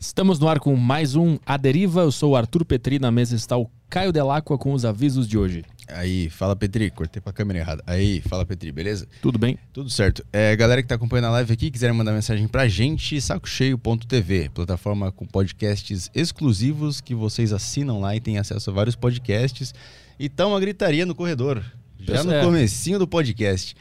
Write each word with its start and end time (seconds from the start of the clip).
Estamos 0.00 0.38
no 0.38 0.46
ar 0.46 0.60
com 0.60 0.76
mais 0.76 1.16
um 1.16 1.38
A 1.46 1.56
Deriva. 1.56 2.02
Eu 2.02 2.12
sou 2.12 2.32
o 2.32 2.36
Arthur 2.36 2.66
Petri, 2.66 2.98
na 2.98 3.10
mesa 3.10 3.34
está 3.34 3.56
o 3.56 3.70
Caio 3.88 4.12
Delacqua 4.12 4.58
com 4.58 4.74
os 4.74 4.84
avisos 4.84 5.26
de 5.26 5.38
hoje. 5.38 5.64
Aí, 5.88 6.28
fala 6.28 6.54
Petri, 6.54 6.90
cortei 6.90 7.18
pra 7.22 7.32
câmera 7.32 7.60
errada. 7.60 7.82
Aí, 7.86 8.20
fala 8.20 8.44
Petri, 8.44 8.70
beleza? 8.70 9.08
Tudo 9.22 9.38
bem? 9.38 9.58
Tudo 9.72 9.88
certo. 9.88 10.22
É, 10.30 10.54
galera 10.54 10.82
que 10.82 10.88
tá 10.88 10.96
acompanhando 10.96 11.26
a 11.28 11.30
live 11.30 11.50
aqui, 11.50 11.70
quiser 11.70 11.90
mandar 11.94 12.12
mensagem 12.12 12.46
pra 12.46 12.68
gente, 12.68 13.18
sacocheio.tv, 13.22 14.50
plataforma 14.50 15.10
com 15.10 15.24
podcasts 15.24 16.10
exclusivos 16.14 17.00
que 17.00 17.14
vocês 17.14 17.50
assinam 17.50 17.98
lá 17.98 18.14
e 18.14 18.20
têm 18.20 18.36
acesso 18.36 18.68
a 18.68 18.72
vários 18.74 18.96
podcasts. 18.96 19.72
E 20.18 20.28
tá 20.28 20.46
uma 20.46 20.60
gritaria 20.60 21.06
no 21.06 21.14
corredor, 21.14 21.64
já 21.98 22.22
no 22.22 22.32
É. 22.34 22.42
comecinho 22.44 22.98
do 22.98 23.08
podcast. 23.08 23.74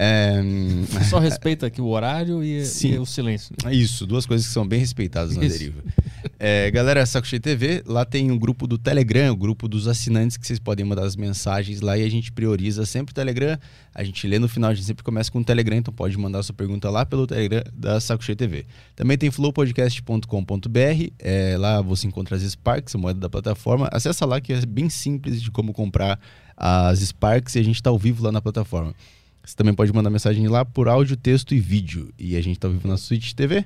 É, 0.00 0.40
Só 1.10 1.18
respeita 1.18 1.66
aqui 1.66 1.80
o 1.80 1.88
horário 1.88 2.44
e, 2.44 2.58
e 2.84 2.98
o 2.98 3.04
silêncio. 3.04 3.56
né? 3.64 3.74
Isso, 3.74 4.06
duas 4.06 4.24
coisas 4.24 4.46
que 4.46 4.52
são 4.52 4.64
bem 4.64 4.78
respeitadas 4.78 5.36
na 5.36 5.44
Isso. 5.44 5.58
deriva. 5.58 5.82
É, 6.38 6.70
galera, 6.70 7.04
Saco 7.04 7.26
Cheio 7.26 7.42
TV, 7.42 7.82
lá 7.84 8.04
tem 8.04 8.30
um 8.30 8.38
grupo 8.38 8.68
do 8.68 8.78
Telegram, 8.78 9.32
o 9.32 9.36
grupo 9.36 9.66
dos 9.66 9.88
assinantes 9.88 10.36
que 10.36 10.46
vocês 10.46 10.60
podem 10.60 10.86
mandar 10.86 11.02
as 11.02 11.16
mensagens 11.16 11.80
lá 11.80 11.98
e 11.98 12.04
a 12.04 12.08
gente 12.08 12.30
prioriza 12.30 12.86
sempre 12.86 13.10
o 13.10 13.14
Telegram. 13.14 13.58
A 13.92 14.04
gente 14.04 14.24
lê 14.28 14.38
no 14.38 14.48
final, 14.48 14.70
a 14.70 14.74
gente 14.74 14.86
sempre 14.86 15.02
começa 15.02 15.32
com 15.32 15.40
o 15.40 15.44
Telegram, 15.44 15.76
então 15.76 15.92
pode 15.92 16.16
mandar 16.16 16.44
sua 16.44 16.54
pergunta 16.54 16.88
lá 16.90 17.04
pelo 17.04 17.26
Telegram 17.26 17.64
da 17.74 17.98
Saco 17.98 18.22
Cheio 18.22 18.36
TV. 18.36 18.66
Também 18.94 19.18
tem 19.18 19.32
flowpodcast.com.br, 19.32 21.12
é, 21.18 21.56
lá 21.58 21.82
você 21.82 22.06
encontra 22.06 22.36
as 22.36 22.42
Sparks, 22.42 22.94
a 22.94 22.98
moeda 22.98 23.18
da 23.18 23.28
plataforma. 23.28 23.88
Acessa 23.90 24.24
lá 24.24 24.40
que 24.40 24.52
é 24.52 24.64
bem 24.64 24.88
simples 24.88 25.42
de 25.42 25.50
como 25.50 25.72
comprar 25.72 26.20
as 26.56 27.00
Sparks 27.00 27.56
e 27.56 27.58
a 27.58 27.64
gente 27.64 27.76
está 27.76 27.90
ao 27.90 27.98
vivo 27.98 28.22
lá 28.22 28.30
na 28.30 28.40
plataforma. 28.40 28.94
Você 29.48 29.56
também 29.56 29.72
pode 29.72 29.90
mandar 29.94 30.10
mensagem 30.10 30.46
lá 30.46 30.62
por 30.62 30.88
áudio, 30.88 31.16
texto 31.16 31.54
e 31.54 31.58
vídeo. 31.58 32.12
E 32.18 32.36
a 32.36 32.40
gente 32.42 32.58
tá 32.60 32.68
ao 32.68 32.72
vivo 32.72 32.86
na 32.86 32.98
Switch 32.98 33.32
TV. 33.32 33.64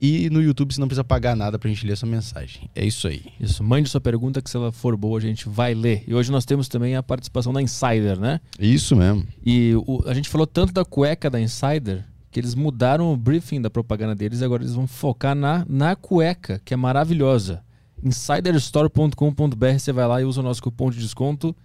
E 0.00 0.30
no 0.30 0.40
YouTube 0.40 0.72
você 0.72 0.78
não 0.80 0.86
precisa 0.86 1.02
pagar 1.02 1.34
nada 1.34 1.58
pra 1.58 1.68
gente 1.68 1.84
ler 1.84 1.94
a 1.94 1.96
sua 1.96 2.08
mensagem. 2.08 2.70
É 2.76 2.84
isso 2.84 3.08
aí. 3.08 3.22
Isso, 3.40 3.64
mande 3.64 3.88
sua 3.88 4.00
pergunta 4.00 4.40
que 4.40 4.48
se 4.48 4.56
ela 4.56 4.70
for 4.70 4.96
boa 4.96 5.18
a 5.18 5.20
gente 5.20 5.48
vai 5.48 5.74
ler. 5.74 6.04
E 6.06 6.14
hoje 6.14 6.30
nós 6.30 6.44
temos 6.44 6.68
também 6.68 6.94
a 6.94 7.02
participação 7.02 7.52
da 7.52 7.60
Insider, 7.60 8.20
né? 8.20 8.40
Isso 8.60 8.94
mesmo. 8.94 9.26
E 9.44 9.72
o- 9.84 10.04
a 10.06 10.14
gente 10.14 10.28
falou 10.28 10.46
tanto 10.46 10.72
da 10.72 10.84
cueca 10.84 11.28
da 11.28 11.40
Insider 11.40 12.04
que 12.30 12.38
eles 12.38 12.54
mudaram 12.54 13.12
o 13.12 13.16
briefing 13.16 13.60
da 13.60 13.68
propaganda 13.70 14.14
deles 14.14 14.40
e 14.40 14.44
agora 14.44 14.62
eles 14.62 14.74
vão 14.74 14.86
focar 14.86 15.34
na, 15.34 15.66
na 15.68 15.96
cueca, 15.96 16.60
que 16.64 16.72
é 16.72 16.76
maravilhosa. 16.76 17.64
Insiderstore.com.br, 18.04 19.78
você 19.78 19.92
vai 19.92 20.06
lá 20.06 20.20
e 20.20 20.24
usa 20.24 20.40
o 20.40 20.44
nosso 20.44 20.62
cupom 20.62 20.90
de 20.90 20.98
desconto. 20.98 21.56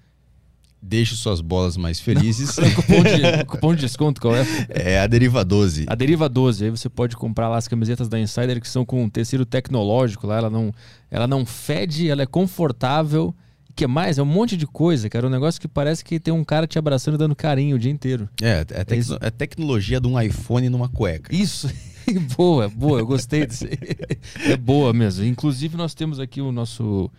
Deixe 0.82 1.16
suas 1.16 1.42
bolas 1.42 1.78
mais 1.78 2.00
felizes. 2.00 2.56
cupom, 2.76 3.04
de, 3.04 3.46
cupom 3.46 3.76
de 3.76 3.82
desconto, 3.82 4.20
qual 4.20 4.36
é? 4.36 4.46
é 4.70 5.00
a 5.00 5.06
Deriva 5.06 5.46
12. 5.46 5.86
A 5.88 5.94
Deriva 5.94 6.28
12, 6.28 6.66
aí 6.66 6.70
você 6.72 6.90
pode 6.90 7.16
comprar 7.16 7.48
lá 7.50 7.58
as 7.58 7.68
camisetas 7.68 8.10
da 8.10 8.20
Insider 8.20 8.60
que 8.60 8.68
são 8.68 8.84
com 8.84 9.08
tecido 9.08 9.46
tecnológico 9.46 10.26
lá, 10.26 10.38
ela 10.38 10.50
não, 10.50 10.74
ela 11.10 11.28
não 11.28 11.46
fede, 11.46 12.10
ela 12.10 12.24
é 12.24 12.26
confortável. 12.26 13.34
O 13.70 13.74
que 13.74 13.88
mais? 13.88 14.18
É 14.18 14.22
um 14.22 14.26
monte 14.26 14.58
de 14.58 14.68
coisa, 14.68 15.10
cara. 15.10 15.26
Um 15.28 15.30
negócio 15.30 15.62
que 15.62 15.68
parece 15.68 16.04
que 16.04 16.20
tem 16.20 16.34
um 16.34 16.44
cara 16.44 16.68
te 16.68 16.78
abraçando 16.78 17.16
e 17.16 17.18
dando 17.18 17.36
carinho 17.36 17.78
o 17.78 17.80
dia 17.80 17.92
inteiro. 17.92 18.28
É, 18.42 18.66
é, 18.70 18.84
tecno- 18.84 18.96
isso. 18.98 19.18
é 19.22 19.30
tecnologia 19.30 20.02
de 20.02 20.08
um 20.08 20.20
iPhone 20.20 20.68
numa 20.68 20.90
cueca. 20.90 21.34
Isso, 21.34 21.70
boa, 22.36 22.68
boa, 22.68 23.00
eu 23.00 23.06
gostei 23.06 23.46
disso. 23.46 23.66
É 24.46 24.58
boa 24.58 24.92
mesmo. 24.92 25.24
Inclusive, 25.24 25.78
nós 25.78 25.94
temos 25.94 26.20
aqui 26.20 26.42
o 26.42 26.52
nosso. 26.52 27.10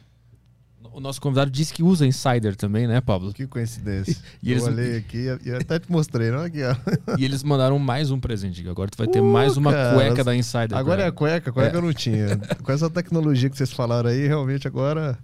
O 0.95 1.01
nosso 1.01 1.21
convidado 1.21 1.51
disse 1.51 1.73
que 1.73 1.83
usa 1.83 2.07
Insider 2.07 2.55
também, 2.55 2.87
né, 2.87 3.01
Pablo? 3.01 3.33
Que 3.33 3.47
coincidência. 3.47 4.17
E 4.43 4.51
eles- 4.51 4.67
Eu 4.67 4.73
olhei 4.73 4.97
aqui 4.99 5.27
e 5.45 5.51
até 5.53 5.79
te 5.79 5.91
mostrei, 5.91 6.31
não? 6.31 6.41
Aqui, 6.43 6.61
ó. 6.63 6.75
E 7.19 7.25
eles 7.25 7.43
mandaram 7.43 7.79
mais 7.79 8.11
um 8.11 8.21
presente. 8.21 8.67
Agora 8.69 8.91
tu 8.91 8.99
vai 8.99 9.07
ter 9.07 9.21
Uh, 9.21 9.25
mais 9.25 9.57
uma 9.57 9.73
cara, 9.73 9.95
cueca 9.95 10.23
da 10.25 10.35
Insider. 10.37 10.77
Agora 10.77 11.03
é 11.03 11.07
a 11.07 11.13
cueca, 11.13 11.51
a 11.51 11.53
cueca 11.53 11.77
eu 11.77 11.83
não 11.83 11.93
tinha. 11.93 12.37
Com 12.63 12.73
essa 12.73 12.91
tecnologia 12.91 13.49
que 13.49 13.57
vocês 13.57 13.73
falaram 13.73 14.11
aí, 14.11 14.27
realmente 14.27 14.67
agora 14.69 15.19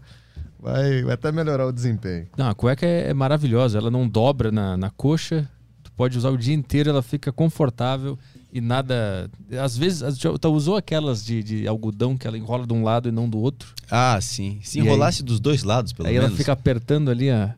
vai, 0.59 1.03
vai 1.03 1.15
até 1.15 1.31
melhorar 1.31 1.67
o 1.67 1.73
desempenho. 1.73 2.27
Não, 2.37 2.49
a 2.49 2.55
cueca 2.55 2.87
é, 2.87 3.11
é 3.11 3.15
maravilhosa. 3.15 3.79
Ela 3.79 3.91
não 3.91 4.09
dobra 4.09 4.51
na, 4.51 4.77
na 4.77 4.91
coxa. 4.91 5.49
Tu 5.83 5.93
pode 5.93 6.17
usar 6.17 6.31
o 6.31 6.39
dia 6.39 6.55
inteiro, 6.55 6.89
ela 6.91 7.03
fica 7.03 7.31
confortável 7.33 8.19
e 8.53 8.61
nada. 8.61 9.31
Às 9.63 9.77
vezes, 9.77 10.19
tu 10.19 10.49
usou 10.53 10.77
aquelas 10.77 11.25
de, 11.25 11.43
de 11.43 11.69
algodão 11.69 12.17
que 12.17 12.27
ela 12.27 12.39
enrola 12.39 12.67
de 12.67 12.73
um 12.73 12.83
lado 12.83 13.09
e 13.09 13.13
não 13.13 13.29
do 13.29 13.39
outro. 13.39 13.75
Ah, 13.91 14.19
sim. 14.21 14.59
Se 14.63 14.81
enrolasse 14.81 15.23
dos 15.23 15.39
dois 15.41 15.63
lados, 15.63 15.93
pelo 15.93 16.09
aí 16.09 16.15
menos. 16.15 16.29
ela 16.31 16.37
fica 16.37 16.53
apertando 16.53 17.11
ali 17.11 17.31
a, 17.31 17.55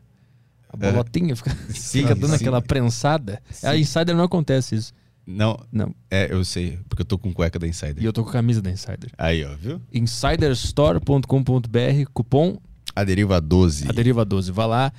a 0.69 0.77
bolotinha, 0.77 1.35
fica, 1.35 1.55
Sim, 1.73 2.01
fica 2.01 2.15
dando 2.15 2.31
sim. 2.31 2.35
aquela 2.35 2.61
prensada. 2.61 3.41
A 3.63 3.75
Insider 3.77 4.15
não 4.15 4.25
acontece 4.25 4.75
isso. 4.75 4.93
Não, 5.25 5.57
Não. 5.71 5.93
é, 6.09 6.33
eu 6.33 6.43
sei, 6.43 6.79
porque 6.89 7.03
eu 7.03 7.05
tô 7.05 7.17
com 7.17 7.31
cueca 7.31 7.57
da 7.59 7.67
Insider. 7.67 8.01
E 8.01 8.05
eu 8.05 8.11
tô 8.11 8.23
com 8.23 8.31
camisa 8.31 8.61
da 8.61 8.71
Insider. 8.71 9.11
Aí, 9.17 9.45
ó, 9.45 9.55
viu? 9.55 9.79
Insiderstore.com.br, 9.93 12.09
cupom 12.13 12.57
A 12.95 13.03
Deriva 13.03 13.39
12. 13.39 13.87
A 13.87 13.91
Deriva 13.91 14.25
12. 14.25 14.51
Vá 14.51 14.65
lá 14.65 14.91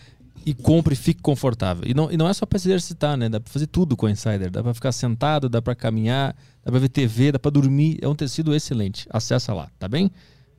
e 0.44 0.54
compre 0.54 0.94
e 0.94 0.96
fique 0.96 1.20
confortável. 1.20 1.84
E 1.86 1.94
não, 1.94 2.10
e 2.10 2.16
não 2.16 2.28
é 2.28 2.32
só 2.32 2.44
para 2.44 2.58
se 2.58 2.68
exercitar, 2.68 3.16
né? 3.16 3.28
Dá 3.28 3.40
para 3.40 3.52
fazer 3.52 3.66
tudo 3.66 3.96
com 3.96 4.06
a 4.06 4.10
Insider. 4.10 4.50
Dá 4.50 4.62
para 4.62 4.74
ficar 4.74 4.92
sentado, 4.92 5.48
dá 5.48 5.62
para 5.62 5.74
caminhar, 5.74 6.34
dá 6.64 6.70
para 6.70 6.80
ver 6.80 6.88
TV, 6.88 7.32
dá 7.32 7.38
para 7.38 7.50
dormir. 7.50 7.98
É 8.02 8.08
um 8.08 8.14
tecido 8.14 8.54
excelente. 8.54 9.06
Acessa 9.10 9.52
lá, 9.52 9.68
tá 9.78 9.88
bem? 9.88 10.10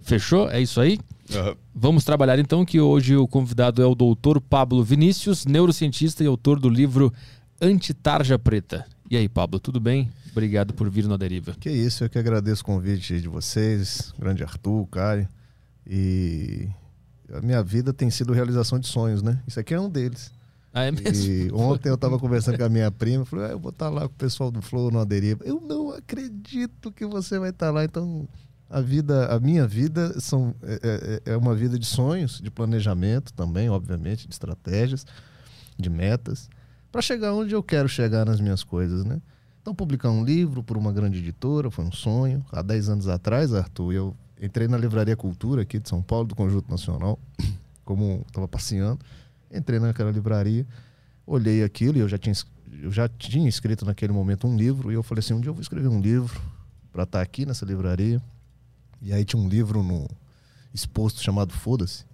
Fechou? 0.02 0.50
É 0.50 0.62
isso 0.62 0.82
aí? 0.82 1.00
Aham. 1.34 1.56
Vamos 1.74 2.04
trabalhar 2.04 2.38
então, 2.38 2.66
que 2.66 2.80
hoje 2.80 3.16
o 3.16 3.28
convidado 3.28 3.82
é 3.82 3.86
o 3.86 3.96
doutor 3.96 4.40
Pablo 4.40 4.84
Vinícius, 4.84 5.46
neurocientista 5.46 6.24
e 6.24 6.28
autor 6.28 6.60
do 6.60 6.70
livro 6.70 7.12
Antitarja 7.62 8.38
Preta. 8.38 8.86
E 9.10 9.18
aí, 9.18 9.30
Pablo, 9.30 9.60
tudo 9.60 9.80
bem? 9.80 10.10
Obrigado 10.32 10.74
por 10.74 10.90
vir 10.90 11.06
no 11.08 11.18
Deriva. 11.18 11.56
Que 11.60 11.70
isso, 11.70 12.04
eu 12.04 12.10
que 12.10 12.18
agradeço 12.18 12.62
o 12.62 12.66
convite 12.66 13.22
de 13.22 13.28
vocês, 13.28 14.14
grande 14.18 14.44
Arthur, 14.44 14.88
Caio. 14.88 15.28
E 15.86 16.68
a 17.32 17.42
minha 17.42 17.62
vida 17.64 17.94
tem 17.94 18.10
sido 18.10 18.34
realização 18.34 18.80
de 18.80 18.88
sonhos, 18.88 19.22
né? 19.22 19.42
Isso 19.48 19.60
aqui 19.60 19.74
é 19.74 19.80
um 19.80 19.90
deles. 19.90 20.32
Ah, 20.74 20.84
é 20.86 20.92
mesmo? 20.92 21.32
E 21.32 21.52
ontem 21.54 21.90
eu 21.90 21.98
tava 21.98 22.18
conversando 22.18 22.58
com 22.58 22.64
a 22.64 22.70
minha 22.70 22.90
prima, 22.92 23.24
falei, 23.26 23.46
ah, 23.46 23.50
eu 23.50 23.60
vou 23.60 23.70
estar 23.70 23.90
lá 23.90 24.02
com 24.02 24.08
o 24.08 24.18
pessoal 24.18 24.50
do 24.50 24.62
Flow 24.62 24.90
na 24.90 25.04
deriva. 25.04 25.44
Eu 25.46 25.62
não 25.62 25.92
acredito 25.92 26.92
que 26.92 27.06
você 27.06 27.38
vai 27.38 27.52
estar 27.52 27.70
lá. 27.72 27.84
Então, 27.86 28.28
a 28.70 28.82
vida, 28.82 29.28
a 29.28 29.40
minha 29.40 29.68
vida 29.68 30.20
são, 30.20 30.56
é, 30.64 31.22
é- 31.28 31.32
é 31.34 31.38
uma 31.38 31.54
vida 31.54 31.78
de 31.78 31.86
sonhos, 31.86 32.40
de 32.42 32.50
planejamento 32.50 33.32
também, 33.34 33.70
obviamente, 33.70 34.28
de 34.28 34.34
estratégias, 34.34 35.06
de 35.78 35.90
metas, 35.92 36.50
para 36.92 37.02
chegar 37.04 37.34
onde 37.34 37.54
eu 37.54 37.62
quero 37.62 37.88
chegar 37.88 38.26
nas 38.26 38.40
minhas 38.42 38.64
coisas, 38.64 39.06
né? 39.06 39.22
Então, 39.62 39.74
publicar 39.76 40.10
um 40.10 40.26
livro 40.26 40.64
por 40.64 40.76
uma 40.76 40.92
grande 40.92 41.20
editora 41.20 41.70
foi 41.72 41.86
um 41.86 41.92
sonho. 41.92 42.44
Há 42.52 42.62
10 42.64 42.90
anos 42.90 43.08
atrás, 43.08 43.54
Arthur, 43.54 43.94
eu 43.94 44.16
entrei 44.42 44.68
na 44.68 44.78
Livraria 44.78 45.16
Cultura 45.16 45.62
aqui 45.62 45.80
de 45.80 45.88
São 45.90 46.02
Paulo, 46.02 46.28
do 46.28 46.36
Conjunto 46.36 46.70
Nacional, 46.70 47.20
como 47.84 48.24
estava 48.28 48.48
passeando. 48.48 49.00
Entrei 49.52 49.80
naquela 49.80 50.12
livraria, 50.12 50.66
olhei 51.26 51.64
aquilo 51.64 51.98
e 51.98 52.02
eu 52.02 52.10
já 52.10 52.18
tinha, 52.18 52.34
eu 52.82 52.92
já 52.92 53.08
tinha 53.08 53.48
escrito 53.48 53.86
naquele 53.86 54.12
momento 54.14 54.48
um 54.48 54.56
livro. 54.56 54.92
E 54.92 54.96
eu 54.96 55.04
falei 55.04 55.20
assim: 55.20 55.34
um 55.34 55.40
dia 55.40 55.50
eu 55.50 55.54
vou 55.54 55.62
escrever 55.62 55.88
um 55.88 56.02
livro 56.02 56.42
para 56.92 57.04
estar 57.04 57.22
aqui 57.22 57.46
nessa 57.46 57.66
livraria. 57.66 58.22
E 59.02 59.14
aí 59.14 59.26
tinha 59.26 59.42
um 59.42 59.48
livro 59.48 59.84
no 59.84 60.08
exposto 60.74 61.22
chamado 61.22 61.54
Foda-se. 61.54 62.06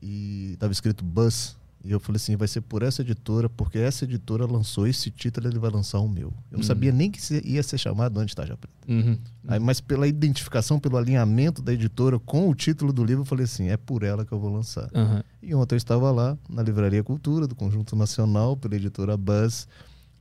E 0.00 0.52
estava 0.54 0.72
escrito 0.72 1.04
Buzz. 1.04 1.56
E 1.84 1.90
eu 1.90 1.98
falei 1.98 2.16
assim: 2.16 2.36
vai 2.36 2.46
ser 2.46 2.60
por 2.60 2.82
essa 2.82 3.02
editora, 3.02 3.48
porque 3.48 3.78
essa 3.78 4.04
editora 4.04 4.46
lançou 4.46 4.86
esse 4.86 5.10
título 5.10 5.48
ele 5.48 5.58
vai 5.58 5.70
lançar 5.70 5.98
o 6.00 6.08
meu. 6.08 6.28
Eu 6.28 6.32
não 6.52 6.58
Uhum. 6.58 6.62
sabia 6.62 6.92
nem 6.92 7.10
que 7.10 7.18
ia 7.44 7.62
ser 7.62 7.78
chamado 7.78 8.18
Antitarja 8.20 8.56
Preta. 8.56 8.74
Uhum. 8.88 9.18
Aí, 9.48 9.58
mas 9.58 9.80
pela 9.80 10.06
identificação, 10.06 10.78
pelo 10.78 10.96
alinhamento 10.96 11.60
da 11.60 11.72
editora 11.72 12.18
com 12.20 12.48
o 12.48 12.54
título 12.54 12.92
do 12.92 13.04
livro, 13.04 13.22
eu 13.22 13.26
falei 13.26 13.44
assim: 13.44 13.68
é 13.68 13.76
por 13.76 14.02
ela 14.02 14.24
que 14.24 14.32
eu 14.32 14.38
vou 14.38 14.52
lançar. 14.52 14.88
Aham. 14.94 15.24
E 15.42 15.54
ontem 15.54 15.74
eu 15.74 15.78
estava 15.78 16.10
lá 16.12 16.38
na 16.48 16.62
Livraria 16.62 17.02
Cultura 17.02 17.46
do 17.48 17.54
Conjunto 17.56 17.96
Nacional, 17.96 18.56
pela 18.56 18.76
editora 18.76 19.16
Buzz, 19.16 19.66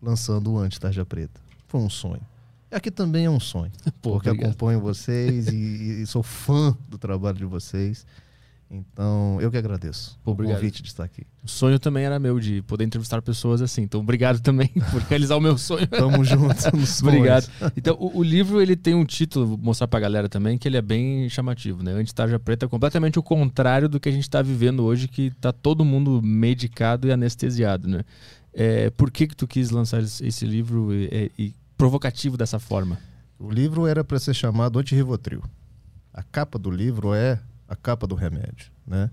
lançando 0.02 0.52
o 0.54 0.58
Anti-Tarja 0.60 1.06
Preta. 1.06 1.40
Foi 1.68 1.80
um 1.80 1.90
sonho. 1.90 2.22
Aqui 2.72 2.90
também 2.90 3.26
é 3.26 3.30
um 3.30 3.40
sonho, 3.40 3.72
Pô, 4.02 4.12
porque 4.14 4.30
obrigado. 4.30 4.50
acompanho 4.52 4.80
vocês 4.80 5.48
e, 5.50 6.02
e 6.02 6.06
sou 6.08 6.24
fã 6.24 6.76
do 6.90 6.98
trabalho 6.98 7.38
de 7.38 7.46
vocês. 7.46 8.06
Então, 8.74 9.38
eu 9.42 9.52
que 9.52 9.58
agradeço 9.58 10.18
Pô, 10.24 10.32
o 10.32 10.34
obrigado. 10.34 10.56
convite 10.56 10.82
de 10.82 10.88
estar 10.88 11.04
aqui. 11.04 11.24
O 11.44 11.48
sonho 11.50 11.78
também 11.78 12.06
era 12.06 12.18
meu 12.18 12.40
de 12.40 12.62
poder 12.62 12.86
entrevistar 12.86 13.22
pessoas 13.22 13.62
assim. 13.62 13.82
Então, 13.82 14.00
obrigado 14.00 14.40
também 14.40 14.70
por 14.92 15.02
realizar 15.02 15.36
o 15.36 15.42
meu 15.42 15.58
sonho. 15.58 15.86
Tamo 15.88 16.24
junto. 16.26 16.56
Obrigado. 17.04 17.50
Então, 17.76 17.98
o, 18.00 18.20
o 18.20 18.24
livro 18.24 18.62
ele 18.62 18.78
tem 18.78 18.96
um 18.96 19.04
título, 19.04 19.46
vou 19.46 19.58
mostrar 19.58 19.90
pra 19.90 20.00
galera 20.00 20.30
também, 20.30 20.58
que 20.58 20.70
ele 20.70 20.78
é 20.78 20.82
bem 20.82 21.28
chamativo, 21.28 21.84
né? 21.84 21.92
Antitarja 21.92 22.40
Preta 22.40 22.66
é 22.66 22.70
completamente 22.70 23.20
o 23.20 23.24
contrário 23.24 23.90
do 23.90 24.00
que 24.00 24.08
a 24.08 24.12
gente 24.12 24.30
tá 24.30 24.42
vivendo 24.42 24.84
hoje, 24.84 25.10
que 25.10 25.32
tá 25.42 25.52
todo 25.52 25.84
mundo 25.84 26.22
medicado 26.24 27.08
e 27.08 27.12
anestesiado, 27.12 27.90
né? 27.90 28.06
É, 28.54 28.90
por 28.92 29.12
que 29.12 29.28
que 29.28 29.36
tu 29.36 29.48
quis 29.48 29.70
lançar 29.70 30.02
esse 30.02 30.46
livro 30.46 30.94
e, 30.94 31.32
e- 31.38 31.46
e 31.48 31.56
provocativo 31.78 32.38
dessa 32.38 32.58
forma? 32.60 32.98
O 33.38 33.50
livro 33.52 33.86
era 33.86 34.02
para 34.04 34.18
ser 34.20 34.34
chamado 34.34 34.80
Anti-Rivotril. 34.80 35.42
A 36.14 36.24
capa 36.24 36.58
do 36.60 36.70
livro 36.72 37.14
é 37.14 37.40
a 37.72 37.76
capa 37.76 38.06
do 38.06 38.16
remédio, 38.16 38.70
né? 38.86 39.10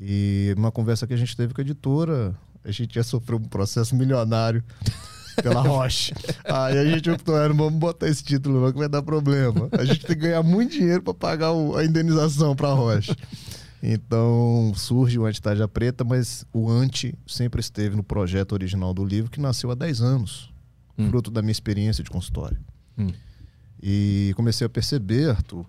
E 0.00 0.54
uma 0.56 0.72
conversa 0.72 1.06
que 1.06 1.12
a 1.12 1.16
gente 1.18 1.36
teve 1.36 1.52
com 1.52 1.60
a 1.60 1.64
editora, 1.64 2.34
a 2.64 2.70
gente 2.70 2.94
já 2.94 3.02
sofreu 3.02 3.36
um 3.38 3.44
processo 3.44 3.94
milionário 3.94 4.64
pela 5.42 5.60
Roche. 5.60 6.14
Aí 6.44 6.78
a 6.78 6.84
gente 6.86 7.10
optou, 7.10 7.36
não 7.46 7.54
vamos 7.54 7.78
botar 7.78 8.08
esse 8.08 8.24
título 8.24 8.62
não, 8.62 8.72
que 8.72 8.78
vai 8.78 8.88
dar 8.88 9.02
problema. 9.02 9.68
A 9.72 9.84
gente 9.84 10.00
tem 10.00 10.16
que 10.16 10.22
ganhar 10.22 10.42
muito 10.42 10.72
dinheiro 10.72 11.02
para 11.02 11.12
pagar 11.12 11.52
o, 11.52 11.76
a 11.76 11.84
indenização 11.84 12.56
para 12.56 12.68
a 12.68 12.72
Roche. 12.72 13.14
Então 13.82 14.72
surge 14.74 15.18
o 15.18 15.26
Antitágia 15.26 15.68
Preta, 15.68 16.04
mas 16.04 16.46
o 16.54 16.70
anti 16.70 17.14
sempre 17.26 17.60
esteve 17.60 17.94
no 17.94 18.02
projeto 18.02 18.52
original 18.52 18.94
do 18.94 19.04
livro, 19.04 19.30
que 19.30 19.38
nasceu 19.38 19.70
há 19.70 19.74
10 19.74 20.00
anos, 20.00 20.50
hum. 20.96 21.10
fruto 21.10 21.30
da 21.30 21.42
minha 21.42 21.52
experiência 21.52 22.02
de 22.02 22.08
consultório. 22.08 22.56
Hum. 22.96 23.12
E 23.82 24.32
comecei 24.36 24.66
a 24.66 24.70
perceber, 24.70 25.28
Arthur, 25.28 25.66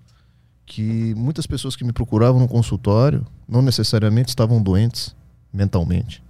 que 0.65 1.13
muitas 1.15 1.45
pessoas 1.45 1.75
que 1.75 1.83
me 1.83 1.94
procuravam 1.94 2.39
no 2.39 2.47
consultório 2.47 3.25
não 3.47 3.62
necessariamente 3.62 4.29
estavam 4.29 4.62
doentes 4.62 5.15
mentalmente. 5.53 6.23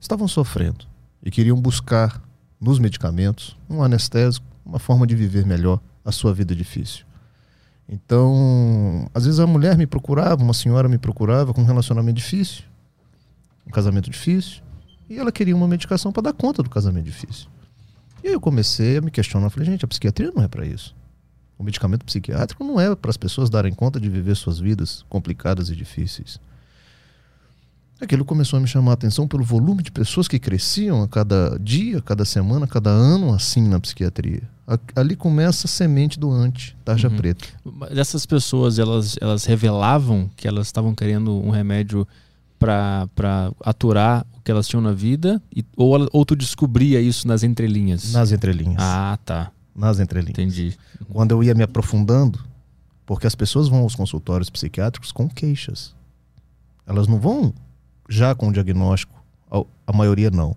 Estavam 0.00 0.26
sofrendo 0.26 0.84
e 1.22 1.30
queriam 1.30 1.60
buscar 1.60 2.20
nos 2.60 2.78
medicamentos 2.78 3.56
um 3.68 3.82
anestésico, 3.82 4.46
uma 4.64 4.78
forma 4.78 5.06
de 5.06 5.14
viver 5.14 5.46
melhor 5.46 5.80
a 6.04 6.10
sua 6.10 6.34
vida 6.34 6.54
difícil. 6.54 7.04
Então, 7.88 9.08
às 9.14 9.24
vezes 9.24 9.38
a 9.40 9.46
mulher 9.46 9.76
me 9.76 9.86
procurava, 9.86 10.42
uma 10.42 10.54
senhora 10.54 10.88
me 10.88 10.98
procurava 10.98 11.52
com 11.52 11.60
um 11.60 11.64
relacionamento 11.66 12.16
difícil, 12.16 12.64
um 13.66 13.70
casamento 13.70 14.10
difícil, 14.10 14.62
e 15.08 15.18
ela 15.18 15.30
queria 15.30 15.54
uma 15.54 15.68
medicação 15.68 16.10
para 16.12 16.22
dar 16.24 16.32
conta 16.32 16.62
do 16.62 16.70
casamento 16.70 17.04
difícil. 17.04 17.48
E 18.22 18.28
aí 18.28 18.34
eu 18.34 18.40
comecei 18.40 18.96
a 18.96 19.00
me 19.00 19.10
questionar, 19.10 19.50
falei, 19.50 19.66
gente, 19.66 19.84
a 19.84 19.88
psiquiatria 19.88 20.32
não 20.34 20.42
é 20.42 20.48
para 20.48 20.64
isso. 20.64 20.94
O 21.58 21.62
medicamento 21.64 22.04
psiquiátrico 22.04 22.64
não 22.64 22.80
é 22.80 22.94
para 22.94 23.10
as 23.10 23.16
pessoas 23.16 23.48
darem 23.48 23.72
conta 23.72 24.00
de 24.00 24.08
viver 24.08 24.34
suas 24.34 24.58
vidas 24.58 25.04
complicadas 25.08 25.68
e 25.68 25.76
difíceis. 25.76 26.40
Aquilo 28.00 28.24
começou 28.24 28.56
a 28.56 28.60
me 28.60 28.66
chamar 28.66 28.90
a 28.90 28.94
atenção 28.94 29.28
pelo 29.28 29.44
volume 29.44 29.80
de 29.80 29.92
pessoas 29.92 30.26
que 30.26 30.36
cresciam 30.36 31.04
a 31.04 31.08
cada 31.08 31.56
dia, 31.60 31.98
a 31.98 32.02
cada 32.02 32.24
semana, 32.24 32.64
a 32.64 32.68
cada 32.68 32.90
ano 32.90 33.32
assim 33.32 33.68
na 33.68 33.78
psiquiatria. 33.78 34.42
Ali 34.96 35.14
começa 35.14 35.68
a 35.68 35.70
semente 35.70 36.18
do 36.18 36.28
anti, 36.28 36.76
tarja 36.84 37.08
uhum. 37.08 37.16
preta. 37.16 37.46
Essas 37.90 38.26
pessoas, 38.26 38.80
elas, 38.80 39.16
elas 39.20 39.44
revelavam 39.44 40.28
que 40.36 40.48
elas 40.48 40.66
estavam 40.66 40.96
querendo 40.96 41.32
um 41.40 41.50
remédio 41.50 42.06
para 42.58 43.08
aturar 43.64 44.26
o 44.36 44.40
que 44.40 44.50
elas 44.50 44.66
tinham 44.66 44.82
na 44.82 44.92
vida? 44.92 45.40
E, 45.54 45.64
ou, 45.76 46.08
ou 46.12 46.24
tu 46.24 46.34
descobria 46.34 47.00
isso 47.00 47.28
nas 47.28 47.44
entrelinhas? 47.44 48.12
Nas 48.12 48.32
entrelinhas. 48.32 48.78
Ah, 48.80 49.16
tá. 49.24 49.52
Nas 49.74 49.98
entrelinhas. 49.98 50.38
Entendi. 50.38 50.76
Quando 51.10 51.32
eu 51.32 51.42
ia 51.42 51.54
me 51.54 51.62
aprofundando, 51.62 52.38
porque 53.06 53.26
as 53.26 53.34
pessoas 53.34 53.68
vão 53.68 53.80
aos 53.80 53.94
consultórios 53.94 54.50
psiquiátricos 54.50 55.12
com 55.12 55.28
queixas. 55.28 55.94
Elas 56.86 57.06
não 57.06 57.18
vão 57.18 57.52
já 58.08 58.34
com 58.34 58.48
o 58.48 58.52
diagnóstico, 58.52 59.22
a, 59.86 59.92
maioria 59.92 60.30
não. 60.30 60.56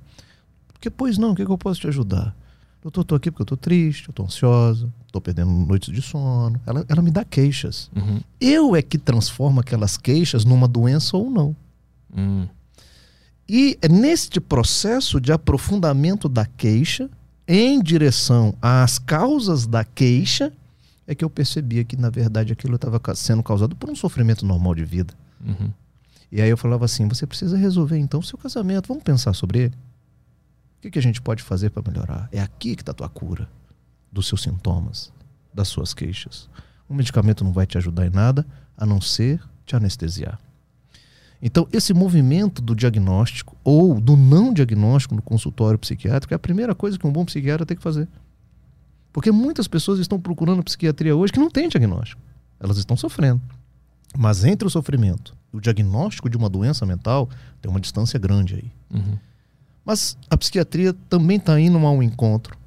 Porque, 0.68 0.90
pois 0.90 1.18
não, 1.18 1.32
o 1.32 1.36
que, 1.36 1.42
é 1.42 1.46
que 1.46 1.52
eu 1.52 1.58
posso 1.58 1.82
te 1.82 1.88
ajudar? 1.88 2.36
Doutor, 2.82 3.02
estou 3.02 3.16
aqui 3.16 3.32
porque 3.32 3.42
eu 3.42 3.46
estou 3.46 3.58
triste, 3.58 4.08
eu 4.08 4.12
estou 4.12 4.26
ansiosa, 4.26 4.92
estou 5.08 5.22
perdendo 5.22 5.50
noites 5.52 5.94
de 5.94 6.02
sono. 6.02 6.62
Ela, 6.66 6.86
ela 6.88 7.02
me 7.02 7.10
dá 7.10 7.24
queixas. 7.24 7.90
Uhum. 7.96 8.20
Eu 8.40 8.76
é 8.76 8.82
que 8.82 8.98
transformo 8.98 9.60
aquelas 9.60 9.98
queixas 9.98 10.46
numa 10.46 10.68
doença 10.68 11.18
ou 11.18 11.30
não. 11.30 11.56
Uhum. 12.16 12.48
E 13.48 13.78
é 13.82 13.88
neste 13.88 14.40
processo 14.40 15.20
de 15.20 15.32
aprofundamento 15.32 16.28
da 16.28 16.46
queixa, 16.46 17.10
em 17.48 17.82
direção 17.82 18.56
às 18.62 18.98
causas 18.98 19.68
da 19.68 19.84
queixa, 19.84 20.52
é 21.08 21.14
que 21.14 21.24
eu 21.24 21.30
percebia 21.30 21.84
que, 21.84 21.96
na 21.96 22.10
verdade, 22.10 22.52
aquilo 22.52 22.76
estava 22.76 23.00
sendo 23.16 23.44
causado 23.44 23.76
por 23.76 23.90
um 23.90 23.96
sofrimento 23.96 24.46
normal 24.46 24.74
de 24.74 24.86
vida. 24.86 25.14
Uhum. 25.46 25.72
E 26.32 26.42
aí 26.42 26.50
eu 26.50 26.58
falava 26.58 26.86
assim: 26.86 27.08
você 27.08 27.28
precisa 27.28 27.58
resolver 27.58 27.98
então 27.98 28.20
o 28.20 28.24
seu 28.24 28.38
casamento, 28.38 28.88
vamos 28.88 29.04
pensar 29.04 29.34
sobre 29.34 29.60
ele. 29.60 29.76
O 30.78 30.82
que, 30.82 30.92
que 30.92 31.00
a 31.00 31.02
gente 31.02 31.22
pode 31.22 31.44
fazer 31.44 31.70
para 31.70 31.90
melhorar? 31.90 32.30
É 32.32 32.42
aqui 32.42 32.76
que 32.76 32.82
está 32.82 32.92
a 32.92 32.96
tua 32.96 33.10
cura 33.10 33.50
dos 34.12 34.28
seus 34.28 34.42
sintomas, 34.42 35.12
das 35.54 35.68
suas 35.68 35.94
queixas. 35.94 36.50
O 36.88 36.94
medicamento 36.94 37.44
não 37.44 37.52
vai 37.52 37.66
te 37.66 37.78
ajudar 37.78 38.06
em 38.06 38.10
nada 38.10 38.46
a 38.78 38.86
não 38.86 39.02
ser 39.02 39.42
te 39.66 39.76
anestesiar. 39.76 40.40
Então, 41.48 41.68
esse 41.72 41.94
movimento 41.94 42.60
do 42.60 42.76
diagnóstico 42.76 43.56
ou 43.64 44.02
do 44.02 44.18
não 44.18 44.52
diagnóstico 44.52 45.14
no 45.14 45.22
consultório 45.22 45.78
psiquiátrico 45.78 46.34
é 46.34 46.36
a 46.36 46.40
primeira 46.40 46.74
coisa 46.74 46.98
que 46.98 47.06
um 47.06 47.12
bom 47.12 47.24
psiquiatra 47.24 47.68
tem 47.68 47.78
que 47.78 47.84
fazer. 47.84 48.08
Porque 49.14 49.32
muitas 49.32 49.68
pessoas 49.68 50.00
estão 50.00 50.20
procurando 50.20 50.64
psiquiatria 50.64 51.16
hoje 51.16 51.32
que 51.32 51.38
não 51.38 51.52
tem 51.52 51.70
diagnóstico. 51.70 52.20
Elas 52.60 52.78
estão 52.78 52.98
sofrendo. 52.98 53.40
Mas 54.18 54.44
entre 54.44 54.68
o 54.68 54.72
sofrimento 54.72 55.38
e 55.54 55.58
o 55.58 55.62
diagnóstico 55.62 56.32
de 56.32 56.36
uma 56.36 56.50
doença 56.50 56.84
mental, 56.84 57.30
tem 57.62 57.70
uma 57.70 57.80
distância 57.80 58.18
grande 58.18 58.56
aí. 58.56 58.72
Uhum. 59.00 59.16
Mas 59.86 60.18
a 60.28 60.36
psiquiatria 60.36 60.96
também 61.08 61.38
está 61.38 61.60
indo 61.60 61.78
ao 61.78 62.02
encontro 62.02 62.58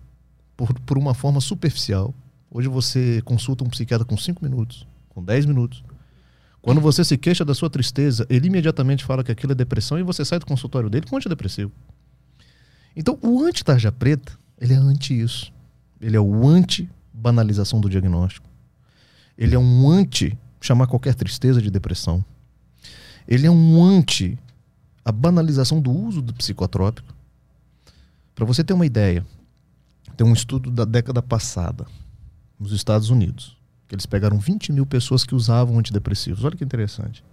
por, 0.56 0.72
por 0.82 0.96
uma 0.96 1.14
forma 1.14 1.40
superficial. 1.40 2.14
Hoje 2.48 2.68
você 2.68 3.20
consulta 3.24 3.64
um 3.64 3.68
psiquiatra 3.68 4.06
com 4.06 4.16
5 4.16 4.40
minutos, 4.40 4.86
com 5.08 5.20
10 5.20 5.46
minutos. 5.46 5.82
Quando 6.60 6.80
você 6.80 7.04
se 7.04 7.16
queixa 7.16 7.44
da 7.44 7.54
sua 7.54 7.70
tristeza, 7.70 8.26
ele 8.28 8.48
imediatamente 8.48 9.04
fala 9.04 9.22
que 9.22 9.32
aquilo 9.32 9.52
é 9.52 9.54
depressão 9.54 9.98
e 9.98 10.02
você 10.02 10.24
sai 10.24 10.38
do 10.38 10.46
consultório 10.46 10.90
dele 10.90 11.06
com 11.06 11.16
antidepressivo. 11.16 11.72
Então, 12.96 13.18
o 13.22 13.42
anti-tarja 13.42 13.92
preta, 13.92 14.32
ele 14.60 14.74
é 14.74 14.76
anti 14.76 15.18
isso. 15.18 15.52
Ele 16.00 16.16
é 16.16 16.20
o 16.20 16.46
anti-banalização 16.46 17.80
do 17.80 17.88
diagnóstico. 17.88 18.48
Ele 19.36 19.54
é 19.54 19.58
um 19.58 19.88
anti 19.88 20.36
chamar 20.60 20.88
qualquer 20.88 21.14
tristeza 21.14 21.62
de 21.62 21.70
depressão. 21.70 22.24
Ele 23.26 23.46
é 23.46 23.50
um 23.50 23.82
anti 23.82 24.38
a 25.04 25.12
banalização 25.12 25.80
do 25.80 25.90
uso 25.90 26.20
do 26.20 26.34
psicotrópico. 26.34 27.14
Para 28.34 28.44
você 28.44 28.62
ter 28.62 28.72
uma 28.72 28.86
ideia, 28.86 29.24
tem 30.16 30.26
um 30.26 30.32
estudo 30.32 30.70
da 30.70 30.84
década 30.84 31.22
passada, 31.22 31.86
nos 32.58 32.72
Estados 32.72 33.08
Unidos, 33.10 33.56
que 33.88 33.94
eles 33.94 34.06
pegaram 34.06 34.38
20 34.38 34.72
mil 34.72 34.84
pessoas 34.84 35.24
que 35.24 35.34
usavam 35.34 35.78
antidepressivos. 35.78 36.44
Olha 36.44 36.56
que 36.56 36.64
interessante. 36.64 37.24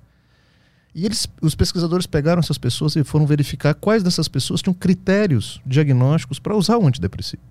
E 0.94 1.06
eles, 1.06 1.28
os 1.42 1.54
pesquisadores 1.54 2.08
pegaram 2.08 2.40
essas 2.40 2.58
pessoas 2.58 2.96
e 2.96 3.04
foram 3.04 3.28
verificar 3.28 3.74
quais 3.74 4.02
dessas 4.02 4.30
pessoas 4.30 4.62
tinham 4.62 4.74
critérios 4.74 5.62
diagnósticos 5.66 6.40
para 6.40 6.56
usar 6.56 6.78
o 6.78 6.88
antidepressivo. 6.88 7.44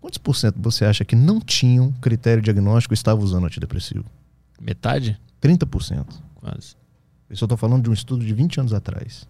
Quantos 0.00 0.18
por 0.18 0.36
cento 0.36 0.60
você 0.60 0.84
acha 0.84 1.04
que 1.04 1.16
não 1.16 1.40
tinham 1.40 1.90
critério 2.00 2.42
diagnóstico 2.42 2.94
e 2.94 2.96
estavam 2.96 3.24
usando 3.24 3.46
antidepressivo? 3.46 4.04
Metade? 4.60 5.20
30%. 5.42 6.06
Quase. 6.36 6.76
Eu 7.28 7.34
estou 7.34 7.56
falando 7.56 7.82
de 7.82 7.90
um 7.90 7.92
estudo 7.92 8.24
de 8.24 8.32
20 8.32 8.60
anos 8.60 8.72
atrás. 8.72 9.26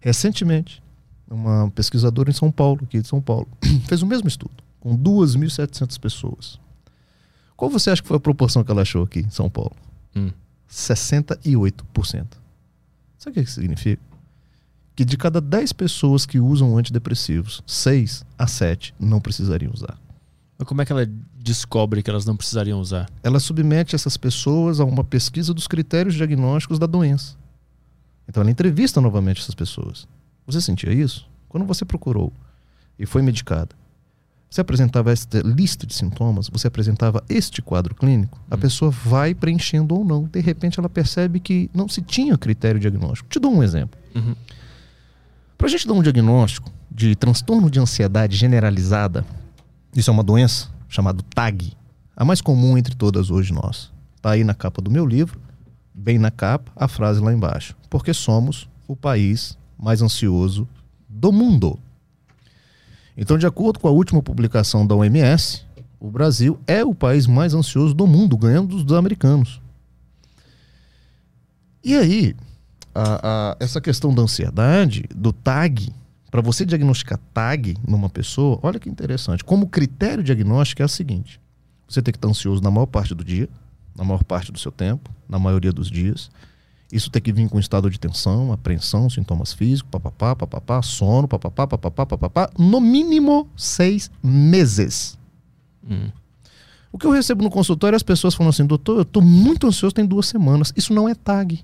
Recentemente, 0.00 0.82
uma 1.28 1.70
pesquisadora 1.74 2.30
em 2.30 2.32
São 2.32 2.50
Paulo, 2.50 2.80
aqui 2.84 3.00
de 3.00 3.08
São 3.08 3.20
Paulo, 3.20 3.46
fez 3.86 4.00
o 4.00 4.06
mesmo 4.06 4.28
estudo, 4.28 4.54
com 4.80 4.96
2.700 4.96 5.98
pessoas. 5.98 6.58
Qual 7.58 7.68
você 7.68 7.90
acha 7.90 8.00
que 8.00 8.06
foi 8.06 8.16
a 8.16 8.20
proporção 8.20 8.62
que 8.62 8.70
ela 8.70 8.82
achou 8.82 9.02
aqui 9.02 9.18
em 9.18 9.30
São 9.30 9.50
Paulo? 9.50 9.74
Hum. 10.14 10.30
68%. 10.70 12.26
Sabe 13.18 13.30
o 13.30 13.32
que 13.32 13.40
isso 13.40 13.54
significa? 13.54 14.00
Que 14.94 15.04
de 15.04 15.16
cada 15.16 15.40
10 15.40 15.72
pessoas 15.72 16.24
que 16.24 16.38
usam 16.38 16.78
antidepressivos, 16.78 17.60
6 17.66 18.24
a 18.38 18.46
7 18.46 18.94
não 18.96 19.20
precisariam 19.20 19.72
usar. 19.74 19.98
Mas 20.56 20.68
como 20.68 20.82
é 20.82 20.84
que 20.84 20.92
ela 20.92 21.04
descobre 21.34 22.00
que 22.00 22.08
elas 22.08 22.24
não 22.24 22.36
precisariam 22.36 22.78
usar? 22.78 23.10
Ela 23.24 23.40
submete 23.40 23.96
essas 23.96 24.16
pessoas 24.16 24.78
a 24.78 24.84
uma 24.84 25.02
pesquisa 25.02 25.52
dos 25.52 25.66
critérios 25.66 26.14
diagnósticos 26.14 26.78
da 26.78 26.86
doença. 26.86 27.36
Então 28.28 28.40
ela 28.40 28.52
entrevista 28.52 29.00
novamente 29.00 29.40
essas 29.40 29.56
pessoas. 29.56 30.06
Você 30.46 30.60
sentia 30.60 30.92
isso? 30.92 31.28
Quando 31.48 31.66
você 31.66 31.84
procurou 31.84 32.32
e 32.96 33.04
foi 33.04 33.20
medicada, 33.20 33.74
você 34.50 34.60
apresentava 34.62 35.12
esta 35.12 35.40
lista 35.40 35.86
de 35.86 35.94
sintomas, 35.94 36.48
você 36.48 36.68
apresentava 36.68 37.22
este 37.28 37.60
quadro 37.60 37.94
clínico, 37.94 38.40
a 38.50 38.54
hum. 38.54 38.58
pessoa 38.58 38.90
vai 38.90 39.34
preenchendo 39.34 39.94
ou 39.94 40.04
não. 40.04 40.24
De 40.24 40.40
repente 40.40 40.78
ela 40.78 40.88
percebe 40.88 41.38
que 41.38 41.70
não 41.74 41.88
se 41.88 42.00
tinha 42.00 42.36
critério 42.38 42.80
diagnóstico. 42.80 43.28
Te 43.28 43.38
dou 43.38 43.52
um 43.52 43.62
exemplo. 43.62 43.98
Uhum. 44.14 44.34
Para 45.56 45.66
a 45.66 45.70
gente 45.70 45.86
dar 45.86 45.94
um 45.94 46.02
diagnóstico 46.02 46.70
de 46.90 47.14
transtorno 47.14 47.70
de 47.70 47.78
ansiedade 47.78 48.36
generalizada, 48.36 49.24
isso 49.94 50.10
é 50.10 50.12
uma 50.12 50.22
doença 50.22 50.68
chamada 50.88 51.22
TAG, 51.34 51.72
a 52.16 52.24
mais 52.24 52.40
comum 52.40 52.78
entre 52.78 52.94
todas 52.94 53.30
hoje 53.30 53.52
nós. 53.52 53.90
Está 54.16 54.30
aí 54.30 54.44
na 54.44 54.54
capa 54.54 54.80
do 54.80 54.90
meu 54.90 55.04
livro, 55.04 55.40
bem 55.92 56.18
na 56.18 56.30
capa, 56.30 56.72
a 56.74 56.88
frase 56.88 57.20
lá 57.20 57.32
embaixo. 57.32 57.76
Porque 57.90 58.14
somos 58.14 58.68
o 58.86 58.96
país 58.96 59.58
mais 59.78 60.00
ansioso 60.00 60.66
do 61.08 61.32
mundo. 61.32 61.78
Então, 63.20 63.36
de 63.36 63.46
acordo 63.48 63.80
com 63.80 63.88
a 63.88 63.90
última 63.90 64.22
publicação 64.22 64.86
da 64.86 64.94
OMS, 64.94 65.66
o 65.98 66.08
Brasil 66.08 66.56
é 66.68 66.84
o 66.84 66.94
país 66.94 67.26
mais 67.26 67.52
ansioso 67.52 67.92
do 67.92 68.06
mundo, 68.06 68.38
ganhando 68.38 68.80
dos 68.80 68.96
americanos. 68.96 69.60
E 71.82 71.96
aí, 71.96 72.36
a, 72.94 73.20
a, 73.22 73.56
essa 73.58 73.80
questão 73.80 74.14
da 74.14 74.22
ansiedade, 74.22 75.04
do 75.12 75.32
TAG, 75.32 75.92
para 76.30 76.40
você 76.40 76.64
diagnosticar 76.64 77.18
TAG 77.34 77.76
numa 77.86 78.08
pessoa, 78.08 78.60
olha 78.62 78.78
que 78.78 78.88
interessante. 78.88 79.42
Como 79.42 79.68
critério 79.68 80.22
diagnóstico 80.22 80.82
é 80.82 80.84
o 80.84 80.88
seguinte: 80.88 81.40
você 81.88 82.00
tem 82.00 82.12
que 82.12 82.18
estar 82.18 82.28
ansioso 82.28 82.62
na 82.62 82.70
maior 82.70 82.86
parte 82.86 83.16
do 83.16 83.24
dia, 83.24 83.48
na 83.96 84.04
maior 84.04 84.22
parte 84.22 84.52
do 84.52 84.60
seu 84.60 84.70
tempo, 84.70 85.10
na 85.28 85.40
maioria 85.40 85.72
dos 85.72 85.90
dias, 85.90 86.30
Isso 86.90 87.10
tem 87.10 87.20
que 87.20 87.32
vir 87.32 87.48
com 87.48 87.58
estado 87.58 87.90
de 87.90 88.00
tensão, 88.00 88.50
apreensão, 88.50 89.10
sintomas 89.10 89.52
físicos, 89.52 89.90
papapá, 89.90 90.34
papapá, 90.34 90.80
sono, 90.80 91.28
papapá, 91.28 91.66
papapá, 91.66 92.06
papapá, 92.06 92.50
no 92.58 92.80
mínimo 92.80 93.46
seis 93.56 94.10
meses. 94.22 95.18
Hum. 95.88 96.10
O 96.90 96.98
que 96.98 97.06
eu 97.06 97.10
recebo 97.10 97.44
no 97.44 97.50
consultório, 97.50 97.94
as 97.94 98.02
pessoas 98.02 98.34
falam 98.34 98.48
assim, 98.48 98.64
doutor, 98.64 98.96
eu 98.96 99.02
estou 99.02 99.22
muito 99.22 99.66
ansioso, 99.66 99.94
tem 99.94 100.06
duas 100.06 100.26
semanas. 100.26 100.72
Isso 100.74 100.94
não 100.94 101.06
é 101.06 101.14
TAG. 101.14 101.62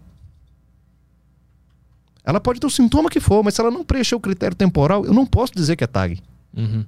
Ela 2.22 2.40
pode 2.40 2.60
ter 2.60 2.66
o 2.66 2.70
sintoma 2.70 3.08
que 3.08 3.20
for, 3.20 3.42
mas 3.42 3.54
se 3.54 3.60
ela 3.60 3.70
não 3.70 3.84
preencher 3.84 4.14
o 4.14 4.20
critério 4.20 4.56
temporal, 4.56 5.06
eu 5.06 5.14
não 5.14 5.24
posso 5.24 5.54
dizer 5.54 5.76
que 5.76 5.84
é 5.84 5.86
TAG. 5.86 6.22
Uhum. 6.54 6.84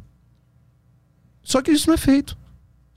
Só 1.43 1.63
que 1.63 1.71
isso 1.71 1.87
não 1.87 1.95
é 1.95 1.99
feito. 1.99 2.37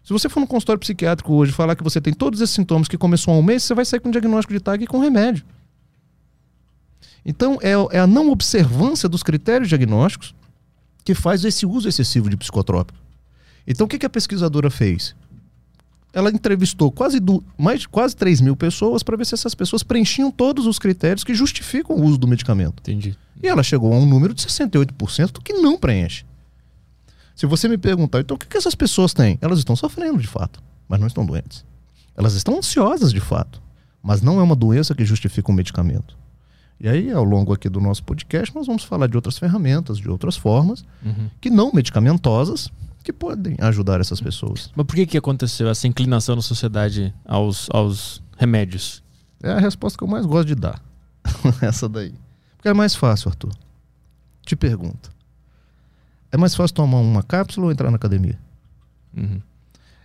Se 0.10 0.14
você 0.14 0.28
for 0.28 0.40
no 0.40 0.48
consultório 0.48 0.80
psiquiátrico 0.80 1.32
hoje 1.36 1.52
falar 1.52 1.76
que 1.76 1.84
você 1.84 2.02
tem 2.02 2.12
todos 2.12 2.42
esses 2.42 2.56
sintomas 2.56 2.88
que 2.88 2.98
começou 2.98 3.32
há 3.32 3.38
um 3.38 3.44
mês, 3.44 3.62
você 3.62 3.76
vai 3.76 3.86
sair 3.86 4.00
com 4.00 4.10
um 4.10 4.12
diagnóstico 4.12 4.52
de 4.52 4.60
TAG 4.60 4.84
e 4.84 4.88
com 4.88 4.98
remédio. 4.98 5.46
Então, 7.24 7.60
é, 7.62 7.74
é 7.96 8.00
a 8.00 8.08
não 8.08 8.32
observância 8.32 9.08
dos 9.08 9.22
critérios 9.22 9.70
diagnósticos 9.70 10.34
que 11.06 11.14
faz 11.14 11.46
esse 11.46 11.64
uso 11.64 11.88
excessivo 11.88 12.28
de 12.28 12.36
psicotrópico. 12.36 12.98
Então, 13.68 13.86
o 13.86 13.88
que, 13.88 14.00
que 14.00 14.06
a 14.08 14.10
pesquisadora 14.10 14.72
fez? 14.72 15.16
Ela 16.12 16.32
entrevistou 16.32 16.92
quase, 16.92 17.20
do, 17.20 17.44
mais, 17.56 17.86
quase 17.86 18.16
3 18.16 18.42
mil 18.42 18.56
pessoas 18.56 19.04
para 19.04 19.16
ver 19.16 19.28
se 19.28 19.36
essas 19.36 19.54
pessoas 19.54 19.84
preenchiam 19.84 20.32
todos 20.32 20.66
os 20.66 20.80
critérios 20.80 21.24
que 21.24 21.36
justificam 21.36 21.96
o 21.96 22.04
uso 22.04 22.18
do 22.18 22.28
medicamento. 22.28 22.80
Entendi. 22.80 23.16
E 23.44 23.48
ela 23.48 23.62
chegou 23.62 23.94
a 23.94 23.98
um 23.98 24.08
número 24.08 24.34
de 24.34 24.42
68% 24.42 25.40
que 25.44 25.54
não 25.54 25.78
preenche. 25.78 26.26
Se 27.40 27.46
você 27.46 27.70
me 27.70 27.78
perguntar, 27.78 28.20
então 28.20 28.36
o 28.36 28.38
que, 28.38 28.46
que 28.46 28.58
essas 28.58 28.76
pessoas 28.76 29.14
têm? 29.14 29.38
Elas 29.40 29.60
estão 29.60 29.74
sofrendo 29.74 30.18
de 30.20 30.28
fato, 30.28 30.62
mas 30.90 31.00
não 31.00 31.08
estão 31.08 31.26
doentes. 31.26 31.64
Elas 32.14 32.34
estão 32.34 32.58
ansiosas 32.58 33.14
de 33.14 33.22
fato, 33.22 33.62
mas 34.04 34.22
não 34.22 34.42
é 34.42 34.44
uma 34.44 34.58
doença 34.58 34.94
que 34.94 35.06
justifica 35.06 35.50
um 35.50 35.56
medicamento. 35.56 36.18
E 36.82 36.90
aí, 36.90 37.10
ao 37.14 37.24
longo 37.24 37.54
aqui 37.54 37.70
do 37.70 37.80
nosso 37.80 38.04
podcast, 38.04 38.54
nós 38.54 38.68
vamos 38.68 38.84
falar 38.84 39.08
de 39.08 39.16
outras 39.16 39.38
ferramentas, 39.38 39.98
de 40.00 40.10
outras 40.10 40.36
formas, 40.36 40.84
Uhum. 41.02 41.30
que 41.40 41.50
não 41.50 41.72
medicamentosas, 41.74 42.68
que 43.06 43.14
podem 43.14 43.56
ajudar 43.60 44.02
essas 44.02 44.20
pessoas. 44.20 44.70
Mas 44.76 44.86
por 44.86 44.98
que, 44.98 45.06
que 45.06 45.18
aconteceu 45.18 45.70
essa 45.70 45.88
inclinação 45.88 46.36
na 46.36 46.42
sociedade 46.42 47.14
aos, 47.24 47.70
aos 47.72 48.22
remédios? 48.38 49.02
É 49.42 49.54
a 49.54 49.60
resposta 49.60 49.98
que 49.98 50.04
eu 50.04 50.10
mais 50.10 50.26
gosto 50.26 50.50
de 50.50 50.56
dar. 50.56 50.84
Essa 51.62 51.88
daí. 51.88 52.14
Porque 52.58 52.68
é 52.68 52.74
mais 52.74 52.96
fácil, 52.96 53.30
Arthur. 53.30 53.54
Te 54.46 54.58
pergunto. 54.58 55.10
É 56.32 56.38
mais 56.38 56.56
fácil 56.56 56.76
tomar 56.76 57.00
uma 57.00 57.24
cápsula 57.24 57.68
ou 57.68 57.72
entrar 57.72 57.90
na 57.90 57.96
academia? 57.96 58.40
Uhum. 59.16 59.42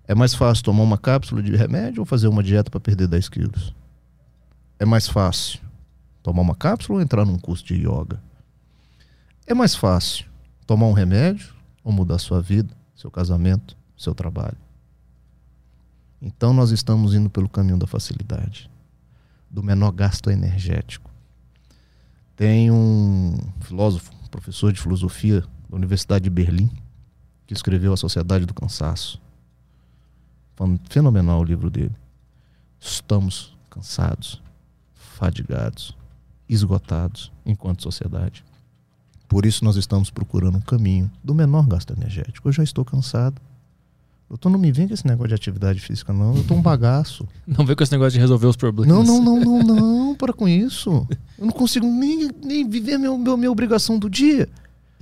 É 0.06 0.14
mais 0.14 0.34
fácil 0.34 0.64
tomar 0.64 0.82
uma 0.82 0.98
cápsula 0.98 1.42
de 1.42 1.54
remédio 1.54 2.00
ou 2.00 2.06
fazer 2.06 2.28
uma 2.28 2.42
dieta 2.42 2.70
para 2.70 2.80
perder 2.80 3.08
10 3.08 3.28
quilos? 3.28 3.74
É 4.78 4.84
mais 4.84 5.06
fácil 5.06 5.60
tomar 6.22 6.42
uma 6.42 6.54
cápsula 6.54 6.98
ou 6.98 7.02
entrar 7.02 7.24
num 7.24 7.38
curso 7.38 7.64
de 7.64 7.74
yoga? 7.74 8.22
É 9.46 9.54
mais 9.54 9.74
fácil 9.74 10.26
tomar 10.66 10.86
um 10.86 10.92
remédio 10.92 11.54
ou 11.82 11.92
mudar 11.92 12.18
sua 12.18 12.40
vida, 12.40 12.74
seu 12.96 13.10
casamento, 13.10 13.76
seu 13.96 14.14
trabalho? 14.14 14.56
Então 16.20 16.54
nós 16.54 16.70
estamos 16.70 17.14
indo 17.14 17.28
pelo 17.28 17.48
caminho 17.48 17.76
da 17.76 17.86
facilidade, 17.86 18.70
do 19.50 19.62
menor 19.62 19.92
gasto 19.92 20.30
energético. 20.30 21.10
Tem 22.34 22.70
um 22.70 23.36
filósofo, 23.60 24.10
professor 24.30 24.72
de 24.72 24.80
filosofia 24.80 25.44
da 25.74 25.76
Universidade 25.76 26.24
de 26.24 26.30
Berlim, 26.30 26.70
que 27.46 27.52
escreveu 27.52 27.92
A 27.92 27.96
Sociedade 27.96 28.46
do 28.46 28.54
Cansaço. 28.54 29.20
Fenomenal 30.88 31.40
o 31.40 31.44
livro 31.44 31.68
dele. 31.68 31.94
Estamos 32.80 33.56
cansados, 33.68 34.40
fadigados, 34.94 35.96
esgotados 36.48 37.32
enquanto 37.44 37.82
sociedade. 37.82 38.44
Por 39.28 39.44
isso 39.44 39.64
nós 39.64 39.74
estamos 39.74 40.10
procurando 40.10 40.58
um 40.58 40.60
caminho 40.60 41.10
do 41.24 41.34
menor 41.34 41.66
gasto 41.66 41.92
energético. 41.92 42.48
Eu 42.48 42.52
já 42.52 42.62
estou 42.62 42.84
cansado. 42.84 43.40
Doutor, 44.28 44.50
não 44.50 44.58
me 44.58 44.70
vem 44.70 44.86
com 44.86 44.94
esse 44.94 45.06
negócio 45.06 45.28
de 45.28 45.34
atividade 45.34 45.80
física, 45.80 46.12
não. 46.12 46.36
Eu 46.36 46.44
tô 46.44 46.54
um 46.54 46.62
bagaço. 46.62 47.26
Não 47.46 47.64
vem 47.66 47.76
com 47.76 47.82
esse 47.82 47.92
negócio 47.92 48.12
de 48.12 48.18
resolver 48.18 48.46
os 48.46 48.56
problemas. 48.56 48.88
Não, 48.88 49.04
não, 49.04 49.22
não, 49.22 49.40
não, 49.40 49.62
não. 49.62 50.14
Para 50.14 50.32
com 50.32 50.48
isso. 50.48 51.06
Eu 51.38 51.46
não 51.46 51.52
consigo 51.52 51.86
nem, 51.86 52.30
nem 52.42 52.68
viver 52.68 52.96
meu, 52.96 53.18
meu, 53.18 53.36
minha 53.36 53.52
obrigação 53.52 53.98
do 53.98 54.08
dia. 54.08 54.48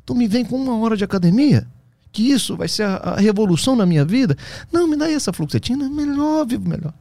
Tu 0.04 0.14
me 0.14 0.26
vem 0.26 0.44
com 0.44 0.56
uma 0.56 0.78
hora 0.78 0.96
de 0.96 1.04
academia? 1.04 1.66
Que 2.10 2.30
isso 2.30 2.56
vai 2.56 2.68
ser 2.68 2.82
a, 2.84 2.96
a 2.96 3.16
revolução 3.20 3.74
na 3.74 3.86
minha 3.86 4.04
vida? 4.04 4.36
Não, 4.70 4.86
me 4.86 4.96
dá 4.96 5.10
essa 5.10 5.32
fluoxetina. 5.32 5.88
Melhor, 5.88 6.46
vivo 6.46 6.68
melhor. 6.68 6.92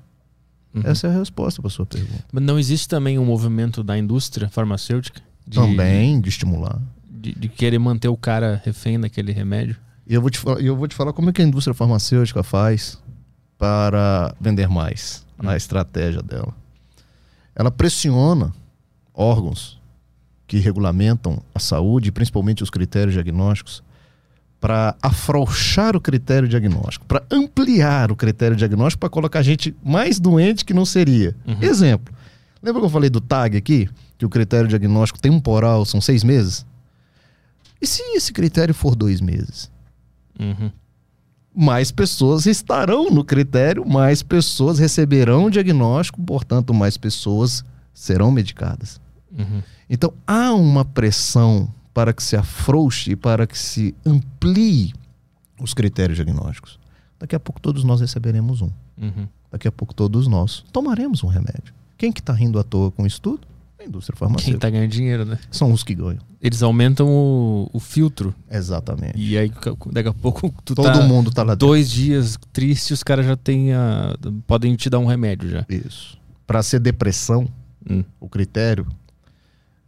Uhum. 0.73 0.83
Essa 0.85 1.07
é 1.07 1.09
a 1.09 1.19
resposta 1.19 1.61
para 1.61 1.69
sua 1.69 1.85
pergunta. 1.85 2.23
Mas 2.31 2.43
não 2.43 2.57
existe 2.57 2.87
também 2.87 3.19
um 3.19 3.25
movimento 3.25 3.83
da 3.83 3.97
indústria 3.97 4.47
farmacêutica 4.47 5.21
de, 5.45 5.55
Também 5.55 6.21
de 6.21 6.29
estimular. 6.29 6.79
de, 7.09 7.33
de 7.33 7.49
querer 7.49 7.79
manter 7.79 8.07
o 8.07 8.15
cara 8.15 8.61
refém 8.63 8.99
daquele 8.99 9.33
remédio? 9.33 9.75
E 10.07 10.13
eu 10.13 10.21
vou 10.21 10.29
te, 10.29 10.39
eu 10.59 10.75
vou 10.75 10.87
te 10.87 10.95
falar 10.95 11.11
como 11.11 11.29
é 11.29 11.33
que 11.33 11.41
a 11.41 11.45
indústria 11.45 11.73
farmacêutica 11.73 12.41
faz 12.43 12.97
para 13.57 14.33
vender 14.39 14.67
mais, 14.67 15.25
a 15.37 15.55
estratégia 15.57 16.21
dela. 16.21 16.55
Ela 17.53 17.69
pressiona 17.69 18.53
órgãos 19.13 19.79
que 20.51 20.59
regulamentam 20.59 21.41
a 21.55 21.59
saúde, 21.59 22.11
principalmente 22.11 22.61
os 22.61 22.69
critérios 22.69 23.13
diagnósticos, 23.13 23.81
para 24.59 24.97
afrouxar 25.01 25.95
o 25.95 26.01
critério 26.01 26.45
diagnóstico, 26.45 27.05
para 27.05 27.23
ampliar 27.31 28.11
o 28.11 28.17
critério 28.17 28.57
diagnóstico, 28.57 28.99
para 28.99 29.09
colocar 29.09 29.41
gente 29.43 29.73
mais 29.81 30.19
doente 30.19 30.65
que 30.65 30.73
não 30.73 30.83
seria. 30.83 31.33
Uhum. 31.47 31.55
Exemplo. 31.61 32.13
Lembra 32.61 32.81
que 32.81 32.85
eu 32.85 32.89
falei 32.89 33.09
do 33.09 33.21
TAG 33.21 33.55
aqui? 33.55 33.89
Que 34.17 34.25
o 34.25 34.29
critério 34.29 34.67
diagnóstico 34.67 35.21
temporal 35.21 35.85
são 35.85 36.01
seis 36.01 36.21
meses? 36.21 36.65
E 37.81 37.87
se 37.87 38.03
esse 38.13 38.33
critério 38.33 38.73
for 38.73 38.93
dois 38.93 39.21
meses? 39.21 39.71
Uhum. 40.37 40.69
mais 41.55 41.91
pessoas 41.91 42.45
estarão 42.45 43.09
no 43.09 43.23
critério, 43.23 43.87
mais 43.87 44.21
pessoas 44.21 44.79
receberão 44.79 45.45
o 45.45 45.49
diagnóstico, 45.49 46.21
portanto, 46.21 46.73
mais 46.73 46.97
pessoas 46.97 47.63
serão 47.93 48.31
medicadas. 48.31 48.99
Uhum. 49.31 49.61
Então, 49.93 50.13
há 50.25 50.53
uma 50.53 50.85
pressão 50.85 51.67
para 51.93 52.13
que 52.13 52.23
se 52.23 52.37
afrouxe, 52.37 53.13
para 53.15 53.45
que 53.45 53.59
se 53.59 53.93
amplie 54.05 54.93
os 55.59 55.73
critérios 55.73 56.15
diagnósticos. 56.15 56.79
Daqui 57.19 57.35
a 57.35 57.39
pouco 57.39 57.59
todos 57.59 57.83
nós 57.83 57.99
receberemos 57.99 58.61
um. 58.61 58.69
Uhum. 58.97 59.27
Daqui 59.51 59.67
a 59.67 59.71
pouco 59.71 59.93
todos 59.93 60.27
nós 60.27 60.63
tomaremos 60.71 61.23
um 61.23 61.27
remédio. 61.27 61.73
Quem 61.97 62.11
que 62.11 62.21
está 62.21 62.31
rindo 62.33 62.57
à 62.57 62.63
toa 62.63 62.89
com 62.89 63.05
isso 63.05 63.21
tudo? 63.21 63.41
A 63.77 63.83
indústria 63.83 64.15
Quem 64.15 64.19
farmacêutica. 64.27 64.59
tá 64.59 64.69
ganhando 64.69 64.89
dinheiro, 64.89 65.25
né? 65.25 65.37
São 65.51 65.71
os 65.73 65.83
que 65.83 65.93
ganham. 65.93 66.19
Eles 66.41 66.63
aumentam 66.63 67.07
o, 67.09 67.69
o 67.73 67.79
filtro. 67.79 68.33
Exatamente. 68.49 69.19
E 69.19 69.37
aí, 69.37 69.51
daqui 69.91 70.07
a 70.09 70.13
pouco, 70.13 70.51
tu 70.63 70.73
Todo 70.73 70.85
tá 70.85 71.01
mundo 71.05 71.29
está 71.29 71.43
lá 71.43 71.53
dentro. 71.53 71.67
dois 71.67 71.89
dias 71.91 72.39
triste, 72.53 72.93
os 72.93 73.03
caras 73.03 73.25
já 73.25 73.35
têm 73.35 73.73
a, 73.73 74.15
podem 74.47 74.73
te 74.75 74.89
dar 74.89 74.99
um 74.99 75.05
remédio 75.05 75.49
já. 75.49 75.65
Isso. 75.67 76.17
Para 76.47 76.63
ser 76.63 76.79
depressão, 76.79 77.45
Hum. 77.89 78.03
o 78.19 78.29
critério 78.29 78.85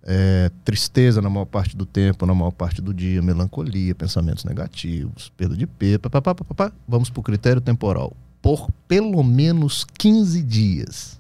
é 0.04 0.52
tristeza 0.66 1.22
na 1.22 1.30
maior 1.30 1.46
parte 1.46 1.78
do 1.78 1.86
tempo, 1.86 2.26
na 2.26 2.36
maior 2.36 2.52
parte 2.52 2.82
do 2.82 2.94
dia, 2.94 3.22
melancolia, 3.22 3.96
pensamentos 3.96 4.44
negativos, 4.44 5.32
perda 5.38 5.56
de 5.56 5.66
papapá, 5.98 6.36
papapá. 6.36 6.74
vamos 6.88 7.10
para 7.10 7.20
o 7.22 7.24
critério 7.24 7.62
temporal. 7.62 8.16
Por 8.42 8.70
pelo 8.88 9.24
menos 9.24 9.86
15 9.98 10.44
dias. 10.44 11.20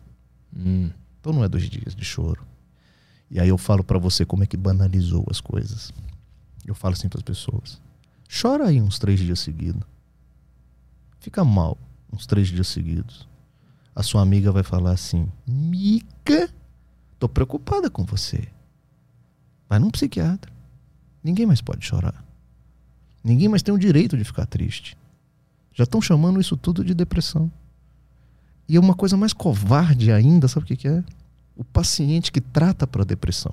Hum. 0.55 0.89
Então 1.21 1.31
não 1.31 1.43
é 1.43 1.47
dois 1.47 1.69
dias 1.69 1.95
de 1.95 2.03
choro. 2.03 2.45
E 3.31 3.39
aí 3.39 3.47
eu 3.47 3.57
falo 3.57 3.83
para 3.83 3.97
você 3.97 4.25
como 4.25 4.43
é 4.43 4.45
que 4.45 4.57
banalizou 4.57 5.25
as 5.29 5.39
coisas. 5.39 5.93
Eu 6.65 6.75
falo 6.75 6.93
assim 6.93 7.07
para 7.07 7.19
as 7.19 7.23
pessoas: 7.23 7.81
chora 8.29 8.67
aí 8.67 8.81
uns 8.81 8.99
três 8.99 9.19
dias 9.19 9.39
seguidos. 9.39 9.83
Fica 11.19 11.45
mal 11.45 11.77
uns 12.11 12.25
três 12.27 12.49
dias 12.49 12.67
seguidos. 12.67 13.27
A 13.95 14.03
sua 14.03 14.21
amiga 14.21 14.51
vai 14.51 14.63
falar 14.63 14.91
assim: 14.91 15.29
Mica, 15.47 16.53
tô 17.17 17.29
preocupada 17.29 17.89
com 17.89 18.03
você. 18.03 18.52
Vai 19.73 19.79
num 19.79 19.89
psiquiatra. 19.89 20.53
Ninguém 21.23 21.47
mais 21.47 21.59
pode 21.59 21.83
chorar. 21.83 22.23
Ninguém 23.23 23.49
mais 23.49 23.63
tem 23.63 23.73
o 23.73 23.77
direito 23.79 24.15
de 24.15 24.23
ficar 24.23 24.45
triste. 24.45 24.95
Já 25.73 25.83
estão 25.83 25.99
chamando 25.99 26.39
isso 26.39 26.55
tudo 26.55 26.85
de 26.85 26.93
depressão. 26.93 27.51
E 28.69 28.77
é 28.77 28.79
uma 28.79 28.93
coisa 28.93 29.17
mais 29.17 29.33
covarde 29.33 30.11
ainda, 30.11 30.47
sabe 30.47 30.65
o 30.65 30.67
que, 30.67 30.75
que 30.75 30.87
é? 30.87 31.03
O 31.57 31.63
paciente 31.63 32.31
que 32.31 32.39
trata 32.39 32.85
para 32.85 33.03
depressão. 33.03 33.51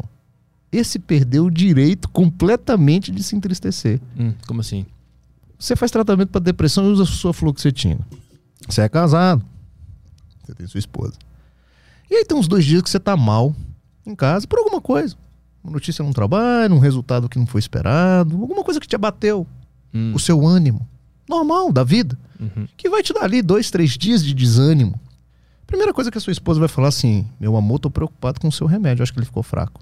Esse 0.70 0.98
perdeu 0.98 1.46
o 1.46 1.50
direito 1.50 2.06
completamente 2.10 3.10
de 3.10 3.22
se 3.22 3.34
entristecer. 3.34 3.98
Hum, 4.14 4.34
como 4.46 4.60
assim? 4.60 4.84
Você 5.58 5.74
faz 5.74 5.90
tratamento 5.90 6.28
para 6.28 6.42
depressão 6.42 6.84
e 6.84 6.92
usa 6.92 7.06
sua 7.06 7.32
fluoxetina. 7.32 8.06
Você 8.68 8.82
é 8.82 8.90
casado. 8.90 9.42
Você 10.44 10.54
tem 10.54 10.66
sua 10.66 10.80
esposa. 10.80 11.14
E 12.10 12.14
aí 12.14 12.26
tem 12.26 12.36
uns 12.36 12.46
dois 12.46 12.66
dias 12.66 12.82
que 12.82 12.90
você 12.90 13.00
tá 13.00 13.16
mal 13.16 13.56
em 14.04 14.14
casa 14.14 14.46
por 14.46 14.58
alguma 14.58 14.82
coisa. 14.82 15.16
Uma 15.62 15.72
notícia 15.74 16.02
no 16.04 16.12
trabalho, 16.14 16.74
um 16.74 16.78
resultado 16.78 17.28
que 17.28 17.38
não 17.38 17.46
foi 17.46 17.58
esperado, 17.58 18.40
alguma 18.40 18.64
coisa 18.64 18.80
que 18.80 18.86
te 18.88 18.94
abateu, 18.96 19.46
Hum. 19.92 20.12
o 20.14 20.18
seu 20.18 20.46
ânimo. 20.46 20.86
Normal, 21.28 21.72
da 21.72 21.84
vida 21.84 22.18
Uhum. 22.40 22.66
que 22.76 22.88
vai 22.88 23.02
te 23.02 23.12
dar 23.12 23.24
ali 23.24 23.42
dois, 23.42 23.70
três 23.70 23.90
dias 23.98 24.24
de 24.24 24.32
desânimo. 24.34 24.98
Primeira 25.66 25.92
coisa 25.94 26.10
que 26.10 26.18
a 26.18 26.20
sua 26.20 26.32
esposa 26.32 26.58
vai 26.58 26.68
falar 26.68 26.88
assim: 26.88 27.26
Meu 27.38 27.56
amor, 27.56 27.78
tô 27.78 27.90
preocupado 27.90 28.40
com 28.40 28.48
o 28.48 28.52
seu 28.52 28.66
remédio. 28.66 29.02
Acho 29.02 29.12
que 29.12 29.18
ele 29.20 29.26
ficou 29.26 29.42
fraco. 29.42 29.80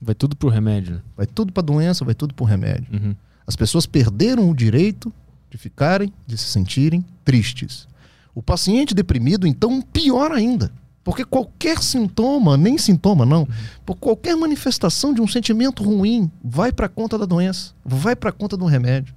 Vai 0.00 0.14
tudo 0.14 0.34
pro 0.36 0.48
remédio. 0.48 0.96
né? 0.96 1.02
Vai 1.16 1.26
tudo 1.26 1.52
pra 1.52 1.62
doença, 1.62 2.04
vai 2.04 2.14
tudo 2.14 2.34
pro 2.34 2.44
remédio. 2.44 2.86
Uhum. 2.92 3.14
As 3.46 3.54
pessoas 3.56 3.86
perderam 3.86 4.48
o 4.50 4.54
direito 4.54 5.12
de 5.50 5.56
ficarem, 5.58 6.12
de 6.26 6.36
se 6.36 6.44
sentirem 6.46 7.04
tristes. 7.24 7.86
O 8.34 8.42
paciente 8.42 8.94
deprimido, 8.94 9.46
então, 9.46 9.80
pior 9.82 10.30
ainda. 10.32 10.70
Porque 11.08 11.24
qualquer 11.24 11.82
sintoma, 11.82 12.54
nem 12.58 12.76
sintoma 12.76 13.24
não, 13.24 13.48
por 13.86 13.96
qualquer 13.96 14.36
manifestação 14.36 15.14
de 15.14 15.22
um 15.22 15.26
sentimento 15.26 15.82
ruim, 15.82 16.30
vai 16.44 16.70
para 16.70 16.86
conta 16.86 17.16
da 17.16 17.24
doença, 17.24 17.72
vai 17.82 18.14
para 18.14 18.30
conta 18.30 18.58
do 18.58 18.66
remédio. 18.66 19.14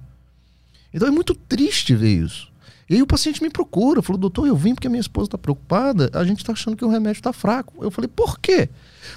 Então 0.90 1.06
é 1.06 1.10
muito 1.10 1.34
triste 1.34 1.94
ver 1.94 2.24
isso. 2.24 2.50
E 2.88 2.94
aí 2.94 3.02
o 3.02 3.06
paciente 3.06 3.42
me 3.42 3.50
procura, 3.50 4.00
falou, 4.00 4.18
doutor, 4.18 4.46
eu 4.46 4.56
vim 4.56 4.74
porque 4.74 4.88
minha 4.88 5.02
esposa 5.02 5.26
está 5.26 5.36
preocupada, 5.36 6.08
a 6.14 6.24
gente 6.24 6.38
está 6.38 6.54
achando 6.54 6.78
que 6.78 6.84
o 6.84 6.88
remédio 6.88 7.18
está 7.18 7.30
fraco. 7.30 7.84
Eu 7.84 7.90
falei, 7.90 8.08
por 8.08 8.40
quê? 8.40 8.70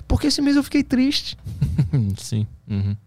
Porque 0.05 0.27
esse 0.27 0.41
mês 0.41 0.58
eu 0.58 0.63
fiquei 0.63 0.84
triste. 0.84 1.38
Sim. 2.20 2.46
Uhum. 2.70 2.98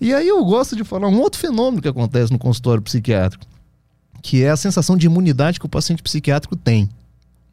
E 0.00 0.12
aí 0.12 0.26
eu 0.26 0.44
gosto 0.44 0.74
de 0.74 0.82
falar 0.82 1.06
um 1.06 1.20
outro 1.20 1.38
fenômeno 1.38 1.80
que 1.80 1.86
acontece 1.86 2.32
no 2.32 2.40
consultório 2.40 2.82
psiquiátrico, 2.82 3.46
que 4.20 4.42
é 4.42 4.50
a 4.50 4.56
sensação 4.56 4.96
de 4.96 5.06
imunidade 5.06 5.60
que 5.60 5.66
o 5.66 5.68
paciente 5.68 6.02
psiquiátrico 6.02 6.56
tem 6.56 6.88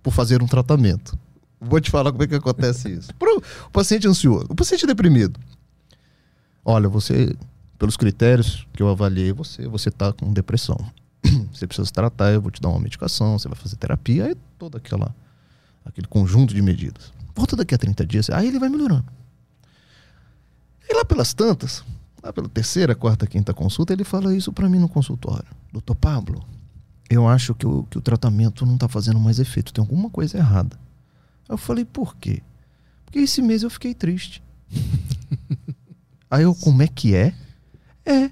por 0.02 0.12
fazer 0.12 0.42
um 0.42 0.48
tratamento. 0.48 1.16
Vou 1.60 1.80
te 1.80 1.92
falar 1.92 2.12
como 2.12 2.24
é 2.24 2.28
que 2.28 2.36
acontece 2.36 2.90
isso. 2.94 3.14
Pro 3.16 3.38
o 3.38 3.72
paciente 3.72 4.08
ansioso, 4.08 4.46
o 4.50 4.56
paciente 4.56 4.86
deprimido. 4.86 5.40
Olha, 6.64 6.88
você, 6.88 7.36
pelos 7.78 7.98
critérios 7.98 8.68
que 8.74 8.84
eu 8.84 8.90
avaliei 8.90 9.32
você, 9.32 9.68
você 9.68 9.90
tá 9.90 10.14
com 10.14 10.32
depressão. 10.32 10.78
Você 11.52 11.68
precisa 11.68 11.86
se 11.86 11.92
tratar, 11.92 12.32
eu 12.32 12.42
vou 12.42 12.50
te 12.50 12.62
dar 12.62 12.70
uma 12.70 12.80
medicação, 12.80 13.38
você 13.38 13.50
vai 13.50 13.58
fazer 13.58 13.76
terapia, 13.76 14.28
aí 14.28 14.36
toda 14.58 14.78
aquela 14.78 15.14
aquele 15.84 16.08
conjunto 16.08 16.54
de 16.54 16.62
medidas. 16.62 17.12
Volta 17.36 17.58
daqui 17.58 17.76
a 17.76 17.78
30 17.78 18.06
dias, 18.06 18.30
aí 18.30 18.48
ele 18.48 18.58
vai 18.58 18.70
melhorando. 18.70 19.06
E 20.90 20.94
lá 20.94 21.04
pelas 21.04 21.34
tantas, 21.34 21.84
lá 22.24 22.32
pela 22.32 22.48
terceira, 22.48 22.96
quarta, 22.96 23.28
quinta 23.28 23.54
consulta, 23.54 23.92
ele 23.92 24.06
fala 24.06 24.34
isso 24.34 24.54
para 24.54 24.70
mim 24.70 24.80
no 24.80 24.88
consultório. 24.88 25.48
Doutor 25.74 25.96
Pablo, 25.96 26.42
eu 27.10 27.28
acho 27.28 27.54
que 27.54 27.68
o, 27.68 27.84
que 27.84 27.98
o 27.98 28.02
tratamento 28.02 28.66
não 28.66 28.78
tá 28.78 28.88
fazendo 28.88 29.20
mais 29.20 29.40
efeito, 29.40 29.74
tem 29.74 29.82
alguma 29.82 30.10
coisa 30.10 30.38
errada. 30.38 30.80
Eu 31.50 31.58
falei, 31.58 31.84
por 31.84 32.16
quê? 32.16 32.42
Porque 33.04 33.20
esse 33.20 33.42
mês 33.42 33.64
eu 33.64 33.70
fiquei 33.70 33.94
triste. 33.94 34.42
Aí 36.30 36.44
eu, 36.44 36.54
como 36.54 36.84
é 36.84 36.88
que 36.88 37.16
é? 37.16 37.34
É. 38.06 38.30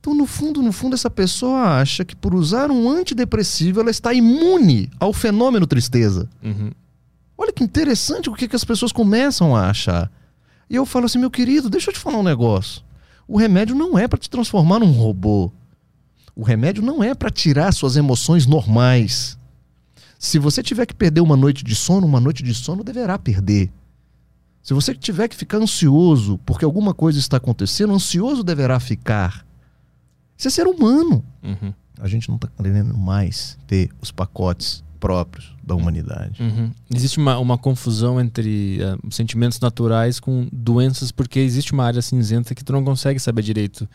Então, 0.00 0.14
no 0.14 0.26
fundo, 0.26 0.62
no 0.62 0.72
fundo, 0.72 0.94
essa 0.94 1.10
pessoa 1.10 1.78
acha 1.78 2.04
que 2.04 2.16
por 2.16 2.34
usar 2.34 2.70
um 2.70 2.90
antidepressivo 2.90 3.80
ela 3.80 3.90
está 3.90 4.12
imune 4.12 4.90
ao 4.98 5.12
fenômeno 5.12 5.66
tristeza. 5.66 6.28
Uhum. 6.42 6.70
Olha 7.38 7.52
que 7.52 7.62
interessante 7.62 8.28
o 8.28 8.34
que, 8.34 8.48
que 8.48 8.56
as 8.56 8.64
pessoas 8.64 8.92
começam 8.92 9.54
a 9.54 9.70
achar. 9.70 10.10
E 10.68 10.74
eu 10.74 10.84
falo 10.84 11.06
assim, 11.06 11.18
meu 11.18 11.30
querido, 11.30 11.70
deixa 11.70 11.90
eu 11.90 11.94
te 11.94 12.00
falar 12.00 12.18
um 12.18 12.22
negócio. 12.22 12.82
O 13.28 13.36
remédio 13.36 13.76
não 13.76 13.98
é 13.98 14.08
para 14.08 14.18
te 14.18 14.28
transformar 14.28 14.80
num 14.80 14.90
robô. 14.90 15.52
O 16.34 16.42
remédio 16.42 16.82
não 16.82 17.02
é 17.02 17.14
para 17.14 17.30
tirar 17.30 17.72
suas 17.72 17.96
emoções 17.96 18.46
normais. 18.46 19.38
Se 20.20 20.38
você 20.38 20.62
tiver 20.62 20.84
que 20.84 20.94
perder 20.94 21.22
uma 21.22 21.34
noite 21.34 21.64
de 21.64 21.74
sono, 21.74 22.06
uma 22.06 22.20
noite 22.20 22.42
de 22.42 22.52
sono 22.52 22.84
deverá 22.84 23.18
perder. 23.18 23.72
Se 24.62 24.74
você 24.74 24.94
tiver 24.94 25.28
que 25.28 25.34
ficar 25.34 25.56
ansioso 25.56 26.38
porque 26.44 26.62
alguma 26.62 26.92
coisa 26.92 27.18
está 27.18 27.38
acontecendo, 27.38 27.94
ansioso 27.94 28.44
deverá 28.44 28.78
ficar. 28.78 29.46
Isso 30.36 30.46
é 30.46 30.50
ser 30.50 30.66
humano. 30.66 31.24
Uhum. 31.42 31.72
A 31.98 32.06
gente 32.06 32.28
não 32.28 32.36
está 32.36 32.48
querendo 32.48 32.94
mais 32.98 33.56
ter 33.66 33.88
os 33.98 34.12
pacotes 34.12 34.84
próprios 35.00 35.56
da 35.64 35.74
humanidade. 35.74 36.42
Uhum. 36.42 36.70
Existe 36.94 37.16
uma, 37.16 37.38
uma 37.38 37.56
confusão 37.56 38.20
entre 38.20 38.78
eh, 38.82 38.98
sentimentos 39.10 39.58
naturais 39.58 40.20
com 40.20 40.46
doenças, 40.52 41.10
porque 41.10 41.38
existe 41.38 41.72
uma 41.72 41.84
área 41.84 42.02
cinzenta 42.02 42.54
que 42.54 42.62
tu 42.62 42.74
não 42.74 42.84
consegue 42.84 43.18
saber 43.18 43.40
direito. 43.40 43.88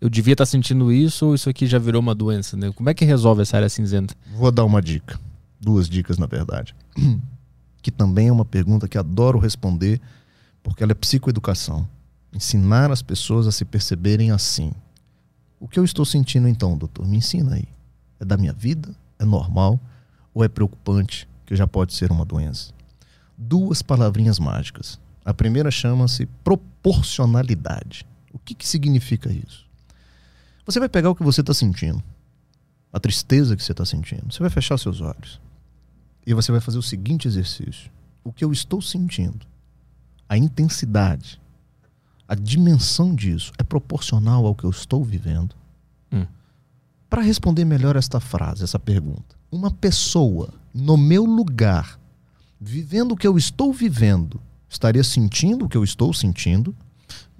Eu 0.00 0.08
devia 0.08 0.34
estar 0.34 0.46
sentindo 0.46 0.92
isso 0.92 1.26
ou 1.26 1.34
isso 1.34 1.50
aqui 1.50 1.66
já 1.66 1.80
virou 1.80 2.00
uma 2.00 2.14
doença, 2.14 2.56
né? 2.56 2.70
Como 2.70 2.88
é 2.88 2.94
que 2.94 3.04
resolve 3.04 3.42
essa 3.42 3.56
área 3.56 3.68
cinzenta? 3.68 4.14
Vou 4.36 4.52
dar 4.52 4.64
uma 4.64 4.80
dica. 4.80 5.18
Duas 5.64 5.88
dicas, 5.88 6.18
na 6.18 6.26
verdade. 6.26 6.76
Que 7.80 7.90
também 7.90 8.28
é 8.28 8.32
uma 8.32 8.46
pergunta 8.46 8.88
que 8.88 8.96
adoro 8.96 9.38
responder, 9.38 10.00
porque 10.62 10.82
ela 10.82 10.92
é 10.92 10.94
psicoeducação. 10.94 11.86
Ensinar 12.32 12.90
as 12.90 13.02
pessoas 13.02 13.46
a 13.46 13.52
se 13.52 13.62
perceberem 13.62 14.30
assim. 14.30 14.72
O 15.60 15.68
que 15.68 15.78
eu 15.78 15.84
estou 15.84 16.02
sentindo 16.06 16.48
então, 16.48 16.78
doutor? 16.78 17.06
Me 17.06 17.18
ensina 17.18 17.56
aí. 17.56 17.68
É 18.18 18.24
da 18.24 18.38
minha 18.38 18.54
vida? 18.54 18.94
É 19.18 19.24
normal? 19.26 19.78
Ou 20.32 20.42
é 20.42 20.48
preocupante, 20.48 21.28
que 21.44 21.54
já 21.54 21.66
pode 21.66 21.92
ser 21.92 22.10
uma 22.10 22.24
doença? 22.24 22.72
Duas 23.36 23.82
palavrinhas 23.82 24.38
mágicas. 24.38 24.98
A 25.22 25.34
primeira 25.34 25.70
chama-se 25.70 26.24
proporcionalidade. 26.42 28.06
O 28.32 28.38
que, 28.38 28.54
que 28.54 28.66
significa 28.66 29.30
isso? 29.30 29.66
Você 30.64 30.80
vai 30.80 30.88
pegar 30.88 31.10
o 31.10 31.14
que 31.14 31.22
você 31.22 31.42
está 31.42 31.52
sentindo, 31.52 32.02
a 32.90 32.98
tristeza 32.98 33.54
que 33.54 33.62
você 33.62 33.72
está 33.72 33.84
sentindo. 33.84 34.32
Você 34.32 34.40
vai 34.40 34.48
fechar 34.48 34.78
seus 34.78 35.02
olhos 35.02 35.44
e 36.26 36.34
você 36.34 36.50
vai 36.52 36.60
fazer 36.60 36.78
o 36.78 36.82
seguinte 36.82 37.26
exercício: 37.28 37.90
o 38.22 38.32
que 38.32 38.44
eu 38.44 38.52
estou 38.52 38.80
sentindo, 38.80 39.46
a 40.28 40.36
intensidade, 40.36 41.40
a 42.26 42.34
dimensão 42.34 43.14
disso 43.14 43.52
é 43.58 43.62
proporcional 43.62 44.46
ao 44.46 44.54
que 44.54 44.64
eu 44.64 44.70
estou 44.70 45.04
vivendo? 45.04 45.54
Hum. 46.12 46.26
Para 47.08 47.22
responder 47.22 47.64
melhor 47.64 47.96
esta 47.96 48.18
frase, 48.18 48.64
essa 48.64 48.78
pergunta, 48.78 49.36
uma 49.50 49.70
pessoa 49.70 50.48
no 50.72 50.96
meu 50.96 51.24
lugar, 51.24 51.98
vivendo 52.60 53.12
o 53.12 53.16
que 53.16 53.26
eu 53.26 53.36
estou 53.38 53.72
vivendo, 53.72 54.40
estaria 54.68 55.04
sentindo 55.04 55.66
o 55.66 55.68
que 55.68 55.76
eu 55.76 55.84
estou 55.84 56.12
sentindo? 56.12 56.74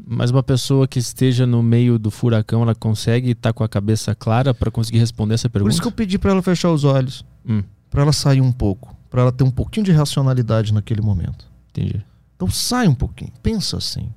Mas 0.06 0.30
uma 0.30 0.42
pessoa 0.42 0.86
que 0.86 0.98
esteja 0.98 1.46
no 1.46 1.62
meio 1.62 1.98
do 1.98 2.10
furacão, 2.10 2.62
ela 2.62 2.74
consegue 2.74 3.30
estar 3.30 3.52
com 3.52 3.64
a 3.64 3.68
cabeça 3.68 4.14
clara 4.14 4.52
para 4.52 4.70
conseguir 4.70 4.98
responder 4.98 5.34
essa 5.34 5.48
Por 5.48 5.54
pergunta? 5.54 5.72
isso 5.72 5.80
que 5.82 5.88
eu 5.88 5.92
pedi 5.92 6.18
para 6.18 6.30
ela 6.32 6.42
fechar 6.42 6.70
os 6.70 6.84
olhos, 6.84 7.24
Hum, 7.46 7.62
para 7.94 8.02
ela 8.02 8.12
sair 8.12 8.40
um 8.40 8.50
pouco, 8.50 8.92
para 9.08 9.22
ela 9.22 9.30
ter 9.30 9.44
um 9.44 9.50
pouquinho 9.52 9.86
de 9.86 9.92
racionalidade 9.92 10.74
naquele 10.74 11.00
momento. 11.00 11.48
entendi. 11.70 12.04
Então 12.34 12.50
sai 12.50 12.88
um 12.88 12.94
pouquinho, 12.94 13.30
pensa 13.40 13.76
assim. 13.76 14.12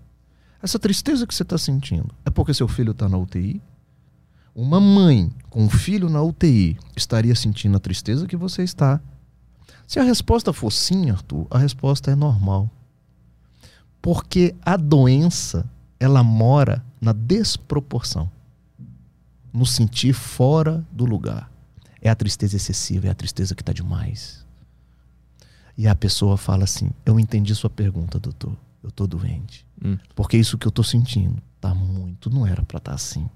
Essa 0.59 0.79
tristeza 0.79 1.27
que 1.27 1.35
você 1.35 1.43
está 1.43 1.59
sentindo 1.59 2.09
é 2.25 2.31
porque 2.31 2.55
seu 2.55 2.67
filho 2.67 2.89
está 2.89 3.07
na 3.07 3.19
UTI? 3.19 3.61
Uma 4.55 4.79
mãe 4.79 5.31
com 5.51 5.65
um 5.65 5.69
filho 5.69 6.09
na 6.09 6.23
UTI 6.23 6.75
estaria 6.95 7.35
sentindo 7.35 7.77
a 7.77 7.79
tristeza 7.79 8.25
que 8.25 8.35
você 8.35 8.63
está? 8.63 8.99
Se 9.85 9.99
a 9.99 10.03
resposta 10.03 10.51
for 10.51 10.71
sim, 10.71 11.11
Arthur, 11.11 11.45
a 11.51 11.59
resposta 11.59 12.09
é 12.09 12.15
normal. 12.15 12.71
Porque 14.01 14.55
a 14.63 14.75
doença, 14.75 15.69
ela 15.99 16.23
mora 16.23 16.83
na 16.99 17.13
desproporção. 17.13 18.27
No 19.53 19.67
sentir 19.67 20.13
fora 20.13 20.83
do 20.91 21.05
lugar. 21.05 21.47
É 22.01 22.09
a 22.09 22.15
tristeza 22.15 22.55
excessiva, 22.55 23.07
é 23.07 23.09
a 23.09 23.15
tristeza 23.15 23.55
que 23.55 23.61
está 23.61 23.73
demais. 23.73 24.45
E 25.77 25.87
a 25.87 25.95
pessoa 25.95 26.37
fala 26.37 26.63
assim: 26.63 26.89
Eu 27.05 27.19
entendi 27.19 27.53
sua 27.53 27.69
pergunta, 27.69 28.19
doutor. 28.19 28.55
Eu 28.83 28.91
tô 28.91 29.05
doente. 29.05 29.65
Hum. 29.83 29.97
Porque 30.15 30.37
isso 30.37 30.57
que 30.57 30.67
eu 30.67 30.71
tô 30.71 30.83
sentindo 30.83 31.41
tá 31.59 31.73
muito, 31.73 32.29
não 32.29 32.45
era 32.45 32.63
pra 32.63 32.77
estar 32.77 32.93
assim. 32.93 33.29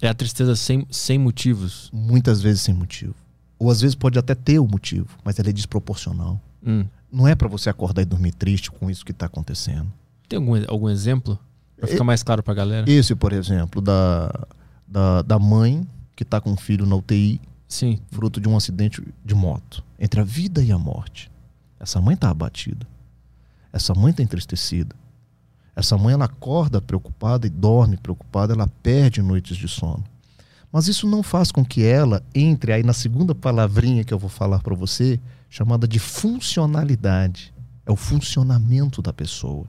É 0.00 0.08
a 0.08 0.14
tristeza 0.14 0.56
sem, 0.56 0.86
sem 0.90 1.18
motivos. 1.18 1.90
Muitas 1.92 2.40
vezes 2.40 2.62
sem 2.62 2.74
motivo. 2.74 3.14
Ou 3.58 3.70
às 3.70 3.80
vezes 3.80 3.94
pode 3.94 4.18
até 4.18 4.34
ter 4.34 4.58
o 4.58 4.66
motivo, 4.66 5.08
mas 5.24 5.38
ela 5.38 5.48
é 5.48 5.52
desproporcional. 5.52 6.40
Hum. 6.64 6.84
Não 7.10 7.28
é 7.28 7.34
pra 7.34 7.46
você 7.46 7.70
acordar 7.70 8.02
e 8.02 8.04
dormir 8.04 8.32
triste 8.32 8.70
com 8.70 8.90
isso 8.90 9.04
que 9.04 9.12
tá 9.12 9.26
acontecendo. 9.26 9.92
Tem 10.28 10.38
algum, 10.38 10.54
algum 10.68 10.88
exemplo? 10.88 11.38
Pra 11.76 11.86
ficar 11.86 12.04
mais 12.04 12.22
claro 12.22 12.42
pra 12.42 12.54
galera? 12.54 12.90
Esse, 12.90 13.14
por 13.14 13.32
exemplo, 13.32 13.82
da, 13.82 14.46
da, 14.86 15.22
da 15.22 15.38
mãe 15.38 15.86
que 16.16 16.24
tá 16.24 16.40
com 16.40 16.52
um 16.52 16.56
filho 16.56 16.86
na 16.86 16.96
UTI, 16.96 17.40
Sim. 17.72 17.98
fruto 18.10 18.38
de 18.38 18.46
um 18.46 18.54
acidente 18.54 19.02
de 19.24 19.34
moto, 19.34 19.82
entre 19.98 20.20
a 20.20 20.24
vida 20.24 20.62
e 20.62 20.70
a 20.70 20.78
morte. 20.78 21.30
Essa 21.80 22.02
mãe 22.02 22.14
tá 22.14 22.28
abatida. 22.28 22.86
Essa 23.72 23.94
mãe 23.94 24.12
tá 24.12 24.22
entristecida. 24.22 24.94
Essa 25.74 25.96
mãe 25.96 26.12
ela 26.12 26.26
acorda 26.26 26.82
preocupada 26.82 27.46
e 27.46 27.50
dorme 27.50 27.96
preocupada, 27.96 28.52
ela 28.52 28.68
perde 28.82 29.22
noites 29.22 29.56
de 29.56 29.66
sono. 29.66 30.04
Mas 30.70 30.86
isso 30.86 31.08
não 31.08 31.22
faz 31.22 31.50
com 31.50 31.64
que 31.64 31.82
ela 31.82 32.22
entre 32.34 32.74
aí 32.74 32.82
na 32.82 32.92
segunda 32.92 33.34
palavrinha 33.34 34.04
que 34.04 34.12
eu 34.12 34.18
vou 34.18 34.28
falar 34.28 34.60
para 34.60 34.74
você, 34.74 35.18
chamada 35.48 35.88
de 35.88 35.98
funcionalidade. 35.98 37.54
É 37.86 37.90
o 37.90 37.96
funcionamento 37.96 39.00
da 39.00 39.14
pessoa. 39.14 39.66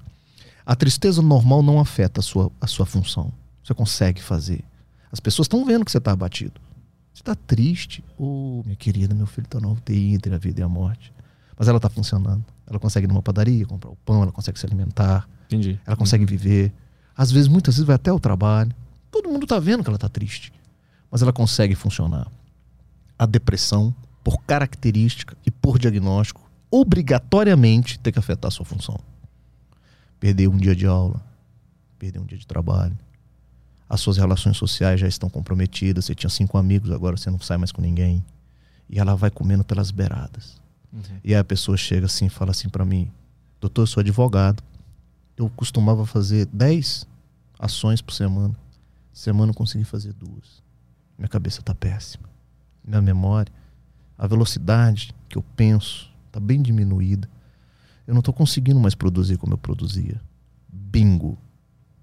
A 0.66 0.76
tristeza 0.76 1.22
normal 1.22 1.63
não 1.63 1.80
afeta 1.80 2.20
a 2.20 2.24
sua, 2.24 2.52
a 2.60 2.68
sua 2.68 2.86
função. 2.86 3.32
Você 3.63 3.74
consegue 3.74 4.22
fazer. 4.22 4.62
As 5.10 5.22
pessoas 5.22 5.46
estão 5.46 5.63
vendo 5.63 5.86
que 5.86 5.92
você 5.92 6.00
está 6.00 6.12
abatido. 6.12 6.60
Você 7.13 7.21
está 7.21 7.36
triste. 7.36 8.04
Ô, 8.17 8.62
minha 8.65 8.76
querida, 8.76 9.13
meu 9.13 9.28
filho 9.28 9.45
está 9.45 9.60
na 9.60 9.67
UTI 9.67 10.15
entre 10.15 10.34
a 10.34 10.38
vida 10.38 10.62
e 10.62 10.63
a 10.63 10.67
morte. 10.67 11.13
Mas 11.58 11.67
ela 11.67 11.78
está 11.78 11.89
funcionando. 11.89 12.43
Ela 12.65 12.80
consegue 12.80 13.06
ir 13.06 13.10
numa 13.10 13.21
padaria, 13.21 13.65
comprar 13.65 13.91
o 13.91 13.95
pão, 13.97 14.23
ela 14.23 14.32
consegue 14.32 14.60
se 14.60 14.65
alimentar, 14.65 15.30
Entendi. 15.45 15.80
ela 15.86 15.95
consegue 15.95 16.26
viver. 16.26 16.73
Às 17.15 17.32
vezes, 17.32 17.47
muitas 17.47 17.76
vezes, 17.76 17.86
vai 17.86 17.95
até 17.95 18.12
o 18.12 18.19
trabalho. 18.19 18.73
Todo 19.12 19.30
mundo 19.30 19.43
está 19.43 19.60
vendo 19.60 19.84
que 19.84 19.89
ela 19.89 19.97
está 19.97 20.10
triste. 20.10 20.52
Mas 21.12 21.21
ela 21.21 21.32
consegue 21.32 21.76
funcionar. 21.76 22.28
A 23.19 23.28
depressão, 23.28 23.93
por 24.23 24.41
característica 24.43 25.38
e 25.45 25.52
por 25.52 25.78
diagnóstico, 25.78 26.41
obrigatoriamente 26.71 27.99
ter 27.99 28.12
que 28.12 28.17
afetar 28.17 28.47
a 28.47 28.52
sua 28.52 28.65
função. 28.65 28.99
Perder 30.19 30.47
um 30.47 30.58
dia 30.58 30.76
de 30.76 30.88
aula, 30.88 31.21
perder 31.99 32.19
um 32.19 32.26
dia 32.26 32.38
de 32.38 32.47
trabalho. 32.47 32.97
As 33.93 34.01
suas 34.01 34.17
relações 34.17 34.58
sociais 34.58 34.99
já 34.99 35.08
estão 35.08 35.29
comprometidas. 35.29 36.06
Você 36.06 36.15
tinha 36.15 36.27
cinco 36.27 36.58
amigos, 36.58 36.89
agora 36.89 37.15
você 37.15 37.29
não 37.29 37.39
sai 37.39 37.58
mais 37.58 37.71
com 37.71 37.79
ninguém. 37.79 38.25
E 38.89 38.97
ela 38.97 39.13
vai 39.13 39.29
comendo 39.29 39.63
pelas 39.63 39.91
beiradas. 39.91 40.60
Uhum. 40.91 41.19
E 41.23 41.36
aí 41.36 41.39
a 41.39 41.43
pessoa 41.43 41.77
chega 41.77 42.08
assim 42.08 42.25
e 42.25 42.29
fala 42.29 42.49
assim 42.49 42.69
para 42.69 42.84
mim: 42.84 43.12
Doutor, 43.62 43.84
eu 43.84 43.86
sou 43.86 44.01
advogado. 44.01 44.63
Eu 45.38 45.47
costumava 45.47 46.08
fazer 46.08 46.47
dez 46.47 47.08
ações 47.60 48.01
por 48.01 48.15
semana. 48.15 48.56
Semana 49.13 49.51
eu 49.51 49.56
consegui 49.56 49.84
fazer 49.84 50.12
duas. 50.13 50.63
Minha 51.15 51.29
cabeça 51.29 51.62
tá 51.62 51.75
péssima. 51.75 52.27
Minha 52.84 52.99
memória, 52.99 53.53
a 54.17 54.25
velocidade 54.25 55.13
que 55.29 55.38
eu 55.38 55.45
penso 55.56 56.10
tá 56.32 56.39
bem 56.39 56.63
diminuída. 56.63 57.29
Eu 58.08 58.15
não 58.15 58.21
estou 58.21 58.34
conseguindo 58.34 58.79
mais 58.79 58.95
produzir 58.95 59.38
como 59.38 59.53
eu 59.53 59.58
produzia. 59.60 60.19
Bingo. 60.67 61.38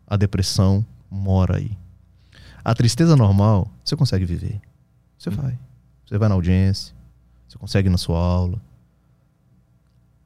A 0.06 0.16
depressão 0.16 0.86
mora 1.10 1.56
aí. 1.56 1.76
A 2.64 2.74
tristeza 2.74 3.16
normal, 3.16 3.70
você 3.84 3.96
consegue 3.96 4.24
viver. 4.24 4.60
Você 5.18 5.30
hum. 5.30 5.34
vai. 5.34 5.58
Você 6.06 6.18
vai 6.18 6.28
na 6.28 6.34
audiência, 6.34 6.94
você 7.48 7.58
consegue 7.58 7.88
na 7.88 7.98
sua 7.98 8.18
aula. 8.18 8.60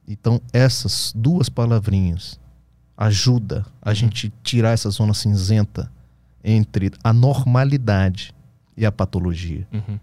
Então, 0.07 0.41
essas 0.53 1.11
duas 1.15 1.49
palavrinhas 1.49 2.39
ajuda 2.97 3.65
a 3.81 3.89
uhum. 3.89 3.95
gente 3.95 4.33
tirar 4.43 4.71
essa 4.71 4.89
zona 4.89 5.13
cinzenta 5.13 5.91
entre 6.43 6.91
a 7.03 7.11
normalidade 7.11 8.33
e 8.77 8.85
a 8.85 8.91
patologia. 8.91 9.67
Uhum. 9.73 9.99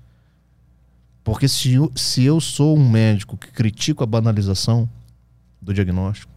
Porque 1.25 1.47
se 1.47 1.75
eu, 1.75 1.93
se 1.95 2.25
eu 2.25 2.41
sou 2.41 2.77
um 2.77 2.89
médico 2.89 3.37
que 3.37 3.49
critico 3.49 4.03
a 4.03 4.07
banalização 4.07 4.89
do 5.61 5.73
diagnóstico, 5.73 6.32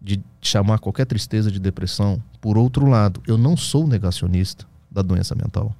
de 0.00 0.22
chamar 0.40 0.78
qualquer 0.78 1.04
tristeza 1.04 1.50
de 1.50 1.60
depressão, 1.60 2.22
por 2.40 2.56
outro 2.56 2.86
lado, 2.86 3.20
eu 3.26 3.36
não 3.36 3.56
sou 3.56 3.86
negacionista 3.86 4.66
da 4.90 5.02
doença 5.02 5.34
mental. 5.34 5.74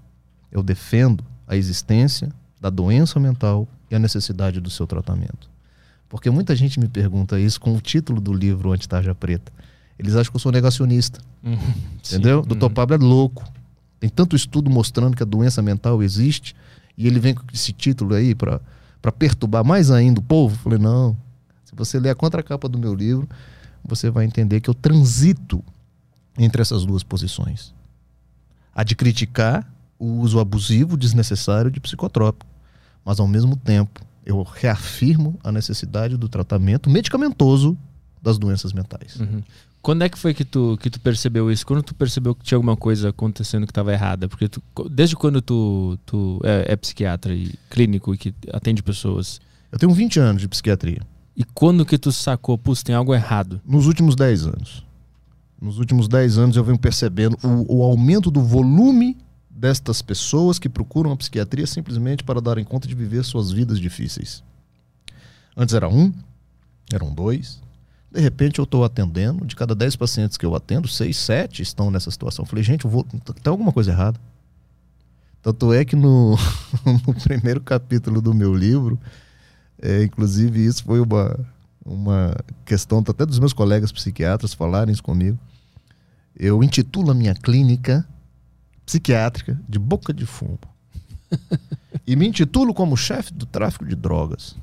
Eu 0.53 0.63
defendo 0.63 1.25
a 1.47 1.57
existência 1.57 2.31
da 2.61 2.69
doença 2.69 3.19
mental 3.19 3.67
e 3.91 3.95
a 3.95 3.99
necessidade 3.99 4.61
do 4.61 4.69
seu 4.69 4.87
tratamento. 4.87 5.49
Porque 6.09 6.29
muita 6.29 6.55
gente 6.55 6.79
me 6.79 6.89
pergunta 6.89 7.39
isso 7.41 7.61
com 7.61 7.75
o 7.75 7.81
título 7.81 8.21
do 8.21 8.33
livro 8.33 8.73
Antitarja 8.73 9.15
Preta. 9.15 9.53
Eles 9.99 10.17
acham 10.17 10.31
que 10.31 10.37
eu 10.37 10.41
sou 10.41 10.53
negacionista. 10.53 11.21
Uhum, 11.43 11.57
entendeu? 12.05 12.43
Sim, 12.43 12.49
Dr. 12.49 12.65
Uhum. 12.65 12.71
Pablo 12.71 12.97
é 12.97 12.99
louco. 12.99 13.45
Tem 13.99 14.11
tanto 14.11 14.35
estudo 14.35 14.71
mostrando 14.71 15.17
que 15.17 15.23
a 15.23 15.27
doença 15.27 15.63
mental 15.63 16.03
existe 16.03 16.55
e 16.97 17.07
ele 17.07 17.21
vem 17.21 17.35
com 17.35 17.45
esse 17.53 17.73
título 17.73 18.15
aí 18.15 18.35
para 18.35 18.61
perturbar 19.19 19.65
mais 19.65 19.91
ainda 19.91 20.21
o 20.21 20.23
povo. 20.23 20.57
falei, 20.57 20.79
não. 20.79 21.17
Se 21.65 21.75
você 21.75 21.99
ler 21.99 22.11
a 22.11 22.15
contracapa 22.15 22.69
do 22.69 22.79
meu 22.79 22.95
livro, 22.95 23.29
você 23.85 24.11
vai 24.11 24.25
entender 24.25 24.61
que 24.61 24.71
eu 24.71 24.75
transito 24.75 25.63
entre 26.39 26.63
essas 26.63 26.85
duas 26.85 27.03
posições. 27.03 27.75
A 28.75 28.85
de 28.85 28.95
criticar 28.95 29.71
o 29.99 30.21
uso 30.21 30.39
abusivo, 30.39 30.97
desnecessário 30.97 31.71
de 31.71 31.81
psicotrópico, 31.81 32.51
mas 33.05 33.21
ao 33.21 33.29
mesmo 33.29 33.57
tempo 33.57 34.01
eu 34.25 34.43
reafirmo 34.43 35.39
a 35.43 35.51
necessidade 35.51 36.17
do 36.17 36.29
tratamento 36.29 36.89
medicamentoso 36.89 37.77
das 38.23 38.39
doenças 38.39 38.73
mentais. 38.73 39.17
Uhum. 39.17 39.43
Quando 39.83 40.03
é 40.03 40.09
que 40.09 40.19
foi 40.19 40.35
que 40.35 40.45
tu, 40.45 40.79
que 40.81 40.91
tu 40.91 41.01
percebeu 41.01 41.51
isso? 41.51 41.67
Quando 41.67 41.83
tu 41.83 41.95
percebeu 41.95 42.35
que 42.35 42.45
tinha 42.45 42.57
alguma 42.57 42.77
coisa 42.77 43.09
acontecendo 43.09 43.67
que 43.67 43.71
estava 43.71 43.93
errada? 43.93 44.29
Porque 44.29 44.47
tu, 44.47 44.63
desde 44.91 45.17
quando 45.17 45.41
tu, 45.41 45.99
tu 46.05 46.39
é, 46.45 46.73
é, 46.73 46.77
psiquiatra 46.77 47.35
e 47.35 47.55
clínico 47.71 48.15
e 48.15 48.19
que 48.19 48.35
atende 48.53 48.83
pessoas? 48.83 49.41
Eu 49.73 49.79
tenho 49.79 49.93
20 49.93 50.21
anos 50.21 50.43
de 50.43 50.49
psiquiatria. 50.49 51.01
E 51.41 51.45
quando 51.55 51.87
que 51.87 51.97
tu 51.97 52.13
sacou, 52.13 52.59
putz, 52.59 52.83
tem 52.83 52.95
algo 52.95 53.15
errado? 53.15 53.63
Nos 53.65 53.87
últimos 53.87 54.15
10 54.15 54.47
anos. 54.47 54.85
Nos 55.59 55.79
últimos 55.79 56.07
10 56.07 56.37
anos 56.37 56.55
eu 56.55 56.63
venho 56.63 56.79
percebendo 56.79 57.35
o, 57.43 57.79
o 57.79 57.83
aumento 57.83 58.31
do 58.31 58.43
volume 58.43 59.17
destas 59.49 60.03
pessoas 60.03 60.59
que 60.59 60.69
procuram 60.69 61.13
a 61.13 61.17
psiquiatria 61.17 61.67
simplesmente 61.67 62.23
para 62.23 62.43
darem 62.43 62.63
conta 62.63 62.87
de 62.87 62.95
viver 62.95 63.25
suas 63.25 63.51
vidas 63.51 63.81
difíceis. 63.81 64.45
Antes 65.57 65.75
era 65.75 65.89
um, 65.89 66.13
eram 66.93 67.11
dois, 67.11 67.63
de 68.13 68.21
repente 68.21 68.59
eu 68.59 68.65
estou 68.65 68.85
atendendo, 68.85 69.47
de 69.47 69.57
cada 69.57 69.75
10 69.75 69.97
pacientes 69.97 70.37
que 70.37 70.45
eu 70.45 70.55
atendo, 70.55 70.89
6, 70.89 71.17
7 71.17 71.63
estão 71.63 71.91
nessa 71.91 72.11
situação. 72.11 72.45
Falei, 72.45 72.63
gente, 72.63 72.85
eu 72.85 72.91
vou, 72.91 73.03
tem 73.03 73.51
alguma 73.51 73.73
coisa 73.73 73.93
errada. 73.93 74.21
Tanto 75.41 75.73
é 75.73 75.87
que 75.87 75.97
no, 75.97 76.37
no 76.85 77.15
primeiro 77.15 77.63
capítulo 77.63 78.21
do 78.21 78.35
meu 78.35 78.55
livro, 78.55 79.01
é, 79.83 80.05
inclusive 80.05 80.65
isso 80.65 80.85
foi 80.85 81.01
uma, 81.01 81.39
uma 81.85 82.35
questão 82.65 83.03
até 83.07 83.25
dos 83.25 83.39
meus 83.39 83.53
colegas 83.53 83.93
psiquiatras 83.93 84.55
falarem 84.55 84.93
isso 84.93 85.03
comigo. 85.03 85.39
Eu 86.37 86.63
intitulo 86.63 87.11
a 87.11 87.15
minha 87.15 87.35
clínica 87.35 88.07
psiquiátrica 88.87 89.61
de 89.69 89.79
boca 89.79 90.13
de 90.13 90.27
fumo. 90.27 90.59
e 92.07 92.17
me 92.17 92.27
intitulo 92.27 92.75
como 92.75 92.97
chefe 92.97 93.33
do 93.33 93.47
tráfico 93.47 93.85
de 93.85 93.95
drogas 93.95 94.57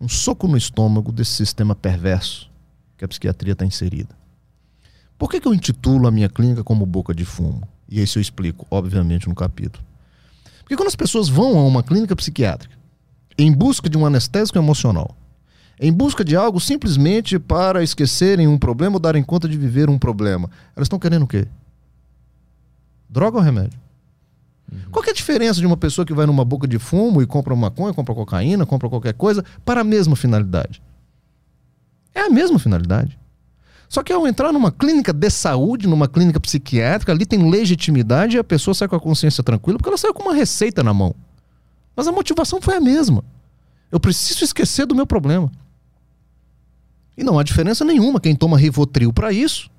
um 0.00 0.08
soco 0.08 0.46
no 0.46 0.56
estômago 0.56 1.10
desse 1.10 1.32
sistema 1.32 1.74
perverso 1.74 2.50
que 2.96 3.04
a 3.04 3.08
psiquiatria 3.08 3.52
está 3.52 3.64
inserida. 3.64 4.14
Por 5.18 5.30
que, 5.30 5.40
que 5.40 5.48
eu 5.48 5.54
intitulo 5.54 6.06
a 6.06 6.10
minha 6.10 6.28
clínica 6.28 6.62
como 6.62 6.84
boca 6.84 7.14
de 7.14 7.24
fumo? 7.24 7.66
E 7.88 8.02
isso 8.02 8.18
eu 8.18 8.22
explico, 8.22 8.66
obviamente, 8.70 9.28
no 9.28 9.34
capítulo. 9.34 9.84
Porque 10.60 10.76
quando 10.76 10.88
as 10.88 10.96
pessoas 10.96 11.28
vão 11.28 11.58
a 11.58 11.64
uma 11.64 11.82
clínica 11.82 12.14
psiquiátrica 12.14 12.75
em 13.38 13.52
busca 13.52 13.88
de 13.88 13.98
um 13.98 14.06
anestésico 14.06 14.58
emocional, 14.58 15.16
em 15.78 15.92
busca 15.92 16.24
de 16.24 16.34
algo 16.34 16.58
simplesmente 16.58 17.38
para 17.38 17.82
esquecerem 17.82 18.48
um 18.48 18.58
problema 18.58 18.96
ou 18.96 19.00
darem 19.00 19.22
conta 19.22 19.48
de 19.48 19.56
viver 19.56 19.90
um 19.90 19.98
problema, 19.98 20.50
elas 20.74 20.86
estão 20.86 20.98
querendo 20.98 21.24
o 21.24 21.26
quê? 21.26 21.46
Droga 23.08 23.36
ou 23.36 23.42
remédio? 23.42 23.78
Uhum. 24.72 24.78
Qual 24.90 25.04
é 25.04 25.10
a 25.10 25.14
diferença 25.14 25.60
de 25.60 25.66
uma 25.66 25.76
pessoa 25.76 26.04
que 26.04 26.14
vai 26.14 26.26
numa 26.26 26.44
boca 26.44 26.66
de 26.66 26.78
fumo 26.78 27.22
e 27.22 27.26
compra 27.26 27.54
maconha, 27.54 27.94
compra 27.94 28.14
cocaína, 28.14 28.66
compra 28.66 28.88
qualquer 28.88 29.14
coisa 29.14 29.44
para 29.64 29.82
a 29.82 29.84
mesma 29.84 30.16
finalidade? 30.16 30.82
É 32.14 32.22
a 32.22 32.30
mesma 32.30 32.58
finalidade. 32.58 33.18
Só 33.88 34.02
que 34.02 34.12
ao 34.12 34.26
entrar 34.26 34.52
numa 34.52 34.72
clínica 34.72 35.12
de 35.12 35.30
saúde, 35.30 35.86
numa 35.86 36.08
clínica 36.08 36.40
psiquiátrica, 36.40 37.12
ali 37.12 37.24
tem 37.24 37.48
legitimidade 37.48 38.36
e 38.36 38.38
a 38.38 38.44
pessoa 38.44 38.74
sai 38.74 38.88
com 38.88 38.96
a 38.96 39.00
consciência 39.00 39.44
tranquila 39.44 39.78
porque 39.78 39.88
ela 39.88 39.98
saiu 39.98 40.14
com 40.14 40.22
uma 40.22 40.34
receita 40.34 40.82
na 40.82 40.92
mão. 40.92 41.14
Mas 41.96 42.06
a 42.06 42.12
motivação 42.12 42.60
foi 42.60 42.76
a 42.76 42.80
mesma. 42.80 43.24
Eu 43.90 43.98
preciso 43.98 44.44
esquecer 44.44 44.86
do 44.86 44.94
meu 44.94 45.06
problema. 45.06 45.50
E 47.16 47.24
não 47.24 47.38
há 47.38 47.42
diferença 47.42 47.84
nenhuma 47.84 48.20
quem 48.20 48.36
toma 48.36 48.58
Rivotril 48.58 49.12
para 49.12 49.32
isso 49.32 49.70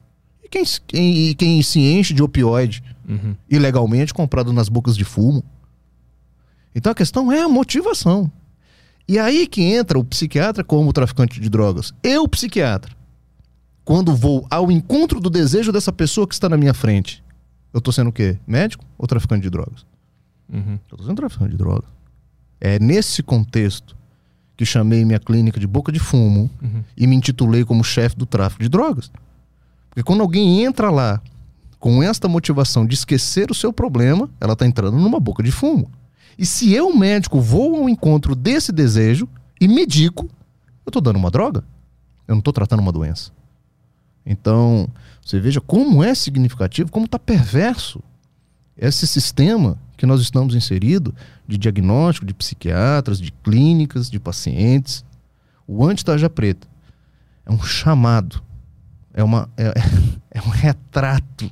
e 0.44 0.50
quem, 0.50 0.64
quem, 0.88 1.36
quem 1.36 1.62
se 1.62 1.80
enche 1.80 2.14
de 2.14 2.24
opioide 2.24 2.84
uhum. 3.08 3.36
ilegalmente 3.48 4.14
comprado 4.14 4.52
nas 4.52 4.68
bocas 4.70 4.98
de 4.98 5.06
fumo. 5.06 5.44
Então 6.74 6.92
a 6.92 6.96
questão 6.96 7.32
é 7.32 7.42
a 7.42 7.50
motivação. 7.50 8.32
E 9.08 9.20
aí 9.20 9.48
que 9.48 9.62
entra 9.62 10.00
o 10.00 10.04
psiquiatra 10.04 10.64
como 10.64 10.90
o 10.90 10.94
traficante 10.94 11.40
de 11.40 11.50
drogas. 11.50 11.94
Eu, 12.02 12.28
psiquiatra, 12.28 12.96
quando 13.86 14.16
vou 14.16 14.46
ao 14.50 14.72
encontro 14.72 15.20
do 15.20 15.30
desejo 15.30 15.72
dessa 15.72 15.94
pessoa 15.94 16.28
que 16.28 16.34
está 16.34 16.50
na 16.50 16.58
minha 16.58 16.74
frente, 16.74 17.24
eu 17.74 17.78
estou 17.78 17.94
sendo 17.94 18.10
o 18.10 18.14
quê? 18.14 18.38
Médico 18.48 18.84
ou 18.98 19.08
traficante 19.08 19.44
de 19.44 19.50
drogas? 19.50 19.86
Uhum. 20.52 20.80
Eu 20.92 20.98
tô 20.98 21.04
sendo 21.04 21.16
traficante 21.16 21.52
de 21.52 21.58
drogas. 21.58 21.97
É 22.60 22.80
nesse 22.80 23.22
contexto 23.22 23.96
que 24.56 24.66
chamei 24.66 25.06
minha 25.06 25.20
clínica 25.20 25.60
de 25.60 25.68
boca 25.68 25.92
de 25.92 26.00
fumo 26.00 26.50
uhum. 26.62 26.84
e 26.96 27.06
me 27.06 27.16
intitulei 27.16 27.64
como 27.64 27.84
chefe 27.84 28.16
do 28.16 28.26
tráfico 28.26 28.64
de 28.64 28.70
drogas. 28.70 29.12
Porque 29.90 30.04
quando 30.04 30.22
alguém 30.22 30.64
entra 30.64 30.90
lá 30.90 31.22
com 31.80 32.02
esta 32.02 32.28
motivação 32.28 32.86
de 32.86 32.96
esquecer 32.96 33.52
o 33.52 33.56
seu 33.56 33.72
problema, 33.72 34.30
ela 34.42 34.54
está 34.54 34.66
entrando 34.66 34.98
numa 34.98 35.20
boca 35.20 35.44
de 35.44 35.52
fumo. 35.52 35.90
E 36.38 36.46
se 36.46 36.74
eu, 36.74 36.96
médico, 36.96 37.40
vou 37.40 37.78
ao 37.78 37.90
encontro 37.90 38.36
desse 38.36 38.72
desejo 38.72 39.28
e 39.62 39.68
medico, 39.68 40.26
eu 40.86 40.90
estou 40.90 41.02
dando 41.02 41.18
uma 41.18 41.32
droga. 41.32 41.64
Eu 42.28 42.34
não 42.34 42.40
estou 42.40 42.54
tratando 42.54 42.80
uma 42.80 42.92
doença. 42.92 43.32
Então, 44.26 44.88
você 45.24 45.40
veja 45.40 45.62
como 45.62 46.04
é 46.04 46.14
significativo, 46.14 46.92
como 46.92 47.06
está 47.06 47.18
perverso 47.18 48.02
esse 48.78 49.08
sistema 49.08 49.80
que 49.98 50.06
nós 50.06 50.22
estamos 50.22 50.56
inserido 50.56 51.14
de 51.48 51.58
diagnóstico 51.58 52.26
de 52.26 52.34
psiquiatras, 52.34 53.20
de 53.20 53.32
clínicas, 53.32 54.10
de 54.10 54.20
pacientes. 54.20 55.04
O 55.68 55.84
anti-tarja 55.84 56.30
preta 56.30 56.68
é 57.46 57.52
um 57.52 57.62
chamado, 57.62 58.42
é, 59.14 59.24
uma, 59.24 59.50
é, 59.58 59.74
é 60.32 60.42
um 60.42 60.50
retrato 60.50 61.52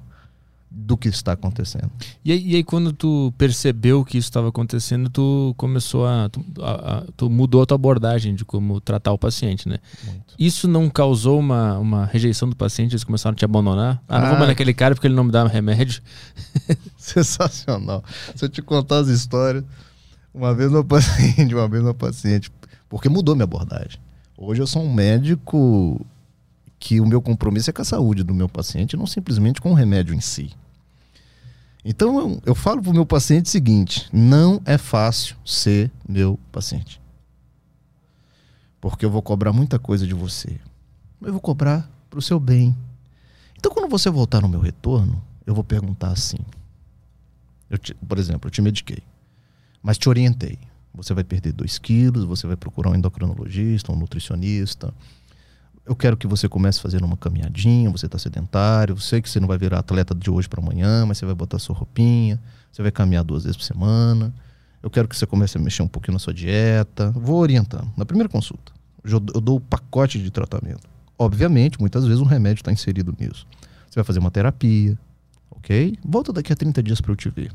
do 0.85 0.95
que 0.95 1.07
está 1.07 1.31
acontecendo. 1.31 1.89
E 2.23 2.31
aí, 2.31 2.51
e 2.51 2.55
aí, 2.55 2.63
quando 2.63 2.93
tu 2.93 3.33
percebeu 3.37 4.05
que 4.05 4.17
isso 4.17 4.27
estava 4.27 4.49
acontecendo, 4.49 5.09
tu 5.09 5.53
começou 5.57 6.05
a 6.05 6.29
tu, 6.29 6.45
a, 6.61 6.97
a 6.97 7.03
tu, 7.17 7.29
mudou 7.29 7.61
a 7.61 7.65
tua 7.65 7.75
abordagem 7.75 8.35
de 8.35 8.45
como 8.45 8.79
tratar 8.79 9.11
o 9.11 9.17
paciente, 9.17 9.67
né? 9.67 9.79
Muito. 10.05 10.35
Isso 10.37 10.67
não 10.67 10.89
causou 10.89 11.39
uma, 11.39 11.79
uma 11.79 12.05
rejeição 12.05 12.47
do 12.47 12.55
paciente? 12.55 12.91
Eles 12.93 13.03
começaram 13.03 13.33
a 13.33 13.35
te 13.35 13.43
abandonar? 13.43 14.01
Ah, 14.07 14.19
não 14.19 14.27
vou 14.27 14.33
mais 14.35 14.43
ah. 14.43 14.47
naquele 14.47 14.73
cara 14.73 14.93
porque 14.93 15.07
ele 15.07 15.15
não 15.15 15.23
me 15.23 15.31
dá 15.31 15.45
remédio? 15.47 16.01
Sensacional. 16.97 18.03
Se 18.35 18.45
eu 18.45 18.49
te 18.49 18.61
contar 18.61 18.99
as 18.99 19.07
histórias, 19.07 19.63
uma 20.33 20.53
vez 20.53 20.71
uma 20.71 20.83
paciente, 20.83 21.53
uma 21.55 21.67
vez 21.67 21.81
uma 21.81 21.93
paciente 21.93 22.51
Porque 22.89 23.09
mudou 23.09 23.35
minha 23.35 23.45
abordagem. 23.45 23.99
Hoje 24.37 24.61
eu 24.61 24.67
sou 24.67 24.83
um 24.83 24.93
médico 24.93 26.05
que 26.77 26.99
o 26.99 27.05
meu 27.05 27.21
compromisso 27.21 27.69
é 27.69 27.73
com 27.73 27.81
a 27.81 27.85
saúde 27.85 28.23
do 28.23 28.33
meu 28.33 28.49
paciente, 28.49 28.97
não 28.97 29.07
simplesmente 29.07 29.61
com 29.61 29.71
o 29.71 29.73
remédio 29.73 30.13
em 30.13 30.21
si. 30.21 30.51
Então 31.87 32.19
eu, 32.19 32.41
eu 32.47 32.55
falo 32.55 32.81
para 32.81 32.89
o 32.89 32.93
meu 32.93 33.05
paciente 33.05 33.45
o 33.45 33.49
seguinte: 33.49 34.09
não 34.11 34.59
é 34.65 34.75
fácil 34.75 35.35
ser 35.45 35.91
meu 36.09 36.39
paciente. 36.51 36.99
Porque 38.81 39.05
eu 39.05 39.11
vou 39.11 39.21
cobrar 39.21 39.53
muita 39.53 39.77
coisa 39.77 40.07
de 40.07 40.13
você. 40.15 40.59
Eu 41.21 41.31
vou 41.31 41.41
cobrar 41.41 41.87
para 42.09 42.17
o 42.17 42.21
seu 42.21 42.39
bem. 42.39 42.75
Então 43.57 43.71
quando 43.71 43.89
você 43.89 44.09
voltar 44.09 44.41
no 44.41 44.49
meu 44.49 44.59
retorno, 44.59 45.23
eu 45.45 45.53
vou 45.53 45.63
perguntar 45.63 46.09
assim. 46.09 46.39
Te, 47.79 47.93
por 47.93 48.17
exemplo, 48.17 48.47
eu 48.47 48.51
te 48.51 48.61
mediquei, 48.61 49.03
mas 49.81 49.97
te 49.97 50.09
orientei. 50.09 50.57
Você 50.93 51.13
vai 51.13 51.23
perder 51.23 51.51
2 51.51 51.77
quilos, 51.77 52.23
você 52.23 52.47
vai 52.47 52.55
procurar 52.55 52.89
um 52.89 52.95
endocrinologista, 52.95 53.91
um 53.91 53.95
nutricionista. 53.95 54.93
Eu 55.85 55.95
quero 55.95 56.17
que 56.17 56.25
você 56.25 56.49
comece 56.49 56.81
fazer 56.81 57.03
uma 57.03 57.15
caminhadinha, 57.15 57.91
você 57.91 58.07
está 58.07 58.17
sedentário, 58.17 58.93
eu 58.93 58.97
sei 58.97 59.21
que 59.21 59.29
você 59.29 59.39
não 59.39 59.47
vai 59.47 59.57
virar 59.57 59.79
atleta 59.79 60.15
de 60.15 60.31
hoje 60.31 60.49
para 60.49 60.59
amanhã, 60.59 61.05
mas 61.05 61.19
você 61.19 61.25
vai 61.27 61.35
botar 61.35 61.59
sua 61.59 61.75
roupinha, 61.75 62.41
você 62.71 62.81
vai 62.81 62.91
caminhar 62.91 63.23
duas 63.23 63.43
vezes 63.43 63.55
por 63.55 63.63
semana. 63.63 64.33
Eu 64.81 64.89
quero 64.89 65.07
que 65.07 65.15
você 65.15 65.27
comece 65.27 65.57
a 65.57 65.61
mexer 65.61 65.83
um 65.83 65.87
pouquinho 65.87 66.13
na 66.13 66.19
sua 66.19 66.33
dieta. 66.33 67.11
Vou 67.11 67.39
orientando. 67.39 67.91
Na 67.95 68.05
primeira 68.05 68.27
consulta, 68.27 68.71
eu 69.03 69.19
dou 69.19 69.57
o 69.57 69.61
pacote 69.61 70.21
de 70.21 70.31
tratamento. 70.31 70.87
Obviamente, 71.17 71.79
muitas 71.79 72.05
vezes 72.05 72.19
um 72.19 72.25
remédio 72.25 72.61
está 72.61 72.71
inserido 72.71 73.15
nisso. 73.19 73.47
Você 73.87 73.95
vai 73.95 74.03
fazer 74.03 74.19
uma 74.19 74.31
terapia, 74.31 74.97
ok? 75.51 75.97
Volta 76.03 76.33
daqui 76.33 76.51
a 76.51 76.55
30 76.55 76.81
dias 76.81 76.99
para 76.99 77.11
eu 77.11 77.15
te 77.15 77.29
ver. 77.29 77.51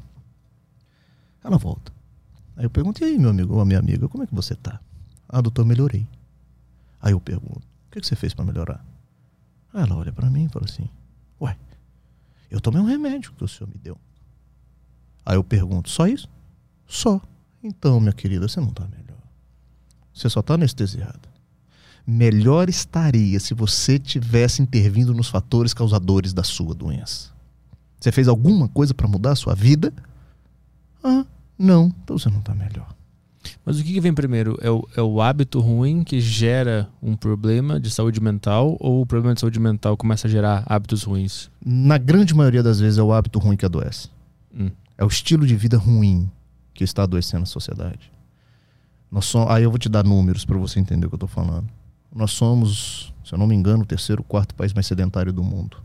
Ela 1.43 1.59
volta. 1.59 1.93
Aí 2.57 2.65
eu 2.65 2.71
pergunto, 2.71 3.03
e 3.03 3.05
aí, 3.05 3.19
meu 3.19 3.31
amigo 3.31 3.57
ou 3.57 3.65
minha 3.65 3.79
amiga, 3.79 4.09
como 4.09 4.23
é 4.23 4.27
que 4.27 4.35
você 4.35 4.55
tá? 4.55 4.81
Ah, 5.29 5.41
doutor, 5.41 5.65
melhorei. 5.65 6.07
Aí 7.01 7.13
eu 7.13 7.21
pergunto, 7.21 7.63
o 7.91 7.93
que, 7.93 8.07
você 8.07 8.15
fez 8.15 8.33
para 8.33 8.45
melhorar? 8.45 8.85
Ela 9.75 9.97
olha 9.97 10.13
para 10.13 10.31
mim 10.31 10.45
e 10.45 10.49
fala 10.49 10.65
assim, 10.65 10.89
ué, 11.41 11.57
eu 12.49 12.61
tomei 12.61 12.81
um 12.81 12.85
remédio 12.85 13.33
que 13.33 13.43
o 13.43 13.49
senhor 13.49 13.69
me 13.69 13.79
deu. 13.79 13.99
Aí 15.27 15.37
eu 15.37 15.43
pergunto, 15.43 15.91
só 15.91 16.07
isso? 16.07 16.29
Só. 16.87 17.21
Então, 17.61 17.99
minha 17.99 18.13
querida, 18.13 18.49
você 18.49 18.61
não 18.61 18.71
tá 18.71 18.87
melhor. 18.87 19.19
Você 20.15 20.31
só 20.31 20.41
tá 20.41 20.55
anestesiada. 20.55 21.29
Melhor 22.07 22.69
estaria 22.69 23.39
se 23.41 23.55
você 23.55 23.99
tivesse 23.99 24.63
intervindo 24.63 25.13
nos 25.13 25.29
fatores 25.29 25.75
causadores 25.75 26.33
da 26.33 26.45
sua 26.45 26.75
doença. 26.75 27.33
Você 28.01 28.13
fez 28.13 28.29
alguma 28.29 28.69
coisa 28.69 28.95
para 28.95 29.09
mudar 29.09 29.33
a 29.33 29.37
sua 29.37 29.55
vida? 29.55 29.93
Ah, 31.03 31.27
não. 31.59 31.93
Então 32.03 32.17
você 32.17 32.31
não 32.31 32.39
está 32.39 32.55
melhor. 32.55 32.95
Mas 33.65 33.79
o 33.79 33.85
que, 33.85 33.93
que 33.93 34.01
vem 34.01 34.13
primeiro? 34.13 34.59
É 34.61 34.71
o, 34.71 34.87
é 34.97 35.03
o, 35.03 35.21
hábito 35.21 35.61
ruim 35.61 36.05
que 36.05 36.21
gera 36.21 36.89
um 37.03 37.17
problema 37.17 37.81
de 37.81 37.91
saúde 37.91 38.21
mental 38.21 38.77
ou 38.81 39.01
o 39.01 39.07
problema 39.07 39.35
de 39.35 39.41
saúde 39.41 39.59
mental 39.59 39.97
começa 39.97 40.27
a 40.27 40.31
gerar 40.31 40.63
hábitos 40.67 41.03
ruins? 41.03 41.51
Na 41.65 41.99
grande 41.99 42.35
maioria 42.35 42.63
das 42.63 42.81
vezes 42.81 42.99
é 42.99 43.03
o 43.03 43.13
hábito 43.13 43.39
ruim 43.39 43.57
que 43.57 43.65
adoece. 43.65 44.09
Hum. 44.55 44.71
É 44.97 45.05
o 45.05 45.09
estilo 45.09 45.47
de 45.47 45.57
vida 45.57 45.79
ruim 45.79 46.31
que 46.75 46.85
está 46.85 47.03
adoecendo 47.03 47.45
a 47.45 47.47
sociedade. 47.47 48.13
Nós 49.11 49.25
somos, 49.25 49.51
aí 49.51 49.63
eu 49.63 49.71
vou 49.71 49.79
te 49.79 49.89
dar 49.89 50.05
números 50.05 50.45
para 50.45 50.57
você 50.59 50.79
entender 50.79 51.07
o 51.07 51.09
que 51.09 51.15
eu 51.15 51.17
estou 51.17 51.29
falando. 51.29 51.69
Nós 52.15 52.33
somos, 52.33 53.13
se 53.25 53.35
eu 53.35 53.39
não 53.39 53.47
me 53.47 53.55
engano, 53.55 53.83
o 53.83 53.87
terceiro, 53.87 54.23
quarto 54.23 54.55
país 54.55 54.73
mais 54.73 54.87
sedentário 54.87 55.33
do 55.33 55.43
mundo. 55.43 55.79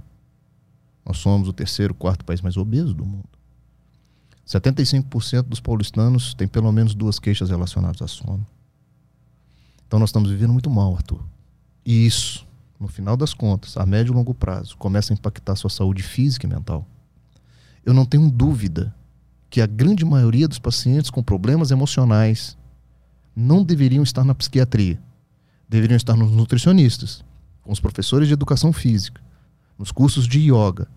Nós 1.05 1.17
somos 1.17 1.47
o 1.47 1.53
terceiro, 1.53 1.93
quarto 1.93 2.25
país 2.25 2.41
mais 2.41 2.57
obeso 2.57 2.93
do 2.93 3.05
mundo. 3.05 3.34
75% 4.45 5.43
dos 5.43 5.59
paulistanos 5.59 6.33
têm 6.33 6.47
pelo 6.47 6.71
menos 6.71 6.93
duas 6.93 7.19
queixas 7.19 7.49
relacionadas 7.49 8.01
a 8.01 8.07
sono. 8.07 8.45
Então 9.87 9.99
nós 9.99 10.09
estamos 10.09 10.29
vivendo 10.29 10.53
muito 10.53 10.69
mal, 10.69 10.95
Arthur. 10.95 11.23
E 11.85 12.05
isso, 12.05 12.45
no 12.79 12.87
final 12.87 13.15
das 13.15 13.33
contas, 13.33 13.77
a 13.77 13.85
médio 13.85 14.11
e 14.11 14.15
longo 14.15 14.33
prazo, 14.33 14.77
começa 14.77 15.13
a 15.13 15.15
impactar 15.15 15.53
a 15.53 15.55
sua 15.55 15.69
saúde 15.69 16.03
física 16.03 16.45
e 16.45 16.49
mental. 16.49 16.87
Eu 17.85 17.93
não 17.93 18.05
tenho 18.05 18.29
dúvida 18.29 18.93
que 19.49 19.61
a 19.61 19.67
grande 19.67 20.03
maioria 20.03 20.47
dos 20.47 20.59
pacientes 20.59 21.09
com 21.09 21.23
problemas 21.23 21.71
emocionais 21.71 22.57
não 23.35 23.63
deveriam 23.63 24.03
estar 24.03 24.23
na 24.23 24.33
psiquiatria. 24.33 24.99
Deveriam 25.67 25.97
estar 25.97 26.15
nos 26.15 26.31
nutricionistas, 26.31 27.23
com 27.61 27.71
os 27.71 27.79
professores 27.79 28.27
de 28.27 28.33
educação 28.33 28.71
física, 28.71 29.21
nos 29.77 29.91
cursos 29.91 30.27
de 30.27 30.39
yoga. 30.39 30.87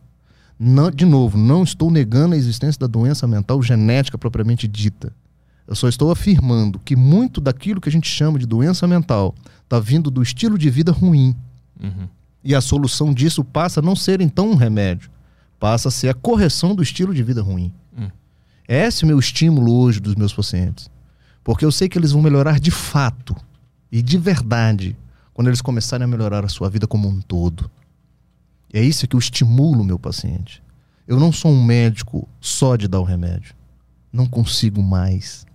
Não, 0.58 0.90
de 0.90 1.04
novo, 1.04 1.38
não 1.38 1.62
estou 1.62 1.90
negando 1.90 2.34
a 2.34 2.38
existência 2.38 2.78
da 2.80 2.86
doença 2.86 3.26
mental 3.26 3.62
genética 3.62 4.18
propriamente 4.18 4.66
dita. 4.66 5.12
Eu 5.66 5.76
só 5.76 5.88
estou 5.88 6.10
afirmando 6.10 6.78
que 6.78 6.96
muito 6.96 7.40
daquilo 7.40 7.80
que 7.80 7.88
a 7.88 7.92
gente 7.92 8.08
chama 8.08 8.38
de 8.38 8.46
doença 8.46 8.86
mental 8.86 9.34
está 9.62 9.78
vindo 9.78 10.10
do 10.10 10.22
estilo 10.22 10.58
de 10.58 10.68
vida 10.70 10.90
ruim. 10.90 11.36
Uhum. 11.80 12.08
E 12.42 12.54
a 12.54 12.60
solução 12.60 13.12
disso 13.12 13.44
passa 13.44 13.80
a 13.80 13.82
não 13.82 13.94
ser 13.94 14.20
então 14.20 14.50
um 14.50 14.54
remédio, 14.54 15.10
passa 15.60 15.88
a 15.88 15.90
ser 15.90 16.08
a 16.08 16.14
correção 16.14 16.74
do 16.74 16.82
estilo 16.82 17.14
de 17.14 17.22
vida 17.22 17.42
ruim. 17.42 17.72
Uhum. 17.96 18.10
Esse 18.66 19.04
é 19.04 19.06
o 19.06 19.08
meu 19.08 19.18
estímulo 19.18 19.72
hoje 19.72 20.00
dos 20.00 20.14
meus 20.14 20.32
pacientes. 20.32 20.90
Porque 21.44 21.64
eu 21.64 21.70
sei 21.70 21.88
que 21.88 21.98
eles 21.98 22.12
vão 22.12 22.22
melhorar 22.22 22.58
de 22.58 22.70
fato 22.70 23.36
e 23.92 24.02
de 24.02 24.18
verdade 24.18 24.96
quando 25.34 25.48
eles 25.48 25.60
começarem 25.60 26.04
a 26.04 26.08
melhorar 26.08 26.44
a 26.44 26.48
sua 26.48 26.68
vida 26.68 26.86
como 26.86 27.08
um 27.08 27.20
todo. 27.20 27.70
É 28.72 28.82
isso 28.82 29.06
que 29.06 29.16
eu 29.16 29.20
estimulo 29.20 29.82
o 29.82 29.84
meu 29.84 29.98
paciente. 29.98 30.62
Eu 31.06 31.18
não 31.18 31.32
sou 31.32 31.50
um 31.50 31.64
médico 31.64 32.28
só 32.40 32.76
de 32.76 32.86
dar 32.86 33.00
o 33.00 33.04
remédio. 33.04 33.54
Não 34.12 34.26
consigo 34.26 34.82
mais. 34.82 35.46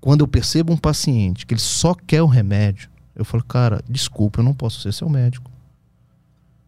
Quando 0.00 0.20
eu 0.20 0.28
percebo 0.28 0.72
um 0.72 0.76
paciente 0.76 1.46
que 1.46 1.54
ele 1.54 1.60
só 1.60 1.94
quer 1.94 2.22
o 2.22 2.26
remédio, 2.26 2.90
eu 3.14 3.24
falo, 3.24 3.44
cara, 3.44 3.82
desculpa, 3.88 4.40
eu 4.40 4.44
não 4.44 4.54
posso 4.54 4.80
ser 4.80 4.92
seu 4.92 5.08
médico. 5.08 5.50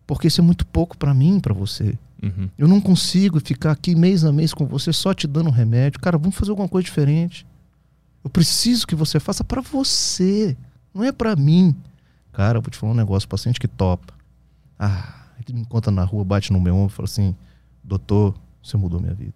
Porque 0.06 0.28
isso 0.28 0.40
é 0.40 0.44
muito 0.44 0.66
pouco 0.66 0.98
para 0.98 1.14
mim, 1.14 1.38
para 1.38 1.54
você. 1.54 1.96
Uhum. 2.22 2.48
Eu 2.58 2.68
não 2.68 2.80
consigo 2.80 3.40
ficar 3.40 3.72
aqui 3.72 3.94
mês 3.94 4.24
a 4.24 4.32
mês 4.32 4.52
com 4.52 4.66
você 4.66 4.92
só 4.92 5.14
te 5.14 5.26
dando 5.26 5.48
um 5.48 5.52
remédio. 5.52 6.00
Cara, 6.00 6.18
vamos 6.18 6.36
fazer 6.36 6.50
alguma 6.50 6.68
coisa 6.68 6.84
diferente. 6.84 7.46
Eu 8.22 8.28
preciso 8.28 8.86
que 8.86 8.94
você 8.94 9.18
faça 9.18 9.42
para 9.42 9.60
você, 9.60 10.56
não 10.92 11.02
é 11.02 11.10
para 11.12 11.34
mim. 11.34 11.74
Cara, 12.32 12.58
eu 12.58 12.62
vou 12.62 12.70
te 12.70 12.76
falar 12.76 12.92
um 12.92 12.96
negócio, 12.96 13.28
paciente 13.28 13.58
que 13.58 13.68
topa. 13.68 14.12
Ah, 14.78 15.19
ele 15.46 15.54
me 15.54 15.60
encontra 15.62 15.90
na 15.90 16.04
rua, 16.04 16.24
bate 16.24 16.52
no 16.52 16.60
meu 16.60 16.74
ombro 16.74 16.92
e 16.92 16.96
fala 16.96 17.06
assim: 17.06 17.34
Doutor, 17.82 18.34
você 18.62 18.76
mudou 18.76 19.00
minha 19.00 19.14
vida. 19.14 19.34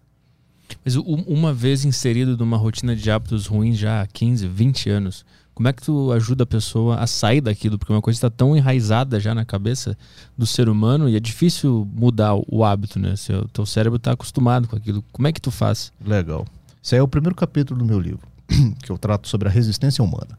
Mas 0.85 0.97
uma 0.97 1.53
vez 1.53 1.85
inserido 1.85 2.37
numa 2.37 2.57
rotina 2.57 2.97
de 2.97 3.11
hábitos 3.11 3.47
ruins 3.47 3.77
já 3.77 4.03
há 4.03 4.07
15, 4.07 4.49
20 4.49 4.91
anos, 4.91 5.25
como 5.55 5.69
é 5.69 5.73
que 5.73 5.83
tu 5.83 6.11
ajuda 6.13 6.45
a 6.45 6.47
pessoa 6.47 6.97
a 6.97 7.07
sair 7.07 7.41
daquilo? 7.41 7.79
Porque 7.79 7.93
uma 7.93 8.03
coisa 8.03 8.17
está 8.17 8.31
tão 8.31 8.57
enraizada 8.57 9.21
já 9.21 9.35
na 9.35 9.45
cabeça 9.45 9.97
do 10.37 10.47
ser 10.47 10.69
humano 10.69 11.09
e 11.09 11.17
é 11.17 11.21
difícil 11.21 11.89
mudar 11.95 12.35
o 12.35 12.65
hábito, 12.65 12.99
né? 12.99 13.15
Seu 13.15 13.47
teu 13.49 13.65
cérebro 13.65 13.97
está 13.97 14.13
acostumado 14.13 14.67
com 14.67 14.75
aquilo. 14.75 15.05
Como 15.13 15.29
é 15.29 15.33
que 15.33 15.41
tu 15.41 15.51
faz? 15.51 15.93
Legal. 16.05 16.47
Esse 16.83 16.97
aí 16.97 16.99
é 16.99 17.03
o 17.03 17.09
primeiro 17.09 17.37
capítulo 17.37 17.79
do 17.79 17.85
meu 17.85 18.01
livro, 18.01 18.27
que 18.83 18.91
eu 18.91 18.99
trato 18.99 19.29
sobre 19.29 19.49
a 19.49 19.51
resistência 19.51 20.03
humana. 20.03 20.39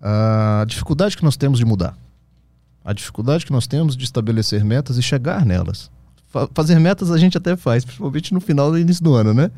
A 0.00 0.64
dificuldade 0.68 1.16
que 1.16 1.24
nós 1.24 1.36
temos 1.36 1.58
de 1.58 1.64
mudar 1.64 1.96
a 2.86 2.92
dificuldade 2.92 3.44
que 3.44 3.50
nós 3.50 3.66
temos 3.66 3.96
de 3.96 4.04
estabelecer 4.04 4.64
metas 4.64 4.96
e 4.96 5.02
chegar 5.02 5.44
nelas. 5.44 5.90
Fa 6.28 6.48
fazer 6.54 6.78
metas 6.78 7.10
a 7.10 7.18
gente 7.18 7.36
até 7.36 7.56
faz, 7.56 7.84
principalmente 7.84 8.32
no 8.32 8.40
final 8.40 8.70
do 8.70 8.78
início 8.78 9.02
do 9.02 9.12
ano, 9.12 9.34
né? 9.34 9.50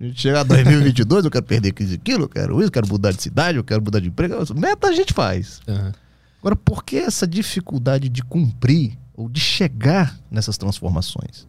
A 0.00 0.04
gente 0.04 0.20
chega 0.20 0.40
a 0.40 0.42
2022, 0.42 1.22
eu 1.24 1.30
quero 1.30 1.44
perder 1.44 1.72
15 1.72 1.98
quilos, 1.98 2.22
eu 2.22 2.28
quero 2.28 2.58
isso, 2.58 2.66
eu 2.66 2.72
quero 2.72 2.88
mudar 2.88 3.12
de 3.12 3.22
cidade, 3.22 3.56
eu 3.56 3.62
quero 3.62 3.80
mudar 3.80 4.00
de 4.00 4.08
emprego. 4.08 4.34
Meta 4.56 4.88
a 4.88 4.92
gente 4.92 5.12
faz. 5.12 5.60
Uhum. 5.68 5.92
Agora, 6.40 6.56
por 6.56 6.84
que 6.84 6.96
essa 6.96 7.24
dificuldade 7.24 8.08
de 8.08 8.20
cumprir 8.20 8.98
ou 9.14 9.28
de 9.28 9.38
chegar 9.38 10.18
nessas 10.28 10.58
transformações? 10.58 11.46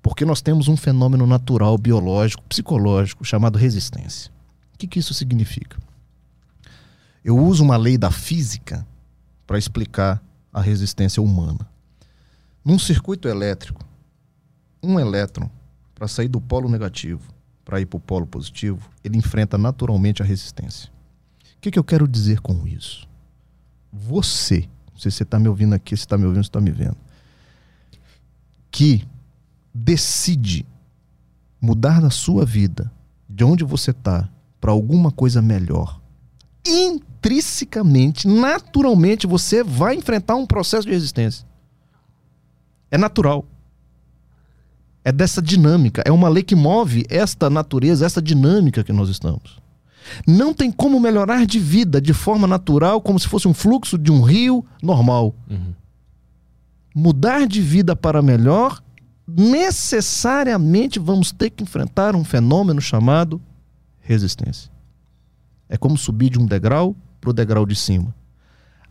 Porque 0.00 0.24
nós 0.24 0.40
temos 0.40 0.68
um 0.68 0.76
fenômeno 0.76 1.26
natural, 1.26 1.76
biológico, 1.76 2.44
psicológico, 2.44 3.24
chamado 3.24 3.58
resistência. 3.58 4.30
O 4.74 4.78
que, 4.78 4.86
que 4.86 5.00
isso 5.00 5.12
significa? 5.12 5.76
Eu 7.24 7.36
uso 7.36 7.64
uma 7.64 7.76
lei 7.76 7.98
da 7.98 8.12
física 8.12 8.86
para 9.44 9.58
explicar 9.58 10.22
a 10.52 10.60
resistência 10.60 11.22
humana. 11.22 11.68
Num 12.64 12.78
circuito 12.78 13.28
elétrico, 13.28 13.84
um 14.82 14.98
elétron, 14.98 15.50
para 15.94 16.08
sair 16.08 16.28
do 16.28 16.40
polo 16.40 16.68
negativo 16.68 17.32
para 17.64 17.80
ir 17.80 17.86
para 17.86 17.96
o 17.96 18.00
polo 18.00 18.26
positivo, 18.26 18.90
ele 19.02 19.16
enfrenta 19.16 19.56
naturalmente 19.56 20.22
a 20.22 20.26
resistência. 20.26 20.90
O 21.56 21.60
que, 21.62 21.70
que 21.70 21.78
eu 21.78 21.84
quero 21.84 22.08
dizer 22.08 22.40
com 22.40 22.66
isso? 22.66 23.08
Você, 23.90 24.68
não 24.92 24.98
sei 24.98 25.10
se 25.10 25.18
você 25.18 25.22
está 25.22 25.38
me 25.38 25.48
ouvindo 25.48 25.74
aqui, 25.74 25.96
se 25.96 26.02
está 26.02 26.18
me 26.18 26.26
ouvindo, 26.26 26.44
se 26.44 26.50
está 26.50 26.60
me 26.60 26.70
vendo, 26.70 26.98
que 28.70 29.06
decide 29.72 30.66
mudar 31.60 32.00
da 32.00 32.10
sua 32.10 32.44
vida, 32.44 32.92
de 33.26 33.44
onde 33.44 33.64
você 33.64 33.90
está, 33.90 34.28
para 34.60 34.72
alguma 34.72 35.10
coisa 35.10 35.40
melhor, 35.40 36.00
intrinsecamente, 36.66 38.26
naturalmente, 38.28 39.26
você 39.26 39.62
vai 39.62 39.94
enfrentar 39.96 40.36
um 40.36 40.46
processo 40.46 40.86
de 40.86 40.92
resistência. 40.92 41.46
É 42.90 42.98
natural. 42.98 43.46
É 45.04 45.10
dessa 45.10 45.42
dinâmica. 45.42 46.02
É 46.04 46.12
uma 46.12 46.28
lei 46.28 46.42
que 46.42 46.54
move 46.54 47.04
esta 47.08 47.50
natureza, 47.50 48.06
essa 48.06 48.22
dinâmica 48.22 48.84
que 48.84 48.92
nós 48.92 49.08
estamos. 49.08 49.60
Não 50.26 50.52
tem 50.52 50.70
como 50.70 51.00
melhorar 51.00 51.46
de 51.46 51.58
vida 51.58 52.00
de 52.00 52.12
forma 52.12 52.46
natural, 52.46 53.00
como 53.00 53.18
se 53.18 53.28
fosse 53.28 53.48
um 53.48 53.54
fluxo 53.54 53.96
de 53.98 54.10
um 54.12 54.22
rio 54.22 54.64
normal. 54.82 55.34
Uhum. 55.48 55.74
Mudar 56.94 57.46
de 57.46 57.60
vida 57.60 57.96
para 57.96 58.20
melhor, 58.20 58.82
necessariamente 59.26 60.98
vamos 60.98 61.32
ter 61.32 61.50
que 61.50 61.62
enfrentar 61.62 62.14
um 62.14 62.24
fenômeno 62.24 62.80
chamado 62.80 63.40
resistência. 64.00 64.71
É 65.72 65.78
como 65.78 65.96
subir 65.96 66.28
de 66.28 66.38
um 66.38 66.44
degrau 66.44 66.94
para 67.18 67.30
o 67.30 67.32
degrau 67.32 67.64
de 67.64 67.74
cima. 67.74 68.14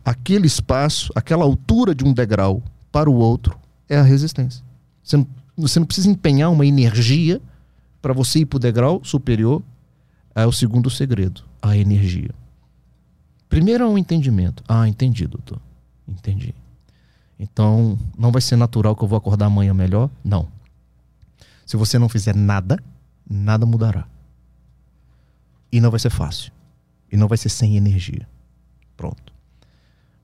Aquele 0.04 0.48
espaço, 0.48 1.12
aquela 1.14 1.44
altura 1.44 1.94
de 1.94 2.04
um 2.04 2.12
degrau 2.12 2.60
para 2.90 3.08
o 3.08 3.14
outro 3.14 3.56
é 3.88 3.96
a 3.96 4.02
resistência. 4.02 4.64
Você 5.00 5.16
não, 5.16 5.26
você 5.56 5.78
não 5.78 5.86
precisa 5.86 6.10
empenhar 6.10 6.50
uma 6.50 6.66
energia 6.66 7.40
para 8.02 8.12
você 8.12 8.40
ir 8.40 8.46
para 8.46 8.56
o 8.56 8.60
degrau 8.60 9.00
superior. 9.04 9.62
É 10.34 10.44
o 10.44 10.50
segundo 10.50 10.90
segredo, 10.90 11.44
a 11.62 11.76
energia. 11.76 12.30
Primeiro 13.48 13.84
é 13.84 13.86
o 13.86 13.96
entendimento. 13.96 14.64
Ah, 14.66 14.88
entendi, 14.88 15.24
doutor. 15.28 15.60
Entendi. 16.08 16.52
Então, 17.38 17.96
não 18.18 18.32
vai 18.32 18.42
ser 18.42 18.56
natural 18.56 18.96
que 18.96 19.04
eu 19.04 19.08
vou 19.08 19.16
acordar 19.16 19.46
amanhã 19.46 19.72
melhor? 19.72 20.10
Não. 20.24 20.48
Se 21.64 21.76
você 21.76 21.96
não 21.96 22.08
fizer 22.08 22.34
nada, 22.34 22.76
nada 23.30 23.64
mudará. 23.64 24.04
E 25.70 25.80
não 25.80 25.92
vai 25.92 26.00
ser 26.00 26.10
fácil. 26.10 26.50
E 27.12 27.16
não 27.16 27.28
vai 27.28 27.36
ser 27.36 27.50
sem 27.50 27.76
energia. 27.76 28.26
Pronto. 28.96 29.32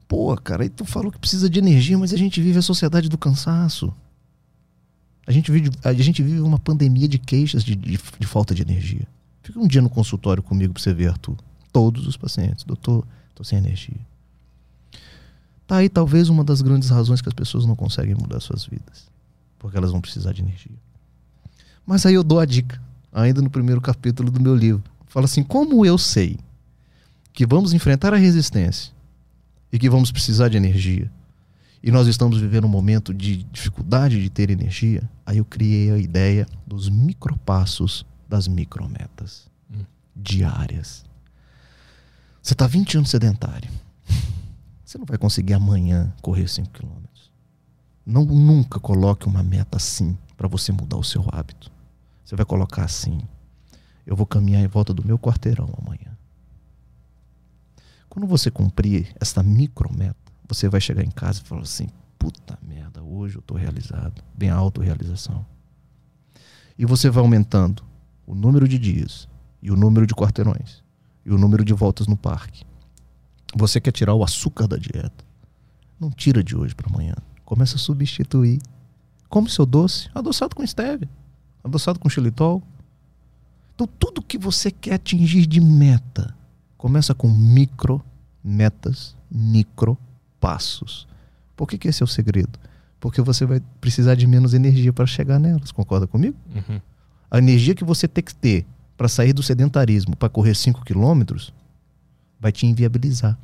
Pô, 0.09 0.35
cara, 0.39 0.63
aí 0.63 0.71
tu 0.71 0.87
falou 0.87 1.13
que 1.13 1.19
precisa 1.19 1.51
de 1.51 1.59
energia, 1.59 1.99
mas 1.99 2.15
a 2.15 2.17
gente 2.17 2.41
vive 2.41 2.59
a 2.59 2.63
sociedade 2.63 3.11
do 3.11 3.19
cansaço. 3.19 3.95
A 5.27 5.31
gente 5.31 5.53
vive, 5.53 5.71
a 5.85 5.93
gente 5.93 6.23
vive 6.23 6.41
uma 6.41 6.59
pandemia 6.59 7.07
de 7.07 7.19
queixas 7.19 7.63
de, 7.63 7.77
de, 7.77 7.99
de 8.19 8.27
falta 8.27 8.55
de 8.55 8.63
energia. 8.63 9.07
Fica 9.43 9.61
um 9.61 9.69
dia 9.69 9.83
no 9.83 9.91
consultório 9.91 10.43
comigo 10.43 10.73
pra 10.73 10.83
você 10.83 10.95
ver, 10.95 11.09
Arthur. 11.09 11.37
Todos 11.71 12.07
os 12.07 12.17
pacientes. 12.17 12.65
Doutor, 12.65 13.07
tô 13.35 13.45
sem 13.45 13.59
energia. 13.59 14.01
Tá 15.67 15.77
aí 15.77 15.91
talvez 15.91 16.31
uma 16.31 16.43
das 16.43 16.63
grandes 16.63 16.89
razões 16.89 17.21
que 17.21 17.29
as 17.29 17.35
pessoas 17.35 17.67
não 17.67 17.77
conseguem 17.77 18.15
mudar 18.15 18.41
suas 18.41 18.65
vidas. 18.65 19.07
Porque 19.59 19.77
elas 19.77 19.91
vão 19.91 20.01
precisar 20.01 20.33
de 20.33 20.41
energia. 20.41 20.77
Mas 21.85 22.07
aí 22.07 22.15
eu 22.15 22.25
dou 22.25 22.41
a 22.41 22.47
dica, 22.47 22.81
ainda 23.13 23.43
no 23.43 23.51
primeiro 23.51 23.83
capítulo 23.83 24.31
do 24.31 24.41
meu 24.41 24.57
livro. 24.57 24.83
Fala 25.07 25.27
assim: 25.27 25.43
como 25.43 25.85
eu 25.85 25.99
sei 25.99 26.39
que 27.33 27.47
vamos 27.47 27.73
enfrentar 27.73 28.13
a 28.13 28.17
resistência 28.17 28.93
e 29.73 29.79
que 29.79 29.89
vamos 29.89 30.11
precisar 30.11 30.49
de 30.49 30.57
energia, 30.57 31.11
e 31.83 31.91
nós 31.91 32.09
estamos 32.09 32.41
vivendo 32.41 32.65
um 32.65 32.69
momento 32.71 33.15
de 33.15 33.45
dificuldade 33.45 34.21
de 34.21 34.29
ter 34.29 34.51
energia, 34.51 35.09
aí 35.25 35.39
eu 35.39 35.45
criei 35.45 35.91
a 35.93 35.99
ideia 35.99 36.47
dos 36.67 36.89
micropassos 36.89 38.05
das 38.29 38.49
micrometas 38.49 39.47
Hum. 39.73 39.85
diárias. 40.15 41.05
Você 42.43 42.55
está 42.55 42.67
20 42.67 42.97
anos 42.97 43.11
sedentário. 43.11 43.71
Você 44.85 44.97
não 44.97 45.05
vai 45.05 45.19
conseguir 45.19 45.53
amanhã 45.53 46.13
correr 46.23 46.49
5 46.49 46.71
quilômetros. 46.71 47.31
Não 48.05 48.25
nunca 48.25 48.81
coloque 48.81 49.27
uma 49.27 49.43
meta 49.43 49.77
assim 49.77 50.17
para 50.37 50.49
você 50.49 50.73
mudar 50.73 50.97
o 50.97 51.05
seu 51.05 51.25
hábito. 51.31 51.71
Você 52.25 52.35
vai 52.35 52.47
colocar 52.47 52.85
assim: 52.85 53.21
eu 54.07 54.17
vou 54.17 54.27
caminhar 54.27 54.63
em 54.63 54.67
volta 54.67 54.95
do 54.95 55.07
meu 55.07 55.19
quarteirão 55.19 55.69
amanhã. 55.79 56.17
Quando 58.19 58.27
você 58.27 58.51
cumprir 58.51 59.15
essa 59.21 59.45
micrometa, 59.45 60.17
você 60.49 60.69
vai 60.69 60.81
chegar 60.81 61.05
em 61.05 61.11
casa 61.11 61.41
e 61.41 61.45
falar 61.47 61.63
assim: 61.63 61.87
puta 62.19 62.59
merda, 62.61 63.01
hoje 63.01 63.37
eu 63.37 63.39
estou 63.39 63.57
realizado. 63.57 64.25
Bem 64.37 64.51
a 64.51 64.57
autorrealização. 64.57 65.47
E 66.77 66.85
você 66.85 67.09
vai 67.11 67.23
aumentando 67.23 67.85
o 68.27 68.35
número 68.35 68.67
de 68.67 68.77
dias, 68.77 69.29
e 69.63 69.71
o 69.71 69.77
número 69.77 70.05
de 70.05 70.17
quarteirões, 70.17 70.83
e 71.25 71.31
o 71.31 71.39
número 71.39 71.65
de 71.65 71.73
voltas 71.73 72.09
no 72.09 72.17
parque. 72.17 72.65
Você 73.55 73.81
quer 73.81 73.93
tirar 73.93 74.15
o 74.15 74.25
açúcar 74.25 74.67
da 74.67 74.77
dieta? 74.77 75.25
Não 76.01 76.11
tira 76.11 76.43
de 76.43 76.57
hoje 76.57 76.75
para 76.75 76.93
amanhã. 76.93 77.15
Começa 77.45 77.77
a 77.77 77.79
substituir. 77.79 78.61
Come 79.29 79.49
seu 79.49 79.65
doce, 79.65 80.11
adoçado 80.13 80.57
com 80.57 80.67
stevia, 80.67 81.09
adoçado 81.63 82.01
com 82.01 82.09
xilitol. 82.09 82.65
Então, 83.77 83.87
tudo 83.87 84.21
que 84.21 84.37
você 84.37 84.73
quer 84.73 84.95
atingir 84.95 85.47
de 85.47 85.61
meta, 85.61 86.35
começa 86.77 87.15
com 87.15 87.29
micro 87.29 88.03
metas, 88.43 89.17
micro 89.31 89.99
passos. 90.41 91.07
Por 91.57 91.67
que, 91.67 91.79
que 91.79 91.89
esse 91.89 92.03
é 92.03 92.05
o 92.05 92.09
segredo? 92.09 92.59
Porque 93.01 93.21
você 93.21 93.45
vai 93.45 93.61
precisar 93.81 94.15
de 94.15 94.27
menos 94.27 94.55
energia 94.55 94.93
para 94.93 95.07
chegar 95.07 95.39
nelas. 95.39 95.73
Concorda 95.73 96.07
comigo? 96.07 96.37
Uhum. 96.55 96.81
A 97.31 97.39
energia 97.39 97.75
que 97.75 97.85
você 97.85 98.09
tem 98.09 98.25
que 98.25 98.35
ter 98.35 98.67
para 98.97 99.09
sair 99.09 99.33
do 99.33 99.43
sedentarismo, 99.43 100.17
para 100.17 100.29
correr 100.29 100.55
5 100.55 100.85
quilômetros, 100.85 101.53
vai 102.41 102.51
te 102.51 102.67
inviabilizar. 102.67 103.39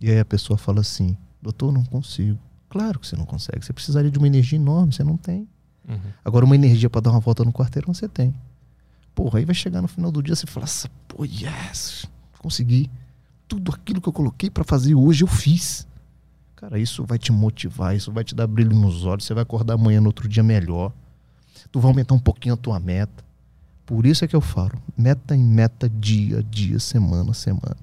E 0.00 0.10
aí 0.10 0.18
a 0.18 0.24
pessoa 0.24 0.56
fala 0.56 0.80
assim: 0.80 1.16
doutor, 1.42 1.72
não 1.72 1.84
consigo. 1.84 2.38
Claro 2.68 3.00
que 3.00 3.06
você 3.06 3.16
não 3.16 3.26
consegue. 3.26 3.64
Você 3.64 3.72
precisaria 3.72 4.10
de 4.10 4.18
uma 4.18 4.28
energia 4.28 4.56
enorme, 4.56 4.92
você 4.92 5.02
não 5.02 5.16
tem. 5.16 5.48
Uhum. 5.88 5.98
Agora, 6.24 6.44
uma 6.44 6.54
energia 6.54 6.88
para 6.88 7.00
dar 7.00 7.10
uma 7.10 7.20
volta 7.20 7.44
no 7.44 7.52
quarteirão, 7.52 7.92
você 7.92 8.08
tem. 8.08 8.34
Porra, 9.14 9.40
aí 9.40 9.44
vai 9.44 9.54
chegar 9.54 9.82
no 9.82 9.88
final 9.88 10.10
do 10.12 10.22
dia 10.22 10.36
você 10.36 10.46
fala 10.46 10.64
assim: 10.64 10.88
pô, 11.08 11.24
yes, 11.24 12.06
consegui. 12.38 12.90
Tudo 13.50 13.72
aquilo 13.72 14.00
que 14.00 14.08
eu 14.08 14.12
coloquei 14.12 14.48
para 14.48 14.62
fazer 14.64 14.94
hoje 14.94 15.24
eu 15.24 15.28
fiz. 15.28 15.86
Cara, 16.56 16.78
isso 16.78 17.04
vai 17.04 17.18
te 17.18 17.32
motivar, 17.32 17.96
isso 17.96 18.12
vai 18.12 18.22
te 18.22 18.34
dar 18.34 18.46
brilho 18.46 18.76
nos 18.76 19.04
olhos. 19.04 19.24
Você 19.24 19.34
vai 19.34 19.42
acordar 19.42 19.74
amanhã 19.74 20.00
no 20.00 20.06
outro 20.06 20.28
dia 20.28 20.42
melhor. 20.42 20.92
Tu 21.72 21.80
vai 21.80 21.90
aumentar 21.90 22.14
um 22.14 22.18
pouquinho 22.18 22.54
a 22.54 22.56
tua 22.56 22.78
meta. 22.78 23.24
Por 23.84 24.06
isso 24.06 24.24
é 24.24 24.28
que 24.28 24.36
eu 24.36 24.40
falo: 24.40 24.72
meta 24.96 25.34
em 25.34 25.42
meta, 25.42 25.88
dia 25.88 26.38
a 26.38 26.42
dia, 26.42 26.78
semana 26.78 27.32
a 27.32 27.34
semana. 27.34 27.76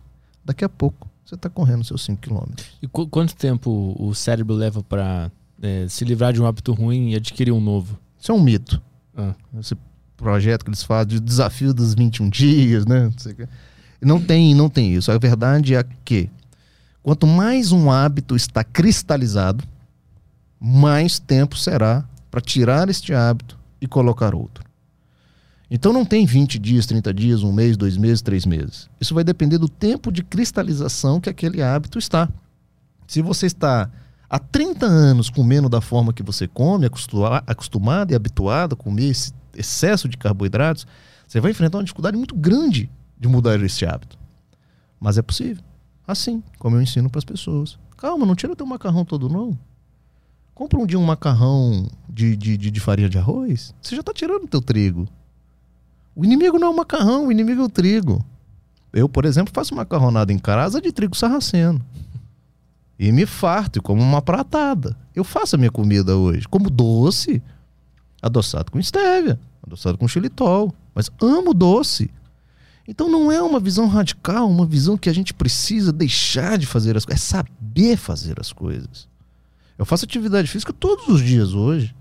Daqui 0.46 0.64
a 0.64 0.70
pouco 0.70 1.08
você 1.26 1.36
está 1.36 1.50
correndo 1.50 1.84
seus 1.84 2.04
5 2.06 2.22
quilômetros. 2.22 2.66
E 2.82 2.88
qu- 2.88 3.08
quanto 3.08 3.36
tempo 3.36 3.94
o 4.00 4.16
cérebro 4.16 4.56
leva 4.56 4.82
para 4.82 5.30
se 5.90 6.06
livrar 6.06 6.32
de 6.32 6.42
um 6.42 6.46
hábito 6.46 6.72
ruim 6.72 7.10
e 7.12 7.16
adquirir 7.16 7.52
um 7.52 7.60
novo? 7.60 8.00
Isso 8.18 8.32
é 8.32 8.36
um 8.36 8.42
mito. 8.42 8.82
Ah. 9.18 9.34
Esse 9.60 9.76
projeto 10.16 10.64
que 10.64 10.70
eles 10.70 10.84
fazem 10.84 11.16
de 11.16 11.20
desafio 11.20 11.74
dos 11.74 11.94
21 11.94 12.30
dias, 12.30 12.86
né? 12.86 13.06
Não, 13.06 13.12
sei 13.18 13.34
o 13.34 13.36
quê. 13.36 13.48
Não 14.02 14.22
tem, 14.22 14.54
não 14.54 14.70
tem 14.70 14.94
isso. 14.94 15.12
A 15.12 15.18
verdade 15.18 15.76
é 15.76 15.84
que 16.06 16.30
quanto 17.02 17.26
mais 17.26 17.72
um 17.72 17.92
hábito 17.92 18.36
está 18.36 18.64
cristalizado, 18.64 19.64
mais 20.60 21.20
tempo 21.20 21.58
será 21.58 22.04
para 22.30 22.42
tirar 22.42 22.90
este 22.90 23.14
hábito 23.14 23.58
e 23.82 23.88
colocar 23.88 24.36
outro. 24.36 24.66
Então 25.70 25.92
não 25.92 26.06
tem 26.06 26.26
20 26.26 26.58
dias, 26.60 26.86
30 26.86 27.14
dias, 27.14 27.44
um 27.44 27.52
mês, 27.52 27.76
dois 27.76 27.98
meses, 27.98 28.22
três 28.22 28.46
meses. 28.46 28.90
Isso 29.02 29.14
vai 29.14 29.24
depender 29.24 29.58
do 29.58 29.68
tempo 29.68 30.12
de 30.12 30.24
cristalização 30.24 31.20
que 31.20 31.30
aquele 31.30 31.62
hábito 31.62 32.00
está. 32.00 32.30
Se 33.06 33.22
você 33.22 33.48
está 33.48 33.90
há 34.30 34.40
30 34.40 34.86
anos 34.86 35.30
comendo 35.30 35.68
da 35.68 35.82
forma 35.82 36.14
que 36.14 36.24
você 36.24 36.48
come, 36.48 36.86
acostuma- 36.86 37.44
acostumado 37.46 38.12
e 38.12 38.16
habituado 38.16 38.74
a 38.74 38.76
comer 38.78 39.10
esse 39.10 39.34
excesso 39.56 40.08
de 40.08 40.18
carboidratos, 40.18 40.88
você 41.28 41.42
vai 41.42 41.52
enfrentar 41.52 41.80
uma 41.80 41.84
dificuldade 41.84 42.16
muito 42.16 42.36
grande 42.36 42.90
de 43.20 43.28
mudar 43.28 43.62
esse 43.62 43.86
hábito. 43.86 44.18
Mas 45.00 45.18
é 45.18 45.22
possível. 45.22 45.64
Assim, 46.08 46.42
como 46.58 46.76
eu 46.76 46.82
ensino 46.82 47.10
para 47.10 47.20
as 47.20 47.26
pessoas. 47.26 47.78
Calma, 47.98 48.26
não 48.26 48.36
tira 48.36 48.56
teu 48.56 48.66
macarrão 48.66 49.04
todo, 49.04 49.28
não. 49.30 49.58
Compra 50.54 50.80
um 50.80 50.86
dia 50.86 50.98
um 50.98 51.06
macarrão 51.06 51.88
de, 52.10 52.36
de, 52.36 52.58
de, 52.58 52.72
de 52.72 52.80
farinha 52.80 53.10
de 53.10 53.18
arroz, 53.18 53.76
você 53.80 53.96
já 53.96 54.00
está 54.00 54.12
tirando 54.12 54.46
o 54.46 54.48
teu 54.48 54.62
trigo. 54.62 55.08
O 56.16 56.26
inimigo 56.26 56.58
não 56.58 56.68
é 56.68 56.72
o 56.72 56.76
macarrão, 56.76 57.28
o 57.28 57.32
inimigo 57.32 57.62
é 57.62 57.66
o 57.66 57.70
trigo. 57.70 58.26
Eu, 58.92 59.08
por 59.08 59.26
exemplo, 59.26 59.54
faço 59.54 59.76
macarronada 59.76 60.34
em 60.34 60.40
casa 60.40 60.82
de 60.82 60.92
trigo 60.92 61.16
sarraceno. 61.16 61.80
E 62.98 63.12
me 63.12 63.28
farto 63.28 63.78
e 63.78 63.82
como 63.82 64.02
uma 64.02 64.20
pratada. 64.20 64.98
Eu 65.16 65.24
faço 65.24 65.56
a 65.56 65.60
minha 65.60 65.70
comida 65.70 66.18
hoje. 66.18 66.48
Como 66.48 66.72
doce, 66.72 67.40
adoçado 68.20 68.72
com 68.72 68.82
stevia, 68.82 69.40
adoçado 69.64 69.98
com 69.98 70.08
xilitol. 70.08 70.74
Mas 70.96 71.12
amo 71.22 71.54
doce. 71.54 72.10
Então 72.88 73.10
não 73.10 73.32
é 73.32 73.42
uma 73.42 73.60
visão 73.60 73.88
radical, 73.88 74.50
uma 74.50 74.66
visão 74.66 74.98
que 74.98 75.10
a 75.10 75.14
gente 75.14 75.34
precisa 75.34 75.92
deixar 75.92 76.58
de 76.58 76.66
fazer 76.66 76.96
as 76.96 77.04
coisas. 77.06 77.22
É 77.24 77.28
saber 77.28 77.98
fazer 77.98 78.40
as 78.40 78.54
coisas. 78.54 79.08
Eu 79.78 79.86
faço 79.86 80.06
atividade 80.06 80.48
física 80.48 80.72
todos 80.72 81.08
os 81.10 81.22
dias 81.22 81.54
hoje. 81.54 81.94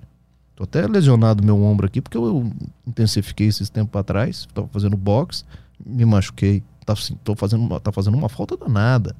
Tô 0.54 0.64
até 0.64 0.86
lesionado 0.86 1.44
meu 1.44 1.60
ombro 1.62 1.86
aqui, 1.86 2.00
porque 2.00 2.16
eu 2.16 2.50
intensifiquei 2.86 3.48
esses 3.48 3.68
tempos 3.68 3.98
atrás. 4.00 4.46
Tava 4.54 4.68
fazendo 4.68 4.96
boxe, 4.96 5.44
me 5.84 6.04
machuquei. 6.04 6.62
Tá, 6.86 6.92
assim, 6.92 7.18
fazendo, 7.36 7.64
uma- 7.64 7.80
tá 7.80 7.90
fazendo 7.90 8.16
uma 8.16 8.28
falta 8.28 8.56
danada. 8.56 9.14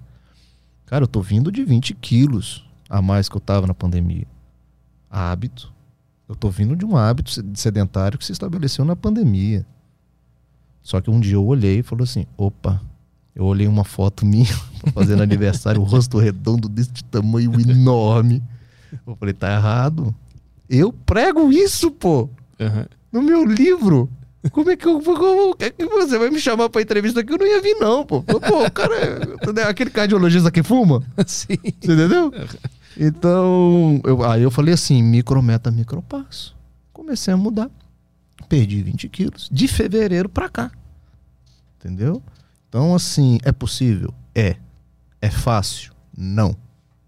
Cara, 0.87 1.03
eu 1.03 1.09
tô 1.09 1.21
vindo 1.21 1.51
de 1.51 1.65
20 1.65 1.93
quilos 1.95 2.65
a 2.89 3.03
mais 3.03 3.29
que 3.29 3.37
eu 3.37 3.41
tava 3.41 3.67
na 3.67 3.75
pandemia. 3.75 4.27
Hábito. 5.11 5.73
Eu 6.29 6.35
tô 6.37 6.49
vindo 6.49 6.75
de 6.77 6.85
um 6.85 6.97
hábito 6.97 7.31
sed- 7.31 7.57
sedentário 7.59 8.17
que 8.19 8.25
se 8.25 8.33
estabeleceu 8.33 8.85
na 8.85 8.95
pandemia. 8.97 9.67
Só 10.87 11.01
que 11.01 11.11
um 11.11 11.19
dia 11.19 11.35
eu 11.35 11.45
olhei 11.45 11.81
e 11.81 11.83
falei 11.83 12.05
assim: 12.05 12.27
opa, 12.39 12.81
eu 13.35 13.45
olhei 13.45 13.67
uma 13.67 13.83
foto 13.83 14.25
minha 14.25 14.55
fazendo 14.95 15.21
aniversário, 15.21 15.81
o 15.81 15.85
rosto 15.85 16.17
redondo 16.17 16.69
desse 16.69 17.03
tamanho 17.11 17.53
enorme. 17.61 18.41
Eu 19.05 19.17
falei: 19.17 19.35
tá 19.35 19.53
errado. 19.53 20.15
Eu 20.71 20.93
prego 20.93 21.51
isso, 21.51 21.91
pô, 21.91 22.31
Aham. 22.61 22.87
no 23.11 23.21
meu 23.21 23.45
livro. 23.45 24.09
Como 24.53 24.71
é 24.71 24.77
que 24.77 24.87
eu 24.87 25.03
como, 25.03 25.57
é 25.59 25.71
que 25.71 25.85
você 25.87 26.21
vai 26.21 26.31
me 26.31 26.39
chamar 26.39 26.69
pra 26.69 26.81
entrevista 26.81 27.19
aqui? 27.19 27.33
Eu 27.33 27.39
não 27.39 27.47
ia 27.49 27.61
vir, 27.61 27.75
não, 27.81 28.07
pô. 28.07 28.23
Pô, 28.23 28.65
o 28.65 28.71
cara 28.71 28.95
é 29.59 29.63
aquele 29.65 29.91
cardiologista 29.91 30.53
que 30.53 30.63
fuma. 30.63 31.03
Sim. 31.27 31.59
Você 31.81 31.95
entendeu? 31.95 32.33
Então, 32.97 34.01
eu, 34.05 34.23
aí 34.23 34.43
eu 34.45 34.53
falei 34.53 34.73
assim: 34.73 35.03
micrometa, 35.03 35.69
micropasso. 35.69 36.55
Comecei 36.93 37.35
a 37.35 37.37
mudar. 37.37 37.69
Perdi 38.49 38.83
20 38.83 39.09
quilos. 39.09 39.49
De 39.51 39.67
fevereiro 39.67 40.29
pra 40.29 40.49
cá. 40.49 40.71
Entendeu? 41.79 42.23
Então, 42.69 42.95
assim, 42.95 43.39
é 43.43 43.53
possível? 43.53 44.13
É. 44.35 44.57
É 45.21 45.31
fácil? 45.31 45.93
Não. 46.17 46.57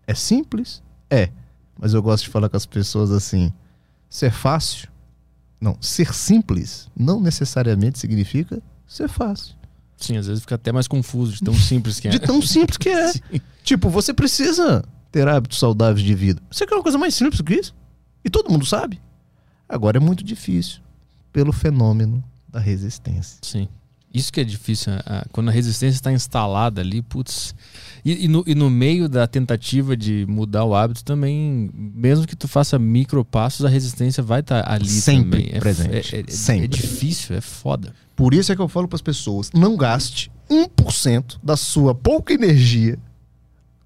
É 0.07 0.15
simples? 0.15 0.83
É. 1.11 1.31
Mas 1.79 1.95
eu 1.95 2.03
gosto 2.03 2.25
de 2.25 2.31
falar 2.31 2.49
com 2.49 2.57
as 2.57 2.67
pessoas 2.67 3.11
assim: 3.11 3.53
ser 4.09 4.31
fácil? 4.31 4.89
Não. 5.61 5.77
Ser 5.81 6.13
simples 6.15 6.89
não 6.97 7.21
necessariamente 7.21 7.99
significa 7.99 8.63
ser 8.87 9.09
fácil. 9.09 9.55
Sim, 9.97 10.17
às 10.17 10.27
vezes 10.27 10.43
fica 10.43 10.55
até 10.55 10.71
mais 10.71 10.87
confuso 10.87 11.33
de 11.33 11.43
tão 11.43 11.55
simples 11.59 12.01
que 12.01 12.09
é. 12.09 12.11
De 12.11 12.21
tão 12.21 12.41
simples 12.41 12.77
que 12.77 12.89
é. 12.89 13.13
Tipo, 13.63 13.91
você 13.91 14.15
precisa 14.15 14.83
ter 15.13 15.29
hábitos 15.29 15.59
saudáveis 15.59 16.05
de 16.05 16.15
vida. 16.15 16.41
Você 16.51 16.67
quer 16.67 16.75
uma 16.75 16.83
coisa 16.83 16.97
mais 16.97 17.15
simples 17.15 17.41
que 17.43 17.55
isso? 17.55 17.75
E 18.25 18.31
todo 18.31 18.51
mundo 18.51 18.65
sabe. 18.65 19.01
Agora 19.69 19.99
é 19.99 20.01
muito 20.01 20.25
difícil 20.25 20.81
pelo 21.33 21.53
fenômeno 21.53 22.23
da 22.49 22.59
resistência. 22.61 23.39
Sim. 23.43 23.69
Isso 24.13 24.33
que 24.33 24.41
é 24.41 24.45
difícil, 24.45 24.93
a- 25.05 25.27
quando 25.31 25.49
a 25.49 25.53
resistência 25.53 25.97
está 25.99 26.11
instalada 26.11 26.81
ali, 26.81 27.03
putz. 27.03 27.55
E, 28.03 28.25
e 28.25 28.29
no, 28.29 28.43
e 28.47 28.55
no 28.55 28.71
meio 28.71 29.07
da 29.07 29.27
tentativa 29.27 29.95
de 29.95 30.25
mudar 30.27 30.65
o 30.65 30.75
hábito 30.75 31.05
também, 31.05 31.71
mesmo 31.75 32.27
que 32.27 32.35
tu 32.35 32.49
faça 32.49 32.79
micropassos, 32.79 33.67
a 33.67 33.69
resistência 33.69 34.23
vai 34.23 34.41
estar 34.41 34.67
ali 34.71 34.89
Sempre 34.89 35.43
também. 35.43 35.57
É, 35.57 35.61
presente. 35.61 36.17
É, 36.17 36.21
é- 36.21 36.25
é 36.27 36.31
Sempre. 36.31 36.69
difícil, 36.69 37.37
é 37.37 37.41
foda. 37.43 37.95
Por 38.17 38.33
isso 38.33 38.51
é 38.51 38.57
que 38.57 38.63
eu 38.63 38.69
falo 38.69 38.89
para 38.89 38.97
as 38.97 39.03
pessoas: 39.03 39.51
não 39.53 39.77
gaste 39.77 40.33
1% 40.51 41.39
da 41.43 41.57
sua 41.57 41.95
pouca 41.95 42.33
energia 42.33 42.99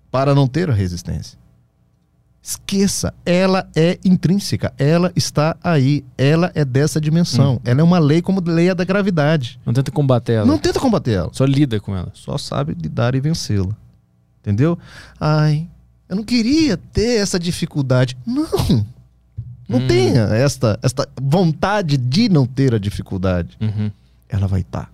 para 0.08 0.34
não 0.36 0.46
ter 0.46 0.70
a 0.70 0.74
resistência. 0.74 1.36
Esqueça, 2.42 3.14
ela 3.24 3.68
é 3.76 3.98
intrínseca, 4.04 4.74
ela 4.76 5.12
está 5.14 5.56
aí, 5.62 6.04
ela 6.18 6.50
é 6.56 6.64
dessa 6.64 7.00
dimensão. 7.00 7.60
Ela 7.64 7.80
é 7.80 7.84
uma 7.84 8.00
lei 8.00 8.20
como 8.20 8.42
lei 8.44 8.74
da 8.74 8.82
gravidade. 8.84 9.60
Não 9.64 9.72
tenta 9.72 9.92
combater 9.92 10.32
ela, 10.32 10.46
Não 10.46 10.58
tenta 10.58 10.80
combater 10.80 11.12
ela. 11.12 11.30
só 11.32 11.44
lida 11.44 11.78
com 11.78 11.94
ela. 11.94 12.10
só 12.14 12.36
sabe 12.36 12.74
lidar 12.74 13.14
e 13.14 13.20
vencê-la. 13.20 13.76
Entendeu? 14.40 14.76
Ai, 15.20 15.68
eu 16.08 16.16
não 16.16 16.24
queria 16.24 16.76
ter 16.76 17.20
essa 17.20 17.38
dificuldade. 17.38 18.16
Não. 18.26 18.48
Não 19.68 19.78
Hum. 19.78 19.86
tenha 19.86 20.22
esta, 20.34 20.76
esta 20.82 21.08
vontade 21.22 21.96
de 21.96 22.28
não 22.28 22.44
ter 22.44 22.74
a 22.74 22.78
dificuldade. 22.78 23.56
Uhum. 23.60 23.90
Ela 24.28 24.48
vai 24.48 24.62
estar. 24.62 24.92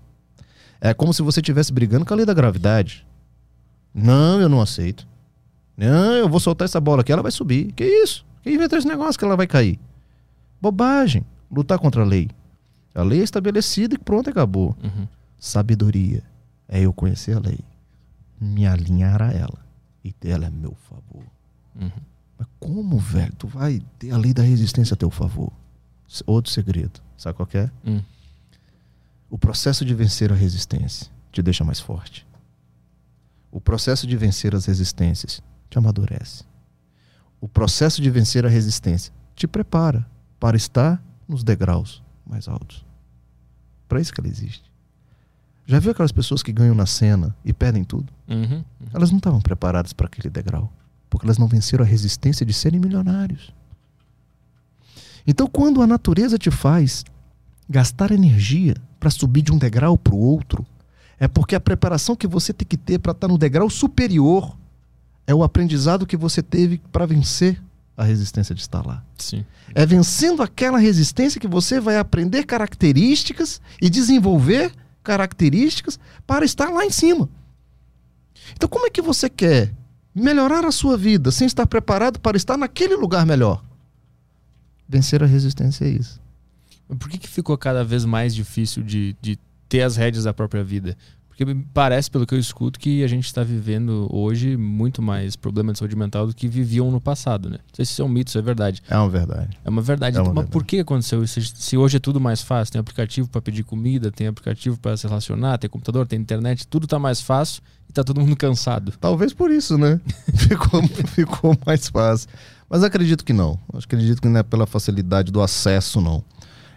É 0.81 0.93
como 0.93 1.15
se 1.15 1.23
você 1.23 1.41
estivesse 1.41 1.73
brigando 1.73 2.05
com 2.05 2.13
a 2.13 2.17
lei 2.17 2.27
da 2.27 2.35
gravidade. 2.35 3.07
Não, 3.95 4.39
eu 4.39 4.49
não 4.51 4.61
aceito. 4.61 5.07
Não, 5.79 6.15
eu 6.17 6.29
vou 6.29 6.41
soltar 6.41 6.65
essa 6.65 6.81
bola 6.81 7.03
aqui, 7.03 7.13
ela 7.13 7.23
vai 7.23 7.31
subir. 7.31 7.71
Que 7.73 7.85
isso? 7.85 8.27
Quem 8.43 8.55
inventou 8.55 8.77
esse 8.77 8.89
negócio 8.89 9.17
que 9.17 9.25
ela 9.25 9.37
vai 9.37 9.47
cair? 9.47 9.79
Bobagem. 10.61 11.25
Lutar 11.49 11.79
contra 11.79 12.03
a 12.03 12.05
lei. 12.05 12.29
A 12.93 13.03
lei 13.05 13.21
é 13.21 13.23
estabelecida 13.23 13.95
e 13.95 13.99
pronto, 13.99 14.29
acabou. 14.29 14.77
Uhum. 14.83 15.07
Sabedoria 15.39 16.25
é 16.69 16.81
eu 16.81 16.93
conhecer 16.93 17.37
a 17.37 17.39
lei, 17.39 17.61
me 18.41 18.67
alinhar 18.67 19.23
a 19.23 19.33
ela 19.33 19.65
e 20.03 20.13
ter 20.13 20.31
ela 20.31 20.49
a 20.49 20.51
meu 20.51 20.77
favor. 20.89 21.25
Uhum. 21.81 21.91
Mas 22.37 22.49
como, 22.59 22.99
velho, 22.99 23.33
tu 23.39 23.47
vai 23.47 23.81
ter 24.01 24.11
a 24.11 24.17
lei 24.17 24.35
da 24.35 24.43
resistência 24.43 24.95
a 24.95 24.97
teu 24.97 25.11
favor? 25.11 25.53
Outro 26.27 26.51
segredo, 26.51 27.01
sabe 27.17 27.37
qual 27.37 27.49
é? 27.55 27.71
Hum. 27.87 28.03
O 29.31 29.39
processo 29.39 29.85
de 29.85 29.95
vencer 29.95 30.33
a 30.33 30.35
resistência 30.35 31.09
te 31.31 31.41
deixa 31.41 31.63
mais 31.63 31.79
forte. 31.79 32.27
O 33.53 33.61
processo 33.61 34.07
de 34.07 34.17
vencer 34.17 34.55
as 34.55 34.67
resistências 34.67 35.41
te 35.69 35.79
amadurece. 35.79 36.45
O 37.41 37.49
processo 37.49 38.03
de 38.03 38.11
vencer 38.11 38.45
a 38.45 38.49
resistência 38.49 39.13
te 39.35 39.47
prepara 39.47 40.07
para 40.41 40.57
estar 40.57 41.03
nos 41.29 41.45
degraus 41.45 42.03
mais 42.27 42.49
altos. 42.49 42.85
Para 43.89 44.01
isso 44.01 44.13
que 44.13 44.21
ela 44.21 44.29
existe. 44.29 44.71
Já 45.67 45.79
viu 45.79 45.93
aquelas 45.93 46.13
pessoas 46.13 46.43
que 46.43 46.53
ganham 46.53 46.75
na 46.75 46.87
cena 46.87 47.37
e 47.45 47.53
perdem 47.53 47.85
tudo? 47.85 48.13
Uhum. 48.27 48.65
Elas 48.93 49.11
não 49.11 49.19
estavam 49.19 49.41
preparadas 49.41 49.93
para 49.93 50.07
aquele 50.07 50.31
degrau, 50.31 50.73
porque 51.11 51.27
elas 51.27 51.39
não 51.39 51.47
venceram 51.47 51.85
a 51.85 51.87
resistência 51.87 52.45
de 52.45 52.53
serem 52.53 52.81
milionários. 52.81 53.53
Então, 55.27 55.47
quando 55.47 55.83
a 55.83 55.87
natureza 55.87 56.39
te 56.39 56.51
faz 56.51 57.05
gastar 57.69 58.11
energia 58.11 58.75
para 58.99 59.11
subir 59.11 59.43
de 59.43 59.53
um 59.53 59.59
degrau 59.59 59.99
para 59.99 60.15
o 60.15 60.19
outro, 60.19 60.67
é 61.21 61.29
porque 61.29 61.55
a 61.55 61.61
preparação 61.61 62.17
que 62.17 62.27
você 62.27 62.53
tem 62.53 62.67
que 62.67 62.79
ter 62.79 62.99
para 62.99 63.13
estar 63.13 63.29
no 63.29 63.37
degrau 63.37 63.69
superior 63.69 64.57
é 65.29 65.35
o 65.35 65.43
aprendizado 65.43 66.07
que 66.07 66.17
você 66.17 66.43
teve 66.43 66.81
para 66.91 67.05
vencer 67.05 67.63
a 67.95 68.03
resistência 68.03 68.55
de 68.55 68.63
estar 68.63 68.85
lá. 68.85 69.05
Sim. 69.19 69.45
É 69.75 69.85
vencendo 69.85 70.43
aquela 70.43 70.79
resistência 70.79 71.39
que 71.39 71.47
você 71.47 71.79
vai 71.79 71.99
aprender 71.99 72.45
características 72.45 73.61
e 73.81 73.91
desenvolver 73.91 74.73
características 75.05 76.01
para 76.27 76.47
estar 76.47 76.71
lá 76.71 76.87
em 76.87 76.91
cima. 76.91 77.29
Então, 78.55 78.71
como 78.71 78.87
é 78.87 78.91
que 78.91 79.03
você 79.03 79.29
quer 79.29 79.75
melhorar 80.15 80.65
a 80.65 80.73
sua 80.73 80.97
vida 80.97 81.31
sem 81.31 81.47
estar 81.47 81.67
preparado 81.67 82.19
para 82.19 82.39
estar 82.39 82.57
naquele 82.57 82.97
lugar 82.97 83.27
melhor? 83.27 83.63
Vencer 84.89 85.23
a 85.23 85.27
resistência 85.27 85.85
é 85.85 85.91
isso. 85.91 86.19
Por 86.99 87.11
que, 87.11 87.19
que 87.19 87.29
ficou 87.29 87.59
cada 87.59 87.85
vez 87.85 88.07
mais 88.07 88.35
difícil 88.35 88.83
de, 88.83 89.15
de 89.21 89.39
ter 89.69 89.83
as 89.83 89.97
rédeas 89.97 90.25
da 90.25 90.33
própria 90.33 90.65
vida? 90.65 90.97
Porque 91.39 91.55
parece, 91.73 92.11
pelo 92.11 92.27
que 92.27 92.35
eu 92.35 92.39
escuto, 92.39 92.81
que 92.81 93.05
a 93.05 93.07
gente 93.07 93.27
está 93.27 93.45
vivendo 93.45 94.09
hoje 94.11 94.57
muito 94.57 95.01
mais 95.01 95.37
problema 95.37 95.73
de 95.73 95.79
saúde 95.79 95.95
mental 95.95 96.27
do 96.27 96.35
que 96.35 96.49
viviam 96.49 96.91
no 96.91 97.01
passado, 97.01 97.49
né? 97.49 97.59
Não 97.59 97.75
sei 97.75 97.85
se 97.85 97.93
isso 97.93 98.03
é 98.03 98.05
um 98.05 98.09
mito, 98.09 98.33
se 98.33 98.39
é 98.39 98.43
verdade. 98.43 98.83
É 98.91 98.97
uma 98.99 99.09
verdade. 99.09 99.57
É 99.65 99.71
uma 99.71 99.81
verdade. 99.81 100.17
É 100.17 100.21
uma 100.21 100.25
Então, 100.25 100.35
mas 100.35 100.43
verdade. 100.47 100.53
por 100.53 100.65
que 100.65 100.81
aconteceu 100.81 101.23
isso? 101.23 101.41
Se 101.41 101.77
hoje 101.77 101.99
é 101.99 102.01
tudo 102.01 102.21
mais 102.21 102.43
fácil, 102.43 102.73
tem 102.73 102.81
aplicativo 102.81 103.29
para 103.29 103.41
pedir 103.41 103.63
comida, 103.63 104.11
tem 104.11 104.27
aplicativo 104.27 104.77
para 104.81 104.97
se 104.97 105.07
relacionar, 105.07 105.59
tem 105.59 105.71
computador, 105.71 106.09
tem 106.09 106.19
internet, 106.19 106.67
tudo 106.67 106.89
tá 106.89 106.99
mais 106.99 107.21
fácil 107.21 107.63
e 107.89 107.93
tá 107.93 108.03
todo 108.03 108.21
mundo 108.21 108.35
cansado. 108.35 108.93
Talvez 109.01 109.33
por 109.33 109.53
isso, 109.53 109.79
né? 109.79 110.01
ficou, 110.35 110.83
ficou 111.07 111.57
mais 111.65 111.87
fácil. 111.87 112.29
Mas 112.69 112.83
acredito 112.83 113.25
que 113.25 113.33
não. 113.33 113.61
Eu 113.73 113.79
acredito 113.79 114.21
que 114.21 114.27
não 114.27 114.41
é 114.41 114.43
pela 114.43 114.67
facilidade 114.67 115.31
do 115.31 115.41
acesso, 115.41 116.01
não. 116.01 116.25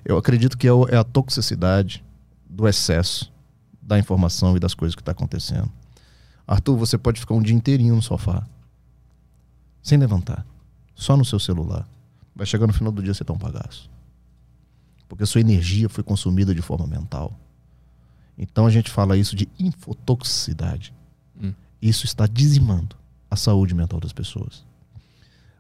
Eu 0.05 0.17
acredito 0.17 0.55
que 0.55 0.67
é 0.67 0.71
é 0.89 0.97
a 0.97 1.03
toxicidade 1.03 2.05
do 2.47 2.67
excesso 2.67 3.30
da 3.91 3.99
informação 3.99 4.55
e 4.55 4.59
das 4.59 4.73
coisas 4.73 4.95
que 4.95 5.01
está 5.01 5.11
acontecendo. 5.11 5.69
Arthur, 6.47 6.77
você 6.77 6.97
pode 6.97 7.19
ficar 7.19 7.33
um 7.33 7.41
dia 7.41 7.53
inteirinho 7.53 7.93
no 7.93 8.01
sofá, 8.01 8.47
sem 9.83 9.97
levantar, 9.97 10.45
só 10.95 11.17
no 11.17 11.25
seu 11.25 11.37
celular. 11.37 11.85
Vai 12.33 12.45
chegar 12.45 12.65
no 12.65 12.71
final 12.71 12.93
do 12.93 13.03
dia 13.03 13.13
você 13.13 13.25
tá 13.25 13.33
um 13.33 13.37
bagaço. 13.37 13.89
Porque 15.09 15.23
a 15.23 15.27
sua 15.27 15.41
energia 15.41 15.89
foi 15.89 16.05
consumida 16.05 16.55
de 16.55 16.61
forma 16.61 16.87
mental. 16.87 17.37
Então 18.37 18.65
a 18.65 18.69
gente 18.69 18.89
fala 18.89 19.17
isso 19.17 19.35
de 19.35 19.49
infotoxicidade. 19.59 20.93
Hum. 21.41 21.53
Isso 21.81 22.05
está 22.05 22.25
dizimando 22.25 22.95
a 23.29 23.35
saúde 23.35 23.75
mental 23.75 23.99
das 23.99 24.13
pessoas. 24.13 24.63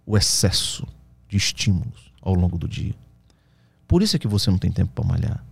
O 0.05 0.15
excesso 0.15 0.87
de 1.27 1.35
estímulos 1.35 2.13
ao 2.21 2.33
longo 2.33 2.57
do 2.57 2.67
dia. 2.67 2.95
Por 3.89 4.01
isso 4.01 4.15
é 4.15 4.19
que 4.19 4.27
você 4.27 4.49
não 4.49 4.57
tem 4.57 4.71
tempo 4.71 4.93
para 4.93 5.03
malhar. 5.03 5.50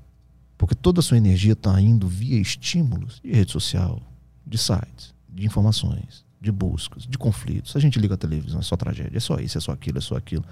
Porque 0.59 0.75
toda 0.75 0.99
a 0.99 1.01
sua 1.01 1.15
energia 1.15 1.53
está 1.53 1.79
indo 1.79 2.05
via 2.05 2.37
estímulos 2.37 3.21
de 3.23 3.31
rede 3.31 3.49
social, 3.49 4.01
de 4.45 4.57
sites, 4.57 5.15
de 5.29 5.45
informações, 5.45 6.25
de 6.41 6.51
buscas, 6.51 7.07
de 7.07 7.17
conflitos. 7.17 7.77
A 7.77 7.79
gente 7.79 7.97
liga 7.97 8.15
a 8.15 8.17
televisão, 8.17 8.59
é 8.59 8.61
só 8.61 8.75
tragédia, 8.75 9.15
é 9.15 9.21
só 9.21 9.37
isso, 9.39 9.57
é 9.57 9.61
só 9.61 9.71
aquilo, 9.71 9.99
é 9.99 10.01
só 10.01 10.17
aquilo. 10.17 10.43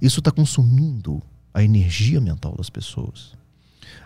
Isso 0.00 0.20
está 0.20 0.30
consumindo 0.30 1.22
a 1.52 1.62
energia 1.62 2.18
mental 2.18 2.54
das 2.56 2.70
pessoas. 2.70 3.34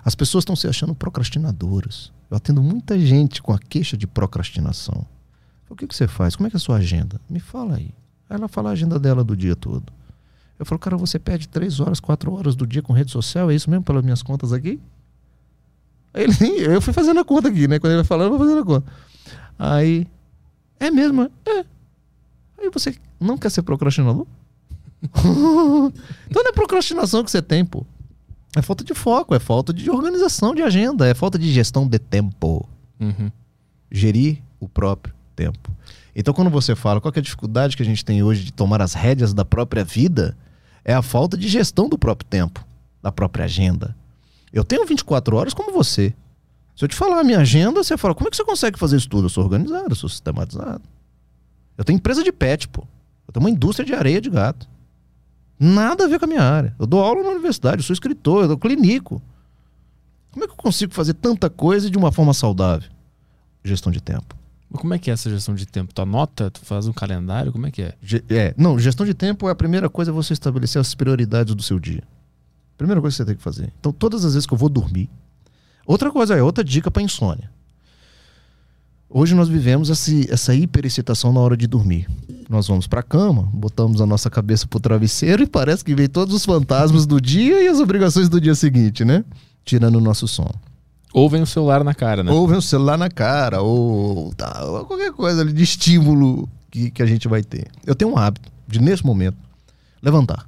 As 0.05 0.17
pessoas 0.17 0.43
estão 0.43 0.57
se 0.57 0.67
achando 0.67 0.97
procrastinadoras. 0.97 2.13
Eu 2.29 2.37
atendo 2.37 2.61
muita 2.61 2.99
gente 2.99 3.41
com 3.41 3.53
a 3.53 3.59
queixa 3.61 3.97
de 3.97 4.05
procrastinação. 4.05 5.07
O 5.71 5.77
que, 5.77 5.87
que 5.87 5.95
você 5.95 6.09
faz? 6.09 6.35
Como 6.35 6.49
é 6.49 6.51
que 6.51 6.57
é 6.57 6.59
a 6.59 6.61
sua 6.61 6.79
agenda? 6.79 7.21
Me 7.31 7.39
fala 7.39 7.77
aí. 7.77 7.95
Aí 8.29 8.37
Ela 8.37 8.49
fala 8.49 8.71
a 8.71 8.73
agenda 8.73 8.99
dela 8.99 9.23
do 9.23 9.37
dia 9.37 9.55
todo. 9.55 9.93
Eu 10.59 10.67
falo, 10.67 10.81
cara, 10.81 10.97
você 10.97 11.21
perde 11.21 11.47
três 11.47 11.79
horas, 11.79 12.01
quatro 12.01 12.33
horas 12.33 12.57
do 12.57 12.67
dia 12.67 12.83
com 12.83 12.93
rede 12.93 13.13
social, 13.13 13.49
é 13.49 13.55
isso 13.55 13.71
mesmo 13.71 13.85
pelas 13.85 14.03
minhas 14.03 14.25
contas 14.25 14.53
aqui? 14.53 14.81
Ele, 16.17 16.75
eu 16.75 16.81
fui 16.81 16.93
fazendo 16.93 17.21
a 17.21 17.25
conta 17.25 17.49
aqui, 17.49 17.69
né? 17.69 17.79
Quando 17.79 17.93
ele 17.93 18.03
vai 18.03 18.07
falando, 18.07 18.33
eu 18.33 18.39
vou 18.39 18.47
fazendo 18.47 18.63
a 18.63 18.65
conta. 18.65 18.93
Aí, 19.59 20.07
é 20.81 20.91
mesmo? 20.91 21.31
É. 21.45 21.65
Aí 22.59 22.71
você 22.73 22.95
não 23.21 23.37
quer 23.37 23.51
ser 23.51 23.63
procrastinador? 23.63 24.27
então 25.03 26.43
não 26.43 26.51
é 26.51 26.53
procrastinação 26.53 27.23
que 27.23 27.31
você 27.31 27.43
tem, 27.43 27.65
pô. 27.65 27.85
É 28.57 28.63
falta 28.63 28.83
de 28.83 28.95
foco, 28.95 29.35
é 29.35 29.39
falta 29.39 29.73
de 29.73 29.91
organização 29.91 30.55
de 30.55 30.63
agenda, 30.63 31.07
é 31.07 31.13
falta 31.13 31.39
de 31.39 31.53
gestão 31.53 31.87
de 31.87 31.99
tempo. 31.99 32.67
Uhum. 32.99 33.31
Gerir 33.91 34.43
o 34.59 34.67
próprio 34.67 35.15
tempo. 35.35 35.71
Então, 36.15 36.33
quando 36.33 36.49
você 36.49 36.75
fala 36.75 36.99
qual 36.99 37.13
é 37.15 37.19
a 37.19 37.23
dificuldade 37.23 37.77
que 37.77 37.83
a 37.83 37.87
gente 37.87 38.03
tem 38.03 38.23
hoje 38.23 38.43
de 38.43 38.53
tomar 38.53 38.81
as 38.81 38.95
rédeas 38.95 39.35
da 39.35 39.45
própria 39.45 39.85
vida, 39.85 40.35
é 40.83 40.95
a 40.95 41.03
falta 41.03 41.37
de 41.37 41.47
gestão 41.47 41.91
do 41.91 41.99
próprio 41.99 42.27
tempo, 42.27 42.65
da 43.03 43.13
própria 43.13 43.45
agenda. 43.45 43.95
Eu 44.53 44.65
tenho 44.65 44.87
24 44.87 45.37
horas 45.37 45.55
como 45.55 45.73
você. 45.73 46.15
Se 46.75 46.85
eu 46.85 46.89
te 46.89 46.95
falar 46.95 47.21
a 47.21 47.25
minha 47.25 47.39
agenda, 47.39 47.83
você 47.83 47.97
fala, 47.97 48.15
como 48.15 48.29
é 48.29 48.31
que 48.31 48.37
você 48.37 48.45
consegue 48.45 48.79
fazer 48.79 48.97
isso 48.97 49.09
tudo? 49.09 49.27
Eu 49.27 49.29
sou 49.31 49.43
organizado, 49.45 49.87
eu 49.91 49.95
sou 49.97 50.09
sistematizado. 50.09 50.83
Eu 51.77 51.85
tenho 51.85 51.97
empresa 51.97 52.23
de 52.23 52.33
pet, 52.33 52.69
pô. 52.69 52.83
Eu 53.27 53.33
tenho 53.33 53.45
uma 53.45 53.51
indústria 53.51 53.85
de 53.85 53.95
areia 53.95 54.21
de 54.21 54.31
gato. 54.31 54.69
Nada 55.59 56.05
a 56.05 56.09
ver 56.09 56.19
com 56.19 56.27
a 56.27 56.29
minha 56.29 56.43
área. 56.43 56.75
Eu 56.79 56.87
dou 56.87 57.03
aula 57.03 57.23
na 57.23 57.31
universidade, 57.31 57.79
eu 57.79 57.83
sou 57.83 57.95
escritor, 57.95 58.43
eu 58.45 58.49
dou 58.49 58.59
clínico. 58.59 59.23
Como 60.31 60.45
é 60.45 60.47
que 60.47 60.53
eu 60.53 60.57
consigo 60.59 60.93
fazer 60.93 61.15
tanta 61.15 61.49
coisa 61.49 61.89
de 61.91 61.97
uma 61.97 62.13
forma 62.13 62.35
saudável? 62.35 62.91
Gestão 63.65 63.91
de 63.91 64.01
tempo. 64.03 64.37
Mas 64.71 64.81
como 64.81 64.93
é 64.93 64.99
que 64.99 65.11
é 65.11 65.15
essa 65.15 65.31
gestão 65.31 65.55
de 65.55 65.65
tempo? 65.65 65.95
Tu 65.95 66.03
anota, 66.03 66.51
tu 66.51 66.61
faz 66.61 66.87
um 66.87 66.93
calendário, 66.93 67.53
como 67.53 67.67
é 67.67 67.71
que 67.71 67.83
é? 67.83 67.95
Ge- 68.03 68.23
é, 68.29 68.53
não, 68.57 68.79
gestão 68.79 69.07
de 69.07 69.15
tempo 69.15 69.49
é 69.49 69.53
a 69.53 69.55
primeira 69.55 69.89
coisa 69.89 70.11
é 70.11 70.15
você 70.15 70.35
estabelecer 70.35 70.79
as 70.81 70.95
prioridades 70.95 71.55
do 71.55 71.63
seu 71.63 71.79
dia. 71.79 72.03
Primeira 72.77 73.01
coisa 73.01 73.15
que 73.15 73.19
você 73.19 73.25
tem 73.25 73.37
que 73.37 73.43
fazer. 73.43 73.73
Então, 73.81 73.93
todas 73.93 74.25
as 74.25 74.35
vezes 74.35 74.47
que 74.47 74.53
eu 74.55 74.59
vou 74.59 74.69
dormir. 74.69 75.09
Outra 75.87 76.11
coisa 76.11 76.35
é 76.35 76.43
outra 76.43 76.63
dica 76.65 76.91
para 76.91 77.03
insônia. 77.03 77.51
Hoje 79.09 79.35
nós 79.35 79.49
vivemos 79.49 79.89
esse- 79.89 80.27
essa 80.31 80.55
hiperexcitação 80.55 81.33
na 81.33 81.41
hora 81.41 81.57
de 81.57 81.67
dormir. 81.67 82.09
Nós 82.51 82.67
vamos 82.67 82.87
para 82.87 83.01
a 83.01 83.03
cama, 83.05 83.49
botamos 83.53 84.01
a 84.01 84.07
nossa 84.07 84.29
cabeça 84.29 84.67
pro 84.67 84.81
travesseiro 84.81 85.43
e 85.43 85.47
parece 85.47 85.85
que 85.85 85.95
vem 85.95 86.09
todos 86.09 86.35
os 86.35 86.45
fantasmas 86.45 87.07
do 87.07 87.21
dia 87.21 87.63
e 87.63 87.69
as 87.69 87.79
obrigações 87.79 88.29
do 88.29 88.41
dia 88.41 88.55
seguinte, 88.55 89.05
né? 89.05 89.25
Tirando 89.65 89.97
o 89.97 90.01
nosso 90.01 90.27
sono. 90.27 90.55
Ou 91.15 91.31
vem 91.31 91.41
o 91.41 91.47
celular 91.47 91.83
na 91.85 91.95
cara, 91.95 92.23
né? 92.23 92.31
Ou 92.33 92.47
vem 92.47 92.59
o 92.59 92.63
celular 92.63 92.99
na 92.99 93.09
cara, 93.09 93.63
ou, 93.63 94.35
tá, 94.35 94.65
ou 94.65 94.85
qualquer 94.85 95.13
coisa 95.13 95.41
ali 95.41 95.53
de 95.53 95.63
estímulo 95.63 96.49
que, 96.71 96.91
que 96.91 97.03
a 97.03 97.07
gente 97.07 97.27
vai 97.27 97.43
ter. 97.43 97.69
Eu 97.87 97.95
tenho 97.95 98.11
um 98.13 98.19
hábito 98.19 98.51
de, 98.69 98.81
nesse 98.81 99.07
momento, 99.07 99.39
levantar. 100.03 100.47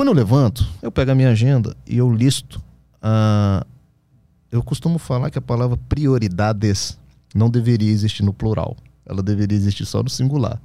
Quando 0.00 0.08
eu 0.08 0.14
levanto, 0.14 0.66
eu 0.80 0.90
pego 0.90 1.10
a 1.10 1.14
minha 1.14 1.28
agenda 1.28 1.76
e 1.86 1.98
eu 1.98 2.10
listo. 2.10 2.58
ah, 3.02 3.66
eu 4.50 4.62
costumo 4.62 4.98
falar 4.98 5.28
que 5.30 5.36
a 5.36 5.42
palavra 5.42 5.76
prioridades 5.90 6.98
não 7.34 7.50
deveria 7.50 7.90
existir 7.92 8.22
no 8.22 8.32
plural. 8.32 8.78
Ela 9.04 9.22
deveria 9.22 9.54
existir 9.58 9.84
só 9.84 10.02
no 10.02 10.08
singular. 10.08 10.58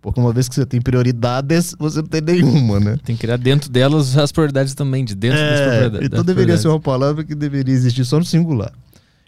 Porque 0.00 0.18
uma 0.18 0.32
vez 0.32 0.48
que 0.48 0.56
você 0.56 0.66
tem 0.66 0.80
prioridades, 0.82 1.76
você 1.78 2.00
não 2.02 2.08
tem 2.08 2.20
nenhuma, 2.22 2.80
né? 2.80 2.98
Tem 3.04 3.14
que 3.14 3.20
criar 3.20 3.36
dentro 3.36 3.70
delas 3.70 4.16
as 4.18 4.32
prioridades 4.32 4.74
também, 4.74 5.04
de 5.04 5.14
dentro 5.14 5.38
das 5.38 5.60
É, 5.60 5.64
propriedades. 5.68 6.06
então 6.08 6.18
das 6.18 6.26
deveria 6.26 6.56
ser 6.56 6.62
prioridades. 6.62 6.64
uma 6.64 6.80
palavra 6.80 7.22
que 7.24 7.36
deveria 7.36 7.72
existir 7.72 8.04
só 8.04 8.18
no 8.18 8.24
singular. 8.24 8.72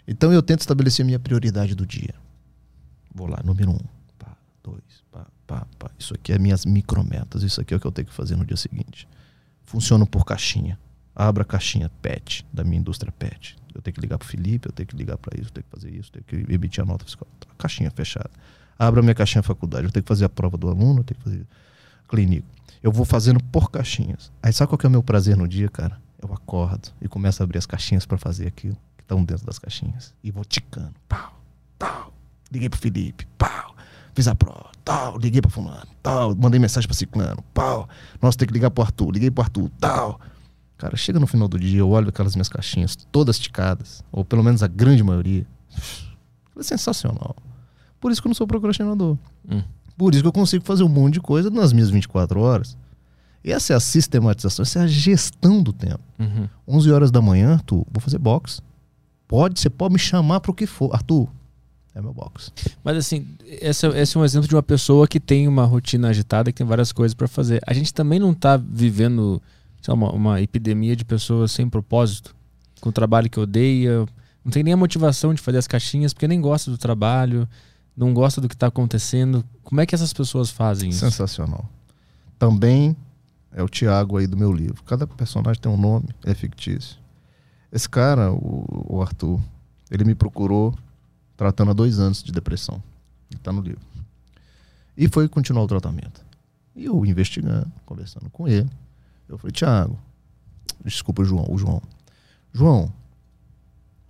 Então 0.05 0.33
eu 0.33 0.43
tento 0.43 0.59
estabelecer 0.59 1.05
minha 1.05 1.17
prioridade 1.17 1.73
do 1.75 1.85
dia. 1.87 2.13
Vou 3.13 3.25
lá, 3.27 3.39
número 3.41 3.71
um, 3.71 3.79
pá, 4.19 4.35
dois, 4.61 4.81
pá, 5.09 5.25
pá, 5.47 5.65
pá. 5.79 5.89
Isso 5.97 6.13
aqui 6.13 6.33
é 6.33 6.37
minhas 6.37 6.65
micrometas. 6.65 7.41
Isso 7.41 7.61
aqui 7.61 7.73
é 7.73 7.77
o 7.77 7.79
que 7.79 7.87
eu 7.87 7.91
tenho 7.93 8.05
que 8.09 8.13
fazer 8.13 8.35
no 8.35 8.45
dia 8.45 8.57
seguinte. 8.57 9.07
Funciona 9.65 10.05
por 10.05 10.25
caixinha. 10.25 10.79
Abra 11.15 11.43
a 11.43 11.45
caixinha 11.45 11.89
PET, 12.01 12.45
da 12.51 12.63
minha 12.63 12.77
indústria 12.77 13.11
PET. 13.11 13.55
Eu 13.73 13.81
tenho 13.81 13.93
que 13.95 14.01
ligar 14.01 14.17
pro 14.17 14.27
Felipe, 14.27 14.67
eu 14.67 14.71
tenho 14.71 14.87
que 14.87 14.95
ligar 14.95 15.17
para 15.17 15.39
isso, 15.39 15.49
eu 15.49 15.53
tenho 15.53 15.63
que 15.63 15.69
fazer 15.69 15.89
isso, 15.89 16.11
eu 16.13 16.21
tenho 16.21 16.45
que 16.45 16.53
emitir 16.53 16.83
a 16.83 16.85
nota 16.85 17.05
fiscal. 17.05 17.27
Tá, 17.39 17.47
caixinha 17.57 17.91
fechada. 17.91 18.29
Abra 18.77 19.01
minha 19.01 19.15
caixinha 19.15 19.41
faculdade, 19.41 19.85
eu 19.85 19.91
tenho 19.91 20.03
que 20.03 20.07
fazer 20.07 20.25
a 20.25 20.29
prova 20.29 20.57
do 20.57 20.67
aluno, 20.67 20.99
eu 20.99 21.03
tenho 21.03 21.17
que 21.17 21.23
fazer 21.23 21.47
clínico. 22.07 22.47
Eu 22.83 22.91
vou 22.91 23.05
fazendo 23.05 23.41
por 23.45 23.71
caixinhas. 23.71 24.31
Aí 24.43 24.53
sabe 24.53 24.69
qual 24.69 24.77
que 24.77 24.85
é 24.85 24.89
o 24.89 24.91
meu 24.91 25.01
prazer 25.01 25.35
no 25.35 25.47
dia, 25.47 25.69
cara? 25.69 25.99
Eu 26.21 26.33
acordo 26.33 26.89
e 27.01 27.07
começo 27.07 27.41
a 27.41 27.43
abrir 27.43 27.57
as 27.57 27.65
caixinhas 27.65 28.05
para 28.05 28.17
fazer 28.17 28.47
aquilo 28.47 28.75
que 28.97 29.03
estão 29.03 29.23
dentro 29.23 29.45
das 29.45 29.57
caixinhas. 29.57 30.13
E 30.23 30.31
vou 30.31 30.43
ticando. 30.45 30.93
Pau, 31.07 31.41
tal. 31.77 32.13
Liguei 32.51 32.69
pro 32.69 32.79
Felipe, 32.79 33.25
pau. 33.37 33.74
Fiz 34.15 34.29
a 34.29 34.33
prova, 34.33 34.71
tal. 34.83 35.17
Liguei 35.17 35.41
pra 35.41 35.51
fulano, 35.51 35.85
tal. 36.01 36.33
Mandei 36.35 36.57
mensagem 36.59 36.87
pra 36.87 36.95
ciclano, 36.95 37.43
pau. 37.53 37.87
Nossa, 38.21 38.37
tem 38.37 38.47
que 38.47 38.53
ligar 38.53 38.71
pro 38.71 38.81
Arthur. 38.83 39.11
Liguei 39.11 39.29
pro 39.29 39.43
Arthur, 39.43 39.69
tal. 39.77 40.19
Cara, 40.77 40.95
chega 40.95 41.19
no 41.19 41.27
final 41.27 41.49
do 41.49 41.59
dia, 41.59 41.79
eu 41.79 41.89
olho 41.89 42.09
aquelas 42.09 42.33
minhas 42.33 42.49
caixinhas 42.49 42.95
todas 43.11 43.37
ticadas, 43.37 44.03
ou 44.11 44.23
pelo 44.23 44.41
menos 44.43 44.63
a 44.63 44.67
grande 44.67 45.03
maioria. 45.03 45.45
É 46.57 46.63
sensacional. 46.63 47.35
Por 47.99 48.11
isso 48.11 48.21
que 48.21 48.27
eu 48.27 48.29
não 48.29 48.35
sou 48.35 48.47
procrastinador. 48.47 49.17
Hum. 49.49 49.61
Por 49.97 50.13
isso 50.13 50.23
que 50.23 50.27
eu 50.27 50.33
consigo 50.33 50.63
fazer 50.63 50.83
um 50.83 50.89
monte 50.89 51.15
de 51.15 51.21
coisa 51.21 51.49
nas 51.49 51.73
minhas 51.73 51.89
24 51.89 52.39
horas. 52.39 52.77
Essa 53.43 53.73
é 53.73 53.75
a 53.75 53.79
sistematização, 53.79 54.63
essa 54.63 54.79
é 54.79 54.83
a 54.83 54.87
gestão 54.87 55.61
do 55.61 55.71
tempo. 55.71 55.99
Uhum. 56.17 56.47
11 56.67 56.91
horas 56.91 57.11
da 57.11 57.21
manhã, 57.21 57.53
Arthur, 57.53 57.85
vou 57.91 58.01
fazer 58.01 58.17
box. 58.17 58.61
Pode, 59.27 59.59
você 59.59 59.69
pode 59.69 59.93
me 59.93 59.99
chamar 59.99 60.39
para 60.39 60.51
o 60.51 60.53
que 60.53 60.65
for. 60.65 60.93
Arthur, 60.93 61.27
é 61.95 62.01
meu 62.01 62.13
box. 62.13 62.51
Mas 62.83 62.97
assim, 62.97 63.25
esse, 63.45 63.87
é- 63.87 64.01
esse 64.01 64.15
é 64.17 64.19
um 64.19 64.25
exemplo 64.25 64.47
de 64.47 64.53
uma 64.55 64.61
pessoa 64.63 65.07
que 65.07 65.19
tem 65.19 65.47
uma 65.47 65.63
rotina 65.65 66.09
agitada, 66.09 66.51
que 66.51 66.57
tem 66.57 66.67
várias 66.67 66.91
coisas 66.91 67.15
pra 67.15 67.27
fazer. 67.27 67.61
A 67.65 67.73
gente 67.73 67.93
também 67.93 68.19
não 68.19 68.33
tá 68.33 68.57
vivendo 68.57 69.41
lá, 69.87 69.93
uma, 69.93 70.11
uma 70.11 70.41
epidemia 70.41 70.95
de 70.95 71.05
pessoas 71.05 71.51
sem 71.51 71.69
propósito, 71.69 72.35
com 72.81 72.91
trabalho 72.91 73.29
que 73.29 73.39
odeia, 73.39 74.05
não 74.43 74.51
tem 74.51 74.61
nem 74.61 74.73
a 74.73 74.77
motivação 74.77 75.33
de 75.33 75.41
fazer 75.41 75.57
as 75.57 75.67
caixinhas, 75.67 76.13
porque 76.13 76.27
nem 76.27 76.41
gosta 76.41 76.69
do 76.69 76.77
trabalho, 76.77 77.47
não 77.95 78.13
gosta 78.13 78.41
do 78.41 78.49
que 78.49 78.57
tá 78.57 78.67
acontecendo. 78.67 79.43
Como 79.63 79.79
é 79.81 79.85
que 79.85 79.95
essas 79.95 80.11
pessoas 80.11 80.49
fazem 80.49 80.89
isso? 80.89 80.99
Sensacional. 80.99 81.69
Também 82.37 82.95
é 83.53 83.63
o 83.63 83.69
Tiago 83.69 84.17
aí 84.17 84.27
do 84.27 84.35
meu 84.35 84.51
livro. 84.51 84.83
Cada 84.83 85.07
personagem 85.07 85.61
tem 85.61 85.71
um 85.71 85.77
nome, 85.77 86.09
é 86.25 86.33
fictício. 86.33 86.97
Esse 87.71 87.87
cara, 87.89 88.31
o, 88.33 88.65
o 88.97 89.01
Arthur, 89.01 89.39
ele 89.89 90.03
me 90.03 90.13
procurou 90.13 90.73
tratando 91.35 91.71
há 91.71 91.73
dois 91.73 91.99
anos 91.99 92.23
de 92.23 92.31
depressão. 92.31 92.81
Ele 93.29 93.39
tá 93.39 93.51
no 93.51 93.61
livro. 93.61 93.85
E 94.97 95.07
foi 95.07 95.27
continuar 95.27 95.63
o 95.63 95.67
tratamento. 95.67 96.25
E 96.75 96.85
eu 96.85 97.05
investigando, 97.05 97.71
conversando 97.85 98.29
com 98.29 98.47
ele. 98.47 98.69
Eu 99.27 99.37
falei, 99.37 99.51
Tiago, 99.51 99.99
desculpa 100.83 101.21
o 101.21 101.25
João, 101.25 101.45
o 101.49 101.57
João. 101.57 101.81
João, 102.53 102.93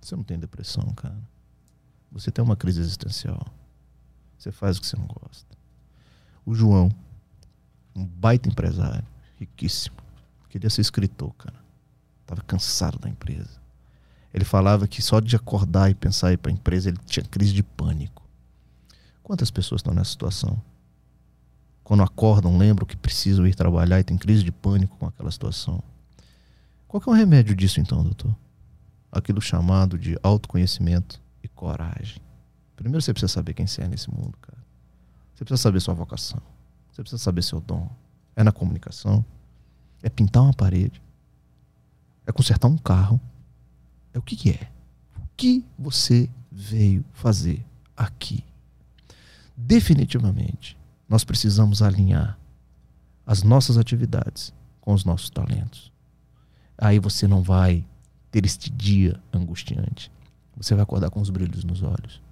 você 0.00 0.14
não 0.14 0.22
tem 0.22 0.38
depressão, 0.38 0.84
cara. 0.94 1.18
Você 2.12 2.30
tem 2.30 2.44
uma 2.44 2.56
crise 2.56 2.80
existencial. 2.80 3.46
Você 4.38 4.52
faz 4.52 4.76
o 4.76 4.80
que 4.80 4.86
você 4.86 4.96
não 4.96 5.06
gosta. 5.06 5.56
O 6.44 6.54
João, 6.54 6.90
um 7.94 8.04
baita 8.06 8.48
empresário, 8.48 9.04
riquíssimo. 9.36 9.96
Queria 10.48 10.70
ser 10.70 10.82
escritor, 10.82 11.34
cara. 11.34 11.58
Tava 12.24 12.42
cansado 12.42 12.98
da 12.98 13.08
empresa. 13.08 13.60
Ele 14.36 14.44
falava 14.44 14.86
que 14.86 15.00
só 15.00 15.18
de 15.18 15.34
acordar 15.34 15.90
e 15.90 15.94
pensar 15.94 16.30
ir 16.30 16.36
para 16.36 16.50
a 16.50 16.54
empresa 16.54 16.90
ele 16.90 16.98
tinha 17.06 17.24
crise 17.24 17.54
de 17.54 17.62
pânico. 17.62 18.22
Quantas 19.22 19.50
pessoas 19.50 19.78
estão 19.78 19.94
nessa 19.94 20.10
situação? 20.10 20.62
Quando 21.82 22.02
acordam, 22.02 22.58
lembram 22.58 22.86
que 22.86 22.98
precisam 22.98 23.46
ir 23.46 23.54
trabalhar 23.54 23.98
e 23.98 24.04
tem 24.04 24.18
crise 24.18 24.44
de 24.44 24.52
pânico 24.52 24.94
com 24.98 25.06
aquela 25.06 25.30
situação. 25.30 25.82
Qual 26.86 27.00
que 27.00 27.08
é 27.08 27.12
o 27.12 27.14
remédio 27.14 27.56
disso 27.56 27.80
então, 27.80 28.04
doutor? 28.04 28.36
Aquilo 29.10 29.40
chamado 29.40 29.98
de 29.98 30.18
autoconhecimento 30.22 31.18
e 31.42 31.48
coragem. 31.48 32.20
Primeiro 32.76 33.00
você 33.00 33.14
precisa 33.14 33.32
saber 33.32 33.54
quem 33.54 33.66
você 33.66 33.80
é 33.80 33.88
nesse 33.88 34.10
mundo, 34.10 34.36
cara. 34.42 34.58
Você 35.34 35.46
precisa 35.46 35.62
saber 35.62 35.80
sua 35.80 35.94
vocação. 35.94 36.42
Você 36.92 37.00
precisa 37.00 37.22
saber 37.22 37.42
seu 37.42 37.58
dom. 37.58 37.88
É 38.36 38.44
na 38.44 38.52
comunicação. 38.52 39.24
É 40.02 40.10
pintar 40.10 40.42
uma 40.42 40.52
parede. 40.52 41.00
É 42.26 42.32
consertar 42.32 42.68
um 42.68 42.76
carro. 42.76 43.18
É 44.16 44.18
o 44.18 44.22
que, 44.22 44.34
que 44.34 44.48
é? 44.48 44.70
O 45.18 45.28
que 45.36 45.62
você 45.78 46.30
veio 46.50 47.04
fazer 47.12 47.62
aqui? 47.94 48.42
Definitivamente, 49.54 50.74
nós 51.06 51.22
precisamos 51.22 51.82
alinhar 51.82 52.38
as 53.26 53.42
nossas 53.42 53.76
atividades 53.76 54.54
com 54.80 54.94
os 54.94 55.04
nossos 55.04 55.28
talentos. 55.28 55.92
Aí 56.78 56.98
você 56.98 57.28
não 57.28 57.42
vai 57.42 57.84
ter 58.30 58.46
este 58.46 58.70
dia 58.70 59.20
angustiante. 59.30 60.10
Você 60.56 60.74
vai 60.74 60.84
acordar 60.84 61.10
com 61.10 61.20
os 61.20 61.28
brilhos 61.28 61.62
nos 61.62 61.82
olhos. 61.82 62.22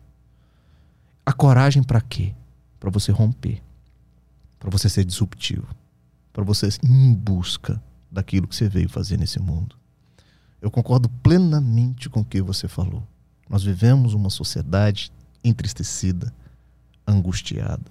A 1.27 1.35
coragem 1.35 1.83
para 1.83 2.01
quê? 2.01 2.35
Para 2.81 2.89
você 2.89 3.13
romper, 3.13 3.63
para 4.59 4.71
você 4.71 4.89
ser 4.89 5.05
disruptivo, 5.05 5.69
para 6.33 6.45
você 6.45 6.67
ir 6.67 6.91
em 6.91 7.13
busca 7.13 7.79
daquilo 8.11 8.49
que 8.49 8.57
você 8.57 8.71
veio 8.71 8.89
fazer 8.89 9.19
nesse 9.19 9.39
mundo. 9.39 9.84
Eu 10.65 10.71
concordo 10.71 11.11
plenamente 11.23 12.09
com 12.09 12.21
o 12.21 12.25
que 12.25 12.41
você 12.41 12.67
falou. 12.67 13.07
Nós 13.51 13.63
vivemos 13.63 14.15
uma 14.15 14.31
sociedade 14.31 15.13
entristecida, 15.45 16.33
angustiada, 17.07 17.85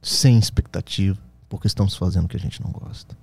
sem 0.00 0.38
expectativa, 0.38 1.18
porque 1.48 1.66
estamos 1.66 1.96
fazendo 1.96 2.26
o 2.26 2.28
que 2.28 2.36
a 2.36 2.40
gente 2.40 2.62
não 2.62 2.70
gosta. 2.70 3.18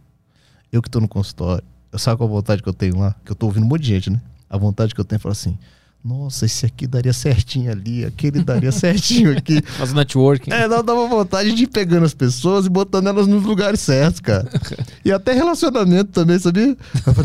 Eu 0.70 0.82
que 0.82 0.90
estou 0.90 1.02
no 1.02 1.08
consultório, 1.08 1.64
eu 1.90 1.98
sabe 1.98 2.18
qual 2.18 2.28
a 2.28 2.34
vontade 2.34 2.62
que 2.62 2.68
eu 2.68 2.74
tenho 2.74 3.00
lá? 3.00 3.16
Que 3.24 3.32
eu 3.32 3.34
estou 3.34 3.48
ouvindo 3.48 3.64
um 3.64 3.70
monte 3.70 3.84
de 3.84 3.88
gente, 3.88 4.10
né? 4.10 4.22
A 4.50 4.58
vontade 4.58 4.94
que 4.94 5.00
eu 5.00 5.06
tenho 5.06 5.16
é 5.16 5.20
falar 5.20 5.32
assim: 5.32 5.58
nossa, 6.04 6.48
esse 6.48 6.66
aqui 6.66 6.88
daria 6.88 7.14
certinho 7.14 7.72
ali, 7.72 8.04
aquele 8.04 8.44
daria 8.44 8.72
certinho 8.72 9.38
aqui. 9.38 9.62
Faz 9.78 9.94
networking. 9.94 10.52
É, 10.52 10.66
uma 10.66 11.08
vontade 11.08 11.54
de 11.54 11.64
ir 11.64 11.68
pegando 11.68 12.06
as 12.06 12.14
pessoas 12.14 12.66
e 12.66 12.70
botando 12.70 13.06
elas 13.06 13.28
nos 13.28 13.44
lugares 13.44 13.80
certos, 13.82 14.20
cara. 14.20 14.50
E 15.06 15.12
até 15.12 15.34
relacionamento 15.34 16.12
também, 16.12 16.38
sabia? 16.40 16.76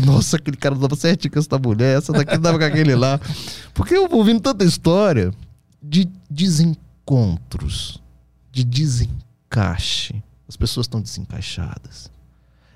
Nossa, 0.05 0.37
aquele 0.37 0.57
cara 0.57 0.75
dava 0.75 0.95
certinho 0.95 1.31
com 1.31 1.39
essa 1.39 1.57
mulher, 1.57 1.97
essa 1.97 2.11
daqui 2.11 2.37
dava 2.37 2.57
com 2.57 2.65
aquele 2.65 2.95
lá. 2.95 3.19
Porque 3.73 3.95
eu 3.95 4.07
vou 4.07 4.19
ouvindo 4.19 4.41
tanta 4.41 4.63
história 4.63 5.31
de 5.81 6.09
desencontros, 6.29 8.01
de 8.51 8.63
desencaixe. 8.63 10.23
As 10.47 10.55
pessoas 10.55 10.85
estão 10.85 11.01
desencaixadas. 11.01 12.11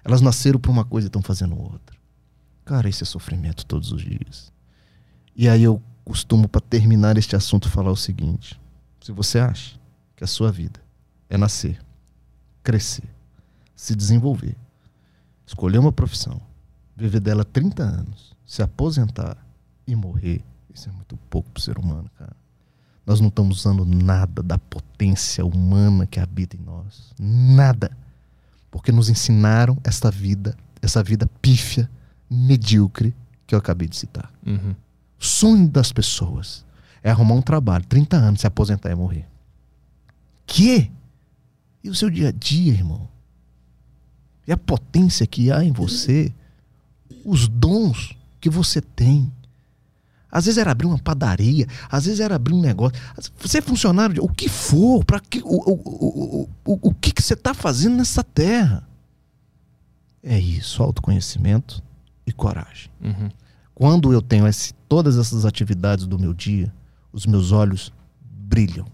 Elas 0.04 0.22
nasceram 0.22 0.60
para 0.60 0.72
uma 0.72 0.86
coisa 0.86 1.08
e 1.08 1.10
estão 1.10 1.22
fazendo 1.22 1.60
outra. 1.60 1.96
Cara, 2.66 2.90
isso 2.90 3.04
é 3.04 3.08
sofrimento 3.08 3.66
todos 3.66 3.92
os 3.92 4.02
dias. 4.02 4.52
E 5.36 5.48
aí 5.48 5.64
eu 5.64 5.82
costumo, 6.04 6.48
para 6.48 6.62
terminar 6.62 7.18
este 7.18 7.36
assunto, 7.36 7.70
falar 7.70 7.92
o 7.92 7.96
seguinte: 7.96 8.60
se 9.02 9.12
você 9.12 9.40
acha 9.40 9.80
que 10.16 10.24
a 10.24 10.28
sua 10.28 10.52
vida 10.52 10.80
é 11.30 11.38
nascer, 11.38 11.80
crescer, 12.64 13.10
se 13.76 13.96
desenvolver, 13.96 14.56
escolher 15.46 15.80
uma 15.80 15.92
profissão, 15.92 16.42
viver 16.96 17.20
dela 17.20 17.44
30 17.44 17.84
anos, 17.84 18.36
se 18.46 18.62
aposentar 18.62 19.38
e 19.88 19.96
morrer, 19.96 20.44
isso 20.74 20.90
é 20.90 20.92
muito 20.92 21.18
pouco 21.30 21.50
para 21.50 21.60
o 21.60 21.64
ser 21.64 21.78
humano, 21.78 22.10
cara. 22.18 22.36
Nós 23.06 23.20
não 23.20 23.30
estamos 23.30 23.60
usando 23.60 23.84
nada 23.84 24.44
da 24.44 24.58
potência 24.58 25.46
humana 25.46 26.06
que 26.06 26.20
habita 26.20 26.56
em 26.56 26.60
nós. 26.60 27.14
Nada. 27.20 27.98
Porque 28.70 28.92
nos 28.92 29.10
ensinaram 29.10 29.78
essa 29.84 30.12
vida, 30.12 30.56
essa 30.82 31.04
vida 31.04 31.28
pífia, 31.42 31.90
medíocre 32.30 33.14
que 33.48 33.56
eu 33.56 33.60
acabei 33.60 33.88
de 33.88 33.98
citar. 33.98 34.32
Uhum. 34.46 34.76
Sonho 35.24 35.70
das 35.70 35.92
pessoas 35.92 36.66
é 37.04 37.12
arrumar 37.12 37.36
um 37.36 37.44
trabalho, 37.44 37.86
30 37.86 38.18
anos, 38.18 38.42
se 38.42 38.48
aposentar 38.48 38.90
e 38.90 38.96
morrer. 38.96 39.28
Que? 40.48 40.92
E 41.84 41.90
o 41.92 41.96
seu 41.96 42.10
dia 42.10 42.30
a 42.30 42.32
dia, 42.32 42.74
irmão? 42.74 43.08
E 44.48 44.52
a 44.52 44.58
potência 44.58 45.28
que 45.28 45.52
há 45.52 45.64
em 45.64 45.72
você? 45.72 46.34
Os 47.24 47.48
dons 47.48 48.18
que 48.40 48.50
você 48.50 48.82
tem? 48.82 49.32
Às 50.32 50.46
vezes 50.46 50.58
era 50.58 50.72
abrir 50.72 50.88
uma 50.88 50.98
padaria, 50.98 51.68
às 51.88 52.06
vezes 52.06 52.20
era 52.20 52.36
abrir 52.36 52.56
um 52.56 52.62
negócio. 52.62 53.00
Você 53.38 53.60
é 53.60 53.62
funcionário 53.62 54.16
de 54.16 54.22
o 54.22 54.28
que 54.28 54.50
for, 54.50 55.06
para 55.06 55.20
que 55.20 55.40
o, 55.44 55.46
o, 55.46 55.74
o, 55.74 56.50
o, 56.66 56.90
o 56.90 56.94
que, 56.96 57.12
que 57.12 57.22
você 57.22 57.36
está 57.36 57.54
fazendo 57.54 57.98
nessa 57.98 58.24
terra? 58.24 58.88
É 60.24 60.40
isso, 60.40 60.82
autoconhecimento 60.82 61.84
e 62.26 62.32
coragem. 62.32 62.90
Uhum. 63.04 63.30
Quando 63.82 64.14
eu 64.14 64.22
tenho 64.22 64.46
esse, 64.46 64.76
todas 64.88 65.18
essas 65.18 65.44
atividades 65.44 66.06
do 66.06 66.20
meu 66.20 66.36
dia, 66.36 66.72
os 67.12 67.26
meus 67.26 67.52
olhos 67.52 67.92
brilham. 68.22 68.86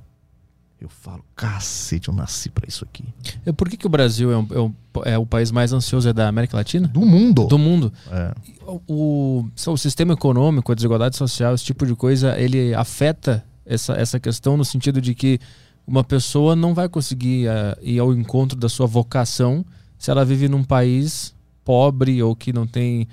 Eu 0.80 0.88
falo, 0.88 1.26
cacete, 1.36 2.08
eu 2.08 2.14
nasci 2.14 2.50
para 2.50 2.66
isso 2.70 2.86
aqui. 2.86 3.04
E 3.46 3.52
por 3.52 3.68
que, 3.68 3.76
que 3.76 3.86
o 3.86 3.90
Brasil 3.90 4.32
é, 4.32 4.38
um, 4.38 4.48
é, 4.50 4.60
um, 4.62 4.74
é, 5.04 5.18
o 5.18 5.26
país 5.26 5.52
mais 5.52 5.74
ansioso 5.74 6.08
é 6.08 6.14
da 6.14 6.30
América 6.30 6.56
Latina? 6.56 6.88
Do 6.88 7.02
mundo. 7.02 7.48
Do 7.48 7.58
mundo. 7.58 7.92
É. 8.10 8.34
O, 8.66 8.82
o, 8.88 9.50
o, 9.72 9.78
sistema 9.78 10.14
econômico, 10.14 10.72
a 10.72 10.76
desigualdade 10.76 11.18
social, 11.18 11.54
esse 11.54 11.66
tipo 11.66 11.86
de 11.86 11.94
coisa, 11.94 12.40
ele 12.40 12.74
afeta 12.74 13.44
essa, 13.66 13.92
essa 13.92 14.22
questão 14.22 14.56
no 14.56 14.64
sentido 14.64 15.02
de 15.02 15.14
que 15.14 15.38
uma 15.86 16.02
pessoa 16.02 16.56
não 16.56 16.74
vai 16.74 16.88
conseguir 16.88 17.50
uh, 17.50 17.78
ir 17.82 18.00
ao 18.00 18.14
encontro 18.14 18.58
da 18.58 18.70
sua 18.70 18.88
vocação 18.88 19.66
se 20.00 20.10
ela 20.10 20.24
vive 20.24 20.48
num 20.48 20.64
país 20.64 21.36
pobre 21.66 22.24
ou 22.24 22.34
que 22.34 22.54
não 22.54 22.66
tem 22.66 23.06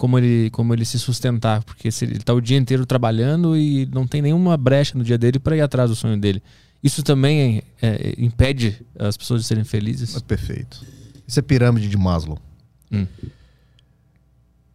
como 0.00 0.18
ele, 0.18 0.48
como 0.48 0.72
ele 0.72 0.86
se 0.86 0.98
sustentar, 0.98 1.62
porque 1.62 1.90
se 1.92 2.06
ele 2.06 2.16
está 2.16 2.32
o 2.32 2.40
dia 2.40 2.56
inteiro 2.56 2.86
trabalhando 2.86 3.54
e 3.54 3.84
não 3.92 4.06
tem 4.06 4.22
nenhuma 4.22 4.56
brecha 4.56 4.96
no 4.96 5.04
dia 5.04 5.18
dele 5.18 5.38
para 5.38 5.54
ir 5.54 5.60
atrás 5.60 5.90
do 5.90 5.94
sonho 5.94 6.18
dele. 6.18 6.42
Isso 6.82 7.02
também 7.02 7.62
é, 7.82 8.14
impede 8.16 8.80
as 8.98 9.14
pessoas 9.18 9.42
de 9.42 9.46
serem 9.46 9.62
felizes? 9.62 10.16
É 10.16 10.20
perfeito. 10.20 10.82
Isso 11.28 11.38
é 11.38 11.42
pirâmide 11.42 11.86
de 11.86 11.98
Maslow. 11.98 12.38
Hum. 12.90 13.06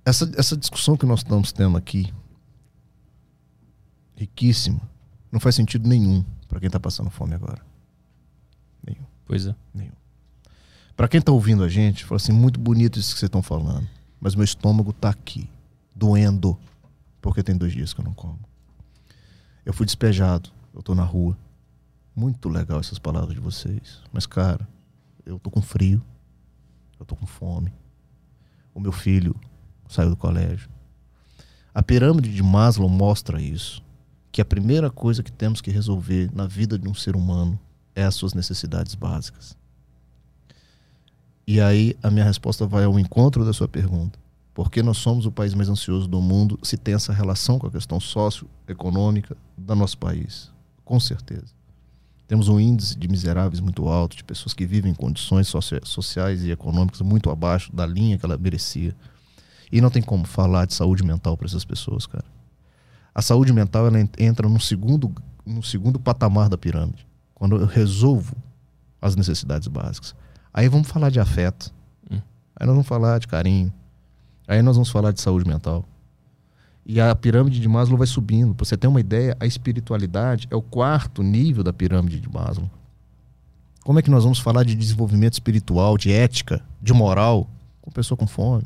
Essa, 0.06 0.32
essa 0.38 0.56
discussão 0.56 0.96
que 0.96 1.08
nós 1.08 1.22
estamos 1.22 1.52
tendo 1.52 1.76
aqui, 1.76 2.14
riquíssima, 4.16 4.80
não 5.32 5.40
faz 5.40 5.56
sentido 5.56 5.90
nenhum 5.90 6.24
para 6.48 6.60
quem 6.60 6.68
está 6.68 6.80
passando 6.80 7.10
fome 7.10 7.34
agora. 7.34 7.66
Nenhum. 8.86 9.08
Pois 9.26 9.48
é. 9.48 9.56
Nenhum. 9.74 9.90
Para 10.96 11.08
quem 11.08 11.20
está 11.20 11.32
ouvindo 11.32 11.64
a 11.64 11.68
gente, 11.68 12.06
fala 12.06 12.18
assim, 12.18 12.32
muito 12.32 12.60
bonito 12.60 13.00
isso 13.00 13.12
que 13.12 13.20
vocês 13.20 13.28
estão 13.28 13.42
falando, 13.42 13.88
mas 14.26 14.34
meu 14.34 14.44
estômago 14.44 14.90
está 14.90 15.12
aqui, 15.12 15.48
doendo, 15.96 16.58
porque 17.22 17.44
tem 17.44 17.56
dois 17.56 17.72
dias 17.72 17.94
que 17.94 18.02
eu 18.02 18.06
não 18.06 18.16
como. 18.16 18.40
Eu 19.64 19.72
fui 19.72 19.86
despejado, 19.86 20.50
eu 20.74 20.80
estou 20.80 20.96
na 20.96 21.04
rua, 21.04 21.38
muito 22.16 22.50
legal 22.50 22.80
essas 22.80 22.98
palavras 22.98 23.36
de 23.36 23.40
vocês. 23.40 24.02
Mas, 24.12 24.26
cara, 24.26 24.68
eu 25.28 25.38
tô 25.38 25.52
com 25.52 25.62
frio. 25.62 26.02
Eu 27.00 27.06
tô 27.06 27.16
com 27.16 27.28
fome. 27.28 27.72
O 28.74 28.80
meu 28.80 28.92
filho 28.92 29.36
saiu 29.88 30.10
do 30.10 30.18
colégio. 30.18 30.72
A 31.72 31.84
pirâmide 31.84 32.34
de 32.34 32.42
Maslow 32.42 32.90
mostra 32.90 33.40
isso. 33.40 33.80
Que 34.32 34.42
a 34.42 34.46
primeira 34.46 34.90
coisa 34.90 35.22
que 35.22 35.32
temos 35.32 35.62
que 35.62 35.70
resolver 35.70 36.32
na 36.34 36.48
vida 36.48 36.80
de 36.80 36.90
um 36.90 36.96
ser 36.96 37.16
humano 37.16 37.60
é 37.94 38.04
as 38.04 38.16
suas 38.16 38.34
necessidades 38.34 38.96
básicas. 38.96 39.56
E 41.48 41.62
aí 41.62 41.96
a 42.02 42.10
minha 42.10 42.26
resposta 42.26 42.66
vai 42.66 42.86
ao 42.86 43.00
encontro 43.00 43.46
da 43.46 43.54
sua 43.54 43.68
pergunta. 43.68 44.18
Por 44.54 44.72
que 44.72 44.82
nós 44.82 44.98
somos 44.98 45.26
o 45.26 45.32
país 45.32 45.54
mais 45.54 45.70
ansioso 45.70 46.08
do 46.08 46.22
mundo 46.22 46.58
se 46.64 46.78
tem 46.78 46.94
essa 46.94 47.12
relação 47.12 47.60
com 47.60 47.68
a 47.68 47.72
questão 47.72 48.00
socioeconômica 48.00 49.36
do 49.58 49.76
nosso 49.76 49.98
país? 49.98 50.50
Com 50.84 51.00
certeza. 51.00 51.54
Temos 52.28 52.48
um 52.48 52.60
índice 52.60 52.98
de 52.98 53.08
miseráveis 53.08 53.60
muito 53.60 53.88
alto, 53.88 54.16
de 54.16 54.24
pessoas 54.24 54.54
que 54.54 54.66
vivem 54.66 54.92
em 54.92 54.96
condições 54.96 55.54
sociais 55.84 56.44
e 56.44 56.52
econômicas 56.52 57.02
muito 57.02 57.30
abaixo 57.30 57.76
da 57.76 57.86
linha 57.86 58.18
que 58.18 58.26
ela 58.26 58.38
merecia. 58.38 58.96
E 59.72 59.82
não 59.82 59.92
tem 59.92 60.02
como 60.02 60.26
falar 60.26 60.66
de 60.66 60.74
saúde 60.74 61.04
mental 61.04 61.38
para 61.38 61.46
essas 61.46 61.66
pessoas, 61.66 62.08
cara. 62.08 62.26
A 63.14 63.22
saúde 63.22 63.54
mental 63.54 63.86
ela 63.88 64.00
entra 64.18 64.50
no 64.50 64.60
segundo, 64.60 65.14
no 65.46 65.62
segundo 65.62 66.00
patamar 66.00 66.50
da 66.50 66.58
pirâmide. 66.58 67.06
Quando 67.34 67.58
eu 67.58 67.66
resolvo 67.66 68.36
as 69.02 69.16
necessidades 69.16 69.68
básicas. 69.68 70.16
Aí 70.58 70.70
vamos 70.70 70.88
falar 70.88 71.10
de 71.10 71.20
afeto. 71.20 71.74
Hum. 72.10 72.22
Aí 72.56 72.66
nós 72.66 72.76
vamos 72.76 72.88
falar 72.88 73.20
de 73.20 73.28
carinho. 73.28 73.74
Aí 74.48 74.62
nós 74.62 74.78
vamos 74.78 74.90
falar 74.90 75.12
de 75.12 75.20
saúde 75.20 75.46
mental. 75.46 75.84
E 76.86 77.02
a 77.02 77.14
pirâmide 77.14 77.60
de 77.60 77.68
Maslow 77.68 77.98
vai 77.98 78.08
subindo. 78.08 78.56
Para 78.56 78.66
você 78.66 78.78
ter 78.78 78.88
uma 78.88 79.02
ideia, 79.02 79.36
a 79.38 79.46
espiritualidade 79.46 80.48
é 80.50 80.56
o 80.56 80.62
quarto 80.62 81.22
nível 81.22 81.62
da 81.62 81.74
pirâmide 81.74 82.22
de 82.22 82.30
Maslow. 82.30 82.72
Como 83.84 84.00
é 84.00 84.02
que 84.02 84.10
nós 84.10 84.24
vamos 84.24 84.40
falar 84.40 84.64
de 84.64 84.76
desenvolvimento 84.76 85.34
espiritual, 85.34 85.98
de 85.98 86.10
ética, 86.14 86.64
de 86.82 86.94
moral, 86.94 87.50
com 87.82 87.92
pessoa 87.92 88.18
com 88.18 88.26
fome? 88.26 88.64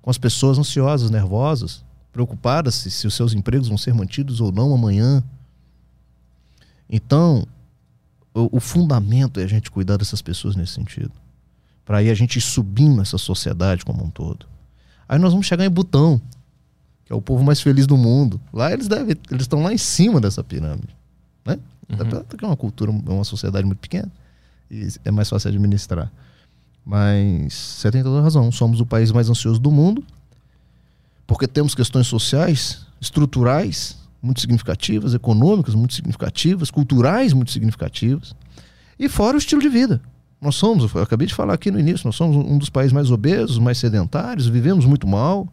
Com 0.00 0.08
as 0.08 0.16
pessoas 0.16 0.58
ansiosas, 0.58 1.10
nervosas, 1.10 1.84
preocupadas 2.10 2.76
se, 2.76 2.90
se 2.90 3.06
os 3.06 3.12
seus 3.12 3.34
empregos 3.34 3.68
vão 3.68 3.76
ser 3.76 3.92
mantidos 3.92 4.40
ou 4.40 4.50
não 4.50 4.72
amanhã. 4.72 5.22
Então, 6.88 7.46
o, 8.34 8.56
o 8.56 8.60
fundamento 8.60 9.40
é 9.40 9.44
a 9.44 9.48
gente 9.48 9.70
cuidar 9.70 9.96
dessas 9.96 10.22
pessoas 10.22 10.56
nesse 10.56 10.72
sentido. 10.72 11.12
Para 11.84 11.98
aí 11.98 12.10
a 12.10 12.14
gente 12.14 12.36
ir 12.36 12.42
subindo 12.42 13.02
essa 13.02 13.18
sociedade 13.18 13.84
como 13.84 14.04
um 14.04 14.10
todo. 14.10 14.46
Aí 15.08 15.18
nós 15.18 15.32
vamos 15.32 15.46
chegar 15.46 15.64
em 15.64 15.70
Butão 15.70 16.20
que 17.10 17.12
é 17.12 17.16
o 17.16 17.20
povo 17.20 17.42
mais 17.42 17.60
feliz 17.60 17.88
do 17.88 17.96
mundo. 17.96 18.40
Lá 18.52 18.72
eles 18.72 18.86
devem, 18.86 19.16
eles 19.32 19.42
estão 19.42 19.60
lá 19.64 19.72
em 19.72 19.78
cima 19.78 20.20
dessa 20.20 20.44
pirâmide, 20.44 20.94
né? 21.44 21.58
Uhum. 21.88 22.22
Porque 22.22 22.44
é 22.44 22.46
uma 22.46 22.56
cultura, 22.56 22.92
é 22.92 23.10
uma 23.10 23.24
sociedade 23.24 23.66
muito 23.66 23.80
pequena 23.80 24.08
e 24.70 24.86
é 25.04 25.10
mais 25.10 25.28
fácil 25.28 25.48
administrar. 25.48 26.08
Mas 26.86 27.52
você 27.52 27.90
tem 27.90 28.04
toda 28.04 28.22
razão, 28.22 28.52
somos 28.52 28.80
o 28.80 28.86
país 28.86 29.10
mais 29.10 29.28
ansioso 29.28 29.58
do 29.58 29.72
mundo, 29.72 30.04
porque 31.26 31.48
temos 31.48 31.74
questões 31.74 32.06
sociais, 32.06 32.86
estruturais 33.00 33.96
muito 34.22 34.40
significativas, 34.40 35.14
econômicas 35.14 35.74
muito 35.74 35.94
significativas, 35.94 36.70
culturais 36.70 37.32
muito 37.32 37.50
significativas, 37.50 38.34
e 38.98 39.08
fora 39.08 39.36
o 39.36 39.38
estilo 39.38 39.60
de 39.60 39.68
vida. 39.68 40.00
Nós 40.40 40.56
somos, 40.56 40.92
eu 40.94 41.02
acabei 41.02 41.26
de 41.26 41.34
falar 41.34 41.54
aqui 41.54 41.70
no 41.70 41.78
início, 41.78 42.06
nós 42.06 42.16
somos 42.16 42.36
um 42.36 42.58
dos 42.58 42.70
países 42.70 42.92
mais 42.92 43.10
obesos, 43.10 43.58
mais 43.58 43.78
sedentários, 43.78 44.46
vivemos 44.46 44.84
muito 44.86 45.06
mal, 45.06 45.48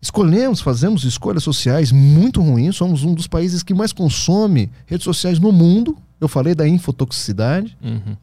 Escolhemos, 0.00 0.60
fazemos 0.60 1.02
escolhas 1.04 1.42
sociais 1.42 1.90
muito 1.90 2.40
ruins. 2.40 2.76
Somos 2.76 3.02
um 3.02 3.14
dos 3.14 3.26
países 3.26 3.62
que 3.62 3.74
mais 3.74 3.92
consome 3.92 4.70
redes 4.86 5.04
sociais 5.04 5.38
no 5.38 5.50
mundo. 5.50 5.96
Eu 6.20 6.28
falei 6.28 6.54
da 6.54 6.68
infotoxicidade. 6.68 7.76
Uhum. 7.82 8.16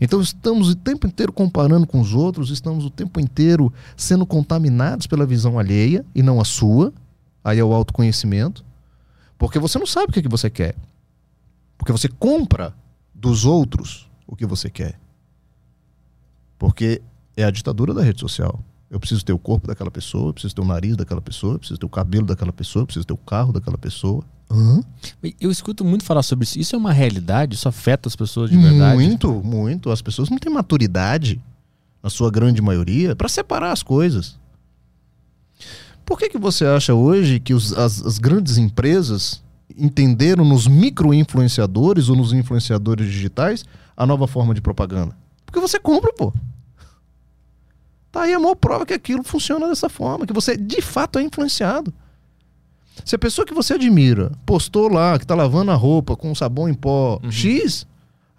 Então 0.00 0.20
estamos 0.20 0.70
o 0.70 0.74
tempo 0.74 1.06
inteiro 1.06 1.32
comparando 1.32 1.86
com 1.86 2.00
os 2.00 2.14
outros, 2.14 2.50
estamos 2.50 2.86
o 2.86 2.90
tempo 2.90 3.20
inteiro 3.20 3.72
sendo 3.96 4.24
contaminados 4.24 5.06
pela 5.06 5.26
visão 5.26 5.58
alheia 5.58 6.04
e 6.14 6.22
não 6.22 6.40
a 6.40 6.44
sua. 6.44 6.92
Aí 7.42 7.58
é 7.58 7.64
o 7.64 7.72
autoconhecimento. 7.72 8.64
Porque 9.40 9.58
você 9.58 9.78
não 9.78 9.86
sabe 9.86 10.10
o 10.10 10.12
que, 10.12 10.18
é 10.18 10.22
que 10.22 10.28
você 10.28 10.50
quer. 10.50 10.76
Porque 11.78 11.90
você 11.90 12.08
compra 12.08 12.74
dos 13.14 13.46
outros 13.46 14.06
o 14.26 14.36
que 14.36 14.44
você 14.44 14.68
quer. 14.68 15.00
Porque 16.58 17.00
é 17.34 17.44
a 17.44 17.50
ditadura 17.50 17.94
da 17.94 18.02
rede 18.02 18.20
social. 18.20 18.62
Eu 18.90 19.00
preciso 19.00 19.24
ter 19.24 19.32
o 19.32 19.38
corpo 19.38 19.66
daquela 19.66 19.90
pessoa, 19.90 20.28
eu 20.28 20.34
preciso 20.34 20.54
ter 20.54 20.60
o 20.60 20.64
nariz 20.66 20.94
daquela 20.94 21.22
pessoa, 21.22 21.54
eu 21.54 21.58
preciso 21.58 21.80
ter 21.80 21.86
o 21.86 21.88
cabelo 21.88 22.26
daquela 22.26 22.52
pessoa, 22.52 22.82
eu 22.82 22.86
preciso 22.86 23.06
ter 23.06 23.14
o 23.14 23.16
carro 23.16 23.50
daquela 23.50 23.78
pessoa. 23.78 24.22
Uhum. 24.50 24.82
Eu 25.40 25.50
escuto 25.50 25.86
muito 25.86 26.04
falar 26.04 26.22
sobre 26.22 26.44
isso. 26.44 26.58
Isso 26.58 26.76
é 26.76 26.78
uma 26.78 26.92
realidade? 26.92 27.54
Isso 27.54 27.66
afeta 27.66 28.10
as 28.10 28.16
pessoas 28.16 28.50
de 28.50 28.58
verdade? 28.58 28.94
Muito, 28.94 29.32
muito. 29.42 29.90
As 29.90 30.02
pessoas 30.02 30.28
não 30.28 30.36
têm 30.36 30.52
maturidade, 30.52 31.40
na 32.02 32.10
sua 32.10 32.30
grande 32.30 32.60
maioria, 32.60 33.16
para 33.16 33.28
separar 33.28 33.72
as 33.72 33.82
coisas. 33.82 34.38
Por 36.10 36.18
que, 36.18 36.28
que 36.28 36.38
você 36.38 36.64
acha 36.66 36.92
hoje 36.92 37.38
que 37.38 37.54
os, 37.54 37.72
as, 37.72 38.04
as 38.04 38.18
grandes 38.18 38.58
empresas 38.58 39.40
entenderam 39.78 40.44
nos 40.44 40.66
micro-influenciadores 40.66 42.08
ou 42.08 42.16
nos 42.16 42.32
influenciadores 42.32 43.06
digitais 43.06 43.64
a 43.96 44.04
nova 44.04 44.26
forma 44.26 44.52
de 44.52 44.60
propaganda? 44.60 45.16
Porque 45.46 45.60
você 45.60 45.78
compra, 45.78 46.12
pô. 46.12 46.32
Tá 48.10 48.22
aí 48.22 48.34
a 48.34 48.40
maior 48.40 48.56
prova 48.56 48.84
que 48.84 48.92
aquilo 48.92 49.22
funciona 49.22 49.68
dessa 49.68 49.88
forma, 49.88 50.26
que 50.26 50.32
você 50.32 50.56
de 50.56 50.82
fato 50.82 51.16
é 51.16 51.22
influenciado. 51.22 51.94
Se 53.04 53.14
a 53.14 53.18
pessoa 53.18 53.46
que 53.46 53.54
você 53.54 53.74
admira 53.74 54.32
postou 54.44 54.92
lá 54.92 55.16
que 55.16 55.24
tá 55.24 55.36
lavando 55.36 55.70
a 55.70 55.76
roupa 55.76 56.16
com 56.16 56.34
sabão 56.34 56.68
em 56.68 56.74
pó 56.74 57.20
Uhum. 57.22 57.30
X, 57.30 57.86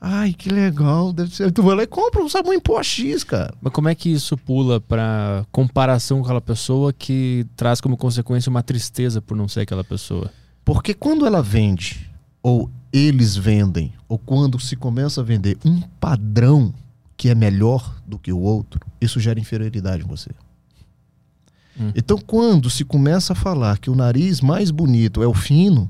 ai, 0.02 0.34
que 0.34 0.50
legal, 0.50 1.14
deve 1.14 1.36
ser. 1.36 1.52
Tu 1.52 1.62
vai 1.62 1.76
lá 1.76 1.84
e 1.84 1.88
compra 1.88 2.24
um 2.24 2.28
sabão 2.28 2.52
em 2.52 2.60
pó 2.60 2.82
X, 2.82 3.24
cara. 3.24 3.54
Mas 3.62 3.72
como 3.72 3.88
é 3.88 3.94
que 3.94 4.10
isso 4.10 4.36
pula 4.36 4.82
pra 4.82 5.46
comparação 5.52 6.18
com 6.18 6.24
aquela 6.26 6.42
pessoa 6.42 6.92
que 6.92 7.46
traz 7.56 7.80
como 7.80 7.96
consequência 7.96 8.50
uma 8.50 8.64
tristeza 8.64 9.22
por 9.22 9.38
não 9.38 9.48
ser 9.48 9.62
aquela 9.62 9.84
pessoa? 9.84 10.32
Porque 10.66 10.96
quando 10.96 11.26
ela 11.26 11.42
vende, 11.42 12.10
ou 12.42 12.70
eles 12.92 13.36
vendem, 13.36 13.94
ou 14.10 14.18
quando 14.18 14.60
se 14.60 14.76
começa 14.76 15.22
a 15.22 15.24
vender 15.24 15.58
um 15.64 15.80
padrão 16.00 16.74
que 17.16 17.30
é 17.30 17.36
melhor 17.36 18.02
do 18.06 18.18
que 18.18 18.34
o 18.34 18.40
outro, 18.40 18.80
isso 19.00 19.20
gera 19.20 19.40
inferioridade 19.40 20.04
em 20.04 20.08
você. 20.08 20.32
Hum. 21.80 21.92
Então, 21.96 22.18
quando 22.18 22.70
se 22.70 22.84
começa 22.84 23.34
a 23.34 23.36
falar 23.36 23.78
que 23.78 23.90
o 23.90 23.96
nariz 23.96 24.42
mais 24.42 24.72
bonito 24.72 25.22
é 25.22 25.28
o 25.28 25.34
fino 25.34 25.90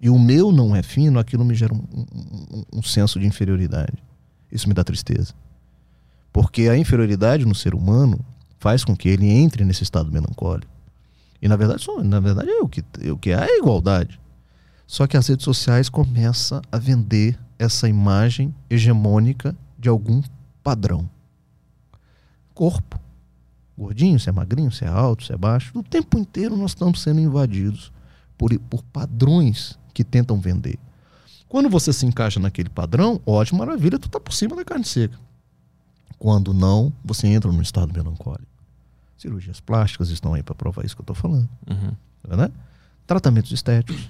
e 0.00 0.08
o 0.08 0.18
meu 0.18 0.50
não 0.50 0.74
é 0.74 0.82
fino, 0.82 1.18
aquilo 1.18 1.44
me 1.44 1.54
gera 1.54 1.74
um, 1.74 1.78
um- 1.78 2.64
um- 2.78 2.82
senso 2.82 3.20
de 3.20 3.26
inferioridade. 3.26 3.92
Isso 4.50 4.66
me 4.68 4.74
dá 4.74 4.82
tristeza. 4.82 5.34
Porque 6.32 6.68
a 6.68 6.76
inferioridade 6.76 7.44
no 7.44 7.54
ser 7.54 7.74
humano 7.74 8.18
faz 8.58 8.84
com 8.84 8.96
que 8.96 9.08
ele 9.08 9.28
entre 9.28 9.64
nesse 9.64 9.82
estado 9.82 10.10
melancólico. 10.10 10.72
E 11.42 11.48
na 11.48 11.56
verdade, 11.56 11.82
só, 11.82 12.02
na 12.02 12.20
verdade 12.20 12.48
é 12.50 12.60
o 12.62 12.68
que, 12.68 12.84
é 13.00 13.12
o 13.12 13.18
que 13.18 13.30
é 13.30 13.34
a 13.34 13.58
igualdade. 13.58 14.18
Só 14.86 15.06
que 15.06 15.16
as 15.16 15.26
redes 15.26 15.44
sociais 15.44 15.88
começam 15.88 16.60
a 16.70 16.78
vender 16.78 17.38
essa 17.58 17.88
imagem 17.88 18.54
hegemônica 18.68 19.54
de 19.78 19.88
algum 19.88 20.22
padrão. 20.62 21.08
Corpo. 22.54 22.98
Gordinho, 23.78 24.18
se 24.20 24.28
é 24.28 24.32
magrinho, 24.32 24.70
se 24.70 24.84
é 24.84 24.88
alto, 24.88 25.24
se 25.24 25.32
é 25.32 25.36
baixo. 25.36 25.78
O 25.78 25.82
tempo 25.82 26.18
inteiro 26.18 26.56
nós 26.56 26.72
estamos 26.72 27.00
sendo 27.00 27.20
invadidos 27.20 27.92
por, 28.36 28.56
por 28.60 28.82
padrões 28.82 29.78
que 29.92 30.04
tentam 30.04 30.40
vender. 30.40 30.78
Quando 31.48 31.68
você 31.68 31.92
se 31.92 32.06
encaixa 32.06 32.38
naquele 32.38 32.68
padrão, 32.68 33.20
ótimo, 33.26 33.58
maravilha, 33.58 33.98
tu 33.98 34.08
tá 34.08 34.20
por 34.20 34.32
cima 34.32 34.54
da 34.56 34.64
carne 34.64 34.84
seca. 34.84 35.18
Quando 36.18 36.52
não, 36.52 36.92
você 37.04 37.26
entra 37.26 37.50
num 37.50 37.62
estado 37.62 37.92
melancólico. 37.92 38.46
Cirurgias 39.16 39.60
plásticas 39.60 40.10
estão 40.10 40.34
aí 40.34 40.42
para 40.42 40.54
provar 40.54 40.84
isso 40.84 40.94
que 40.94 41.02
eu 41.02 41.06
tô 41.06 41.14
falando, 41.14 41.48
Uhum. 41.68 41.90
tá 42.28 42.36
vendo? 42.36 42.52
Tratamentos 43.06 43.50
estéticos. 43.52 44.08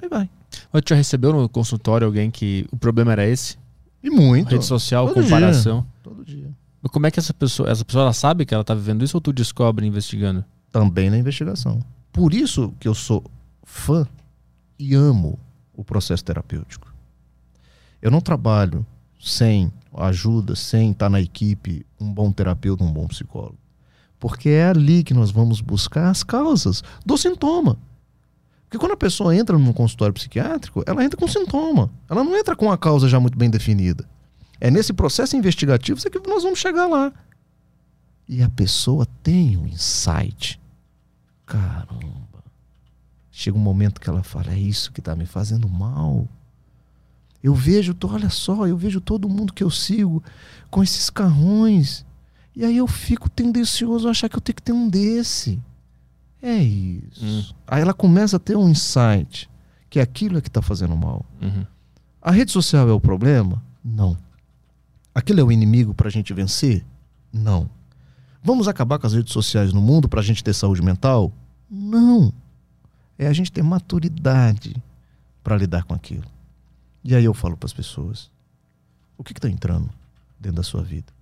Aí 0.00 0.08
vai. 0.08 0.28
Mas 0.72 0.82
tu 0.82 0.90
já 0.90 0.96
recebeu 0.96 1.32
no 1.32 1.48
consultório 1.48 2.06
alguém 2.06 2.30
que 2.30 2.66
o 2.70 2.76
problema 2.76 3.12
era 3.12 3.26
esse? 3.26 3.56
E 4.02 4.10
muito. 4.10 4.50
Rede 4.50 4.64
social, 4.64 5.08
Todo 5.08 5.22
comparação. 5.22 5.86
Todo 6.02 6.24
dia. 6.24 6.50
Mas 6.82 6.90
como 6.92 7.06
é 7.06 7.10
que 7.10 7.18
essa 7.18 7.32
pessoa, 7.34 7.68
essa 7.70 7.84
pessoa 7.84 8.02
ela 8.04 8.12
sabe 8.12 8.44
que 8.44 8.54
ela 8.54 8.64
tá 8.64 8.74
vivendo 8.74 9.04
isso 9.04 9.16
ou 9.16 9.20
tu 9.20 9.32
descobre 9.32 9.86
investigando? 9.86 10.44
Também 10.70 11.10
na 11.10 11.16
investigação. 11.18 11.80
Por 12.12 12.34
isso 12.34 12.72
que 12.80 12.88
eu 12.88 12.94
sou 12.94 13.22
fã 13.64 14.06
e 14.78 14.94
amo 14.94 15.38
o 15.74 15.84
processo 15.84 16.24
terapêutico. 16.24 16.92
Eu 18.00 18.10
não 18.10 18.20
trabalho 18.20 18.84
sem 19.20 19.72
ajuda, 19.94 20.56
sem 20.56 20.90
estar 20.90 21.08
na 21.08 21.20
equipe, 21.20 21.86
um 22.00 22.12
bom 22.12 22.32
terapeuta, 22.32 22.82
um 22.82 22.92
bom 22.92 23.06
psicólogo. 23.06 23.58
Porque 24.18 24.48
é 24.48 24.66
ali 24.66 25.04
que 25.04 25.14
nós 25.14 25.30
vamos 25.30 25.60
buscar 25.60 26.08
as 26.08 26.22
causas 26.22 26.82
do 27.04 27.16
sintoma. 27.16 27.78
Porque 28.64 28.78
quando 28.78 28.92
a 28.92 28.96
pessoa 28.96 29.36
entra 29.36 29.58
num 29.58 29.72
consultório 29.72 30.14
psiquiátrico, 30.14 30.82
ela 30.86 31.04
entra 31.04 31.18
com 31.18 31.28
sintoma. 31.28 31.90
Ela 32.08 32.24
não 32.24 32.36
entra 32.36 32.56
com 32.56 32.70
a 32.70 32.78
causa 32.78 33.08
já 33.08 33.20
muito 33.20 33.36
bem 33.36 33.50
definida. 33.50 34.08
É 34.60 34.70
nesse 34.70 34.92
processo 34.92 35.36
investigativo 35.36 36.00
que 36.00 36.28
nós 36.28 36.42
vamos 36.42 36.58
chegar 36.58 36.86
lá. 36.86 37.12
E 38.28 38.42
a 38.42 38.48
pessoa 38.48 39.04
tem 39.22 39.56
um 39.56 39.66
insight. 39.66 40.60
Caramba. 41.44 42.31
Chega 43.42 43.58
um 43.58 43.60
momento 43.60 44.00
que 44.00 44.08
ela 44.08 44.22
fala: 44.22 44.52
é 44.52 44.58
isso 44.58 44.92
que 44.92 45.00
está 45.00 45.16
me 45.16 45.26
fazendo 45.26 45.68
mal. 45.68 46.28
Eu 47.42 47.52
vejo, 47.56 47.92
olha 48.04 48.30
só, 48.30 48.68
eu 48.68 48.76
vejo 48.76 49.00
todo 49.00 49.28
mundo 49.28 49.52
que 49.52 49.64
eu 49.64 49.70
sigo 49.70 50.22
com 50.70 50.80
esses 50.80 51.10
carrões. 51.10 52.06
E 52.54 52.64
aí 52.64 52.76
eu 52.76 52.86
fico 52.86 53.28
tendencioso 53.28 54.06
a 54.06 54.12
achar 54.12 54.28
que 54.28 54.36
eu 54.36 54.40
tenho 54.40 54.54
que 54.54 54.62
ter 54.62 54.70
um 54.70 54.88
desse. 54.88 55.60
É 56.40 56.54
isso. 56.54 57.24
Hum. 57.24 57.44
Aí 57.66 57.82
ela 57.82 57.92
começa 57.92 58.36
a 58.36 58.38
ter 58.38 58.56
um 58.56 58.68
insight 58.68 59.50
que 59.90 59.98
aquilo 59.98 60.38
é 60.38 60.40
que 60.40 60.48
está 60.48 60.62
fazendo 60.62 60.96
mal. 60.96 61.26
Uhum. 61.40 61.66
A 62.20 62.30
rede 62.30 62.52
social 62.52 62.88
é 62.88 62.92
o 62.92 63.00
problema? 63.00 63.60
Não. 63.84 64.16
Aquilo 65.12 65.40
é 65.40 65.42
o 65.42 65.50
inimigo 65.50 65.94
para 65.94 66.06
a 66.06 66.12
gente 66.12 66.32
vencer? 66.32 66.86
Não. 67.32 67.68
Vamos 68.40 68.68
acabar 68.68 69.00
com 69.00 69.06
as 69.08 69.14
redes 69.14 69.32
sociais 69.32 69.72
no 69.72 69.80
mundo 69.80 70.08
para 70.08 70.20
a 70.20 70.24
gente 70.24 70.44
ter 70.44 70.54
saúde 70.54 70.80
mental? 70.80 71.32
Não. 71.68 72.32
É 73.18 73.26
a 73.26 73.32
gente 73.32 73.52
ter 73.52 73.62
maturidade 73.62 74.74
para 75.42 75.56
lidar 75.56 75.84
com 75.84 75.94
aquilo. 75.94 76.24
E 77.04 77.14
aí 77.14 77.24
eu 77.24 77.34
falo 77.34 77.56
para 77.56 77.66
as 77.66 77.72
pessoas: 77.72 78.30
o 79.16 79.24
que 79.24 79.32
está 79.32 79.48
entrando 79.48 79.90
dentro 80.38 80.56
da 80.56 80.62
sua 80.62 80.82
vida? 80.82 81.12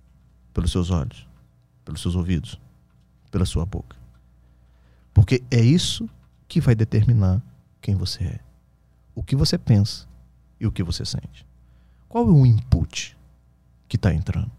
Pelos 0.53 0.71
seus 0.71 0.89
olhos, 0.89 1.27
pelos 1.85 2.01
seus 2.01 2.15
ouvidos, 2.15 2.59
pela 3.29 3.45
sua 3.45 3.65
boca. 3.65 3.95
Porque 5.13 5.43
é 5.49 5.61
isso 5.61 6.09
que 6.47 6.61
vai 6.61 6.75
determinar 6.75 7.41
quem 7.81 7.95
você 7.95 8.23
é, 8.23 8.39
o 9.15 9.23
que 9.23 9.35
você 9.35 9.57
pensa 9.57 10.07
e 10.59 10.67
o 10.67 10.71
que 10.71 10.83
você 10.83 11.05
sente. 11.05 11.45
Qual 12.07 12.27
é 12.27 12.31
o 12.31 12.45
input 12.45 13.17
que 13.87 13.95
está 13.95 14.13
entrando? 14.13 14.51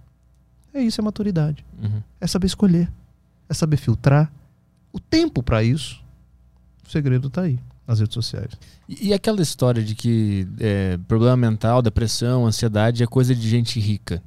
É 0.75 0.83
isso, 0.83 1.01
é 1.01 1.05
maturidade. 1.05 1.65
Uhum. 1.83 2.03
É 2.21 2.27
saber 2.27 2.47
escolher. 2.47 2.91
É 3.49 3.55
saber 3.55 3.77
filtrar. 3.77 4.33
O 4.91 4.99
tempo 4.99 5.43
para 5.43 5.63
isso, 5.63 6.02
o 6.87 6.91
segredo 6.91 7.29
está 7.29 7.43
aí, 7.43 7.59
nas 7.87 8.01
redes 8.01 8.15
sociais. 8.15 8.53
E, 8.89 9.09
e 9.09 9.13
aquela 9.15 9.43
história 9.43 9.83
de 9.83 9.95
que 9.95 10.47
é, 10.61 10.99
problema 11.09 11.37
mental, 11.37 11.83
depressão, 11.83 12.47
ansiedade 12.47 13.03
é 13.03 13.07
coisa 13.07 13.35
de 13.35 13.49
gente 13.49 13.79
rica. 13.81 14.23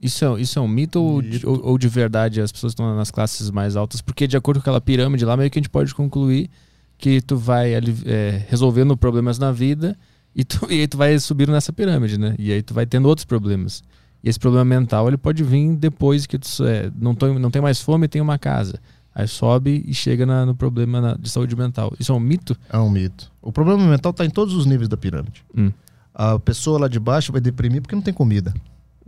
Isso 0.00 0.24
é, 0.24 0.40
isso 0.40 0.58
é 0.58 0.62
um 0.62 0.68
mito, 0.68 1.00
Ou, 1.00 1.22
de, 1.22 1.46
ou, 1.46 1.64
ou 1.64 1.78
de 1.78 1.88
verdade 1.88 2.40
as 2.40 2.52
pessoas 2.52 2.72
estão 2.72 2.94
nas 2.94 3.10
classes 3.10 3.50
mais 3.50 3.74
altas? 3.74 4.02
Porque 4.02 4.26
de 4.26 4.36
acordo 4.36 4.58
com 4.58 4.62
aquela 4.62 4.80
pirâmide 4.80 5.24
lá, 5.24 5.36
meio 5.36 5.50
que 5.50 5.58
a 5.58 5.62
gente 5.62 5.70
pode 5.70 5.94
concluir 5.94 6.50
que 6.98 7.20
tu 7.20 7.36
vai 7.36 7.72
é, 7.74 8.44
resolvendo 8.48 8.96
problemas 8.96 9.38
na 9.38 9.50
vida 9.50 9.96
e, 10.34 10.44
tu, 10.44 10.66
e 10.70 10.80
aí 10.80 10.86
tu 10.86 10.98
vai 10.98 11.18
subindo 11.18 11.52
nessa 11.52 11.72
pirâmide, 11.72 12.18
né? 12.18 12.34
E 12.38 12.52
aí 12.52 12.62
tu 12.62 12.74
vai 12.74 12.84
tendo 12.84 13.08
outros 13.08 13.24
problemas. 13.24 13.82
E 14.22 14.28
esse 14.28 14.38
problema 14.38 14.64
mental 14.64 15.08
ele 15.08 15.16
pode 15.16 15.42
vir 15.42 15.74
depois 15.76 16.26
que 16.26 16.38
tu 16.38 16.48
é, 16.64 16.90
não, 16.98 17.14
tô, 17.14 17.38
não 17.38 17.50
tem 17.50 17.62
mais 17.62 17.80
fome 17.80 18.06
e 18.06 18.08
tem 18.08 18.20
uma 18.20 18.38
casa. 18.38 18.80
Aí 19.14 19.28
sobe 19.28 19.84
e 19.86 19.94
chega 19.94 20.26
na- 20.26 20.44
no 20.44 20.54
problema 20.54 21.00
na- 21.00 21.14
de 21.14 21.30
saúde 21.30 21.54
mental. 21.54 21.92
Isso 22.00 22.10
é 22.10 22.14
um 22.14 22.20
mito? 22.20 22.56
É 22.68 22.78
um 22.78 22.90
mito. 22.90 23.30
O 23.40 23.52
problema 23.52 23.84
mental 23.86 24.10
está 24.10 24.24
em 24.24 24.30
todos 24.30 24.54
os 24.54 24.66
níveis 24.66 24.88
da 24.88 24.96
pirâmide. 24.96 25.44
Hum. 25.56 25.70
A 26.12 26.38
pessoa 26.38 26.78
lá 26.80 26.88
de 26.88 26.98
baixo 26.98 27.30
vai 27.30 27.40
deprimir 27.40 27.80
porque 27.80 27.94
não 27.94 28.02
tem 28.02 28.12
comida. 28.14 28.52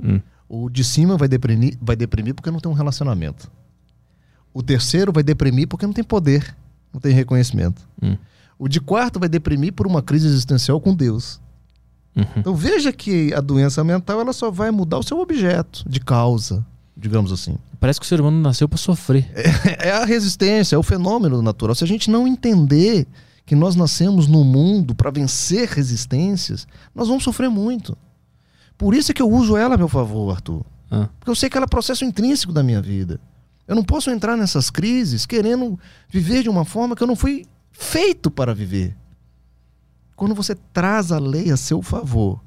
Hum. 0.03 0.21
O 0.49 0.71
de 0.71 0.85
cima 0.85 1.17
vai 1.17 1.27
deprimir, 1.27 1.77
vai 1.83 1.97
deprimir 1.97 2.35
porque 2.35 2.51
não 2.51 2.61
tem 2.61 2.71
um 2.71 2.75
relacionamento. 2.75 3.51
O 4.55 4.63
terceiro 4.63 5.13
vai 5.13 5.23
deprimir 5.25 5.67
porque 5.67 5.85
não 5.87 5.93
tem 5.93 6.05
poder, 6.05 6.57
não 6.93 7.01
tem 7.01 7.13
reconhecimento. 7.13 7.83
Hum. 8.01 8.17
O 8.59 8.69
de 8.69 8.81
quarto 8.81 9.19
vai 9.21 9.29
deprimir 9.29 9.73
por 9.73 9.87
uma 9.87 10.01
crise 10.03 10.27
existencial 10.29 10.81
com 10.81 10.95
Deus. 10.95 11.41
Uhum. 12.17 12.25
Então 12.37 12.55
veja 12.55 12.91
que 12.93 13.35
a 13.35 13.41
doença 13.43 13.85
mental 13.85 14.21
ela 14.21 14.33
só 14.33 14.51
vai 14.51 14.71
mudar 14.71 14.99
o 14.99 15.03
seu 15.03 15.19
objeto 15.21 15.85
de 15.87 16.01
causa, 16.01 16.65
digamos 16.97 17.31
assim. 17.31 17.57
Parece 17.79 18.01
que 18.01 18.07
o 18.07 18.09
ser 18.09 18.21
humano 18.21 18.41
nasceu 18.41 18.69
pra 18.69 18.79
sofrer. 18.79 19.31
É 19.79 19.91
a 19.91 20.05
resistência, 20.05 20.75
é 20.75 20.79
o 20.79 20.83
fenômeno 20.83 21.43
natural. 21.43 21.75
Se 21.75 21.85
a 21.85 21.87
gente 21.87 22.11
não 22.11 22.27
entender 22.27 23.07
que 23.45 23.55
nós 23.55 23.77
nascemos 23.77 24.27
no 24.27 24.43
mundo 24.43 24.95
para 24.95 25.11
vencer 25.11 25.69
resistências, 25.69 26.67
nós 26.95 27.07
vamos 27.07 27.23
sofrer 27.23 27.49
muito. 27.49 27.97
Por 28.77 28.95
isso 28.95 29.11
é 29.11 29.15
que 29.15 29.23
eu 29.23 29.31
uso 29.31 29.57
ela 29.57 29.75
a 29.75 29.79
meu 29.79 29.89
favor, 29.89 30.33
Arthur. 30.33 30.65
Ah. 30.91 31.09
Porque 31.19 31.31
eu 31.31 31.35
sei 31.35 31.49
que 31.49 31.57
ela 31.57 31.65
é 31.65 31.69
processo 31.69 32.05
intrínseco 32.05 32.53
da 32.53 32.63
minha 32.63 32.83
vida. 32.83 33.21
Eu 33.69 33.75
não 33.75 33.85
posso 33.85 34.11
entrar 34.11 34.37
nessas 34.37 34.71
crises 34.71 35.27
querendo 35.27 35.79
viver 36.09 36.43
de 36.43 36.49
uma 36.49 36.65
forma 36.65 36.95
que 36.97 37.03
eu 37.03 37.07
não 37.07 37.17
fui 37.17 37.45
feito 37.71 38.31
para 38.31 38.55
viver. 38.55 38.97
Quando 40.15 40.35
você 40.35 40.55
traz 40.55 41.13
a 41.13 41.19
lei 41.19 41.51
a 41.51 41.57
seu 41.57 41.83
favor, 41.83 42.41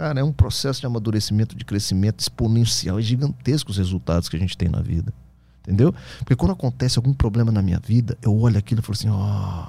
cara, 0.00 0.20
é 0.20 0.24
um 0.24 0.32
processo 0.32 0.80
de 0.80 0.86
amadurecimento, 0.86 1.54
de 1.54 1.62
crescimento 1.62 2.20
exponencial 2.20 2.98
e 2.98 3.02
gigantesco 3.02 3.70
os 3.70 3.76
resultados 3.76 4.30
que 4.30 4.36
a 4.36 4.38
gente 4.38 4.56
tem 4.56 4.66
na 4.66 4.80
vida. 4.80 5.12
Entendeu? 5.60 5.94
Porque 6.20 6.34
quando 6.34 6.52
acontece 6.52 6.98
algum 6.98 7.12
problema 7.12 7.52
na 7.52 7.60
minha 7.60 7.78
vida, 7.78 8.16
eu 8.22 8.34
olho 8.34 8.56
aquilo 8.56 8.80
e 8.80 8.82
falo 8.82 8.94
assim: 8.94 9.10
ó, 9.10 9.66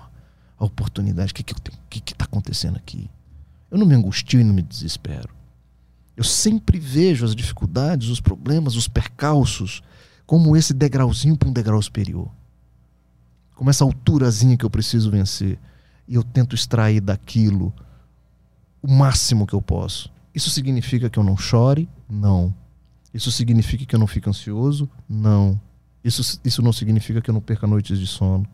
a 0.58 0.66
oportunidade, 0.66 1.34
o 1.34 1.36
que 1.36 1.44
que, 1.44 1.54
eu 1.54 1.60
tenho- 1.60 1.78
que 1.90 2.00
que 2.00 2.16
tá 2.16 2.24
acontecendo 2.24 2.78
aqui? 2.78 3.10
Eu 3.70 3.78
não 3.78 3.86
me 3.86 3.94
angustio 3.94 4.40
e 4.40 4.44
não 4.46 4.54
me 4.54 4.62
desespero. 4.62 5.30
Eu 6.16 6.24
sempre 6.24 6.80
vejo 6.80 7.26
as 7.26 7.36
dificuldades, 7.36 8.08
os 8.08 8.22
problemas, 8.22 8.78
os 8.78 8.88
percalços, 8.88 9.84
como 10.26 10.56
esse 10.56 10.74
degrauzinho 10.74 11.36
para 11.36 11.50
um 11.50 11.54
degrau 11.54 11.82
superior. 11.82 12.32
Como 13.54 13.70
essa 13.70 13.84
alturazinha 13.84 14.56
que 14.56 14.64
eu 14.64 14.70
preciso 14.70 15.12
vencer. 15.12 15.60
E 16.08 16.16
eu 16.16 16.24
tento 16.24 16.56
extrair 16.56 17.02
daquilo 17.02 17.74
o 18.82 18.90
máximo 18.90 19.46
que 19.46 19.54
eu 19.54 19.62
posso. 19.62 20.10
Isso 20.34 20.50
significa 20.50 21.10
que 21.10 21.20
eu 21.20 21.24
não 21.24 21.36
chore? 21.38 21.90
Não. 22.10 22.54
Isso 23.14 23.32
significa 23.32 23.86
que 23.86 23.96
eu 23.96 24.00
não 24.00 24.08
fique 24.08 24.30
ansioso? 24.30 24.90
Não. 25.08 25.60
Isso, 26.04 26.40
isso 26.44 26.62
não 26.62 26.72
significa 26.74 27.22
que 27.22 27.30
eu 27.30 27.34
não 27.34 27.42
perca 27.42 27.68
noites 27.68 28.00
de 28.00 28.08
sono. 28.08 28.46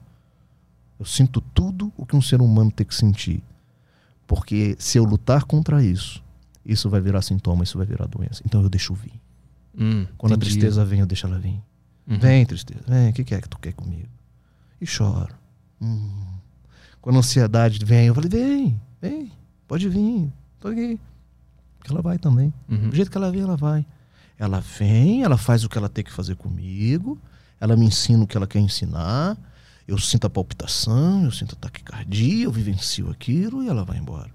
Eu 1.00 1.06
sinto 1.06 1.40
tudo 1.40 1.94
o 1.96 2.06
que 2.06 2.16
um 2.16 2.22
ser 2.22 2.42
humano 2.42 2.72
tem 2.72 2.86
que 2.86 2.96
sentir. 2.96 3.44
Porque 4.26 4.76
se 4.80 4.98
eu 4.98 5.04
lutar 5.04 5.44
contra 5.46 5.84
isso, 5.84 6.24
isso 6.66 6.90
vai 6.90 7.00
virar 7.00 7.22
sintoma, 7.22 7.64
isso 7.64 7.78
vai 7.78 7.86
virar 7.88 8.08
doença. 8.08 8.42
Então 8.46 8.62
eu 8.62 8.70
deixo 8.70 8.94
vir. 8.94 9.14
Hum, 9.80 10.06
Quando 10.18 10.34
entendi. 10.34 10.48
a 10.48 10.52
tristeza 10.52 10.84
vem, 10.84 11.00
eu 11.00 11.06
deixo 11.06 11.28
ela 11.28 11.40
vir. 11.40 11.62
Uhum. 12.08 12.18
Vem, 12.20 12.46
tristeza, 12.46 12.82
vem, 12.88 13.10
o 13.10 13.14
que, 13.14 13.24
que 13.24 13.36
é 13.36 13.42
que 13.42 13.48
tu 13.48 13.60
quer 13.60 13.74
comigo? 13.74 14.08
E 14.82 14.86
choro. 14.86 15.34
Hum. 15.82 16.10
Quando 17.00 17.18
a 17.18 17.20
ansiedade 17.20 17.84
vem, 17.86 18.08
eu 18.08 18.16
falei, 18.16 18.30
vem, 18.30 18.82
vem, 19.02 19.32
pode 19.68 19.88
vir, 19.88 20.32
tô 20.60 20.70
aqui. 20.70 21.00
Porque 21.78 21.92
ela 21.92 22.02
vai 22.02 22.18
também. 22.18 22.54
Uhum. 22.70 22.90
Do 22.90 22.96
jeito 22.96 23.10
que 23.12 23.18
ela 23.18 23.32
vem, 23.32 23.42
ela 23.42 23.56
vai. 23.58 23.86
Ela 24.38 24.60
vem, 24.60 25.24
ela 25.24 25.38
faz 25.38 25.64
o 25.64 25.70
que 25.70 25.78
ela 25.78 25.90
tem 25.90 26.04
que 26.04 26.12
fazer 26.12 26.36
comigo, 26.36 27.18
ela 27.60 27.76
me 27.76 27.86
ensina 27.86 28.24
o 28.24 28.28
que 28.28 28.38
ela 28.38 28.46
quer 28.46 28.60
ensinar, 28.60 29.36
eu 29.88 29.98
sinto 29.98 30.28
a 30.28 30.30
palpitação, 30.30 31.24
eu 31.24 31.32
sinto 31.32 31.54
a 31.56 31.60
taquicardia, 31.60 32.46
eu 32.46 32.52
vivencio 32.52 33.10
aquilo 33.10 33.64
e 33.64 33.68
ela 33.70 33.84
vai 33.84 33.98
embora. 33.98 34.30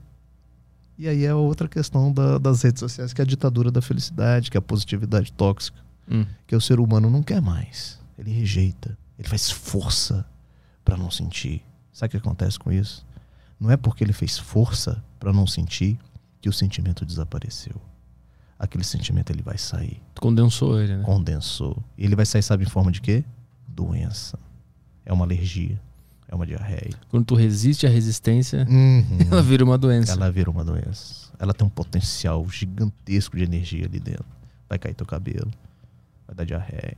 E 0.98 1.06
aí 1.08 1.24
é 1.24 1.34
outra 1.34 1.68
questão 1.68 2.12
da- 2.12 2.38
das 2.38 2.62
redes 2.62 2.80
sociais, 2.80 3.12
que 3.12 3.20
é 3.20 3.24
a 3.24 3.26
ditadura 3.26 3.70
da 3.70 3.80
felicidade, 3.82 4.50
que 4.50 4.56
é 4.56 4.60
a 4.60 4.62
positividade 4.62 5.32
tóxica 5.32 5.78
Hum. 6.10 6.26
que 6.46 6.56
o 6.56 6.60
ser 6.60 6.80
humano 6.80 7.08
não 7.08 7.22
quer 7.22 7.40
mais. 7.40 7.98
Ele 8.18 8.30
rejeita. 8.32 8.96
Ele 9.18 9.28
faz 9.28 9.50
força 9.50 10.26
para 10.84 10.96
não 10.96 11.10
sentir. 11.10 11.62
Sabe 11.92 12.08
o 12.08 12.10
que 12.10 12.16
acontece 12.16 12.58
com 12.58 12.72
isso? 12.72 13.06
Não 13.60 13.70
é 13.70 13.76
porque 13.76 14.02
ele 14.02 14.12
fez 14.12 14.36
força 14.38 15.02
para 15.20 15.32
não 15.32 15.46
sentir 15.46 15.96
que 16.42 16.48
o 16.48 16.52
sentimento 16.52 17.06
desapareceu. 17.06 17.80
Aquele 18.58 18.82
sentimento 18.82 19.30
ele 19.30 19.42
vai 19.42 19.56
sair. 19.56 20.02
Tu 20.12 20.20
condensou 20.20 20.80
ele, 20.80 20.96
né? 20.96 21.04
Condensou. 21.04 21.82
E 21.96 22.04
ele 22.04 22.16
vai 22.16 22.26
sair, 22.26 22.42
sabe, 22.42 22.64
em 22.64 22.68
forma 22.68 22.90
de 22.90 23.00
quê? 23.00 23.24
Doença. 23.66 24.36
É 25.06 25.12
uma 25.12 25.24
alergia. 25.24 25.80
É 26.26 26.34
uma 26.34 26.44
diarreia. 26.44 26.94
Quando 27.08 27.26
tu 27.26 27.36
resiste 27.36 27.86
à 27.86 27.90
resistência, 27.90 28.66
ela 29.30 29.40
vira 29.40 29.64
uma 29.64 29.78
doença. 29.78 30.12
Ela 30.12 30.30
vira 30.32 30.50
uma 30.50 30.64
doença. 30.64 31.30
Ela 31.38 31.54
tem 31.54 31.64
um 31.66 31.70
potencial 31.70 32.48
gigantesco 32.48 33.36
de 33.36 33.44
energia 33.44 33.86
ali 33.86 34.00
dentro. 34.00 34.26
Vai 34.68 34.78
cair 34.78 34.94
teu 34.94 35.06
cabelo, 35.06 35.50
vai 36.26 36.34
dar 36.34 36.44
diarreia, 36.44 36.96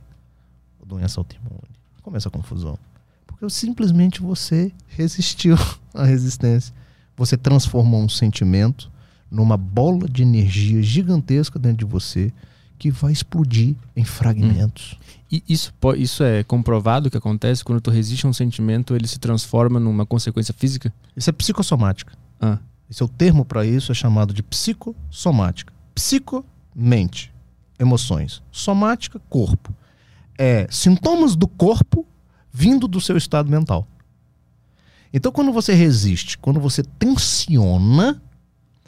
doença 0.85 1.19
autoimune. 1.19 1.69
Começa 2.01 2.29
a 2.29 2.31
confusão. 2.31 2.79
Porque 3.27 3.47
simplesmente 3.49 4.21
você 4.21 4.71
resistiu 4.87 5.55
à 5.93 6.03
resistência. 6.03 6.73
Você 7.17 7.37
transformou 7.37 8.01
um 8.01 8.09
sentimento 8.09 8.89
numa 9.29 9.57
bola 9.57 10.07
de 10.07 10.21
energia 10.21 10.81
gigantesca 10.81 11.59
dentro 11.59 11.77
de 11.77 11.85
você 11.85 12.31
que 12.77 12.91
vai 12.91 13.11
explodir 13.11 13.75
em 13.95 14.03
fragmentos. 14.03 14.97
E 15.31 15.43
isso, 15.47 15.73
isso 15.97 16.23
é 16.23 16.43
comprovado 16.43 17.09
que 17.09 17.17
acontece 17.17 17.63
quando 17.63 17.81
tu 17.81 17.89
resiste 17.89 18.25
a 18.25 18.29
um 18.29 18.33
sentimento, 18.33 18.95
ele 18.95 19.07
se 19.07 19.19
transforma 19.19 19.79
numa 19.79 20.05
consequência 20.05 20.53
física? 20.53 20.93
Isso 21.15 21.29
é 21.29 21.33
psicossomática. 21.33 22.13
Ah, 22.39 22.59
Esse 22.89 23.01
é 23.01 23.05
o 23.05 23.09
termo 23.09 23.43
para 23.43 23.65
isso, 23.65 23.91
é 23.91 23.95
chamado 23.95 24.33
de 24.33 24.43
psicossomática. 24.43 25.73
Psico, 25.93 26.45
mente, 26.75 27.33
emoções. 27.79 28.43
Somática, 28.51 29.19
corpo. 29.29 29.73
É 30.37 30.67
sintomas 30.69 31.35
do 31.35 31.47
corpo 31.47 32.05
vindo 32.51 32.87
do 32.87 33.01
seu 33.01 33.17
estado 33.17 33.49
mental. 33.49 33.87
Então, 35.13 35.31
quando 35.31 35.51
você 35.53 35.73
resiste, 35.73 36.37
quando 36.37 36.59
você 36.59 36.83
tensiona, 36.83 38.21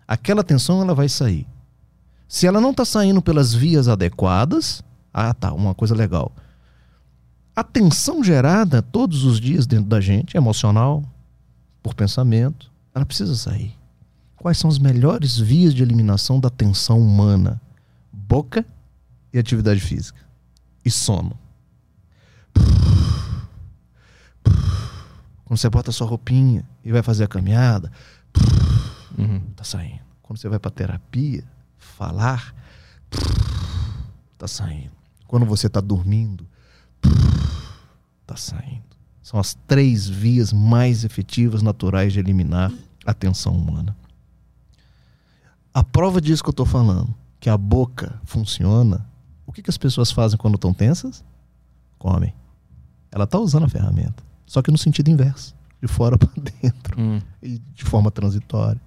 aquela 0.07 0.43
tensão 0.43 0.81
ela 0.81 0.95
vai 0.95 1.09
sair. 1.09 1.45
Se 2.27 2.47
ela 2.47 2.61
não 2.61 2.71
está 2.71 2.85
saindo 2.85 3.21
pelas 3.21 3.53
vias 3.53 3.87
adequadas, 3.87 4.83
ah, 5.13 5.33
tá, 5.33 5.53
uma 5.53 5.73
coisa 5.73 5.95
legal. 5.95 6.31
A 7.55 7.63
tensão 7.63 8.23
gerada 8.23 8.81
todos 8.81 9.23
os 9.23 9.39
dias 9.39 9.65
dentro 9.65 9.85
da 9.85 9.99
gente, 9.99 10.37
emocional, 10.37 11.03
por 11.81 11.95
pensamento, 11.95 12.71
ela 12.93 13.05
precisa 13.05 13.35
sair. 13.35 13.73
Quais 14.35 14.57
são 14.57 14.69
as 14.69 14.77
melhores 14.77 15.37
vias 15.37 15.73
de 15.73 15.81
eliminação 15.81 16.39
da 16.39 16.49
tensão 16.49 17.01
humana? 17.01 17.59
Boca 18.11 18.65
e 19.33 19.39
atividade 19.39 19.79
física. 19.79 20.19
E 20.85 20.91
sono. 20.91 21.37
Quando 25.45 25.57
você 25.57 25.69
bota 25.69 25.91
sua 25.91 26.07
roupinha 26.07 26.63
e 26.83 26.91
vai 26.91 27.01
fazer 27.01 27.23
a 27.23 27.27
caminhada, 27.27 27.91
uhum. 29.17 29.39
tá 29.55 29.63
saindo. 29.63 30.01
Quando 30.21 30.39
você 30.39 30.49
vai 30.49 30.59
para 30.59 30.71
terapia, 30.71 31.43
falar, 31.77 32.53
tá 34.37 34.47
saindo. 34.47 34.91
Quando 35.27 35.45
você 35.45 35.69
tá 35.69 35.79
dormindo, 35.81 36.47
tá 38.25 38.35
saindo. 38.35 38.83
São 39.21 39.39
as 39.39 39.53
três 39.67 40.07
vias 40.07 40.53
mais 40.53 41.03
efetivas, 41.03 41.61
naturais 41.61 42.13
de 42.13 42.19
eliminar 42.19 42.71
a 43.05 43.13
tensão 43.13 43.53
humana. 43.57 43.95
A 45.73 45.83
prova 45.83 46.19
disso 46.21 46.43
que 46.43 46.49
eu 46.49 46.53
tô 46.53 46.65
falando, 46.65 47.13
que 47.39 47.49
a 47.49 47.57
boca 47.57 48.19
funciona, 48.25 49.05
o 49.45 49.51
que, 49.51 49.61
que 49.61 49.69
as 49.69 49.77
pessoas 49.77 50.11
fazem 50.11 50.37
quando 50.37 50.55
estão 50.55 50.73
tensas? 50.73 51.23
Comem. 51.97 52.33
Ela 53.11 53.27
tá 53.27 53.37
usando 53.37 53.63
a 53.65 53.69
ferramenta, 53.69 54.23
só 54.45 54.61
que 54.61 54.71
no 54.71 54.77
sentido 54.77 55.09
inverso, 55.09 55.55
de 55.81 55.87
fora 55.87 56.17
para 56.19 56.29
dentro 56.61 56.99
Hum. 56.99 57.21
e 57.41 57.59
de 57.59 57.83
forma 57.83 58.09
transitória. 58.09 58.81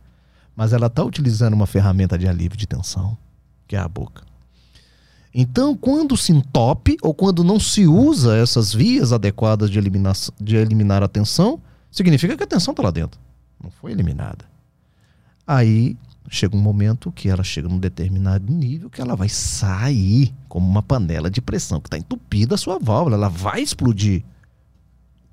Mas 0.61 0.75
ela 0.75 0.89
está 0.89 1.03
utilizando 1.03 1.55
uma 1.55 1.67
ferramenta 1.67 2.19
de 2.19 2.29
alívio 2.29 2.55
de 2.55 2.67
tensão, 2.67 3.17
que 3.67 3.75
é 3.75 3.79
a 3.79 3.89
boca. 3.89 4.23
Então, 5.35 5.75
quando 5.75 6.19
se 6.19 6.33
entope 6.33 6.99
ou 7.01 7.15
quando 7.15 7.43
não 7.43 7.59
se 7.59 7.87
usa 7.87 8.37
essas 8.37 8.71
vias 8.71 9.11
adequadas 9.11 9.71
de, 9.71 9.79
eliminação, 9.79 10.35
de 10.39 10.57
eliminar 10.57 11.03
a 11.03 11.09
tensão, 11.09 11.63
significa 11.91 12.37
que 12.37 12.43
a 12.43 12.47
tensão 12.47 12.73
está 12.73 12.83
lá 12.83 12.91
dentro. 12.91 13.19
Não 13.59 13.71
foi 13.71 13.93
eliminada. 13.93 14.45
Aí 15.47 15.97
chega 16.29 16.55
um 16.55 16.61
momento 16.61 17.11
que 17.11 17.31
ela 17.31 17.43
chega 17.43 17.67
num 17.67 17.79
determinado 17.79 18.53
nível 18.53 18.91
que 18.91 19.01
ela 19.01 19.17
vai 19.17 19.31
sair 19.31 20.35
como 20.47 20.69
uma 20.69 20.83
panela 20.83 21.31
de 21.31 21.41
pressão 21.41 21.81
que 21.81 21.87
está 21.87 21.97
entupida 21.97 22.57
a 22.57 22.59
sua 22.59 22.79
válvula. 22.79 23.17
Ela 23.17 23.31
vai 23.31 23.63
explodir. 23.63 24.23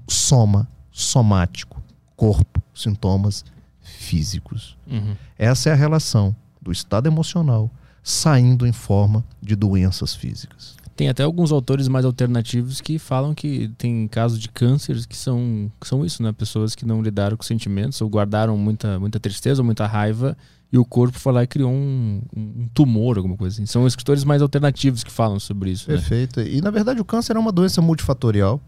Soma, 0.07 0.69
somático, 0.89 1.84
corpo, 2.15 2.63
sintomas 2.73 3.43
físicos. 3.88 4.78
Uhum. 4.86 5.16
Essa 5.38 5.70
é 5.70 5.74
a 5.74 5.76
relação 5.76 6.36
do 6.62 6.72
estado 6.72 7.08
emocional 7.08 7.72
saindo 8.04 8.66
em 8.66 8.72
forma 8.72 9.24
de 9.42 9.56
doenças 9.56 10.16
físicas. 10.16 10.76
Tem 10.96 11.10
até 11.10 11.24
alguns 11.24 11.52
autores 11.52 11.88
mais 11.88 12.06
alternativos 12.06 12.82
que 12.82 12.98
falam 12.98 13.36
que 13.36 13.70
tem 13.78 14.08
casos 14.08 14.40
de 14.40 14.50
cânceres 14.50 15.06
que 15.06 15.16
são, 15.16 15.72
que 15.80 15.88
são 15.88 16.04
isso, 16.06 16.24
né? 16.24 16.32
Pessoas 16.32 16.74
que 16.74 16.86
não 16.86 17.02
lidaram 17.02 17.38
com 17.38 17.44
sentimentos 17.44 18.02
ou 18.02 18.10
guardaram 18.10 18.58
muita, 18.58 18.98
muita 19.00 19.20
tristeza 19.20 19.62
ou 19.62 19.66
muita 19.66 19.86
raiva 19.86 20.36
e 20.72 20.78
o 20.78 20.84
corpo 20.84 21.20
foi 21.20 21.34
lá 21.34 21.44
e 21.44 21.48
criou 21.48 21.72
um, 21.72 22.22
um 22.36 22.68
tumor, 22.74 23.18
alguma 23.18 23.38
coisa 23.38 23.56
assim. 23.56 23.66
São 23.66 23.86
escritores 23.86 24.24
mais 24.24 24.42
alternativos 24.42 25.04
que 25.04 25.12
falam 25.12 25.40
sobre 25.40 25.72
isso, 25.72 25.90
né? 25.90 25.98
Perfeito. 25.98 26.42
E 26.42 26.62
na 26.62 26.72
verdade 26.72 27.00
o 27.00 27.06
câncer 27.06 27.36
é 27.36 27.40
uma 27.40 27.52
doença 27.52 27.82
multifatorial 27.82 28.60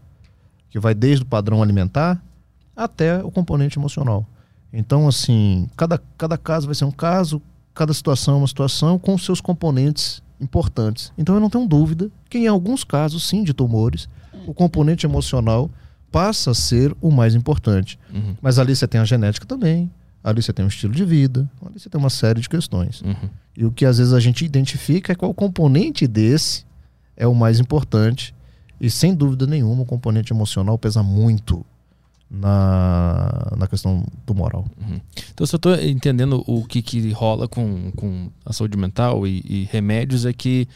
que 0.70 0.78
vai 0.78 0.94
desde 0.94 1.24
o 1.24 1.26
padrão 1.26 1.62
alimentar 1.62 2.22
até 2.76 3.24
o 3.24 3.30
componente 3.30 3.78
emocional. 3.78 4.26
Então, 4.72 5.08
assim, 5.08 5.68
cada, 5.76 6.00
cada 6.16 6.38
caso 6.38 6.66
vai 6.66 6.74
ser 6.74 6.84
um 6.84 6.90
caso, 6.90 7.42
cada 7.74 7.92
situação 7.92 8.34
é 8.34 8.38
uma 8.38 8.46
situação 8.46 8.98
com 8.98 9.16
seus 9.18 9.40
componentes 9.40 10.22
importantes. 10.40 11.12
Então, 11.18 11.34
eu 11.34 11.40
não 11.40 11.50
tenho 11.50 11.66
dúvida 11.66 12.10
que 12.28 12.38
em 12.38 12.46
alguns 12.46 12.84
casos, 12.84 13.26
sim, 13.26 13.42
de 13.42 13.52
tumores, 13.52 14.08
o 14.46 14.54
componente 14.54 15.06
emocional 15.06 15.70
passa 16.10 16.50
a 16.50 16.54
ser 16.54 16.94
o 17.00 17.10
mais 17.10 17.34
importante. 17.34 17.98
Uhum. 18.12 18.36
Mas 18.40 18.58
ali 18.58 18.74
você 18.74 18.86
tem 18.86 19.00
a 19.00 19.04
genética 19.04 19.46
também, 19.46 19.90
ali 20.22 20.42
você 20.42 20.52
tem 20.52 20.64
um 20.64 20.68
estilo 20.68 20.92
de 20.92 21.04
vida, 21.04 21.50
ali 21.64 21.78
você 21.78 21.88
tem 21.88 21.98
uma 21.98 22.10
série 22.10 22.40
de 22.40 22.48
questões. 22.48 23.00
Uhum. 23.02 23.28
E 23.56 23.64
o 23.64 23.70
que 23.70 23.84
às 23.84 23.98
vezes 23.98 24.12
a 24.12 24.20
gente 24.20 24.44
identifica 24.44 25.12
é 25.12 25.14
qual 25.14 25.32
componente 25.34 26.06
desse 26.06 26.64
é 27.16 27.26
o 27.26 27.34
mais 27.34 27.60
importante. 27.60 28.34
E 28.80 28.90
sem 28.90 29.14
dúvida 29.14 29.46
nenhuma, 29.46 29.82
o 29.82 29.86
componente 29.86 30.32
emocional 30.32 30.78
pesa 30.78 31.02
muito 31.02 31.64
na, 32.30 33.52
na 33.56 33.66
questão 33.66 34.06
tumoral. 34.24 34.64
Então, 35.34 35.44
se 35.44 35.54
eu 35.54 35.56
estou 35.56 35.74
entendendo 35.74 36.44
o 36.46 36.64
que, 36.64 36.80
que 36.80 37.10
rola 37.10 37.48
com, 37.48 37.90
com 37.96 38.30
a 38.46 38.52
saúde 38.52 38.76
mental 38.76 39.26
e, 39.26 39.42
e 39.44 39.68
remédios, 39.70 40.24
é 40.24 40.32
que 40.32 40.68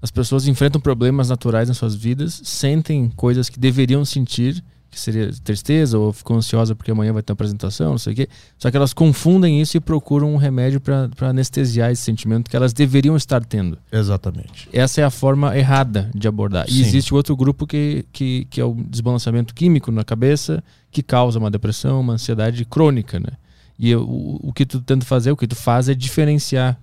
as 0.00 0.10
pessoas 0.10 0.46
enfrentam 0.46 0.80
problemas 0.80 1.28
naturais 1.28 1.68
nas 1.68 1.76
suas 1.76 1.94
vidas, 1.94 2.40
sentem 2.44 3.10
coisas 3.16 3.48
que 3.48 3.58
deveriam 3.58 4.04
sentir, 4.04 4.62
que 4.90 5.00
seria 5.00 5.30
tristeza 5.42 5.98
ou 5.98 6.12
ficam 6.12 6.36
ansiosa 6.36 6.74
porque 6.74 6.90
amanhã 6.90 7.12
vai 7.12 7.22
ter 7.22 7.32
uma 7.32 7.34
apresentação, 7.34 7.92
não 7.92 7.98
sei 7.98 8.12
o 8.12 8.16
quê. 8.16 8.28
Só 8.58 8.70
que 8.70 8.76
elas 8.76 8.92
confundem 8.92 9.60
isso 9.60 9.76
e 9.76 9.80
procuram 9.80 10.34
um 10.34 10.36
remédio 10.36 10.80
para 10.80 11.08
anestesiar 11.20 11.90
esse 11.90 12.02
sentimento 12.02 12.50
que 12.50 12.56
elas 12.56 12.72
deveriam 12.72 13.16
estar 13.16 13.44
tendo. 13.44 13.78
Exatamente. 13.90 14.68
Essa 14.72 15.00
é 15.00 15.04
a 15.04 15.10
forma 15.10 15.56
errada 15.56 16.10
de 16.14 16.28
abordar. 16.28 16.66
E 16.68 16.72
Sim. 16.72 16.80
existe 16.80 17.14
outro 17.14 17.34
grupo 17.34 17.66
que, 17.66 18.04
que, 18.12 18.46
que 18.50 18.60
é 18.60 18.64
o 18.64 18.74
desbalanceamento 18.74 19.54
químico 19.54 19.90
na 19.90 20.04
cabeça, 20.04 20.62
que 20.92 21.02
causa 21.02 21.38
uma 21.38 21.50
depressão, 21.50 22.00
uma 22.00 22.12
ansiedade 22.12 22.64
crônica, 22.66 23.18
né? 23.18 23.32
E 23.78 23.90
eu- 23.90 24.02
o, 24.02 24.50
o 24.50 24.52
que 24.52 24.64
tu 24.66 24.80
tenta 24.80 25.04
fazer, 25.04 25.32
o 25.32 25.36
que 25.36 25.48
tu 25.48 25.56
faz 25.56 25.88
é 25.88 25.94
diferenciar 25.94 26.78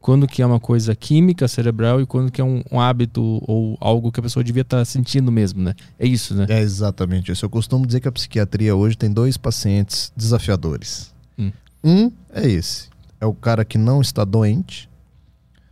quando 0.00 0.26
que 0.26 0.42
é 0.42 0.46
uma 0.46 0.58
coisa 0.58 0.96
química 0.96 1.46
cerebral 1.46 2.00
e 2.00 2.04
quando 2.06 2.30
que 2.32 2.40
é 2.40 2.44
um, 2.44 2.60
um 2.72 2.80
hábito 2.80 3.22
ou 3.46 3.78
algo 3.80 4.10
que 4.10 4.18
a 4.18 4.22
pessoa 4.22 4.42
devia 4.42 4.62
estar 4.62 4.78
tá 4.78 4.84
sentindo 4.84 5.30
mesmo, 5.30 5.62
né? 5.62 5.74
É 5.96 6.04
isso, 6.04 6.34
né? 6.34 6.44
É 6.48 6.60
exatamente 6.60 7.30
isso. 7.30 7.44
Eu 7.44 7.48
costumo 7.48 7.86
dizer 7.86 8.00
que 8.00 8.08
a 8.08 8.12
psiquiatria 8.12 8.74
hoje 8.74 8.96
tem 8.96 9.12
dois 9.12 9.36
pacientes 9.36 10.12
desafiadores. 10.16 11.14
Hum. 11.38 11.52
Um 11.84 12.12
é 12.34 12.48
esse. 12.48 12.88
É 13.20 13.26
o 13.26 13.32
cara 13.32 13.64
que 13.64 13.78
não 13.78 14.00
está 14.00 14.24
doente, 14.24 14.90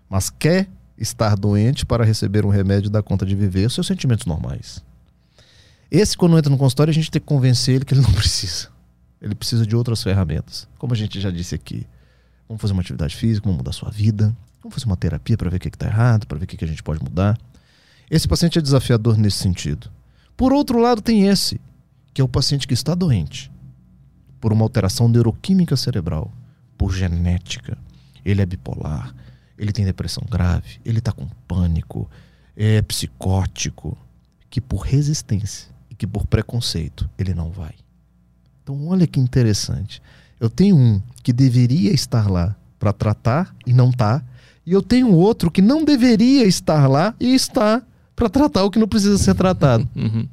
mas 0.09 0.31
quer 0.31 0.69
estar 0.97 1.35
doente 1.35 1.85
para 1.85 2.05
receber 2.05 2.47
um 2.47 2.51
remédio 2.51 2.89
dar 2.89 3.03
conta 3.03 3.27
de 3.27 3.35
viver 3.35 3.69
seus 3.69 3.89
sentimentos 3.89 4.27
normais. 4.27 4.81
Esse, 5.91 6.17
quando 6.17 6.39
entra 6.39 6.51
no 6.51 6.59
consultório, 6.59 6.91
a 6.91 6.95
gente 6.95 7.11
tem 7.11 7.21
que 7.21 7.27
convencer 7.27 7.75
ele 7.75 7.85
que 7.85 7.95
ele 7.95 8.03
não 8.03 8.13
precisa. 8.13 8.69
Ele 9.21 9.35
precisa 9.35 9.67
de 9.67 9.75
outras 9.75 10.03
ferramentas. 10.03 10.69
Como 10.79 10.93
a 10.93 10.97
gente 10.97 11.21
já 11.21 11.31
disse 11.31 11.55
aqui, 11.55 11.87
Vamos 12.51 12.61
fazer 12.61 12.73
uma 12.73 12.83
atividade 12.83 13.15
física, 13.15 13.45
vamos 13.45 13.59
mudar 13.59 13.71
sua 13.71 13.91
vida. 13.91 14.37
Vamos 14.61 14.75
fazer 14.75 14.87
uma 14.87 14.97
terapia 14.97 15.39
para 15.39 15.49
ver 15.49 15.59
o 15.59 15.61
que 15.61 15.69
está 15.69 15.87
errado, 15.87 16.27
para 16.27 16.37
ver 16.37 16.47
o 16.47 16.49
que, 16.49 16.57
que 16.57 16.65
a 16.65 16.69
gente 16.69 16.83
pode 16.83 17.01
mudar. 17.01 17.39
Esse 18.11 18.27
paciente 18.27 18.59
é 18.59 18.61
desafiador 18.61 19.17
nesse 19.17 19.37
sentido. 19.37 19.89
Por 20.37 20.53
outro 20.53 20.81
lado, 20.81 21.01
tem 21.01 21.29
esse, 21.29 21.61
que 22.13 22.21
é 22.21 22.25
o 22.25 22.29
paciente 22.29 22.67
que 22.67 22.75
está 22.75 22.93
doente 22.93 23.53
por 24.41 24.53
uma 24.53 24.65
alteração 24.65 25.09
neuroquímica 25.09 25.77
cerebral, 25.77 26.33
por 26.77 26.93
genética. 26.93 27.79
Ele 28.25 28.43
é 28.43 28.47
bipolar, 28.47 29.15
ele 29.57 29.71
tem 29.71 29.85
depressão 29.85 30.25
grave, 30.29 30.81
ele 30.85 30.99
está 30.99 31.13
com 31.13 31.29
pânico, 31.47 32.11
é 32.57 32.83
psicótico, 32.83 33.97
que 34.51 34.61
por 34.61 34.79
resistência 34.79 35.69
que 36.01 36.07
por 36.07 36.27
preconceito 36.27 37.07
ele 37.19 37.35
não 37.35 37.51
vai. 37.51 37.75
Então, 38.63 38.89
olha 38.89 39.07
que 39.07 39.21
interessante. 39.21 40.01
Eu 40.41 40.49
tenho 40.49 40.75
um 40.75 41.03
que 41.23 41.31
deveria 41.31 41.93
estar 41.93 42.27
lá 42.31 42.57
para 42.79 42.91
tratar 42.91 43.55
e 43.67 43.75
não 43.75 43.91
está. 43.91 44.25
E 44.65 44.73
eu 44.73 44.81
tenho 44.81 45.13
outro 45.13 45.51
que 45.51 45.61
não 45.61 45.85
deveria 45.85 46.47
estar 46.47 46.87
lá 46.87 47.15
e 47.21 47.35
está 47.35 47.83
para 48.17 48.31
tratar 48.31 48.65
o 48.65 48.71
que 48.71 48.79
não 48.79 48.89
precisa 48.89 49.19
ser 49.19 49.35
tratado. 49.35 49.87
Uhum. 49.95 50.27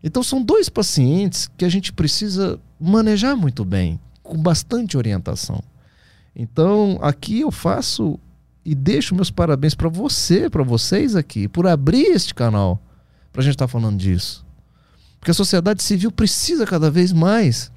Então 0.00 0.22
são 0.22 0.40
dois 0.40 0.68
pacientes 0.68 1.50
que 1.56 1.64
a 1.64 1.68
gente 1.68 1.92
precisa 1.92 2.60
manejar 2.78 3.34
muito 3.34 3.64
bem, 3.64 3.98
com 4.22 4.40
bastante 4.40 4.96
orientação. 4.96 5.60
Então 6.36 7.00
aqui 7.02 7.40
eu 7.40 7.50
faço 7.50 8.16
e 8.64 8.76
deixo 8.76 9.16
meus 9.16 9.32
parabéns 9.32 9.74
para 9.74 9.88
você, 9.88 10.48
para 10.48 10.62
vocês 10.62 11.16
aqui, 11.16 11.48
por 11.48 11.66
abrir 11.66 12.04
este 12.04 12.32
canal 12.32 12.80
para 13.32 13.40
a 13.40 13.44
gente 13.44 13.54
estar 13.54 13.66
tá 13.66 13.72
falando 13.72 13.98
disso. 13.98 14.46
Porque 15.18 15.30
a 15.30 15.34
sociedade 15.34 15.82
civil 15.82 16.10
precisa 16.10 16.66
cada 16.66 16.90
vez 16.90 17.12
mais 17.12 17.70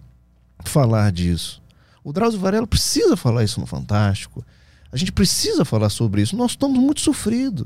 falar 0.64 1.12
disso. 1.12 1.62
O 2.04 2.14
Drauzio 2.14 2.40
Varela 2.40 2.68
precisa 2.68 3.16
falar 3.16 3.44
isso 3.44 3.60
no 3.60 3.66
Fantástico. 3.66 4.44
A 4.92 4.98
gente 4.98 5.12
precisa 5.12 5.64
falar 5.64 5.90
sobre 5.90 6.22
isso. 6.22 6.36
Nós 6.36 6.52
estamos 6.52 6.80
muito 6.80 7.02
sofridos. 7.02 7.66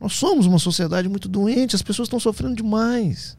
Nós 0.00 0.14
somos 0.14 0.46
uma 0.46 0.58
sociedade 0.58 1.08
muito 1.08 1.28
doente, 1.28 1.76
as 1.76 1.82
pessoas 1.82 2.06
estão 2.06 2.18
sofrendo 2.18 2.56
demais. 2.56 3.36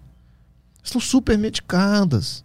Estão 0.81 0.99
super 1.01 1.37
medicadas. 1.37 2.43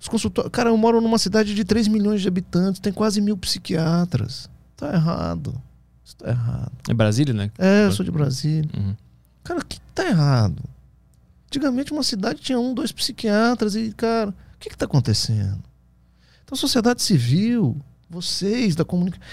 Os 0.00 0.08
consultórios. 0.08 0.50
Cara, 0.50 0.70
eu 0.70 0.76
moro 0.76 1.00
numa 1.00 1.18
cidade 1.18 1.54
de 1.54 1.64
3 1.64 1.88
milhões 1.88 2.22
de 2.22 2.28
habitantes, 2.28 2.80
tem 2.80 2.92
quase 2.92 3.20
mil 3.20 3.36
psiquiatras. 3.36 4.48
Tá 4.76 4.94
errado. 4.94 5.60
Isso 6.02 6.16
tá 6.16 6.30
errado. 6.30 6.72
É 6.88 6.94
Brasília, 6.94 7.34
né? 7.34 7.50
É, 7.58 7.84
eu 7.84 7.92
sou 7.92 8.04
de 8.04 8.10
Brasília. 8.10 8.70
Uhum. 8.74 8.96
Cara, 9.44 9.60
o 9.60 9.64
que 9.64 9.78
tá 9.94 10.06
errado? 10.06 10.62
Antigamente 11.50 11.92
uma 11.92 12.04
cidade 12.04 12.40
tinha 12.40 12.60
um, 12.60 12.72
dois 12.72 12.92
psiquiatras 12.92 13.74
e, 13.74 13.92
cara, 13.92 14.30
o 14.30 14.58
que 14.60 14.70
que 14.70 14.78
tá 14.78 14.84
acontecendo? 14.84 15.60
Então, 16.44 16.56
sociedade 16.56 17.02
civil, 17.02 17.76
vocês 18.08 18.76
da 18.76 18.84
comunicação. 18.84 19.26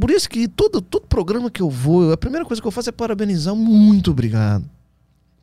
Por 0.00 0.10
isso 0.10 0.26
que 0.26 0.48
todo, 0.48 0.80
todo 0.80 1.06
programa 1.06 1.50
que 1.50 1.60
eu 1.60 1.68
vou, 1.68 2.10
a 2.10 2.16
primeira 2.16 2.46
coisa 2.46 2.62
que 2.62 2.66
eu 2.66 2.72
faço 2.72 2.88
é 2.88 2.92
parabenizar. 2.92 3.54
Muito 3.54 4.10
obrigado 4.10 4.64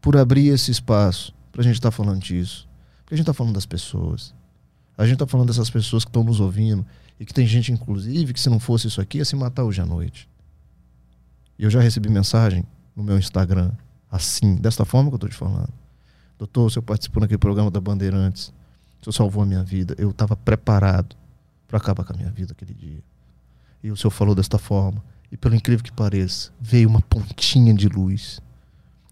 por 0.02 0.18
abrir 0.18 0.48
esse 0.48 0.72
espaço 0.72 1.36
para 1.52 1.62
a 1.62 1.64
gente 1.64 1.76
estar 1.76 1.92
tá 1.92 1.96
falando 1.96 2.20
disso. 2.20 2.68
Porque 3.04 3.14
a 3.14 3.18
gente 3.18 3.24
está 3.24 3.34
falando 3.34 3.54
das 3.54 3.68
pessoas. 3.68 4.34
A 4.98 5.06
gente 5.06 5.14
está 5.14 5.28
falando 5.28 5.50
dessas 5.50 5.70
pessoas 5.70 6.04
que 6.04 6.10
estão 6.10 6.24
nos 6.24 6.40
ouvindo. 6.40 6.84
E 7.20 7.26
que 7.26 7.34
tem 7.34 7.46
gente, 7.46 7.72
inclusive, 7.72 8.34
que 8.34 8.40
se 8.40 8.50
não 8.50 8.60
fosse 8.60 8.88
isso 8.88 9.00
aqui, 9.00 9.20
ia 9.20 9.26
se 9.26 9.36
matar 9.36 9.66
hoje 9.66 9.80
à 9.80 9.86
noite. 9.86 10.28
E 11.60 11.64
eu 11.64 11.70
já 11.70 11.80
recebi 11.80 12.10
mensagem 12.10 12.66
no 12.96 13.04
meu 13.04 13.20
Instagram, 13.20 13.72
assim, 14.10 14.56
desta 14.56 14.84
forma 14.84 15.12
que 15.12 15.14
eu 15.14 15.18
estou 15.18 15.30
te 15.30 15.36
falando. 15.36 15.81
Doutor, 16.42 16.66
o 16.66 16.70
senhor 16.72 16.82
participou 16.82 17.22
naquele 17.22 17.38
programa 17.38 17.70
da 17.70 17.80
Bandeirantes. 17.80 18.52
O 19.00 19.04
Senhor 19.04 19.14
salvou 19.14 19.44
a 19.44 19.46
minha 19.46 19.64
vida. 19.64 19.94
Eu 20.00 20.10
estava 20.10 20.36
preparado 20.36 21.16
para 21.68 21.78
acabar 21.78 22.04
com 22.04 22.14
a 22.14 22.16
minha 22.16 22.32
vida 22.32 22.52
aquele 22.54 22.74
dia. 22.74 23.04
E 23.84 23.92
o 23.92 23.96
Senhor 23.96 24.10
falou 24.10 24.34
desta 24.34 24.58
forma. 24.58 25.04
E 25.32 25.38
pelo 25.38 25.54
incrível 25.54 25.84
que 25.84 25.92
pareça, 25.92 26.52
veio 26.60 26.90
uma 26.90 27.00
pontinha 27.00 27.76
de 27.76 27.88
luz. 27.88 28.42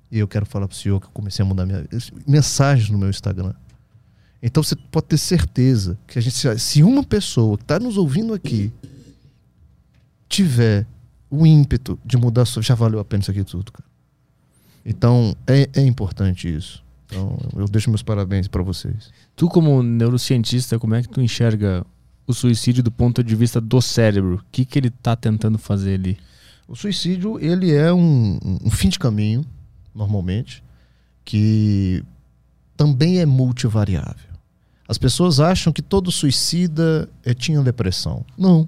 E 0.10 0.18
eu 0.18 0.28
quero 0.28 0.44
falar 0.44 0.68
para 0.68 0.74
o 0.74 0.76
Senhor 0.76 1.00
que 1.00 1.06
eu 1.06 1.12
comecei 1.12 1.46
a 1.46 1.48
mudar 1.48 1.68
minha 1.68 1.82
vida. 1.82 1.96
Mensagens 2.26 2.90
no 2.90 2.98
meu 2.98 3.12
Instagram. 3.12 3.54
Então 4.42 4.64
você 4.64 4.76
pode 4.76 5.06
ter 5.06 5.20
certeza 5.20 6.00
que 6.08 6.18
a 6.18 6.22
gente, 6.24 6.58
se 6.58 6.82
uma 6.82 7.04
pessoa 7.04 7.58
que 7.60 7.64
está 7.64 7.78
nos 7.78 7.96
ouvindo 7.96 8.34
aqui 8.34 8.74
tiver 10.28 10.88
o 11.30 11.46
ímpeto 11.46 12.00
de 12.04 12.18
mudar 12.18 12.46
já 12.60 12.74
valeu 12.74 13.00
a 13.00 13.06
pena 13.06 13.22
isso 13.22 13.30
aqui 13.30 13.44
tudo, 13.44 13.72
cara. 13.72 13.88
Então 14.84 15.36
é, 15.46 15.70
é 15.76 15.86
importante 15.86 16.52
isso. 16.52 16.89
Então, 17.10 17.40
eu 17.56 17.66
deixo 17.68 17.90
meus 17.90 18.04
parabéns 18.04 18.48
para 18.48 18.62
vocês. 18.62 19.12
Tu, 19.36 19.50
como 19.50 19.82
neurocientista, 19.82 20.78
como 20.78 20.94
é 20.94 21.02
que 21.02 21.10
tu 21.10 21.20
enxerga 21.20 21.84
o 22.28 22.34
suicídio 22.34 22.84
do 22.84 22.92
ponto 22.92 23.24
de 23.24 23.36
vista 23.36 23.60
do 23.60 23.82
cérebro? 23.82 24.36
O 24.36 24.46
que, 24.52 24.64
que 24.64 24.78
ele 24.78 24.90
está 24.90 25.16
tentando 25.16 25.58
fazer 25.58 25.96
ali? 25.96 26.18
O 26.68 26.76
suicídio, 26.76 27.40
ele 27.40 27.74
é 27.74 27.92
um, 27.92 28.38
um 28.64 28.70
fim 28.70 28.90
de 28.90 29.00
caminho, 29.00 29.44
normalmente, 29.94 30.64
que 31.26 32.04
também 32.78 33.20
é 33.20 33.26
multivariável. 33.26 34.30
As 34.88 35.00
pessoas 35.00 35.40
acham 35.40 35.74
que 35.74 35.82
todo 35.82 36.12
suicida 36.12 37.10
é, 37.26 37.34
tinha 37.34 37.62
depressão. 37.64 38.24
Não. 38.38 38.68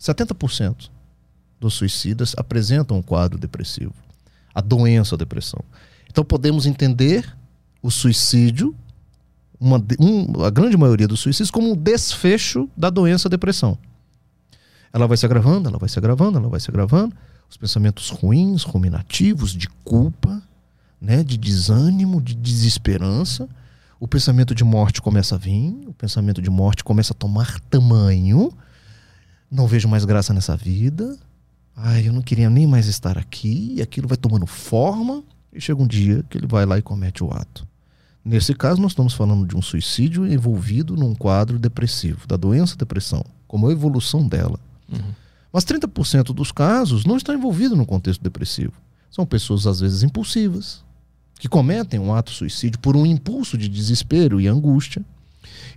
70% 0.00 0.90
dos 1.60 1.74
suicidas 1.74 2.34
apresentam 2.36 2.98
um 2.98 3.02
quadro 3.02 3.38
depressivo. 3.38 3.94
A 4.52 4.60
doença 4.60 5.14
a 5.14 5.18
depressão. 5.18 5.64
Então 6.14 6.24
podemos 6.24 6.64
entender 6.64 7.36
o 7.82 7.90
suicídio, 7.90 8.72
uma, 9.58 9.84
um, 9.98 10.44
a 10.44 10.48
grande 10.48 10.76
maioria 10.76 11.08
dos 11.08 11.18
suicídios, 11.18 11.50
como 11.50 11.72
um 11.72 11.76
desfecho 11.76 12.70
da 12.76 12.88
doença 12.88 13.28
depressão. 13.28 13.76
Ela 14.92 15.08
vai 15.08 15.16
se 15.16 15.26
agravando, 15.26 15.68
ela 15.68 15.76
vai 15.76 15.88
se 15.88 15.98
agravando, 15.98 16.38
ela 16.38 16.48
vai 16.48 16.60
se 16.60 16.70
agravando. 16.70 17.16
Os 17.50 17.56
pensamentos 17.56 18.10
ruins, 18.10 18.62
ruminativos, 18.62 19.50
de 19.50 19.68
culpa, 19.82 20.40
né, 21.00 21.24
de 21.24 21.36
desânimo, 21.36 22.22
de 22.22 22.36
desesperança. 22.36 23.48
O 23.98 24.06
pensamento 24.06 24.54
de 24.54 24.62
morte 24.62 25.02
começa 25.02 25.34
a 25.34 25.38
vir, 25.38 25.74
o 25.88 25.94
pensamento 25.94 26.40
de 26.40 26.48
morte 26.48 26.84
começa 26.84 27.12
a 27.12 27.16
tomar 27.16 27.58
tamanho. 27.62 28.52
Não 29.50 29.66
vejo 29.66 29.88
mais 29.88 30.04
graça 30.04 30.32
nessa 30.32 30.56
vida. 30.56 31.18
Ai, 31.74 32.06
eu 32.06 32.12
não 32.12 32.22
queria 32.22 32.48
nem 32.48 32.68
mais 32.68 32.86
estar 32.86 33.18
aqui. 33.18 33.74
E 33.78 33.82
aquilo 33.82 34.06
vai 34.06 34.16
tomando 34.16 34.46
forma. 34.46 35.24
E 35.54 35.60
chega 35.60 35.80
um 35.80 35.86
dia 35.86 36.24
que 36.28 36.36
ele 36.36 36.46
vai 36.46 36.66
lá 36.66 36.76
e 36.76 36.82
comete 36.82 37.22
o 37.22 37.30
ato. 37.30 37.66
Nesse 38.24 38.54
caso, 38.54 38.80
nós 38.80 38.92
estamos 38.92 39.12
falando 39.12 39.46
de 39.46 39.54
um 39.54 39.62
suicídio 39.62 40.26
envolvido 40.26 40.96
num 40.96 41.14
quadro 41.14 41.58
depressivo, 41.58 42.26
da 42.26 42.36
doença 42.36 42.74
depressão, 42.74 43.22
como 43.46 43.68
a 43.68 43.72
evolução 43.72 44.26
dela. 44.26 44.58
Uhum. 44.90 45.12
Mas 45.52 45.64
30% 45.64 46.32
dos 46.32 46.50
casos 46.50 47.04
não 47.04 47.16
estão 47.16 47.34
envolvidos 47.34 47.76
no 47.76 47.84
contexto 47.84 48.22
depressivo. 48.22 48.72
São 49.10 49.26
pessoas, 49.26 49.66
às 49.66 49.80
vezes, 49.80 50.02
impulsivas, 50.02 50.82
que 51.38 51.48
cometem 51.48 52.00
um 52.00 52.14
ato 52.14 52.30
suicídio 52.30 52.80
por 52.80 52.96
um 52.96 53.04
impulso 53.04 53.58
de 53.58 53.68
desespero 53.68 54.40
e 54.40 54.48
angústia. 54.48 55.04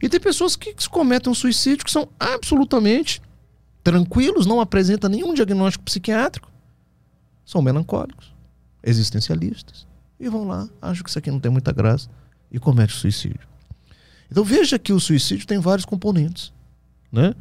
E 0.02 0.08
tem 0.08 0.20
pessoas 0.20 0.56
que 0.56 0.74
cometem 0.90 1.30
um 1.30 1.36
suicídio 1.36 1.86
que 1.86 1.92
são 1.92 2.08
absolutamente 2.18 3.22
tranquilos, 3.84 4.46
não 4.46 4.62
apresentam 4.62 5.10
nenhum 5.10 5.34
diagnóstico 5.34 5.84
psiquiátrico, 5.84 6.50
são 7.46 7.62
melancólicos 7.62 8.37
existencialistas 8.88 9.86
e 10.20 10.30
vão 10.30 10.48
lá, 10.48 10.68
acham 10.82 11.04
que 11.04 11.10
isso 11.10 11.20
aqui 11.20 11.30
não 11.30 11.40
tem 11.40 11.52
muita 11.52 11.72
graça 11.72 12.10
e 12.52 12.60
comete 12.60 12.94
suicídio. 12.94 13.48
Então 14.32 14.44
veja 14.44 14.80
que 14.80 14.94
o 14.94 15.00
suicídio 15.00 15.46
tem 15.46 15.60
vários 15.60 15.86
componentes. 15.86 16.52
Né? 17.12 17.34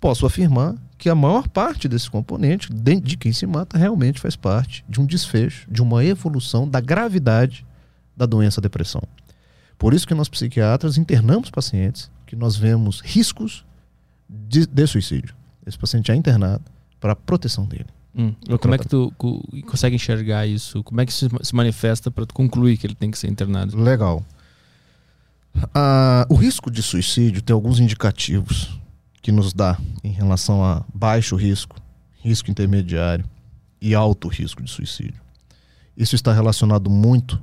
Posso 0.00 0.26
afirmar 0.26 0.76
que 0.96 1.08
a 1.08 1.14
maior 1.14 1.48
parte 1.48 1.88
desse 1.88 2.10
componente, 2.10 2.72
de 2.72 3.16
quem 3.16 3.32
se 3.32 3.46
mata, 3.46 3.78
realmente 3.78 4.20
faz 4.20 4.36
parte 4.36 4.84
de 4.88 5.00
um 5.00 5.06
desfecho, 5.06 5.70
de 5.70 5.80
uma 5.80 6.04
evolução 6.04 6.68
da 6.68 6.80
gravidade 6.80 7.64
da 8.16 8.26
doença 8.26 8.60
depressão. 8.60 9.02
Por 9.78 9.94
isso 9.94 10.06
que 10.06 10.14
nós 10.14 10.28
psiquiatras 10.28 10.98
internamos 10.98 11.50
pacientes 11.50 12.10
que 12.26 12.36
nós 12.36 12.56
vemos 12.56 13.00
riscos 13.00 13.64
de, 14.28 14.66
de 14.66 14.86
suicídio. 14.86 15.34
Esse 15.64 15.78
paciente 15.78 16.10
é 16.10 16.14
internado 16.14 16.64
para 17.00 17.12
a 17.12 17.16
proteção 17.16 17.64
dele. 17.64 17.86
Hum. 18.18 18.34
Como 18.60 18.74
é 18.74 18.78
que 18.78 18.88
tu 18.88 19.12
consegue 19.66 19.94
enxergar 19.94 20.46
isso? 20.46 20.82
Como 20.82 21.00
é 21.00 21.06
que 21.06 21.12
isso 21.12 21.28
se 21.40 21.54
manifesta 21.54 22.10
para 22.10 22.26
tu 22.26 22.34
concluir 22.34 22.76
que 22.76 22.86
ele 22.86 22.94
tem 22.94 23.10
que 23.10 23.18
ser 23.18 23.28
internado? 23.28 23.80
Legal. 23.80 24.24
Ah, 25.72 26.26
o 26.28 26.34
risco 26.34 26.70
de 26.70 26.82
suicídio 26.82 27.40
tem 27.40 27.54
alguns 27.54 27.78
indicativos 27.78 28.78
que 29.22 29.30
nos 29.30 29.52
dá 29.52 29.78
em 30.02 30.10
relação 30.10 30.64
a 30.64 30.84
baixo 30.92 31.36
risco 31.36 31.80
risco 32.20 32.50
intermediário 32.50 33.24
e 33.80 33.94
alto 33.94 34.28
risco 34.28 34.62
de 34.62 34.70
suicídio. 34.70 35.20
Isso 35.96 36.14
está 36.14 36.32
relacionado 36.32 36.90
muito 36.90 37.40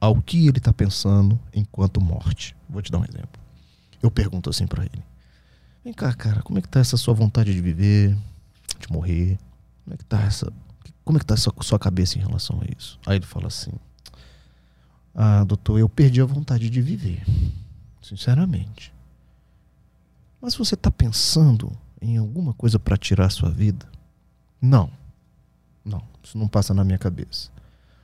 ao 0.00 0.20
que 0.20 0.46
ele 0.46 0.58
está 0.58 0.72
pensando 0.72 1.38
enquanto 1.52 2.00
morte. 2.00 2.56
Vou 2.68 2.82
te 2.82 2.90
dar 2.90 2.98
um 2.98 3.04
exemplo. 3.04 3.40
Eu 4.02 4.10
pergunto 4.10 4.50
assim 4.50 4.66
para 4.66 4.84
ele: 4.84 5.02
Vem 5.84 5.92
cá, 5.92 6.12
cara, 6.12 6.42
como 6.42 6.58
é 6.58 6.62
que 6.62 6.68
tá 6.68 6.80
essa 6.80 6.96
sua 6.96 7.14
vontade 7.14 7.54
de 7.54 7.60
viver, 7.60 8.16
de 8.80 8.92
morrer? 8.92 9.38
Como 9.84 9.94
é 9.94 9.96
que 9.96 10.04
tá 10.04 10.20
essa, 10.22 10.52
como 11.04 11.18
é 11.18 11.20
que 11.20 11.26
tá 11.26 11.34
essa 11.34 11.52
sua 11.60 11.78
cabeça 11.78 12.18
em 12.18 12.22
relação 12.22 12.60
a 12.60 12.64
isso? 12.76 12.98
Aí 13.06 13.16
ele 13.16 13.26
fala 13.26 13.48
assim: 13.48 13.72
Ah, 15.14 15.44
doutor, 15.44 15.78
eu 15.78 15.88
perdi 15.88 16.20
a 16.20 16.24
vontade 16.24 16.70
de 16.70 16.80
viver, 16.80 17.22
sinceramente. 18.02 18.92
Mas 20.40 20.54
você 20.54 20.74
está 20.74 20.90
pensando 20.90 21.72
em 22.00 22.16
alguma 22.16 22.52
coisa 22.52 22.78
para 22.78 22.96
tirar 22.96 23.26
a 23.26 23.30
sua 23.30 23.50
vida? 23.50 23.86
Não. 24.60 24.90
Não, 25.84 26.02
isso 26.22 26.36
não 26.38 26.48
passa 26.48 26.72
na 26.72 26.84
minha 26.84 26.98
cabeça. 26.98 27.50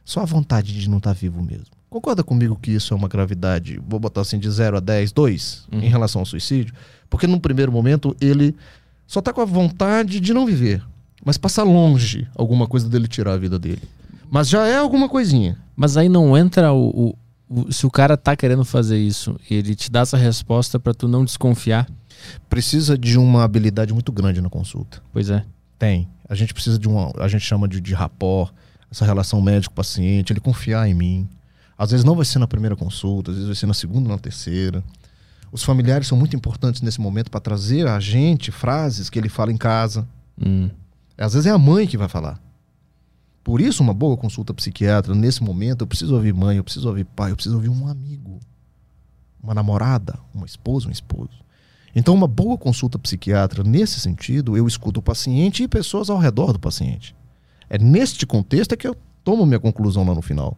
Só 0.05 0.20
a 0.20 0.24
vontade 0.24 0.78
de 0.78 0.89
não 0.89 0.99
estar 0.99 1.14
tá 1.14 1.18
vivo 1.18 1.43
mesmo. 1.43 1.66
Concorda 1.89 2.22
comigo 2.22 2.57
que 2.57 2.70
isso 2.70 2.95
é 2.95 2.97
uma 2.97 3.09
gravidade, 3.09 3.81
vou 3.87 3.99
botar 3.99 4.20
assim, 4.20 4.39
de 4.39 4.49
0 4.49 4.76
a 4.76 4.81
10, 4.81 5.12
2, 5.12 5.68
uhum. 5.72 5.81
em 5.81 5.89
relação 5.89 6.20
ao 6.20 6.26
suicídio? 6.26 6.74
Porque 7.09 7.26
num 7.26 7.41
primeiro 7.41 7.72
momento 7.72 8.16
ele 8.20 8.55
só 9.07 9.18
está 9.18 9.33
com 9.33 9.41
a 9.41 9.45
vontade 9.45 10.20
de 10.20 10.33
não 10.33 10.47
viver, 10.47 10.85
mas 11.25 11.39
passa 11.39 11.62
longe 11.62 12.29
alguma 12.37 12.66
coisa 12.66 12.89
dele 12.89 13.09
tirar 13.09 13.35
a 13.35 13.39
vida 13.39 13.59
dele. 13.59 13.83
Mas 14.31 14.49
já 14.49 14.66
é 14.66 14.77
alguma 14.77 15.09
coisinha. 15.09 15.59
Mas 15.77 15.97
aí 15.97 16.09
não 16.09 16.37
entra 16.37 16.73
o, 16.73 17.14
o, 17.49 17.62
o 17.62 17.73
se 17.73 17.87
o 17.87 17.91
cara 17.91 18.16
tá 18.16 18.37
querendo 18.37 18.64
fazer 18.64 18.99
isso, 18.99 19.39
ele 19.51 19.75
te 19.75 19.91
dá 19.91 20.01
essa 20.01 20.16
resposta 20.16 20.79
para 20.79 20.95
tu 20.95 21.09
não 21.09 21.25
desconfiar 21.25 21.87
precisa 22.49 22.97
de 22.97 23.18
uma 23.18 23.45
habilidade 23.45 23.93
muito 23.93 24.12
grande 24.12 24.41
na 24.41 24.49
consulta. 24.49 25.03
Pois 25.12 25.31
é. 25.31 25.45
Tem. 25.79 26.09
A 26.29 26.35
gente 26.35 26.53
precisa 26.55 26.79
de 26.79 26.89
uma. 26.89 27.12
A 27.18 27.29
gente 27.29 27.45
chama 27.45 27.66
de, 27.66 27.81
de 27.81 27.95
rapport, 27.95 28.53
essa 28.91 29.05
relação 29.05 29.41
médico-paciente, 29.41 30.33
ele 30.33 30.41
confiar 30.41 30.89
em 30.89 30.95
mim. 30.95 31.29
Às 31.77 31.91
vezes 31.91 32.05
não 32.05 32.14
vai 32.14 32.25
ser 32.25 32.39
na 32.39 32.47
primeira 32.47 32.77
consulta, 32.77 33.31
às 33.31 33.37
vezes 33.37 33.49
vai 33.49 33.57
ser 33.57 33.66
na 33.66 33.75
segunda, 33.75 34.09
na 34.09 34.18
terceira. 34.18 34.85
Os 35.51 35.62
familiares 35.62 36.07
são 36.07 36.16
muito 36.16 36.37
importantes 36.37 36.83
nesse 36.83 37.01
momento 37.01 37.31
para 37.31 37.41
trazer 37.41 37.87
a 37.89 37.99
gente 37.99 38.53
frases 38.53 39.09
que 39.09 39.18
ele 39.18 39.29
fala 39.29 39.51
em 39.51 39.57
casa. 39.57 40.07
Hum. 40.41 40.68
Às 41.21 41.35
vezes 41.35 41.47
é 41.47 41.51
a 41.51 41.59
mãe 41.59 41.87
que 41.87 41.99
vai 41.99 42.09
falar. 42.09 42.41
Por 43.45 43.61
isso, 43.61 43.83
uma 43.83 43.93
boa 43.93 44.16
consulta 44.16 44.55
psiquiatra, 44.55 45.14
nesse 45.14 45.43
momento, 45.43 45.83
eu 45.83 45.87
preciso 45.87 46.14
ouvir 46.14 46.33
mãe, 46.33 46.57
eu 46.57 46.64
preciso 46.64 46.89
ouvir 46.89 47.05
pai, 47.05 47.31
eu 47.31 47.37
preciso 47.37 47.57
ouvir 47.57 47.68
um 47.68 47.87
amigo, 47.87 48.41
uma 49.43 49.55
namorada, 49.55 50.18
uma 50.35 50.47
esposa, 50.47 50.89
um 50.89 50.91
esposo. 50.91 51.41
Então, 51.95 52.14
uma 52.14 52.27
boa 52.27 52.57
consulta 52.57 52.99
psiquiatra, 52.99 53.62
nesse 53.62 54.01
sentido, 54.01 54.57
eu 54.57 54.66
escuto 54.66 55.01
o 55.01 55.03
paciente 55.03 55.62
e 55.62 55.68
pessoas 55.68 56.09
ao 56.09 56.18
redor 56.18 56.53
do 56.53 56.59
paciente. 56.59 57.14
É 57.68 57.79
neste 57.79 58.27
contexto 58.27 58.73
é 58.73 58.77
que 58.77 58.87
eu 58.87 58.97
tomo 59.23 59.45
minha 59.45 59.61
conclusão 59.61 60.07
lá 60.07 60.14
no 60.14 60.23
final. 60.23 60.57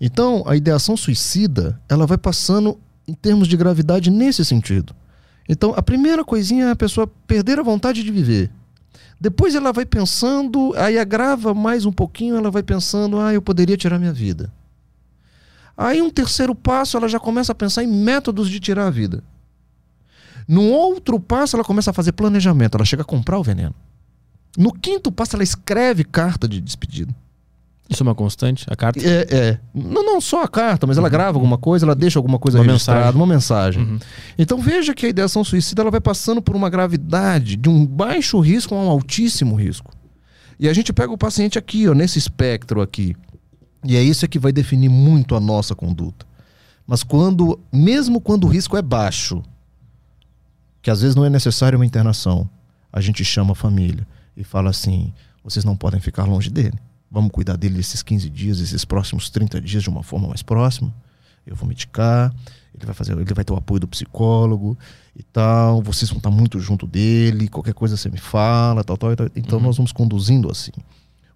Então, 0.00 0.42
a 0.46 0.56
ideação 0.56 0.96
suicida, 0.96 1.80
ela 1.88 2.06
vai 2.06 2.18
passando 2.18 2.80
em 3.06 3.14
termos 3.14 3.46
de 3.46 3.56
gravidade 3.56 4.10
nesse 4.10 4.44
sentido. 4.44 4.94
Então, 5.48 5.74
a 5.76 5.82
primeira 5.82 6.24
coisinha 6.24 6.66
é 6.66 6.70
a 6.70 6.76
pessoa 6.76 7.06
perder 7.06 7.58
a 7.58 7.62
vontade 7.62 8.02
de 8.02 8.10
viver. 8.10 8.50
Depois 9.20 9.54
ela 9.54 9.70
vai 9.70 9.84
pensando, 9.84 10.72
aí 10.76 10.98
agrava 10.98 11.52
mais 11.52 11.84
um 11.84 11.92
pouquinho, 11.92 12.36
ela 12.36 12.50
vai 12.50 12.62
pensando, 12.62 13.20
ah, 13.20 13.34
eu 13.34 13.42
poderia 13.42 13.76
tirar 13.76 13.98
minha 13.98 14.12
vida. 14.12 14.50
Aí 15.76 16.00
um 16.00 16.08
terceiro 16.08 16.54
passo, 16.54 16.96
ela 16.96 17.06
já 17.06 17.20
começa 17.20 17.52
a 17.52 17.54
pensar 17.54 17.84
em 17.84 17.86
métodos 17.86 18.48
de 18.48 18.58
tirar 18.58 18.86
a 18.86 18.90
vida. 18.90 19.22
No 20.48 20.64
outro 20.64 21.20
passo, 21.20 21.54
ela 21.54 21.64
começa 21.64 21.90
a 21.90 21.94
fazer 21.94 22.12
planejamento, 22.12 22.76
ela 22.76 22.84
chega 22.84 23.02
a 23.02 23.04
comprar 23.04 23.38
o 23.38 23.42
veneno. 23.42 23.74
No 24.56 24.72
quinto 24.72 25.12
passo, 25.12 25.36
ela 25.36 25.44
escreve 25.44 26.02
carta 26.02 26.48
de 26.48 26.60
despedida. 26.60 27.14
Isso 27.90 28.02
é 28.02 28.04
uma 28.04 28.14
constante? 28.14 28.64
A 28.70 28.76
carta? 28.76 29.00
É, 29.04 29.26
é. 29.28 29.58
Não, 29.74 30.04
não 30.04 30.20
só 30.20 30.44
a 30.44 30.48
carta, 30.48 30.86
mas 30.86 30.96
ela 30.96 31.08
uhum. 31.08 31.12
grava 31.12 31.36
alguma 31.36 31.58
coisa, 31.58 31.84
ela 31.84 31.94
deixa 31.94 32.18
alguma 32.18 32.38
coisa 32.38 32.58
uma 32.58 32.64
registrada, 32.64 33.00
mensagem. 33.00 33.20
uma 33.20 33.26
mensagem. 33.26 33.82
Uhum. 33.82 33.98
Então 34.38 34.58
veja 34.60 34.94
que 34.94 35.06
a 35.06 35.08
ideação 35.08 35.42
suicida 35.42 35.82
ela 35.82 35.90
vai 35.90 36.00
passando 36.00 36.40
por 36.40 36.54
uma 36.54 36.70
gravidade 36.70 37.56
de 37.56 37.68
um 37.68 37.84
baixo 37.84 38.38
risco 38.38 38.74
a 38.76 38.78
um 38.78 38.88
altíssimo 38.88 39.56
risco. 39.56 39.92
E 40.58 40.68
a 40.68 40.72
gente 40.72 40.92
pega 40.92 41.12
o 41.12 41.18
paciente 41.18 41.58
aqui, 41.58 41.88
ó, 41.88 41.94
nesse 41.94 42.18
espectro 42.18 42.80
aqui. 42.80 43.16
E 43.84 43.96
é 43.96 44.02
isso 44.02 44.28
que 44.28 44.38
vai 44.38 44.52
definir 44.52 44.88
muito 44.88 45.34
a 45.34 45.40
nossa 45.40 45.74
conduta. 45.74 46.24
Mas 46.86 47.02
quando, 47.02 47.58
mesmo 47.72 48.20
quando 48.20 48.44
o 48.44 48.48
risco 48.48 48.76
é 48.76 48.82
baixo, 48.82 49.42
que 50.82 50.90
às 50.90 51.00
vezes 51.00 51.16
não 51.16 51.24
é 51.24 51.30
necessário 51.30 51.78
uma 51.78 51.86
internação. 51.86 52.48
A 52.92 53.00
gente 53.00 53.24
chama 53.24 53.52
a 53.52 53.54
família 53.54 54.06
e 54.36 54.44
fala 54.44 54.70
assim: 54.70 55.12
vocês 55.42 55.64
não 55.64 55.76
podem 55.76 56.00
ficar 56.00 56.24
longe 56.24 56.50
dele. 56.50 56.78
Vamos 57.10 57.30
cuidar 57.32 57.56
dele 57.56 57.80
esses 57.80 58.02
15 58.02 58.30
dias, 58.30 58.60
esses 58.60 58.84
próximos 58.84 59.30
30 59.30 59.60
dias 59.60 59.82
de 59.82 59.88
uma 59.88 60.02
forma 60.02 60.28
mais 60.28 60.42
próxima. 60.42 60.94
Eu 61.44 61.56
vou 61.56 61.68
medicar, 61.68 62.32
ele 62.74 62.86
vai 62.86 62.94
fazer, 62.94 63.12
ele 63.12 63.34
vai 63.34 63.44
ter 63.44 63.52
o 63.52 63.56
apoio 63.56 63.80
do 63.80 63.88
psicólogo 63.88 64.78
e 65.16 65.22
tal. 65.22 65.82
Vocês 65.82 66.08
vão 66.08 66.18
estar 66.18 66.30
muito 66.30 66.60
junto 66.60 66.86
dele, 66.86 67.48
qualquer 67.48 67.74
coisa 67.74 67.96
você 67.96 68.08
me 68.08 68.18
fala, 68.18 68.84
tal, 68.84 68.96
tal. 68.96 69.16
tal. 69.16 69.28
Então 69.34 69.58
uhum. 69.58 69.64
nós 69.64 69.76
vamos 69.76 69.92
conduzindo 69.92 70.50
assim. 70.50 70.70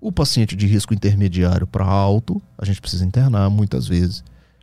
O 0.01 0.13
paciente 0.13 0.55
de 0.55 0.67
risco 0.67 0.95
intermediário 0.95 1.67
para 1.67 1.85
alto, 1.85 2.41
a 2.59 2.65
gente 2.65 2.81
precisa 2.81 3.05
internar 3.05 3.49
muitas 3.51 3.89
vezes, 3.89 4.23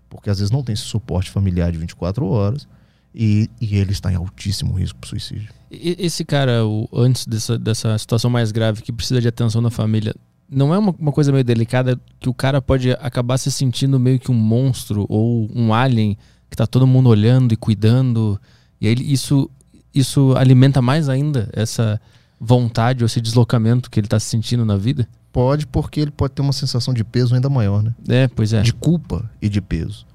porque 0.09 0.29
às 0.29 0.37
vezes 0.37 0.51
não 0.51 0.63
tem 0.63 0.73
esse 0.73 0.83
suporte 0.83 1.29
familiar 1.31 1.71
de 1.71 1.77
24 1.77 2.25
horas 2.25 2.67
e, 3.13 3.49
e 3.59 3.75
ele 3.75 3.91
está 3.91 4.11
em 4.11 4.15
altíssimo 4.15 4.73
risco 4.73 4.99
para 4.99 5.09
suicídio. 5.09 5.49
Esse 5.69 6.23
cara, 6.23 6.65
o, 6.65 6.87
antes 6.93 7.25
dessa, 7.25 7.57
dessa 7.57 7.97
situação 7.97 8.29
mais 8.29 8.51
grave 8.51 8.81
que 8.81 8.91
precisa 8.91 9.19
de 9.19 9.27
atenção 9.27 9.61
da 9.61 9.69
família, 9.69 10.13
não 10.51 10.73
é 10.73 10.77
uma, 10.77 10.93
uma, 10.99 11.11
coisa 11.13 11.31
meio 11.31 11.43
delicada 11.43 11.99
que 12.19 12.27
o 12.27 12.33
cara 12.33 12.61
pode 12.61 12.91
acabar 12.91 13.37
se 13.37 13.49
sentindo 13.49 13.97
meio 13.97 14.19
que 14.19 14.29
um 14.29 14.35
monstro 14.35 15.05
ou 15.07 15.49
um 15.55 15.73
alien 15.73 16.17
que 16.49 16.57
tá 16.57 16.67
todo 16.67 16.85
mundo 16.85 17.07
olhando 17.07 17.53
e 17.53 17.57
cuidando 17.57 18.39
e 18.79 18.87
aí 18.87 18.95
isso 18.99 19.49
isso 19.93 20.35
alimenta 20.35 20.81
mais 20.81 21.07
ainda 21.09 21.49
essa 21.53 21.99
vontade 22.39 23.03
ou 23.03 23.05
esse 23.05 23.21
deslocamento 23.21 23.89
que 23.89 23.99
ele 23.99 24.07
está 24.07 24.19
sentindo 24.19 24.65
na 24.65 24.75
vida? 24.75 25.07
Pode, 25.31 25.67
porque 25.67 25.99
ele 26.01 26.11
pode 26.11 26.33
ter 26.33 26.41
uma 26.41 26.51
sensação 26.51 26.93
de 26.93 27.03
peso 27.03 27.35
ainda 27.35 27.49
maior, 27.49 27.83
né? 27.83 27.93
É, 28.09 28.27
pois 28.27 28.51
é. 28.51 28.61
De 28.61 28.73
culpa 28.73 29.29
e 29.41 29.47
de 29.47 29.61
peso. 29.61 30.05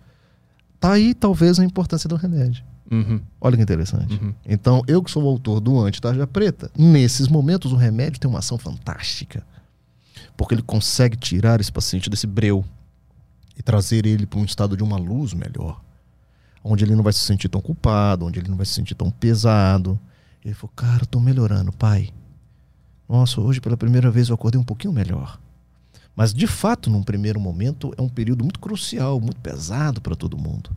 Tá 0.81 0.93
aí 0.93 1.15
talvez 1.15 1.59
a 1.59 1.65
importância 1.65 2.09
do 2.09 2.17
remédio. 2.17 2.65
Uhum. 2.91 3.21
Olha 3.41 3.57
que 3.57 3.63
interessante. 3.63 4.21
Uhum. 4.21 4.35
Então, 4.47 4.83
eu 4.87 5.03
que 5.03 5.11
sou 5.11 5.25
o 5.25 5.29
autor 5.29 5.61
do 5.61 5.81
Anti-Tarja 5.81 6.27
Preta, 6.27 6.71
nesses 6.77 7.29
momentos 7.29 7.73
o 7.73 7.77
remédio 7.77 8.21
tem 8.21 8.29
uma 8.29 8.41
ação 8.41 8.59
fantástica. 8.59 9.43
Porque 10.37 10.55
ele 10.55 10.63
consegue 10.63 11.17
tirar 11.17 11.61
esse 11.61 11.73
paciente 11.73 12.11
desse 12.11 12.27
breu 12.27 12.65
e 13.57 13.63
trazer 13.63 14.05
ele 14.07 14.27
para 14.27 14.39
um 14.39 14.45
estado 14.45 14.77
de 14.77 14.83
uma 14.83 14.97
luz 14.97 15.33
melhor. 15.33 15.81
Onde 16.63 16.85
ele 16.85 16.95
não 16.95 17.03
vai 17.03 17.13
se 17.13 17.21
sentir 17.21 17.49
tão 17.49 17.61
culpado, 17.61 18.27
onde 18.27 18.39
ele 18.39 18.49
não 18.49 18.57
vai 18.57 18.67
se 18.67 18.75
sentir 18.75 18.95
tão 18.95 19.11
pesado. 19.11 19.99
Ele 20.45 20.55
falou, 20.55 20.73
cara, 20.77 21.05
estou 21.05 21.21
melhorando, 21.21 21.73
pai. 21.73 22.11
Nossa, 23.09 23.41
hoje 23.41 23.61
pela 23.61 23.77
primeira 23.77 24.11
vez 24.11 24.29
eu 24.29 24.35
acordei 24.35 24.61
um 24.61 24.65
pouquinho 24.65 24.93
melhor. 24.93 25.41
Mas 26.15 26.33
de 26.33 26.47
fato, 26.47 26.91
num 26.91 27.03
primeiro 27.03 27.39
momento, 27.39 27.93
é 27.97 28.03
um 28.03 28.09
período 28.09 28.43
muito 28.43 28.59
crucial, 28.59 29.21
muito 29.21 29.41
pesado 29.41 30.01
para 30.01 30.17
todo 30.17 30.37
mundo. 30.37 30.71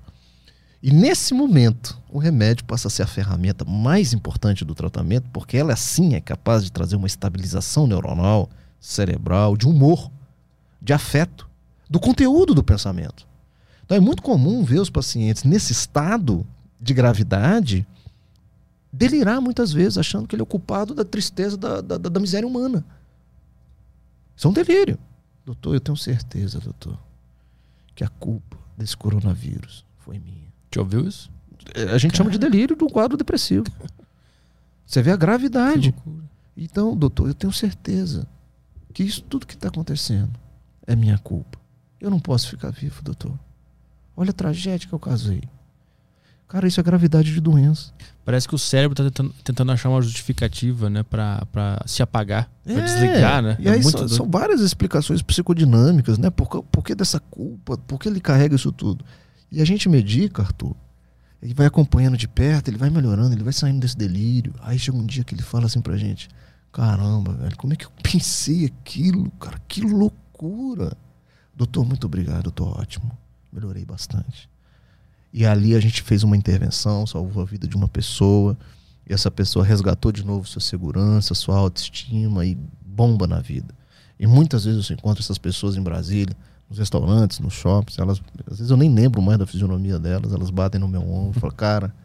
E 0.82 0.92
nesse 0.92 1.34
momento, 1.34 2.00
o 2.10 2.20
remédio 2.20 2.66
passa 2.66 2.88
a 2.88 2.92
ser 2.92 3.04
a 3.04 3.08
ferramenta 3.08 3.66
mais 3.66 4.14
importante 4.14 4.64
do 4.64 4.76
tratamento, 4.76 5.30
porque 5.34 5.58
ela 5.58 5.76
sim 5.76 6.14
é 6.14 6.22
capaz 6.22 6.64
de 6.64 6.72
trazer 6.72 6.96
uma 6.96 7.08
estabilização 7.08 7.86
neuronal, 7.88 8.50
cerebral, 8.80 9.58
de 9.58 9.68
humor, 9.68 10.12
de 10.82 10.94
afeto, 10.94 11.50
do 11.90 12.00
conteúdo 12.00 12.54
do 12.54 12.64
pensamento. 12.64 13.28
Então 13.84 13.98
é 13.98 14.00
muito 14.00 14.22
comum 14.22 14.64
ver 14.64 14.80
os 14.80 14.90
pacientes 14.90 15.44
nesse 15.44 15.72
estado 15.72 16.46
de 16.80 16.94
gravidade 16.94 17.86
delirar 18.92 19.42
muitas 19.42 19.72
vezes, 19.72 19.98
achando 19.98 20.28
que 20.28 20.36
ele 20.36 20.42
é 20.42 20.44
o 20.44 20.48
culpado 20.48 20.94
da 20.94 21.04
tristeza, 21.04 21.58
da, 21.58 21.82
da, 21.82 21.98
da 21.98 22.20
miséria 22.20 22.48
humana. 22.48 22.86
Isso 24.36 24.48
é 24.48 24.50
um 24.50 24.54
delírio. 24.54 24.98
Doutor, 25.46 25.74
eu 25.74 25.80
tenho 25.80 25.98
certeza, 25.98 26.60
doutor, 26.60 26.98
que 27.96 28.04
a 28.04 28.08
culpa 28.08 28.58
desse 28.78 28.96
coronavírus 28.96 29.84
foi 30.00 30.20
minha. 30.20 30.48
Já 30.74 30.82
ouviu 30.82 31.08
isso? 31.08 31.32
É, 31.74 31.84
a 31.84 31.98
gente 31.98 32.12
Cara. 32.12 32.18
chama 32.18 32.30
de 32.32 32.38
delírio 32.38 32.76
do 32.76 32.88
quadro 32.88 33.18
depressivo. 33.18 33.66
Você 34.86 35.02
vê 35.02 35.12
a 35.12 35.18
gravidade. 35.18 35.94
Então, 36.56 36.96
doutor, 36.96 37.28
eu 37.28 37.34
tenho 37.34 37.54
certeza 37.54 38.28
que 38.94 39.04
isso 39.04 39.22
tudo 39.22 39.46
que 39.46 39.56
está 39.56 39.68
acontecendo 39.68 40.32
é 40.86 40.96
minha 40.96 41.18
culpa. 41.18 41.60
Eu 42.00 42.10
não 42.10 42.20
posso 42.20 42.50
ficar 42.50 42.72
vivo, 42.72 43.02
doutor. 43.04 43.38
Olha 44.16 44.32
a 44.32 44.34
tragédia 44.34 44.88
que 44.88 44.94
eu 44.94 45.00
casei. 45.00 45.44
Cara, 46.50 46.68
isso 46.68 46.80
é 46.80 46.84
gravidade 46.84 47.32
de 47.32 47.40
doença. 47.40 47.94
Parece 48.26 48.48
que 48.48 48.56
o 48.56 48.58
cérebro 48.58 48.94
está 48.94 49.04
tentando, 49.04 49.36
tentando, 49.44 49.72
achar 49.72 49.90
uma 49.90 50.02
justificativa, 50.02 50.90
né, 50.90 51.04
para 51.04 51.82
se 51.86 52.02
apagar, 52.02 52.50
é, 52.66 52.74
para 52.74 52.84
desligar, 52.84 53.42
né? 53.44 53.56
E 53.60 53.68
é 53.68 53.72
aí 53.72 53.84
são, 53.84 54.08
são, 54.08 54.30
várias 54.30 54.60
explicações 54.62 55.22
psicodinâmicas, 55.22 56.18
né? 56.18 56.32
Por, 56.32 56.48
por 56.64 56.84
que 56.84 56.96
dessa 56.96 57.20
culpa? 57.20 57.78
Por 57.78 58.00
que 58.00 58.10
ele 58.10 58.20
carrega 58.20 58.56
isso 58.56 58.72
tudo? 58.72 59.06
E 59.52 59.62
a 59.62 59.66
gente 59.66 59.88
medica, 59.88 60.42
Arthur. 60.42 60.76
Ele 61.42 61.54
vai 61.54 61.68
acompanhando 61.68 62.18
de 62.18 62.28
perto, 62.28 62.68
ele 62.68 62.78
vai 62.78 62.90
melhorando, 62.90 63.34
ele 63.34 63.44
vai 63.44 63.54
saindo 63.54 63.80
desse 63.80 63.96
delírio. 63.96 64.54
Aí 64.62 64.78
chega 64.78 64.98
um 64.98 65.06
dia 65.06 65.24
que 65.24 65.36
ele 65.36 65.44
fala 65.44 65.68
assim 65.68 65.82
pra 65.82 65.96
gente: 65.98 66.28
Caramba, 66.72 67.34
velho, 67.34 67.58
como 67.58 67.74
é 67.74 67.76
que 67.76 67.86
eu 67.86 67.92
pensei 68.04 68.66
aquilo, 68.66 69.30
cara? 69.32 69.60
Que 69.68 69.82
loucura. 69.82 70.96
Doutor, 71.56 71.86
muito 71.86 72.06
obrigado, 72.06 72.52
tô 72.52 72.66
ótimo. 72.66 73.12
Melhorei 73.52 73.84
bastante. 73.84 74.50
E 75.34 75.46
ali 75.46 75.76
a 75.76 75.80
gente 75.80 76.02
fez 76.02 76.24
uma 76.24 76.38
intervenção, 76.38 77.06
salvou 77.06 77.44
a 77.44 77.46
vida 77.46 77.68
de 77.68 77.76
uma 77.76 77.88
pessoa. 77.88 78.58
E 79.08 79.14
essa 79.14 79.32
pessoa 79.32 79.66
resgatou 79.66 80.12
de 80.12 80.24
novo 80.24 80.48
sua 80.48 80.62
segurança, 80.62 81.34
sua 81.34 81.58
autoestima 81.58 82.46
e 82.46 82.56
bomba 82.86 83.26
na 83.26 83.40
vida. 83.40 83.74
E 84.20 84.28
muitas 84.28 84.66
vezes 84.66 84.90
eu 84.90 84.96
encontro 84.96 85.24
essas 85.24 85.38
pessoas 85.38 85.76
em 85.76 85.82
Brasília, 85.82 86.36
nos 86.70 86.78
restaurantes, 86.78 87.40
nos 87.40 87.54
shoppings, 87.54 87.98
elas, 87.98 88.22
às 88.46 88.58
vezes 88.58 88.70
eu 88.70 88.78
nem 88.78 88.94
lembro 88.94 89.22
mais 89.22 89.40
da 89.40 89.48
fisionomia 89.48 89.98
delas, 89.98 90.32
elas 90.32 90.52
batem 90.52 90.80
no 90.80 90.88
meu 90.88 91.02
ombro 91.02 91.38
e 91.38 91.40
falam, 91.40 91.56
cara, 91.56 91.96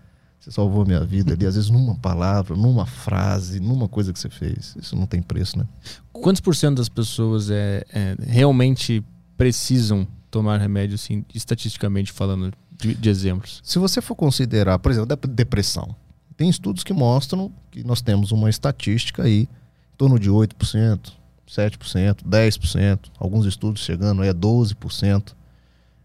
você 0.45 0.51
salvou 0.51 0.85
minha 0.85 1.03
vida 1.03 1.33
ali, 1.33 1.47
às 1.47 1.55
vezes 1.55 1.71
numa 1.71 1.95
palavra, 1.95 2.55
numa 2.55 2.85
frase, 2.85 3.61
numa 3.61 3.89
coisa 3.89 4.13
que 4.13 4.19
você 4.19 4.29
fez. 4.29 4.77
Isso 4.79 4.95
não 4.95 5.07
tem 5.07 5.23
preço, 5.23 5.59
né? 5.59 5.67
Quantos 6.13 6.41
por 6.43 6.55
cento 6.55 6.77
das 6.77 6.89
pessoas 6.89 7.51
é, 7.51 7.83
é 7.91 8.15
realmente 8.21 9.03
precisam 9.39 10.07
tomar 10.31 10.59
remédio, 10.59 10.97
assim, 10.97 11.25
estatisticamente 11.35 12.13
falando, 12.13 12.53
de, 12.79 12.95
de 12.95 13.09
exemplos? 13.09 13.63
Se 13.65 13.79
você 13.79 14.03
for 14.03 14.15
considerar, 14.15 14.79
por 14.79 14.93
exemplo, 14.93 15.17
depressão, 15.17 15.97
tem 16.37 16.51
estudos 16.51 16.85
que 16.85 16.93
mostram 16.93 17.51
que 17.71 17.83
nós 17.83 18.03
temos 18.03 18.31
uma 18.31 18.51
estatística 18.51 19.23
aí 19.23 19.43
em 19.43 19.97
torno 19.97 20.19
de 20.19 20.29
8%, 20.29 21.11
7%, 21.49 22.19
10%, 22.23 22.99
alguns 23.19 23.47
estudos 23.47 23.83
chegando 23.83 24.21
aí 24.21 24.29
a 24.29 24.35
12% 24.35 25.33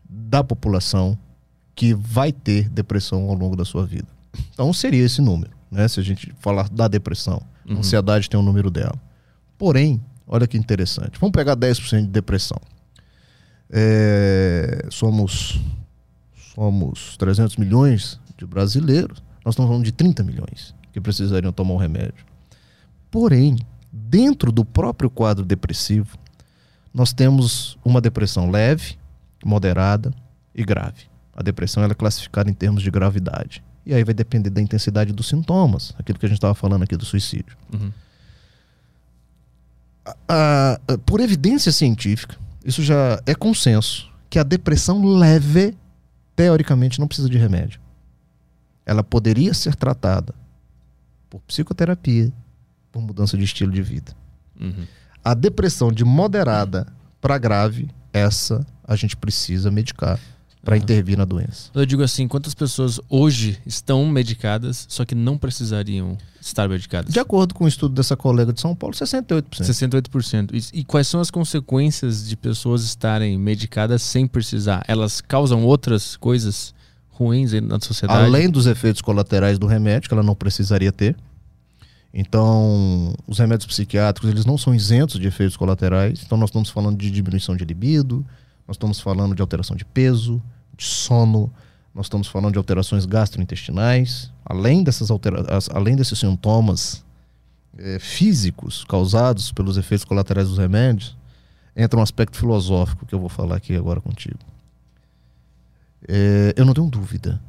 da 0.10 0.42
população 0.46 1.20
que 1.76 1.94
vai 1.94 2.32
ter 2.32 2.70
depressão 2.70 3.30
ao 3.30 3.36
longo 3.36 3.58
da 3.58 3.66
sua 3.66 3.86
vida. 3.86 4.19
Então 4.54 4.72
seria 4.74 5.04
esse 5.04 5.22
número, 5.22 5.52
né? 5.72 5.88
Se 5.88 6.00
a 6.00 6.04
gente 6.04 6.34
falar 6.40 6.70
da 6.70 6.88
depressão, 6.88 7.42
a 7.68 7.74
uhum. 7.74 7.80
ansiedade 7.80 8.30
tem 8.30 8.40
um 8.40 8.44
número 8.44 8.70
dela. 8.70 9.00
Porém, 9.58 10.02
olha 10.28 10.48
que 10.48 10.58
interessante. 10.58 11.20
Vamos 11.20 11.34
pegar 11.34 11.56
10% 11.56 12.02
de 12.02 12.08
depressão. 12.08 12.60
É, 13.72 14.88
somos 14.90 15.62
somos 16.56 17.16
300 17.18 17.56
milhões 17.58 18.20
de 18.38 18.46
brasileiros. 18.46 19.24
Nós 19.46 19.54
estamos 19.54 19.70
falando 19.70 19.86
de 19.86 19.92
30 19.92 20.24
milhões 20.24 20.76
que 20.92 21.00
precisariam 21.00 21.54
tomar 21.54 21.74
um 21.74 21.78
remédio. 21.78 22.26
Porém, 23.10 23.58
dentro 23.92 24.52
do 24.52 24.66
próprio 24.66 25.10
quadro 25.10 25.46
depressivo, 25.46 26.18
nós 26.94 27.14
temos 27.14 27.78
uma 27.84 28.02
depressão 28.02 28.50
leve, 28.50 28.98
moderada 29.46 30.14
e 30.54 30.64
grave. 30.64 31.04
A 31.34 31.42
depressão 31.42 31.84
é 31.84 31.94
classificada 31.94 32.50
em 32.50 32.54
termos 32.54 32.84
de 32.84 32.92
gravidade. 32.92 33.64
E 33.86 33.94
aí 33.94 34.04
vai 34.04 34.14
depender 34.14 34.50
da 34.50 34.62
intensidade 34.62 35.12
dos 35.14 35.28
sintomas, 35.28 35.94
aquilo 35.98 36.20
que 36.20 36.26
a 36.26 36.30
gente 36.30 36.38
estava 36.38 36.54
falando 36.54 36.84
aqui 36.84 36.96
do 36.96 37.06
suicídio. 37.06 37.58
Uhum. 37.74 37.92
por 41.06 41.20
evidência 41.20 41.72
científica, 41.72 42.36
isso 42.64 42.84
já 42.84 43.22
é 43.26 43.36
consenso, 43.36 44.12
que 44.30 44.40
a 44.40 44.44
depressão 44.44 45.04
leve, 45.04 45.76
teoricamente, 46.36 47.00
não 47.00 47.08
precisa 47.08 47.30
de 47.30 47.38
remédio. 47.38 47.80
Ela 48.86 49.04
poderia 49.04 49.54
ser 49.54 49.76
tratada 49.76 50.34
por 51.30 51.42
psicoterapia, 51.42 52.32
por 52.92 53.02
mudança 53.02 53.38
de 53.38 53.44
estilo 53.44 53.72
de 53.72 53.82
vida. 53.82 54.14
Uhum. 54.60 54.86
A 55.24 55.34
depressão 55.34 55.92
de 55.92 56.04
moderada 56.04 56.88
para 57.22 57.38
grave, 57.38 57.90
essa 58.12 58.66
a 58.84 58.96
gente 58.96 59.16
precisa 59.16 59.70
medicar 59.70 60.20
para 60.64 60.76
uhum. 60.76 60.82
intervir 60.82 61.18
na 61.18 61.26
doença. 61.26 61.70
Eu 61.74 61.86
digo 61.86 62.04
assim, 62.04 62.28
quantas 62.28 62.54
pessoas 62.54 63.00
hoje 63.10 63.60
estão 63.66 64.06
medicadas, 64.06 64.86
só 64.90 65.06
que 65.06 65.16
não 65.16 65.38
precisariam 65.38 66.18
estar 66.42 66.68
medicadas? 66.68 67.14
De 67.14 67.20
acordo 67.20 67.54
com 67.54 67.64
o 67.64 67.68
estudo 67.68 67.96
dessa 67.96 68.16
colega 68.18 68.52
de 68.52 68.60
São 68.60 68.76
Paulo, 68.76 68.96
68%. 68.96 69.62
68%. 69.62 70.50
E, 70.54 70.80
e 70.80 70.84
quais 70.84 71.08
são 71.08 71.22
as 71.22 71.32
consequências 71.32 72.28
de 72.28 72.36
pessoas 72.36 72.84
estarem 72.84 73.38
medicadas 73.38 74.02
sem 74.02 74.28
precisar? 74.28 74.84
Elas 74.88 75.22
causam 75.22 75.64
outras 75.64 76.18
coisas 76.18 76.74
ruins 77.10 77.52
na 77.54 77.80
sociedade? 77.80 78.26
Além 78.26 78.50
dos 78.50 78.66
efeitos 78.66 79.02
colaterais 79.02 79.58
do 79.58 79.68
remédio, 79.68 80.10
que 80.10 80.14
ela 80.14 80.24
não 80.24 80.36
precisaria 80.36 80.92
ter. 80.92 81.16
Então, 82.14 83.14
os 83.28 83.38
remédios 83.38 83.68
psiquiátricos, 83.68 84.30
eles 84.30 84.46
não 84.46 84.58
são 84.58 84.74
isentos 84.74 85.20
de 85.20 85.28
efeitos 85.28 85.56
colaterais. 85.56 86.22
Então, 86.26 86.38
nós 86.38 86.50
estamos 86.50 86.70
falando 86.70 86.98
de 86.98 87.12
diminuição 87.12 87.56
de 87.56 87.64
libido, 87.64 88.26
nós 88.70 88.76
estamos 88.76 89.00
falando 89.00 89.34
de 89.34 89.42
alteração 89.42 89.76
de 89.76 89.84
peso, 89.84 90.40
de 90.78 90.86
sono, 90.86 91.52
nós 91.92 92.06
estamos 92.06 92.28
falando 92.28 92.52
de 92.52 92.60
alterações 92.60 93.04
gastrointestinais, 93.04 94.32
além 94.46 94.84
dessas 94.84 95.10
altera 95.10 95.44
além 95.74 95.96
desses 95.96 96.20
sintomas 96.20 97.04
é, 97.80 97.98
físicos 97.98 98.84
causados 98.84 99.52
pelos 99.52 99.76
efeitos 99.76 100.06
colaterais 100.06 100.48
dos 100.48 100.60
remédios, 100.60 101.18
entra 101.76 102.00
um 102.00 102.04
aspecto 102.04 102.38
filosófico 102.38 103.08
que 103.08 103.16
eu 103.16 103.20
vou 103.20 103.28
falar 103.28 103.56
aqui 103.56 103.76
agora 103.76 104.00
contigo. 104.00 104.38
É, 106.08 106.54
eu 106.56 106.64
não 106.64 106.76
tenho 106.76 106.92
dúvida 106.92 107.42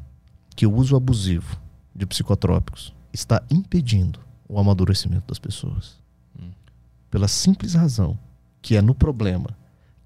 que 0.57 0.67
o 0.67 0.75
uso 0.75 0.97
abusivo 0.97 1.61
de 1.95 2.07
psicotrópicos 2.07 2.95
está 3.13 3.43
impedindo 3.51 4.19
o 4.49 4.59
amadurecimento 4.59 5.27
das 5.29 5.39
pessoas. 5.39 5.99
Hum. 6.41 6.49
Pela 7.11 7.29
simples 7.29 7.75
razão 7.75 8.19
que 8.63 8.75
é 8.75 8.81
no 8.81 8.95
problema 8.95 9.60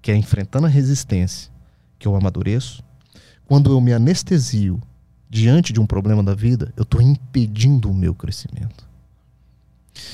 que 0.05 0.11
é 0.11 0.15
enfrentando 0.15 0.67
a 0.67 0.69
resistência, 0.69 1.51
que 1.97 2.07
eu 2.07 2.15
amadureço. 2.15 2.83
Quando 3.47 3.71
eu 3.71 3.81
me 3.81 3.91
anestesio 3.91 4.79
diante 5.27 5.73
de 5.73 5.79
um 5.79 5.87
problema 5.87 6.21
da 6.21 6.35
vida, 6.35 6.71
eu 6.77 6.83
estou 6.83 7.01
impedindo 7.01 7.89
o 7.89 7.93
meu 7.93 8.13
crescimento. 8.13 8.87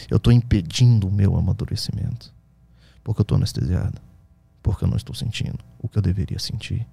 Eu 0.09 0.15
estou 0.15 0.31
impedindo 0.31 1.09
o 1.09 1.11
meu 1.11 1.35
amadurecimento. 1.35 2.33
Porque 3.03 3.19
eu 3.19 3.23
estou 3.23 3.35
anestesiado. 3.35 3.99
Porque 4.63 4.85
eu 4.85 4.87
não 4.87 4.95
estou 4.95 5.13
sentindo 5.13 5.59
o 5.77 5.89
que 5.89 5.97
eu 5.97 6.01
deveria 6.01 6.39
sentir. 6.39 6.87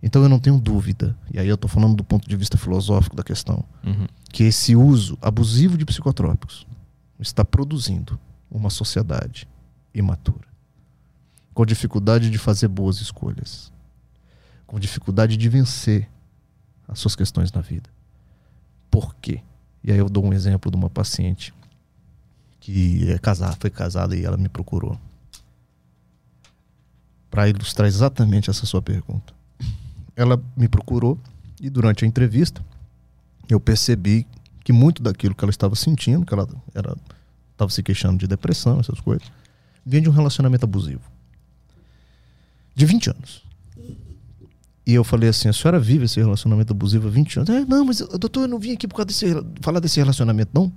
Então 0.00 0.22
eu 0.22 0.28
não 0.28 0.38
tenho 0.38 0.60
dúvida, 0.60 1.18
e 1.34 1.40
aí 1.40 1.48
eu 1.48 1.56
estou 1.56 1.68
falando 1.68 1.96
do 1.96 2.04
ponto 2.04 2.28
de 2.28 2.36
vista 2.36 2.56
filosófico 2.56 3.16
da 3.16 3.24
questão, 3.24 3.64
uhum. 3.84 4.06
que 4.32 4.44
esse 4.44 4.76
uso 4.76 5.18
abusivo 5.20 5.76
de 5.76 5.84
psicotrópicos 5.84 6.68
está 7.18 7.44
produzindo 7.44 8.16
uma 8.48 8.70
sociedade 8.70 9.48
imatura 9.92 10.51
com 11.54 11.66
dificuldade 11.66 12.30
de 12.30 12.38
fazer 12.38 12.68
boas 12.68 13.00
escolhas, 13.00 13.72
com 14.66 14.78
dificuldade 14.78 15.36
de 15.36 15.48
vencer 15.48 16.08
as 16.88 16.98
suas 16.98 17.14
questões 17.14 17.52
na 17.52 17.60
vida. 17.60 17.90
Por 18.90 19.14
quê? 19.16 19.42
E 19.84 19.92
aí 19.92 19.98
eu 19.98 20.08
dou 20.08 20.24
um 20.24 20.32
exemplo 20.32 20.70
de 20.70 20.76
uma 20.76 20.88
paciente 20.88 21.52
que 22.60 23.10
é 23.10 23.18
casada, 23.18 23.56
foi 23.58 23.70
casada 23.70 24.16
e 24.16 24.24
ela 24.24 24.36
me 24.36 24.48
procurou 24.48 24.98
para 27.30 27.48
ilustrar 27.48 27.88
exatamente 27.88 28.50
essa 28.50 28.66
sua 28.66 28.80
pergunta. 28.80 29.34
Ela 30.14 30.40
me 30.56 30.68
procurou 30.68 31.18
e 31.60 31.68
durante 31.68 32.04
a 32.04 32.08
entrevista 32.08 32.64
eu 33.48 33.58
percebi 33.58 34.26
que 34.62 34.72
muito 34.72 35.02
daquilo 35.02 35.34
que 35.34 35.44
ela 35.44 35.50
estava 35.50 35.74
sentindo, 35.74 36.24
que 36.24 36.32
ela 36.32 36.46
estava 37.50 37.70
se 37.70 37.82
queixando 37.82 38.18
de 38.18 38.28
depressão, 38.28 38.78
essas 38.78 39.00
coisas, 39.00 39.26
vinha 39.84 40.02
de 40.02 40.08
um 40.08 40.12
relacionamento 40.12 40.64
abusivo 40.64 41.02
de 42.74 42.86
20 42.86 43.10
anos. 43.10 43.42
E 44.86 44.94
eu 44.94 45.04
falei 45.04 45.28
assim: 45.28 45.48
a 45.48 45.52
senhora 45.52 45.78
vive 45.78 46.04
esse 46.04 46.18
relacionamento 46.20 46.72
abusivo 46.72 47.08
há 47.08 47.10
20 47.10 47.36
anos? 47.38 47.50
É, 47.50 47.64
não, 47.64 47.84
mas 47.84 47.98
doutor, 47.98 48.42
eu 48.42 48.48
não 48.48 48.58
vim 48.58 48.72
aqui 48.72 48.88
por 48.88 48.96
causa 48.96 49.06
desse, 49.06 49.26
falar 49.60 49.80
desse 49.80 49.98
relacionamento, 50.00 50.50
não. 50.52 50.72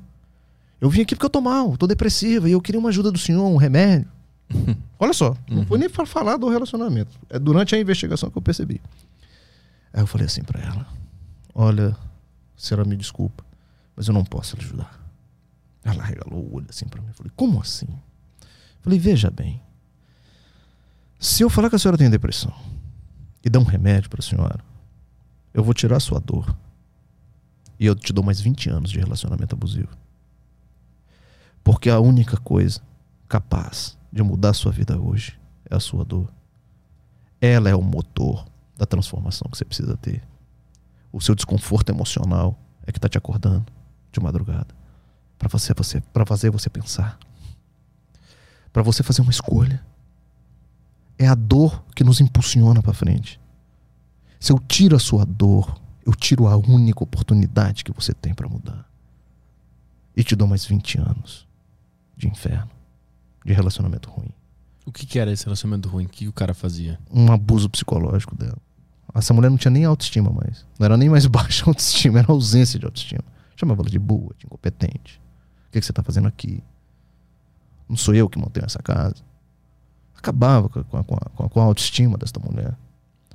Eu 0.79 0.89
vim 0.89 1.01
aqui 1.01 1.15
porque 1.15 1.25
eu 1.25 1.29
tô 1.29 1.41
mal, 1.41 1.75
tô 1.77 1.87
depressiva 1.87 2.47
e 2.47 2.51
eu 2.51 2.61
queria 2.61 2.79
uma 2.79 2.89
ajuda 2.89 3.11
do 3.11 3.17
senhor, 3.17 3.47
um 3.47 3.55
remédio. 3.55 4.07
Olha 4.99 5.13
só, 5.13 5.31
uhum. 5.49 5.57
não 5.57 5.65
foi 5.65 5.79
nem 5.79 5.89
para 5.89 6.05
falar 6.05 6.37
do 6.37 6.47
relacionamento. 6.49 7.17
É 7.29 7.39
durante 7.39 7.73
a 7.75 7.79
investigação 7.79 8.29
que 8.29 8.37
eu 8.37 8.41
percebi. 8.41 8.79
Aí 9.91 10.01
eu 10.01 10.07
falei 10.07 10.27
assim 10.27 10.43
para 10.43 10.61
ela: 10.61 10.87
Olha, 11.53 11.89
a 11.89 11.95
senhora 12.57 12.87
me 12.87 12.95
desculpa, 12.95 13.43
mas 13.95 14.07
eu 14.07 14.13
não 14.13 14.23
posso 14.23 14.55
lhe 14.55 14.63
ajudar. 14.63 14.99
Ela 15.83 16.03
regalou 16.03 16.43
o 16.43 16.55
olho 16.55 16.67
assim 16.69 16.85
para 16.87 17.01
mim. 17.01 17.07
Eu 17.07 17.13
falei: 17.13 17.31
Como 17.35 17.59
assim? 17.59 17.87
Eu 17.89 18.81
falei: 18.81 18.99
Veja 18.99 19.31
bem, 19.31 19.61
se 21.19 21.43
eu 21.43 21.49
falar 21.49 21.69
que 21.69 21.75
a 21.75 21.79
senhora 21.79 21.97
tem 21.97 22.09
depressão 22.09 22.53
e 23.43 23.49
dar 23.49 23.59
um 23.59 23.63
remédio 23.63 24.09
para 24.09 24.19
a 24.19 24.23
senhora, 24.23 24.59
eu 25.53 25.63
vou 25.63 25.73
tirar 25.73 25.97
a 25.97 25.99
sua 25.99 26.19
dor. 26.19 26.55
E 27.79 27.85
eu 27.85 27.95
te 27.95 28.11
dou 28.13 28.23
mais 28.23 28.39
20 28.39 28.69
anos 28.69 28.91
de 28.91 28.99
relacionamento 28.99 29.55
abusivo. 29.55 29.89
Porque 31.63 31.89
a 31.89 31.99
única 31.99 32.37
coisa 32.37 32.81
capaz 33.27 33.97
de 34.11 34.21
mudar 34.23 34.49
a 34.49 34.53
sua 34.53 34.71
vida 34.71 34.99
hoje 34.99 35.39
é 35.69 35.75
a 35.75 35.79
sua 35.79 36.05
dor. 36.05 36.31
Ela 37.41 37.69
é 37.69 37.75
o 37.75 37.81
motor 37.81 38.45
da 38.77 38.85
transformação 38.85 39.49
que 39.49 39.57
você 39.57 39.65
precisa 39.65 39.97
ter. 39.97 40.23
O 41.11 41.21
seu 41.21 41.35
desconforto 41.35 41.89
emocional 41.89 42.59
é 42.85 42.91
que 42.91 42.97
está 42.97 43.09
te 43.09 43.17
acordando 43.17 43.65
de 44.11 44.19
madrugada 44.19 44.73
para 45.37 45.49
fazer 45.49 45.73
você, 45.75 46.01
para 46.01 46.25
fazer 46.25 46.49
você 46.49 46.69
pensar, 46.69 47.19
para 48.71 48.83
você 48.83 49.03
fazer 49.03 49.21
uma 49.21 49.31
escolha 49.31 49.83
é 51.17 51.27
a 51.27 51.35
dor 51.35 51.83
que 51.95 52.03
nos 52.03 52.19
impulsiona 52.19 52.81
para 52.81 52.93
frente. 52.93 53.39
Se 54.39 54.51
eu 54.51 54.59
tiro 54.59 54.95
a 54.95 54.99
sua 54.99 55.25
dor, 55.25 55.79
eu 56.05 56.13
tiro 56.13 56.47
a 56.47 56.55
única 56.55 57.03
oportunidade 57.03 57.83
que 57.83 57.91
você 57.91 58.13
tem 58.13 58.33
para 58.33 58.47
mudar. 58.47 58.87
E 60.15 60.23
te 60.23 60.35
dou 60.35 60.47
mais 60.47 60.65
20 60.65 60.99
anos. 60.99 61.45
de 62.17 62.29
inferno, 62.29 62.69
de 63.43 63.51
relacionamento 63.51 64.09
ruim. 64.09 64.29
O 64.85 64.91
que, 64.91 65.05
que 65.05 65.19
era 65.19 65.31
esse 65.31 65.43
relacionamento 65.43 65.89
ruim? 65.89 66.05
O 66.05 66.09
que 66.09 66.29
o 66.29 66.33
cara 66.33 66.53
fazia? 66.53 66.97
Um 67.11 67.29
abuso 67.29 67.69
psicológico 67.69 68.35
dela. 68.37 68.57
Essa 69.13 69.33
mulher 69.33 69.49
não 69.49 69.57
tinha 69.57 69.71
nem 69.71 69.83
autoestima 69.83 70.29
mais. 70.29 70.65
Não 70.77 70.85
era 70.85 70.95
nem 70.95 71.09
mais 71.09 71.25
baixa 71.27 71.65
autoestima, 71.67 72.19
era 72.19 72.31
ausência 72.31 72.79
de 72.79 72.85
autoestima. 72.85 73.23
Chamava 73.55 73.81
ela 73.81 73.89
de 73.89 73.99
boa, 73.99 74.33
de 74.37 74.45
incompetente. 74.45 75.21
O 75.67 75.71
que, 75.71 75.79
que 75.79 75.85
você 75.85 75.91
está 75.91 76.03
fazendo 76.03 76.27
aqui? 76.27 76.63
Não 77.87 77.97
sou 77.97 78.13
eu 78.13 78.29
que 78.29 78.39
mantenho 78.39 78.65
essa 78.65 78.81
casa. 78.81 79.15
Acabava 80.25 80.69
com 80.69 80.79
a, 80.97 81.03
com 81.03 81.15
a, 81.15 81.49
com 81.49 81.61
a 81.61 81.63
autoestima 81.63 82.17
desta 82.17 82.39
mulher. 82.39 82.75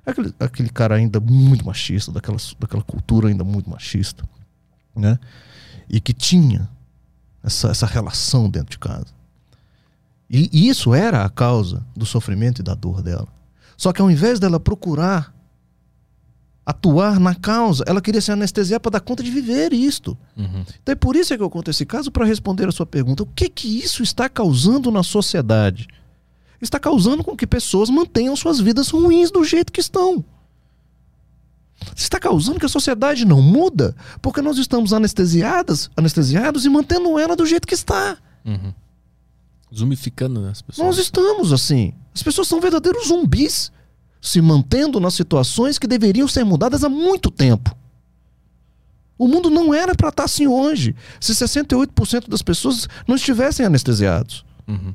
Aquele, 0.04 0.34
aquele 0.40 0.68
cara 0.68 0.96
ainda 0.96 1.20
muito 1.20 1.64
machista, 1.64 2.10
daquela, 2.10 2.38
daquela 2.58 2.82
cultura 2.82 3.28
ainda 3.28 3.44
muito 3.44 3.70
machista. 3.70 4.24
Né? 4.96 5.18
E 5.88 6.00
que 6.00 6.12
tinha 6.12 6.68
essa, 7.44 7.68
essa 7.68 7.86
relação 7.86 8.50
dentro 8.50 8.70
de 8.70 8.78
casa. 8.78 9.06
E, 10.28 10.50
e 10.52 10.68
isso 10.68 10.92
era 10.92 11.24
a 11.24 11.30
causa 11.30 11.86
do 11.94 12.04
sofrimento 12.04 12.60
e 12.60 12.64
da 12.64 12.74
dor 12.74 13.02
dela. 13.02 13.28
Só 13.76 13.92
que 13.92 14.02
ao 14.02 14.10
invés 14.10 14.40
dela 14.40 14.58
procurar 14.58 15.32
atuar 16.66 17.18
na 17.18 17.34
causa, 17.34 17.82
ela 17.86 18.00
queria 18.00 18.20
se 18.20 18.30
anestesiar 18.30 18.80
para 18.80 18.92
dar 18.92 19.00
conta 19.00 19.22
de 19.22 19.30
viver 19.30 19.72
isto. 19.72 20.16
Uhum. 20.36 20.64
Então 20.82 20.92
é 20.92 20.94
por 20.94 21.16
isso 21.16 21.36
que 21.36 21.42
eu 21.42 21.50
conto 21.50 21.70
esse 21.70 21.84
caso 21.84 22.10
para 22.10 22.24
responder 22.24 22.68
a 22.68 22.72
sua 22.72 22.86
pergunta. 22.86 23.22
O 23.22 23.26
que 23.26 23.48
que 23.48 23.78
isso 23.78 24.02
está 24.02 24.28
causando 24.28 24.90
na 24.90 25.02
sociedade? 25.02 25.88
Está 26.60 26.78
causando 26.78 27.24
com 27.24 27.36
que 27.36 27.46
pessoas 27.46 27.88
mantenham 27.88 28.36
suas 28.36 28.60
vidas 28.60 28.90
ruins 28.90 29.30
do 29.30 29.42
jeito 29.44 29.72
que 29.72 29.80
estão. 29.80 30.24
Está 31.96 32.18
causando 32.18 32.60
que 32.60 32.66
a 32.66 32.68
sociedade 32.68 33.24
não 33.24 33.40
muda 33.40 33.94
porque 34.20 34.42
nós 34.42 34.58
estamos 34.58 34.92
anestesiadas, 34.92 35.90
anestesiados 35.96 36.64
e 36.64 36.68
mantendo 36.68 37.18
ela 37.18 37.34
do 37.34 37.46
jeito 37.46 37.66
que 37.66 37.74
está. 37.74 38.18
Uhum. 38.44 38.74
Zumificando 39.74 40.40
né, 40.40 40.50
as 40.50 40.60
pessoas. 40.60 40.86
Nós 40.86 40.98
estamos 40.98 41.52
assim. 41.52 41.94
As 42.14 42.22
pessoas 42.22 42.48
são 42.48 42.60
verdadeiros 42.60 43.08
zumbis, 43.08 43.72
se 44.20 44.40
mantendo 44.40 45.00
nas 45.00 45.14
situações 45.14 45.78
que 45.78 45.86
deveriam 45.86 46.28
ser 46.28 46.44
mudadas 46.44 46.84
há 46.84 46.88
muito 46.88 47.30
tempo. 47.30 47.74
O 49.16 49.28
mundo 49.28 49.50
não 49.50 49.72
era 49.72 49.94
para 49.94 50.08
estar 50.08 50.24
assim 50.24 50.46
hoje, 50.46 50.96
se 51.20 51.32
68% 51.32 52.28
das 52.28 52.42
pessoas 52.42 52.88
não 53.06 53.16
estivessem 53.16 53.64
anestesiados. 53.64 54.44
Uhum. 54.66 54.94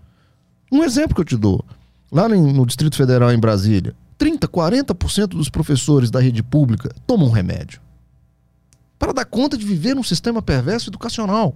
Um 0.72 0.84
exemplo 0.84 1.16
que 1.16 1.22
eu 1.22 1.26
te 1.26 1.38
dou. 1.38 1.64
Lá 2.12 2.30
no 2.30 2.66
Distrito 2.66 2.96
Federal, 2.96 3.32
em 3.32 3.40
Brasília, 3.40 3.96
30, 4.18 4.48
40% 4.48 5.28
dos 5.28 5.50
professores 5.50 6.10
da 6.10 6.20
rede 6.20 6.42
pública 6.42 6.94
tomam 7.06 7.30
remédio. 7.30 7.82
Para 8.98 9.12
dar 9.12 9.26
conta 9.26 9.58
de 9.58 9.66
viver 9.66 9.96
num 9.96 10.04
sistema 10.04 10.42
perverso 10.42 10.90
educacional. 10.90 11.56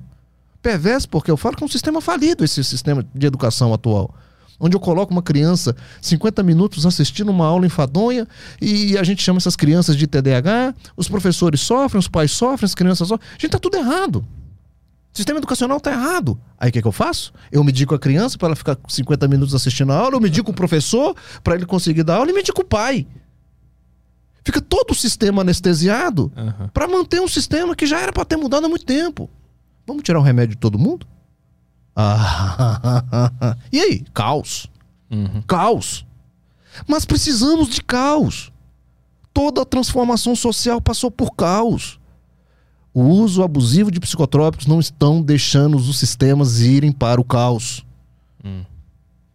Perverso 0.61 1.07
porque 1.07 1.31
eu 1.31 1.37
falo 1.37 1.55
que 1.55 1.63
é 1.63 1.65
um 1.65 1.69
sistema 1.69 2.01
falido 2.01 2.43
esse 2.43 2.63
sistema 2.63 3.05
de 3.15 3.27
educação 3.27 3.73
atual. 3.73 4.13
Onde 4.59 4.75
eu 4.75 4.79
coloco 4.79 5.13
uma 5.13 5.23
criança 5.23 5.73
50 6.01 6.43
minutos 6.43 6.85
assistindo 6.85 7.29
uma 7.29 7.45
aula 7.45 7.65
enfadonha 7.65 8.27
e 8.61 8.97
a 8.97 9.03
gente 9.03 9.23
chama 9.23 9.37
essas 9.37 9.55
crianças 9.55 9.95
de 9.95 10.05
TDAH, 10.05 10.75
os 10.97 11.07
professores 11.07 11.61
sofrem, 11.61 11.97
os 11.97 12.09
pais 12.09 12.31
sofrem, 12.31 12.65
as 12.65 12.75
crianças 12.75 13.07
sofrem. 13.07 13.29
Gente, 13.37 13.51
tá 13.51 13.59
tudo 13.59 13.77
errado. 13.77 14.25
O 15.19 15.21
sistema 15.21 15.37
educacional 15.39 15.75
está 15.79 15.91
errado. 15.91 16.39
Aí 16.57 16.69
o 16.69 16.71
que, 16.71 16.81
que 16.81 16.87
eu 16.87 16.93
faço? 16.93 17.33
Eu 17.51 17.61
medico 17.61 17.93
a 17.93 17.99
criança 17.99 18.37
para 18.37 18.47
ela 18.47 18.55
ficar 18.55 18.77
50 18.87 19.27
minutos 19.27 19.53
assistindo 19.53 19.91
a 19.91 19.97
aula, 19.97 20.15
eu 20.15 20.21
medico 20.21 20.51
o 20.51 20.53
professor 20.53 21.13
para 21.43 21.55
ele 21.55 21.65
conseguir 21.65 22.03
dar 22.03 22.15
aula 22.15 22.29
e 22.29 22.33
medico 22.33 22.61
o 22.61 22.63
pai. 22.63 23.05
Fica 24.45 24.61
todo 24.61 24.91
o 24.91 24.95
sistema 24.95 25.41
anestesiado 25.41 26.31
Uhum. 26.37 26.69
para 26.69 26.87
manter 26.87 27.19
um 27.19 27.27
sistema 27.27 27.75
que 27.75 27.85
já 27.85 27.99
era 27.99 28.13
para 28.13 28.23
ter 28.23 28.37
mudado 28.37 28.65
há 28.65 28.69
muito 28.69 28.85
tempo. 28.85 29.29
Vamos 29.85 30.03
tirar 30.03 30.19
o 30.19 30.23
remédio 30.23 30.55
de 30.55 30.61
todo 30.61 30.79
mundo? 30.79 31.05
Ah, 31.93 33.57
e 33.73 33.77
aí? 33.81 34.05
Caos. 34.13 34.67
Uhum. 35.11 35.41
Caos. 35.45 36.05
Mas 36.87 37.03
precisamos 37.03 37.67
de 37.67 37.83
caos. 37.83 38.53
Toda 39.33 39.63
a 39.63 39.65
transformação 39.65 40.33
social 40.33 40.79
passou 40.79 41.11
por 41.11 41.31
caos. 41.35 41.98
O 42.93 43.03
uso 43.03 43.43
abusivo 43.43 43.91
de 43.91 43.99
psicotrópicos 43.99 44.65
não 44.65 44.79
estão 44.79 45.21
deixando 45.21 45.77
os 45.77 45.97
sistemas 45.99 46.59
irem 46.61 46.91
para 46.91 47.21
o 47.21 47.23
caos. 47.23 47.85
Hum. 48.43 48.63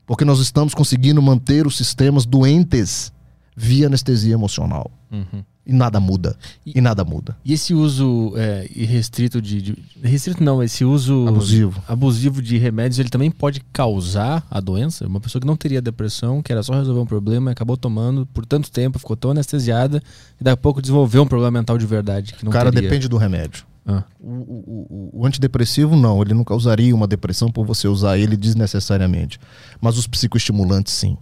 Porque 0.07 0.25
nós 0.25 0.39
estamos 0.41 0.75
conseguindo 0.75 1.23
manter 1.23 1.67
os 1.67 1.77
sistemas 1.77 2.27
doentes 2.27 3.13
via 3.57 3.87
anestesia 3.87 4.35
emocional. 4.35 4.91
Uhum. 5.11 5.45
E 5.67 5.73
nada 5.73 5.99
muda. 5.99 6.37
E- 6.67 6.73
E 6.77 6.81
nada 6.83 7.05
muda. 7.05 7.35
E 7.43 7.53
esse 7.55 7.73
uso 7.73 8.35
é, 8.37 8.69
irrestrito 8.75 9.41
de, 9.41 9.63
de. 9.63 9.79
Restrito 10.03 10.45
não, 10.45 10.63
esse 10.63 10.85
uso 10.85 11.27
Abusivo. 11.27 11.83
abusivo 11.89 12.43
de 12.43 12.59
remédios, 12.59 12.99
ele 12.99 13.09
também 13.09 13.31
pode 13.31 13.61
causar 13.73 14.47
a 14.51 14.61
doença? 14.61 15.07
Uma 15.07 15.21
pessoa 15.21 15.41
que 15.41 15.47
não 15.47 15.57
teria 15.57 15.81
depressão, 15.81 16.43
que 16.43 16.53
era 16.53 16.63
só 16.63 16.75
resolver 16.75 17.01
um 17.01 17.07
problema, 17.07 17.51
acabou 17.51 17.79
tomando 17.79 18.27
por 18.27 18.45
tanto 18.45 18.71
tempo, 18.71 18.99
ficou 18.99 19.17
tão 19.17 19.31
anestesiada, 19.31 20.03
e 20.39 20.45
daqui 20.45 20.53
a 20.55 20.57
pouco 20.59 20.83
desenvolveu 20.83 21.23
um 21.23 21.27
problema 21.27 21.53
mental 21.59 21.79
de 21.79 21.87
verdade. 21.87 22.35
Que 22.35 22.45
não 22.45 22.51
o 22.51 22.53
cara 22.53 22.71
teria. 22.71 22.87
depende 22.87 23.09
do 23.09 23.17
remédio. 23.17 23.65
Ah. 23.87 24.03
O, 24.21 24.31
o- 24.31 24.87
o- 25.15 25.21
o 25.23 25.27
antidepressivo, 25.27 25.97
não. 25.97 26.21
Ele 26.21 26.35
não 26.35 26.45
causaria 26.45 26.95
uma 26.95 27.07
depressão 27.07 27.51
por 27.51 27.65
você 27.67 27.89
usar 27.89 28.19
ele 28.19 28.37
desnecessariamente. 28.37 29.39
Mas 29.81 29.97
os 29.97 30.07
psicoestimulantes, 30.07 30.93
sim. 30.93 31.17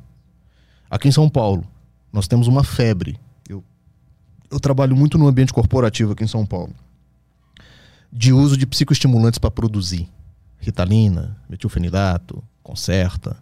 Aqui 0.91 1.07
em 1.09 1.13
São 1.13 1.29
Paulo, 1.29 1.65
nós 2.13 2.29
temos 2.29 2.47
uma 2.47 2.63
febre. 2.65 3.19
Eu, 3.49 3.65
eu 4.51 4.61
trabalho 4.61 4.95
muito 4.97 5.17
no 5.19 5.27
ambiente 5.27 5.53
corporativo 5.53 6.13
aqui 6.13 6.25
em 6.25 6.29
São 6.29 6.45
Paulo. 6.45 6.75
De 8.13 8.33
uso 8.33 8.57
de 8.57 8.67
psicoestimulantes 8.67 9.39
para 9.39 9.51
produzir. 9.51 10.09
Ritalina, 10.59 11.37
metilfenidato, 11.49 12.43
Concerta. 12.63 13.37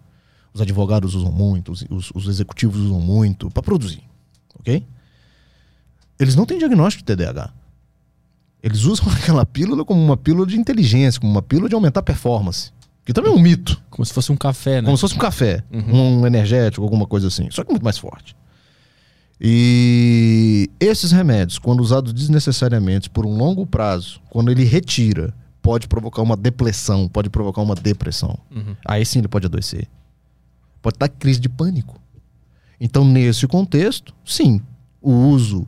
Os 0.54 0.60
advogados 0.60 1.14
usam 1.14 1.30
muito, 1.30 1.70
os, 1.72 1.84
os- 1.90 2.10
os 2.14 2.26
executivos 2.26 2.80
usam 2.80 3.00
muito 3.00 3.50
para 3.50 3.62
produzir. 3.62 4.02
Ok? 4.58 4.84
Eles 6.18 6.34
não 6.34 6.44
têm 6.46 6.58
diagnóstico 6.58 7.04
de 7.04 7.14
TDAH. 7.16 7.52
Eles 8.62 8.84
usam 8.84 9.06
aquela 9.12 9.44
pílula 9.46 9.84
como 9.84 10.02
uma 10.02 10.16
pílula 10.16 10.46
de 10.46 10.58
inteligência, 10.58 11.20
como 11.20 11.32
uma 11.32 11.42
pílula 11.42 11.68
de 11.68 11.74
aumentar 11.74 12.00
a 12.00 12.02
performance. 12.02 12.72
Que 13.04 13.12
também 13.12 13.32
é 13.32 13.34
um 13.34 13.40
mito. 13.40 13.80
Como 13.90 14.04
se 14.04 14.12
fosse 14.12 14.30
um 14.32 14.36
café, 14.36 14.76
né? 14.80 14.86
Como 14.86 14.96
se 14.96 15.00
fosse 15.02 15.14
um 15.14 15.18
café, 15.18 15.64
Uhum. 15.72 16.20
um 16.22 16.26
energético, 16.26 16.82
alguma 16.82 17.06
coisa 17.06 17.28
assim. 17.28 17.48
Só 17.50 17.62
que 17.64 17.70
muito 17.70 17.82
mais 17.84 17.98
forte. 17.98 18.36
E 19.40 20.68
esses 20.78 21.12
remédios, 21.12 21.58
quando 21.58 21.80
usados 21.80 22.12
desnecessariamente 22.12 23.08
por 23.08 23.24
um 23.24 23.36
longo 23.36 23.66
prazo, 23.66 24.20
quando 24.28 24.50
ele 24.50 24.64
retira, 24.64 25.32
pode 25.62 25.88
provocar 25.88 26.20
uma 26.20 26.36
depressão, 26.36 27.08
pode 27.08 27.30
provocar 27.30 27.62
uma 27.62 27.74
depressão. 27.74 28.38
Uhum. 28.50 28.76
Aí 28.86 29.04
sim 29.06 29.20
ele 29.20 29.28
pode 29.28 29.46
adoecer. 29.46 29.88
Pode 30.82 30.98
dar 30.98 31.08
crise 31.08 31.40
de 31.40 31.48
pânico. 31.48 31.98
Então, 32.78 33.04
nesse 33.04 33.46
contexto, 33.46 34.14
sim, 34.24 34.60
o 35.00 35.12
uso 35.12 35.66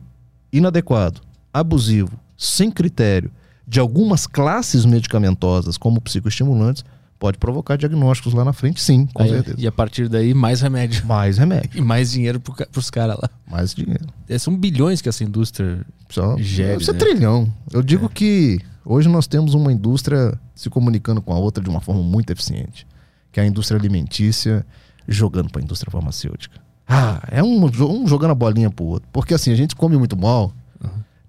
inadequado, 0.51 1.21
abusivo, 1.51 2.19
sem 2.37 2.71
critério 2.71 3.31
de 3.67 3.79
algumas 3.79 4.27
classes 4.27 4.85
medicamentosas, 4.85 5.77
como 5.77 6.01
psicoestimulantes, 6.01 6.83
pode 7.19 7.37
provocar 7.37 7.77
diagnósticos 7.77 8.33
lá 8.33 8.43
na 8.43 8.51
frente, 8.53 8.81
sim, 8.81 9.05
com 9.13 9.23
Aí- 9.23 9.29
certeza. 9.29 9.55
e 9.59 9.65
a 9.65 9.71
partir 9.71 10.09
daí, 10.09 10.33
mais 10.33 10.61
remédio. 10.61 11.05
Mais 11.05 11.37
remédio, 11.37 11.69
E 11.75 11.81
mais 11.81 12.11
dinheiro 12.11 12.39
ca- 12.39 12.67
pros 12.71 12.89
caras 12.89 13.17
lá. 13.21 13.29
mais 13.49 13.73
dinheiro. 13.73 14.05
É, 14.27 14.37
São 14.37 14.55
bilhões 14.57 15.01
que 15.01 15.07
essa 15.09 15.23
indústria. 15.23 15.85
Só, 16.09 16.37
Gere, 16.37 16.81
isso 16.81 16.91
é 16.91 16.93
né? 16.93 16.99
trilhão. 16.99 17.51
Eu 17.71 17.81
digo 17.81 18.07
que 18.09 18.59
hoje 18.85 19.07
nós 19.09 19.25
temos 19.25 19.53
uma 19.53 19.71
indústria 19.71 20.37
se 20.53 20.69
comunicando 20.69 21.21
com 21.21 21.33
a 21.33 21.37
outra 21.37 21.63
de 21.63 21.69
uma 21.69 21.79
forma 21.81 22.03
muito 22.03 22.29
eficiente, 22.31 22.85
que 23.31 23.39
é 23.39 23.43
a 23.43 23.47
indústria 23.47 23.79
alimentícia 23.79 24.65
jogando 25.07 25.49
para 25.49 25.61
a 25.61 25.63
indústria 25.63 25.91
farmacêutica. 25.91 26.61
Ah, 26.87 27.21
é 27.31 27.41
um, 27.41 27.65
um 27.65 28.05
jogando 28.07 28.31
a 28.31 28.35
bolinha 28.35 28.69
pro 28.69 28.83
outro. 28.85 29.07
Porque 29.11 29.33
assim, 29.33 29.51
a 29.51 29.55
gente 29.55 29.75
come 29.75 29.97
muito 29.97 30.15
mal. 30.17 30.53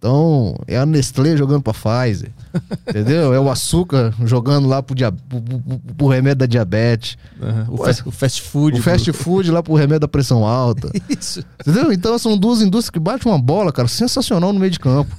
Então, 0.05 0.55
é 0.69 0.77
a 0.77 0.85
Nestlé 0.85 1.35
jogando 1.35 1.63
pra 1.63 1.73
Pfizer. 1.73 2.31
entendeu? 2.87 3.33
É 3.33 3.41
o 3.41 3.51
açúcar 3.51 4.13
jogando 4.27 4.69
lá 4.69 4.83
pro, 4.83 4.95
dia, 4.95 5.11
pro, 5.11 5.41
pro- 5.41 5.81
pro 5.97 6.09
remédio 6.09 6.41
da 6.41 6.47
diabetes. 6.47 7.17
Aham. 7.41 7.67
O, 7.71 7.81
Ué, 7.81 7.87
fast, 7.87 8.09
o 8.09 8.11
fast 8.11 8.43
food. 8.43 8.79
o 8.79 8.83
fast 8.83 9.11
food 9.15 9.51
lá 9.51 9.63
pro 9.63 9.73
remédio 9.73 10.01
da 10.01 10.09
pressão 10.09 10.45
alta. 10.47 10.91
Isso. 11.09 11.43
Entendeu? 11.59 11.91
Então 11.91 12.19
são 12.19 12.37
duas 12.37 12.61
indústrias 12.61 12.91
que 12.91 13.01
batem 13.01 13.33
uma 13.33 13.39
bola, 13.39 13.73
cara, 13.73 13.89
sensacional 13.89 14.53
no 14.53 14.61
meio 14.61 14.71
de 14.73 14.79
campo. 14.79 15.17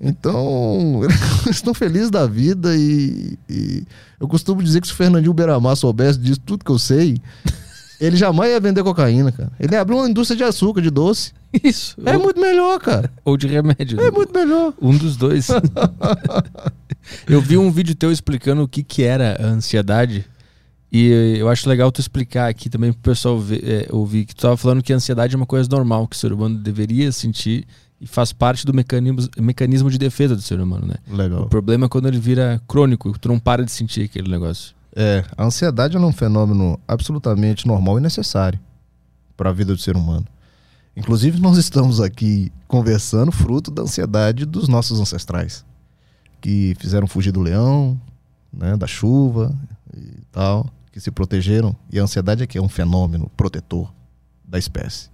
Então, 0.00 1.02
eles 1.44 1.56
estão 1.56 1.74
felizes 1.74 2.10
da 2.10 2.26
vida 2.26 2.74
e, 2.74 3.38
e 3.50 3.84
eu 4.18 4.26
costumo 4.26 4.62
dizer 4.62 4.80
que 4.80 4.86
se 4.86 4.94
o 4.94 4.96
Fernandinho 4.96 5.34
Beiramar 5.34 5.76
soubesse 5.76 6.18
disso, 6.18 6.40
tudo 6.40 6.64
que 6.64 6.70
eu 6.72 6.78
sei, 6.78 7.18
ele 8.02 8.16
jamais 8.16 8.50
ia 8.50 8.58
vender 8.58 8.82
cocaína, 8.82 9.30
cara. 9.30 9.52
Ele 9.60 9.74
ia 9.74 9.80
abrir 9.80 9.94
uma 9.94 10.08
indústria 10.08 10.36
de 10.36 10.42
açúcar, 10.42 10.82
de 10.82 10.90
doce. 10.90 11.32
Isso. 11.62 11.96
É 12.04 12.16
ou, 12.16 12.24
muito 12.24 12.40
melhor, 12.40 12.80
cara. 12.80 13.12
ou 13.24 13.36
de 13.36 13.46
remédio. 13.46 14.00
É 14.00 14.10
muito 14.10 14.34
melhor. 14.34 14.74
Um 14.82 14.96
dos 14.96 15.16
dois. 15.16 15.48
eu 17.28 17.40
vi 17.40 17.56
um 17.56 17.70
vídeo 17.70 17.94
teu 17.94 18.10
explicando 18.10 18.64
o 18.64 18.68
que, 18.68 18.82
que 18.82 19.04
era 19.04 19.40
a 19.40 19.46
ansiedade. 19.46 20.24
E 20.90 21.38
eu 21.38 21.48
acho 21.48 21.68
legal 21.68 21.92
tu 21.92 22.00
explicar 22.00 22.48
aqui 22.48 22.68
também 22.68 22.92
pro 22.92 23.12
pessoal 23.12 23.38
ver, 23.38 23.62
é, 23.64 23.86
ouvir 23.90 24.24
que 24.24 24.34
tu 24.34 24.42
tava 24.42 24.56
falando 24.56 24.82
que 24.82 24.92
a 24.92 24.96
ansiedade 24.96 25.34
é 25.34 25.36
uma 25.36 25.46
coisa 25.46 25.68
normal, 25.70 26.08
que 26.08 26.16
o 26.16 26.18
ser 26.18 26.32
humano 26.32 26.58
deveria 26.58 27.10
sentir 27.12 27.64
e 28.00 28.06
faz 28.06 28.32
parte 28.32 28.66
do 28.66 28.74
mecanismo, 28.74 29.30
mecanismo 29.38 29.88
de 29.88 29.96
defesa 29.96 30.34
do 30.34 30.42
ser 30.42 30.60
humano, 30.60 30.86
né? 30.86 30.96
Legal. 31.08 31.44
O 31.44 31.48
problema 31.48 31.86
é 31.86 31.88
quando 31.88 32.08
ele 32.08 32.18
vira 32.18 32.60
crônico, 32.66 33.16
tu 33.16 33.28
não 33.28 33.38
para 33.38 33.64
de 33.64 33.70
sentir 33.70 34.02
aquele 34.02 34.28
negócio. 34.28 34.74
É, 34.94 35.24
a 35.36 35.44
ansiedade 35.44 35.96
é 35.96 36.00
um 36.00 36.12
fenômeno 36.12 36.78
absolutamente 36.86 37.66
normal 37.66 37.98
e 37.98 38.02
necessário 38.02 38.60
para 39.36 39.50
a 39.50 39.52
vida 39.52 39.74
do 39.74 39.80
ser 39.80 39.96
humano. 39.96 40.26
Inclusive, 40.94 41.40
nós 41.40 41.56
estamos 41.56 42.00
aqui 42.00 42.52
conversando 42.68 43.32
fruto 43.32 43.70
da 43.70 43.82
ansiedade 43.82 44.44
dos 44.44 44.68
nossos 44.68 45.00
ancestrais, 45.00 45.64
que 46.40 46.74
fizeram 46.78 47.06
fugir 47.06 47.32
do 47.32 47.40
leão, 47.40 47.98
né, 48.52 48.76
da 48.76 48.86
chuva 48.86 49.56
e 49.96 50.22
tal, 50.30 50.68
que 50.92 51.00
se 51.00 51.10
protegeram. 51.10 51.74
E 51.90 51.98
a 51.98 52.02
ansiedade 52.02 52.42
é 52.42 52.46
que 52.46 52.58
é 52.58 52.62
um 52.62 52.68
fenômeno 52.68 53.30
protetor 53.34 53.90
da 54.44 54.58
espécie. 54.58 55.08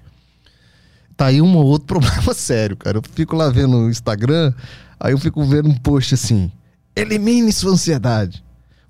Tá 1.17 1.27
aí 1.27 1.41
um 1.41 1.57
ou 1.57 1.65
outro 1.65 1.87
problema 1.99 2.35
sério, 2.35 2.77
cara. 2.77 2.99
Eu 2.99 3.03
fico 3.13 3.37
lá 3.37 3.49
vendo 3.49 3.77
no 3.77 3.89
Instagram, 3.89 4.53
aí 4.99 5.13
eu 5.13 5.19
fico 5.19 5.45
vendo 5.45 5.69
um 5.69 5.75
post 5.75 6.15
assim: 6.15 6.51
elimine 6.97 7.53
sua 7.53 7.73
ansiedade, 7.73 8.45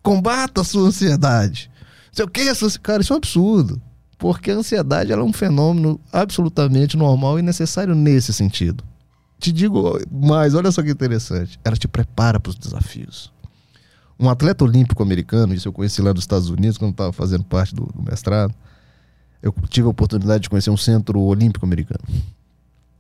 combata 0.09 0.63
a 0.63 0.65
sua 0.65 0.89
ansiedade. 0.89 1.71
Sei 2.11 2.25
o 2.25 2.29
que, 2.29 2.43
cara, 2.83 3.03
isso 3.03 3.13
é 3.13 3.15
um 3.15 3.19
absurdo. 3.19 3.81
Porque 4.17 4.51
a 4.51 4.55
ansiedade 4.55 5.13
é 5.13 5.17
um 5.19 5.35
fenômeno 5.35 6.01
absolutamente 6.11 6.97
normal 6.97 7.39
e 7.39 7.43
necessário 7.43 7.95
nesse 7.95 8.33
sentido. 8.33 8.83
Te 9.39 9.53
digo 9.53 10.01
mais, 10.11 10.55
olha 10.55 10.73
só 10.73 10.83
que 10.83 10.91
interessante. 10.91 11.61
Ela 11.63 11.77
te 11.77 11.87
prepara 11.87 12.41
para 12.41 12.49
os 12.49 12.57
desafios. 12.57 13.31
Um 14.19 14.31
atleta 14.31 14.65
olímpico 14.65 15.03
americano, 15.03 15.55
isso 15.55 15.69
eu 15.69 15.73
conheci 15.75 16.01
lá 16.01 16.13
dos 16.13 16.25
Estados 16.25 16.49
Unidos, 16.49 16.79
quando 16.79 16.93
estava 16.93 17.13
fazendo 17.13 17.45
parte 17.45 17.75
do, 17.75 17.85
do 17.85 18.03
mestrado. 18.03 18.55
Eu 19.43 19.55
tive 19.69 19.87
a 19.87 19.91
oportunidade 19.91 20.45
de 20.45 20.51
conhecer 20.51 20.71
um 20.71 20.77
centro 20.77 21.21
olímpico 21.21 21.67
americano. 21.67 22.03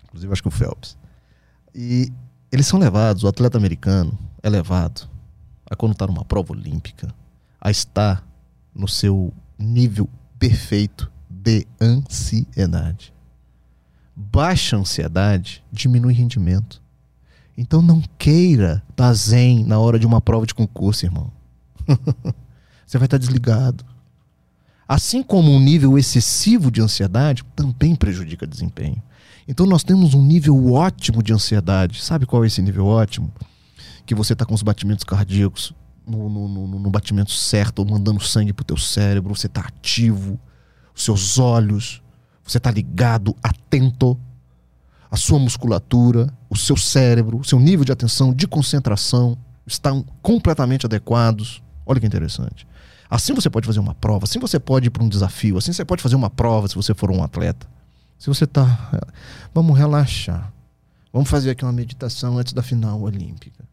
Inclusive, 0.04 0.30
acho 0.30 0.42
que 0.42 0.48
o 0.48 0.52
Phelps. 0.52 0.96
E 1.74 2.12
eles 2.52 2.66
são 2.66 2.78
levados, 2.78 3.24
o 3.24 3.28
atleta 3.28 3.56
americano 3.56 4.16
é 4.42 4.50
levado 4.50 5.08
a 5.70 5.76
quando 5.76 5.92
está 5.92 6.06
numa 6.06 6.24
prova 6.24 6.52
olímpica, 6.52 7.14
a 7.60 7.70
estar 7.70 8.26
no 8.74 8.88
seu 8.88 9.32
nível 9.58 10.08
perfeito 10.38 11.10
de 11.28 11.66
ansiedade. 11.80 13.12
Baixa 14.14 14.76
ansiedade 14.76 15.62
diminui 15.70 16.12
rendimento. 16.12 16.82
Então 17.56 17.82
não 17.82 18.02
queira 18.16 18.82
estar 18.90 19.12
zen 19.12 19.64
na 19.64 19.78
hora 19.78 19.98
de 19.98 20.06
uma 20.06 20.20
prova 20.20 20.46
de 20.46 20.54
concurso, 20.54 21.04
irmão. 21.04 21.30
Você 22.86 22.98
vai 22.98 23.06
estar 23.06 23.18
desligado. 23.18 23.84
Assim 24.86 25.22
como 25.22 25.52
um 25.52 25.60
nível 25.60 25.98
excessivo 25.98 26.70
de 26.70 26.80
ansiedade 26.80 27.44
também 27.54 27.94
prejudica 27.94 28.46
desempenho. 28.46 29.02
Então 29.46 29.66
nós 29.66 29.82
temos 29.82 30.14
um 30.14 30.22
nível 30.22 30.72
ótimo 30.72 31.22
de 31.22 31.32
ansiedade. 31.32 32.02
Sabe 32.02 32.26
qual 32.26 32.44
é 32.44 32.46
esse 32.46 32.62
nível 32.62 32.86
ótimo? 32.86 33.32
Que 34.08 34.14
você 34.14 34.32
está 34.32 34.46
com 34.46 34.54
os 34.54 34.62
batimentos 34.62 35.04
cardíacos 35.04 35.74
no, 36.06 36.30
no, 36.30 36.48
no, 36.48 36.78
no 36.78 36.90
batimento 36.90 37.30
certo, 37.30 37.84
mandando 37.84 38.20
sangue 38.20 38.54
para 38.54 38.62
o 38.62 38.64
teu 38.64 38.76
cérebro, 38.78 39.34
você 39.34 39.48
está 39.48 39.60
ativo, 39.60 40.40
os 40.96 41.04
seus 41.04 41.38
olhos, 41.38 42.02
você 42.42 42.56
está 42.56 42.70
ligado, 42.70 43.36
atento, 43.42 44.18
a 45.10 45.16
sua 45.18 45.38
musculatura, 45.38 46.32
o 46.48 46.56
seu 46.56 46.74
cérebro, 46.74 47.36
o 47.36 47.44
seu 47.44 47.60
nível 47.60 47.84
de 47.84 47.92
atenção, 47.92 48.32
de 48.32 48.48
concentração 48.48 49.36
estão 49.66 50.02
completamente 50.22 50.86
adequados. 50.86 51.62
Olha 51.84 52.00
que 52.00 52.06
interessante. 52.06 52.66
Assim 53.10 53.34
você 53.34 53.50
pode 53.50 53.66
fazer 53.66 53.80
uma 53.80 53.94
prova, 53.94 54.24
assim 54.24 54.38
você 54.38 54.58
pode 54.58 54.86
ir 54.86 54.90
para 54.90 55.04
um 55.04 55.08
desafio, 55.08 55.58
assim 55.58 55.74
você 55.74 55.84
pode 55.84 56.02
fazer 56.02 56.16
uma 56.16 56.30
prova 56.30 56.66
se 56.66 56.74
você 56.74 56.94
for 56.94 57.10
um 57.10 57.22
atleta. 57.22 57.66
Se 58.18 58.28
você 58.28 58.44
está. 58.44 58.90
Vamos 59.52 59.76
relaxar. 59.76 60.50
Vamos 61.12 61.28
fazer 61.28 61.50
aqui 61.50 61.64
uma 61.64 61.72
meditação 61.72 62.38
antes 62.38 62.54
da 62.54 62.62
final 62.62 63.02
olímpica. 63.02 63.67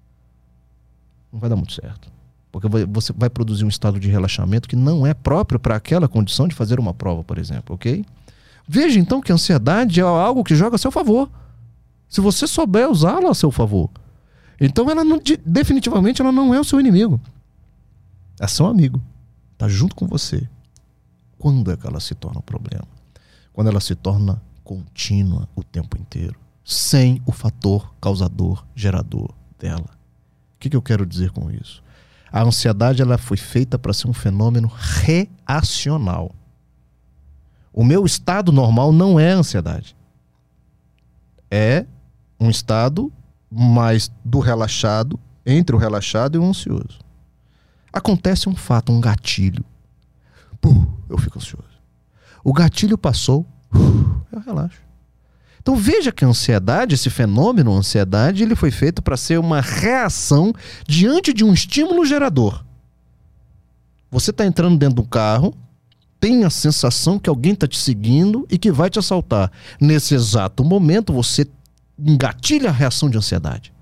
Não 1.35 1.41
vai 1.41 1.49
dar 1.49 1.57
muito 1.57 1.73
certo. 1.73 2.09
Porque 2.49 2.65
você 2.87 3.11
vai 3.11 3.29
produzir 3.29 3.65
um 3.65 3.67
estado 3.67 3.99
de 3.99 4.09
relaxamento 4.09 4.69
que 4.69 4.75
não 4.77 5.05
é 5.05 5.13
próprio 5.13 5.59
para 5.59 5.75
aquela 5.75 6.07
condição 6.07 6.47
de 6.47 6.55
fazer 6.55 6.79
uma 6.79 6.93
prova, 6.93 7.25
por 7.25 7.37
exemplo, 7.37 7.75
ok? 7.75 8.05
Veja 8.65 8.97
então 8.97 9.19
que 9.19 9.33
a 9.33 9.35
ansiedade 9.35 9.99
é 9.99 10.03
algo 10.03 10.45
que 10.45 10.55
joga 10.55 10.75
a 10.75 10.79
seu 10.79 10.89
favor. 10.89 11.29
Se 12.07 12.21
você 12.21 12.47
souber 12.47 12.89
usá-la 12.89 13.31
a 13.31 13.33
seu 13.33 13.51
favor. 13.51 13.89
Então 14.61 14.89
ela 14.89 15.03
não, 15.03 15.19
definitivamente 15.45 16.21
ela 16.21 16.31
não 16.31 16.53
é 16.53 16.59
o 16.61 16.63
seu 16.63 16.79
inimigo. 16.79 17.19
É 18.39 18.47
seu 18.47 18.65
amigo. 18.65 19.01
Está 19.51 19.67
junto 19.67 19.93
com 19.93 20.07
você. 20.07 20.47
Quando 21.37 21.69
é 21.69 21.75
que 21.75 21.85
ela 21.85 21.99
se 21.99 22.15
torna 22.15 22.39
um 22.39 22.43
problema? 22.43 22.87
Quando 23.51 23.67
ela 23.67 23.81
se 23.81 23.93
torna 23.93 24.41
contínua 24.63 25.49
o 25.53 25.61
tempo 25.61 25.97
inteiro, 25.97 26.39
sem 26.63 27.21
o 27.25 27.33
fator 27.33 27.93
causador, 27.99 28.65
gerador 28.73 29.33
dela. 29.59 30.04
Que, 30.65 30.69
que 30.71 30.75
eu 30.75 30.81
quero 30.81 31.05
dizer 31.05 31.29
com 31.29 31.51
isso? 31.51 31.83
A 32.31 32.41
ansiedade 32.41 32.99
ela 32.99 33.19
foi 33.19 33.37
feita 33.37 33.77
para 33.77 33.93
ser 33.93 34.07
um 34.07 34.13
fenômeno 34.13 34.67
reacional. 34.67 36.33
O 37.71 37.83
meu 37.83 38.03
estado 38.03 38.51
normal 38.51 38.91
não 38.91 39.19
é 39.19 39.29
ansiedade. 39.29 39.95
É 41.51 41.85
um 42.39 42.49
estado 42.49 43.13
mais 43.51 44.09
do 44.23 44.39
relaxado, 44.39 45.19
entre 45.45 45.75
o 45.75 45.79
relaxado 45.79 46.35
e 46.35 46.39
o 46.39 46.43
ansioso. 46.43 46.97
Acontece 47.93 48.49
um 48.49 48.55
fato, 48.55 48.91
um 48.91 48.99
gatilho. 48.99 49.63
Puh, 50.59 50.87
eu 51.07 51.19
fico 51.19 51.37
ansioso. 51.37 51.79
O 52.43 52.51
gatilho 52.51 52.97
passou, 52.97 53.45
eu 54.31 54.39
relaxo. 54.39 54.81
Então 55.65 55.75
veja 55.75 56.11
que 56.11 56.23
a 56.23 56.27
ansiedade, 56.27 56.93
esse 56.93 57.09
fenômeno 57.09 57.75
ansiedade, 57.75 58.43
ele 58.43 58.55
foi 58.55 58.69
feito 58.69 59.01
para 59.01 59.17
ser 59.17 59.39
uma 59.39 59.61
reação 59.61 60.53
diante 60.87 61.33
de 61.33 61.43
um 61.43 61.51
estímulo 61.51 62.05
gerador. 62.05 62.63
Você 64.11 64.29
está 64.29 64.45
entrando 64.45 64.77
dentro 64.77 64.97
do 64.97 65.03
carro, 65.03 65.55
tem 66.19 66.43
a 66.43 66.51
sensação 66.51 67.17
que 67.17 67.27
alguém 67.27 67.53
está 67.53 67.67
te 67.67 67.79
seguindo 67.79 68.45
e 68.47 68.59
que 68.59 68.71
vai 68.71 68.91
te 68.91 68.99
assaltar. 68.99 69.51
Nesse 69.81 70.13
exato 70.13 70.63
momento, 70.63 71.11
você 71.11 71.47
engatilha 71.97 72.69
a 72.69 72.71
reação 72.71 73.09
de 73.09 73.17
ansiedade. 73.17 73.73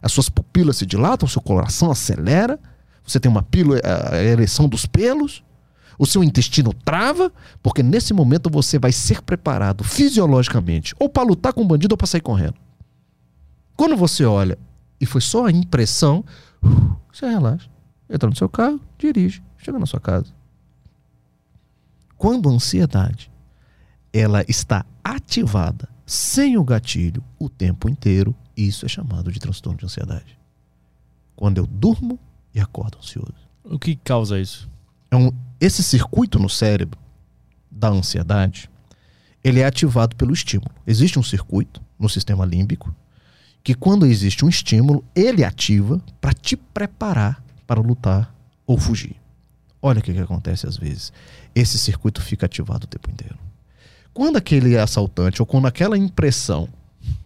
As 0.00 0.12
suas 0.12 0.28
pupilas 0.28 0.76
se 0.76 0.86
dilatam, 0.86 1.26
o 1.26 1.28
seu 1.28 1.42
coração 1.42 1.90
acelera, 1.90 2.56
você 3.04 3.18
tem 3.18 3.28
uma 3.28 3.42
pílula, 3.42 3.80
a 3.84 4.22
ereção 4.22 4.68
dos 4.68 4.86
pelos, 4.86 5.42
o 5.98 6.06
seu 6.06 6.22
intestino 6.22 6.72
trava, 6.72 7.32
porque 7.62 7.82
nesse 7.82 8.12
momento 8.12 8.50
você 8.50 8.78
vai 8.78 8.92
ser 8.92 9.22
preparado 9.22 9.82
fisiologicamente 9.84 10.94
ou 10.98 11.08
para 11.08 11.22
lutar 11.22 11.52
com 11.52 11.62
o 11.62 11.66
bandido 11.66 11.94
ou 11.94 11.96
para 11.96 12.06
sair 12.06 12.20
correndo. 12.20 12.54
Quando 13.76 13.96
você 13.96 14.24
olha 14.24 14.58
e 15.00 15.06
foi 15.06 15.20
só 15.20 15.46
a 15.46 15.50
impressão, 15.50 16.24
você 17.12 17.26
relaxa, 17.26 17.68
entra 18.08 18.28
no 18.28 18.36
seu 18.36 18.48
carro, 18.48 18.80
dirige, 18.98 19.42
chega 19.58 19.78
na 19.78 19.86
sua 19.86 20.00
casa. 20.00 20.32
Quando 22.16 22.48
a 22.48 22.52
ansiedade 22.52 23.30
ela 24.12 24.42
está 24.48 24.84
ativada 25.04 25.88
sem 26.06 26.56
o 26.56 26.64
gatilho 26.64 27.22
o 27.38 27.48
tempo 27.48 27.88
inteiro, 27.88 28.34
isso 28.56 28.86
é 28.86 28.88
chamado 28.88 29.30
de 29.30 29.38
transtorno 29.38 29.78
de 29.78 29.84
ansiedade. 29.84 30.38
Quando 31.34 31.58
eu 31.58 31.66
durmo 31.66 32.18
e 32.54 32.60
acordo 32.60 32.96
ansioso. 32.98 33.34
O 33.62 33.78
que 33.78 33.96
causa 33.96 34.40
isso? 34.40 34.70
É 35.10 35.16
um, 35.16 35.30
esse 35.60 35.82
circuito 35.82 36.38
no 36.38 36.48
cérebro 36.48 36.98
da 37.70 37.88
ansiedade, 37.88 38.70
ele 39.42 39.60
é 39.60 39.64
ativado 39.64 40.16
pelo 40.16 40.32
estímulo. 40.32 40.70
Existe 40.86 41.18
um 41.18 41.22
circuito 41.22 41.80
no 41.98 42.08
sistema 42.08 42.44
límbico 42.44 42.94
que 43.62 43.74
quando 43.74 44.06
existe 44.06 44.44
um 44.44 44.48
estímulo, 44.48 45.04
ele 45.14 45.44
ativa 45.44 46.00
para 46.20 46.32
te 46.32 46.56
preparar 46.56 47.42
para 47.66 47.80
lutar 47.80 48.34
ou 48.66 48.78
fugir. 48.78 49.16
Olha 49.82 49.98
o 49.98 50.02
que, 50.02 50.12
que 50.12 50.20
acontece 50.20 50.66
às 50.66 50.76
vezes. 50.76 51.12
Esse 51.54 51.78
circuito 51.78 52.22
fica 52.22 52.46
ativado 52.46 52.84
o 52.84 52.86
tempo 52.86 53.10
inteiro. 53.10 53.36
Quando 54.14 54.36
aquele 54.36 54.78
assaltante, 54.78 55.42
ou 55.42 55.46
quando 55.46 55.66
aquela 55.66 55.98
impressão 55.98 56.68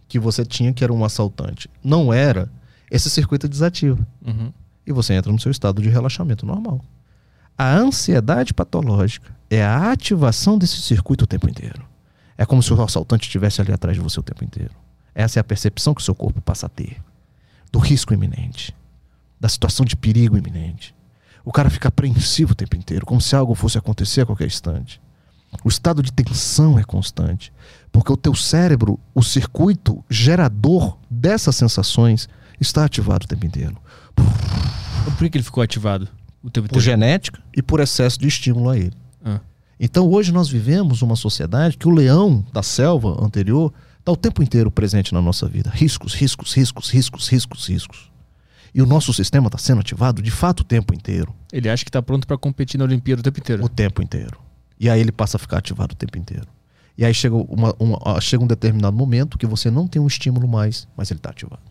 que 0.07 0.19
você 0.19 0.43
tinha 0.43 0.73
que 0.73 0.83
era 0.83 0.91
um 0.91 1.05
assaltante 1.05 1.69
não 1.83 2.11
era, 2.11 2.51
esse 2.89 3.09
circuito 3.09 3.47
desativa. 3.47 4.05
Uhum. 4.25 4.51
E 4.85 4.91
você 4.91 5.13
entra 5.13 5.31
no 5.31 5.39
seu 5.39 5.51
estado 5.51 5.81
de 5.81 5.89
relaxamento 5.89 6.45
normal. 6.45 6.83
A 7.57 7.75
ansiedade 7.75 8.53
patológica 8.53 9.35
é 9.49 9.63
a 9.63 9.91
ativação 9.91 10.57
desse 10.57 10.81
circuito 10.81 11.25
o 11.25 11.27
tempo 11.27 11.49
inteiro. 11.49 11.85
É 12.37 12.45
como 12.45 12.63
se 12.63 12.73
o 12.73 12.81
assaltante 12.81 13.27
estivesse 13.27 13.61
ali 13.61 13.71
atrás 13.71 13.95
de 13.95 14.01
você 14.01 14.19
o 14.19 14.23
tempo 14.23 14.43
inteiro. 14.43 14.73
Essa 15.13 15.39
é 15.39 15.41
a 15.41 15.43
percepção 15.43 15.93
que 15.93 16.01
o 16.01 16.03
seu 16.03 16.15
corpo 16.15 16.41
passa 16.41 16.65
a 16.65 16.69
ter 16.69 16.97
do 17.71 17.79
risco 17.79 18.13
iminente, 18.13 18.75
da 19.39 19.47
situação 19.47 19.85
de 19.85 19.95
perigo 19.95 20.37
iminente. 20.37 20.93
O 21.43 21.51
cara 21.51 21.69
fica 21.69 21.87
apreensivo 21.87 22.51
o 22.51 22.55
tempo 22.55 22.75
inteiro, 22.75 23.05
como 23.05 23.21
se 23.21 23.35
algo 23.35 23.55
fosse 23.55 23.77
acontecer 23.77 24.21
a 24.21 24.25
qualquer 24.25 24.47
instante. 24.47 25.01
O 25.63 25.69
estado 25.69 26.01
de 26.03 26.11
tensão 26.11 26.77
é 26.77 26.83
constante, 26.83 27.51
porque 27.91 28.11
o 28.11 28.17
teu 28.17 28.35
cérebro, 28.35 28.99
o 29.13 29.23
circuito 29.23 30.03
gerador 30.09 30.97
dessas 31.09 31.55
sensações, 31.55 32.29
está 32.59 32.85
ativado 32.85 33.25
o 33.25 33.27
tempo 33.27 33.45
inteiro. 33.45 33.77
Por 35.17 35.29
que 35.29 35.37
ele 35.37 35.43
ficou 35.43 35.63
ativado? 35.63 36.07
Por 36.69 36.81
genética 36.81 37.41
e 37.55 37.61
por 37.61 37.79
excesso 37.79 38.19
de 38.19 38.27
estímulo 38.27 38.69
a 38.69 38.77
ele. 38.77 38.93
Ah. 39.23 39.39
Então 39.79 40.09
hoje 40.09 40.31
nós 40.31 40.49
vivemos 40.49 41.01
uma 41.01 41.15
sociedade 41.15 41.77
que 41.77 41.87
o 41.87 41.91
leão 41.91 42.45
da 42.51 42.63
selva 42.63 43.23
anterior 43.23 43.73
está 43.99 44.11
o 44.11 44.15
tempo 44.17 44.41
inteiro 44.41 44.71
presente 44.71 45.13
na 45.13 45.21
nossa 45.21 45.47
vida. 45.47 45.69
Riscos, 45.73 46.13
riscos, 46.13 46.53
riscos, 46.53 46.89
riscos, 46.89 47.27
riscos, 47.27 47.67
riscos. 47.67 48.11
E 48.73 48.81
o 48.81 48.85
nosso 48.85 49.13
sistema 49.13 49.47
está 49.47 49.57
sendo 49.57 49.81
ativado 49.81 50.21
de 50.21 50.31
fato 50.31 50.61
o 50.61 50.63
tempo 50.63 50.93
inteiro. 50.93 51.35
Ele 51.51 51.69
acha 51.69 51.83
que 51.83 51.89
está 51.89 52.01
pronto 52.01 52.25
para 52.25 52.37
competir 52.37 52.77
na 52.77 52.85
Olimpíada 52.85 53.19
o 53.19 53.23
tempo 53.23 53.39
inteiro. 53.39 53.63
O 53.63 53.69
tempo 53.69 54.01
inteiro. 54.01 54.39
E 54.79 54.89
aí 54.89 54.99
ele 54.99 55.11
passa 55.11 55.37
a 55.37 55.39
ficar 55.39 55.57
ativado 55.57 55.93
o 55.93 55.95
tempo 55.95 56.17
inteiro. 56.17 56.47
E 56.97 57.05
aí 57.05 57.13
chega, 57.13 57.35
uma, 57.35 57.75
uma, 57.79 58.21
chega 58.21 58.43
um 58.43 58.47
determinado 58.47 58.95
momento 58.95 59.37
que 59.37 59.45
você 59.45 59.69
não 59.69 59.87
tem 59.87 60.01
um 60.01 60.07
estímulo 60.07 60.47
mais, 60.47 60.87
mas 60.95 61.11
ele 61.11 61.19
está 61.19 61.29
ativado. 61.29 61.61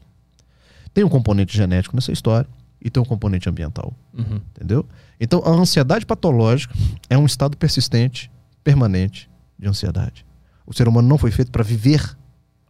Tem 0.93 1.05
um 1.05 1.09
componente 1.09 1.57
genético 1.57 1.95
nessa 1.97 2.13
história 2.13 2.49
e 2.81 2.91
tem 2.91 3.03
um 3.03 3.07
componente 3.07 3.49
ambiental. 3.49 3.95
Uhum. 4.15 4.41
Entendeu? 4.57 4.87
Então 5.21 5.43
a 5.45 5.51
ansiedade 5.51 6.07
patológica 6.07 6.75
é 7.09 7.17
um 7.17 7.27
estado 7.27 7.57
persistente, 7.57 8.31
permanente 8.65 9.31
de 9.59 9.69
ansiedade. 9.69 10.25
O 10.67 10.73
ser 10.73 10.89
humano 10.89 11.09
não 11.09 11.19
foi 11.19 11.31
feito 11.31 11.51
para 11.51 11.63
viver 11.63 12.17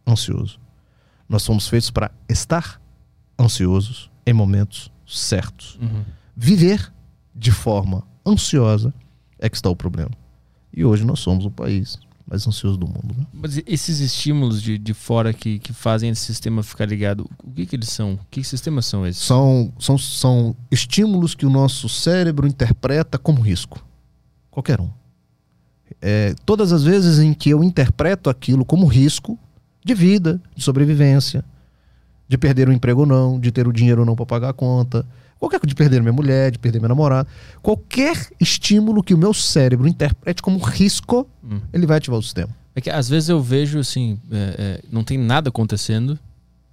ansioso. 0.07 0.59
Nós 1.29 1.43
somos 1.43 1.67
feitos 1.67 1.89
para 1.89 2.11
estar 2.27 2.81
ansiosos 3.39 4.11
em 4.25 4.33
momentos 4.33 4.91
certos. 5.07 5.77
Uhum. 5.81 6.03
Viver 6.35 6.91
de 7.33 7.51
forma 7.51 8.03
ansiosa 8.25 8.93
é 9.39 9.49
que 9.49 9.55
está 9.55 9.69
o 9.69 9.75
problema. 9.75 10.11
E 10.73 10.83
hoje 10.85 11.03
nós 11.05 11.19
somos 11.19 11.45
o 11.45 11.51
país 11.51 11.99
mais 12.27 12.47
ansioso 12.47 12.77
do 12.77 12.87
mundo. 12.87 13.15
Né? 13.17 13.25
Mas 13.33 13.61
esses 13.65 13.99
estímulos 13.99 14.61
de, 14.61 14.77
de 14.77 14.93
fora 14.93 15.33
que, 15.33 15.59
que 15.59 15.73
fazem 15.73 16.09
esse 16.09 16.21
sistema 16.21 16.63
ficar 16.63 16.85
ligado, 16.85 17.29
o 17.43 17.51
que, 17.51 17.65
que 17.65 17.75
eles 17.75 17.89
são? 17.89 18.19
Que 18.29 18.43
sistemas 18.43 18.85
são 18.85 19.05
esses? 19.05 19.23
São, 19.23 19.71
são, 19.79 19.97
são 19.97 20.55
estímulos 20.71 21.35
que 21.35 21.45
o 21.45 21.49
nosso 21.49 21.89
cérebro 21.89 22.47
interpreta 22.47 23.17
como 23.17 23.41
risco. 23.41 23.83
Qualquer 24.49 24.79
um. 24.79 24.89
É, 26.01 26.33
todas 26.45 26.71
as 26.71 26.83
vezes 26.83 27.19
em 27.19 27.33
que 27.33 27.49
eu 27.49 27.63
interpreto 27.63 28.29
aquilo 28.29 28.65
como 28.65 28.85
risco 28.85 29.37
de 29.83 29.93
vida, 29.93 30.41
de 30.55 30.63
sobrevivência, 30.63 31.43
de 32.27 32.37
perder 32.37 32.69
o 32.69 32.73
emprego 32.73 33.01
ou 33.01 33.05
não, 33.05 33.39
de 33.39 33.51
ter 33.51 33.67
o 33.67 33.73
dinheiro 33.73 34.01
ou 34.01 34.05
não 34.05 34.15
para 34.15 34.25
pagar 34.25 34.49
a 34.49 34.53
conta, 34.53 35.05
qualquer 35.49 35.59
de 35.65 35.75
perder 35.75 36.01
minha 36.01 36.13
mulher, 36.13 36.51
de 36.51 36.59
perder 36.59 36.79
minha 36.79 36.89
namorada, 36.89 37.27
qualquer 37.61 38.15
estímulo 38.39 39.03
que 39.03 39.13
o 39.13 39.17
meu 39.17 39.33
cérebro 39.33 39.87
interprete 39.87 40.41
como 40.41 40.57
risco, 40.59 41.27
Hum. 41.43 41.59
ele 41.73 41.85
vai 41.85 41.97
ativar 41.97 42.19
o 42.19 42.23
sistema. 42.23 42.49
É 42.75 42.79
que 42.81 42.89
às 42.89 43.09
vezes 43.09 43.27
eu 43.29 43.41
vejo 43.41 43.79
assim, 43.79 44.17
é, 44.31 44.55
é, 44.57 44.81
não 44.91 45.03
tem 45.03 45.17
nada 45.17 45.49
acontecendo, 45.49 46.17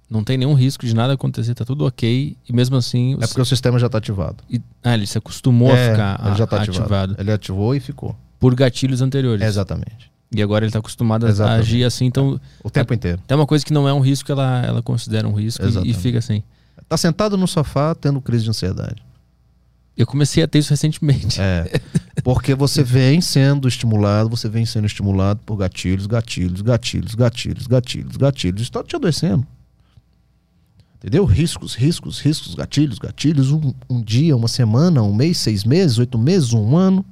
não 0.09 0.23
tem 0.23 0.37
nenhum 0.37 0.53
risco 0.53 0.85
de 0.85 0.95
nada 0.95 1.13
acontecer, 1.13 1.53
tá 1.53 1.65
tudo 1.65 1.85
ok, 1.85 2.35
e 2.47 2.53
mesmo 2.53 2.75
assim. 2.77 3.15
É 3.21 3.27
porque 3.27 3.41
o 3.41 3.45
sistema 3.45 3.77
já 3.77 3.87
está 3.87 3.97
ativado. 3.97 4.37
e- 4.49 4.61
ah, 4.83 4.93
ele 4.93 5.05
se 5.05 5.17
acostumou 5.17 5.69
É, 5.75 5.87
a 5.89 5.91
ficar 5.91 6.21
ele 6.27 6.35
já 6.37 6.43
a- 6.43 6.47
tá 6.47 6.61
ativado. 6.61 6.81
ativado 6.83 7.15
Ele 7.19 7.31
ativou 7.31 7.75
e 7.75 7.79
ficou. 7.79 8.15
por 8.39 8.55
gatilhos 8.55 9.01
anteriores. 9.01 9.45
Exatamente. 9.45 10.09
E 10.33 10.41
agora 10.41 10.63
ele 10.63 10.71
tá 10.71 10.79
acostumado 10.79 11.25
a- 11.25 11.29
a 11.45 11.53
agir 11.55 11.83
assim, 11.83 12.05
então 12.05 12.39
O 12.63 12.69
tempo 12.69 12.93
inteiro. 12.93 13.19
tem 13.27 13.35
uma 13.35 13.45
coisa 13.47 13.65
que 13.65 13.73
não 13.73 13.87
é 13.89 13.93
um 13.93 13.99
risco, 13.99 14.31
ela, 14.31 14.63
ela 14.65 14.81
considera 14.81 15.27
um 15.27 15.33
risco 15.33 15.63
e, 15.83 15.89
e 15.89 15.93
fica 15.93 16.19
assim. 16.19 16.43
Tá 16.89 16.97
sentado 16.97 17.37
no 17.37 17.47
sofá 17.47 17.93
tendo 17.93 18.19
crise 18.19 18.43
de 18.43 18.49
ansiedade. 18.49 19.03
Eu 19.95 20.07
comecei 20.07 20.41
a 20.41 20.47
ter 20.47 20.59
isso 20.59 20.71
recentemente. 20.71 21.39
É. 21.39 21.79
Porque 22.23 22.55
você 22.55 22.83
vem 22.83 23.21
sendo 23.21 23.67
estimulado, 23.67 24.29
você 24.29 24.49
vem 24.49 24.65
sendo 24.65 24.85
estimulado 24.87 25.39
por 25.45 25.55
gatilhos, 25.55 26.07
gatilhos, 26.07 26.61
gatilhos, 26.61 27.13
gatilhos, 27.15 27.67
gatilhos, 27.67 28.17
gatilhos. 28.17 28.61
Isso 28.61 28.71
tá 28.71 28.83
te 28.83 28.95
adoecendo. 28.95 29.45
Entendeu? 30.97 31.23
Riscos, 31.25 31.75
riscos, 31.75 32.19
riscos, 32.19 32.55
gatilhos, 32.55 32.97
gatilhos. 32.97 33.51
Um, 33.51 33.73
um 33.89 34.01
dia, 34.01 34.35
uma 34.35 34.47
semana, 34.47 35.01
um 35.03 35.13
mês, 35.13 35.37
seis 35.37 35.63
meses, 35.63 35.97
oito 35.97 36.17
meses, 36.17 36.53
um 36.53 36.75
ano. 36.75 37.05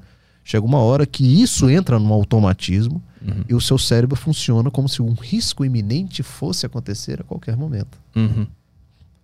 Chega 0.44 0.66
uma 0.66 0.80
hora 0.80 1.06
que 1.06 1.42
isso 1.42 1.70
entra 1.70 2.00
num 2.00 2.12
automatismo 2.12 3.02
Uhum. 3.20 3.44
e 3.50 3.56
o 3.56 3.60
seu 3.60 3.78
cérebro 3.78 4.16
funciona 4.16 4.70
como 4.70 4.88
se 4.88 5.02
um 5.02 5.14
risco 5.14 5.66
iminente 5.66 6.22
fosse 6.22 6.66
acontecer 6.66 7.20
a 7.20 7.24
qualquer 7.24 7.58
momento. 7.58 7.98
Uhum. 8.16 8.46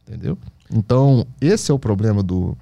Entendeu? 0.08 0.38
Então, 0.72 1.26
esse 1.40 1.72
é 1.72 1.74
o 1.74 1.80
problema 1.80 2.22
do, 2.22 2.58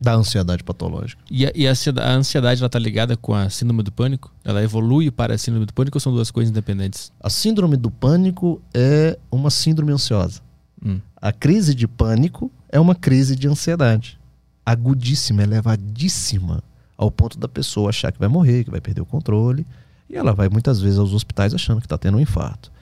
da 0.00 0.14
ansiedade 0.14 0.64
patológica. 0.64 1.22
E, 1.30 1.44
a, 1.44 1.52
e 1.54 1.66
a 1.68 1.72
ansiedade, 1.72 2.08
a 2.08 2.12
ansiedade 2.14 2.62
ela 2.62 2.70
tá 2.70 2.78
ligada 2.78 3.16
com 3.16 3.34
a 3.34 3.50
síndrome 3.50 3.82
do 3.82 3.92
pânico? 3.92 4.32
Ela 4.42 4.62
evolui 4.62 5.10
para 5.10 5.34
a 5.34 5.38
síndrome 5.38 5.66
do 5.66 5.74
pânico 5.74 5.98
ou 5.98 6.00
são 6.00 6.12
duas 6.12 6.30
coisas 6.30 6.50
independentes? 6.50 7.12
A 7.20 7.28
síndrome 7.28 7.76
do 7.76 7.90
pânico 7.90 8.62
é 8.72 9.18
uma 9.30 9.50
síndrome 9.50 9.92
ansiosa. 9.92 10.40
Hum. 10.82 11.00
A 11.16 11.32
crise 11.32 11.74
de 11.74 11.86
pânico 11.86 12.50
é 12.70 12.80
uma 12.80 12.94
crise 12.94 13.36
de 13.36 13.46
ansiedade. 13.46 14.18
Agudíssima, 14.64 15.42
elevadíssima, 15.42 16.62
ao 16.96 17.10
ponto 17.10 17.38
da 17.38 17.48
pessoa 17.48 17.90
achar 17.90 18.10
que 18.10 18.18
vai 18.18 18.28
morrer, 18.28 18.64
que 18.64 18.70
vai 18.70 18.80
perder 18.80 19.02
o 19.02 19.06
controle. 19.06 19.66
E 20.08 20.16
ela 20.16 20.32
vai 20.32 20.48
muitas 20.48 20.80
vezes 20.80 20.98
aos 20.98 21.12
hospitais 21.12 21.52
achando 21.52 21.80
que 21.80 21.86
está 21.86 21.98
tendo 21.98 22.16
um 22.16 22.20
infarto. 22.20 22.72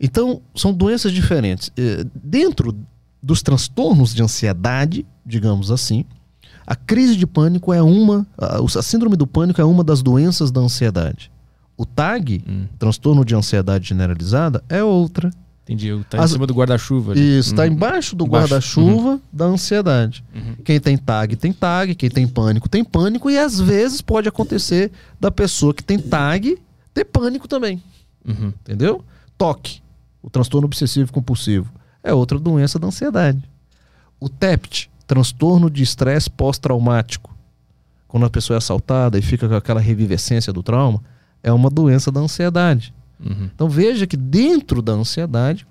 Então, 0.00 0.42
são 0.54 0.72
doenças 0.72 1.12
diferentes. 1.12 1.70
Eh, 1.76 2.04
Dentro 2.14 2.76
dos 3.24 3.42
transtornos 3.42 4.14
de 4.14 4.22
ansiedade, 4.22 5.06
digamos 5.24 5.70
assim, 5.70 6.04
a 6.66 6.74
crise 6.76 7.16
de 7.16 7.26
pânico 7.26 7.72
é 7.72 7.82
uma, 7.82 8.26
a 8.38 8.82
síndrome 8.82 9.16
do 9.16 9.26
pânico 9.26 9.60
é 9.60 9.64
uma 9.64 9.82
das 9.82 10.02
doenças 10.02 10.50
da 10.50 10.60
ansiedade. 10.60 11.30
O 11.76 11.84
TAG, 11.86 12.44
Hum. 12.46 12.66
transtorno 12.78 13.24
de 13.24 13.34
ansiedade 13.34 13.88
generalizada, 13.88 14.62
é 14.68 14.82
outra. 14.84 15.30
Entendi. 15.64 15.90
Tá 16.10 16.22
As- 16.22 16.30
em 16.30 16.34
cima 16.34 16.46
do 16.46 16.52
guarda-chuva. 16.54 17.18
Isso, 17.18 17.50
está 17.52 17.62
Uhum. 17.62 17.68
embaixo 17.68 18.14
do 18.14 18.26
guarda-chuva 18.26 19.18
da 19.32 19.46
ansiedade. 19.46 20.22
Uhum. 20.34 20.56
Quem 20.62 20.78
tem 20.78 20.96
TAG 20.96 21.36
tem 21.36 21.52
TAG, 21.52 21.94
quem 21.94 22.10
tem 22.10 22.28
pânico 22.28 22.68
tem 22.68 22.84
pânico, 22.84 23.30
e 23.30 23.38
às 23.38 23.58
vezes 23.58 24.02
pode 24.02 24.28
acontecer 24.28 24.92
da 25.18 25.30
pessoa 25.30 25.72
que 25.72 25.82
tem 25.82 25.98
TAG 25.98 26.58
ter 26.92 27.06
pânico 27.06 27.48
também. 27.48 27.82
Uhum. 28.26 28.52
Entendeu? 28.60 29.02
TOC, 29.38 29.80
o 30.22 30.28
transtorno 30.30 30.66
obsessivo 30.66 31.10
compulsivo, 31.12 31.70
é 32.04 32.12
outra 32.12 32.38
doença 32.38 32.78
da 32.78 32.86
ansiedade. 32.86 33.42
O 34.20 34.28
TEPT, 34.28 34.90
transtorno 35.06 35.70
de 35.70 35.82
estresse 35.82 36.30
pós-traumático, 36.30 37.34
quando 38.06 38.26
a 38.26 38.30
pessoa 38.30 38.56
é 38.56 38.58
assaltada 38.58 39.18
e 39.18 39.22
fica 39.22 39.48
com 39.48 39.54
aquela 39.54 39.80
revivescência 39.80 40.52
do 40.52 40.62
trauma, 40.62 41.02
é 41.42 41.52
uma 41.52 41.70
doença 41.70 42.12
da 42.12 42.20
ansiedade. 42.20 42.94
Uhum. 43.18 43.50
Então 43.54 43.68
veja 43.68 44.06
que 44.06 44.16
dentro 44.16 44.82
da 44.82 44.92
ansiedade 44.92 45.66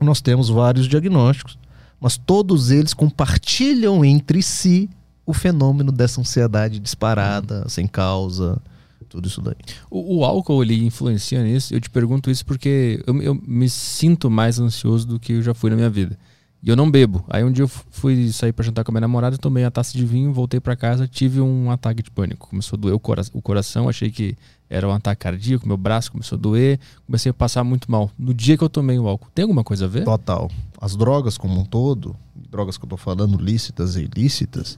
nós 0.00 0.20
temos 0.20 0.48
vários 0.48 0.88
diagnósticos, 0.88 1.58
mas 2.00 2.16
todos 2.16 2.70
eles 2.70 2.92
compartilham 2.92 4.04
entre 4.04 4.42
si 4.42 4.90
o 5.24 5.32
fenômeno 5.32 5.92
dessa 5.92 6.20
ansiedade 6.20 6.78
disparada, 6.78 7.68
sem 7.68 7.86
causa, 7.86 8.60
tudo 9.06 9.26
isso 9.26 9.40
daí. 9.40 9.56
O, 9.90 10.18
o 10.18 10.24
álcool 10.24 10.62
ele 10.62 10.84
influencia 10.84 11.42
nisso? 11.42 11.74
Eu 11.74 11.80
te 11.80 11.90
pergunto 11.90 12.30
isso 12.30 12.44
porque 12.44 13.02
eu, 13.06 13.22
eu 13.22 13.34
me 13.34 13.68
sinto 13.68 14.30
mais 14.30 14.58
ansioso 14.58 15.06
do 15.06 15.18
que 15.18 15.34
eu 15.34 15.42
já 15.42 15.54
fui 15.54 15.70
na 15.70 15.76
minha 15.76 15.90
vida. 15.90 16.18
E 16.62 16.68
eu 16.68 16.74
não 16.74 16.90
bebo. 16.90 17.24
Aí 17.28 17.44
um 17.44 17.52
dia 17.52 17.62
eu 17.62 17.68
fui 17.68 18.32
sair 18.32 18.52
pra 18.52 18.64
jantar 18.64 18.82
com 18.82 18.90
a 18.90 18.92
minha 18.92 19.02
namorada, 19.02 19.38
tomei 19.38 19.62
uma 19.62 19.70
taça 19.70 19.96
de 19.96 20.04
vinho, 20.04 20.32
voltei 20.32 20.58
pra 20.58 20.74
casa, 20.74 21.06
tive 21.06 21.40
um 21.40 21.70
ataque 21.70 22.02
de 22.02 22.10
pânico. 22.10 22.48
Começou 22.48 22.76
a 22.76 22.80
doer 22.80 22.94
o, 22.94 22.98
cora 22.98 23.22
o 23.32 23.40
coração, 23.40 23.88
achei 23.88 24.10
que 24.10 24.36
era 24.68 24.88
um 24.88 24.90
ataque 24.90 25.22
cardíaco, 25.22 25.66
meu 25.66 25.76
braço 25.76 26.10
começou 26.10 26.36
a 26.36 26.40
doer, 26.40 26.80
comecei 27.06 27.30
a 27.30 27.34
passar 27.34 27.62
muito 27.62 27.90
mal. 27.90 28.10
No 28.18 28.34
dia 28.34 28.58
que 28.58 28.64
eu 28.64 28.68
tomei 28.68 28.98
o 28.98 29.06
álcool, 29.06 29.28
tem 29.32 29.44
alguma 29.44 29.62
coisa 29.62 29.84
a 29.84 29.88
ver? 29.88 30.04
Total. 30.04 30.50
As 30.80 30.96
drogas 30.96 31.38
como 31.38 31.60
um 31.60 31.64
todo, 31.64 32.16
drogas 32.50 32.76
que 32.76 32.84
eu 32.84 32.86
estou 32.86 32.98
falando, 32.98 33.38
lícitas 33.38 33.94
e 33.94 34.02
ilícitas, 34.02 34.76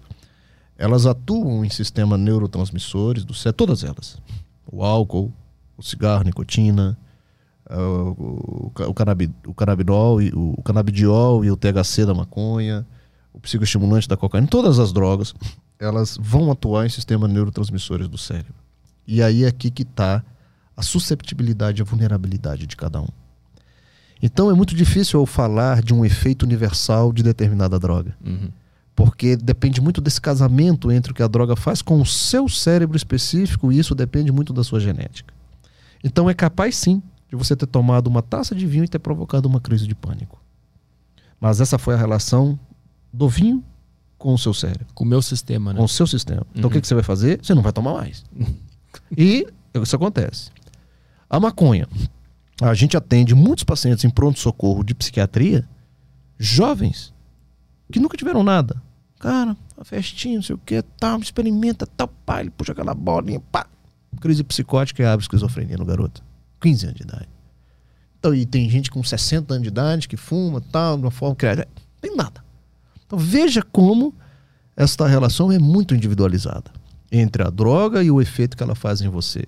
elas 0.79 1.05
atuam 1.05 1.65
em 1.65 1.69
sistemas 1.69 2.19
neurotransmissores 2.21 3.25
do 3.25 3.35
cérebro, 3.35 3.67
todas 3.67 3.83
elas. 3.83 4.17
O 4.71 4.85
álcool, 4.85 5.33
o 5.77 5.83
cigarro, 5.83 6.23
nicotina, 6.23 6.97
ah, 7.69 7.77
o, 7.79 8.73
o, 8.73 8.73
o, 8.87 9.51
o 9.51 9.55
canabinol, 9.55 10.23
e, 10.23 10.31
o, 10.31 10.55
o 10.57 10.63
canabidiol 10.63 11.45
e 11.45 11.51
o 11.51 11.57
THC 11.57 12.07
da 12.07 12.15
maconha, 12.15 12.87
o 13.33 13.41
psicoestimulante 13.41 14.09
da 14.09 14.17
cocaína, 14.17 14.47
todas 14.47 14.79
as 14.79 14.93
drogas, 14.93 15.35
elas 15.79 16.17
vão 16.21 16.51
atuar 16.51 16.87
em 16.87 16.89
sistemas 16.89 17.31
neurotransmissores 17.31 18.09
do 18.09 18.17
cérebro. 18.17 18.55
E 19.07 19.23
aí 19.23 19.45
é 19.45 19.49
aqui 19.49 19.71
que 19.71 19.83
está 19.83 20.23
a 20.77 20.83
susceptibilidade 20.83 21.81
e 21.81 21.83
a 21.83 21.85
vulnerabilidade 21.85 22.67
de 22.67 22.77
cada 22.77 23.01
um. 23.01 23.09
Então 24.23 24.51
é 24.51 24.55
muito 24.55 24.75
difícil 24.75 25.21
eu 25.21 25.27
falar 25.27 25.83
de 25.83 25.95
um 25.95 26.05
efeito 26.05 26.45
universal 26.45 27.13
de 27.13 27.23
determinada 27.23 27.79
droga, 27.79 28.17
Uhum. 28.25 28.51
Porque 28.99 29.37
depende 29.37 29.81
muito 29.81 30.01
desse 30.01 30.21
casamento 30.21 30.91
entre 30.91 31.13
o 31.13 31.15
que 31.15 31.23
a 31.23 31.29
droga 31.29 31.55
faz 31.55 31.81
com 31.81 32.01
o 32.01 32.05
seu 32.05 32.49
cérebro 32.49 32.97
específico 32.97 33.71
e 33.71 33.79
isso 33.79 33.95
depende 33.95 34.33
muito 34.33 34.53
da 34.53 34.65
sua 34.65 34.81
genética. 34.81 35.33
Então 36.03 36.29
é 36.29 36.35
capaz 36.35 36.75
sim 36.75 37.01
de 37.31 37.37
você 37.37 37.55
ter 37.55 37.69
tomado 37.69 38.09
uma 38.09 38.23
taça 38.23 38.57
de 38.57 38.67
vinho 38.67 38.83
e 38.83 38.89
ter 38.89 38.99
provocado 38.99 39.47
uma 39.47 39.61
crise 39.61 39.87
de 39.87 39.95
pânico. 39.95 40.43
Mas 41.41 41.61
essa 41.61 41.79
foi 41.79 41.95
a 41.95 41.97
relação 41.97 42.59
do 43.13 43.29
vinho 43.29 43.63
com 44.19 44.35
o 44.35 44.39
seu 44.39 44.53
cérebro, 44.53 44.89
Com 44.93 45.05
o 45.05 45.07
meu 45.07 45.23
sistema, 45.23 45.73
né? 45.73 45.79
com 45.79 45.85
o 45.85 45.89
seu 45.89 46.05
sistema. 46.05 46.45
Então 46.53 46.69
o 46.69 46.73
que, 46.73 46.81
que 46.81 46.89
você 46.89 46.95
vai 46.95 47.05
fazer? 47.05 47.39
Você 47.41 47.55
não 47.55 47.63
vai 47.63 47.73
tomar 47.73 47.95
mais. 47.95 48.25
e 49.17 49.47
isso 49.81 49.95
acontece. 49.95 50.51
A 51.31 51.39
maconha. 51.39 51.87
A 52.61 52.75
gente 52.75 52.97
atende 52.97 53.33
muitos 53.33 53.63
pacientes 53.63 54.05
em 54.05 54.11
pronto-socorro 54.11 54.83
de 54.83 54.93
psiquiatria, 54.93 55.69
jovens, 56.37 57.15
que 57.93 58.01
nunca 58.01 58.17
tiveram 58.17 58.43
nada. 58.43 58.88
Cara, 59.19 59.57
a 59.77 59.85
festinha, 59.85 60.37
não 60.37 60.43
sei 60.43 60.55
o 60.55 60.59
que, 60.59 60.81
tal, 60.99 61.19
experimenta, 61.19 61.87
tal, 61.87 62.09
pá, 62.09 62.41
ele 62.41 62.51
puxa 62.51 62.73
aquela 62.73 62.95
bolinha, 62.95 63.41
pá. 63.41 63.67
Crise 64.21 64.43
psicótica 64.45 65.03
e 65.03 65.07
abre 65.07 65.25
esquizofrenia 65.25 65.77
no 65.77 65.85
garoto. 65.85 66.23
15 66.61 66.87
anos 66.87 66.97
de 66.97 67.03
idade. 67.03 67.29
Então, 68.19 68.35
e 68.35 68.45
tem 68.45 68.69
gente 68.69 68.91
com 68.91 69.03
60 69.03 69.55
anos 69.55 69.63
de 69.63 69.69
idade 69.69 70.09
que 70.09 70.17
fuma, 70.17 70.61
tal, 70.61 70.97
de 70.97 71.03
uma 71.03 71.11
forma 71.11 71.37
criada. 71.37 71.69
Tem 72.01 72.15
nada. 72.17 72.43
Então 73.07 73.19
veja 73.19 73.63
como 73.63 74.15
esta 74.77 75.07
relação 75.07 75.51
é 75.51 75.59
muito 75.59 75.95
individualizada 75.95 76.71
entre 77.11 77.43
a 77.43 77.51
droga 77.51 78.03
e 78.03 78.11
o 78.11 78.21
efeito 78.21 78.57
que 78.57 78.63
ela 78.63 78.75
faz 78.75 79.01
em 79.01 79.09
você. 79.09 79.45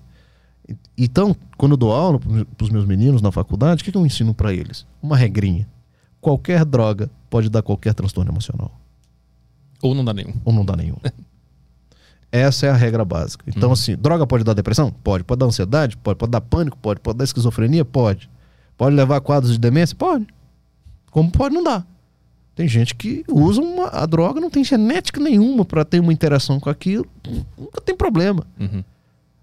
Então, 0.97 1.35
quando 1.57 1.73
eu 1.73 1.77
dou 1.77 1.93
aula 1.93 2.19
para 2.19 2.63
os 2.63 2.69
meus 2.69 2.85
meninos 2.85 3.21
na 3.21 3.31
faculdade, 3.31 3.81
o 3.81 3.85
que, 3.85 3.91
que 3.91 3.97
eu 3.97 4.05
ensino 4.05 4.33
para 4.33 4.53
eles? 4.53 4.85
Uma 5.01 5.15
regrinha. 5.15 5.67
Qualquer 6.19 6.65
droga 6.65 7.09
pode 7.29 7.49
dar 7.49 7.61
qualquer 7.61 7.93
transtorno 7.93 8.31
emocional. 8.31 8.79
Ou 9.81 9.95
não 9.95 10.03
dá 10.05 10.13
nenhum. 10.13 10.33
Ou 10.45 10.53
não 10.53 10.65
dá 10.65 10.75
nenhum. 10.75 10.97
Essa 12.31 12.67
é 12.67 12.69
a 12.69 12.75
regra 12.75 13.03
básica. 13.03 13.43
Então, 13.47 13.69
uhum. 13.69 13.73
assim, 13.73 13.95
droga 13.95 14.25
pode 14.25 14.43
dar 14.43 14.53
depressão? 14.53 14.89
Pode. 15.03 15.23
Pode 15.23 15.39
dar 15.39 15.47
ansiedade? 15.47 15.97
Pode. 15.97 16.17
Pode 16.17 16.31
dar 16.31 16.39
pânico? 16.39 16.77
Pode. 16.77 17.01
Pode 17.01 17.17
dar 17.17 17.25
esquizofrenia? 17.25 17.83
Pode. 17.83 18.29
Pode 18.77 18.95
levar 18.95 19.17
a 19.17 19.21
quadros 19.21 19.51
de 19.51 19.59
demência? 19.59 19.95
Pode. 19.95 20.25
Como 21.11 21.29
pode 21.29 21.53
não 21.53 21.63
dar. 21.63 21.85
Tem 22.55 22.67
gente 22.67 22.95
que 22.95 23.23
usa 23.29 23.61
uma, 23.61 23.87
a 23.87 24.05
droga, 24.05 24.39
não 24.39 24.49
tem 24.49 24.63
genética 24.63 25.19
nenhuma 25.19 25.65
para 25.65 25.83
ter 25.83 25.99
uma 25.99 26.13
interação 26.13 26.59
com 26.59 26.69
aquilo. 26.69 27.05
Nunca 27.57 27.81
tem 27.81 27.95
problema. 27.95 28.45
Uhum. 28.59 28.83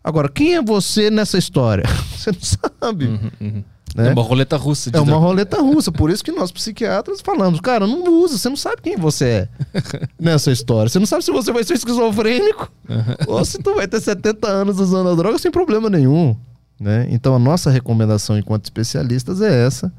Agora, 0.03 0.29
quem 0.29 0.55
é 0.55 0.63
você 0.63 1.11
nessa 1.11 1.37
história? 1.37 1.85
Você 2.17 2.33
não 2.33 2.41
sabe. 2.41 3.07
Uhum, 3.07 3.31
uhum. 3.41 3.65
Né? 3.95 4.09
É 4.09 4.13
uma 4.13 4.23
roleta 4.23 4.57
russa. 4.57 4.91
é 4.93 5.01
uma 5.01 5.17
roleta 5.17 5.61
russa. 5.61 5.91
Por 5.91 6.11
isso 6.11 6.23
que 6.23 6.33
nós 6.33 6.53
psiquiatras 6.53 7.21
falamos, 7.21 7.61
cara, 7.61 7.87
não 7.87 8.23
usa. 8.23 8.39
Você 8.39 8.49
não 8.49 8.57
sabe 8.57 8.83
quem 8.83 8.97
você 8.97 9.25
é 9.25 9.49
nessa 10.19 10.51
história. 10.53 10.89
Você 10.89 10.99
não 10.99 11.07
sabe 11.07 11.25
se 11.25 11.31
você 11.31 11.53
vai 11.53 11.65
ser 11.65 11.75
esquizofrênico 11.75 12.71
uhum. 12.89 13.05
ou 13.35 13.45
se 13.45 13.59
tu 13.59 13.75
vai 13.75 13.89
ter 13.89 14.01
70 14.01 14.47
anos 14.47 14.79
usando 14.79 15.09
a 15.09 15.15
droga 15.15 15.39
sem 15.39 15.51
problema 15.51 15.89
nenhum. 15.89 16.37
Né? 16.79 17.09
Então 17.11 17.35
a 17.35 17.39
nossa 17.39 17.71
recomendação 17.71 18.39
enquanto 18.39 18.65
especialistas 18.65 19.41
é 19.41 19.67
essa, 19.67 19.93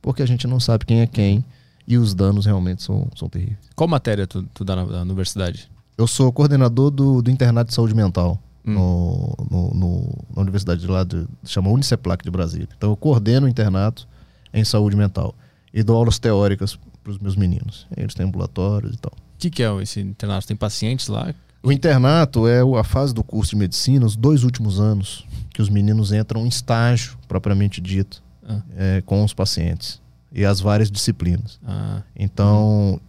porque 0.00 0.22
a 0.22 0.26
gente 0.26 0.46
não 0.46 0.58
sabe 0.58 0.86
quem 0.86 1.00
é 1.00 1.06
quem 1.06 1.44
e 1.86 1.98
os 1.98 2.14
danos 2.14 2.46
realmente 2.46 2.82
são, 2.82 3.08
são 3.14 3.28
terríveis. 3.28 3.58
Qual 3.74 3.88
matéria 3.88 4.26
tu, 4.26 4.42
tu 4.54 4.64
dá 4.64 4.76
na, 4.76 4.86
na 4.86 5.02
universidade? 5.02 5.70
Eu 5.98 6.06
sou 6.06 6.32
coordenador 6.32 6.90
do, 6.90 7.20
do 7.20 7.30
Internato 7.30 7.68
de 7.68 7.74
Saúde 7.74 7.94
Mental 7.94 8.38
hum. 8.66 8.74
no, 8.74 9.36
no, 9.50 9.74
no, 9.74 10.24
na 10.34 10.42
universidade 10.42 10.80
de 10.80 10.86
lá, 10.86 11.04
de, 11.04 11.26
chama 11.44 11.70
Uniceplac 11.70 12.24
de 12.24 12.30
Brasília. 12.30 12.68
Então 12.76 12.90
eu 12.90 12.96
coordeno 12.96 13.46
o 13.46 13.48
internato 13.48 14.06
em 14.52 14.64
saúde 14.64 14.96
mental 14.96 15.34
e 15.72 15.82
dou 15.82 15.96
aulas 15.96 16.18
teóricas 16.18 16.78
para 17.02 17.10
os 17.10 17.18
meus 17.18 17.36
meninos. 17.36 17.86
Eles 17.96 18.14
têm 18.14 18.26
ambulatórios 18.26 18.94
e 18.94 18.98
tal. 18.98 19.12
O 19.12 19.38
que, 19.38 19.50
que 19.50 19.62
é 19.62 19.82
esse 19.82 20.00
internato? 20.00 20.46
Tem 20.46 20.56
pacientes 20.56 21.08
lá? 21.08 21.34
O 21.62 21.70
internato 21.70 22.46
é 22.48 22.60
a 22.60 22.84
fase 22.84 23.14
do 23.14 23.22
curso 23.22 23.50
de 23.50 23.56
medicina, 23.56 24.04
os 24.04 24.16
dois 24.16 24.42
últimos 24.42 24.80
anos, 24.80 25.24
que 25.54 25.62
os 25.62 25.68
meninos 25.68 26.12
entram 26.12 26.44
em 26.44 26.48
estágio, 26.48 27.16
propriamente 27.28 27.80
dito, 27.80 28.22
ah. 28.48 28.60
é, 28.76 29.02
com 29.02 29.24
os 29.24 29.32
pacientes 29.32 30.02
e 30.34 30.44
as 30.44 30.60
várias 30.60 30.90
disciplinas. 30.90 31.60
Ah. 31.64 32.02
Então, 32.16 33.00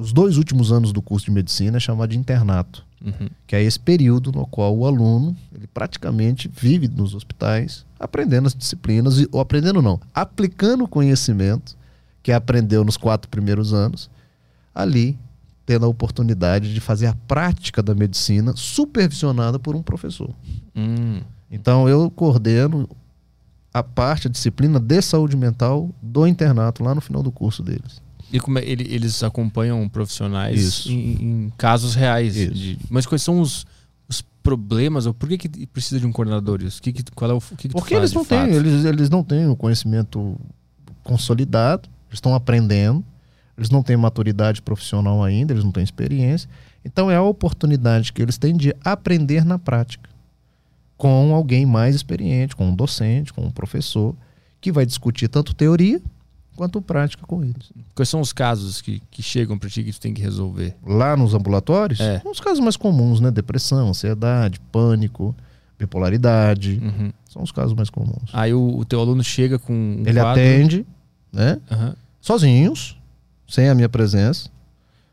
os 0.00 0.12
dois 0.12 0.36
últimos 0.36 0.72
anos 0.72 0.92
do 0.92 1.02
curso 1.02 1.26
de 1.26 1.32
medicina 1.32 1.76
é 1.76 1.80
chamado 1.80 2.10
de 2.10 2.18
internato. 2.18 2.84
Uhum. 3.04 3.28
Que 3.46 3.56
é 3.56 3.62
esse 3.62 3.78
período 3.78 4.30
no 4.32 4.46
qual 4.46 4.76
o 4.76 4.86
aluno 4.86 5.36
ele 5.54 5.66
praticamente 5.66 6.48
vive 6.48 6.88
nos 6.88 7.14
hospitais 7.14 7.84
aprendendo 8.02 8.46
as 8.48 8.54
disciplinas, 8.54 9.24
ou 9.30 9.40
aprendendo 9.40 9.80
não, 9.80 10.00
aplicando 10.12 10.82
o 10.82 10.88
conhecimento 10.88 11.76
que 12.20 12.32
aprendeu 12.32 12.84
nos 12.84 12.96
quatro 12.96 13.30
primeiros 13.30 13.72
anos, 13.72 14.10
ali 14.74 15.16
tendo 15.64 15.86
a 15.86 15.88
oportunidade 15.88 16.74
de 16.74 16.80
fazer 16.80 17.06
a 17.06 17.14
prática 17.28 17.80
da 17.80 17.94
medicina 17.94 18.54
supervisionada 18.56 19.56
por 19.56 19.76
um 19.76 19.82
professor. 19.82 20.34
Hum. 20.74 21.20
Então 21.48 21.88
eu 21.88 22.10
coordeno 22.10 22.88
a 23.72 23.84
parte, 23.84 24.26
a 24.26 24.30
disciplina 24.30 24.80
de 24.80 25.00
saúde 25.00 25.36
mental 25.36 25.88
do 26.02 26.26
internato 26.26 26.82
lá 26.82 26.94
no 26.94 27.00
final 27.00 27.22
do 27.22 27.30
curso 27.30 27.62
deles. 27.62 28.01
E 28.32 28.40
como 28.40 28.58
é, 28.58 28.64
ele, 28.64 28.86
eles 28.92 29.22
acompanham 29.22 29.86
profissionais 29.88 30.86
em, 30.86 30.94
em, 30.94 31.52
casos 31.58 31.94
reais. 31.94 32.34
De, 32.34 32.78
mas 32.88 33.04
quais 33.04 33.22
são 33.22 33.40
os, 33.40 33.66
os 34.08 34.22
problemas? 34.42 35.04
Ou 35.04 35.12
por 35.12 35.28
que, 35.28 35.36
que 35.36 35.66
precisa 35.66 36.00
de 36.00 36.06
um 36.06 36.12
coordenador? 36.12 36.62
Isso? 36.62 36.80
Que, 36.80 36.92
que, 36.92 37.04
qual 37.14 37.30
é 37.30 37.34
o 37.34 37.40
que, 37.40 37.56
que 37.56 37.68
Porque 37.68 37.94
eles 37.94 38.12
não, 38.12 38.24
têm, 38.24 38.54
eles, 38.54 38.84
eles 38.86 39.10
não 39.10 39.22
têm 39.22 39.46
o 39.48 39.54
conhecimento 39.54 40.40
consolidado, 41.04 41.88
eles 42.08 42.16
estão 42.16 42.34
aprendendo, 42.34 43.04
eles 43.56 43.68
não 43.68 43.82
têm 43.82 43.96
maturidade 43.98 44.62
profissional 44.62 45.22
ainda, 45.22 45.52
eles 45.52 45.64
não 45.64 45.70
têm 45.70 45.84
experiência. 45.84 46.48
Então 46.82 47.10
é 47.10 47.16
a 47.16 47.22
oportunidade 47.22 48.12
que 48.12 48.22
eles 48.22 48.38
têm 48.38 48.56
de 48.56 48.74
aprender 48.82 49.44
na 49.44 49.58
prática 49.58 50.10
com 50.96 51.34
alguém 51.34 51.66
mais 51.66 51.94
experiente, 51.94 52.54
com 52.56 52.68
um 52.68 52.74
docente, 52.74 53.32
com 53.32 53.42
um 53.42 53.50
professor, 53.50 54.14
que 54.60 54.70
vai 54.70 54.86
discutir 54.86 55.28
tanto 55.28 55.52
teoria 55.52 56.00
quanto 56.56 56.80
prática 56.80 57.26
com 57.26 57.42
eles. 57.42 57.72
Quais 57.94 58.08
são 58.08 58.20
os 58.20 58.32
casos 58.32 58.80
que, 58.80 59.02
que 59.10 59.22
chegam 59.22 59.58
para 59.58 59.68
ti 59.68 59.82
que 59.82 59.92
tu 59.92 60.00
tem 60.00 60.14
que 60.14 60.22
resolver? 60.22 60.76
Lá 60.86 61.16
nos 61.16 61.34
ambulatórios? 61.34 62.00
É. 62.00 62.20
Os 62.24 62.40
casos 62.40 62.60
mais 62.60 62.76
comuns, 62.76 63.20
né? 63.20 63.30
Depressão, 63.30 63.88
ansiedade, 63.88 64.60
pânico, 64.72 65.34
bipolaridade. 65.78 66.80
Uhum. 66.82 67.12
São 67.28 67.42
os 67.42 67.52
casos 67.52 67.74
mais 67.74 67.90
comuns. 67.90 68.30
Aí 68.32 68.52
o, 68.52 68.78
o 68.78 68.84
teu 68.84 69.00
aluno 69.00 69.22
chega 69.22 69.58
com 69.58 69.72
um 69.72 70.02
Ele 70.06 70.20
quadro... 70.20 70.30
atende, 70.30 70.86
né? 71.32 71.60
Uhum. 71.70 71.94
Sozinhos, 72.20 72.98
sem 73.48 73.68
a 73.68 73.74
minha 73.74 73.88
presença. 73.88 74.50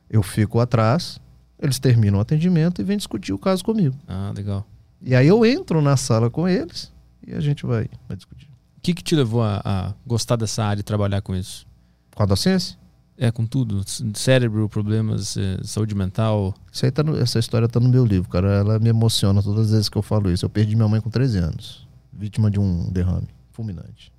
Eu 0.10 0.24
fico 0.24 0.60
atrás, 0.60 1.20
eles 1.62 1.80
terminam 1.80 2.18
o 2.18 2.22
atendimento 2.22 2.82
e 2.82 2.84
vêm 2.84 2.98
discutir 2.98 3.34
o 3.34 3.38
caso 3.38 3.64
comigo. 3.64 3.96
Ah, 4.08 4.32
legal. 4.36 4.66
E 5.02 5.16
aí 5.16 5.28
eu 5.28 5.46
entro 5.46 5.82
na 5.82 5.96
sala 5.96 6.30
com 6.30 6.48
eles 6.48 6.92
e 7.26 7.34
a 7.34 7.40
gente 7.40 7.66
vai, 7.66 7.88
vai 8.08 8.18
discutir. 8.18 8.49
O 8.80 8.82
que, 8.82 8.94
que 8.94 9.04
te 9.04 9.14
levou 9.14 9.44
a, 9.44 9.62
a, 9.66 9.94
gostar 10.08 10.38
dessa 10.38 10.64
área 10.64 10.80
e 10.80 10.84
trabalhar 10.84 11.22
com 11.22 11.36
isso? 11.36 11.68
Com 12.16 12.24
a 12.24 12.26
docência? 12.26 12.78
É, 13.18 13.30
com 13.30 13.46
tudo. 13.46 13.84
Cérebro, 14.14 14.70
problemas, 14.70 15.36
é, 15.36 15.60
saúde 15.66 15.94
mental. 15.94 16.56
Tá 16.94 17.04
no, 17.04 17.18
essa 17.18 17.40
história 17.40 17.68
tá 17.68 17.78
no 17.78 17.90
meu 17.90 18.06
livro, 18.06 18.30
cara. 18.30 18.48
Ela 18.54 18.80
me 18.80 18.88
emociona 18.88 19.44
todas 19.44 19.66
as 19.66 19.72
vezes 19.72 19.90
que 19.90 19.98
eu 19.98 20.02
falo 20.02 20.32
isso. 20.32 20.46
Eu 20.46 20.50
perdi 20.50 20.78
minha 20.78 20.88
mãe 20.88 21.02
com 21.02 21.10
13 21.10 21.40
anos, 21.40 21.86
vítima 22.14 22.50
de 22.50 22.58
um 22.58 22.90
derrame 22.90 23.28
fulminante. 23.52 24.14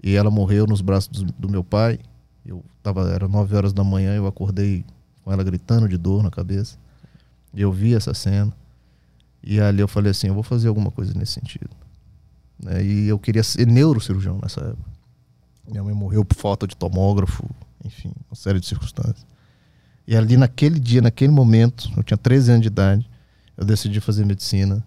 E 0.00 0.14
ela 0.14 0.30
morreu 0.30 0.64
nos 0.64 0.80
braços 0.80 1.08
do, 1.08 1.32
do 1.32 1.48
meu 1.48 1.64
pai. 1.64 1.98
Eu 2.46 2.64
tava, 2.84 3.10
era 3.10 3.26
9 3.26 3.56
horas 3.56 3.72
da 3.72 3.82
manhã, 3.82 4.14
eu 4.14 4.28
acordei 4.28 4.84
com 5.24 5.32
ela 5.32 5.42
gritando 5.42 5.88
de 5.88 5.96
dor 5.96 6.22
na 6.22 6.30
cabeça. 6.30 6.78
Eu 7.52 7.72
vi 7.72 7.96
essa 7.96 8.14
cena. 8.14 8.52
E 9.42 9.60
ali 9.60 9.80
eu 9.80 9.88
falei 9.88 10.12
assim, 10.12 10.28
eu 10.28 10.34
vou 10.34 10.44
fazer 10.44 10.68
alguma 10.68 10.92
coisa 10.92 11.12
nesse 11.14 11.32
sentido. 11.32 11.81
Né? 12.62 12.84
E 12.84 13.08
eu 13.08 13.18
queria 13.18 13.42
ser 13.42 13.66
neurocirurgião 13.66 14.38
nessa 14.40 14.60
época. 14.60 14.90
Minha 15.68 15.82
mãe 15.82 15.94
morreu 15.94 16.24
por 16.24 16.36
falta 16.36 16.66
de 16.66 16.76
tomógrafo, 16.76 17.48
enfim, 17.84 18.12
uma 18.30 18.36
série 18.36 18.60
de 18.60 18.66
circunstâncias. 18.66 19.26
E 20.06 20.16
ali 20.16 20.36
naquele 20.36 20.78
dia, 20.78 21.00
naquele 21.00 21.32
momento, 21.32 21.90
eu 21.96 22.02
tinha 22.02 22.16
13 22.16 22.50
anos 22.50 22.62
de 22.62 22.68
idade, 22.68 23.08
eu 23.56 23.64
decidi 23.64 24.00
fazer 24.00 24.24
medicina, 24.24 24.84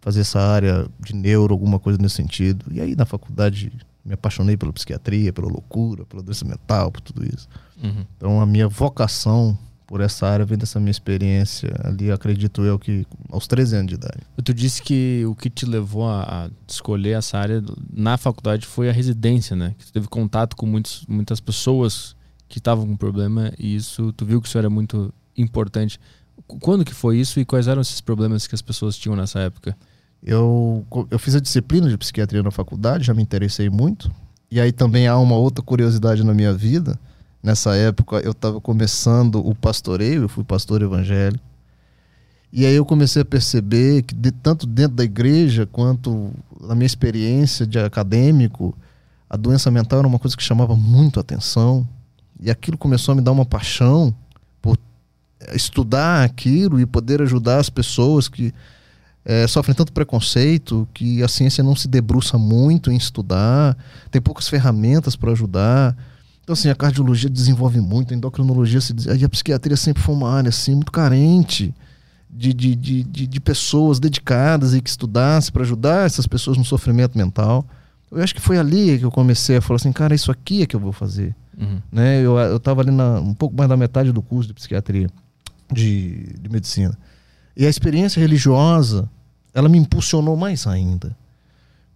fazer 0.00 0.20
essa 0.20 0.40
área 0.40 0.88
de 1.00 1.14
neuro, 1.14 1.52
alguma 1.52 1.78
coisa 1.80 1.98
nesse 2.00 2.14
sentido. 2.16 2.64
E 2.70 2.80
aí 2.80 2.94
na 2.94 3.04
faculdade 3.04 3.72
me 4.04 4.14
apaixonei 4.14 4.56
pela 4.56 4.72
psiquiatria, 4.72 5.32
pela 5.32 5.48
loucura, 5.48 6.06
pela 6.06 6.22
doença 6.22 6.44
mental, 6.44 6.92
por 6.92 7.00
tudo 7.00 7.24
isso. 7.24 7.48
Uhum. 7.82 8.06
Então 8.16 8.40
a 8.40 8.46
minha 8.46 8.68
vocação 8.68 9.58
por 9.86 10.00
essa 10.00 10.26
área 10.26 10.44
vem 10.44 10.58
dessa 10.58 10.80
minha 10.80 10.90
experiência 10.90 11.70
ali, 11.84 12.10
acredito 12.10 12.62
eu 12.64 12.78
que 12.78 13.06
aos 13.30 13.46
13 13.46 13.76
anos 13.76 13.88
de 13.88 13.94
idade. 13.94 14.18
Tu 14.44 14.52
disse 14.52 14.82
que 14.82 15.24
o 15.26 15.34
que 15.34 15.48
te 15.48 15.64
levou 15.64 16.08
a, 16.08 16.50
escolher 16.68 17.12
essa 17.12 17.38
área 17.38 17.62
na 17.92 18.18
faculdade 18.18 18.66
foi 18.66 18.88
a 18.88 18.92
residência, 18.92 19.54
né? 19.54 19.74
Que 19.78 19.86
tu 19.86 19.92
teve 19.92 20.08
contato 20.08 20.56
com 20.56 20.66
muitos, 20.66 21.04
muitas 21.08 21.38
pessoas 21.38 22.16
que 22.48 22.58
estavam 22.58 22.86
com 22.86 22.96
problema 22.96 23.52
e 23.58 23.76
isso, 23.76 24.12
tu 24.12 24.26
viu 24.26 24.42
que 24.42 24.48
isso 24.48 24.58
era 24.58 24.68
muito 24.68 25.14
importante. 25.36 26.00
Quando 26.46 26.84
que 26.84 26.94
foi 26.94 27.18
isso 27.18 27.38
e 27.38 27.44
quais 27.44 27.68
eram 27.68 27.80
esses 27.80 28.00
problemas 28.00 28.46
que 28.46 28.54
as 28.54 28.62
pessoas 28.62 28.96
tinham 28.96 29.16
nessa 29.16 29.38
época? 29.38 29.76
Eu, 30.22 30.84
eu 31.10 31.18
fiz 31.18 31.36
a 31.36 31.40
disciplina 31.40 31.88
de 31.88 31.96
psiquiatria 31.96 32.42
na 32.42 32.50
faculdade, 32.50 33.04
já 33.04 33.14
me 33.14 33.22
interessei 33.22 33.70
muito. 33.70 34.10
E 34.50 34.60
aí 34.60 34.72
também 34.72 35.06
há 35.06 35.16
uma 35.18 35.36
outra 35.36 35.62
curiosidade 35.62 36.24
na 36.24 36.34
minha 36.34 36.52
vida, 36.52 36.98
Nessa 37.46 37.76
época 37.76 38.16
eu 38.16 38.32
estava 38.32 38.60
começando 38.60 39.36
o 39.36 39.54
pastoreio, 39.54 40.22
eu 40.22 40.28
fui 40.28 40.42
pastor 40.42 40.82
evangélico. 40.82 41.44
E 42.52 42.66
aí 42.66 42.74
eu 42.74 42.84
comecei 42.84 43.22
a 43.22 43.24
perceber 43.24 44.02
que 44.02 44.16
de, 44.16 44.32
tanto 44.32 44.66
dentro 44.66 44.96
da 44.96 45.04
igreja 45.04 45.64
quanto 45.64 46.32
na 46.60 46.74
minha 46.74 46.86
experiência 46.86 47.64
de 47.64 47.78
acadêmico, 47.78 48.76
a 49.30 49.36
doença 49.36 49.70
mental 49.70 50.00
era 50.00 50.08
uma 50.08 50.18
coisa 50.18 50.36
que 50.36 50.42
chamava 50.42 50.74
muito 50.74 51.20
atenção. 51.20 51.86
E 52.40 52.50
aquilo 52.50 52.76
começou 52.76 53.12
a 53.12 53.14
me 53.14 53.22
dar 53.22 53.30
uma 53.30 53.46
paixão 53.46 54.12
por 54.60 54.76
estudar 55.54 56.24
aquilo 56.24 56.80
e 56.80 56.84
poder 56.84 57.22
ajudar 57.22 57.60
as 57.60 57.70
pessoas 57.70 58.26
que 58.28 58.52
é, 59.24 59.46
sofrem 59.46 59.76
tanto 59.76 59.92
preconceito, 59.92 60.88
que 60.92 61.22
a 61.22 61.28
ciência 61.28 61.62
não 61.62 61.76
se 61.76 61.86
debruça 61.86 62.36
muito 62.36 62.90
em 62.90 62.96
estudar, 62.96 63.78
tem 64.10 64.20
poucas 64.20 64.48
ferramentas 64.48 65.14
para 65.14 65.30
ajudar. 65.30 65.96
Então, 66.46 66.54
assim, 66.54 66.70
a 66.70 66.76
cardiologia 66.76 67.28
desenvolve 67.28 67.80
muito, 67.80 68.14
a 68.14 68.16
endocrinologia, 68.16 68.80
se, 68.80 68.94
e 69.18 69.24
a 69.24 69.28
psiquiatria 69.28 69.76
sempre 69.76 70.00
foi 70.00 70.14
uma 70.14 70.30
área 70.30 70.48
assim, 70.48 70.76
muito 70.76 70.92
carente 70.92 71.74
de, 72.30 72.54
de, 72.54 72.76
de, 72.76 73.02
de, 73.02 73.26
de 73.26 73.40
pessoas 73.40 73.98
dedicadas 73.98 74.72
e 74.72 74.80
que 74.80 74.88
estudassem 74.88 75.52
para 75.52 75.62
ajudar 75.62 76.06
essas 76.06 76.24
pessoas 76.24 76.56
no 76.56 76.64
sofrimento 76.64 77.18
mental. 77.18 77.66
Eu 78.12 78.22
acho 78.22 78.32
que 78.32 78.40
foi 78.40 78.58
ali 78.58 78.96
que 78.96 79.04
eu 79.04 79.10
comecei 79.10 79.56
a 79.56 79.60
falar 79.60 79.74
assim, 79.74 79.90
cara, 79.90 80.14
isso 80.14 80.30
aqui 80.30 80.62
é 80.62 80.66
que 80.66 80.76
eu 80.76 80.78
vou 80.78 80.92
fazer. 80.92 81.34
Uhum. 81.58 81.82
Né? 81.90 82.20
Eu, 82.20 82.38
eu 82.38 82.60
tava 82.60 82.80
ali 82.80 82.92
na, 82.92 83.18
um 83.18 83.34
pouco 83.34 83.56
mais 83.56 83.68
da 83.68 83.76
metade 83.76 84.12
do 84.12 84.22
curso 84.22 84.46
de 84.46 84.54
psiquiatria, 84.54 85.10
de, 85.72 86.32
de 86.40 86.48
medicina. 86.48 86.96
E 87.56 87.66
a 87.66 87.68
experiência 87.68 88.20
religiosa, 88.20 89.10
ela 89.52 89.68
me 89.68 89.78
impulsionou 89.78 90.36
mais 90.36 90.64
ainda. 90.64 91.16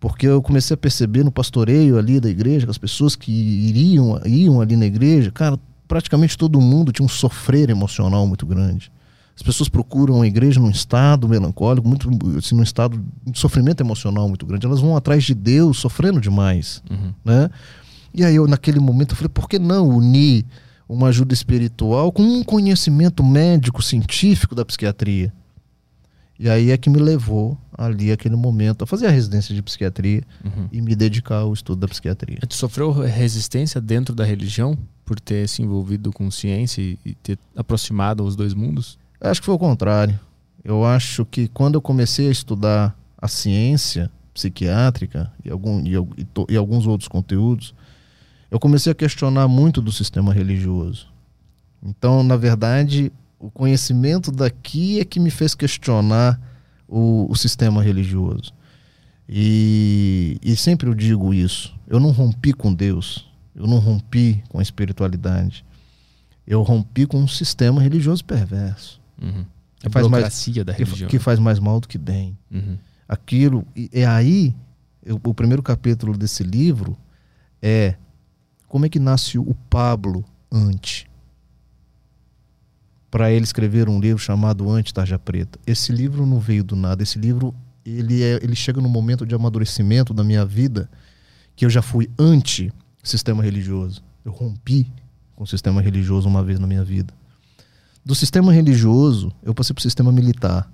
Porque 0.01 0.27
eu 0.27 0.41
comecei 0.41 0.73
a 0.75 0.79
perceber 0.79 1.23
no 1.23 1.31
pastoreio 1.31 1.99
ali 1.99 2.19
da 2.19 2.29
igreja, 2.31 2.65
que 2.67 2.71
as 2.71 2.79
pessoas 2.79 3.15
que 3.15 3.31
iriam, 3.31 4.19
iam 4.25 4.61
ali 4.61 4.75
na 4.75 4.87
igreja, 4.87 5.31
cara, 5.31 5.59
praticamente 5.87 6.39
todo 6.39 6.59
mundo 6.61 6.91
tinha 6.91 7.05
um 7.05 7.09
sofrer 7.09 7.69
emocional 7.69 8.27
muito 8.27 8.47
grande. 8.47 8.91
As 9.37 9.43
pessoas 9.43 9.69
procuram 9.69 10.23
a 10.23 10.27
igreja 10.27 10.59
num 10.59 10.71
estado 10.71 11.29
melancólico, 11.29 11.87
muito, 11.87 12.09
assim, 12.39 12.55
num 12.55 12.63
estado 12.63 13.03
de 13.27 13.39
sofrimento 13.39 13.83
emocional 13.83 14.27
muito 14.29 14.45
grande. 14.47 14.67
Elas 14.67 14.81
vão 14.81 14.97
atrás 14.97 15.23
de 15.25 15.35
Deus 15.35 15.79
sofrendo 15.79 16.21
demais, 16.21 16.83
Uhum. 16.91 17.13
né? 17.25 17.51
E 18.13 18.25
aí 18.25 18.35
eu 18.37 18.47
naquele 18.47 18.81
momento 18.81 19.13
eu 19.13 19.17
falei, 19.17 19.29
por 19.29 19.49
que 19.49 19.59
não 19.59 19.89
unir 19.89 20.45
uma 20.89 21.09
ajuda 21.09 21.33
espiritual 21.33 22.11
com 22.11 22.23
um 22.23 22.43
conhecimento 22.43 23.23
médico 23.23 23.83
científico 23.83 24.55
da 24.55 24.65
psiquiatria? 24.65 25.33
E 26.43 26.49
aí 26.49 26.71
é 26.71 26.79
que 26.79 26.89
me 26.89 26.99
levou 26.99 27.59
ali 27.77 28.11
aquele 28.11 28.35
momento 28.35 28.83
a 28.83 28.87
fazer 28.87 29.07
a 29.07 29.11
residência 29.11 29.55
de 29.55 29.61
psiquiatria 29.63 30.23
Uhum. 30.43 30.69
e 30.73 30.81
me 30.81 30.97
dedicar 30.97 31.37
ao 31.41 31.53
estudo 31.53 31.81
da 31.81 31.87
psiquiatria. 31.89 32.39
Tu 32.49 32.55
sofreu 32.55 32.91
resistência 32.93 33.79
dentro 33.79 34.15
da 34.15 34.25
religião 34.25 34.75
por 35.05 35.21
ter 35.21 35.47
se 35.47 35.61
envolvido 35.61 36.11
com 36.11 36.31
ciência 36.31 36.81
e 37.05 37.15
ter 37.23 37.39
aproximado 37.55 38.25
os 38.25 38.35
dois 38.37 38.55
mundos? 38.55 38.99
Eu 39.21 39.31
Acho 39.31 39.41
que 39.41 39.45
foi 39.47 39.55
o 39.55 39.59
contrário. 39.59 40.19
Eu 40.65 40.83
acho 40.83 41.27
que 41.27 41.47
quando 41.49 41.75
eu 41.75 41.83
comecei 41.83 42.29
a 42.29 42.33
estudar 42.33 42.99
a 43.21 43.29
ciência 43.29 44.11
psiquiátrica 44.33 45.31
e, 45.45 45.51
algum, 45.51 45.81
e, 45.87 45.95
e 46.17 46.25
to- 46.25 46.47
e 46.49 46.57
alguns 46.57 46.87
outros 46.87 47.07
conteúdos, 47.09 47.75
eu 48.51 48.59
comecei 48.59 48.91
a 48.93 48.95
questionar 48.95 49.47
muito 49.47 49.83
do 49.83 49.93
sistema 49.93 50.33
religioso. 50.33 51.07
Então, 51.83 52.23
na 52.23 52.37
verdade, 52.37 53.13
o 53.41 53.51
conhecimento 53.51 54.31
daqui 54.31 55.01
é 55.01 55.05
que 55.05 55.19
me 55.19 55.31
fez 55.31 55.55
questionar 55.55 56.39
o, 56.87 57.27
o 57.29 57.35
sistema 57.35 57.83
religioso. 57.83 58.53
E, 59.29 60.39
e 60.43 60.57
sempre 60.57 60.89
eu 60.89 60.95
digo 60.95 61.33
isso. 61.33 61.75
Eu 61.89 61.99
não 62.01 62.11
rompi 62.11 62.53
com 62.53 62.73
Deus. 62.75 63.29
Eu 63.55 63.67
não 63.67 63.79
rompi 63.79 64.43
com 64.49 64.59
a 64.59 64.63
espiritualidade. 64.63 65.65
Eu 66.47 66.63
rompi 66.63 67.07
com 67.07 67.19
um 67.19 67.29
sistema 67.29 67.81
religioso 67.81 68.25
perverso. 68.25 69.01
Uhum. 69.23 69.45
Que 69.79 69.87
A 69.87 69.91
faz 69.91 70.07
mais- 70.09 70.25
da 70.65 70.75
que, 70.75 70.83
religião. 70.85 71.09
que 71.09 71.19
faz 71.19 71.39
mais 71.39 71.59
mal 71.59 71.81
do 71.81 71.89
que 71.89 71.97
bem. 71.97 72.37
Uhum. 72.51 72.77
Aquilo. 73.09 73.67
E 73.75 73.89
é 73.93 74.07
aí, 74.07 74.55
eu- 75.05 75.21
o 75.25 75.33
primeiro 75.35 75.63
capítulo 75.63 76.17
desse 76.17 76.43
livro 76.43 76.97
é 77.63 77.95
como 78.69 78.85
é 78.85 78.89
que 78.89 78.99
nasce 78.99 79.39
o 79.39 79.55
Pablo 79.69 80.25
Ante. 80.53 81.09
Para 83.11 83.33
ele 83.33 83.45
escrever 83.45 83.89
um 83.89 83.99
livro 83.99 84.23
chamado 84.23 84.71
Ante 84.71 84.95
Tarja 84.95 85.19
Preta. 85.19 85.59
Esse 85.67 85.93
livro 85.93 86.25
não 86.25 86.39
veio 86.39 86.63
do 86.63 86.77
nada. 86.77 87.03
Esse 87.03 87.19
livro 87.19 87.55
ele, 87.85 88.23
é, 88.23 88.39
ele 88.43 88.55
chega 88.55 88.81
no 88.81 88.89
momento 88.89 89.27
de 89.27 89.35
amadurecimento 89.35 90.15
da 90.15 90.23
minha 90.23 90.45
vida 90.45 90.89
que 91.57 91.65
eu 91.65 91.71
já 91.71 91.83
fui 91.83 92.11
anti 92.19 92.73
sistema 93.03 93.43
religioso. 93.43 94.03
Eu 94.25 94.33
rompi 94.33 94.91
com 95.35 95.45
o 95.45 95.47
sistema 95.47 95.81
religioso 95.81 96.29
uma 96.29 96.43
vez 96.43 96.59
na 96.59 96.67
minha 96.67 96.85
vida. 96.85 97.13
Do 98.05 98.15
sistema 98.15 98.53
religioso, 98.53 99.33
eu 99.43 99.55
passei 99.55 99.75
para 99.75 99.81
o 99.81 99.83
sistema 99.83 100.13
militar. 100.13 100.71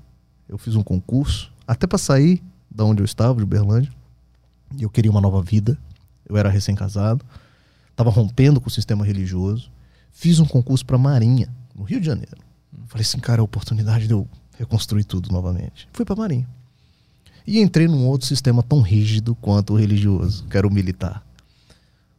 Eu 0.49 0.59
fiz 0.59 0.77
um 0.77 0.83
concurso, 0.83 1.53
até 1.67 1.87
para 1.87 1.99
sair 1.99 2.43
da 2.71 2.85
onde 2.85 3.03
eu 3.03 3.05
estava, 3.05 3.37
de 3.37 3.43
Uberlândia. 3.43 3.93
Eu 4.79 4.91
queria 4.91 5.11
uma 5.11 5.21
nova 5.21 5.43
vida. 5.43 5.79
Eu 6.29 6.37
era 6.37 6.49
recém-casado. 6.49 7.25
Estava 7.91 8.11
rompendo 8.11 8.61
com 8.61 8.69
o 8.69 8.71
sistema 8.71 9.05
religioso. 9.05 9.71
Fiz 10.13 10.39
um 10.39 10.47
concurso 10.47 10.85
para 10.85 10.99
Marinha, 10.99 11.49
no 11.77 11.85
Rio 11.85 12.01
de 12.01 12.07
Janeiro. 12.07 12.39
Falei 12.89 13.03
assim, 13.03 13.19
cara, 13.19 13.40
a 13.40 13.44
oportunidade 13.44 14.07
de 14.07 14.12
eu 14.12 14.27
reconstruir 14.59 15.05
tudo 15.05 15.31
novamente. 15.31 15.89
Fui 15.93 16.05
para 16.05 16.16
Marinha. 16.16 16.48
E 17.47 17.61
entrei 17.61 17.86
num 17.86 18.07
outro 18.07 18.27
sistema 18.27 18.62
tão 18.62 18.81
rígido 18.81 19.35
quanto 19.35 19.74
o 19.74 19.77
religioso, 19.77 20.44
que 20.44 20.57
era 20.57 20.66
o 20.66 20.73
militar. 20.73 21.24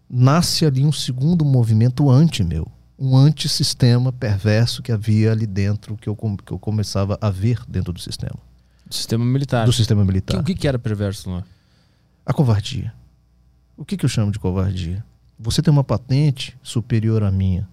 Nasce 0.09 0.65
ali 0.65 0.85
um 0.85 0.91
segundo 0.91 1.43
movimento 1.43 2.09
anti-meu. 2.09 2.65
Um 2.97 3.15
antissistema 3.15 4.11
perverso 4.11 4.81
que 4.81 4.91
havia 4.91 5.31
ali 5.31 5.45
dentro, 5.45 5.97
que 5.97 6.07
eu, 6.07 6.15
que 6.15 6.51
eu 6.51 6.57
começava 6.57 7.17
a 7.21 7.29
ver 7.29 7.59
dentro 7.67 7.91
do 7.91 7.99
sistema. 7.99 8.39
Do 8.87 8.95
sistema 8.95 9.25
militar. 9.25 9.65
Do 9.65 9.73
sistema 9.73 10.05
militar. 10.05 10.39
o 10.39 10.43
que, 10.43 10.55
que 10.55 10.67
era 10.67 10.79
perverso 10.79 11.29
lá? 11.29 11.43
A 12.25 12.33
covardia. 12.33 12.93
O 13.75 13.83
que, 13.83 13.97
que 13.97 14.05
eu 14.05 14.09
chamo 14.09 14.31
de 14.31 14.39
covardia? 14.39 15.03
Você 15.37 15.61
tem 15.61 15.71
uma 15.71 15.83
patente 15.83 16.57
superior 16.63 17.21
à 17.23 17.29
minha. 17.29 17.67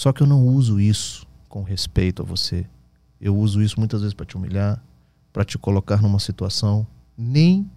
Só 0.00 0.14
que 0.14 0.22
eu 0.22 0.26
não 0.26 0.46
uso 0.46 0.80
isso 0.80 1.26
com 1.46 1.62
respeito 1.62 2.22
a 2.22 2.24
você. 2.24 2.64
Eu 3.20 3.36
uso 3.36 3.60
isso 3.60 3.78
muitas 3.78 4.00
vezes 4.00 4.14
para 4.14 4.24
te 4.24 4.34
humilhar, 4.34 4.82
para 5.30 5.44
te 5.44 5.58
colocar 5.58 6.00
numa 6.00 6.18
situação 6.18 6.86
nem 7.18 7.70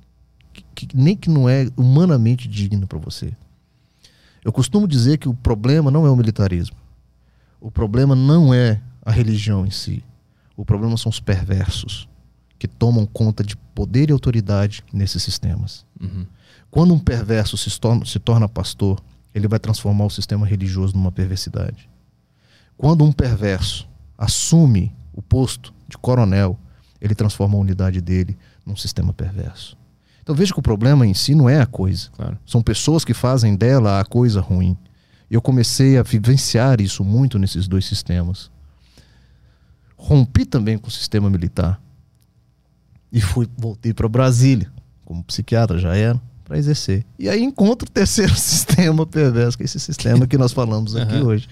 que, 0.74 0.88
nem 0.96 1.18
que 1.18 1.30
não 1.30 1.50
é 1.50 1.68
humanamente 1.76 2.48
digna 2.48 2.88
para 2.88 2.98
você. 2.98 3.34
Eu 4.42 4.54
costumo 4.54 4.88
dizer 4.88 5.18
que 5.18 5.28
o 5.28 5.34
problema 5.34 5.92
não 5.92 6.06
é 6.06 6.10
o 6.10 6.16
militarismo. 6.16 6.78
O 7.60 7.70
problema 7.70 8.16
não 8.16 8.54
é 8.54 8.82
a 9.02 9.12
religião 9.12 9.66
em 9.66 9.72
si. 9.72 10.02
O 10.56 10.64
problema 10.64 10.96
são 10.96 11.10
os 11.10 11.20
perversos 11.20 12.08
que 12.58 12.70
tomam 12.70 13.06
conta 13.06 13.44
de 13.44 13.58
poder 13.58 14.10
e 14.10 14.14
autoridade 14.14 14.82
nesses 14.94 15.22
sistemas. 15.22 15.86
Uhum. 16.00 16.26
Quando 16.72 16.94
um 16.94 17.00
perverso 17.00 17.58
se 17.58 17.78
torna, 17.78 18.06
se 18.06 18.18
torna 18.18 18.48
pastor, 18.48 19.04
ele 19.36 19.50
vai 19.50 19.60
transformar 19.60 20.06
o 20.06 20.10
sistema 20.10 20.48
religioso 20.48 20.96
numa 20.96 21.12
perversidade. 21.12 21.92
Quando 22.84 23.06
um 23.06 23.14
perverso 23.14 23.88
assume 24.18 24.94
o 25.14 25.22
posto 25.22 25.74
de 25.88 25.98
coronel, 25.98 26.60
ele 27.00 27.16
transforma 27.16 27.56
a 27.56 27.62
unidade 27.62 28.02
dele 28.02 28.38
num 28.66 28.76
sistema 28.76 29.14
perverso. 29.14 29.78
Então 30.22 30.36
veja 30.36 30.52
que 30.52 30.60
o 30.60 30.62
problema 30.62 31.08
em 31.08 31.14
si 31.14 31.34
não 31.34 31.50
é 31.50 31.62
a 31.62 31.66
coisa. 31.66 32.10
Claro. 32.12 32.38
São 32.46 32.62
pessoas 32.62 33.06
que 33.06 33.14
fazem 33.14 33.56
dela 33.56 34.02
a 34.02 34.04
coisa 34.04 34.42
ruim. 34.42 34.76
E 35.32 35.34
eu 35.34 35.42
comecei 35.42 35.98
a 35.98 36.04
vivenciar 36.04 36.82
isso 36.82 37.06
muito 37.06 37.40
nesses 37.40 37.70
dois 37.70 37.86
sistemas. 37.86 38.52
Rompi 39.96 40.44
também 40.46 40.78
com 40.78 40.90
o 40.90 40.92
sistema 40.92 41.30
militar. 41.30 41.82
E 43.10 43.22
fui, 43.22 43.48
voltei 43.58 43.94
para 43.94 44.10
Brasília, 44.10 44.70
como 45.06 45.24
psiquiatra 45.24 45.80
já 45.80 45.96
era, 45.96 46.22
para 46.44 46.58
exercer. 46.58 47.06
E 47.18 47.30
aí 47.30 47.42
encontro 47.42 47.88
o 47.88 47.92
terceiro 47.92 48.36
sistema 48.36 49.06
perverso, 49.06 49.56
que 49.56 49.64
é 49.64 49.68
esse 49.68 49.80
sistema 49.80 50.28
que 50.28 50.38
nós 50.38 50.52
falamos 50.52 50.98
aqui 50.98 51.16
Aham. 51.16 51.24
hoje. 51.24 51.48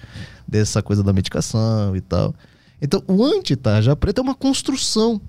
Dessa 0.46 0.82
coisa 0.82 1.02
da 1.02 1.12
medicação 1.12 1.94
e 1.96 2.00
tal. 2.00 2.34
Então, 2.80 3.02
o 3.06 3.24
anti-tarja 3.24 3.94
preta 3.94 4.20
é 4.20 4.24
uma 4.24 4.34
construção 4.34 5.20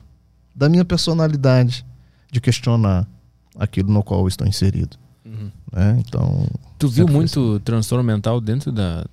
da 0.55 0.67
minha 0.67 0.83
personalidade 0.83 1.85
de 2.31 2.41
questionar 2.41 3.07
aquilo 3.57 3.91
no 3.91 4.03
qual 4.03 4.21
eu 4.21 4.27
estou 4.27 4.47
inserido. 4.47 4.97
Uhum. 5.25 5.51
né? 5.71 6.01
Então, 6.05 6.47
Tu 6.77 6.89
viu 6.89 7.07
muito 7.07 7.59
transtorno 7.61 8.03
mental 8.03 8.41
dentro 8.41 8.71
da, 8.71 9.05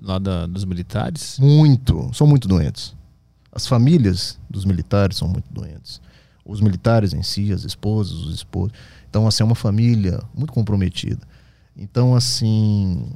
lá 0.00 0.18
da, 0.18 0.46
dos 0.46 0.64
militares? 0.64 1.38
muito, 1.40 2.10
são 2.14 2.26
muito 2.26 2.46
doentes. 2.46 2.94
As 3.50 3.66
famílias 3.66 4.38
dos 4.48 4.64
militares 4.64 5.16
são 5.16 5.26
muito 5.26 5.50
doentes. 5.50 6.00
Os 6.44 6.60
militares 6.60 7.12
em 7.12 7.22
si, 7.22 7.52
as 7.52 7.64
esposas, 7.64 8.12
os 8.12 8.34
esposos. 8.34 8.72
Então, 9.08 9.26
assim, 9.26 9.42
é 9.42 9.46
uma 9.46 9.54
família 9.54 10.22
muito 10.34 10.52
comprometida. 10.52 11.26
Então, 11.76 12.14
assim, 12.14 13.10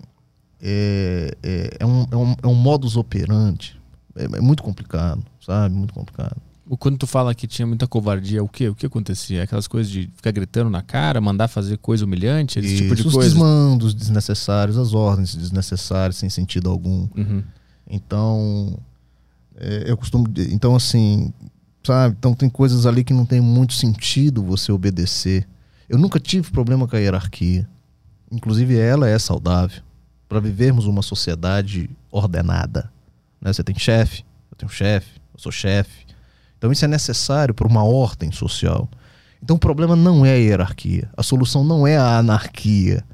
é, 0.62 1.36
é, 1.42 1.76
é 1.80 1.86
um, 1.86 2.06
é, 2.10 2.16
um, 2.16 2.36
é 2.42 2.46
um 2.46 2.54
modus 2.54 2.96
operandi. 2.96 3.78
É, 4.16 4.24
é 4.24 4.40
muito 4.40 4.62
complicado, 4.62 5.22
sabe? 5.44 5.74
Muito 5.74 5.94
complicado. 5.94 6.36
Quando 6.78 6.98
tu 6.98 7.06
fala 7.06 7.34
que 7.34 7.48
tinha 7.48 7.66
muita 7.66 7.88
covardia, 7.88 8.44
o 8.44 8.48
que? 8.48 8.68
O 8.68 8.74
que 8.76 8.86
acontecia? 8.86 9.42
Aquelas 9.42 9.66
coisas 9.66 9.90
de 9.90 10.08
ficar 10.14 10.30
gritando 10.30 10.70
na 10.70 10.80
cara, 10.80 11.20
mandar 11.20 11.48
fazer 11.48 11.78
coisa 11.78 12.04
humilhante, 12.04 12.60
esse 12.60 12.76
tipo 12.76 12.94
de 12.94 13.00
Isso, 13.00 13.08
os 13.08 13.14
coisa? 13.14 13.28
desmandos 13.30 13.92
desnecessários, 13.92 14.78
as 14.78 14.94
ordens 14.94 15.34
desnecessárias, 15.34 16.16
sem 16.16 16.30
sentido 16.30 16.70
algum. 16.70 17.08
Uhum. 17.16 17.42
Então, 17.88 18.78
é, 19.56 19.84
eu 19.90 19.96
costumo. 19.96 20.28
Então, 20.52 20.76
assim, 20.76 21.32
sabe? 21.82 22.14
Então, 22.16 22.34
tem 22.34 22.48
coisas 22.48 22.86
ali 22.86 23.02
que 23.02 23.12
não 23.12 23.26
tem 23.26 23.40
muito 23.40 23.72
sentido 23.74 24.40
você 24.40 24.70
obedecer. 24.70 25.48
Eu 25.88 25.98
nunca 25.98 26.20
tive 26.20 26.52
problema 26.52 26.86
com 26.86 26.94
a 26.94 27.00
hierarquia. 27.00 27.68
Inclusive, 28.30 28.78
ela 28.78 29.08
é 29.08 29.18
saudável. 29.18 29.82
Para 30.31 30.39
vivermos 30.39 30.86
uma 30.86 31.02
sociedade 31.02 31.90
ordenada. 32.11 32.90
Né? 33.40 33.52
Você 33.52 33.65
tem 33.65 33.77
chefe, 33.77 34.24
eu 34.51 34.57
tenho 34.57 34.70
chefe, 34.70 35.20
eu 35.35 35.40
sou 35.40 35.51
chefe. 35.51 36.07
Então, 36.57 36.70
isso 36.70 36.85
é 36.85 36.89
necessário 36.89 37.52
para 37.52 37.66
uma 37.66 37.82
ordem 37.82 38.31
social. 38.31 38.89
Então, 39.43 39.57
o 39.57 39.59
problema 39.59 39.97
não 39.97 40.24
é 40.24 40.35
a 40.35 40.36
hierarquia. 40.36 41.11
A 41.16 41.23
solução 41.24 41.65
não 41.65 41.85
é 41.85 41.97
a 41.97 42.19
anarquia. 42.19 43.05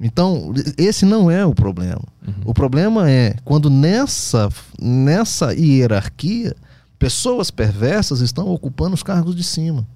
Então, 0.00 0.52
esse 0.76 1.04
não 1.06 1.30
é 1.30 1.46
o 1.46 1.54
problema. 1.54 2.02
O 2.44 2.52
problema 2.52 3.08
é 3.08 3.36
quando 3.44 3.70
nessa, 3.70 4.48
nessa 4.80 5.54
hierarquia, 5.54 6.56
pessoas 6.98 7.48
perversas 7.48 8.20
estão 8.20 8.48
ocupando 8.48 8.94
os 8.94 9.04
cargos 9.04 9.36
de 9.36 9.44
cima. 9.44 9.86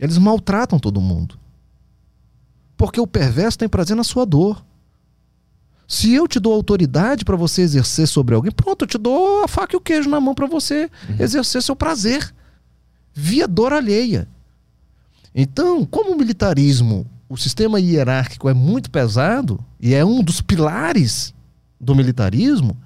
Eles 0.00 0.18
maltratam 0.18 0.80
todo 0.80 1.00
mundo. 1.00 1.38
Porque 2.76 3.00
o 3.00 3.06
perverso 3.06 3.58
tem 3.58 3.68
prazer 3.68 3.96
na 3.96 4.02
sua 4.02 4.26
dor. 4.26 4.65
Se 5.88 6.12
eu 6.12 6.26
te 6.26 6.40
dou 6.40 6.52
autoridade 6.52 7.24
para 7.24 7.36
você 7.36 7.62
exercer 7.62 8.08
sobre 8.08 8.34
alguém, 8.34 8.50
pronto, 8.50 8.82
eu 8.82 8.88
te 8.88 8.98
dou 8.98 9.44
a 9.44 9.48
faca 9.48 9.74
e 9.74 9.76
o 9.76 9.80
queijo 9.80 10.10
na 10.10 10.20
mão 10.20 10.34
para 10.34 10.46
você 10.46 10.90
exercer 11.18 11.62
seu 11.62 11.76
prazer 11.76 12.34
via 13.14 13.46
dor 13.46 13.72
alheia. 13.72 14.28
Então, 15.34 15.84
como 15.84 16.12
o 16.12 16.18
militarismo, 16.18 17.06
o 17.28 17.36
sistema 17.36 17.78
hierárquico 17.80 18.48
é 18.48 18.54
muito 18.54 18.90
pesado 18.90 19.62
e 19.80 19.94
é 19.94 20.04
um 20.04 20.22
dos 20.22 20.40
pilares 20.40 21.34
do 21.80 21.94
militarismo, 21.94 22.76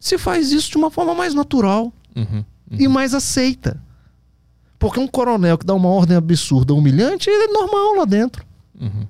se 0.00 0.18
faz 0.18 0.50
isso 0.50 0.70
de 0.70 0.76
uma 0.76 0.90
forma 0.90 1.14
mais 1.14 1.34
natural 1.34 1.92
Uhum. 2.16 2.44
e 2.70 2.86
mais 2.88 3.12
aceita. 3.14 3.80
Porque 4.78 5.00
um 5.00 5.06
coronel 5.08 5.58
que 5.58 5.66
dá 5.66 5.74
uma 5.74 5.88
ordem 5.88 6.16
absurda, 6.16 6.72
humilhante, 6.74 7.28
ele 7.28 7.44
é 7.44 7.52
normal 7.52 7.94
lá 7.96 8.04
dentro. 8.04 8.44
Uhum. 8.80 9.06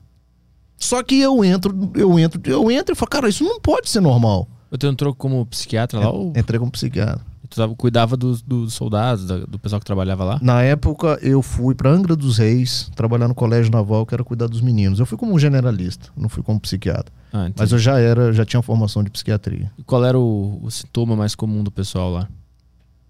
Só 0.85 1.02
que 1.02 1.19
eu 1.20 1.44
entro, 1.44 1.90
eu 1.94 2.19
entro, 2.19 2.40
eu 2.44 2.70
entro 2.70 2.93
e 2.94 2.97
falo, 2.97 3.11
cara, 3.11 3.28
isso 3.28 3.43
não 3.44 3.61
pode 3.61 3.89
ser 3.89 4.01
normal. 4.01 4.48
Tu 4.78 4.86
entrou 4.86 5.15
como 5.15 5.47
psiquiatra 5.47 6.01
lá 6.01 6.11
ou 6.11 6.32
Entrei 6.36 6.59
como 6.59 6.70
psiquiatra. 6.70 7.20
tu 7.48 7.56
tava- 7.56 7.74
cuidava 7.77 8.16
dos, 8.16 8.43
dos 8.43 8.74
soldados, 8.74 9.24
da- 9.27 9.39
do 9.47 9.59
pessoal 9.59 9.78
que 9.78 9.86
trabalhava 9.86 10.24
lá? 10.24 10.39
Na 10.43 10.62
época, 10.62 11.19
eu 11.23 11.40
fui 11.43 11.74
para 11.77 11.90
Angra 11.90 12.16
dos 12.16 12.39
Reis, 12.39 12.90
trabalhar 12.97 13.28
no 13.28 13.35
colégio 13.35 13.70
naval, 13.70 14.05
que 14.05 14.12
era 14.15 14.24
cuidar 14.24 14.48
dos 14.48 14.61
meninos. 14.61 14.98
Eu 14.98 15.06
fui 15.06 15.16
como 15.16 15.32
um 15.32 15.39
generalista, 15.39 16.09
não 16.16 16.28
fui 16.28 16.43
como 16.43 16.59
psiquiatra. 16.59 17.12
Ah. 17.32 17.48
Mas 17.56 17.70
eu 17.70 17.78
já 17.78 17.98
era, 18.01 18.32
já 18.32 18.44
tinha 18.44 18.61
formação 18.62 19.05
de 19.05 19.11
psiquiatria. 19.11 19.70
E 19.78 19.82
qual 19.85 20.05
era 20.05 20.19
o, 20.19 20.59
o 20.62 20.70
sintoma 20.70 21.15
mais 21.15 21.35
comum 21.36 21.62
do 21.62 21.70
pessoal 21.70 22.11
lá? 22.11 22.28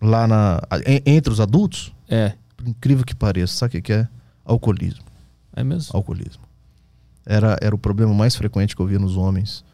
Lá 0.02 0.26
na, 0.26 0.60
en- 0.86 1.02
entre 1.16 1.32
os 1.32 1.40
adultos, 1.40 1.92
É, 2.08 2.34
por 2.56 2.68
incrível 2.68 3.04
que 3.06 3.14
pareça, 3.14 3.54
sabe 3.54 3.78
o 3.78 3.82
que 3.82 3.92
é? 3.92 4.06
Alcoolismo. 4.44 5.02
é 5.56 5.64
mesmo? 5.64 5.96
Alcoolismo. 5.96 6.42
Era, 7.26 7.56
era 7.60 7.74
o 7.74 7.78
problema 7.78 8.12
mais 8.12 8.34
frequente 8.36 8.74
que 8.76 8.82
eu 8.82 8.86
via 8.86 8.98
nos 8.98 9.16
homens 9.16 9.64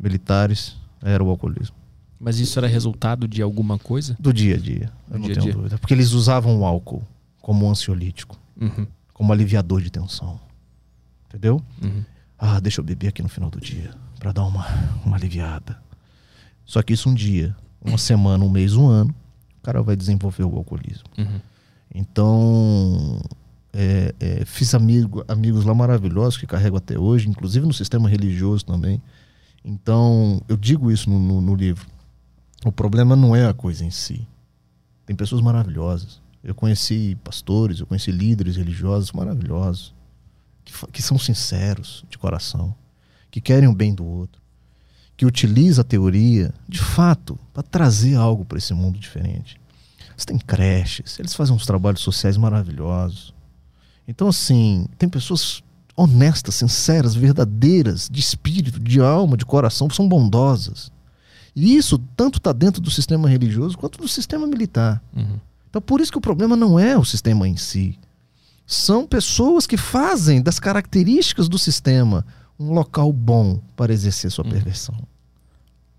militares, 0.00 0.76
era 1.02 1.22
o 1.22 1.28
alcoolismo. 1.28 1.76
Mas 2.18 2.38
isso 2.38 2.58
era 2.58 2.66
resultado 2.66 3.28
de 3.28 3.42
alguma 3.42 3.78
coisa? 3.78 4.16
Do 4.18 4.32
dia 4.32 4.54
a 4.54 4.58
dia, 4.58 4.90
eu 5.10 5.12
Do 5.14 5.18
não 5.18 5.26
dia 5.26 5.34
tenho 5.34 5.44
dia. 5.44 5.52
dúvida. 5.54 5.78
Porque 5.78 5.92
eles 5.92 6.12
usavam 6.12 6.58
o 6.60 6.64
álcool 6.64 7.02
como 7.42 7.68
ansiolítico, 7.68 8.38
Uhum. 8.58 8.86
como 9.12 9.32
aliviador 9.32 9.82
de 9.82 9.90
tensão. 9.90 10.40
Entendeu? 11.28 11.60
Uhum. 11.82 12.02
Ah, 12.38 12.60
deixa 12.60 12.80
eu 12.80 12.84
beber 12.84 13.08
aqui 13.08 13.22
no 13.22 13.28
final 13.28 13.50
do 13.50 13.60
dia, 13.60 13.90
pra 14.18 14.32
dar 14.32 14.44
uma, 14.44 14.66
uma 15.04 15.16
aliviada. 15.16 15.78
Só 16.64 16.80
que 16.82 16.92
isso 16.94 17.08
um 17.10 17.14
dia, 17.14 17.54
uma 17.84 17.98
semana, 17.98 18.42
um 18.44 18.48
mês, 18.50 18.74
um 18.74 18.86
ano, 18.88 19.14
o 19.58 19.62
cara 19.62 19.82
vai 19.82 19.94
desenvolver 19.96 20.44
o 20.44 20.56
alcoolismo. 20.56 21.04
Uhum. 21.18 21.40
Então, 21.94 23.20
é, 23.74 24.14
é, 24.20 24.44
fiz 24.44 24.74
amigo, 24.74 25.24
amigos 25.26 25.64
lá 25.64 25.74
maravilhosos 25.74 26.38
que 26.38 26.46
carrego 26.46 26.76
até 26.76 26.98
hoje, 26.98 27.28
inclusive 27.28 27.66
no 27.66 27.74
sistema 27.74 28.08
religioso 28.08 28.64
também. 28.64 29.02
Então, 29.64 30.40
eu 30.48 30.56
digo 30.56 30.90
isso 30.90 31.10
no, 31.10 31.18
no- 31.18 31.40
no 31.40 31.54
livro. 31.54 31.86
O 32.64 32.70
problema 32.72 33.16
não 33.16 33.34
é 33.34 33.46
a 33.46 33.52
coisa 33.54 33.84
em 33.84 33.90
si. 33.90 34.26
Tem 35.04 35.14
pessoas 35.16 35.42
maravilhosas. 35.42 36.22
Eu 36.42 36.54
conheci 36.54 37.16
pastores, 37.24 37.80
eu 37.80 37.86
conheci 37.86 38.10
líderes 38.12 38.56
religiosos 38.56 39.12
maravilhosos, 39.12 39.94
que, 40.64 40.72
que 40.92 41.02
são 41.02 41.18
sinceros 41.18 42.04
de 42.08 42.16
coração, 42.16 42.74
que 43.30 43.40
querem 43.40 43.68
o 43.68 43.74
bem 43.74 43.94
do 43.94 44.04
outro, 44.04 44.40
que 45.16 45.26
utiliza 45.26 45.80
a 45.80 45.84
teoria, 45.84 46.52
de 46.68 46.78
fato, 46.78 47.38
para 47.52 47.62
trazer 47.62 48.14
algo 48.14 48.44
para 48.44 48.58
esse 48.58 48.72
mundo 48.74 48.98
diferente. 48.98 49.60
Você 50.16 50.26
tem 50.26 50.38
creches, 50.38 51.18
eles 51.18 51.34
fazem 51.34 51.54
uns 51.56 51.66
trabalhos 51.66 52.00
sociais 52.02 52.36
maravilhosos. 52.36 53.33
Então, 54.06 54.28
assim, 54.28 54.86
tem 54.98 55.08
pessoas 55.08 55.62
honestas, 55.96 56.56
sinceras, 56.56 57.14
verdadeiras, 57.14 58.08
de 58.10 58.20
espírito, 58.20 58.80
de 58.80 59.00
alma, 59.00 59.36
de 59.36 59.46
coração, 59.46 59.88
são 59.90 60.08
bondosas. 60.08 60.90
E 61.54 61.76
isso 61.76 61.98
tanto 62.16 62.38
está 62.38 62.52
dentro 62.52 62.80
do 62.80 62.90
sistema 62.90 63.28
religioso 63.28 63.78
quanto 63.78 63.98
do 63.98 64.08
sistema 64.08 64.46
militar. 64.46 65.02
Uhum. 65.16 65.38
Então, 65.70 65.80
por 65.80 66.00
isso 66.00 66.10
que 66.10 66.18
o 66.18 66.20
problema 66.20 66.56
não 66.56 66.78
é 66.78 66.98
o 66.98 67.04
sistema 67.04 67.48
em 67.48 67.56
si. 67.56 67.98
São 68.66 69.06
pessoas 69.06 69.66
que 69.66 69.76
fazem 69.76 70.42
das 70.42 70.58
características 70.58 71.48
do 71.48 71.58
sistema 71.58 72.24
um 72.58 72.72
local 72.72 73.12
bom 73.12 73.60
para 73.76 73.92
exercer 73.92 74.30
sua 74.30 74.44
perversão. 74.44 74.94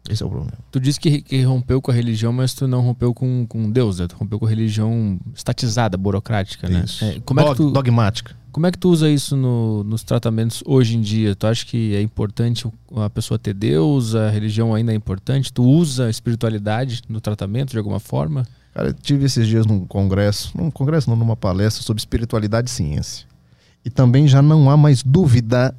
Esse 0.10 0.22
é 0.22 0.26
o 0.26 0.30
problema. 0.30 0.54
Tu 0.72 0.80
disse 0.80 1.00
que, 1.00 1.22
que 1.22 1.42
rompeu 1.44 1.82
com 1.82 1.90
a 1.90 1.94
religião, 1.94 2.32
mas 2.32 2.54
tu 2.54 2.68
não 2.68 2.82
rompeu 2.82 3.14
com, 3.14 3.46
com 3.48 3.70
Deus, 3.72 4.00
né? 4.00 4.08
Tu 4.08 4.16
rompeu 4.16 4.38
com 4.40 4.46
a 4.46 4.50
religião 4.50 5.20
estatizada, 5.34 5.98
burocrática, 5.98 6.70
né? 6.70 6.84
Isso. 6.86 7.04
É, 7.04 7.20
como, 7.26 7.40
é 7.40 7.44
que 7.44 7.50
Dog- 7.50 7.58
tu, 7.58 7.72
Dogmática. 7.72 8.36
como 8.52 8.68
é 8.68 8.72
que 8.72 8.78
tu 8.78 8.90
usa 8.90 9.10
isso 9.10 9.36
no- 9.36 9.84
nos 9.84 10.04
tratamentos 10.04 10.62
hoje 10.66 10.96
em 10.96 11.02
dia? 11.02 11.36
Tu 11.36 11.48
acha 11.48 11.66
que 11.66 11.96
é 11.96 12.02
importante 12.04 12.68
a 12.96 13.10
pessoa 13.10 13.40
ter 13.40 13.54
Deus? 13.56 14.14
A 14.14 14.30
religião 14.30 14.76
ainda 14.76 14.92
é 14.92 14.96
importante? 14.96 15.52
Tu 15.52 15.64
usa 15.64 16.06
a 16.06 16.10
espiritualidade 16.10 17.02
no 17.10 17.20
tratamento 17.20 17.72
de 17.72 17.78
alguma 17.80 18.00
forma? 18.00 18.46
Cara, 18.76 18.90
eu 18.90 18.94
tive 18.94 19.26
esses 19.26 19.48
dias 19.48 19.66
num 19.66 19.86
congresso, 19.88 20.52
num 20.56 20.70
congresso 20.70 21.10
não, 21.10 21.18
numa 21.18 21.36
palestra 21.36 21.82
sobre 21.84 22.00
espiritualidade 22.02 22.70
e 22.70 22.74
ciência. 22.74 23.26
E 23.84 23.90
também 23.90 24.28
já 24.28 24.42
não 24.42 24.70
há 24.70 24.76
mais 24.78 25.02
dúvida 25.02 25.74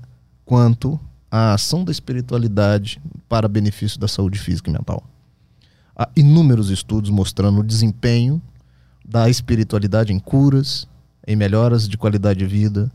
quanto 0.44 0.98
à 1.31 1.55
ação 1.55 1.85
da 1.85 1.93
espiritualidade 1.93 3.01
para 3.28 3.48
benefício 3.48 3.98
da 3.98 4.09
saúde 4.09 4.39
física 4.39 4.70
e 4.70 4.73
mental. 4.73 5.03
Há 5.97 6.09
inúmeros 6.15 6.70
estudos 6.70 7.11
mostrando 7.11 7.61
o 7.61 7.65
desempenho 7.65 8.40
da 9.05 9.28
espiritualidade 9.31 10.12
em 10.12 10.19
curas, 10.19 10.89
em 11.27 11.36
melhoras 11.36 11.89
de 11.89 11.97
qualidade 11.97 12.39
de 12.39 12.47
vida, 12.47 12.90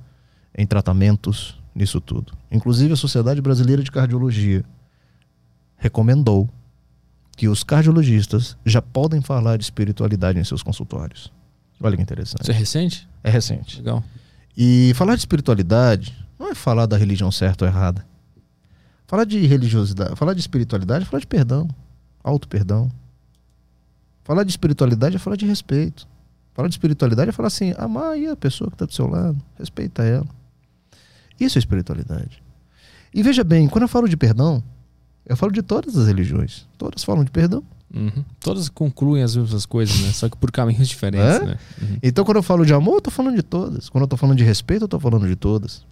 em 0.55 0.67
tratamentos, 0.67 1.59
nisso 1.73 1.99
tudo. 1.99 2.33
Inclusive 2.51 2.93
a 2.93 2.97
Sociedade 2.97 3.41
Brasileira 3.41 3.81
de 3.81 3.91
Cardiologia 3.91 4.63
recomendou 5.77 6.49
que 7.35 7.47
os 7.47 7.63
cardiologistas 7.63 8.55
já 8.65 8.81
podem 8.81 9.21
falar 9.21 9.57
de 9.57 9.63
espiritualidade 9.63 10.37
em 10.37 10.43
seus 10.43 10.61
consultórios. 10.61 11.31
Olha 11.81 11.95
que 11.95 12.03
interessante. 12.03 12.43
Isso 12.43 12.51
é 12.51 12.53
recente? 12.53 13.09
É 13.23 13.29
recente. 13.29 13.77
Legal. 13.77 14.03
E 14.55 14.93
falar 14.95 15.15
de 15.15 15.21
espiritualidade 15.21 16.15
não 16.37 16.49
é 16.49 16.55
falar 16.55 16.85
da 16.85 16.97
religião 16.97 17.31
certa 17.31 17.65
ou 17.65 17.71
errada. 17.71 18.05
Falar 19.11 19.25
de 19.25 19.45
religiosidade, 19.45 20.15
falar 20.15 20.33
de 20.33 20.39
espiritualidade 20.39 21.03
é 21.03 21.05
falar 21.05 21.19
de 21.19 21.27
perdão, 21.27 21.67
auto-perdão. 22.23 22.89
Falar 24.23 24.45
de 24.45 24.51
espiritualidade 24.51 25.17
é 25.17 25.19
falar 25.19 25.35
de 25.35 25.45
respeito. 25.45 26.07
Falar 26.53 26.69
de 26.69 26.75
espiritualidade 26.75 27.27
é 27.27 27.33
falar 27.33 27.47
assim, 27.47 27.73
amar 27.77 28.11
aí 28.11 28.25
a 28.27 28.37
pessoa 28.37 28.69
que 28.69 28.75
está 28.75 28.85
do 28.85 28.93
seu 28.93 29.07
lado, 29.07 29.37
respeita 29.59 30.01
ela. 30.03 30.25
Isso 31.37 31.57
é 31.57 31.59
espiritualidade. 31.59 32.41
E 33.13 33.21
veja 33.21 33.43
bem, 33.43 33.67
quando 33.67 33.81
eu 33.81 33.89
falo 33.89 34.07
de 34.07 34.15
perdão, 34.15 34.63
eu 35.25 35.35
falo 35.35 35.51
de 35.51 35.61
todas 35.61 35.97
as 35.97 36.07
religiões. 36.07 36.65
Todas 36.77 37.03
falam 37.03 37.25
de 37.25 37.31
perdão. 37.31 37.61
Uhum. 37.93 38.23
Todas 38.39 38.69
concluem 38.69 39.23
as 39.23 39.35
mesmas 39.35 39.65
coisas, 39.65 39.99
né? 39.99 40.11
Só 40.13 40.29
que 40.29 40.37
por 40.37 40.49
caminhos 40.53 40.87
diferentes, 40.87 41.35
É? 41.41 41.45
né? 41.47 41.57
Uhum. 41.81 41.97
Então, 42.01 42.23
quando 42.23 42.37
eu 42.37 42.43
falo 42.43 42.65
de 42.65 42.73
amor, 42.73 42.95
eu 42.95 43.01
tô 43.01 43.11
falando 43.11 43.35
de 43.35 43.43
todas. 43.43 43.89
Quando 43.89 44.03
eu 44.03 44.07
tô 44.07 44.15
falando 44.15 44.37
de 44.37 44.45
respeito, 44.45 44.85
eu 44.85 44.87
tô 44.87 44.97
falando 45.01 45.27
de 45.27 45.35
todas. 45.35 45.85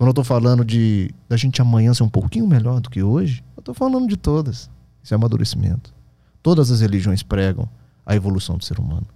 Quando 0.00 0.08
eu 0.08 0.14
tô 0.14 0.24
falando 0.24 0.64
de 0.64 1.10
da 1.28 1.36
gente 1.36 1.60
amanhã 1.60 1.92
ser 1.92 2.02
um 2.04 2.08
pouquinho 2.08 2.46
melhor 2.46 2.80
do 2.80 2.88
que 2.88 3.02
hoje, 3.02 3.44
eu 3.54 3.62
tô 3.62 3.74
falando 3.74 4.08
de 4.08 4.16
todas. 4.16 4.70
Isso 5.02 5.12
é 5.12 5.14
amadurecimento. 5.14 5.92
Todas 6.42 6.70
as 6.70 6.80
religiões 6.80 7.22
pregam 7.22 7.68
a 8.06 8.16
evolução 8.16 8.56
do 8.56 8.64
ser 8.64 8.80
humano. 8.80 9.06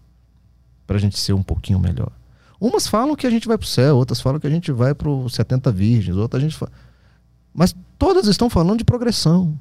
Pra 0.86 0.98
gente 0.98 1.18
ser 1.18 1.32
um 1.32 1.42
pouquinho 1.42 1.78
melhor. 1.78 2.12
Umas 2.60 2.86
falam 2.86 3.16
que 3.16 3.26
a 3.26 3.30
gente 3.30 3.48
vai 3.48 3.56
pro 3.56 3.66
céu, 3.66 3.96
outras 3.96 4.20
falam 4.20 4.38
que 4.38 4.46
a 4.46 4.50
gente 4.50 4.70
vai 4.72 4.94
pro 4.94 5.26
70 5.26 5.72
virgens, 5.72 6.18
outras 6.18 6.42
a 6.42 6.44
gente 6.46 6.54
fala. 6.54 6.70
Mas 7.54 7.74
todas 7.98 8.26
estão 8.26 8.50
falando 8.50 8.76
de 8.76 8.84
progressão, 8.84 9.58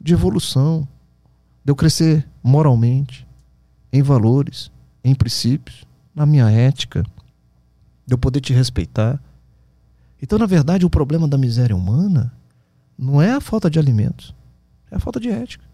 de 0.00 0.14
evolução, 0.14 0.88
de 1.62 1.70
eu 1.70 1.76
crescer 1.76 2.26
moralmente, 2.42 3.28
em 3.92 4.00
valores, 4.00 4.72
em 5.04 5.14
princípios, 5.14 5.84
na 6.14 6.24
minha 6.24 6.50
ética, 6.50 7.02
de 8.06 8.14
eu 8.14 8.16
poder 8.16 8.40
te 8.40 8.54
respeitar. 8.54 9.22
Então, 10.22 10.38
na 10.38 10.46
verdade, 10.46 10.86
o 10.86 10.90
problema 10.90 11.26
da 11.26 11.36
miséria 11.36 11.74
humana 11.76 12.32
não 12.96 13.20
é 13.20 13.32
a 13.32 13.40
falta 13.40 13.68
de 13.68 13.78
alimentos, 13.78 14.32
é 14.90 14.94
a 14.96 15.00
falta 15.00 15.18
de 15.18 15.28
ética. 15.28 15.64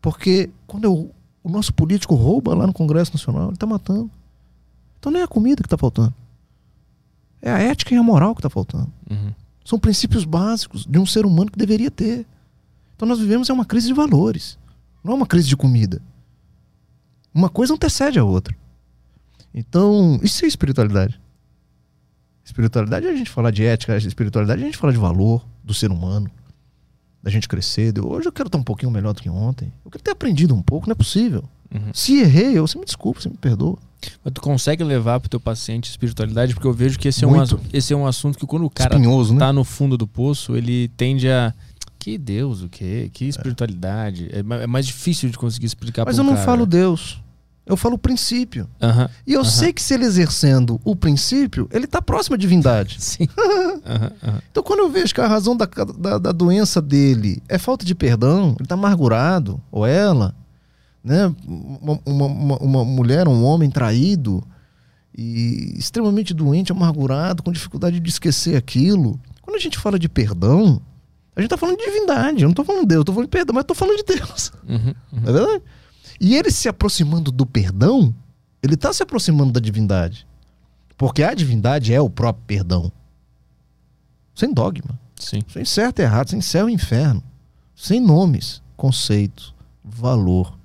Porque 0.00 0.50
quando 0.66 0.84
eu- 0.84 1.10
o 1.42 1.48
nosso 1.48 1.72
político 1.72 2.14
rouba 2.14 2.54
lá 2.54 2.66
no 2.66 2.72
Congresso 2.72 3.12
Nacional, 3.14 3.46
ele 3.46 3.54
está 3.54 3.66
matando. 3.66 4.10
Então 4.98 5.10
não 5.10 5.20
é 5.20 5.22
a 5.22 5.28
comida 5.28 5.62
que 5.62 5.66
está 5.66 5.78
faltando. 5.78 6.14
É 7.40 7.50
a 7.50 7.58
ética 7.58 7.94
e 7.94 7.96
a 7.96 8.02
moral 8.02 8.34
que 8.34 8.40
está 8.40 8.50
faltando. 8.50 8.92
Uhum. 9.10 9.32
São 9.64 9.78
princípios 9.78 10.24
básicos 10.24 10.84
de 10.84 10.98
um 10.98 11.06
ser 11.06 11.24
humano 11.24 11.50
que 11.50 11.58
deveria 11.58 11.90
ter. 11.90 12.26
Então 12.96 13.06
nós 13.08 13.18
vivemos 13.18 13.48
é 13.48 13.52
uma 13.52 13.64
crise 13.64 13.86
de 13.86 13.94
valores, 13.94 14.58
não 15.02 15.12
é 15.12 15.16
uma 15.16 15.26
crise 15.26 15.48
de 15.48 15.56
comida. 15.56 16.02
Uma 17.32 17.48
coisa 17.48 17.74
antecede 17.74 18.18
a 18.18 18.24
outra. 18.24 18.54
Então, 19.54 20.18
isso 20.22 20.44
é 20.44 20.48
espiritualidade. 20.48 21.20
Espiritualidade 22.48 23.06
é 23.06 23.10
a 23.10 23.14
gente 23.14 23.28
falar 23.28 23.50
de 23.50 23.62
ética, 23.62 23.94
espiritualidade 23.98 24.62
é 24.62 24.64
a 24.64 24.66
gente 24.66 24.78
falar 24.78 24.94
de 24.94 24.98
valor 24.98 25.44
do 25.62 25.74
ser 25.74 25.90
humano, 25.90 26.30
da 27.22 27.30
gente 27.30 27.46
crescer. 27.46 27.92
de, 27.92 28.00
Hoje 28.00 28.26
eu 28.26 28.32
quero 28.32 28.46
estar 28.46 28.56
um 28.56 28.62
pouquinho 28.62 28.90
melhor 28.90 29.12
do 29.12 29.20
que 29.20 29.28
ontem. 29.28 29.70
Eu 29.84 29.90
quero 29.90 30.02
ter 30.02 30.12
aprendido 30.12 30.54
um 30.54 30.62
pouco, 30.62 30.86
não 30.86 30.92
é 30.92 30.94
possível. 30.94 31.44
Uhum. 31.70 31.90
Se 31.92 32.20
errei, 32.20 32.56
eu, 32.56 32.66
você 32.66 32.78
me 32.78 32.86
desculpa, 32.86 33.20
você 33.20 33.28
me 33.28 33.36
perdoa. 33.36 33.76
Mas 34.24 34.32
tu 34.32 34.40
consegue 34.40 34.82
levar 34.82 35.20
pro 35.20 35.28
teu 35.28 35.38
paciente 35.38 35.90
espiritualidade? 35.90 36.54
Porque 36.54 36.66
eu 36.66 36.72
vejo 36.72 36.98
que 36.98 37.08
esse 37.08 37.22
é, 37.22 37.28
um, 37.28 37.34
esse 37.70 37.92
é 37.92 37.96
um 37.96 38.06
assunto 38.06 38.38
que 38.38 38.46
quando 38.46 38.64
o 38.64 38.70
cara 38.70 38.94
Espinhoso, 38.94 39.34
né? 39.34 39.40
tá 39.40 39.52
no 39.52 39.62
fundo 39.62 39.98
do 39.98 40.06
poço, 40.06 40.56
ele 40.56 40.88
tende 40.96 41.28
a. 41.28 41.52
Que 41.98 42.16
Deus, 42.16 42.62
o 42.62 42.68
quê? 42.70 43.10
Que 43.12 43.26
espiritualidade? 43.26 44.30
É, 44.32 44.38
é 44.38 44.66
mais 44.66 44.86
difícil 44.86 45.28
de 45.28 45.36
conseguir 45.36 45.66
explicar 45.66 46.06
Mas 46.06 46.16
eu 46.16 46.24
não 46.24 46.32
cara. 46.32 46.46
falo 46.46 46.64
Deus. 46.64 47.20
Eu 47.68 47.76
falo 47.76 47.96
o 47.96 47.98
princípio. 47.98 48.66
E 49.26 49.34
eu 49.34 49.44
sei 49.44 49.74
que 49.74 49.82
se 49.82 49.92
ele 49.92 50.06
exercendo 50.06 50.80
o 50.82 50.96
princípio, 50.96 51.68
ele 51.70 51.86
tá 51.86 52.00
próximo 52.00 52.34
à 52.34 52.38
divindade. 52.38 52.96
Sim. 53.02 53.28
Então, 54.50 54.62
quando 54.62 54.80
eu 54.80 54.90
vejo 54.90 55.14
que 55.14 55.20
a 55.20 55.26
razão 55.26 55.56
da, 55.56 55.66
da, 55.66 56.18
da 56.18 56.32
doença 56.32 56.80
dele 56.80 57.42
é 57.48 57.58
falta 57.58 57.84
de 57.84 57.94
perdão, 57.94 58.54
ele 58.56 58.64
está 58.64 58.74
amargurado, 58.74 59.60
ou 59.70 59.86
ela, 59.86 60.34
né? 61.02 61.32
Uma, 61.46 62.00
uma, 62.04 62.56
uma, 62.56 62.84
mulher, 62.84 63.28
um 63.28 63.44
homem 63.44 63.70
traído 63.70 64.42
e 65.16 65.74
extremamente 65.76 66.34
doente, 66.34 66.72
amargurado, 66.72 67.42
com 67.42 67.52
dificuldade 67.52 68.00
de 68.00 68.10
esquecer 68.10 68.56
aquilo. 68.56 69.20
Quando 69.42 69.56
a 69.56 69.60
gente 69.60 69.78
fala 69.78 69.98
de 69.98 70.08
perdão, 70.08 70.80
a 71.36 71.40
gente 71.40 71.46
está 71.46 71.56
falando 71.56 71.78
de 71.78 71.84
divindade. 71.84 72.42
Eu 72.42 72.48
não 72.48 72.50
estou 72.50 72.64
falando 72.64 72.82
de 72.82 72.88
Deus, 72.88 72.98
eu 72.98 73.02
estou 73.02 73.14
falando 73.14 73.28
de 73.28 73.36
perdão, 73.36 73.54
mas 73.54 73.62
estou 73.62 73.76
falando 73.76 73.96
de 73.96 74.04
Deus. 74.04 74.52
Uhum, 74.68 74.94
uhum. 75.12 75.20
Não 75.20 75.28
é 75.28 75.32
verdade? 75.32 75.62
E 76.20 76.34
ele 76.34 76.50
se 76.50 76.68
aproximando 76.68 77.30
do 77.30 77.46
perdão, 77.46 78.14
ele 78.62 78.74
está 78.74 78.92
se 78.92 79.02
aproximando 79.02 79.52
da 79.52 79.60
divindade. 79.60 80.26
Porque 80.96 81.22
a 81.22 81.32
divindade 81.34 81.94
é 81.94 82.00
o 82.00 82.10
próprio 82.10 82.44
perdão. 82.46 82.90
Sem 84.34 84.52
dogma. 84.52 84.98
Sim. 85.16 85.40
Sem 85.48 85.64
certo 85.64 86.00
e 86.00 86.02
errado, 86.02 86.30
sem 86.30 86.40
céu 86.40 86.68
e 86.68 86.72
inferno. 86.72 87.22
Sem 87.74 88.00
nomes, 88.00 88.60
conceitos, 88.76 89.54
valor, 89.84 90.58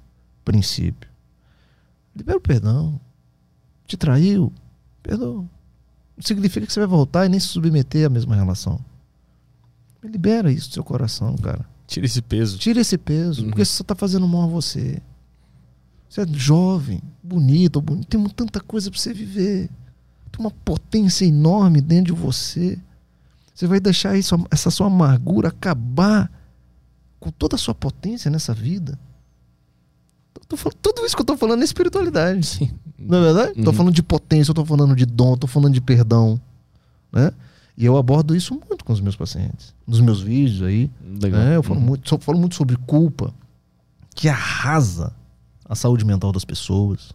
princípio. 0.44 1.10
Libera 2.16 2.38
o 2.38 2.42
perdão. 2.42 3.00
Te 3.86 3.96
traiu, 3.98 4.52
perdoa. 5.04 5.42
Não 6.16 6.24
significa 6.24 6.66
que 6.66 6.74
você 6.74 6.80
vai 6.80 6.88
voltar 6.88 7.26
e 7.26 7.30
nem 7.30 7.40
se 7.40 7.48
submeter 7.48 8.06
à 8.06 8.10
mesma 8.10 8.36
relação. 8.36 8.80
Libera 10.04 10.52
isso 10.52 10.70
do 10.70 10.74
seu 10.74 10.84
coração, 10.84 11.36
cara. 11.38 11.66
Tira 11.88 12.06
esse 12.06 12.22
peso. 12.22 12.58
Tira 12.58 12.82
esse 12.82 12.98
peso, 12.98 13.42
Uhum. 13.44 13.50
porque 13.50 13.64
você 13.66 13.72
só 13.74 13.84
tá 13.84 13.96
fazendo 13.96 14.28
mal 14.28 14.44
a 14.44 14.48
você. 14.48 15.02
Você 16.14 16.22
é 16.22 16.28
jovem, 16.32 17.02
bonito, 17.24 17.82
bonito, 17.82 18.06
tem 18.08 18.24
tanta 18.30 18.60
coisa 18.60 18.92
pra 18.92 19.00
você 19.00 19.12
viver. 19.12 19.68
Tem 20.32 20.40
uma 20.46 20.52
potência 20.52 21.26
enorme 21.26 21.82
dentro 21.82 22.14
de 22.14 22.22
você. 22.22 22.78
Você 23.52 23.66
vai 23.66 23.80
deixar 23.80 24.16
isso, 24.16 24.36
essa 24.52 24.70
sua 24.70 24.86
amargura 24.86 25.48
acabar 25.48 26.32
com 27.20 27.32
toda 27.32 27.56
a 27.56 27.58
sua 27.58 27.74
potência 27.74 28.30
nessa 28.30 28.54
vida. 28.54 29.00
Falando- 30.56 30.78
tudo 30.84 31.04
isso 31.04 31.16
que 31.16 31.22
eu 31.24 31.26
tô 31.26 31.36
falando 31.36 31.62
é 31.62 31.66
espiritualidade. 31.66 32.46
Sim. 32.46 32.72
Não 33.00 33.18
é 33.18 33.22
verdade? 33.34 33.64
Tô 33.64 33.72
Uhum. 33.72 33.76
falando 33.76 33.94
de 33.96 34.04
potência, 34.04 34.52
eu 34.52 34.56
tô 34.56 34.64
falando 34.64 34.96
de 34.96 35.08
dom, 35.08 35.36
tô 35.36 35.48
falando 35.48 35.74
de 35.74 35.82
perdão. 35.82 36.40
Né? 37.12 37.32
E 37.76 37.86
eu 37.86 37.98
abordo 37.98 38.36
isso 38.36 38.54
muito 38.70 38.86
com 38.86 38.94
os 38.94 39.02
meus 39.02 39.16
pacientes. 39.16 39.74
Nos 39.88 40.00
meus 40.00 40.22
vídeos 40.22 40.62
aí. 40.62 40.92
Legal. 41.20 41.42
É, 41.42 41.56
eu 41.56 41.64
falo, 41.64 41.80
Uhum. 41.80 41.86
muito, 41.88 42.18
falo 42.20 42.38
muito 42.38 42.54
sobre 42.54 42.78
culpa, 42.86 43.34
que 44.14 44.30
arrasa 44.30 45.12
a 45.74 45.76
saúde 45.76 46.06
mental 46.06 46.32
das 46.32 46.46
pessoas. 46.46 47.12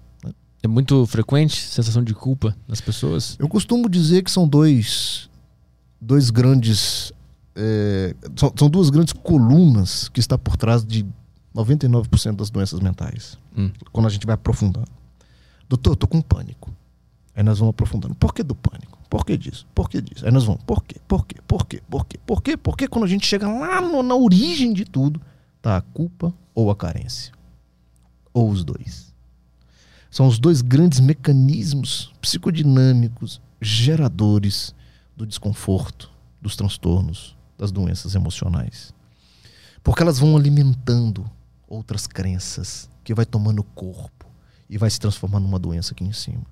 É 0.63 0.67
muito 0.69 1.07
frequente 1.07 1.57
sensação 1.61 2.03
de 2.03 2.13
culpa 2.13 2.57
das 2.69 2.81
pessoas? 2.81 3.37
Eu 3.39 3.49
costumo 3.49 3.89
dizer 3.89 4.23
que 4.25 4.31
são 4.31 4.47
dois, 4.47 5.31
dois 6.01 6.31
grandes. 6.31 7.13
é, 7.55 8.15
são, 8.37 8.53
são 8.57 8.69
duas 8.69 8.91
grandes 8.91 9.13
colunas 9.13 10.09
que 10.09 10.19
está 10.21 10.37
por 10.37 10.57
trás 10.57 10.85
de 10.85 11.07
99% 11.55 12.37
das 12.37 12.51
doenças 12.51 12.81
mentais. 12.81 13.39
Hum. 13.57 13.71
Quando 13.93 14.07
a 14.07 14.11
gente 14.11 14.27
vai 14.27 14.35
aprofundando. 14.35 14.89
Doutor, 15.69 15.93
eu 15.93 15.97
tô 15.97 16.07
com 16.09 16.21
pânico. 16.21 16.73
Aí 17.35 17.43
nós 17.45 17.59
vamos 17.59 17.71
aprofundando. 17.71 18.15
Por 18.17 18.35
que 18.35 18.43
do 18.43 18.55
pânico? 18.55 18.99
Por 19.09 19.25
que 19.25 19.37
disso? 19.37 19.67
Por 19.75 19.89
que 19.89 20.01
disso? 20.03 20.27
Aí 20.27 20.33
nós 20.33 20.45
vamos. 20.45 20.63
Por 20.65 20.83
quê? 20.83 20.97
Por 21.07 21.25
quê? 21.27 21.37
Por 21.47 21.67
quê? 21.67 21.83
Por 21.89 22.05
quê? 22.05 22.19
Por 22.27 22.43
quê? 22.43 22.57
Porque 22.57 22.89
quando 22.89 23.05
a 23.05 23.09
gente 23.09 23.25
chega 23.27 23.47
lá 23.49 23.81
no- 23.81 24.03
na 24.03 24.15
origem 24.17 24.73
de 24.73 24.85
tudo, 24.85 25.21
tá 25.63 25.77
a 25.77 25.81
culpa 25.81 26.33
ou 26.55 26.69
a 26.71 26.77
carência. 26.77 27.33
Ou 28.39 28.51
os 28.51 28.63
dois. 28.63 29.13
São 30.09 30.29
os 30.29 30.39
dois 30.39 30.63
grandes 30.63 31.01
mecanismos 31.01 32.15
psicodinâmicos 32.21 33.41
geradores 33.61 34.73
do 35.17 35.27
desconforto, 35.27 36.09
dos 36.41 36.55
transtornos, 36.55 37.37
das 37.59 37.73
doenças 37.73 38.15
emocionais. 38.15 38.95
Porque 39.83 40.01
elas 40.01 40.21
vão 40.21 40.37
alimentando 40.37 41.29
outras 41.67 42.07
crenças 42.07 42.89
que 43.03 43.13
vai 43.13 43.27
tomando 43.27 43.65
corpo 43.65 44.31
e 44.71 44.79
vai 44.79 44.89
se 44.89 45.01
transformando 45.01 45.43
numa 45.43 45.59
doença 45.59 45.93
aqui 45.93 46.05
em 46.05 46.13
cima. 46.13 46.47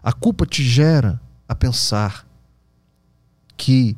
A 0.00 0.12
culpa 0.12 0.46
te 0.46 0.62
gera 0.62 1.20
a 1.48 1.56
pensar 1.56 2.24
que, 3.56 3.96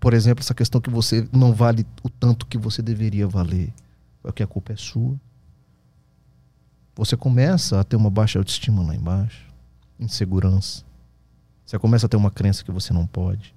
por 0.00 0.12
exemplo, 0.14 0.42
essa 0.42 0.52
questão 0.52 0.80
que 0.80 0.90
você 0.90 1.28
não 1.32 1.52
vale 1.52 1.86
o 2.02 2.10
tanto 2.10 2.44
que 2.44 2.58
você 2.58 2.82
deveria 2.82 3.28
valer, 3.28 3.72
porque 4.20 4.42
a 4.42 4.48
culpa 4.48 4.72
é 4.72 4.76
sua. 4.76 5.16
Você 6.96 7.16
começa 7.16 7.80
a 7.80 7.84
ter 7.84 7.96
uma 7.96 8.10
baixa 8.10 8.38
autoestima 8.38 8.82
lá 8.82 8.94
embaixo, 8.94 9.42
insegurança. 9.98 10.84
Você 11.64 11.78
começa 11.78 12.06
a 12.06 12.08
ter 12.08 12.16
uma 12.16 12.30
crença 12.30 12.62
que 12.64 12.70
você 12.70 12.92
não 12.92 13.06
pode. 13.06 13.54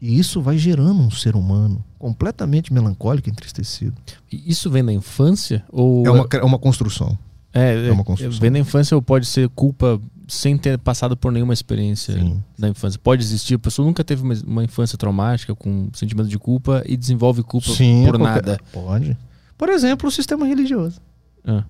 E 0.00 0.18
isso 0.18 0.42
vai 0.42 0.58
gerando 0.58 1.00
um 1.00 1.10
ser 1.10 1.36
humano 1.36 1.82
completamente 1.98 2.72
melancólico 2.72 3.28
e 3.28 3.32
entristecido. 3.32 3.94
E 4.30 4.50
Isso 4.50 4.68
vem 4.70 4.84
da 4.84 4.92
infância? 4.92 5.64
Ou 5.70 6.04
É 6.06 6.10
uma, 6.10 6.28
é 6.32 6.44
uma 6.44 6.58
construção. 6.58 7.16
é, 7.52 7.86
é 7.88 7.92
uma 7.92 8.04
construção. 8.04 8.40
Vem 8.40 8.50
da 8.52 8.58
infância 8.58 8.94
ou 8.94 9.00
pode 9.00 9.24
ser 9.26 9.48
culpa 9.50 10.00
sem 10.26 10.58
ter 10.58 10.78
passado 10.78 11.16
por 11.16 11.30
nenhuma 11.32 11.52
experiência 11.54 12.14
Sim. 12.14 12.42
da 12.58 12.68
infância? 12.68 12.98
Pode 13.02 13.22
existir. 13.22 13.54
A 13.54 13.58
pessoa 13.58 13.86
nunca 13.86 14.02
teve 14.04 14.22
uma, 14.22 14.34
uma 14.46 14.64
infância 14.64 14.98
traumática 14.98 15.54
com 15.54 15.88
sentimento 15.94 16.28
de 16.28 16.38
culpa 16.38 16.82
e 16.86 16.96
desenvolve 16.96 17.42
culpa 17.42 17.68
Sim, 17.70 18.04
por 18.06 18.16
é 18.16 18.18
qualquer- 18.18 18.46
nada. 18.46 18.60
Pode. 18.72 19.16
Por 19.56 19.68
exemplo, 19.70 20.08
o 20.08 20.12
sistema 20.12 20.44
religioso. 20.46 21.00
Ah, 21.46 21.64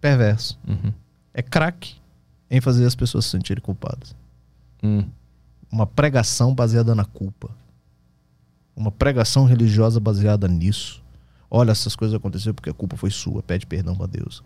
Perverso. 0.00 0.58
uhum. 0.66 0.92
É 1.34 1.42
craque 1.42 1.96
em 2.50 2.60
fazer 2.60 2.86
as 2.86 2.94
pessoas 2.94 3.24
se 3.24 3.32
sentirem 3.32 3.62
culpadas. 3.62 4.14
Hum. 4.82 5.04
Uma 5.70 5.86
pregação 5.86 6.54
baseada 6.54 6.94
na 6.94 7.04
culpa. 7.04 7.50
Uma 8.74 8.90
pregação 8.90 9.44
religiosa 9.44 9.98
baseada 10.00 10.46
nisso. 10.48 11.02
Olha, 11.50 11.72
essas 11.72 11.94
coisas 11.96 12.14
aconteceram 12.16 12.54
porque 12.54 12.70
a 12.70 12.74
culpa 12.74 12.96
foi 12.96 13.10
sua. 13.10 13.42
Pede 13.42 13.66
perdão 13.66 13.94
pra 13.96 14.06
Deus. 14.06 14.42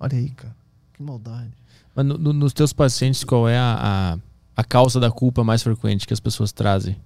Olha 0.00 0.16
aí, 0.18 0.30
cara. 0.30 0.54
Que 0.94 1.02
maldade. 1.02 1.52
Mas 1.94 2.06
no- 2.06 2.18
no- 2.18 2.32
nos 2.32 2.52
teus 2.52 2.72
pacientes, 2.72 3.22
qual 3.24 3.48
é 3.48 3.58
a, 3.58 3.78
a, 4.14 4.18
a 4.60 4.64
causa 4.64 4.98
da 4.98 5.10
culpa 5.10 5.44
mais 5.44 5.62
frequente 5.62 6.06
que 6.06 6.12
as 6.14 6.20
pessoas 6.20 6.50
trazem? 6.52 6.96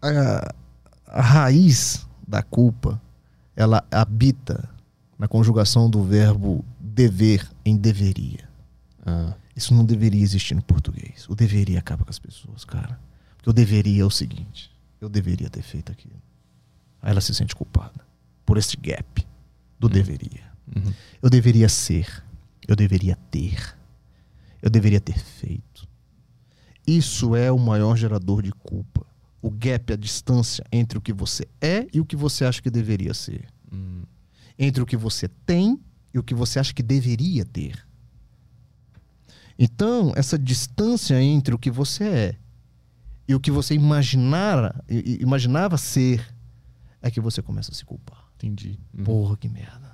a, 0.00 0.54
a 1.06 1.20
raiz 1.22 2.06
da 2.26 2.42
culpa 2.42 3.00
ela 3.54 3.84
habita 3.90 4.68
na 5.22 5.28
conjugação 5.28 5.88
do 5.88 6.02
verbo 6.02 6.64
dever 6.80 7.48
em 7.64 7.76
deveria. 7.76 8.48
Ah, 9.06 9.34
Isso 9.54 9.72
não 9.72 9.84
deveria 9.84 10.20
existir 10.20 10.56
no 10.56 10.62
português. 10.62 11.28
O 11.28 11.34
deveria 11.36 11.78
acaba 11.78 12.02
com 12.02 12.10
as 12.10 12.18
pessoas, 12.18 12.64
cara. 12.64 12.98
Porque 13.36 13.48
o 13.48 13.52
deveria 13.52 14.02
é 14.02 14.04
o 14.04 14.10
seguinte: 14.10 14.68
eu 15.00 15.08
deveria 15.08 15.48
ter 15.48 15.62
feito 15.62 15.92
aquilo. 15.92 16.20
Aí 17.00 17.12
ela 17.12 17.20
se 17.20 17.32
sente 17.32 17.54
culpada 17.54 18.04
por 18.44 18.58
esse 18.58 18.76
gap 18.76 19.24
do 19.78 19.88
deveria. 19.88 20.42
uhum. 20.74 20.92
Eu 21.22 21.30
deveria 21.30 21.68
ser, 21.68 22.24
eu 22.66 22.74
deveria 22.74 23.14
ter, 23.30 23.78
eu 24.60 24.68
deveria 24.68 25.00
ter 25.00 25.20
feito. 25.20 25.86
Isso 26.84 27.36
é 27.36 27.52
o 27.52 27.60
maior 27.60 27.96
gerador 27.96 28.42
de 28.42 28.50
culpa. 28.50 29.06
O 29.40 29.52
gap, 29.52 29.92
a 29.92 29.96
distância 29.96 30.64
entre 30.72 30.98
o 30.98 31.00
que 31.00 31.12
você 31.12 31.46
é 31.60 31.86
e 31.92 32.00
o 32.00 32.04
que 32.04 32.16
você 32.16 32.44
acha 32.44 32.60
que 32.60 32.70
deveria 32.70 33.14
ser. 33.14 33.46
Hum. 33.72 34.02
Entre 34.64 34.82
o 34.82 34.86
que 34.86 34.96
você 34.96 35.26
tem 35.44 35.78
e 36.14 36.18
o 36.18 36.22
que 36.22 36.34
você 36.34 36.58
acha 36.60 36.72
que 36.72 36.82
deveria 36.84 37.44
ter. 37.44 37.84
Então, 39.58 40.12
essa 40.16 40.38
distância 40.38 41.20
entre 41.20 41.54
o 41.54 41.58
que 41.58 41.70
você 41.70 42.04
é 42.04 42.36
e 43.28 43.34
o 43.34 43.40
que 43.40 43.50
você 43.50 43.74
imaginara, 43.74 44.82
imaginava 44.88 45.76
ser, 45.76 46.24
é 47.00 47.10
que 47.10 47.20
você 47.20 47.40
começa 47.42 47.70
a 47.70 47.74
se 47.74 47.84
culpar. 47.84 48.24
Entendi. 48.36 48.78
Uhum. 48.96 49.04
Porra, 49.04 49.36
que 49.36 49.48
merda. 49.48 49.92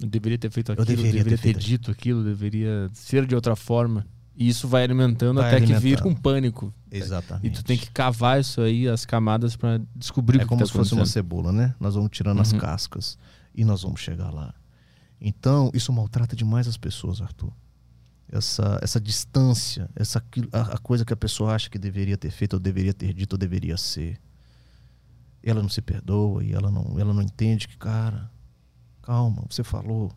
Eu 0.00 0.08
deveria 0.08 0.38
ter 0.38 0.50
feito 0.50 0.70
Eu 0.72 0.82
aquilo, 0.82 0.96
deveria 0.96 1.24
deveria, 1.24 1.38
ter 1.38 1.54
ter, 1.54 1.58
dito 1.60 1.90
aquilo, 1.90 2.24
deveria 2.24 2.90
ser 2.94 3.26
de 3.26 3.34
outra 3.34 3.54
forma. 3.54 4.06
E 4.36 4.48
isso 4.48 4.66
vai 4.66 4.82
alimentando 4.82 5.40
Vai 5.40 5.48
até 5.50 5.60
que 5.60 5.66
vira 5.74 6.00
alimentando. 6.00 6.06
um 6.08 6.14
pânico. 6.14 6.74
Exatamente. 6.90 7.46
E 7.46 7.50
tu 7.50 7.62
tem 7.62 7.76
que 7.76 7.90
cavar 7.90 8.40
isso 8.40 8.62
aí, 8.62 8.88
as 8.88 9.04
camadas, 9.04 9.56
pra 9.56 9.78
descobrir 9.94 10.38
o 10.38 10.40
É 10.40 10.44
que 10.44 10.48
como 10.48 10.60
tá 10.60 10.66
se 10.66 10.72
fosse 10.72 10.94
uma 10.94 11.04
cebola, 11.04 11.52
né? 11.52 11.74
Nós 11.78 11.94
vamos 11.94 12.10
tirando 12.10 12.40
as 12.40 12.52
Uhum. 12.52 12.58
cascas 12.58 13.18
e 13.60 13.64
nós 13.64 13.82
vamos 13.82 14.00
chegar 14.00 14.30
lá. 14.30 14.54
Então, 15.20 15.70
isso 15.74 15.92
maltrata 15.92 16.34
demais 16.34 16.66
as 16.66 16.78
pessoas, 16.78 17.20
Arthur. 17.20 17.52
Essa, 18.26 18.78
essa 18.80 18.98
distância, 18.98 19.90
essa 19.94 20.24
a, 20.50 20.60
a 20.76 20.78
coisa 20.78 21.04
que 21.04 21.12
a 21.12 21.16
pessoa 21.16 21.54
acha 21.54 21.68
que 21.68 21.78
deveria 21.78 22.16
ter 22.16 22.30
feito, 22.30 22.54
ou 22.54 22.58
deveria 22.58 22.94
ter 22.94 23.12
dito, 23.12 23.34
ou 23.34 23.38
deveria 23.38 23.76
ser. 23.76 24.18
Ela 25.42 25.60
não 25.60 25.68
se 25.68 25.82
perdoa 25.82 26.42
e 26.42 26.54
ela 26.54 26.70
não, 26.70 26.98
ela 26.98 27.12
não 27.12 27.20
entende 27.20 27.68
que, 27.68 27.76
cara, 27.76 28.30
calma, 29.02 29.44
você 29.50 29.62
falou. 29.62 30.10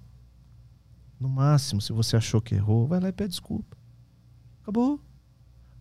No 1.19 1.27
máximo, 1.27 1.81
se 1.81 1.91
você 1.91 2.15
achou 2.15 2.41
que 2.41 2.55
errou, 2.55 2.87
vai 2.87 3.01
lá 3.01 3.09
e 3.09 3.13
pede 3.13 3.31
desculpa. 3.31 3.75
Acabou. 4.61 5.01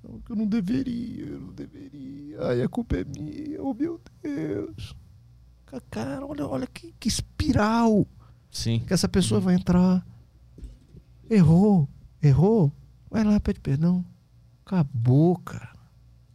Não, 0.03 0.21
eu 0.29 0.35
não 0.35 0.47
deveria, 0.49 1.27
eu 1.27 1.41
não 1.41 1.53
deveria. 1.53 2.43
Ai, 2.43 2.63
a 2.63 2.69
culpa 2.69 2.97
é 2.97 3.05
minha, 3.05 3.63
oh 3.63 3.73
meu 3.73 4.01
Deus. 4.21 4.97
Cara, 5.91 6.25
olha, 6.27 6.47
olha 6.47 6.67
que, 6.67 6.93
que 7.01 7.09
espiral 7.09 8.07
Sim. 8.51 8.81
que 8.87 8.93
essa 8.93 9.09
pessoa 9.09 9.41
vai 9.41 9.55
entrar. 9.55 10.05
Errou, 11.31 11.89
errou. 12.23 12.73
Vai 13.11 13.25
lá, 13.25 13.39
pede 13.41 13.61
perdão. 13.61 14.05
Acabou, 14.65 15.39
cara. 15.39 15.73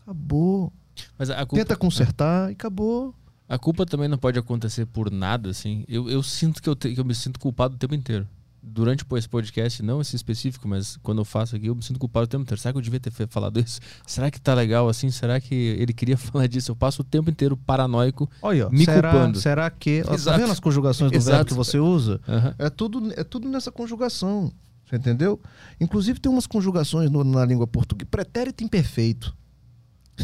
Acabou. 0.01 0.71
Mas 1.17 1.29
a 1.29 1.45
culpa, 1.45 1.55
Tenta 1.63 1.75
consertar 1.75 2.49
e 2.49 2.53
acabou. 2.53 3.13
a 3.47 3.57
culpa 3.59 3.85
também 3.85 4.07
não 4.07 4.17
pode 4.17 4.39
acontecer 4.39 4.85
por 4.87 5.11
nada, 5.11 5.49
assim. 5.49 5.83
Eu, 5.87 6.09
eu 6.09 6.23
sinto 6.23 6.61
que 6.61 6.69
eu, 6.69 6.75
te- 6.75 6.93
que 6.93 6.99
eu 6.99 7.05
me 7.05 7.13
sinto 7.13 7.39
culpado 7.39 7.75
o 7.75 7.77
tempo 7.77 7.93
inteiro. 7.93 8.27
Durante 8.61 9.05
esse 9.15 9.29
podcast, 9.29 9.81
não 9.81 10.01
esse 10.01 10.15
específico, 10.15 10.67
mas 10.67 10.97
quando 10.97 11.19
eu 11.19 11.25
faço 11.25 11.55
aqui, 11.55 11.67
eu 11.67 11.75
me 11.75 11.81
sinto 11.81 11.99
culpado 11.99 12.25
o 12.25 12.27
tempo 12.27 12.41
inteiro. 12.43 12.59
Será 12.59 12.73
que 12.73 12.77
eu 12.77 12.81
devia 12.81 12.99
ter 12.99 13.11
falado 13.29 13.59
isso? 13.59 13.79
Será 14.05 14.29
que 14.29 14.41
tá 14.41 14.53
legal 14.53 14.89
assim? 14.89 15.09
Será 15.09 15.39
que 15.39 15.53
ele 15.55 15.93
queria 15.93 16.17
falar 16.17 16.47
disso? 16.47 16.71
Eu 16.71 16.75
passo 16.75 17.01
o 17.01 17.05
tempo 17.05 17.29
inteiro 17.29 17.55
paranoico. 17.55 18.29
Olha, 18.41 18.67
Me 18.69 18.83
será, 18.83 19.11
culpando. 19.11 19.39
será 19.39 19.69
que. 19.69 20.03
Tá 20.03 20.13
Exato. 20.15 20.39
vendo 20.39 20.51
as 20.51 20.59
conjugações 20.59 21.11
do 21.11 21.13
verbo 21.19 21.29
Exato. 21.29 21.45
que 21.45 21.53
você 21.53 21.79
usa? 21.79 22.19
Aham. 22.27 22.55
É 22.59 22.69
tudo, 22.69 23.13
é 23.15 23.23
tudo 23.23 23.47
nessa 23.47 23.71
conjugação. 23.71 24.51
Você 24.89 24.95
entendeu? 24.97 25.39
Inclusive 25.79 26.19
tem 26.19 26.31
umas 26.31 26.47
conjugações 26.47 27.09
no- 27.11 27.23
na 27.23 27.45
língua 27.45 27.67
portuguesa. 27.67 28.07
Pretérito 28.09 28.63
imperfeito. 28.63 29.35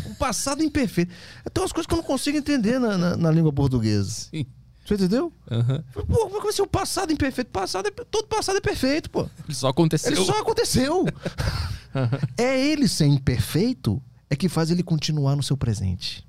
O 0.07 0.15
passado 0.15 0.63
imperfeito. 0.63 1.13
Tem 1.53 1.61
umas 1.61 1.71
coisas 1.71 1.85
que 1.87 1.93
eu 1.93 1.97
não 1.97 2.03
consigo 2.03 2.37
entender 2.37 2.79
na, 2.79 2.97
na- 2.97 3.17
na 3.17 3.31
língua 3.31 3.53
portuguesa. 3.53 4.09
Sim. 4.31 4.45
Você 4.85 4.95
entendeu? 4.95 5.31
Aham. 5.49 5.83
Pô, 5.93 6.03
como 6.03 6.35
é 6.35 6.39
que 6.39 6.43
vai 6.43 6.53
ser 6.53 6.61
o 6.61 6.67
passado 6.67 7.13
imperfeito? 7.13 7.49
Passado 7.51 7.87
é, 7.87 7.91
todo 7.91 8.27
passado 8.27 8.57
é 8.57 8.61
perfeito, 8.61 9.09
pô. 9.09 9.29
Ele 9.45 9.55
só 9.55 9.69
aconteceu. 9.69 10.11
Ele 10.11 10.25
só 10.25 10.39
aconteceu. 10.39 11.05
é 12.37 12.59
ele 12.59 12.87
ser 12.87 13.05
imperfeito 13.05 14.01
é 14.29 14.35
que 14.35 14.49
faz 14.49 14.71
ele 14.71 14.83
continuar 14.83 15.35
no 15.35 15.43
seu 15.43 15.55
presente. 15.55 16.27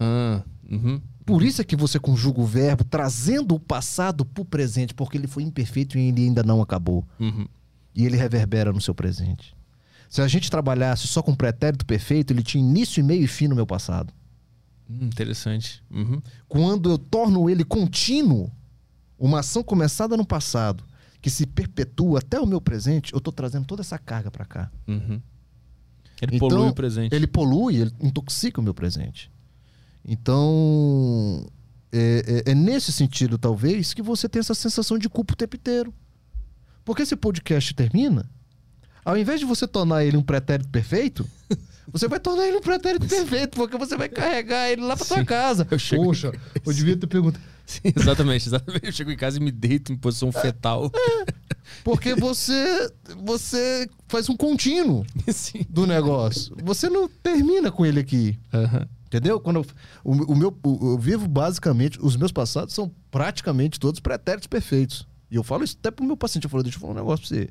Ah, 0.00 0.42
uhum. 0.68 1.00
Por 1.24 1.42
isso 1.42 1.60
é 1.60 1.64
que 1.64 1.76
você 1.76 1.98
conjuga 2.00 2.40
o 2.40 2.46
verbo 2.46 2.82
trazendo 2.82 3.54
o 3.54 3.60
passado 3.60 4.24
pro 4.24 4.44
presente, 4.44 4.92
porque 4.92 5.16
ele 5.16 5.28
foi 5.28 5.44
imperfeito 5.44 5.96
e 5.96 6.08
ele 6.08 6.24
ainda 6.24 6.42
não 6.42 6.60
acabou. 6.60 7.06
Uhum. 7.20 7.46
E 7.94 8.04
ele 8.04 8.16
reverbera 8.16 8.72
no 8.72 8.80
seu 8.80 8.94
presente. 8.94 9.54
Se 10.08 10.20
a 10.20 10.28
gente 10.28 10.50
trabalhasse 10.50 11.06
só 11.06 11.22
com 11.22 11.34
pretérito 11.34 11.86
perfeito, 11.86 12.32
ele 12.32 12.42
tinha 12.42 12.62
início, 12.62 13.00
e 13.00 13.02
meio 13.02 13.22
e 13.22 13.28
fim 13.28 13.48
no 13.48 13.54
meu 13.54 13.66
passado. 13.66 14.12
Hum, 15.00 15.06
interessante. 15.06 15.82
Uhum. 15.90 16.20
Quando 16.48 16.90
eu 16.90 16.98
torno 16.98 17.48
ele 17.48 17.64
contínuo, 17.64 18.50
uma 19.18 19.40
ação 19.40 19.62
começada 19.62 20.16
no 20.16 20.26
passado, 20.26 20.84
que 21.20 21.30
se 21.30 21.46
perpetua 21.46 22.18
até 22.18 22.40
o 22.40 22.46
meu 22.46 22.60
presente, 22.60 23.12
eu 23.14 23.20
tô 23.20 23.30
trazendo 23.30 23.64
toda 23.66 23.80
essa 23.82 23.98
carga 23.98 24.30
para 24.30 24.44
cá. 24.44 24.70
Uhum. 24.88 25.20
Ele 26.20 26.36
Então, 26.36 26.48
polui 26.48 26.68
o 26.68 26.74
presente. 26.74 27.14
Ele 27.14 27.26
polui, 27.26 27.76
ele 27.76 27.92
intoxica 28.00 28.60
o 28.60 28.64
meu 28.64 28.74
presente. 28.74 29.30
Então, 30.04 31.46
é, 31.92 32.42
é- 32.46 32.50
é 32.52 32.54
nesse 32.54 32.92
sentido, 32.92 33.38
talvez, 33.38 33.94
que 33.94 34.02
você 34.02 34.28
tem 34.28 34.40
essa 34.40 34.54
sensação 34.54 34.98
de 34.98 35.08
culpa 35.08 35.32
o 35.34 35.36
tempo 35.36 35.56
inteiro. 35.56 35.92
Porque 36.84 37.02
esse 37.02 37.14
podcast 37.16 37.72
termina, 37.74 38.28
ao 39.04 39.16
invés 39.16 39.40
de 39.40 39.46
você 39.46 39.66
tornar 39.66 40.04
ele 40.04 40.16
um 40.16 40.22
pretérito 40.22 40.68
perfeito, 40.70 41.26
você 41.92 42.08
vai 42.08 42.20
tornar 42.20 42.46
ele 42.46 42.56
um 42.58 42.60
pretérito 42.60 43.06
perfeito, 43.06 43.56
porque 43.56 43.76
você 43.76 43.96
vai 43.96 44.08
carregar 44.08 44.70
ele 44.70 44.82
lá 44.82 44.96
pra 44.96 45.04
sua 45.04 45.24
casa. 45.24 45.66
Eu 45.70 45.78
chego- 45.78 46.04
Poxa, 46.04 46.32
eu 46.64 46.72
devia 46.72 46.96
ter 46.96 47.06
perguntado. 47.06 47.42
Sim, 47.64 47.80
exatamente, 47.96 48.48
exatamente. 48.48 48.86
Eu 48.86 48.92
chego 48.92 49.10
em 49.10 49.16
casa 49.16 49.38
e 49.38 49.40
me 49.40 49.50
deito 49.52 49.92
em 49.92 49.96
posição 49.96 50.30
fetal. 50.32 50.90
Porque 51.84 52.14
você, 52.14 52.92
você 53.24 53.88
faz 54.08 54.28
um 54.28 54.36
contínuo 54.36 55.04
Sim. 55.32 55.64
do 55.68 55.86
negócio. 55.86 56.54
Você 56.64 56.88
não 56.88 57.08
termina 57.08 57.70
com 57.70 57.86
ele 57.86 58.00
aqui. 58.00 58.38
Aham. 58.52 58.86
Entendeu? 59.06 59.38
Quando 59.40 59.56
eu, 59.56 59.66
o, 60.02 60.32
o 60.32 60.36
meu, 60.36 60.56
o- 60.64 60.92
eu 60.92 60.98
vivo 60.98 61.28
basicamente, 61.28 61.98
os 62.00 62.16
meus 62.16 62.32
passados 62.32 62.74
são 62.74 62.90
praticamente 63.10 63.78
todos 63.78 64.00
pretéritos 64.00 64.46
perfeitos. 64.46 65.06
E 65.30 65.36
eu 65.36 65.42
falo 65.42 65.64
isso 65.64 65.76
até 65.78 65.90
pro 65.90 66.04
meu 66.04 66.16
paciente. 66.16 66.44
Eu 66.44 66.50
falo, 66.50 66.62
deixa 66.62 66.76
eu 66.76 66.80
falar 66.80 66.92
um 66.94 66.96
negócio 66.96 67.26
pra 67.26 67.36
você. 67.36 67.48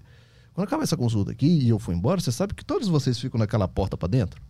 Quando 0.54 0.68
acaba 0.68 0.84
essa 0.84 0.98
consulta 0.98 1.32
aqui 1.32 1.48
e 1.48 1.70
eu 1.70 1.80
for 1.80 1.94
embora, 1.94 2.20
você 2.20 2.32
sabe 2.32 2.54
que 2.54 2.66
todos 2.66 2.88
vocês 2.88 3.20
ficam 3.20 3.40
naquela 3.40 3.68
porta 3.68 3.96
pra 3.96 4.08
dentro? 4.08 4.42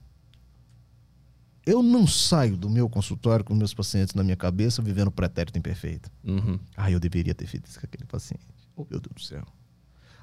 Eu 1.64 1.84
não 1.84 2.08
saio 2.08 2.58
do 2.58 2.70
meu 2.70 2.90
consultório 2.90 3.46
com 3.46 3.54
meus 3.54 3.74
pacientes 3.74 4.16
na 4.16 4.24
minha 4.24 4.36
cabeça 4.36 4.82
vivendo 4.82 5.12
pretérito 5.12 5.60
imperfeito. 5.60 6.10
Uhum. 6.24 6.60
Ah, 6.76 6.90
eu 6.90 7.00
deveria 7.00 7.36
ter 7.36 7.46
feito 7.46 7.68
isso 7.68 7.80
com 7.80 7.86
aquele 7.86 8.06
paciente. 8.06 8.48
Oh, 8.76 8.86
meu 8.90 9.00
Deus 9.00 9.14
do 9.14 9.22
céu. 9.22 9.46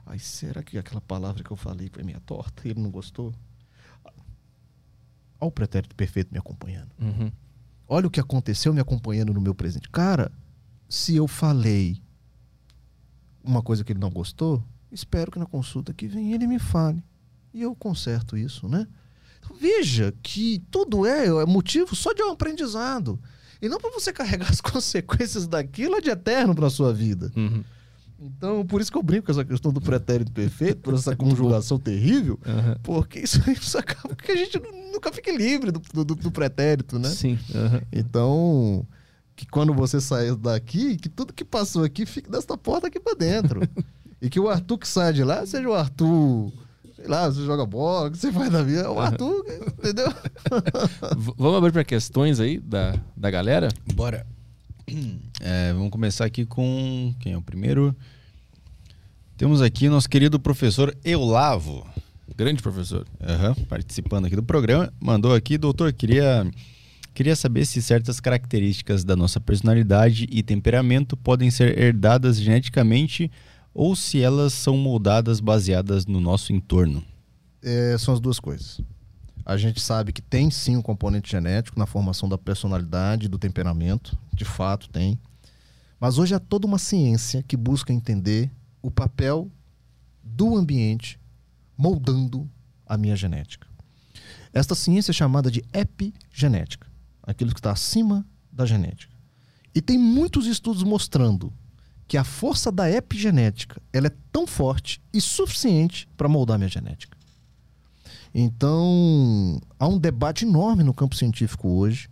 Ai, 0.04 0.18
será 0.18 0.62
que 0.62 0.76
aquela 0.76 1.00
palavra 1.00 1.44
que 1.44 1.50
eu 1.50 1.56
falei 1.56 1.88
foi 1.92 2.02
meia 2.02 2.20
torta 2.20 2.66
e 2.66 2.70
ele 2.72 2.80
não 2.80 2.90
gostou? 2.90 3.32
Olha 5.40 5.48
o 5.48 5.52
pretérito 5.52 5.94
perfeito 5.94 6.32
me 6.32 6.38
acompanhando. 6.38 6.90
Uhum. 7.00 7.30
Olha 7.86 8.08
o 8.08 8.10
que 8.10 8.18
aconteceu 8.18 8.74
me 8.74 8.80
acompanhando 8.80 9.32
no 9.32 9.40
meu 9.40 9.54
presente. 9.54 9.88
Cara, 9.88 10.32
se 10.88 11.14
eu 11.14 11.28
falei 11.28 12.02
uma 13.44 13.62
coisa 13.62 13.84
que 13.84 13.92
ele 13.92 14.00
não 14.00 14.10
gostou, 14.10 14.62
espero 14.92 15.30
que 15.30 15.38
na 15.38 15.46
consulta 15.46 15.92
que 15.94 16.06
vem 16.06 16.32
ele 16.32 16.46
me 16.46 16.58
fale. 16.58 17.02
E 17.52 17.62
eu 17.62 17.74
conserto 17.74 18.36
isso, 18.36 18.68
né? 18.68 18.86
Então, 19.40 19.56
veja 19.58 20.12
que 20.22 20.62
tudo 20.70 21.06
é, 21.06 21.26
é 21.26 21.46
motivo 21.46 21.94
só 21.96 22.12
de 22.12 22.22
um 22.22 22.30
aprendizado. 22.32 23.18
E 23.60 23.68
não 23.68 23.78
para 23.78 23.90
você 23.90 24.12
carregar 24.12 24.48
as 24.52 24.60
consequências 24.60 25.46
daquilo 25.46 26.00
de 26.00 26.10
eterno 26.10 26.54
para 26.54 26.70
sua 26.70 26.92
vida. 26.92 27.32
Uhum. 27.36 27.64
Então, 28.20 28.66
por 28.66 28.80
isso 28.80 28.90
que 28.90 28.98
eu 28.98 29.02
brinco 29.02 29.26
com 29.26 29.32
essa 29.32 29.44
questão 29.44 29.72
do 29.72 29.80
pretérito 29.80 30.32
perfeito, 30.32 30.80
por 30.80 30.92
essa 30.94 31.14
conjugação 31.16 31.78
terrível, 31.78 32.38
Aham. 32.44 32.76
porque 32.82 33.20
isso, 33.20 33.38
isso 33.50 33.78
acaba 33.78 34.14
que 34.16 34.32
a 34.32 34.36
gente 34.36 34.58
nu- 34.58 34.92
nunca 34.92 35.12
fique 35.12 35.30
livre 35.30 35.70
do, 35.70 35.78
do, 36.04 36.14
do 36.16 36.30
pretérito, 36.32 36.98
né? 36.98 37.08
Sim. 37.10 37.38
Aham. 37.54 37.80
Então, 37.92 38.84
que 39.36 39.46
quando 39.46 39.72
você 39.72 40.00
sair 40.00 40.34
daqui, 40.34 40.96
que 40.96 41.08
tudo 41.08 41.32
que 41.32 41.44
passou 41.44 41.84
aqui 41.84 42.04
fique 42.04 42.28
desta 42.28 42.58
porta 42.58 42.88
aqui 42.88 42.98
pra 42.98 43.14
dentro. 43.14 43.60
e 44.20 44.28
que 44.28 44.40
o 44.40 44.48
Arthur 44.48 44.78
que 44.78 44.88
sai 44.88 45.12
de 45.12 45.22
lá 45.22 45.44
seja 45.46 45.68
o 45.68 45.74
Arthur, 45.74 46.52
sei 46.96 47.06
lá, 47.06 47.28
você 47.28 47.44
joga 47.44 47.64
bola, 47.64 48.08
o 48.08 48.10
que 48.10 48.18
você 48.18 48.32
faz 48.32 48.50
da 48.50 48.62
vida, 48.62 48.80
é 48.82 48.88
o 48.88 48.98
Arthur, 48.98 49.44
entendeu? 49.78 50.12
Vamos 51.36 51.56
abrir 51.58 51.72
para 51.72 51.84
questões 51.84 52.40
aí 52.40 52.58
da, 52.58 52.94
da 53.16 53.30
galera? 53.30 53.68
Bora. 53.94 54.26
É, 55.40 55.72
vamos 55.74 55.90
começar 55.90 56.24
aqui 56.24 56.46
com 56.46 57.14
quem 57.20 57.34
é 57.34 57.36
o 57.36 57.42
primeiro? 57.42 57.94
Temos 59.36 59.60
aqui 59.60 59.88
nosso 59.88 60.08
querido 60.08 60.40
professor 60.40 60.96
Eulavo, 61.04 61.86
Grande 62.36 62.62
professor. 62.62 63.06
aham, 63.20 63.54
participando 63.68 64.26
aqui 64.26 64.36
do 64.36 64.42
programa. 64.42 64.92
Mandou 65.00 65.34
aqui, 65.34 65.58
doutor, 65.58 65.92
queria, 65.92 66.48
queria 67.12 67.36
saber 67.36 67.66
se 67.66 67.82
certas 67.82 68.18
características 68.18 69.04
da 69.04 69.14
nossa 69.14 69.40
personalidade 69.40 70.26
e 70.30 70.42
temperamento 70.42 71.16
podem 71.16 71.50
ser 71.50 71.78
herdadas 71.78 72.40
geneticamente 72.40 73.30
ou 73.72 73.94
se 73.94 74.20
elas 74.20 74.52
são 74.52 74.76
moldadas 74.76 75.40
baseadas 75.40 76.06
no 76.06 76.20
nosso 76.20 76.52
entorno. 76.52 77.04
É, 77.62 77.96
são 77.98 78.14
as 78.14 78.20
duas 78.20 78.40
coisas. 78.40 78.80
A 79.44 79.56
gente 79.56 79.80
sabe 79.80 80.12
que 80.12 80.20
tem 80.20 80.50
sim 80.50 80.76
um 80.76 80.82
componente 80.82 81.30
genético 81.30 81.78
na 81.78 81.86
formação 81.86 82.28
da 82.28 82.36
personalidade 82.36 83.26
e 83.26 83.28
do 83.28 83.38
temperamento, 83.38 84.16
de 84.34 84.44
fato 84.44 84.88
tem. 84.90 85.18
Mas 85.98 86.18
hoje 86.18 86.34
há 86.34 86.38
toda 86.38 86.66
uma 86.66 86.78
ciência 86.78 87.42
que 87.42 87.56
busca 87.56 87.92
entender 87.92 88.50
o 88.82 88.90
papel 88.90 89.50
do 90.22 90.56
ambiente 90.56 91.18
moldando 91.76 92.48
a 92.86 92.96
minha 92.96 93.16
genética. 93.16 93.66
Esta 94.52 94.74
ciência 94.74 95.12
é 95.12 95.14
chamada 95.14 95.50
de 95.50 95.64
epigenética, 95.72 96.86
aquilo 97.22 97.52
que 97.52 97.60
está 97.60 97.72
acima 97.72 98.26
da 98.50 98.66
genética. 98.66 99.14
E 99.74 99.80
tem 99.80 99.98
muitos 99.98 100.46
estudos 100.46 100.82
mostrando 100.82 101.52
que 102.08 102.16
a 102.16 102.24
força 102.24 102.72
da 102.72 102.90
epigenética 102.90 103.80
ela 103.92 104.06
é 104.06 104.12
tão 104.32 104.46
forte 104.46 105.00
e 105.12 105.20
suficiente 105.20 106.08
para 106.16 106.26
moldar 106.26 106.58
minha 106.58 106.68
genética. 106.68 107.16
Então, 108.34 109.60
há 109.78 109.86
um 109.86 109.98
debate 109.98 110.46
enorme 110.46 110.82
no 110.82 110.94
campo 110.94 111.14
científico 111.14 111.68
hoje, 111.68 112.08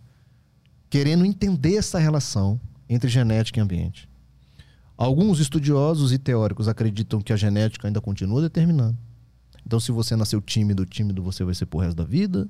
querendo 0.89 1.25
entender 1.25 1.75
essa 1.75 1.97
relação 1.97 2.61
entre 2.87 3.09
genética 3.09 3.59
e 3.59 3.63
ambiente. 3.63 4.07
Alguns 4.95 5.39
estudiosos 5.39 6.11
e 6.11 6.17
teóricos 6.17 6.67
acreditam 6.67 7.21
que 7.21 7.33
a 7.33 7.35
genética 7.35 7.87
ainda 7.87 8.01
continua 8.01 8.41
determinando. 8.41 8.97
Então, 9.65 9.79
se 9.79 9.91
você 9.91 10.15
nasceu 10.15 10.39
tímido, 10.39 10.85
tímido 10.85 11.21
você 11.21 11.43
vai 11.43 11.53
ser 11.53 11.65
pro 11.65 11.79
resto 11.79 11.97
da 11.97 12.03
vida. 12.03 12.47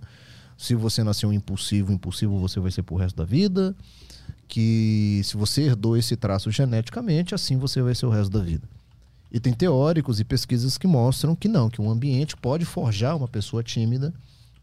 Se 0.58 0.76
você 0.76 1.04
nasceu 1.04 1.32
impulsivo, 1.34 1.92
impulsivo 1.92 2.40
você 2.40 2.60
vai 2.60 2.72
ser 2.72 2.84
pro 2.84 2.96
resto 2.96 3.16
da 3.16 3.26
vida. 3.26 3.76
Que 4.48 5.22
se 5.24 5.36
você 5.36 5.64
herdou 5.64 5.98
esse 5.98 6.16
traço 6.16 6.50
geneticamente, 6.52 7.36
assim 7.36 7.58
você 7.58 7.82
vai 7.82 7.94
ser 7.94 8.06
o 8.06 8.10
resto 8.10 8.32
da 8.32 8.42
vida. 8.42 8.68
E 9.32 9.40
tem 9.40 9.54
teóricos 9.54 10.20
e 10.20 10.24
pesquisas 10.24 10.78
que 10.78 10.88
mostram 10.88 11.36
que 11.36 11.48
não, 11.48 11.70
que 11.70 11.82
um 11.82 11.90
ambiente 11.90 12.36
pode 12.38 12.64
forjar 12.64 13.16
uma 13.16 13.28
pessoa 13.28 13.62
tímida, 13.62 14.14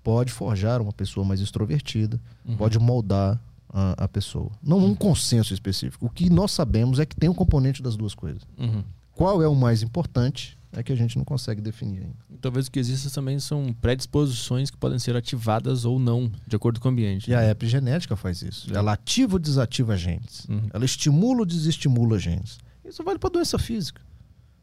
pode 0.02 0.32
forjar 0.32 0.80
uma 0.80 0.92
pessoa 0.92 1.24
mais 1.24 1.40
extrovertida, 1.40 2.18
pode 2.56 2.78
moldar 2.78 3.38
a, 3.74 4.04
a 4.04 4.08
pessoa. 4.08 4.50
Não 4.62 4.78
um 4.78 4.94
consenso 4.94 5.52
específico. 5.52 6.06
O 6.06 6.10
que 6.10 6.30
nós 6.30 6.52
sabemos 6.52 6.98
é 6.98 7.04
que 7.04 7.16
tem 7.16 7.28
um 7.28 7.34
componente 7.34 7.82
das 7.82 7.96
duas 7.96 8.14
coisas. 8.14 8.42
Uhum. 8.56 8.84
Qual 9.12 9.42
é 9.42 9.48
o 9.48 9.54
mais 9.54 9.82
importante 9.82 10.56
é 10.80 10.82
que 10.82 10.92
a 10.92 10.96
gente 10.96 11.16
não 11.16 11.24
consegue 11.24 11.60
definir 11.60 12.02
ainda. 12.02 12.16
Talvez 12.40 12.66
o 12.66 12.70
que 12.70 12.78
exista 12.78 13.10
também 13.10 13.38
são 13.38 13.74
predisposições 13.80 14.70
que 14.70 14.76
podem 14.76 14.98
ser 14.98 15.16
ativadas 15.16 15.84
ou 15.84 15.98
não, 15.98 16.30
de 16.46 16.56
acordo 16.56 16.80
com 16.80 16.88
o 16.88 16.90
ambiente. 16.92 17.30
E 17.30 17.34
a 17.34 17.48
epigenética 17.48 18.16
faz 18.16 18.42
isso. 18.42 18.74
Ela 18.74 18.92
ativa 18.92 19.34
ou 19.34 19.38
desativa 19.38 19.96
genes. 19.96 20.46
Uhum. 20.48 20.68
Ela 20.72 20.84
estimula 20.84 21.40
ou 21.40 21.46
desestimula 21.46 22.18
genes. 22.18 22.58
Isso 22.84 23.02
vale 23.02 23.18
para 23.18 23.30
doença 23.30 23.58
física. 23.58 24.00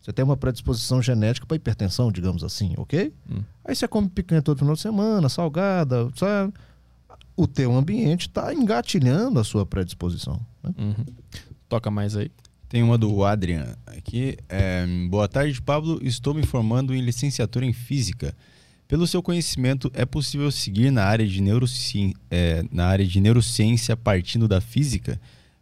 Você 0.01 0.11
tem 0.11 0.25
uma 0.25 0.35
predisposição 0.35 1.01
genética 1.01 1.45
para 1.45 1.55
hipertensão, 1.55 2.11
digamos 2.11 2.43
assim, 2.43 2.73
ok? 2.77 3.13
Uhum. 3.29 3.43
Aí 3.63 3.75
você 3.75 3.87
come 3.87 4.09
picanha 4.09 4.41
todo 4.41 4.57
final 4.57 4.73
de 4.73 4.81
semana, 4.81 5.29
salgada, 5.29 6.09
sabe? 6.15 6.53
O 7.35 7.47
teu 7.47 7.73
ambiente 7.73 8.27
está 8.27 8.53
engatilhando 8.53 9.39
a 9.39 9.43
sua 9.43 9.65
predisposição. 9.65 10.39
Né? 10.63 10.73
Uhum. 10.77 11.05
Toca 11.69 11.91
mais 11.91 12.15
aí. 12.15 12.31
Tem 12.71 12.81
uma 12.81 12.97
do 12.97 13.25
Adrian 13.25 13.75
aqui. 13.85 14.37
É, 14.47 14.85
Boa 15.09 15.27
tarde, 15.27 15.61
Pablo. 15.61 15.99
Estou 16.01 16.33
me 16.33 16.45
formando 16.45 16.95
em 16.95 17.01
licenciatura 17.01 17.65
em 17.65 17.73
Física. 17.73 18.33
Pelo 18.87 19.05
seu 19.05 19.21
conhecimento, 19.21 19.91
é 19.93 20.05
possível 20.05 20.49
seguir 20.49 20.89
na 20.89 21.03
área 21.03 21.27
de, 21.27 21.41
neuroci... 21.41 22.13
É, 22.29 22.63
na 22.71 22.85
área 22.85 23.05
de 23.05 23.19
neurociência 23.19 23.97
partindo 23.97 24.47
da 24.47 24.61
física? 24.61 25.19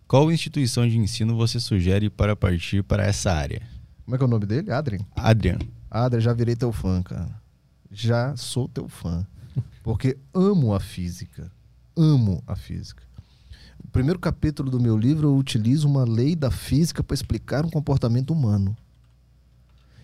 Qual 0.07 0.31
instituição 0.31 0.87
de 0.87 0.99
ensino 0.99 1.35
você 1.35 1.59
sugere 1.59 2.11
para 2.11 2.35
partir 2.35 2.83
para 2.83 3.03
essa 3.03 3.31
área? 3.31 3.63
Como 4.05 4.13
é 4.13 4.17
que 4.19 4.23
é 4.23 4.27
o 4.27 4.29
nome 4.29 4.45
dele? 4.45 4.71
Adrian? 4.71 4.99
Adrian. 5.15 5.57
Adrian, 5.89 6.21
já 6.21 6.31
virei 6.31 6.55
teu 6.55 6.71
fã, 6.71 7.01
cara. 7.01 7.41
Já 7.91 8.37
sou 8.37 8.67
teu 8.67 8.87
fã. 8.87 9.25
Porque 9.81 10.15
amo 10.31 10.75
a 10.75 10.79
física. 10.79 11.51
Amo 11.97 12.43
a 12.45 12.55
física. 12.55 13.01
Primeiro 13.91 14.19
capítulo 14.19 14.69
do 14.69 14.79
meu 14.79 14.97
livro, 14.97 15.29
eu 15.29 15.37
utilizo 15.37 15.87
uma 15.87 16.03
lei 16.03 16.35
da 16.35 16.51
física 16.51 17.03
para 17.03 17.13
explicar 17.13 17.65
um 17.65 17.69
comportamento 17.69 18.31
humano. 18.31 18.75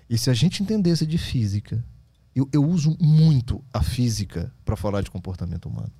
E 0.10 0.18
se 0.18 0.30
a 0.30 0.34
gente 0.34 0.62
entendesse 0.62 1.06
de 1.06 1.18
física, 1.18 1.84
eu, 2.36 2.50
eu 2.52 2.64
uso 2.64 2.96
muito 3.00 3.64
a 3.74 3.82
física 3.82 4.52
para 4.64 4.76
falar 4.76 5.02
de 5.02 5.12
comportamento 5.12 5.68
humano. 5.68 5.92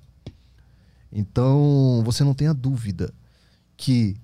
Então, 1.12 2.02
você 2.04 2.22
não 2.24 2.34
tenha 2.34 2.52
dúvida 2.52 3.12
que 3.76 4.16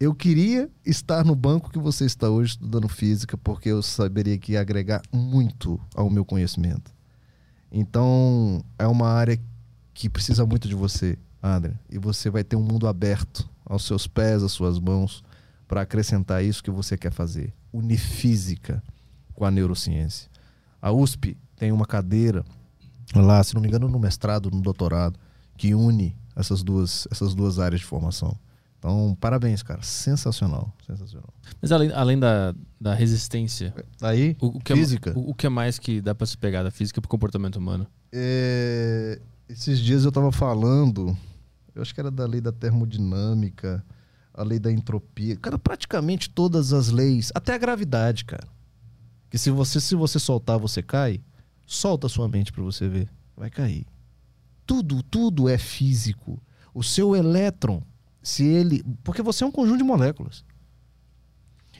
eu 0.00 0.14
queria 0.14 0.70
estar 0.86 1.24
no 1.24 1.34
banco 1.34 1.70
que 1.70 1.78
você 1.78 2.04
está 2.04 2.30
hoje 2.30 2.52
estudando 2.52 2.88
física, 2.88 3.36
porque 3.36 3.68
eu 3.68 3.82
saberia 3.82 4.38
que 4.38 4.52
ia 4.52 4.60
agregar 4.60 5.02
muito 5.12 5.80
ao 5.94 6.08
meu 6.08 6.24
conhecimento. 6.24 6.94
Então, 7.70 8.64
é 8.78 8.86
uma 8.86 9.08
área 9.08 9.38
que 9.92 10.08
precisa 10.08 10.46
muito 10.46 10.68
de 10.68 10.74
você. 10.74 11.18
André, 11.42 11.74
e 11.90 11.98
você 11.98 12.30
vai 12.30 12.42
ter 12.42 12.56
um 12.56 12.62
mundo 12.62 12.86
aberto 12.86 13.48
aos 13.64 13.84
seus 13.84 14.06
pés, 14.06 14.42
às 14.42 14.52
suas 14.52 14.78
mãos, 14.78 15.22
para 15.66 15.82
acrescentar 15.82 16.44
isso 16.44 16.62
que 16.62 16.70
você 16.70 16.96
quer 16.96 17.12
fazer. 17.12 17.52
Unir 17.72 17.98
física 17.98 18.82
com 19.34 19.44
a 19.44 19.50
neurociência. 19.50 20.28
A 20.80 20.90
USP 20.90 21.36
tem 21.56 21.70
uma 21.70 21.86
cadeira 21.86 22.44
lá, 23.14 23.42
se 23.42 23.54
não 23.54 23.60
me 23.60 23.68
engano, 23.68 23.88
no 23.88 23.98
mestrado, 23.98 24.50
no 24.50 24.60
doutorado, 24.60 25.18
que 25.56 25.74
une 25.74 26.16
essas 26.34 26.62
duas, 26.62 27.06
essas 27.10 27.34
duas 27.34 27.58
áreas 27.58 27.80
de 27.80 27.86
formação. 27.86 28.36
Então, 28.78 29.16
parabéns, 29.20 29.62
cara. 29.62 29.82
Sensacional. 29.82 30.72
Sensacional. 30.86 31.28
Mas 31.60 31.72
além, 31.72 31.90
além 31.92 32.18
da, 32.18 32.54
da 32.80 32.94
resistência. 32.94 33.74
Aí, 34.00 34.36
o, 34.40 34.46
o 34.46 34.60
que 34.60 34.72
é 34.72 34.76
física. 34.76 35.10
É, 35.10 35.14
o, 35.14 35.30
o, 35.30 35.34
que 35.34 35.46
é 35.46 35.48
mais 35.48 35.80
que 35.80 36.00
dá 36.00 36.14
para 36.14 36.26
se 36.26 36.38
pegar 36.38 36.62
da 36.62 36.70
física 36.70 37.00
para 37.00 37.08
o 37.08 37.10
comportamento 37.10 37.56
humano? 37.56 37.86
É, 38.12 39.20
esses 39.48 39.80
dias 39.80 40.04
eu 40.04 40.10
estava 40.10 40.30
falando 40.30 41.16
eu 41.78 41.82
acho 41.82 41.94
que 41.94 42.00
era 42.00 42.10
da 42.10 42.26
lei 42.26 42.40
da 42.40 42.50
termodinâmica, 42.50 43.84
a 44.34 44.42
lei 44.42 44.58
da 44.58 44.70
entropia. 44.70 45.36
Cara, 45.36 45.58
praticamente 45.58 46.28
todas 46.28 46.72
as 46.72 46.88
leis, 46.88 47.30
até 47.34 47.54
a 47.54 47.58
gravidade, 47.58 48.24
cara. 48.24 48.46
Que 49.30 49.38
se 49.38 49.50
você 49.50 49.80
se 49.80 49.94
você 49.94 50.18
soltar, 50.18 50.58
você 50.58 50.82
cai. 50.82 51.20
Solta 51.66 52.06
a 52.06 52.10
sua 52.10 52.28
mente 52.28 52.50
para 52.50 52.62
você 52.62 52.88
ver, 52.88 53.08
vai 53.36 53.48
cair. 53.48 53.86
Tudo, 54.66 55.02
tudo 55.02 55.48
é 55.48 55.56
físico. 55.56 56.42
O 56.74 56.82
seu 56.82 57.14
elétron, 57.14 57.82
se 58.22 58.44
ele, 58.44 58.82
porque 59.04 59.22
você 59.22 59.44
é 59.44 59.46
um 59.46 59.52
conjunto 59.52 59.78
de 59.78 59.84
moléculas. 59.84 60.44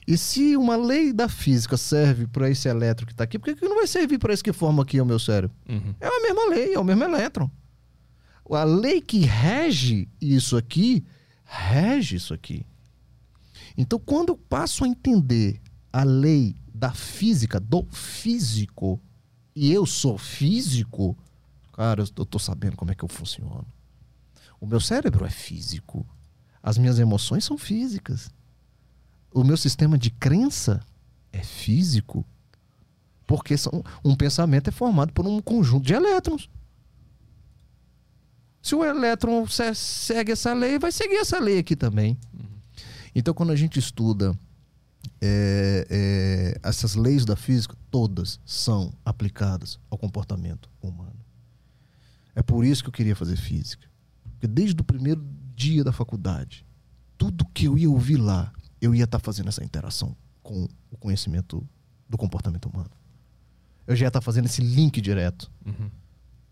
E 0.07 0.17
se 0.17 0.57
uma 0.57 0.77
lei 0.77 1.13
da 1.13 1.29
física 1.29 1.77
serve 1.77 2.27
para 2.27 2.49
esse 2.49 2.69
elétron 2.69 3.07
que 3.07 3.13
está 3.13 3.25
aqui, 3.25 3.39
por 3.39 3.55
que 3.55 3.65
não 3.65 3.77
vai 3.77 3.87
servir 3.87 4.19
para 4.19 4.33
esse 4.33 4.45
que 4.45 4.53
forma 4.53 4.83
aqui 4.83 5.01
o 5.01 5.07
meu 5.07 5.19
cérebro? 5.19 5.57
Uhum. 5.69 5.95
É 6.01 6.07
a 6.07 6.23
mesma 6.23 6.51
lei, 6.51 6.75
é 6.75 6.79
o 6.79 6.85
mesmo 6.85 7.03
elétron 7.03 7.51
a 8.51 8.65
lei 8.65 9.01
que 9.01 9.21
rege 9.21 10.09
isso 10.21 10.57
aqui, 10.57 11.05
rege 11.45 12.17
isso 12.17 12.33
aqui. 12.33 12.65
Então, 13.77 13.99
quando 13.99 14.31
eu 14.31 14.37
passo 14.37 14.85
a 14.85 14.89
entender 14.89 15.61
a 15.93 16.05
lei 16.05 16.57
da 16.75 16.93
física, 16.93 17.61
do 17.61 17.85
físico, 17.91 19.01
e 19.55 19.73
eu 19.73 19.85
sou 19.87 20.17
físico, 20.17 21.17
cara, 21.73 22.03
eu 22.17 22.27
tô 22.27 22.39
sabendo 22.39 22.77
como 22.77 22.91
é 22.91 22.95
que 22.95 23.05
eu 23.05 23.09
funciono. 23.09 23.67
O 24.61 24.67
meu 24.67 24.81
cérebro 24.81 25.25
é 25.25 25.31
físico. 25.31 26.07
As 26.63 26.79
minhas 26.79 26.99
emoções 26.99 27.45
são 27.45 27.57
físicas. 27.57 28.31
O 29.33 29.45
meu 29.45 29.57
sistema 29.57 29.97
de 29.97 30.11
crença 30.11 30.81
é 31.33 31.43
físico. 31.43 32.25
Porque 33.27 33.57
são, 33.57 33.85
um 34.05 34.17
pensamento 34.17 34.69
é 34.69 34.73
formado 34.73 35.13
por 35.13 35.27
um 35.27 35.41
conjunto 35.41 35.87
de 35.87 35.95
elétrons. 35.95 36.49
Se 38.63 38.75
o 38.75 38.85
elétron 38.85 39.47
segue 39.75 40.33
essa 40.33 40.53
lei, 40.53 40.79
vai 40.79 40.93
seguir 40.93 41.17
essa 41.17 41.39
lei 41.39 41.59
aqui 41.59 41.77
também. 41.77 42.19
Então, 43.15 43.33
quando 43.33 43.51
a 43.51 43.57
gente 43.57 43.79
estuda 43.79 44.39
é, 45.21 45.87
é, 45.91 46.61
essas 46.63 46.95
leis 46.95 47.25
da 47.25 47.37
física, 47.37 47.77
todas 47.91 48.41
são 48.45 48.93
aplicadas 49.05 49.79
ao 49.91 49.99
comportamento 49.99 50.69
humano. 50.81 51.19
É 52.35 52.43
por 52.43 52.65
isso 52.65 52.83
que 52.83 52.89
eu 52.89 52.93
queria 52.93 53.17
fazer 53.17 53.37
física. 53.37 53.89
Porque 54.33 54.47
desde 54.47 54.81
o 54.81 54.85
primeiro 54.85 55.25
dia 55.57 55.83
da 55.83 55.91
faculdade, 55.91 56.65
tudo 57.17 57.45
que 57.47 57.65
eu 57.65 57.77
ia 57.77 57.91
ouvir 57.91 58.17
lá, 58.17 58.53
eu 58.81 58.95
ia 58.95 59.05
estar 59.05 59.19
tá 59.19 59.25
fazendo 59.25 59.49
essa 59.49 59.65
interação 59.65 60.17
com 60.43 60.69
o 60.91 60.97
conhecimento 60.97 61.67
do 62.09 62.17
comportamento 62.17 62.67
humano. 62.67 62.91
Eu 63.87 63.97
já 63.97 64.05
ia 64.05 64.09
estar 64.09 64.21
tá 64.21 64.25
fazendo 64.25 64.47
esse 64.47 64.63
link 64.63 65.01
direto. 65.01 65.51
Uhum. 65.67 65.91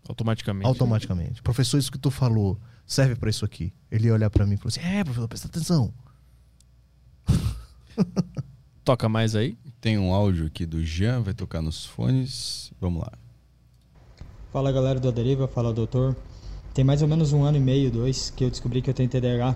Automaticamente. 0.07 0.67
Automaticamente. 0.67 1.41
Professor, 1.41 1.77
isso 1.77 1.91
que 1.91 1.97
tu 1.97 2.09
falou 2.09 2.59
serve 2.85 3.15
para 3.15 3.29
isso 3.29 3.43
aqui. 3.43 3.73
Ele 3.91 4.07
ia 4.07 4.13
olhar 4.13 4.29
para 4.29 4.45
mim 4.45 4.55
e 4.55 4.57
falou 4.57 4.69
assim: 4.69 4.79
É, 4.79 5.03
professor, 5.03 5.27
presta 5.27 5.47
atenção. 5.47 5.93
Toca 8.83 9.09
mais 9.09 9.35
aí. 9.35 9.57
Tem 9.81 9.97
um 9.97 10.13
áudio 10.13 10.47
aqui 10.47 10.65
do 10.65 10.83
Jean, 10.83 11.21
vai 11.21 11.33
tocar 11.33 11.61
nos 11.61 11.85
fones. 11.85 12.71
Vamos 12.79 13.01
lá. 13.01 13.11
Fala 14.51 14.71
galera 14.71 14.99
do 14.99 15.09
Aderiva, 15.09 15.47
fala 15.47 15.73
doutor. 15.73 16.15
Tem 16.73 16.85
mais 16.85 17.01
ou 17.01 17.07
menos 17.07 17.33
um 17.33 17.43
ano 17.43 17.57
e 17.57 17.59
meio, 17.59 17.91
dois, 17.91 18.29
que 18.29 18.43
eu 18.43 18.49
descobri 18.49 18.81
que 18.81 18.89
eu 18.89 18.93
tenho 18.93 19.09
TDAH. 19.09 19.55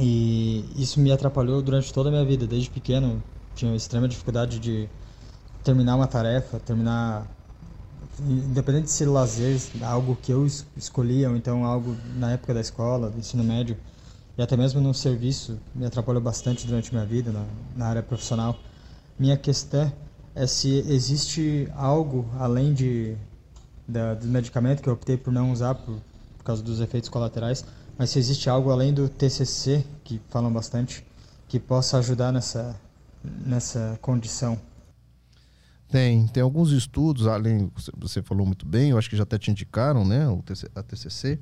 E 0.00 0.64
isso 0.76 1.00
me 1.00 1.12
atrapalhou 1.12 1.60
durante 1.60 1.92
toda 1.92 2.08
a 2.08 2.12
minha 2.12 2.24
vida. 2.24 2.46
Desde 2.46 2.70
pequeno, 2.70 3.22
tinha 3.54 3.74
extrema 3.74 4.08
dificuldade 4.08 4.58
de 4.58 4.88
terminar 5.64 5.96
uma 5.96 6.06
tarefa, 6.06 6.60
terminar 6.60 7.26
independente 8.20 8.84
de 8.84 8.90
ser 8.90 9.06
lazer, 9.06 9.58
algo 9.82 10.16
que 10.20 10.32
eu 10.32 10.46
escolhi, 10.76 11.26
ou 11.26 11.36
então 11.36 11.64
algo 11.64 11.96
na 12.16 12.32
época 12.32 12.54
da 12.54 12.60
escola, 12.60 13.10
do 13.10 13.18
ensino 13.18 13.44
médio, 13.44 13.76
e 14.36 14.42
até 14.42 14.56
mesmo 14.56 14.80
no 14.80 14.94
serviço, 14.94 15.58
me 15.74 15.84
atrapalhou 15.84 16.22
bastante 16.22 16.66
durante 16.66 16.92
minha 16.92 17.04
vida, 17.04 17.32
na, 17.32 17.44
na 17.76 17.86
área 17.88 18.02
profissional. 18.02 18.56
Minha 19.18 19.36
questão 19.36 19.92
é 20.34 20.46
se 20.46 20.84
existe 20.88 21.68
algo 21.74 22.24
além 22.38 22.72
de 22.72 23.16
da, 23.88 24.14
do 24.14 24.26
medicamento 24.26 24.82
que 24.82 24.88
eu 24.88 24.92
optei 24.92 25.16
por 25.16 25.32
não 25.32 25.50
usar 25.50 25.74
por, 25.74 25.96
por 26.36 26.44
causa 26.44 26.62
dos 26.62 26.80
efeitos 26.80 27.08
colaterais, 27.08 27.64
mas 27.96 28.10
se 28.10 28.18
existe 28.18 28.48
algo 28.50 28.70
além 28.70 28.92
do 28.92 29.08
TCC, 29.08 29.84
que 30.04 30.20
falam 30.28 30.52
bastante, 30.52 31.04
que 31.48 31.58
possa 31.58 31.98
ajudar 31.98 32.30
nessa, 32.30 32.78
nessa 33.24 33.98
condição. 34.00 34.58
Tem, 35.88 36.26
tem 36.26 36.42
alguns 36.42 36.70
estudos, 36.70 37.26
além, 37.26 37.70
você 37.96 38.22
falou 38.22 38.46
muito 38.46 38.66
bem, 38.66 38.90
eu 38.90 38.98
acho 38.98 39.08
que 39.08 39.16
já 39.16 39.22
até 39.22 39.38
te 39.38 39.50
indicaram, 39.50 40.04
né, 40.04 40.28
o 40.28 40.42
TC, 40.42 40.68
a 40.74 40.82
TCC. 40.82 41.40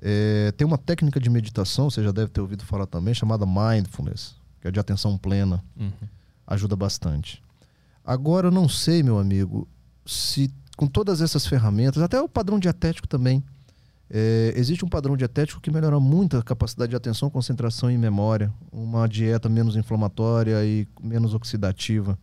É, 0.00 0.52
tem 0.52 0.66
uma 0.66 0.78
técnica 0.78 1.18
de 1.18 1.28
meditação, 1.28 1.90
você 1.90 2.02
já 2.02 2.12
deve 2.12 2.28
ter 2.28 2.40
ouvido 2.40 2.64
falar 2.64 2.86
também, 2.86 3.12
chamada 3.14 3.44
mindfulness, 3.44 4.36
que 4.60 4.68
é 4.68 4.70
de 4.70 4.78
atenção 4.78 5.18
plena. 5.18 5.62
Uhum. 5.76 5.90
Ajuda 6.46 6.76
bastante. 6.76 7.42
Agora, 8.04 8.48
eu 8.48 8.52
não 8.52 8.68
sei, 8.68 9.02
meu 9.02 9.18
amigo, 9.18 9.66
se 10.06 10.52
com 10.76 10.86
todas 10.86 11.20
essas 11.20 11.46
ferramentas, 11.46 12.02
até 12.02 12.20
o 12.20 12.28
padrão 12.28 12.58
dietético 12.58 13.08
também, 13.08 13.42
é, 14.10 14.52
existe 14.56 14.84
um 14.84 14.88
padrão 14.88 15.16
dietético 15.16 15.60
que 15.60 15.70
melhora 15.70 15.98
muito 15.98 16.36
a 16.36 16.42
capacidade 16.42 16.90
de 16.90 16.96
atenção, 16.96 17.30
concentração 17.30 17.90
e 17.90 17.96
memória. 17.96 18.52
Uma 18.70 19.08
dieta 19.08 19.48
menos 19.48 19.76
inflamatória 19.76 20.64
e 20.64 20.86
menos 21.02 21.34
oxidativa. 21.34 22.18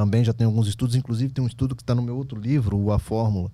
Também 0.00 0.24
já 0.24 0.32
tem 0.32 0.46
alguns 0.46 0.66
estudos, 0.66 0.96
inclusive 0.96 1.30
tem 1.30 1.44
um 1.44 1.46
estudo 1.46 1.76
que 1.76 1.82
está 1.82 1.94
no 1.94 2.00
meu 2.00 2.16
outro 2.16 2.40
livro, 2.40 2.74
o 2.74 2.90
A 2.90 2.98
Fórmula, 2.98 3.52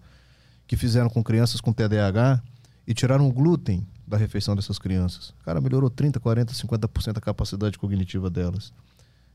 que 0.65 0.77
fizeram 0.77 1.11
com 1.11 1.21
crianças 1.21 1.61
com 1.61 1.73
TDAH 1.73 2.41
e 2.87 2.95
tiraram 2.95 3.29
o 3.29 3.33
glúten 3.33 3.85
da 4.07 4.17
refeição 4.17 4.55
dessas 4.55 4.79
crianças. 4.79 5.35
Cara, 5.45 5.61
melhorou 5.61 5.91
30, 5.91 6.21
40, 6.21 6.55
50% 6.55 7.19
a 7.19 7.21
capacidade 7.21 7.77
cognitiva 7.77 8.31
delas. 8.31 8.73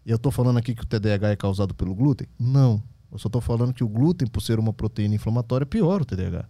E 0.05 0.09
eu 0.09 0.15
estou 0.15 0.31
falando 0.31 0.55
aqui 0.55 0.73
que 0.73 0.83
o 0.83 0.85
TDAH 0.85 1.31
é 1.31 1.35
causado 1.35 1.75
pelo 1.75 1.93
glúten? 1.93 2.27
Não. 2.39 2.81
Eu 3.11 3.19
só 3.19 3.27
estou 3.27 3.41
falando 3.41 3.73
que 3.73 3.83
o 3.83 3.89
glúten, 3.89 4.25
por 4.25 4.39
ser 4.39 4.57
uma 4.57 4.71
proteína 4.71 5.15
inflamatória, 5.15 5.65
piora 5.65 6.03
o 6.03 6.05
TDAH. 6.05 6.45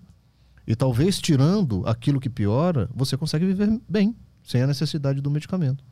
E 0.68 0.76
talvez 0.76 1.20
tirando 1.20 1.82
aquilo 1.88 2.20
que 2.20 2.30
piora, 2.30 2.88
você 2.94 3.18
consegue 3.18 3.48
viver 3.48 3.82
bem, 3.90 4.16
sem 4.44 4.62
a 4.62 4.68
necessidade 4.68 5.22
do 5.22 5.32
medicamento. 5.32 5.84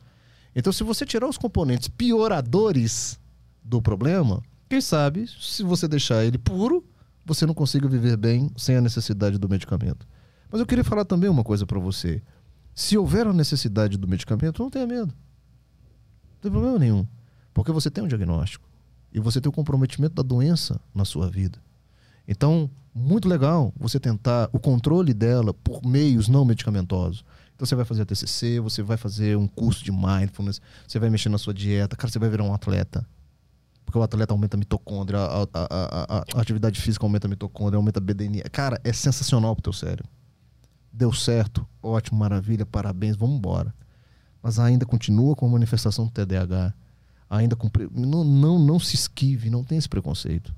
Então, 0.54 0.72
se 0.72 0.84
você 0.84 1.04
tirar 1.04 1.28
os 1.28 1.36
componentes 1.36 1.88
pioradores 1.88 3.18
do 3.64 3.82
problema, 3.82 4.40
quem 4.70 4.80
sabe, 4.80 5.26
se 5.26 5.64
você 5.64 5.88
deixar 5.88 6.24
ele 6.24 6.38
puro, 6.38 6.84
você 7.26 7.44
não 7.44 7.52
consiga 7.52 7.88
viver 7.88 8.16
bem 8.16 8.48
sem 8.56 8.76
a 8.76 8.80
necessidade 8.80 9.36
do 9.36 9.48
medicamento. 9.48 10.06
Mas 10.48 10.60
eu 10.60 10.66
queria 10.66 10.84
falar 10.84 11.04
também 11.04 11.28
uma 11.28 11.42
coisa 11.42 11.66
para 11.66 11.80
você. 11.80 12.22
Se 12.72 12.96
houver 12.96 13.26
a 13.26 13.32
necessidade 13.32 13.98
do 13.98 14.06
medicamento, 14.06 14.62
não 14.62 14.70
tenha 14.70 14.86
medo. 14.86 15.08
Não 15.08 16.40
tem 16.40 16.52
problema 16.52 16.78
nenhum. 16.78 17.04
Porque 17.52 17.72
você 17.72 17.90
tem 17.90 18.04
um 18.04 18.06
diagnóstico. 18.06 18.64
E 19.12 19.18
você 19.18 19.40
tem 19.40 19.50
o 19.50 19.52
comprometimento 19.52 20.14
da 20.14 20.22
doença 20.22 20.80
na 20.94 21.04
sua 21.04 21.28
vida. 21.28 21.58
Então, 22.28 22.70
muito 22.94 23.28
legal 23.28 23.74
você 23.76 23.98
tentar 23.98 24.48
o 24.52 24.60
controle 24.60 25.12
dela 25.12 25.52
por 25.52 25.84
meios 25.84 26.28
não 26.28 26.44
medicamentosos. 26.44 27.24
Então 27.56 27.66
você 27.66 27.74
vai 27.74 27.84
fazer 27.84 28.02
a 28.02 28.06
TCC, 28.06 28.60
você 28.60 28.84
vai 28.84 28.96
fazer 28.96 29.36
um 29.36 29.48
curso 29.48 29.84
de 29.84 29.90
mindfulness, 29.90 30.62
você 30.86 31.00
vai 31.00 31.10
mexer 31.10 31.28
na 31.28 31.38
sua 31.38 31.52
dieta, 31.52 31.96
cara, 31.96 32.10
você 32.10 32.20
vai 32.20 32.30
virar 32.30 32.44
um 32.44 32.54
atleta. 32.54 33.04
Porque 33.90 33.98
o 33.98 34.02
atleta 34.04 34.32
aumenta 34.32 34.56
a 34.56 34.58
mitocôndria, 34.58 35.18
a, 35.18 35.42
a, 35.42 35.48
a, 35.52 36.24
a 36.36 36.40
atividade 36.40 36.80
física 36.80 37.04
aumenta 37.04 37.26
a 37.26 37.28
mitocôndria, 37.28 37.76
aumenta 37.76 37.98
a 37.98 38.00
BDNI. 38.00 38.42
Cara, 38.42 38.80
é 38.84 38.92
sensacional 38.92 39.52
pro 39.56 39.64
teu 39.64 39.72
cérebro. 39.72 40.08
Deu 40.92 41.12
certo, 41.12 41.66
ótimo, 41.82 42.16
maravilha, 42.16 42.64
parabéns, 42.64 43.16
vamos 43.16 43.38
embora. 43.38 43.74
Mas 44.40 44.60
ainda 44.60 44.86
continua 44.86 45.34
com 45.34 45.44
a 45.44 45.48
manifestação 45.48 46.04
do 46.06 46.12
TDAH. 46.12 46.72
Ainda 47.28 47.56
com, 47.56 47.68
não, 47.90 48.22
não, 48.22 48.60
não 48.60 48.78
se 48.78 48.94
esquive, 48.94 49.50
não 49.50 49.64
tem 49.64 49.76
esse 49.76 49.88
preconceito. 49.88 50.54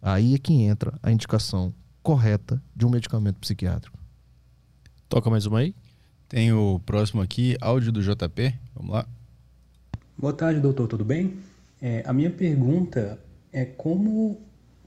Aí 0.00 0.36
é 0.36 0.38
que 0.38 0.52
entra 0.52 0.96
a 1.02 1.10
indicação 1.10 1.74
correta 2.04 2.62
de 2.74 2.86
um 2.86 2.90
medicamento 2.90 3.40
psiquiátrico. 3.40 3.98
Toca 5.08 5.28
mais 5.28 5.44
uma 5.44 5.58
aí? 5.58 5.74
Tem 6.28 6.52
o 6.52 6.80
próximo 6.86 7.20
aqui, 7.20 7.56
áudio 7.60 7.90
do 7.90 8.00
JP. 8.00 8.54
Vamos 8.76 8.92
lá. 8.92 9.04
Boa 10.16 10.32
tarde, 10.32 10.60
doutor, 10.60 10.86
tudo 10.86 11.04
bem? 11.04 11.49
É, 11.80 12.02
a 12.06 12.12
minha 12.12 12.30
pergunta 12.30 13.18
é 13.52 13.64
como, 13.64 14.40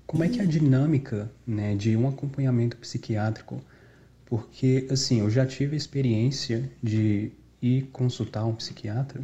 como 0.06 0.24
é 0.24 0.30
que 0.30 0.40
é 0.40 0.44
a 0.44 0.45
dinâmica 0.45 1.32
né, 1.45 1.76
de 1.76 1.98
um 1.98 2.07
acompanhamento 2.07 2.78
psiquiátrico? 2.78 3.61
Porque, 4.26 4.88
assim, 4.90 5.20
eu 5.20 5.30
já 5.30 5.45
tive 5.45 5.74
a 5.74 5.78
experiência 5.78 6.70
de 6.82 7.32
ir 7.61 7.84
consultar 7.91 8.45
um 8.45 8.56
psiquiatra 8.56 9.22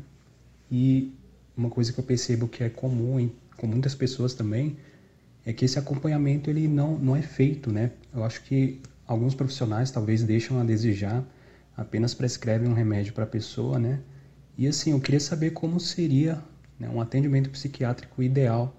e 0.72 1.14
uma 1.56 1.70
coisa 1.70 1.92
que 1.92 2.00
eu 2.00 2.04
percebo 2.04 2.48
que 2.48 2.64
é 2.64 2.70
comum 2.70 3.20
em, 3.20 3.32
com 3.58 3.68
muitas 3.68 3.94
pessoas 3.94 4.34
também 4.34 4.78
é 5.46 5.54
que 5.54 5.66
esse 5.66 5.78
acompanhamento 5.78 6.50
ele 6.50 6.68
não, 6.68 6.98
não 6.98 7.16
é 7.16 7.22
feito, 7.22 7.72
né? 7.72 7.92
Eu 8.14 8.24
acho 8.24 8.44
que 8.44 8.80
alguns 9.06 9.36
profissionais 9.36 9.92
talvez 9.92 10.24
deixam 10.24 10.60
a 10.60 10.64
desejar 10.64 11.26
apenas 11.76 12.14
prescrevem 12.14 12.70
um 12.70 12.74
remédio 12.74 13.14
para 13.14 13.24
a 13.24 13.28
pessoa, 13.28 13.80
né? 13.80 14.00
E 14.58 14.68
assim, 14.68 14.92
eu 14.92 15.00
queria 15.00 15.20
saber 15.20 15.52
como 15.52 15.80
seria 15.80 16.44
né, 16.80 16.90
um 16.90 17.02
atendimento 17.02 17.50
psiquiátrico 17.50 18.24
ideal, 18.24 18.76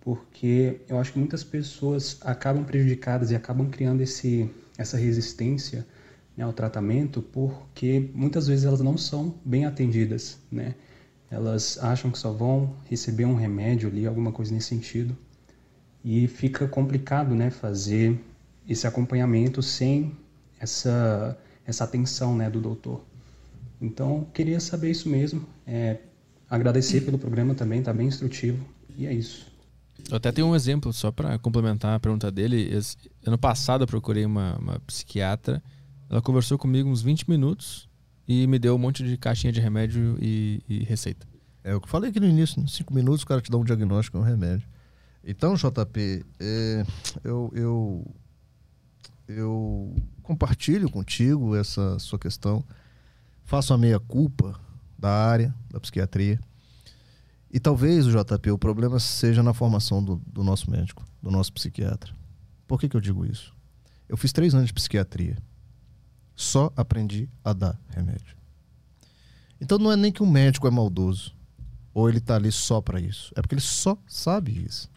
porque 0.00 0.80
eu 0.88 0.98
acho 0.98 1.12
que 1.12 1.18
muitas 1.18 1.44
pessoas 1.44 2.18
acabam 2.22 2.64
prejudicadas 2.64 3.30
e 3.30 3.36
acabam 3.36 3.68
criando 3.70 4.00
esse, 4.00 4.50
essa 4.76 4.96
resistência 4.96 5.86
né, 6.36 6.44
ao 6.44 6.52
tratamento, 6.52 7.22
porque 7.22 8.10
muitas 8.14 8.46
vezes 8.46 8.64
elas 8.64 8.80
não 8.80 8.96
são 8.96 9.34
bem 9.44 9.64
atendidas, 9.64 10.38
né? 10.50 10.74
Elas 11.30 11.78
acham 11.78 12.10
que 12.10 12.18
só 12.18 12.30
vão 12.30 12.76
receber 12.90 13.24
um 13.24 13.34
remédio 13.34 13.88
ali, 13.88 14.06
alguma 14.06 14.32
coisa 14.32 14.52
nesse 14.52 14.68
sentido, 14.68 15.16
e 16.04 16.28
fica 16.28 16.68
complicado, 16.68 17.34
né, 17.34 17.50
fazer 17.50 18.20
esse 18.68 18.86
acompanhamento 18.86 19.62
sem 19.62 20.12
essa 20.60 21.38
essa 21.66 21.84
atenção 21.84 22.36
né, 22.36 22.50
do 22.50 22.60
doutor. 22.60 23.04
Então, 23.80 24.26
queria 24.32 24.60
saber 24.60 24.90
isso 24.90 25.08
mesmo. 25.08 25.46
É, 25.66 25.98
agradecer 26.52 27.00
pelo 27.00 27.18
programa 27.18 27.54
também, 27.54 27.78
está 27.78 27.94
bem 27.94 28.06
instrutivo. 28.06 28.62
E 28.94 29.06
é 29.06 29.14
isso. 29.14 29.50
Eu 30.10 30.18
até 30.18 30.30
tenho 30.30 30.48
um 30.48 30.54
exemplo, 30.54 30.92
só 30.92 31.10
para 31.10 31.38
complementar 31.38 31.94
a 31.96 32.00
pergunta 32.00 32.30
dele. 32.30 32.70
Ano 33.24 33.38
passado 33.38 33.84
eu 33.84 33.86
procurei 33.86 34.26
uma, 34.26 34.58
uma, 34.58 34.80
psiquiatra. 34.80 35.62
Ela 36.10 36.20
conversou 36.20 36.58
comigo 36.58 36.90
uns 36.90 37.00
20 37.00 37.30
minutos 37.30 37.88
e 38.28 38.46
me 38.46 38.58
deu 38.58 38.74
um 38.74 38.78
monte 38.78 39.02
de 39.02 39.16
caixinha 39.16 39.50
de 39.50 39.60
remédio 39.60 40.18
e, 40.20 40.62
e 40.68 40.84
receita. 40.84 41.26
É 41.64 41.74
o 41.74 41.80
que 41.80 41.86
eu 41.86 41.90
falei 41.90 42.10
aqui 42.10 42.20
no 42.20 42.26
início: 42.26 42.60
em 42.60 42.66
5 42.66 42.92
minutos 42.92 43.22
o 43.22 43.26
cara 43.26 43.40
te 43.40 43.50
dá 43.50 43.56
um 43.56 43.64
diagnóstico 43.64 44.18
e 44.18 44.20
um 44.20 44.24
remédio. 44.24 44.68
Então, 45.24 45.54
JP, 45.54 46.26
é, 46.38 46.84
eu, 47.24 47.50
eu, 47.54 48.14
eu 49.26 49.96
compartilho 50.22 50.90
contigo 50.90 51.56
essa 51.56 51.98
sua 51.98 52.18
questão. 52.18 52.62
Faço 53.44 53.72
a 53.72 53.78
meia-culpa 53.78 54.60
da 55.02 55.10
área 55.10 55.52
da 55.68 55.80
psiquiatria. 55.80 56.38
E 57.50 57.58
talvez 57.58 58.06
o 58.06 58.10
JP, 58.10 58.52
o 58.52 58.56
problema 58.56 59.00
seja 59.00 59.42
na 59.42 59.52
formação 59.52 60.02
do, 60.02 60.22
do 60.24 60.44
nosso 60.44 60.70
médico, 60.70 61.04
do 61.20 61.30
nosso 61.30 61.52
psiquiatra. 61.52 62.14
Por 62.68 62.78
que, 62.78 62.88
que 62.88 62.96
eu 62.96 63.00
digo 63.00 63.26
isso? 63.26 63.52
Eu 64.08 64.16
fiz 64.16 64.32
três 64.32 64.54
anos 64.54 64.68
de 64.68 64.72
psiquiatria. 64.72 65.36
Só 66.36 66.72
aprendi 66.76 67.28
a 67.44 67.52
dar 67.52 67.78
remédio. 67.88 68.36
Então 69.60 69.76
não 69.76 69.90
é 69.90 69.96
nem 69.96 70.12
que 70.12 70.22
o 70.22 70.26
médico 70.26 70.68
é 70.68 70.70
maldoso 70.70 71.34
ou 71.92 72.08
ele 72.08 72.18
está 72.18 72.36
ali 72.36 72.52
só 72.52 72.80
para 72.80 73.00
isso. 73.00 73.32
É 73.36 73.42
porque 73.42 73.56
ele 73.56 73.60
só 73.60 73.98
sabe 74.06 74.64
isso. 74.64 74.88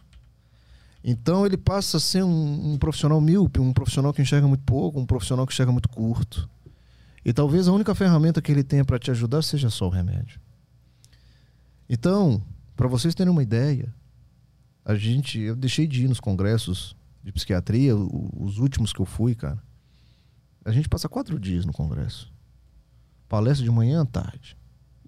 Então 1.02 1.44
ele 1.44 1.56
passa 1.56 1.98
a 1.98 2.00
ser 2.00 2.22
um, 2.22 2.72
um, 2.72 2.78
profissional 2.78 3.20
míope, 3.20 3.60
um 3.60 3.72
profissional 3.72 4.12
que 4.14 4.22
enxerga 4.22 4.46
muito 4.46 4.64
pouco, 4.64 4.98
um 4.98 5.06
profissional 5.06 5.46
que 5.46 5.52
enxerga 5.52 5.72
muito 5.72 5.88
curto. 5.88 6.48
E 7.26 7.32
talvez 7.32 7.66
a 7.66 7.72
única 7.72 7.92
ferramenta 7.92 8.40
que 8.40 8.52
ele 8.52 8.62
tenha 8.62 8.84
para 8.84 9.00
te 9.00 9.10
ajudar 9.10 9.42
seja 9.42 9.68
só 9.68 9.86
o 9.86 9.90
remédio. 9.90 10.40
Então, 11.88 12.40
para 12.76 12.86
vocês 12.86 13.16
terem 13.16 13.32
uma 13.32 13.42
ideia, 13.42 13.92
a 14.84 14.94
gente, 14.94 15.40
eu 15.40 15.56
deixei 15.56 15.88
de 15.88 16.04
ir 16.04 16.08
nos 16.08 16.20
congressos 16.20 16.94
de 17.24 17.32
psiquiatria, 17.32 17.96
os 17.96 18.58
últimos 18.58 18.92
que 18.92 19.00
eu 19.00 19.06
fui, 19.06 19.34
cara. 19.34 19.60
A 20.64 20.70
gente 20.70 20.88
passa 20.88 21.08
quatro 21.08 21.40
dias 21.40 21.64
no 21.64 21.72
congresso. 21.72 22.32
Palestra 23.28 23.64
de 23.64 23.70
manhã 23.72 24.02
à 24.02 24.06
tarde. 24.06 24.56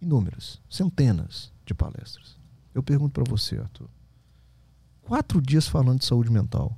Inúmeras, 0.03 0.61
centenas 0.69 1.53
de 1.65 1.73
palestras. 1.73 2.37
Eu 2.75 2.83
pergunto 2.83 3.13
para 3.13 3.31
você, 3.31 3.59
Arthur 3.59 3.89
quatro 5.09 5.41
dias 5.41 5.67
falando 5.67 6.01
de 6.01 6.05
saúde 6.05 6.31
mental. 6.31 6.77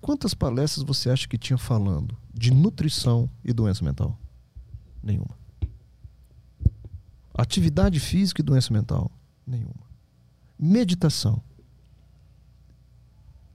Quantas 0.00 0.32
palestras 0.32 0.82
você 0.82 1.10
acha 1.10 1.28
que 1.28 1.36
tinha 1.36 1.58
falando 1.58 2.16
de 2.32 2.50
nutrição 2.50 3.28
e 3.44 3.52
doença 3.52 3.84
mental? 3.84 4.18
Nenhuma. 5.02 5.38
Atividade 7.34 7.98
física 8.00 8.40
e 8.40 8.44
doença 8.44 8.72
mental? 8.72 9.10
Nenhuma. 9.46 9.88
Meditação? 10.58 11.42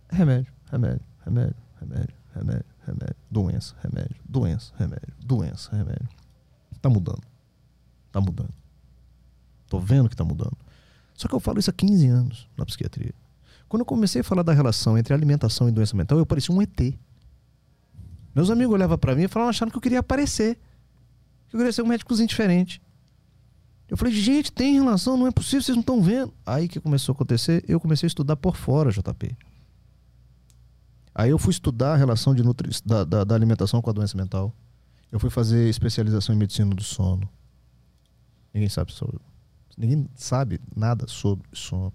Remédio, 0.10 0.52
remédio, 0.72 1.06
remédio, 1.24 1.56
remédio, 1.82 2.16
remédio, 2.36 2.66
remédio, 2.86 3.16
doença, 3.30 3.76
remédio, 3.82 4.16
doença, 4.28 4.74
remédio, 4.78 5.14
doença, 5.20 5.76
remédio. 5.76 6.10
Tá 6.82 6.90
mudando. 6.90 7.24
Tá 8.12 8.22
mudando. 8.22 8.54
Tô 9.68 9.80
vendo 9.80 10.10
que 10.10 10.16
tá 10.16 10.24
mudando. 10.24 10.58
Só 11.14 11.28
que 11.28 11.36
eu 11.36 11.40
falo 11.40 11.60
isso 11.60 11.70
há 11.70 11.74
15 11.74 12.08
anos 12.08 12.50
na 12.58 12.66
psiquiatria. 12.66 13.14
Quando 13.68 13.82
eu 13.82 13.86
comecei 13.86 14.22
a 14.22 14.24
falar 14.24 14.44
da 14.44 14.54
relação 14.54 14.98
entre 14.98 15.14
alimentação 15.14 15.68
e 15.68 15.72
doença 15.72 15.96
mental, 15.98 16.18
eu 16.18 16.26
parecia 16.26 16.54
um 16.54 16.62
ET. 16.62 16.94
Meus 18.34 18.50
amigos 18.50 18.74
olhavam 18.74 18.98
para 18.98 19.16
mim 19.16 19.24
e 19.24 19.28
falavam 19.28 19.50
achando 19.50 19.72
que 19.72 19.78
eu 19.78 19.82
queria 19.82 20.00
aparecer. 20.00 20.60
Eu 21.52 21.60
queria 21.60 21.72
ser 21.72 21.82
um 21.82 21.88
médicozinho 21.88 22.28
diferente. 22.28 22.82
Eu 23.88 23.96
falei, 23.98 24.14
gente, 24.14 24.52
tem 24.52 24.74
relação, 24.74 25.16
não 25.16 25.28
é 25.28 25.32
possível, 25.32 25.62
vocês 25.62 25.76
não 25.76 25.82
estão 25.82 26.02
vendo. 26.02 26.34
Aí 26.46 26.68
que 26.68 26.80
começou 26.80 27.14
a 27.14 27.16
acontecer, 27.16 27.64
eu 27.68 27.80
comecei 27.80 28.08
a 28.08 28.10
estudar 28.10 28.36
por 28.36 28.56
fora, 28.56 28.92
JP. 28.92 29.38
Aí 31.14 31.30
eu 31.30 31.38
fui 31.38 31.52
estudar 31.52 31.94
a 31.94 31.96
relação 31.96 32.34
de 32.34 32.44
nutri 32.44 32.70
da, 32.86 33.04
da, 33.04 33.24
da 33.24 33.36
alimentação 33.36 33.82
com 33.82 33.90
a 33.90 33.94
doença 33.94 34.18
mental. 34.18 34.54
Eu 35.12 35.20
fui 35.20 35.30
fazer 35.30 35.70
especialização 35.70 36.36
em 36.36 36.38
medicina 36.38 36.74
do 36.74 36.84
sono. 36.84 37.30
Ninguém 38.54 38.70
sabe 38.70 38.92
sobre. 38.92 39.20
Ninguém 39.78 40.10
sabe 40.16 40.60
nada 40.76 41.08
sobre 41.08 41.48
sono. 41.54 41.94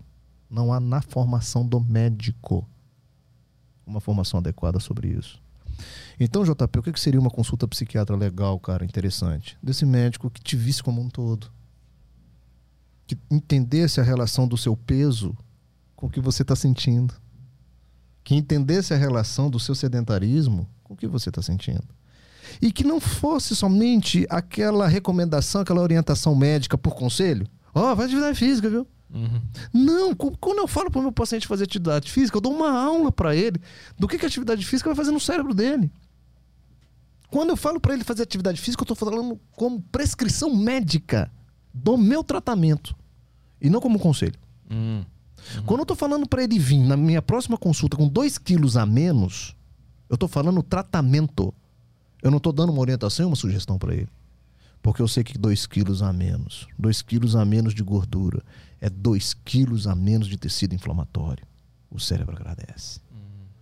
Não 0.49 0.73
há 0.73 0.81
na 0.81 1.03
formação 1.03 1.67
do 1.67 1.81
médico 1.81 2.67
uma 3.85 4.01
formação 4.01 4.39
adequada 4.39 4.79
sobre 4.79 5.09
isso. 5.09 5.43
Então, 6.23 6.45
JP, 6.45 6.79
o 6.79 6.83
que 6.83 7.01
seria 7.01 7.19
uma 7.19 7.31
consulta 7.31 7.67
psiquiatra 7.67 8.15
legal, 8.15 8.61
cara, 8.61 8.85
interessante? 8.85 9.57
Desse 9.63 9.87
médico 9.87 10.31
que 10.31 10.43
te 10.43 10.55
visse 10.55 10.83
como 10.83 11.01
um 11.01 11.09
todo. 11.09 11.51
Que 13.07 13.17
entendesse 13.31 14.01
a 14.01 14.05
relação 14.05 14.47
do 14.47 14.57
seu 14.57 14.77
peso 14.77 15.35
com 15.97 16.07
o 16.07 16.11
que 16.11 16.21
você 16.21 16.43
está 16.43 16.55
sentindo. 16.55 17.15
Que 18.23 18.35
entendesse 18.35 18.93
a 18.93 18.99
relação 18.99 19.49
do 19.49 19.59
seu 19.59 19.75
sedentarismo 19.75 20.69
com 20.85 20.93
o 20.93 20.97
que 20.97 21.07
você 21.07 21.31
está 21.31 21.41
sentindo. 21.41 21.89
E 22.61 22.71
que 22.71 22.85
não 22.85 23.01
fosse 23.01 23.57
somente 23.57 24.27
aquela 24.29 24.87
recomendação, 24.87 25.63
aquela 25.63 25.81
orientação 25.81 26.35
médica 26.35 26.77
por 26.77 26.95
conselho. 26.95 27.47
Ó, 27.75 27.93
oh, 27.93 27.97
faz 27.97 28.09
atividade 28.09 28.39
física, 28.39 28.69
viu? 28.69 28.87
Uhum. 29.13 29.41
Não, 29.73 30.15
quando 30.15 30.59
eu 30.59 30.69
falo 30.69 30.91
para 30.91 30.99
o 30.99 31.03
meu 31.03 31.13
paciente 31.13 31.47
fazer 31.47 31.65
atividade 31.65 32.13
física, 32.13 32.37
eu 32.37 32.43
dou 32.43 32.55
uma 32.55 32.71
aula 32.71 33.11
para 33.11 33.35
ele 33.35 33.59
do 33.99 34.07
que, 34.07 34.19
que 34.19 34.27
a 34.27 34.29
atividade 34.29 34.65
física 34.67 34.91
vai 34.91 34.97
fazer 34.97 35.11
no 35.13 35.19
cérebro 35.19 35.55
dele. 35.55 35.91
Quando 37.31 37.51
eu 37.51 37.57
falo 37.57 37.81
para 37.81 37.95
ele 37.95 38.05
fazer 38.05 38.23
atividade 38.23 38.61
física, 38.61 38.83
eu 38.83 38.93
estou 38.93 38.97
falando 38.97 39.39
como 39.53 39.81
prescrição 39.81 40.55
médica 40.55 41.31
do 41.73 41.97
meu 41.97 42.25
tratamento 42.25 42.95
e 43.61 43.71
não 43.71 43.81
como 43.81 43.99
conselho. 43.99 44.39
Hum. 44.71 45.05
Quando 45.65 45.81
eu 45.81 45.87
tô 45.87 45.95
falando 45.95 46.29
para 46.29 46.43
ele 46.43 46.59
vir 46.59 46.79
na 46.79 46.97
minha 46.97 47.23
próxima 47.23 47.57
consulta 47.57 47.97
com 47.97 48.09
2 48.09 48.39
quilos 48.39 48.77
a 48.77 48.85
menos, 48.85 49.57
eu 50.09 50.19
tô 50.19 50.29
falando 50.29 50.63
tratamento. 50.63 51.55
Eu 52.23 52.31
não 52.31 52.39
tô 52.39 52.53
dando 52.53 52.71
uma 52.71 52.81
orientação 52.81 53.25
e 53.25 53.29
uma 53.29 53.37
sugestão 53.37 53.79
para 53.79 53.95
ele. 53.95 54.09
Porque 54.83 55.01
eu 55.01 55.09
sei 55.09 55.23
que 55.23 55.39
2 55.39 55.67
quilos 55.67 56.03
a 56.03 56.13
menos, 56.13 56.67
2 56.79 57.03
quilos 57.03 57.37
a 57.37 57.45
menos 57.45 57.75
de 57.75 57.83
gordura, 57.83 58.43
é 58.81 58.89
2 58.91 59.35
quilos 59.45 59.87
a 59.87 59.95
menos 59.95 60.27
de 60.27 60.37
tecido 60.37 60.75
inflamatório. 60.75 61.47
O 61.91 62.01
cérebro 62.01 62.35
agradece. 62.35 63.01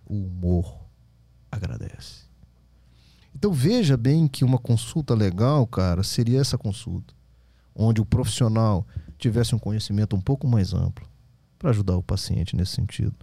O 0.05 0.15
humor 0.25 0.79
agradece. 1.51 2.28
Então 3.35 3.51
veja 3.51 3.95
bem 3.95 4.27
que 4.27 4.43
uma 4.43 4.57
consulta 4.57 5.13
legal, 5.13 5.65
cara, 5.67 6.03
seria 6.03 6.39
essa 6.39 6.57
consulta. 6.57 7.13
Onde 7.75 8.01
o 8.01 8.05
profissional 8.05 8.85
tivesse 9.17 9.55
um 9.55 9.59
conhecimento 9.59 10.15
um 10.15 10.21
pouco 10.21 10.47
mais 10.47 10.73
amplo 10.73 11.07
para 11.57 11.69
ajudar 11.69 11.97
o 11.97 12.03
paciente 12.03 12.55
nesse 12.55 12.73
sentido. 12.73 13.15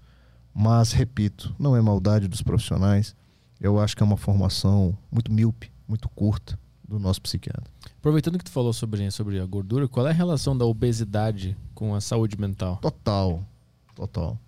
Mas, 0.54 0.92
repito, 0.92 1.54
não 1.58 1.76
é 1.76 1.80
maldade 1.82 2.28
dos 2.28 2.42
profissionais. 2.42 3.14
Eu 3.60 3.78
acho 3.78 3.96
que 3.96 4.02
é 4.02 4.06
uma 4.06 4.16
formação 4.16 4.96
muito 5.10 5.32
míope, 5.32 5.70
muito 5.86 6.08
curta 6.08 6.58
do 6.86 6.98
nosso 6.98 7.20
psiquiatra. 7.20 7.64
Aproveitando 7.98 8.38
que 8.38 8.44
tu 8.44 8.50
falou 8.50 8.72
sobre, 8.72 9.10
sobre 9.10 9.40
a 9.40 9.46
gordura, 9.46 9.88
qual 9.88 10.06
é 10.06 10.10
a 10.10 10.14
relação 10.14 10.56
da 10.56 10.64
obesidade 10.64 11.56
com 11.74 11.94
a 11.94 12.00
saúde 12.00 12.38
mental? 12.38 12.76
Total, 12.76 13.42
total. 13.94 14.38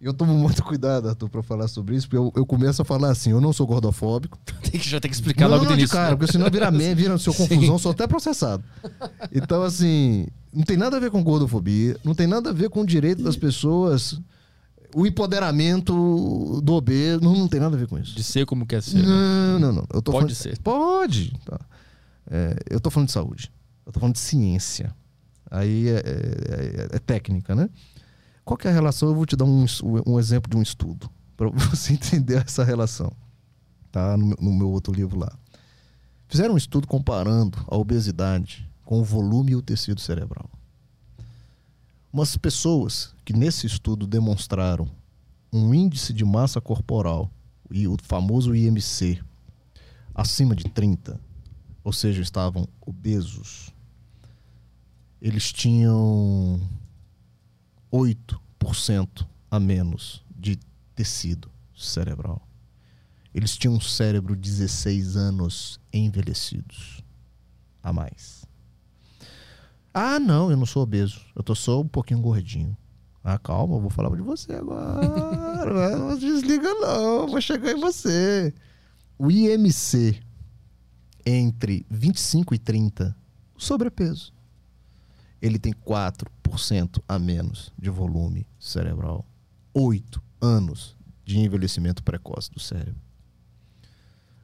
Eu 0.00 0.14
tomo 0.14 0.32
muito 0.32 0.62
cuidado, 0.64 1.08
Arthur, 1.10 1.28
para 1.28 1.42
falar 1.42 1.68
sobre 1.68 1.94
isso, 1.94 2.06
porque 2.08 2.16
eu, 2.16 2.32
eu 2.34 2.46
começo 2.46 2.80
a 2.80 2.84
falar 2.86 3.10
assim, 3.10 3.30
eu 3.32 3.40
não 3.40 3.52
sou 3.52 3.66
gordofóbico. 3.66 4.38
Tem 4.62 4.80
que, 4.80 4.88
já 4.88 4.98
tem 5.00 5.10
que 5.10 5.14
explicar 5.16 5.44
não, 5.46 5.52
logo 5.56 5.64
não, 5.64 5.72
de 5.72 5.80
início. 5.80 5.94
cara, 5.96 6.16
porque 6.16 6.32
senão 6.32 6.48
vira 6.50 6.70
meme, 6.72 6.94
vira 6.94 7.18
seu 7.18 7.34
confusão, 7.34 7.78
sou 7.78 7.90
até 7.92 8.06
processado. 8.06 8.64
Então, 9.32 9.62
assim, 9.62 10.26
não 10.52 10.62
tem 10.62 10.76
nada 10.76 10.96
a 10.96 11.00
ver 11.00 11.10
com 11.10 11.22
gordofobia, 11.22 11.98
não 12.02 12.14
tem 12.14 12.26
nada 12.26 12.48
a 12.50 12.52
ver 12.52 12.70
com 12.70 12.80
o 12.80 12.86
direito 12.86 13.22
das 13.22 13.36
pessoas, 13.36 14.18
o 14.94 15.06
empoderamento 15.06 16.60
do 16.62 16.72
obeso, 16.74 17.20
não, 17.22 17.34
não 17.36 17.48
tem 17.48 17.60
nada 17.60 17.76
a 17.76 17.78
ver 17.78 17.86
com 17.88 17.98
isso. 17.98 18.14
De 18.16 18.22
ser 18.22 18.46
como 18.46 18.64
quer 18.64 18.82
ser. 18.82 18.98
né? 18.98 19.04
Não, 19.06 19.58
não, 19.58 19.72
não. 19.72 19.86
Eu 19.92 20.00
tô 20.00 20.12
Pode 20.12 20.34
falando- 20.34 20.34
ser. 20.34 20.58
Pode. 20.60 21.32
Tá. 21.44 21.60
É, 22.30 22.56
eu 22.70 22.80
tô 22.80 22.90
falando 22.90 23.08
de 23.08 23.12
saúde. 23.12 23.52
Eu 23.86 23.92
tô 23.92 24.00
falando 24.00 24.14
de 24.14 24.20
ciência. 24.20 24.94
Aí 25.50 25.88
é, 25.88 25.92
é- 25.96 26.00
é- 26.92 26.96
é 26.96 26.98
técnica, 27.00 27.54
né? 27.54 27.68
Qual 28.44 28.56
que 28.56 28.66
é 28.66 28.70
a 28.70 28.74
relação? 28.74 29.08
Eu 29.08 29.14
vou 29.14 29.26
te 29.26 29.36
dar 29.36 29.44
um, 29.44 29.64
um 30.06 30.18
exemplo 30.18 30.50
de 30.50 30.56
um 30.56 30.62
estudo 30.62 31.10
para 31.36 31.48
você 31.70 31.92
entender 31.92 32.42
essa 32.44 32.64
relação. 32.64 33.12
Tá? 33.92 34.16
No, 34.16 34.26
meu- 34.26 34.38
no 34.40 34.52
meu 34.52 34.70
outro 34.70 34.92
livro 34.92 35.18
lá. 35.18 35.32
Fizeram 36.28 36.54
um 36.54 36.58
estudo 36.58 36.86
comparando 36.86 37.58
a 37.66 37.76
obesidade 37.76 38.68
com 38.84 39.00
o 39.00 39.04
volume 39.04 39.52
e 39.52 39.56
o 39.56 39.62
tecido 39.62 40.00
cerebral. 40.00 40.48
Umas 42.12 42.36
pessoas 42.36 43.14
que 43.24 43.32
nesse 43.32 43.66
estudo 43.66 44.06
demonstraram 44.06 44.88
um 45.52 45.74
índice 45.74 46.12
de 46.12 46.24
massa 46.24 46.60
corporal, 46.60 47.30
e 47.72 47.86
o 47.86 47.96
famoso 48.02 48.54
IMC, 48.54 49.20
acima 50.14 50.54
de 50.56 50.64
30, 50.64 51.20
ou 51.84 51.92
seja, 51.92 52.20
estavam 52.20 52.68
obesos, 52.80 53.70
eles 55.22 55.52
tinham 55.52 56.60
8% 57.92 59.26
a 59.50 59.58
menos 59.58 60.24
de 60.34 60.58
tecido 60.94 61.50
cerebral. 61.76 62.46
Eles 63.34 63.56
tinham 63.56 63.74
um 63.74 63.80
cérebro 63.80 64.34
16 64.34 65.16
anos 65.16 65.80
envelhecidos 65.92 67.02
a 67.82 67.92
mais. 67.92 68.44
Ah, 69.92 70.18
não, 70.18 70.50
eu 70.50 70.56
não 70.56 70.66
sou 70.66 70.82
obeso. 70.82 71.20
Eu 71.34 71.42
tô 71.42 71.54
só 71.54 71.80
um 71.80 71.88
pouquinho 71.88 72.20
gordinho. 72.20 72.76
Ah, 73.22 73.38
calma, 73.38 73.76
eu 73.76 73.80
vou 73.80 73.90
falar 73.90 74.14
de 74.16 74.22
você 74.22 74.52
agora. 74.54 75.96
não 75.98 76.16
desliga 76.16 76.72
não, 76.74 77.26
vou 77.28 77.40
chegar 77.40 77.72
em 77.72 77.80
você. 77.80 78.54
O 79.18 79.30
IMC 79.30 80.20
entre 81.24 81.84
25 81.90 82.54
e 82.54 82.58
30, 82.58 83.16
sobrepeso. 83.56 84.32
Ele 85.40 85.58
tem 85.58 85.72
4% 85.72 86.39
a 87.08 87.18
menos 87.18 87.72
de 87.78 87.90
volume 87.90 88.46
cerebral. 88.58 89.24
8 89.72 90.22
anos 90.40 90.96
de 91.24 91.38
envelhecimento 91.38 92.02
precoce 92.02 92.50
do 92.50 92.58
cérebro. 92.58 93.00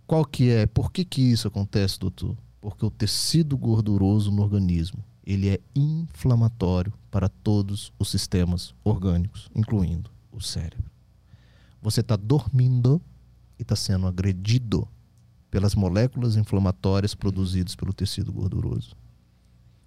Qual 0.06 0.24
que 0.24 0.50
é? 0.50 0.66
Por 0.66 0.92
que 0.92 1.04
que 1.04 1.20
isso 1.20 1.48
acontece, 1.48 1.98
doutor? 1.98 2.36
Porque 2.60 2.84
o 2.84 2.90
tecido 2.90 3.56
gorduroso 3.56 4.30
no 4.30 4.42
organismo, 4.42 5.04
ele 5.24 5.48
é 5.48 5.60
inflamatório 5.74 6.92
para 7.10 7.28
todos 7.28 7.92
os 7.98 8.08
sistemas 8.08 8.74
orgânicos, 8.84 9.50
incluindo 9.54 10.10
o 10.30 10.40
cérebro. 10.40 10.90
Você 11.82 12.00
está 12.00 12.14
dormindo 12.16 13.00
e 13.58 13.62
está 13.62 13.74
sendo 13.74 14.06
agredido 14.06 14.86
pelas 15.50 15.74
moléculas 15.74 16.36
inflamatórias 16.36 17.14
produzidas 17.14 17.74
pelo 17.74 17.92
tecido 17.92 18.32
gorduroso. 18.32 18.94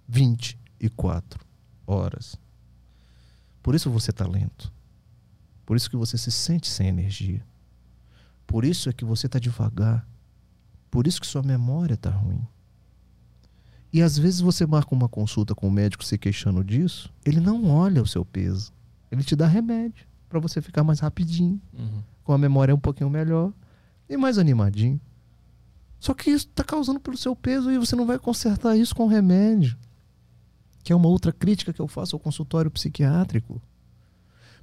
24 0.08 1.49
horas. 1.90 2.36
Por 3.62 3.74
isso 3.74 3.90
você 3.90 4.10
está 4.10 4.26
lento. 4.26 4.72
Por 5.66 5.76
isso 5.76 5.90
que 5.90 5.96
você 5.96 6.16
se 6.16 6.30
sente 6.30 6.68
sem 6.68 6.88
energia. 6.88 7.44
Por 8.46 8.64
isso 8.64 8.88
é 8.88 8.92
que 8.92 9.04
você 9.04 9.26
está 9.26 9.38
devagar. 9.38 10.06
Por 10.90 11.06
isso 11.06 11.20
que 11.20 11.26
sua 11.26 11.42
memória 11.42 11.94
está 11.94 12.10
ruim. 12.10 12.44
E 13.92 14.00
às 14.02 14.16
vezes 14.16 14.40
você 14.40 14.66
marca 14.66 14.94
uma 14.94 15.08
consulta 15.08 15.54
com 15.54 15.68
o 15.68 15.70
médico 15.70 16.04
se 16.04 16.16
queixando 16.16 16.62
disso, 16.64 17.12
ele 17.24 17.40
não 17.40 17.68
olha 17.68 18.02
o 18.02 18.06
seu 18.06 18.24
peso. 18.24 18.72
Ele 19.10 19.22
te 19.24 19.34
dá 19.34 19.46
remédio 19.46 20.06
para 20.28 20.38
você 20.38 20.60
ficar 20.62 20.84
mais 20.84 21.00
rapidinho, 21.00 21.60
Uhum. 21.72 22.02
com 22.22 22.32
a 22.32 22.38
memória 22.38 22.74
um 22.74 22.78
pouquinho 22.78 23.10
melhor 23.10 23.52
e 24.08 24.16
mais 24.16 24.38
animadinho. 24.38 25.00
Só 25.98 26.14
que 26.14 26.30
isso 26.30 26.46
está 26.46 26.62
causando 26.64 27.00
pelo 27.00 27.16
seu 27.16 27.34
peso 27.36 27.70
e 27.70 27.78
você 27.78 27.94
não 27.96 28.06
vai 28.06 28.18
consertar 28.18 28.76
isso 28.76 28.94
com 28.94 29.06
remédio. 29.06 29.76
Que 30.90 30.92
é 30.92 30.96
uma 30.96 31.06
outra 31.06 31.32
crítica 31.32 31.72
que 31.72 31.78
eu 31.78 31.86
faço 31.86 32.16
ao 32.16 32.20
consultório 32.20 32.68
psiquiátrico. 32.68 33.62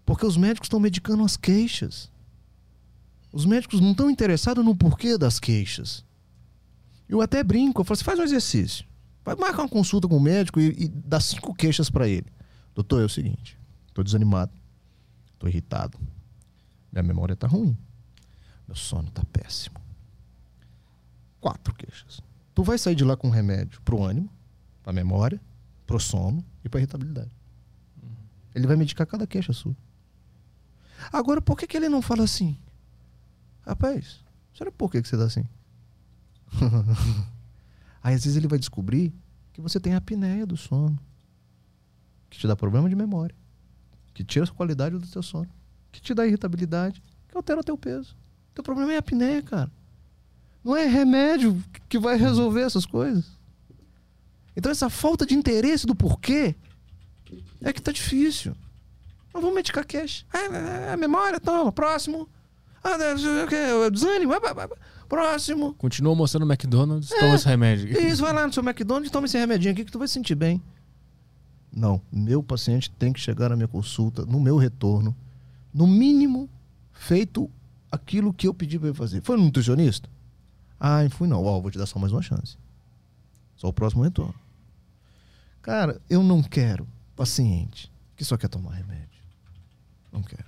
Porque 0.06 0.26
os 0.26 0.36
médicos 0.36 0.66
estão 0.66 0.78
medicando 0.78 1.24
as 1.24 1.38
queixas. 1.38 2.12
Os 3.32 3.46
médicos 3.46 3.80
não 3.80 3.92
estão 3.92 4.10
interessados 4.10 4.66
no 4.66 4.76
porquê 4.76 5.18
das 5.18 5.40
queixas. 5.40 6.04
Eu 7.08 7.22
até 7.22 7.42
brinco, 7.46 7.80
eu 7.80 7.86
falo 7.86 7.94
assim, 7.94 8.04
faz 8.04 8.20
um 8.20 8.24
exercício. 8.24 8.86
Vai 9.24 9.38
marcar 9.38 9.62
uma 9.62 9.70
consulta 9.70 10.06
com 10.06 10.18
o 10.18 10.20
médico 10.20 10.60
e, 10.60 10.76
e 10.78 10.90
dá 10.90 11.18
cinco 11.22 11.56
queixas 11.56 11.90
para 11.90 12.10
ele. 12.10 12.28
Doutor, 12.76 13.02
é 13.02 13.06
o 13.06 13.10
seguinte, 13.10 13.58
tô 13.94 14.04
desanimado, 14.04 14.52
tô 15.40 15.48
irritado, 15.48 15.98
minha 16.92 17.04
memória 17.04 17.38
tá 17.38 17.48
ruim, 17.48 17.78
meu 18.68 18.76
sono 18.76 19.10
tá 19.12 19.24
péssimo. 19.32 19.80
Quatro 21.40 21.74
queixas. 21.74 22.20
Tu 22.54 22.64
vai 22.64 22.78
sair 22.78 22.96
de 22.96 23.06
lá 23.06 23.16
com 23.16 23.30
remédio 23.30 23.82
pro 23.82 24.04
ânimo, 24.04 24.30
pra 24.84 24.92
memória, 24.92 25.40
pro 25.88 26.00
sono 26.00 26.46
e 26.64 26.70
pra 26.70 26.80
irritabilidade. 26.80 27.32
Ele 28.54 28.68
vai 28.68 28.76
medicar 28.76 29.08
cada 29.08 29.26
queixa 29.26 29.54
sua. 29.54 29.76
Agora, 31.12 31.42
por 31.42 31.58
que, 31.58 31.66
que 31.66 31.78
ele 31.78 31.90
não 31.90 32.02
fala 32.02 32.24
assim? 32.24 32.58
Rapaz, 33.66 34.20
será 34.54 34.72
por 34.72 34.92
que, 34.92 35.02
que 35.02 35.08
você 35.08 35.18
tá 35.18 35.24
assim? 35.24 35.46
Aí 38.04 38.16
às 38.16 38.24
vezes 38.24 38.36
ele 38.36 38.48
vai 38.48 38.60
descobrir 38.60 39.14
que 39.54 39.62
você 39.62 39.80
tem 39.80 39.96
apneia 39.96 40.46
do 40.46 40.58
sono, 40.58 41.00
que 42.30 42.38
te 42.38 42.48
dá 42.48 42.56
problema 42.56 42.90
de 42.90 42.96
memória, 42.96 43.36
que 44.14 44.24
tira 44.24 44.46
a 44.46 44.50
qualidade 44.50 44.98
do 44.98 45.08
teu 45.08 45.24
sono, 45.24 45.50
que 45.92 46.02
te 46.02 46.14
dá 46.14 46.26
irritabilidade, 46.26 47.02
que 47.28 47.38
altera 47.38 47.60
o 47.60 47.64
teu 47.64 47.78
peso. 47.78 48.16
Teu 48.54 48.64
problema 48.64 48.94
é 48.94 48.96
a 48.96 49.00
apneia, 49.00 49.42
cara. 49.42 49.72
Não 50.64 50.76
é 50.76 50.86
remédio 50.86 51.64
que 51.88 52.00
vai 52.00 52.18
resolver 52.18 52.62
essas 52.62 52.86
coisas. 52.86 53.37
Então 54.58 54.72
essa 54.72 54.90
falta 54.90 55.24
de 55.24 55.36
interesse 55.36 55.86
do 55.86 55.94
porquê 55.94 56.56
é 57.62 57.72
que 57.72 57.80
tá 57.80 57.92
difícil. 57.92 58.56
Mas 59.32 59.40
vamos 59.40 59.56
medicar 59.56 59.86
cash. 59.86 60.26
Ah, 60.34 60.94
a 60.94 60.98
memória, 60.98 61.40
toma, 61.40 61.72
próximo. 61.72 62.28
Ah, 62.84 62.98
quê? 63.48 63.92
desânimo, 63.92 64.34
próximo. 65.08 65.76
Continua 65.76 66.16
mostrando 66.16 66.44
o 66.44 66.52
McDonald's, 66.52 67.10
toma 67.10 67.36
esse 67.36 67.46
remédio. 67.46 68.02
Isso, 68.02 68.24
vai 68.24 68.34
lá 68.34 68.48
no 68.48 68.52
seu 68.54 68.64
McDonald's 68.64 69.10
e 69.10 69.12
toma 69.12 69.28
esse 69.28 69.38
remedinho 69.38 69.74
aqui 69.74 69.86
que 69.86 69.92
tu 69.92 70.00
vai 70.00 70.08
se 70.08 70.16
sentir 70.16 70.34
bem. 70.34 70.60
Não, 71.72 72.02
meu 72.12 72.42
paciente 72.42 72.90
tem 72.90 73.14
que 73.14 73.20
chegar 73.20 73.50
na 73.50 73.56
minha 73.56 73.68
consulta, 73.68 74.26
no 74.26 74.40
meu 74.40 74.58
retorno, 74.58 75.16
no 75.72 75.86
mínimo, 75.86 76.50
feito 76.94 77.48
aquilo 77.92 78.34
que 78.34 78.48
eu 78.48 78.56
pedi 78.56 78.80
para 78.80 78.88
ele 78.88 78.98
fazer. 78.98 79.22
Foi 79.22 79.38
no 79.38 79.44
nutricionista? 79.44 80.10
Ah, 80.80 81.04
não 81.04 81.12
fui 81.12 81.28
não. 81.28 81.44
Ó, 81.46 81.62
vou 81.62 81.70
te 81.70 81.78
dar 81.78 81.86
só 81.86 82.00
mais 82.00 82.12
uma 82.12 82.24
chance. 82.24 82.58
Só 83.56 83.68
o 83.68 83.74
próximo 83.74 84.02
retorno. 84.02 84.34
Cara, 85.68 86.00
eu 86.10 86.24
não 86.24 86.42
quero 86.42 86.88
paciente 87.14 87.92
que 88.16 88.24
só 88.24 88.38
quer 88.38 88.48
tomar 88.48 88.72
remédio. 88.72 89.20
Não 90.14 90.24
quero. 90.24 90.46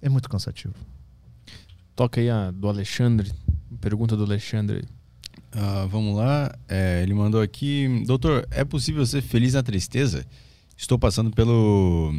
É 0.00 0.08
muito 0.08 0.26
cansativo. 0.26 0.72
Toca 1.94 2.18
aí 2.18 2.30
a 2.30 2.50
do 2.50 2.66
Alexandre. 2.66 3.30
Pergunta 3.78 4.16
do 4.16 4.24
Alexandre. 4.24 4.88
Ah, 5.52 5.86
vamos 5.90 6.16
lá. 6.16 6.50
É, 6.66 7.02
ele 7.02 7.12
mandou 7.12 7.42
aqui: 7.42 8.02
Doutor, 8.06 8.48
é 8.50 8.64
possível 8.64 9.04
ser 9.04 9.20
feliz 9.20 9.52
na 9.52 9.62
tristeza? 9.62 10.24
Estou 10.74 10.98
passando 10.98 11.30
pelo, 11.30 12.10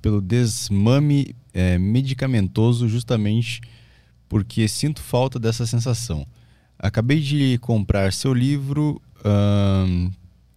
pelo 0.00 0.22
desmame 0.22 1.34
é, 1.52 1.76
medicamentoso 1.76 2.88
justamente 2.88 3.60
porque 4.28 4.68
sinto 4.68 5.00
falta 5.00 5.40
dessa 5.40 5.66
sensação. 5.66 6.24
Acabei 6.78 7.18
de 7.18 7.58
comprar 7.58 8.12
seu 8.12 8.32
livro, 8.32 9.02
ahn, 9.24 10.12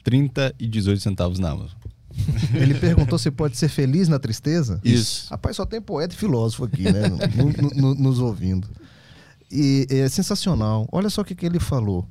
30 0.07 0.55
e 0.57 0.65
18 0.67 1.01
centavos 1.01 1.37
na 1.37 1.49
Amazon. 1.49 1.77
Ele 2.53 2.73
perguntou 2.75 3.19
se 3.19 3.29
pode 3.29 3.57
ser 3.57 3.67
feliz 3.67 4.07
na 4.07 4.17
tristeza? 4.17 4.79
Isso. 4.81 5.29
Rapaz, 5.29 5.57
só 5.57 5.65
tem 5.65 5.81
poeta 5.81 6.15
e 6.15 6.17
filósofo 6.17 6.63
aqui, 6.63 6.83
né? 6.83 7.09
no- 7.09 7.51
no- 7.51 7.69
no- 7.75 7.95
nos 7.95 8.19
ouvindo. 8.19 8.69
E 9.51 9.85
é 9.89 10.07
sensacional. 10.07 10.87
Olha 10.93 11.09
só 11.09 11.21
o 11.23 11.25
que, 11.25 11.35
que 11.35 11.45
ele 11.45 11.59
falou. 11.59 12.07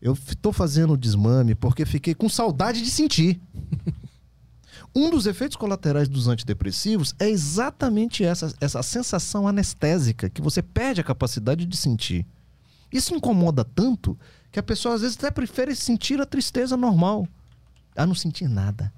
Eu 0.00 0.12
estou 0.12 0.52
fazendo 0.52 0.94
desmame 0.94 1.54
porque 1.54 1.86
fiquei 1.86 2.14
com 2.14 2.28
saudade 2.28 2.82
de 2.82 2.90
sentir. 2.90 3.40
Um 4.94 5.08
dos 5.08 5.24
efeitos 5.26 5.56
colaterais 5.56 6.10
dos 6.10 6.28
antidepressivos 6.28 7.14
é 7.18 7.30
exatamente 7.30 8.22
essa, 8.24 8.52
essa 8.60 8.82
sensação 8.82 9.48
anestésica 9.48 10.28
que 10.28 10.42
você 10.42 10.60
perde 10.60 11.00
a 11.00 11.04
capacidade 11.04 11.64
de 11.64 11.76
sentir. 11.78 12.26
Isso 12.92 13.14
incomoda 13.14 13.64
tanto 13.64 14.18
que 14.52 14.60
a 14.60 14.62
pessoa 14.62 14.94
às 14.94 15.00
vezes 15.00 15.16
até 15.16 15.30
prefere 15.30 15.74
sentir 15.74 16.20
a 16.20 16.26
tristeza 16.26 16.76
normal 16.76 17.26
a 17.96 18.06
não 18.06 18.14
sentir 18.14 18.46
nada. 18.48 18.92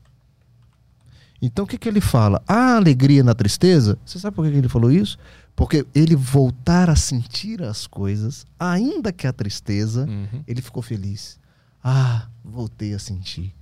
Então 1.41 1.65
o 1.65 1.69
que, 1.69 1.79
que 1.79 1.89
ele 1.89 2.01
fala? 2.01 2.43
A 2.47 2.77
alegria 2.77 3.23
na 3.23 3.35
tristeza, 3.35 3.99
você 4.05 4.19
sabe 4.19 4.35
por 4.35 4.45
que 4.45 4.51
que 4.53 4.59
ele 4.59 4.69
falou 4.69 4.91
isso? 4.91 5.19
Porque 5.55 5.87
ele 5.95 6.17
voltar 6.17 6.91
a 6.91 6.97
sentir 6.97 7.63
as 7.63 7.87
coisas, 7.87 8.45
ainda 8.59 9.13
que 9.13 9.27
a 9.27 9.33
tristeza, 9.33 10.05
Uhum. 10.07 10.43
ele 10.47 10.61
ficou 10.63 10.83
feliz. 10.83 11.39
Ah, 11.83 12.29
voltei 12.43 12.95
a 12.95 12.99
sentir. 12.99 13.55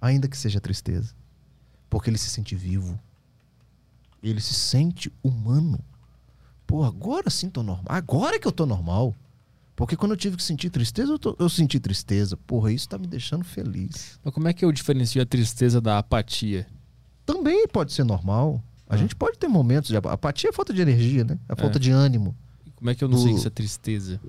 Ainda 0.00 0.26
que 0.28 0.36
seja 0.36 0.60
tristeza. 0.60 1.14
Porque 1.88 2.10
ele 2.10 2.18
se 2.18 2.28
sente 2.28 2.54
vivo. 2.56 2.98
Ele 4.22 4.40
se 4.40 4.52
sente 4.52 5.12
humano. 5.22 5.78
Pô, 6.66 6.84
agora 6.84 7.30
sim 7.30 7.48
tô 7.48 7.62
normal. 7.62 7.84
Agora 7.88 8.38
que 8.38 8.46
eu 8.46 8.52
tô 8.52 8.66
normal. 8.66 9.14
Porque 9.74 9.96
quando 9.96 10.12
eu 10.12 10.16
tive 10.16 10.36
que 10.36 10.42
sentir 10.42 10.68
tristeza, 10.70 11.12
eu, 11.12 11.18
tô- 11.18 11.34
eu 11.38 11.48
senti 11.48 11.80
tristeza. 11.80 12.36
Porra, 12.36 12.70
isso 12.72 12.88
tá 12.88 12.98
me 12.98 13.06
deixando 13.06 13.44
feliz. 13.44 14.18
Mas 14.22 14.32
como 14.34 14.46
é 14.48 14.52
que 14.52 14.64
eu 14.64 14.70
diferencio 14.72 15.20
a 15.22 15.26
tristeza 15.26 15.80
da 15.80 15.98
apatia? 15.98 16.66
Também 17.24 17.66
pode 17.68 17.92
ser 17.92 18.04
normal. 18.04 18.62
A 18.88 18.94
Ah. 18.94 18.98
gente 18.98 19.16
pode 19.16 19.38
ter 19.38 19.48
momentos 19.48 19.88
de 19.88 19.96
apa- 19.96 20.12
apatia, 20.12 20.50
é 20.50 20.52
falta 20.52 20.72
de 20.74 20.82
energia, 20.82 21.24
né? 21.24 21.38
É 21.48 21.56
falta 21.56 21.78
É. 21.78 21.80
de 21.80 21.90
ânimo. 21.90 22.36
Como 22.76 22.90
é 22.90 22.94
que 22.96 23.02
eu 23.02 23.08
não 23.08 23.16
sei 23.16 23.28
Do- 23.28 23.32
que 23.34 23.38
isso 23.38 23.46
é 23.46 23.50
tristeza? 23.50 24.20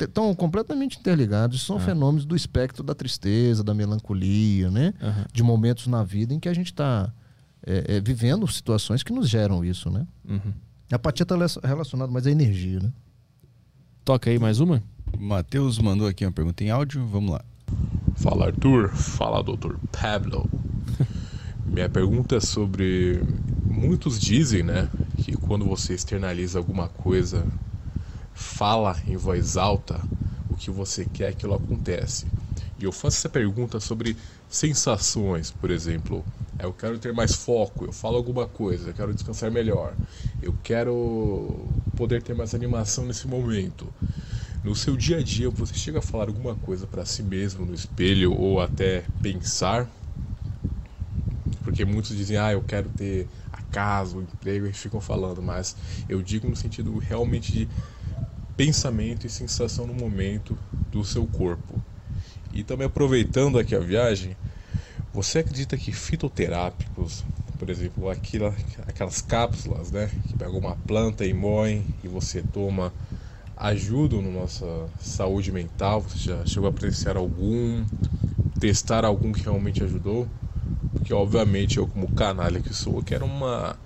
Estão 0.00 0.34
completamente 0.34 0.98
interligados. 0.98 1.62
São 1.64 1.76
Ah. 1.76 1.80
fenômenos 1.80 2.24
do 2.24 2.34
espectro 2.34 2.82
da 2.82 2.94
tristeza, 2.94 3.62
da 3.62 3.74
melancolia, 3.74 4.70
né? 4.70 4.94
Aham. 5.00 5.26
De 5.32 5.42
momentos 5.42 5.86
na 5.86 6.02
vida 6.02 6.34
em 6.34 6.40
que 6.40 6.48
a 6.48 6.54
gente 6.54 6.72
está 6.72 7.12
vivendo 8.02 8.46
situações 8.48 9.02
que 9.02 9.12
nos 9.12 9.28
geram 9.28 9.62
isso, 9.64 9.90
né? 9.90 10.06
Uhum. 10.28 10.52
A 10.90 10.96
apatia 10.96 11.22
está 11.24 11.36
relacionada 11.62 12.10
mais 12.10 12.26
à 12.26 12.30
energia, 12.30 12.80
né? 12.80 12.90
Toca 14.10 14.28
aí 14.28 14.40
mais 14.40 14.58
uma? 14.58 14.82
O 15.16 15.22
Matheus 15.22 15.78
mandou 15.78 16.08
aqui 16.08 16.26
uma 16.26 16.32
pergunta 16.32 16.64
em 16.64 16.70
áudio. 16.70 17.06
Vamos 17.06 17.30
lá. 17.30 17.44
Fala 18.16 18.46
Arthur, 18.46 18.88
fala 18.88 19.40
Dr. 19.40 19.76
Pablo. 19.92 20.50
Minha 21.64 21.88
pergunta 21.88 22.34
é 22.34 22.40
sobre. 22.40 23.22
Muitos 23.64 24.18
dizem, 24.20 24.64
né, 24.64 24.90
que 25.18 25.36
quando 25.36 25.64
você 25.64 25.94
externaliza 25.94 26.58
alguma 26.58 26.88
coisa, 26.88 27.46
fala 28.34 28.96
em 29.06 29.16
voz 29.16 29.56
alta 29.56 30.00
o 30.48 30.56
que 30.56 30.72
você 30.72 31.04
quer, 31.04 31.28
aquilo 31.28 31.54
acontece. 31.54 32.26
E 32.80 32.84
eu 32.86 32.90
faço 32.90 33.18
essa 33.18 33.28
pergunta 33.28 33.78
sobre 33.78 34.16
sensações, 34.50 35.50
por 35.52 35.70
exemplo. 35.70 36.26
É, 36.58 36.66
Eu 36.66 36.74
quero 36.74 36.98
ter 37.00 37.12
mais 37.14 37.34
foco, 37.34 37.86
eu 37.86 37.92
falo 37.92 38.18
alguma 38.18 38.48
coisa, 38.48 38.90
eu 38.90 38.94
quero 38.94 39.14
descansar 39.14 39.50
melhor, 39.50 39.96
eu 40.42 40.54
quero 40.62 41.80
poder 41.96 42.22
ter 42.22 42.34
mais 42.34 42.54
animação 42.54 43.06
nesse 43.06 43.28
momento. 43.28 43.94
No 44.62 44.74
seu 44.76 44.96
dia 44.96 45.18
a 45.18 45.22
dia, 45.24 45.50
você 45.50 45.74
chega 45.74 46.00
a 46.00 46.02
falar 46.02 46.28
alguma 46.28 46.56
coisa 46.56 46.86
para 46.86 47.04
si 47.06 47.22
mesmo 47.22 47.66
no 47.66 47.74
espelho 47.74 48.32
ou 48.34 48.60
até 48.60 49.06
pensar? 49.22 49.90
Porque 51.62 51.84
muitos 51.84 52.16
dizem, 52.16 52.36
ah, 52.38 52.52
eu 52.52 52.62
quero 52.62 52.88
ter 52.88 53.28
a 53.52 53.60
casa, 53.62 54.16
o 54.16 54.22
emprego, 54.22 54.66
e 54.66 54.72
ficam 54.72 55.00
falando, 55.00 55.42
mas 55.42 55.76
eu 56.08 56.22
digo 56.22 56.48
no 56.48 56.56
sentido 56.56 56.96
realmente 56.98 57.52
de 57.52 57.68
pensamento 58.56 59.26
e 59.26 59.30
sensação 59.30 59.86
no 59.86 59.94
momento 59.94 60.58
do 60.90 61.04
seu 61.04 61.26
corpo. 61.28 61.82
E 62.52 62.64
também 62.64 62.86
aproveitando 62.86 63.58
aqui 63.58 63.74
a 63.74 63.78
viagem, 63.78 64.36
você 65.12 65.40
acredita 65.40 65.76
que 65.76 65.92
fitoterápicos, 65.92 67.24
por 67.58 67.68
exemplo, 67.68 68.08
aquela, 68.08 68.54
aquelas 68.86 69.20
cápsulas, 69.20 69.90
né, 69.90 70.10
que 70.26 70.34
pegam 70.34 70.58
uma 70.58 70.76
planta 70.76 71.24
e 71.24 71.32
moem 71.32 71.84
e 72.02 72.08
você 72.08 72.42
toma, 72.42 72.92
ajudam 73.56 74.22
na 74.22 74.30
nossa 74.30 74.88
saúde 75.00 75.52
mental? 75.52 76.00
Você 76.02 76.30
já 76.30 76.46
chegou 76.46 76.66
a 76.66 76.70
apreciar 76.70 77.16
algum, 77.16 77.84
testar 78.58 79.04
algum 79.04 79.32
que 79.32 79.42
realmente 79.42 79.82
ajudou? 79.84 80.26
Porque 80.92 81.12
obviamente 81.12 81.78
eu 81.78 81.86
como 81.86 82.10
canalha 82.12 82.60
que 82.60 82.74
sou, 82.74 83.02
quero 83.02 83.26
uma 83.26 83.76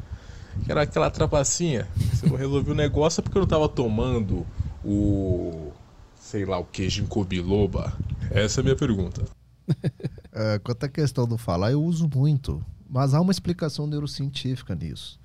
que 0.65 0.71
era 0.71 0.83
aquela 0.83 1.11
trapacinha. 1.11 1.89
Se 2.15 2.27
eu 2.27 2.37
resolvi 2.37 2.71
o 2.71 2.75
negócio 2.75 3.21
é 3.21 3.23
porque 3.23 3.37
eu 3.37 3.41
não 3.41 3.49
tava 3.49 3.69
tomando 3.69 4.47
o 4.85 5.73
sei 6.35 6.45
lá 6.45 6.59
o 6.59 6.65
que, 6.65 6.89
ginkgo. 6.89 7.25
Essa 8.29 8.59
é 8.59 8.61
a 8.61 8.65
minha 8.65 8.77
pergunta. 8.77 9.25
É, 10.37 10.59
quanto 10.59 10.83
à 10.83 10.89
questão 10.89 11.29
do 11.29 11.39
falar, 11.39 11.71
eu 11.71 11.81
uso 11.81 12.11
muito. 12.13 12.61
Mas 12.91 13.15
há 13.15 13.21
uma 13.21 13.31
explicação 13.31 13.87
neurocientífica 13.87 14.75
nisso. 14.75 15.21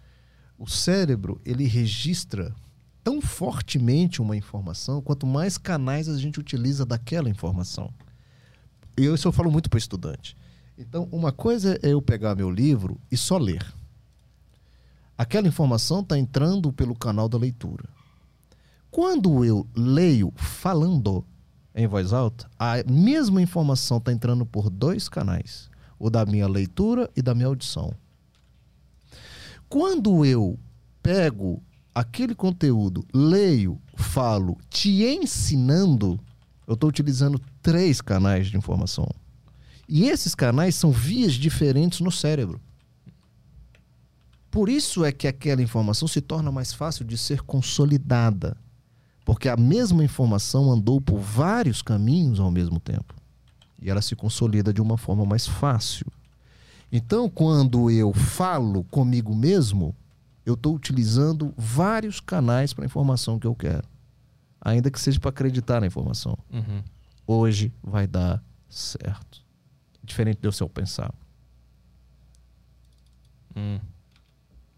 O 0.56 0.68
cérebro, 0.68 1.42
ele 1.44 1.66
registra 1.66 2.54
tão 3.04 3.20
fortemente 3.20 4.22
uma 4.22 4.38
informação 4.38 5.02
quanto 5.02 5.26
mais 5.26 5.58
canais 5.58 6.08
a 6.08 6.16
gente 6.16 6.40
utiliza 6.40 6.86
daquela 6.86 7.28
informação. 7.28 7.92
E 8.96 9.04
isso 9.08 9.28
eu 9.28 9.32
falo 9.32 9.50
muito 9.50 9.68
para 9.68 9.80
estudante. 9.80 10.38
Então, 10.78 11.10
uma 11.12 11.32
coisa 11.32 11.80
é 11.82 11.90
eu 11.90 12.04
pegar 12.04 12.36
meu 12.36 12.52
livro 12.52 13.02
e 13.12 13.18
só 13.18 13.40
ler. 13.40 13.66
Aquela 15.18 15.48
informação 15.48 16.02
está 16.02 16.20
entrando 16.20 16.72
pelo 16.72 16.96
canal 16.96 17.28
da 17.28 17.40
leitura. 17.40 17.90
Quando 18.92 19.46
eu 19.46 19.68
leio 19.76 20.34
falando 20.36 21.26
em 21.76 21.88
voz 21.88 22.12
alta, 22.12 22.50
a 22.58 22.84
mesma 22.90 23.42
informação 23.42 23.98
está 23.98 24.12
entrando 24.12 24.46
por 24.46 24.70
dois 24.70 25.08
canais: 25.08 25.70
o 25.98 26.10
da 26.10 26.26
minha 26.26 26.48
leitura 26.48 27.10
e 27.16 27.22
da 27.22 27.36
minha 27.36 27.48
audição. 27.48 27.94
Quando 29.68 30.26
eu 30.26 30.58
pego 31.04 31.62
aquele 31.94 32.34
conteúdo, 32.34 33.06
leio, 33.14 33.80
falo, 33.96 34.58
te 34.70 35.04
ensinando, 35.04 36.20
eu 36.66 36.74
estou 36.74 36.90
utilizando 36.90 37.40
três 37.62 38.02
canais 38.02 38.48
de 38.48 38.58
informação. 38.58 39.08
E 39.88 40.08
esses 40.08 40.34
canais 40.34 40.76
são 40.76 40.92
vias 40.92 41.34
diferentes 41.34 42.00
no 42.00 42.12
cérebro. 42.12 42.62
Por 44.52 44.70
isso 44.70 45.06
é 45.06 45.12
que 45.12 45.28
aquela 45.28 45.62
informação 45.62 46.08
se 46.08 46.22
torna 46.22 46.52
mais 46.52 46.74
fácil 46.74 47.06
de 47.06 47.18
ser 47.18 47.42
consolidada. 47.42 48.58
Porque 49.30 49.48
a 49.48 49.56
mesma 49.56 50.04
informação 50.04 50.72
andou 50.72 51.00
por 51.00 51.20
vários 51.20 51.84
caminhos 51.84 52.40
ao 52.40 52.50
mesmo 52.50 52.80
tempo. 52.80 53.14
E 53.80 53.88
ela 53.88 54.02
se 54.02 54.16
consolida 54.16 54.74
de 54.74 54.82
uma 54.82 54.98
forma 54.98 55.24
mais 55.24 55.46
fácil. 55.46 56.08
Então, 56.92 57.30
quando 57.30 57.92
eu 57.92 58.12
falo 58.12 58.84
comigo 58.86 59.36
mesmo, 59.36 59.96
eu 60.44 60.56
estou 60.56 60.76
utilizando 60.76 61.54
vários 61.56 62.20
canais 62.20 62.74
para 62.74 62.86
a 62.86 62.88
informação 62.88 63.38
que 63.38 63.46
eu 63.46 63.54
quero. 63.54 63.88
Ainda 64.60 64.90
que 64.90 65.00
seja 65.00 65.20
para 65.20 65.30
acreditar 65.30 65.80
na 65.80 65.86
informação. 65.86 66.36
Uhum. 66.52 66.82
Hoje 67.28 67.72
vai 67.84 68.08
dar 68.08 68.44
certo. 68.68 69.46
Diferente 70.04 70.42
do 70.42 70.52
seu 70.52 70.68
pensar. 70.68 71.14
Hum. 73.56 73.80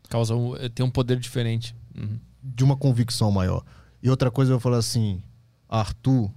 Causa 0.10 0.36
um, 0.36 0.56
tem 0.76 0.86
um 0.86 0.92
poder 0.92 1.18
diferente. 1.22 1.74
Uhum. 1.98 2.20
De 2.44 2.66
uma 2.66 2.76
convicção 2.76 3.32
maior. 3.32 3.64
E 4.04 4.10
outra 4.10 4.32
coisa 4.32 4.52
eu 4.52 4.56
vou 4.56 4.62
falar 4.62 4.78
assim: 4.78 5.22
Arthur, 5.70 6.32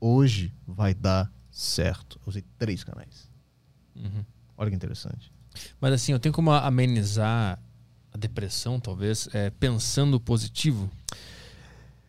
hoje 0.00 0.52
vai 0.66 0.94
dar 0.94 1.32
certo. 1.50 2.16
Eu 2.24 2.28
usei 2.28 2.44
três 2.58 2.84
canais. 2.84 3.30
Uhum. 3.96 4.24
Olha 4.56 4.70
que 4.70 4.76
interessante. 4.76 5.32
Mas 5.80 5.92
assim, 5.94 6.12
eu 6.12 6.20
tenho 6.20 6.34
como 6.34 6.52
amenizar 6.52 7.58
a 8.12 8.18
depressão, 8.18 8.78
talvez, 8.80 9.28
é, 9.32 9.50
pensando 9.50 10.20
positivo. 10.20 10.90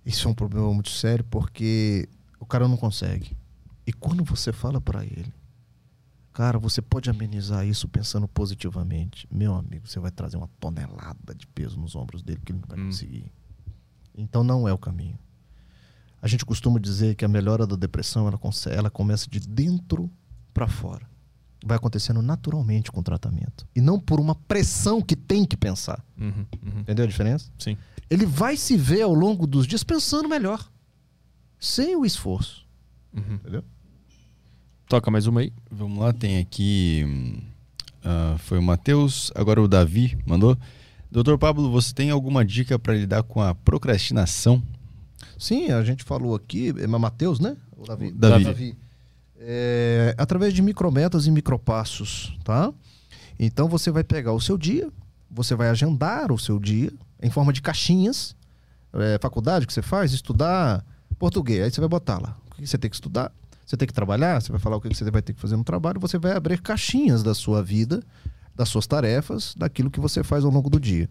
Isso 0.06 0.28
é 0.28 0.32
um 0.32 0.34
problema 0.34 0.72
muito 0.74 0.90
sério 0.90 1.24
porque 1.26 2.10
o 2.40 2.46
cara 2.46 2.68
não 2.68 2.78
consegue. 2.78 3.36
E 3.86 3.94
quando 3.94 4.24
você 4.24 4.52
fala 4.52 4.80
para 4.82 5.04
ele, 5.06 5.32
Cara, 6.34 6.58
você 6.58 6.82
pode 6.82 7.10
amenizar 7.10 7.68
isso 7.68 7.90
pensando 7.90 8.26
positivamente. 8.26 9.28
Meu 9.30 9.54
amigo, 9.54 9.86
você 9.86 10.00
vai 10.00 10.12
trazer 10.12 10.38
uma 10.38 10.48
tonelada 10.62 11.36
de 11.36 11.46
peso 11.46 11.78
nos 11.78 11.94
ombros 11.94 12.24
dele 12.24 12.40
que 12.46 12.54
ele 12.54 12.60
não 12.62 12.68
vai 12.70 12.80
Hum. 12.80 12.86
conseguir. 12.86 13.30
Então 14.16 14.44
não 14.44 14.68
é 14.68 14.74
o 14.74 14.78
caminho. 14.78 15.18
A 16.22 16.28
gente 16.28 16.46
costuma 16.46 16.80
dizer 16.80 17.16
que 17.16 17.26
a 17.26 17.28
melhora 17.28 17.66
da 17.66 17.76
depressão 17.76 18.28
ela, 18.28 18.40
ela 18.70 18.90
começa 18.90 19.28
de 19.30 19.40
dentro 19.40 20.10
para 20.54 20.68
fora. 20.68 21.10
Vai 21.66 21.78
acontecendo 21.78 22.22
naturalmente 22.22 22.92
com 22.92 23.00
o 23.00 23.04
tratamento. 23.04 23.68
E 23.76 23.82
não 23.82 24.00
por 24.00 24.20
uma 24.20 24.36
pressão 24.36 25.02
que 25.02 25.16
tem 25.16 25.46
que 25.46 25.58
pensar. 25.58 26.04
Uhum, 26.18 26.46
uhum. 26.64 26.80
Entendeu 26.82 27.06
a 27.06 27.08
diferença? 27.08 27.52
Sim. 27.58 27.78
Ele 28.10 28.26
vai 28.26 28.58
se 28.58 28.78
ver 28.78 29.02
ao 29.04 29.14
longo 29.14 29.48
dos 29.48 29.66
dias 29.66 29.84
pensando 29.84 30.28
melhor. 30.28 30.70
Sem 31.60 31.96
o 31.96 32.06
esforço. 32.06 32.68
Uhum. 33.14 33.36
Entendeu? 33.36 33.64
Toca 34.88 35.10
mais 35.10 35.26
uma 35.26 35.42
aí. 35.42 35.54
Vamos 35.72 36.00
lá, 36.00 36.12
tem 36.12 36.40
aqui. 36.40 37.42
ah, 38.04 38.36
foi 38.40 38.60
o 38.60 38.64
Matheus, 38.64 39.32
agora 39.36 39.62
o 39.62 39.68
Davi 39.68 40.18
mandou. 40.26 40.58
Doutor 41.12 41.38
Pablo, 41.38 41.70
você 41.70 41.94
tem 41.94 42.10
alguma 42.10 42.46
dica 42.46 42.80
para 42.80 42.94
lidar 42.94 43.22
com 43.24 43.42
a 43.42 43.54
procrastinação? 43.54 44.64
Sim, 45.38 45.70
a 45.70 45.84
gente 45.84 46.06
falou 46.06 46.34
aqui, 46.34 46.74
é 46.78 46.88
Matheus, 46.88 47.38
né? 47.38 47.58
O 47.76 47.86
Davi. 47.86 48.12
Davi. 48.14 48.78
É, 49.38 50.16
através 50.18 50.54
de 50.54 50.62
micrometas 50.62 51.28
e 51.28 51.32
micropassos, 51.32 52.34
tá? 52.46 52.72
Então 53.38 53.68
você 53.68 53.92
vai 53.92 54.06
pegar 54.06 54.32
o 54.32 54.40
seu 54.40 54.58
dia, 54.58 54.90
você 55.30 55.54
vai 55.54 55.68
agendar 55.68 56.32
o 56.32 56.40
seu 56.40 56.58
dia 56.58 56.94
em 57.22 57.30
forma 57.30 57.52
de 57.52 57.62
caixinhas, 57.62 58.34
é, 58.94 59.20
faculdade 59.22 59.68
que 59.68 59.74
você 59.74 59.82
faz, 59.82 60.14
estudar 60.14 60.86
português, 61.20 61.64
aí 61.64 61.72
você 61.72 61.82
vai 61.82 61.90
botar 61.90 62.20
lá 62.20 62.38
o 62.52 62.56
que 62.56 62.66
você 62.66 62.78
tem 62.78 62.90
que 62.90 62.96
estudar, 62.96 63.34
você 63.66 63.76
tem 63.76 63.88
que 63.88 63.94
trabalhar, 63.94 64.42
você 64.42 64.52
vai 64.52 64.62
falar 64.62 64.78
o 64.78 64.82
que 64.82 64.88
você 64.88 65.12
vai 65.12 65.22
ter 65.22 65.34
que 65.34 65.42
fazer 65.42 65.58
no 65.58 65.64
trabalho, 65.64 66.00
você 66.00 66.18
vai 66.18 66.32
abrir 66.32 66.62
caixinhas 66.62 67.22
da 67.22 67.34
sua 67.34 67.62
vida, 67.62 68.02
das 68.56 68.70
suas 68.70 68.86
tarefas, 68.88 69.54
daquilo 69.56 69.90
que 69.92 70.00
você 70.00 70.24
faz 70.24 70.44
ao 70.44 70.52
longo 70.52 70.70
do 70.70 70.80
dia. 70.80 71.10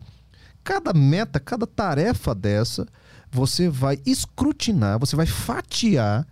Cada 0.63 0.93
meta, 0.93 1.41
cada 1.41 1.67
tarefa 1.67 2.35
dessa, 2.35 2.87
você 3.31 3.69
vai 3.69 3.99
escrutinar, 4.05 4.99
você 4.99 5.17
vai 5.17 5.27
fatiar 5.27 6.27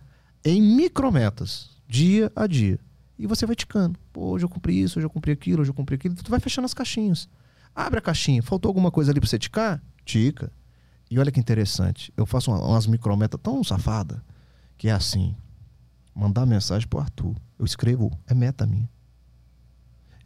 em 0.45 0.61
micrometas, 0.61 1.69
dia 1.87 2.31
a 2.35 2.45
dia. 2.45 2.79
E 3.17 3.27
você 3.27 3.45
vai 3.45 3.55
ticando. 3.55 3.97
Pô, 4.13 4.29
hoje 4.29 4.45
eu 4.45 4.49
cumpri 4.49 4.81
isso, 4.81 4.99
hoje 4.99 5.05
eu 5.05 5.09
cumpri 5.09 5.31
aquilo, 5.31 5.61
hoje 5.61 5.71
eu 5.71 5.75
cumpri 5.75 5.95
aquilo. 5.95 6.15
Tu 6.15 6.29
vai 6.31 6.39
fechando 6.39 6.65
as 6.65 6.73
caixinhas. 6.73 7.27
Abre 7.75 7.99
a 7.99 8.01
caixinha. 8.01 8.41
Faltou 8.41 8.69
alguma 8.69 8.91
coisa 8.91 9.11
ali 9.11 9.19
pra 9.19 9.27
você 9.29 9.37
ticar? 9.37 9.81
Tica. 10.05 10.51
E 11.11 11.19
olha 11.19 11.31
que 11.31 11.39
interessante. 11.39 12.13
Eu 12.15 12.25
faço 12.25 12.49
uma- 12.51 12.63
umas 12.63 12.87
micrometas 12.87 13.39
tão 13.43 13.61
safada 13.63 14.23
que 14.77 14.87
é 14.87 14.91
assim. 14.91 15.35
Mandar 16.15 16.45
mensagem 16.45 16.87
pro 16.87 16.99
Arthur. 16.99 17.35
Eu 17.57 17.65
escrevo, 17.65 18.09
é 18.25 18.33
meta 18.33 18.65
minha. 18.65 18.89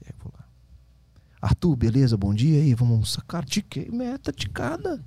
E 0.02 0.06
aí 0.06 0.14
eu 0.16 0.24
vou 0.24 0.32
lá. 0.38 0.46
Arthur, 1.44 1.76
beleza? 1.76 2.16
Bom 2.16 2.34
dia 2.34 2.62
aí, 2.62 2.74
vamos 2.74 2.94
almoçar. 2.94 3.22
Cara, 3.28 3.46
tiquei, 3.46 3.90
meta 3.92 4.32
ticada. 4.32 5.04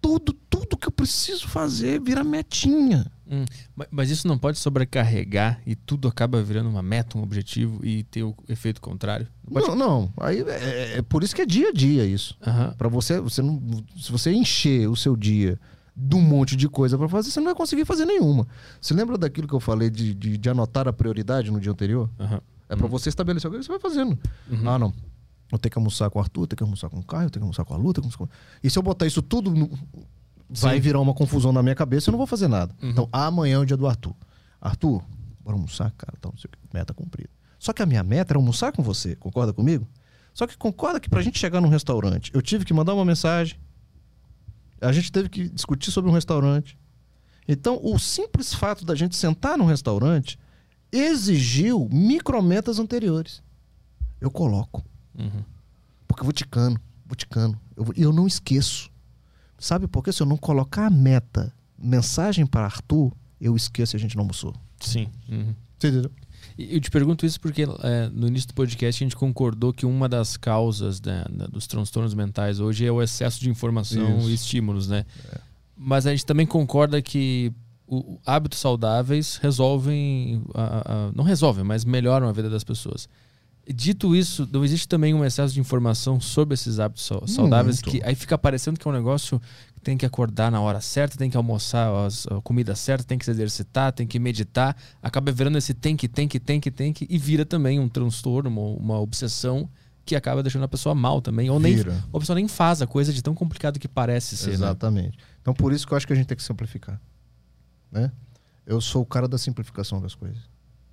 Tudo, 0.00 0.32
tudo 0.48 0.76
que 0.76 0.86
eu 0.86 0.92
preciso 0.92 1.48
fazer 1.48 2.00
vira 2.00 2.22
metinha. 2.22 3.10
Hum, 3.28 3.44
ma- 3.74 3.86
Mas 3.90 4.10
isso 4.10 4.28
não 4.28 4.38
pode 4.38 4.58
sobrecarregar 4.58 5.60
e 5.66 5.74
tudo 5.74 6.06
acaba 6.06 6.40
virando 6.42 6.68
uma 6.68 6.82
meta, 6.82 7.18
um 7.18 7.22
objetivo 7.22 7.84
e 7.84 8.04
ter 8.04 8.22
o 8.22 8.36
efeito 8.48 8.80
contrário? 8.80 9.26
Não 9.44 9.54
pode... 9.54 9.66
Não, 9.68 9.74
não. 9.76 10.12
Aí 10.18 10.42
é, 10.46 10.98
é 10.98 11.02
por 11.02 11.24
isso 11.24 11.34
que 11.34 11.42
é 11.42 11.46
dia 11.46 11.70
a 11.70 11.72
dia 11.72 12.04
isso. 12.04 12.36
Aham. 12.46 12.74
Pra 12.78 12.88
você, 12.88 13.18
você 13.20 13.42
não, 13.42 13.60
se 13.98 14.12
você 14.12 14.32
encher 14.32 14.88
o 14.88 14.94
seu 14.94 15.16
dia 15.16 15.58
de 15.96 16.14
um 16.14 16.20
monte 16.20 16.54
de 16.54 16.68
coisa 16.68 16.96
pra 16.98 17.08
fazer, 17.08 17.30
você 17.30 17.40
não 17.40 17.46
vai 17.46 17.54
conseguir 17.54 17.84
fazer 17.86 18.04
nenhuma. 18.04 18.46
Você 18.80 18.92
lembra 18.94 19.16
daquilo 19.18 19.48
que 19.48 19.54
eu 19.54 19.60
falei 19.60 19.88
de, 19.90 20.14
de, 20.14 20.36
de 20.38 20.48
anotar 20.50 20.86
a 20.86 20.92
prioridade 20.92 21.50
no 21.50 21.58
dia 21.58 21.72
anterior? 21.72 22.08
aham. 22.20 22.40
É 22.68 22.74
pra 22.76 22.86
você 22.86 23.08
estabelecer 23.08 23.48
o 23.50 23.54
que 23.54 23.62
você 23.62 23.68
vai 23.68 23.78
fazendo. 23.78 24.18
Uhum. 24.50 24.68
Ah, 24.68 24.78
não. 24.78 24.92
Eu 25.52 25.58
tenho 25.58 25.70
que 25.70 25.78
almoçar 25.78 26.10
com 26.10 26.18
o 26.18 26.22
Arthur, 26.22 26.42
eu 26.42 26.46
tenho 26.48 26.56
que 26.58 26.62
almoçar 26.64 26.90
com 26.90 26.98
o 26.98 27.04
Caio, 27.04 27.26
eu 27.26 27.30
tenho 27.30 27.40
que 27.40 27.44
almoçar 27.44 27.64
com 27.64 27.74
a 27.74 27.76
Luta. 27.76 28.02
Com... 28.02 28.28
E 28.62 28.68
se 28.68 28.76
eu 28.78 28.82
botar 28.82 29.06
isso 29.06 29.22
tudo, 29.22 29.50
no- 29.52 29.70
vai 30.48 30.80
virar 30.80 31.00
uma 31.00 31.14
confusão 31.14 31.52
na 31.52 31.62
minha 31.62 31.74
cabeça, 31.74 32.08
eu 32.10 32.12
não 32.12 32.18
vou 32.18 32.26
fazer 32.26 32.48
nada. 32.48 32.74
Uhum. 32.82 32.90
Então, 32.90 33.08
amanhã 33.12 33.56
é 33.56 33.58
o 33.58 33.64
dia 33.64 33.76
do 33.76 33.86
Arthur. 33.86 34.14
Arthur, 34.60 35.02
bora 35.44 35.56
almoçar, 35.56 35.92
cara. 35.92 36.14
Então, 36.18 36.32
não 36.32 36.38
sei 36.38 36.48
o 36.48 36.50
que, 36.50 36.58
meta 36.74 36.92
cumprida. 36.92 37.30
Só 37.58 37.72
que 37.72 37.80
a 37.82 37.86
minha 37.86 38.02
meta 38.02 38.32
era 38.32 38.38
almoçar 38.38 38.72
com 38.72 38.82
você, 38.82 39.14
concorda 39.16 39.52
comigo? 39.52 39.86
Só 40.34 40.46
que 40.46 40.56
concorda 40.56 40.98
que 41.00 41.08
pra 41.08 41.22
gente 41.22 41.38
chegar 41.38 41.60
num 41.60 41.68
restaurante, 41.68 42.30
eu 42.34 42.42
tive 42.42 42.64
que 42.64 42.74
mandar 42.74 42.92
uma 42.94 43.04
mensagem, 43.04 43.56
a 44.80 44.92
gente 44.92 45.10
teve 45.10 45.28
que 45.28 45.48
discutir 45.48 45.90
sobre 45.90 46.10
um 46.10 46.14
restaurante. 46.14 46.76
Então, 47.48 47.80
o 47.82 47.98
simples 47.98 48.52
fato 48.52 48.84
da 48.84 48.94
gente 48.94 49.14
sentar 49.16 49.56
num 49.56 49.64
restaurante 49.64 50.38
exigiu 50.92 51.88
micrometas 51.90 52.78
anteriores. 52.78 53.42
Eu 54.20 54.30
coloco. 54.30 54.84
Uhum. 55.18 55.42
Porque 56.06 56.22
eu 56.22 56.24
vou 56.24 56.32
ticando, 56.32 56.80
vou 57.04 57.16
ticando. 57.16 57.58
Eu 57.76 57.86
E 57.96 58.02
eu 58.02 58.12
não 58.12 58.26
esqueço. 58.26 58.90
Sabe 59.58 59.86
por 59.86 60.02
quê? 60.02 60.12
Se 60.12 60.22
eu 60.22 60.26
não 60.26 60.36
colocar 60.36 60.86
a 60.86 60.90
meta, 60.90 61.52
mensagem 61.78 62.46
para 62.46 62.66
Arthur, 62.66 63.12
eu 63.40 63.56
esqueço 63.56 63.96
e 63.96 63.98
a 63.98 64.00
gente 64.00 64.16
não 64.16 64.22
almoçou. 64.22 64.54
Sim. 64.80 65.08
Uhum. 65.28 65.54
Você 65.78 65.88
entendeu? 65.88 66.10
Eu 66.58 66.80
te 66.80 66.90
pergunto 66.90 67.26
isso 67.26 67.38
porque 67.40 67.62
é, 67.62 68.08
no 68.08 68.26
início 68.26 68.48
do 68.48 68.54
podcast 68.54 69.02
a 69.02 69.04
gente 69.04 69.16
concordou 69.16 69.72
que 69.72 69.84
uma 69.84 70.08
das 70.08 70.36
causas 70.36 71.00
né, 71.02 71.24
dos 71.50 71.66
transtornos 71.66 72.14
mentais 72.14 72.60
hoje 72.60 72.86
é 72.86 72.90
o 72.90 73.02
excesso 73.02 73.40
de 73.40 73.50
informação 73.50 74.18
Isso. 74.18 74.30
e 74.30 74.34
estímulos, 74.34 74.88
né? 74.88 75.04
Mas 75.76 76.06
a 76.06 76.10
gente 76.10 76.24
também 76.24 76.46
concorda 76.46 77.02
que 77.02 77.52
o, 77.86 78.18
hábitos 78.26 78.58
saudáveis 78.58 79.36
resolvem, 79.36 80.42
a- 80.54 81.08
a- 81.08 81.12
não 81.14 81.24
resolvem, 81.24 81.64
mas 81.64 81.84
melhoram 81.84 82.28
a 82.28 82.32
vida 82.32 82.50
das 82.50 82.64
pessoas. 82.64 83.08
Dito 83.68 84.14
isso, 84.14 84.48
não 84.52 84.64
existe 84.64 84.86
também 84.86 85.12
um 85.12 85.24
excesso 85.24 85.52
de 85.52 85.58
informação 85.58 86.20
sobre 86.20 86.54
esses 86.54 86.78
hábitos 86.78 87.04
sau- 87.04 87.26
saudáveis 87.26 87.82
Muito. 87.82 87.90
que 88.00 88.06
aí 88.08 88.14
fica 88.14 88.38
parecendo 88.38 88.78
que 88.78 88.86
é 88.86 88.90
um 88.90 88.94
negócio 88.94 89.40
que 89.74 89.80
tem 89.80 89.96
que 89.98 90.06
acordar 90.06 90.52
na 90.52 90.60
hora 90.60 90.80
certa, 90.80 91.16
tem 91.18 91.28
que 91.28 91.36
almoçar 91.36 91.92
as- 92.06 92.28
a 92.28 92.40
comida 92.42 92.76
certa, 92.76 93.02
tem 93.02 93.18
que 93.18 93.24
se 93.24 93.30
exercitar, 93.32 93.92
tem 93.92 94.06
que 94.06 94.20
meditar. 94.20 94.76
Acaba 95.02 95.32
virando 95.32 95.58
esse 95.58 95.74
tem 95.74 95.96
que, 95.96 96.06
tem 96.06 96.28
que, 96.28 96.38
tem 96.38 96.60
que, 96.60 96.70
tem 96.70 96.92
que 96.92 97.08
e 97.10 97.18
vira 97.18 97.44
também 97.44 97.80
um 97.80 97.88
transtorno, 97.88 98.48
uma, 98.48 98.60
uma 98.94 99.00
obsessão 99.00 99.68
que 100.04 100.14
acaba 100.14 100.44
deixando 100.44 100.62
a 100.62 100.68
pessoa 100.68 100.94
mal 100.94 101.20
também. 101.20 101.50
Ou 101.50 101.58
nem, 101.58 101.74
Vira. 101.74 102.04
ou 102.12 102.18
a 102.18 102.20
pessoa 102.20 102.36
nem 102.36 102.46
faz 102.46 102.80
a 102.80 102.86
coisa 102.86 103.12
de 103.12 103.20
tão 103.20 103.34
complicado 103.34 103.80
que 103.80 103.88
parece 103.88 104.36
ser. 104.36 104.50
Né? 104.50 104.54
Exatamente. 104.54 105.18
Então, 105.42 105.52
por 105.52 105.72
isso 105.72 105.84
que 105.84 105.92
eu 105.92 105.96
acho 105.96 106.06
que 106.06 106.12
a 106.12 106.16
gente 106.16 106.26
tem 106.26 106.36
que 106.36 106.42
simplificar. 106.44 107.00
Né? 107.90 108.10
Eu 108.66 108.80
sou 108.80 109.02
o 109.02 109.06
cara 109.06 109.28
da 109.28 109.38
simplificação 109.38 110.00
das 110.00 110.14
coisas. 110.14 110.42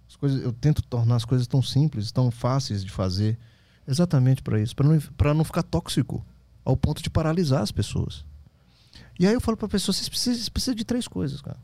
As 0.08 0.16
coisas. 0.16 0.42
Eu 0.44 0.54
tento 0.54 0.82
tornar 0.84 1.16
as 1.16 1.26
coisas 1.26 1.48
tão 1.48 1.62
simples, 1.62 2.12
tão 2.12 2.30
fáceis 2.30 2.84
de 2.84 2.92
fazer, 2.92 3.38
exatamente 3.88 4.42
para 4.44 4.60
isso, 4.62 4.76
para 4.76 4.88
não, 4.88 5.00
pra 5.18 5.34
não 5.34 5.44
ficar 5.44 5.64
tóxico 5.64 6.24
ao 6.64 6.78
ponto 6.78 7.02
de 7.02 7.10
paralisar 7.10 7.62
as 7.62 7.72
pessoas. 7.72 8.24
E 9.20 9.28
aí 9.28 9.34
eu 9.34 9.42
falo 9.42 9.58
para 9.58 9.66
a 9.66 9.70
pessoa: 9.70 9.94
vocês 9.94 10.10
precisam, 10.10 10.76
de 10.76 10.86
três 10.86 11.08
coisas, 11.08 11.42
cara. 11.42 11.60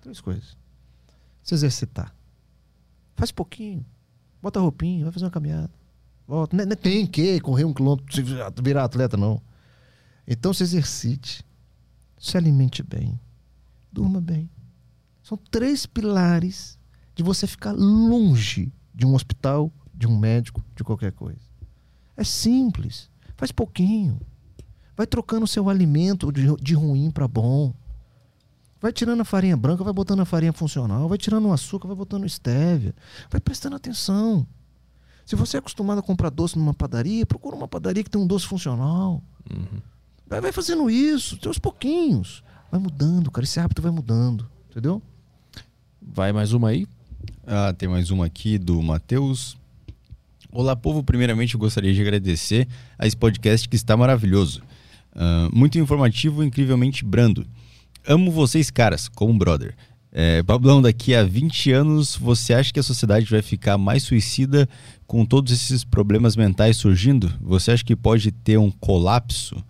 Três 0.00 0.20
coisas. 0.20 0.56
Se 1.42 1.54
exercitar. 1.54 2.14
Faz 3.14 3.32
pouquinho. 3.32 3.84
Bota 4.42 4.58
a 4.58 4.62
roupinha, 4.62 5.04
vai 5.04 5.12
fazer 5.12 5.24
uma 5.24 5.30
caminhada. 5.30 5.70
Volta. 6.26 6.56
Não 6.56 6.64
é- 6.64 6.72
é 6.72 6.76
tem 6.76 7.06
que 7.06 7.40
correr 7.40 7.64
um 7.64 7.72
quilômetro, 7.72 8.04
virar 8.62 8.84
atleta, 8.84 9.16
não. 9.16 9.40
Então 10.26 10.52
se 10.52 10.62
exercite, 10.62 11.44
se 12.18 12.36
alimente 12.36 12.82
bem, 12.82 13.18
durma 13.92 14.20
bem. 14.20 14.50
São 15.26 15.36
três 15.36 15.86
pilares 15.86 16.78
de 17.16 17.20
você 17.20 17.48
ficar 17.48 17.72
longe 17.72 18.72
de 18.94 19.04
um 19.04 19.12
hospital, 19.12 19.72
de 19.92 20.06
um 20.06 20.16
médico, 20.16 20.64
de 20.76 20.84
qualquer 20.84 21.10
coisa. 21.10 21.40
É 22.16 22.22
simples, 22.22 23.10
faz 23.36 23.50
pouquinho. 23.50 24.20
Vai 24.96 25.04
trocando 25.04 25.42
o 25.42 25.48
seu 25.48 25.68
alimento 25.68 26.30
de, 26.30 26.54
de 26.62 26.74
ruim 26.74 27.10
para 27.10 27.26
bom. 27.26 27.74
Vai 28.80 28.92
tirando 28.92 29.20
a 29.20 29.24
farinha 29.24 29.56
branca, 29.56 29.82
vai 29.82 29.92
botando 29.92 30.20
a 30.20 30.24
farinha 30.24 30.52
funcional, 30.52 31.08
vai 31.08 31.18
tirando 31.18 31.48
o 31.48 31.52
açúcar, 31.52 31.88
vai 31.88 31.96
botando 31.96 32.24
stevia. 32.28 32.94
Vai 33.28 33.40
prestando 33.40 33.74
atenção. 33.74 34.46
Se 35.24 35.34
você 35.34 35.56
é 35.56 35.58
acostumado 35.58 35.98
a 35.98 36.04
comprar 36.04 36.30
doce 36.30 36.56
numa 36.56 36.72
padaria, 36.72 37.26
procura 37.26 37.56
uma 37.56 37.66
padaria 37.66 38.04
que 38.04 38.10
tem 38.10 38.20
um 38.20 38.28
doce 38.28 38.46
funcional. 38.46 39.20
Uhum. 39.52 39.82
Vai, 40.28 40.52
fazendo 40.52 40.88
isso, 40.88 41.36
tem 41.36 41.52
pouquinhos. 41.54 42.44
Vai 42.70 42.78
mudando, 42.78 43.28
cara. 43.28 43.44
Esse 43.44 43.58
hábito 43.58 43.82
vai 43.82 43.90
mudando. 43.90 44.48
Entendeu? 44.70 45.02
Vai 46.06 46.32
mais 46.32 46.52
uma 46.52 46.68
aí? 46.68 46.86
Ah, 47.44 47.74
tem 47.76 47.88
mais 47.88 48.10
uma 48.10 48.26
aqui 48.26 48.58
do 48.58 48.80
Matheus. 48.80 49.56
Olá, 50.52 50.76
povo. 50.76 51.02
Primeiramente, 51.02 51.54
eu 51.54 51.60
gostaria 51.60 51.92
de 51.92 52.00
agradecer 52.00 52.68
a 52.96 53.06
esse 53.06 53.16
podcast 53.16 53.68
que 53.68 53.74
está 53.74 53.96
maravilhoso. 53.96 54.62
Ah, 55.12 55.48
muito 55.52 55.78
informativo 55.78 56.44
incrivelmente 56.44 57.04
brando. 57.04 57.44
Amo 58.06 58.30
vocês, 58.30 58.70
caras, 58.70 59.08
como 59.08 59.36
brother. 59.36 59.74
É, 60.12 60.42
Pablão, 60.44 60.80
daqui 60.80 61.14
a 61.14 61.24
20 61.24 61.72
anos, 61.72 62.16
você 62.16 62.54
acha 62.54 62.72
que 62.72 62.80
a 62.80 62.84
sociedade 62.84 63.26
vai 63.26 63.42
ficar 63.42 63.76
mais 63.76 64.04
suicida 64.04 64.68
com 65.06 65.26
todos 65.26 65.52
esses 65.52 65.84
problemas 65.84 66.36
mentais 66.36 66.76
surgindo? 66.76 67.30
Você 67.40 67.72
acha 67.72 67.84
que 67.84 67.96
pode 67.96 68.30
ter 68.30 68.56
um 68.58 68.70
colapso? 68.70 69.62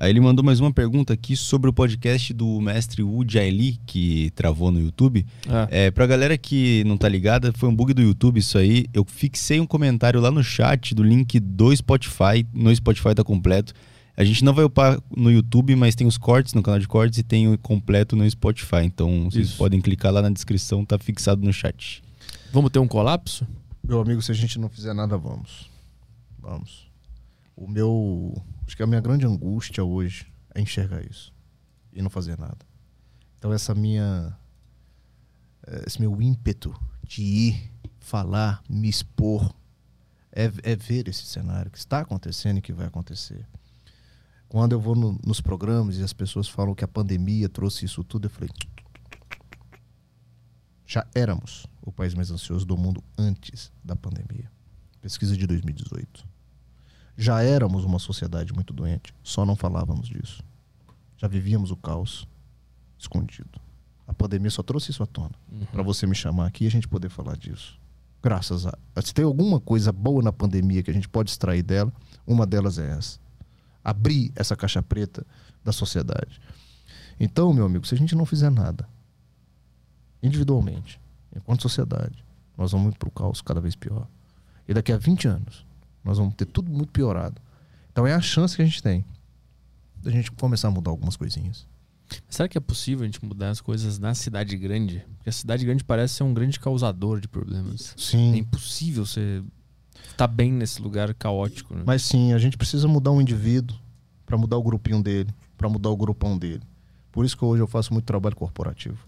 Aí 0.00 0.08
ele 0.08 0.20
mandou 0.20 0.42
mais 0.42 0.60
uma 0.60 0.72
pergunta 0.72 1.12
aqui 1.12 1.36
sobre 1.36 1.68
o 1.68 1.74
podcast 1.74 2.32
do 2.32 2.58
mestre 2.58 3.02
Wu 3.02 3.22
Jaili, 3.28 3.78
que 3.84 4.30
travou 4.30 4.70
no 4.70 4.80
YouTube. 4.80 5.26
Ah, 5.46 5.68
É, 5.70 5.90
pra 5.90 6.06
galera 6.06 6.38
que 6.38 6.82
não 6.84 6.96
tá 6.96 7.06
ligada, 7.06 7.52
foi 7.52 7.68
um 7.68 7.76
bug 7.76 7.92
do 7.92 8.00
YouTube 8.00 8.38
isso 8.38 8.56
aí. 8.56 8.86
Eu 8.94 9.04
fixei 9.04 9.60
um 9.60 9.66
comentário 9.66 10.18
lá 10.18 10.30
no 10.30 10.42
chat 10.42 10.94
do 10.94 11.02
link 11.02 11.38
do 11.38 11.76
Spotify. 11.76 12.46
No 12.54 12.74
Spotify 12.74 13.14
tá 13.14 13.22
completo. 13.22 13.74
A 14.16 14.24
gente 14.24 14.42
não 14.42 14.54
vai 14.54 14.64
upar 14.64 14.98
no 15.14 15.30
YouTube, 15.30 15.76
mas 15.76 15.94
tem 15.94 16.06
os 16.06 16.16
cortes 16.16 16.54
no 16.54 16.62
canal 16.62 16.80
de 16.80 16.88
cortes 16.88 17.18
e 17.18 17.22
tem 17.22 17.52
o 17.52 17.58
completo 17.58 18.16
no 18.16 18.28
Spotify. 18.30 18.84
Então 18.84 19.30
vocês 19.30 19.48
Isso. 19.48 19.58
podem 19.58 19.82
clicar 19.82 20.10
lá 20.14 20.22
na 20.22 20.30
descrição, 20.30 20.82
tá 20.82 20.98
fixado 20.98 21.44
no 21.44 21.52
chat. 21.52 22.02
Vamos 22.50 22.70
ter 22.70 22.78
um 22.78 22.88
colapso? 22.88 23.46
Meu 23.86 24.00
amigo, 24.00 24.22
se 24.22 24.32
a 24.32 24.34
gente 24.34 24.58
não 24.58 24.70
fizer 24.70 24.94
nada, 24.94 25.18
vamos. 25.18 25.68
Vamos. 26.38 26.88
O 27.54 27.68
meu. 27.68 28.42
Acho 28.70 28.76
que 28.76 28.84
a 28.84 28.86
minha 28.86 29.00
grande 29.00 29.26
angústia 29.26 29.82
hoje 29.82 30.32
é 30.54 30.60
enxergar 30.60 31.04
isso. 31.04 31.34
E 31.92 32.00
não 32.00 32.08
fazer 32.08 32.38
nada. 32.38 32.58
Então, 33.36 33.52
essa 33.52 33.74
minha. 33.74 34.32
eh, 35.66 35.82
Esse 35.88 36.00
meu 36.00 36.22
ímpeto 36.22 36.72
de 37.02 37.20
ir, 37.20 37.72
falar, 37.98 38.62
me 38.70 38.88
expor, 38.88 39.52
é, 40.30 40.44
é 40.62 40.76
ver 40.76 41.08
esse 41.08 41.26
cenário 41.26 41.68
que 41.68 41.78
está 41.78 41.98
acontecendo 41.98 42.58
e 42.58 42.62
que 42.62 42.72
vai 42.72 42.86
acontecer. 42.86 43.44
Quando 44.48 44.70
eu 44.70 44.80
vou 44.80 44.94
no- 44.94 45.18
nos 45.26 45.40
programas 45.40 45.96
e 45.98 46.04
as 46.04 46.12
pessoas 46.12 46.46
falam 46.48 46.72
que 46.72 46.84
a 46.84 46.88
pandemia 46.88 47.48
trouxe 47.48 47.84
isso 47.86 48.04
tudo, 48.04 48.26
eu 48.26 48.30
falei. 48.30 48.50
Já 50.86 51.04
éramos 51.12 51.66
o 51.82 51.90
país 51.90 52.14
mais 52.14 52.30
ansioso 52.30 52.64
do 52.64 52.76
mundo 52.76 53.02
antes 53.18 53.72
da 53.82 53.96
pandemia. 53.96 54.48
Pesquisa 55.00 55.36
de 55.36 55.44
2018. 55.44 56.24
Já 57.20 57.42
éramos 57.42 57.84
uma 57.84 57.98
sociedade 57.98 58.50
muito 58.50 58.72
doente, 58.72 59.14
só 59.22 59.44
não 59.44 59.54
falávamos 59.54 60.08
disso. 60.08 60.42
Já 61.18 61.28
vivíamos 61.28 61.70
o 61.70 61.76
caos 61.76 62.26
escondido. 62.98 63.60
A 64.08 64.14
pandemia 64.14 64.50
só 64.50 64.62
trouxe 64.62 64.90
isso 64.90 65.02
à 65.02 65.06
tona. 65.06 65.34
Para 65.70 65.82
você 65.82 66.06
me 66.06 66.14
chamar 66.14 66.46
aqui 66.46 66.64
e 66.64 66.66
a 66.66 66.70
gente 66.70 66.88
poder 66.88 67.10
falar 67.10 67.36
disso. 67.36 67.78
Graças 68.22 68.66
a. 68.66 68.72
Se 69.02 69.12
tem 69.12 69.22
alguma 69.22 69.60
coisa 69.60 69.92
boa 69.92 70.22
na 70.22 70.32
pandemia 70.32 70.82
que 70.82 70.90
a 70.90 70.94
gente 70.94 71.10
pode 71.10 71.30
extrair 71.30 71.62
dela, 71.62 71.92
uma 72.26 72.46
delas 72.46 72.78
é 72.78 72.90
essa. 72.90 73.18
Abrir 73.84 74.32
essa 74.34 74.56
caixa 74.56 74.82
preta 74.82 75.26
da 75.62 75.72
sociedade. 75.72 76.40
Então, 77.20 77.52
meu 77.52 77.66
amigo, 77.66 77.86
se 77.86 77.94
a 77.94 77.98
gente 77.98 78.14
não 78.14 78.24
fizer 78.24 78.50
nada, 78.50 78.88
individualmente, 80.22 80.98
enquanto 81.36 81.60
sociedade, 81.60 82.24
nós 82.56 82.72
vamos 82.72 82.96
para 82.96 83.08
o 83.10 83.12
caos 83.12 83.42
cada 83.42 83.60
vez 83.60 83.76
pior. 83.76 84.06
E 84.66 84.72
daqui 84.72 84.90
a 84.90 84.96
20 84.96 85.28
anos, 85.28 85.66
nós 86.04 86.18
vamos 86.18 86.34
ter 86.34 86.46
tudo 86.46 86.70
muito 86.70 86.90
piorado. 86.92 87.40
Então 87.92 88.06
é 88.06 88.14
a 88.14 88.20
chance 88.20 88.56
que 88.56 88.62
a 88.62 88.64
gente 88.64 88.82
tem 88.82 89.04
da 90.02 90.10
gente 90.10 90.30
começar 90.32 90.68
a 90.68 90.70
mudar 90.70 90.90
algumas 90.90 91.16
coisinhas. 91.16 91.66
Será 92.28 92.48
que 92.48 92.58
é 92.58 92.60
possível 92.60 93.02
a 93.02 93.06
gente 93.06 93.24
mudar 93.24 93.50
as 93.50 93.60
coisas 93.60 93.98
na 93.98 94.14
cidade 94.14 94.56
grande? 94.56 95.04
Porque 95.16 95.28
a 95.28 95.32
cidade 95.32 95.64
grande 95.64 95.84
parece 95.84 96.14
ser 96.14 96.22
um 96.24 96.34
grande 96.34 96.58
causador 96.58 97.20
de 97.20 97.28
problemas. 97.28 97.94
É 97.96 98.00
Sim. 98.00 98.36
impossível 98.36 99.06
você 99.06 99.42
estar 100.10 100.26
bem 100.26 100.52
nesse 100.52 100.82
lugar 100.82 101.12
caótico, 101.14 101.74
né? 101.74 101.82
Mas 101.86 102.02
sim, 102.02 102.32
a 102.32 102.38
gente 102.38 102.56
precisa 102.56 102.88
mudar 102.88 103.12
um 103.12 103.20
indivíduo 103.20 103.76
para 104.26 104.36
mudar 104.36 104.56
o 104.56 104.62
grupinho 104.62 105.02
dele, 105.02 105.32
para 105.56 105.68
mudar 105.68 105.90
o 105.90 105.96
grupão 105.96 106.36
dele. 106.36 106.62
Por 107.12 107.24
isso 107.24 107.36
que 107.36 107.44
hoje 107.44 107.62
eu 107.62 107.66
faço 107.66 107.92
muito 107.92 108.06
trabalho 108.06 108.34
corporativo. 108.34 108.98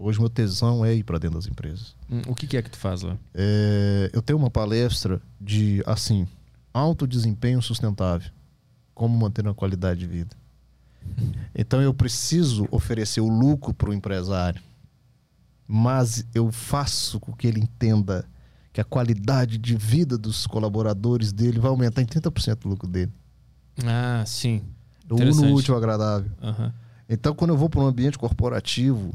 Hoje 0.00 0.20
meu 0.20 0.28
tesão 0.30 0.84
é 0.84 0.94
ir 0.94 1.02
para 1.02 1.18
dentro 1.18 1.36
das 1.38 1.48
empresas. 1.48 1.94
Hum, 2.08 2.22
O 2.28 2.34
que, 2.34 2.46
que 2.46 2.56
é 2.56 2.62
que 2.62 2.70
tu 2.70 2.78
faz 2.78 3.02
lá? 3.02 3.16
É, 3.34 4.08
eu 4.12 4.22
tenho 4.22 4.38
uma 4.38 4.48
palestra 4.50 5.20
de, 5.40 5.82
assim, 5.84 6.26
alto 6.72 7.04
desempenho 7.06 7.60
sustentável. 7.60 8.30
Como 8.94 9.16
manter 9.18 9.44
uma 9.44 9.54
qualidade 9.54 10.00
de 10.00 10.06
vida. 10.06 10.36
Então 11.54 11.82
eu 11.82 11.92
preciso 11.92 12.68
oferecer 12.70 13.20
o 13.20 13.28
lucro 13.28 13.74
para 13.74 13.90
o 13.90 13.92
empresário, 13.94 14.62
mas 15.66 16.24
eu 16.32 16.52
faço 16.52 17.18
com 17.18 17.32
que 17.32 17.46
ele 17.48 17.58
entenda 17.60 18.24
que 18.72 18.80
a 18.80 18.84
qualidade 18.84 19.58
de 19.58 19.74
vida 19.76 20.16
dos 20.16 20.46
colaboradores 20.46 21.32
dele 21.32 21.58
vai 21.58 21.70
aumentar 21.70 22.00
em 22.02 22.06
30% 22.06 22.64
o 22.64 22.68
lucro 22.68 22.86
dele. 22.86 23.10
Ah, 23.84 24.22
sim. 24.24 24.62
Eu 25.10 25.16
uno 25.16 25.54
útil 25.54 25.76
agradável. 25.76 26.30
Aham. 26.40 26.72
Então, 27.08 27.34
quando 27.34 27.50
eu 27.50 27.56
vou 27.56 27.68
para 27.68 27.80
um 27.80 27.86
ambiente 27.86 28.18
corporativo, 28.18 29.12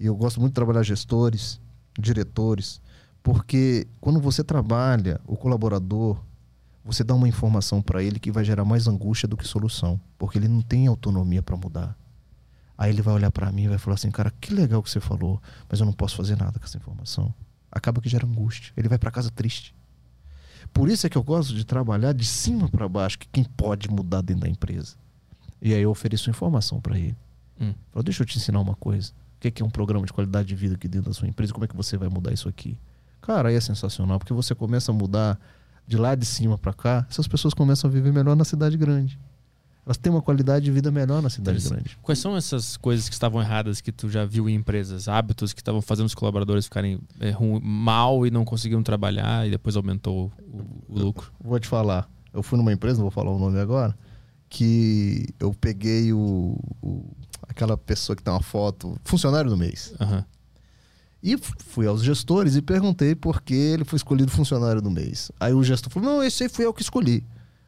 e 0.00 0.06
eu 0.06 0.16
gosto 0.16 0.40
muito 0.40 0.52
de 0.52 0.54
trabalhar 0.54 0.82
gestores, 0.82 1.60
diretores, 1.98 2.80
porque 3.22 3.86
quando 4.00 4.18
você 4.18 4.42
trabalha 4.42 5.20
o 5.26 5.36
colaborador, 5.36 6.18
você 6.82 7.04
dá 7.04 7.14
uma 7.14 7.28
informação 7.28 7.82
para 7.82 8.02
ele 8.02 8.18
que 8.18 8.32
vai 8.32 8.42
gerar 8.42 8.64
mais 8.64 8.88
angústia 8.88 9.28
do 9.28 9.36
que 9.36 9.46
solução, 9.46 10.00
porque 10.16 10.38
ele 10.38 10.48
não 10.48 10.62
tem 10.62 10.86
autonomia 10.86 11.42
para 11.42 11.54
mudar. 11.54 11.94
Aí 12.78 12.90
ele 12.90 13.02
vai 13.02 13.12
olhar 13.12 13.30
para 13.30 13.52
mim 13.52 13.64
e 13.64 13.68
vai 13.68 13.76
falar 13.76 13.96
assim: 13.96 14.10
"Cara, 14.10 14.32
que 14.40 14.54
legal 14.54 14.82
que 14.82 14.88
você 14.88 15.00
falou, 15.00 15.40
mas 15.68 15.80
eu 15.80 15.86
não 15.86 15.92
posso 15.92 16.16
fazer 16.16 16.34
nada 16.34 16.58
com 16.58 16.64
essa 16.64 16.78
informação". 16.78 17.34
Acaba 17.70 18.00
que 18.00 18.08
gera 18.08 18.26
angústia. 18.26 18.72
Ele 18.78 18.88
vai 18.88 18.98
para 18.98 19.10
casa 19.10 19.30
triste. 19.30 19.74
Por 20.72 20.88
isso 20.88 21.06
é 21.06 21.10
que 21.10 21.18
eu 21.18 21.22
gosto 21.22 21.54
de 21.54 21.64
trabalhar 21.64 22.14
de 22.14 22.24
cima 22.24 22.70
para 22.70 22.88
baixo, 22.88 23.18
que 23.18 23.28
quem 23.28 23.44
pode 23.44 23.90
mudar 23.90 24.22
dentro 24.22 24.42
da 24.42 24.48
empresa. 24.48 24.96
E 25.60 25.74
aí 25.74 25.82
eu 25.82 25.90
ofereço 25.90 26.30
informação 26.30 26.80
para 26.80 26.98
ele. 26.98 27.16
Hum. 27.60 27.74
Falo, 27.92 28.02
deixa 28.02 28.22
eu 28.22 28.26
te 28.26 28.38
ensinar 28.38 28.60
uma 28.60 28.74
coisa. 28.74 29.12
O 29.48 29.50
que 29.52 29.62
é 29.62 29.64
um 29.66 29.70
programa 29.70 30.04
de 30.06 30.12
qualidade 30.12 30.48
de 30.48 30.54
vida 30.54 30.74
aqui 30.74 30.86
dentro 30.86 31.08
da 31.10 31.14
sua 31.14 31.26
empresa? 31.26 31.52
Como 31.52 31.64
é 31.64 31.68
que 31.68 31.76
você 31.76 31.96
vai 31.96 32.08
mudar 32.08 32.32
isso 32.32 32.48
aqui? 32.48 32.78
Cara, 33.22 33.48
aí 33.48 33.54
é 33.54 33.60
sensacional, 33.60 34.18
porque 34.18 34.32
você 34.34 34.54
começa 34.54 34.92
a 34.92 34.94
mudar 34.94 35.38
de 35.86 35.96
lá 35.96 36.14
de 36.14 36.24
cima 36.26 36.56
para 36.58 36.72
cá, 36.72 37.06
essas 37.10 37.26
pessoas 37.26 37.52
começam 37.54 37.88
a 37.88 37.92
viver 37.92 38.12
melhor 38.12 38.36
na 38.36 38.44
cidade 38.44 38.76
grande. 38.76 39.18
Elas 39.84 39.96
têm 39.96 40.12
uma 40.12 40.22
qualidade 40.22 40.64
de 40.66 40.70
vida 40.70 40.90
melhor 40.90 41.20
na 41.22 41.30
cidade 41.30 41.58
grande. 41.68 41.98
Quais 42.02 42.18
são 42.18 42.36
essas 42.36 42.76
coisas 42.76 43.08
que 43.08 43.14
estavam 43.14 43.40
erradas 43.40 43.80
que 43.80 43.90
tu 43.90 44.08
já 44.10 44.24
viu 44.24 44.48
em 44.48 44.54
empresas? 44.54 45.08
Hábitos 45.08 45.52
que 45.54 45.60
estavam 45.60 45.80
fazendo 45.82 46.06
os 46.06 46.14
colaboradores 46.14 46.66
ficarem 46.66 47.00
é, 47.18 47.30
ru- 47.30 47.60
mal 47.60 48.26
e 48.26 48.30
não 48.30 48.44
conseguiam 48.44 48.82
trabalhar 48.82 49.46
e 49.48 49.50
depois 49.50 49.74
aumentou 49.74 50.30
o, 50.42 50.58
o 50.88 50.98
lucro? 50.98 51.32
Vou 51.42 51.58
te 51.58 51.66
falar. 51.66 52.08
Eu 52.32 52.42
fui 52.42 52.56
numa 52.58 52.72
empresa, 52.72 52.98
não 52.98 53.04
vou 53.04 53.10
falar 53.10 53.30
o 53.32 53.38
nome 53.38 53.58
agora, 53.58 53.96
que 54.48 55.28
eu 55.40 55.52
peguei 55.54 56.12
o, 56.12 56.56
o- 56.82 57.10
aquela 57.50 57.76
pessoa 57.76 58.16
que 58.16 58.22
tem 58.22 58.32
uma 58.32 58.42
foto, 58.42 58.96
funcionário 59.04 59.50
do 59.50 59.56
mês. 59.56 59.92
Aham. 60.00 60.24
E 61.22 61.36
fui 61.58 61.86
aos 61.86 62.02
gestores 62.02 62.56
e 62.56 62.62
perguntei 62.62 63.14
por 63.14 63.42
que 63.42 63.54
ele 63.54 63.84
foi 63.84 63.98
escolhido 63.98 64.30
funcionário 64.30 64.80
do 64.80 64.90
mês. 64.90 65.30
Aí 65.38 65.52
o 65.52 65.62
gestor 65.62 65.92
falou: 65.92 66.08
Não, 66.08 66.24
esse 66.24 66.44
aí 66.44 66.48
fui 66.48 66.64
eu 66.64 66.72
que 66.72 66.80
escolhi. 66.80 67.22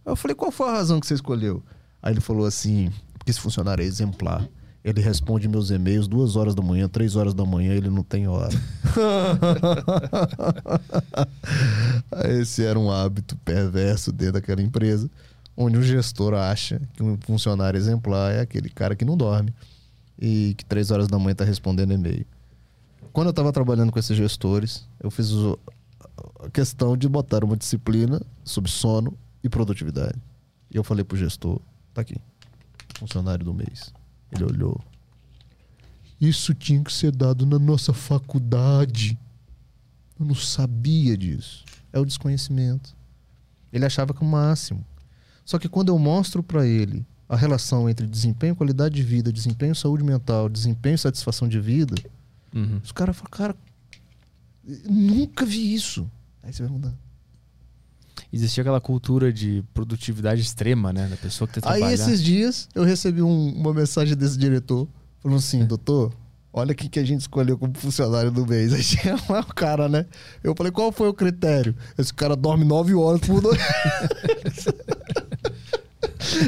Aí 0.07 0.12
eu 0.12 0.17
falei: 0.17 0.35
Qual 0.35 0.51
foi 0.51 0.69
a 0.69 0.73
razão 0.73 0.99
que 0.99 1.07
você 1.07 1.15
escolheu? 1.15 1.62
Aí 2.02 2.15
ele 2.15 2.20
falou 2.20 2.47
assim: 2.47 2.91
Porque 3.19 3.31
esse 3.31 3.41
funcionário 3.41 3.83
é 3.83 3.86
exemplar. 3.86 4.49
Ele 4.83 5.01
responde 5.01 5.47
meus 5.47 5.70
e-mails 5.70 6.09
duas 6.09 6.35
horas 6.35 6.55
da 6.55 6.62
manhã, 6.62 6.89
três 6.89 7.15
horas 7.15 7.35
da 7.35 7.44
manhã, 7.44 7.73
ele 7.73 7.91
não 7.91 8.02
tem 8.02 8.27
hora. 8.27 8.52
Esse 12.41 12.65
era 12.65 12.77
um 12.77 12.91
hábito 12.91 13.36
perverso 13.44 14.11
dentro 14.11 14.35
daquela 14.35 14.61
empresa, 14.61 15.09
onde 15.57 15.78
o 15.78 15.83
gestor 15.85 16.35
acha 16.35 16.83
que 16.94 17.02
um 17.02 17.17
funcionário 17.20 17.78
exemplar 17.78 18.33
é 18.33 18.41
aquele 18.41 18.69
cara 18.69 18.97
que 18.97 19.05
não 19.05 19.17
dorme 19.17 19.55
e 20.18 20.55
que 20.57 20.65
três 20.65 20.91
horas 20.91 21.08
da 21.08 21.18
manhã 21.18 21.32
está 21.32 21.44
respondendo 21.44 21.92
e-mail. 21.92 22.26
Quando 23.12 23.26
eu 23.26 23.31
estava 23.31 23.52
trabalhando 23.52 23.92
com 23.92 23.99
esses 23.99 24.16
gestores, 24.16 24.89
eu 25.00 25.10
fiz 25.10 25.31
a 26.41 26.50
questão 26.50 26.97
de 26.97 27.08
botar 27.08 27.44
uma 27.44 27.57
disciplina 27.57 28.23
sobre 28.44 28.70
sono 28.70 29.16
e 29.42 29.49
produtividade. 29.49 30.18
E 30.70 30.76
eu 30.76 30.84
falei 30.84 31.05
pro 31.05 31.16
gestor, 31.16 31.60
tá 31.92 32.00
aqui, 32.00 32.16
funcionário 32.99 33.44
do 33.44 33.52
mês. 33.52 33.92
Ele 34.31 34.44
olhou. 34.44 34.81
Isso 36.20 36.55
tinha 36.55 36.82
que 36.82 36.92
ser 36.92 37.15
dado 37.15 37.44
na 37.44 37.58
nossa 37.58 37.92
faculdade. 37.92 39.18
Eu 40.18 40.24
não 40.24 40.34
sabia 40.34 41.16
disso. 41.16 41.65
É 41.92 41.99
o 41.99 42.05
desconhecimento. 42.05 42.97
Ele 43.73 43.84
achava 43.84 44.15
que 44.15 44.23
o 44.23 44.24
máximo. 44.24 44.84
Só 45.44 45.58
que 45.58 45.68
quando 45.68 45.89
eu 45.89 45.99
mostro 45.99 46.42
para 46.42 46.66
ele 46.66 47.05
a 47.33 47.36
relação 47.36 47.89
entre 47.89 48.07
desempenho, 48.07 48.55
qualidade 48.55 48.94
de 48.94 49.02
vida, 49.02 49.33
desempenho, 49.33 49.75
saúde 49.75 50.05
mental, 50.05 50.49
desempenho 50.49 50.94
e 50.94 50.99
satisfação 50.99 51.49
de 51.49 51.59
vida, 51.59 51.94
Uhum. 52.55 52.78
os 52.85 52.93
caras 52.93 53.17
falam, 53.17 53.31
cara, 53.31 53.57
nunca 54.89 55.44
vi 55.47 55.75
isso. 55.75 56.07
Aí 56.43 56.52
você 56.52 56.62
vai 56.62 56.70
mudar. 56.73 56.93
Existia 58.33 58.62
aquela 58.62 58.81
cultura 58.81 59.33
de 59.33 59.62
produtividade 59.75 60.41
extrema, 60.43 60.93
né? 60.93 61.07
Da 61.09 61.17
pessoa 61.17 61.47
que 61.49 61.55
tem 61.55 61.62
que 61.62 61.69
Aí 61.69 61.78
trabalhar. 61.81 61.94
esses 61.94 62.23
dias 62.23 62.69
eu 62.75 62.85
recebi 62.85 63.23
um- 63.23 63.52
uma 63.55 63.73
mensagem 63.75 64.17
desse 64.17 64.39
diretor 64.39 64.89
falando 65.20 65.39
assim, 65.39 65.65
doutor, 65.65 66.12
olha 66.52 66.73
o 66.73 66.75
que, 66.75 66.89
que 66.89 66.99
a 66.99 67.05
gente 67.05 67.20
escolheu 67.20 67.57
como 67.59 67.75
funcionário 67.75 68.31
do 68.31 68.47
mês. 68.47 68.73
Aí 68.75 68.83
tinha 68.83 69.17
lá 69.28 69.41
o 69.41 69.55
cara, 69.55 69.89
né? 69.89 70.07
Eu 70.43 70.55
falei, 70.57 70.73
qual 70.73 70.91
foi 70.93 71.09
o 71.09 71.15
critério? 71.15 71.75
Esse 71.97 72.12
cara 72.12 72.35
dorme 72.36 72.65
nove 72.65 72.94
horas 72.94 73.20
por 73.20 73.43
noite. 73.43 73.62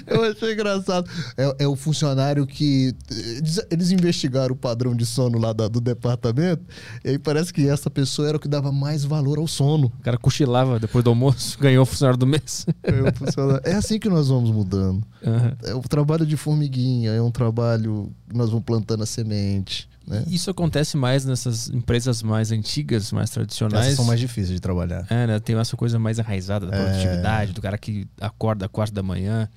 Eu 0.06 0.22
achei 0.24 0.52
engraçado. 0.52 1.10
É, 1.36 1.64
é 1.64 1.68
o 1.68 1.76
funcionário 1.76 2.46
que. 2.46 2.94
Eles, 3.10 3.60
eles 3.70 3.90
investigaram 3.90 4.54
o 4.54 4.56
padrão 4.56 4.94
de 4.94 5.04
sono 5.06 5.38
lá 5.38 5.52
da- 5.52 5.68
do 5.68 5.80
departamento, 5.80 6.62
e 7.04 7.10
aí 7.10 7.18
parece 7.18 7.52
que 7.52 7.68
essa 7.68 7.90
pessoa 7.90 8.28
era 8.28 8.36
o 8.36 8.40
que 8.40 8.48
dava 8.48 8.70
mais 8.72 9.04
valor 9.04 9.38
ao 9.38 9.46
sono. 9.46 9.86
O 9.98 10.02
cara 10.02 10.16
cochilava 10.18 10.78
depois 10.78 11.02
do 11.04 11.10
almoço, 11.10 11.58
ganhou 11.60 11.82
o 11.82 11.86
funcionário 11.86 12.18
do 12.18 12.26
mês. 12.26 12.66
É, 12.82 12.92
o 13.02 13.14
funcionário- 13.14 13.62
é 13.64 13.74
assim 13.74 13.98
que 13.98 14.08
nós 14.08 14.28
vamos 14.28 14.50
mudando. 14.50 15.02
Aham. 15.24 15.56
É 15.64 15.74
o 15.74 15.80
trabalho 15.80 16.26
de 16.26 16.36
formiguinha, 16.36 17.10
é 17.12 17.20
um 17.22 17.30
trabalho 17.30 18.12
nós 18.32 18.50
vamos 18.50 18.64
plantando 18.64 19.02
a 19.02 19.06
semente. 19.06 19.88
Né? 20.06 20.24
Isso 20.28 20.50
acontece 20.50 20.96
mais 20.96 21.24
nessas 21.24 21.68
empresas 21.70 22.22
mais 22.22 22.52
antigas, 22.52 23.10
mais 23.12 23.30
tradicionais. 23.30 23.86
Essas 23.86 23.96
são 23.96 24.04
mais 24.04 24.20
difíceis 24.20 24.54
de 24.54 24.60
trabalhar. 24.60 25.06
É, 25.08 25.26
né? 25.26 25.40
Tem 25.40 25.56
essa 25.56 25.76
coisa 25.76 25.98
mais 25.98 26.18
enraizada 26.18 26.66
da 26.66 26.76
É. 26.76 26.84
produtividade, 26.84 27.52
do 27.52 27.62
cara 27.62 27.78
que 27.78 28.06
acorda 28.20 28.66
às 28.66 28.70
quatro 28.70 28.94
da 28.94 29.02
manhã. 29.02 29.48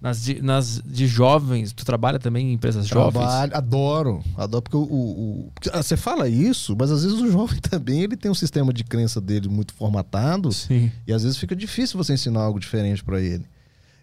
Nas, 0.00 0.22
de, 0.22 0.42
nas 0.42 0.80
de 0.84 1.06
jovens, 1.06 1.72
tu 1.72 1.84
trabalha 1.84 2.18
também 2.18 2.50
em 2.50 2.52
empresas 2.52 2.86
jovens? 2.86 3.12
Trabalho, 3.22 3.56
adoro, 3.56 4.24
adoro, 4.36 4.62
porque 4.62 4.76
o, 4.76 4.82
o- 4.82 5.40
o- 5.46 5.52
ah, 5.72 5.82
você 5.82 5.96
fala 5.96 6.28
isso, 6.28 6.76
mas 6.78 6.90
às 6.90 7.02
vezes 7.02 7.18
o 7.18 7.30
jovem 7.32 7.58
também 7.62 8.02
ele 8.02 8.16
tem 8.16 8.30
um 8.30 8.34
sistema 8.34 8.72
de 8.72 8.84
crença 8.84 9.20
dele 9.20 9.48
muito 9.48 9.72
formatado 9.74 10.52
Sim. 10.52 10.92
e 11.06 11.12
às 11.12 11.22
vezes 11.22 11.38
fica 11.38 11.56
difícil 11.56 11.96
você 11.96 12.12
ensinar 12.14 12.40
algo 12.42 12.60
diferente 12.60 13.02
para 13.02 13.20
ele. 13.20 13.44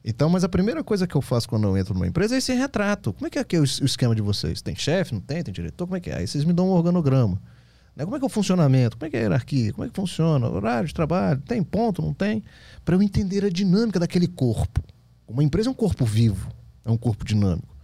Então, 0.03 0.30
mas 0.30 0.43
a 0.43 0.49
primeira 0.49 0.83
coisa 0.83 1.05
que 1.05 1.15
eu 1.15 1.21
faço 1.21 1.47
quando 1.47 1.67
eu 1.67 1.77
entro 1.77 1.93
numa 1.93 2.07
empresa 2.07 2.33
é 2.35 2.38
esse 2.39 2.51
retrato. 2.53 3.13
Como 3.13 3.27
é 3.27 3.30
que 3.30 3.38
é, 3.38 3.43
que 3.43 3.55
é 3.55 3.59
o, 3.59 3.63
esquema 3.63 4.15
de 4.15 4.21
vocês? 4.21 4.61
Tem 4.61 4.75
chefe, 4.75 5.13
não 5.13 5.21
tem? 5.21 5.43
Tem 5.43 5.53
diretor? 5.53 5.85
Como 5.85 5.95
é 5.95 5.99
que 5.99 6.09
é? 6.09 6.17
Aí 6.17 6.27
vocês 6.27 6.43
me 6.43 6.53
dão 6.53 6.67
um 6.69 6.71
organograma. 6.71 7.39
Né? 7.95 8.03
Como 8.03 8.15
é 8.15 8.19
que 8.19 8.25
é 8.25 8.27
o 8.27 8.30
funcionamento? 8.30 8.97
Como 8.97 9.07
é 9.07 9.09
que 9.11 9.17
é 9.17 9.19
a 9.19 9.23
hierarquia? 9.23 9.71
Como 9.73 9.85
é 9.85 9.89
que 9.89 9.95
funciona? 9.95 10.49
Horário 10.49 10.88
de 10.88 10.93
trabalho? 10.93 11.39
Tem 11.41 11.61
ponto? 11.61 12.01
Não 12.01 12.13
tem? 12.13 12.43
Para 12.83 12.95
eu 12.95 13.03
entender 13.03 13.45
a 13.45 13.49
dinâmica 13.49 13.99
daquele 13.99 14.27
corpo. 14.27 14.81
Uma 15.27 15.43
empresa 15.43 15.69
é 15.69 15.71
um 15.71 15.75
corpo 15.75 16.03
vivo, 16.03 16.51
é 16.83 16.89
um 16.89 16.97
corpo 16.97 17.23
dinâmico. 17.23 17.75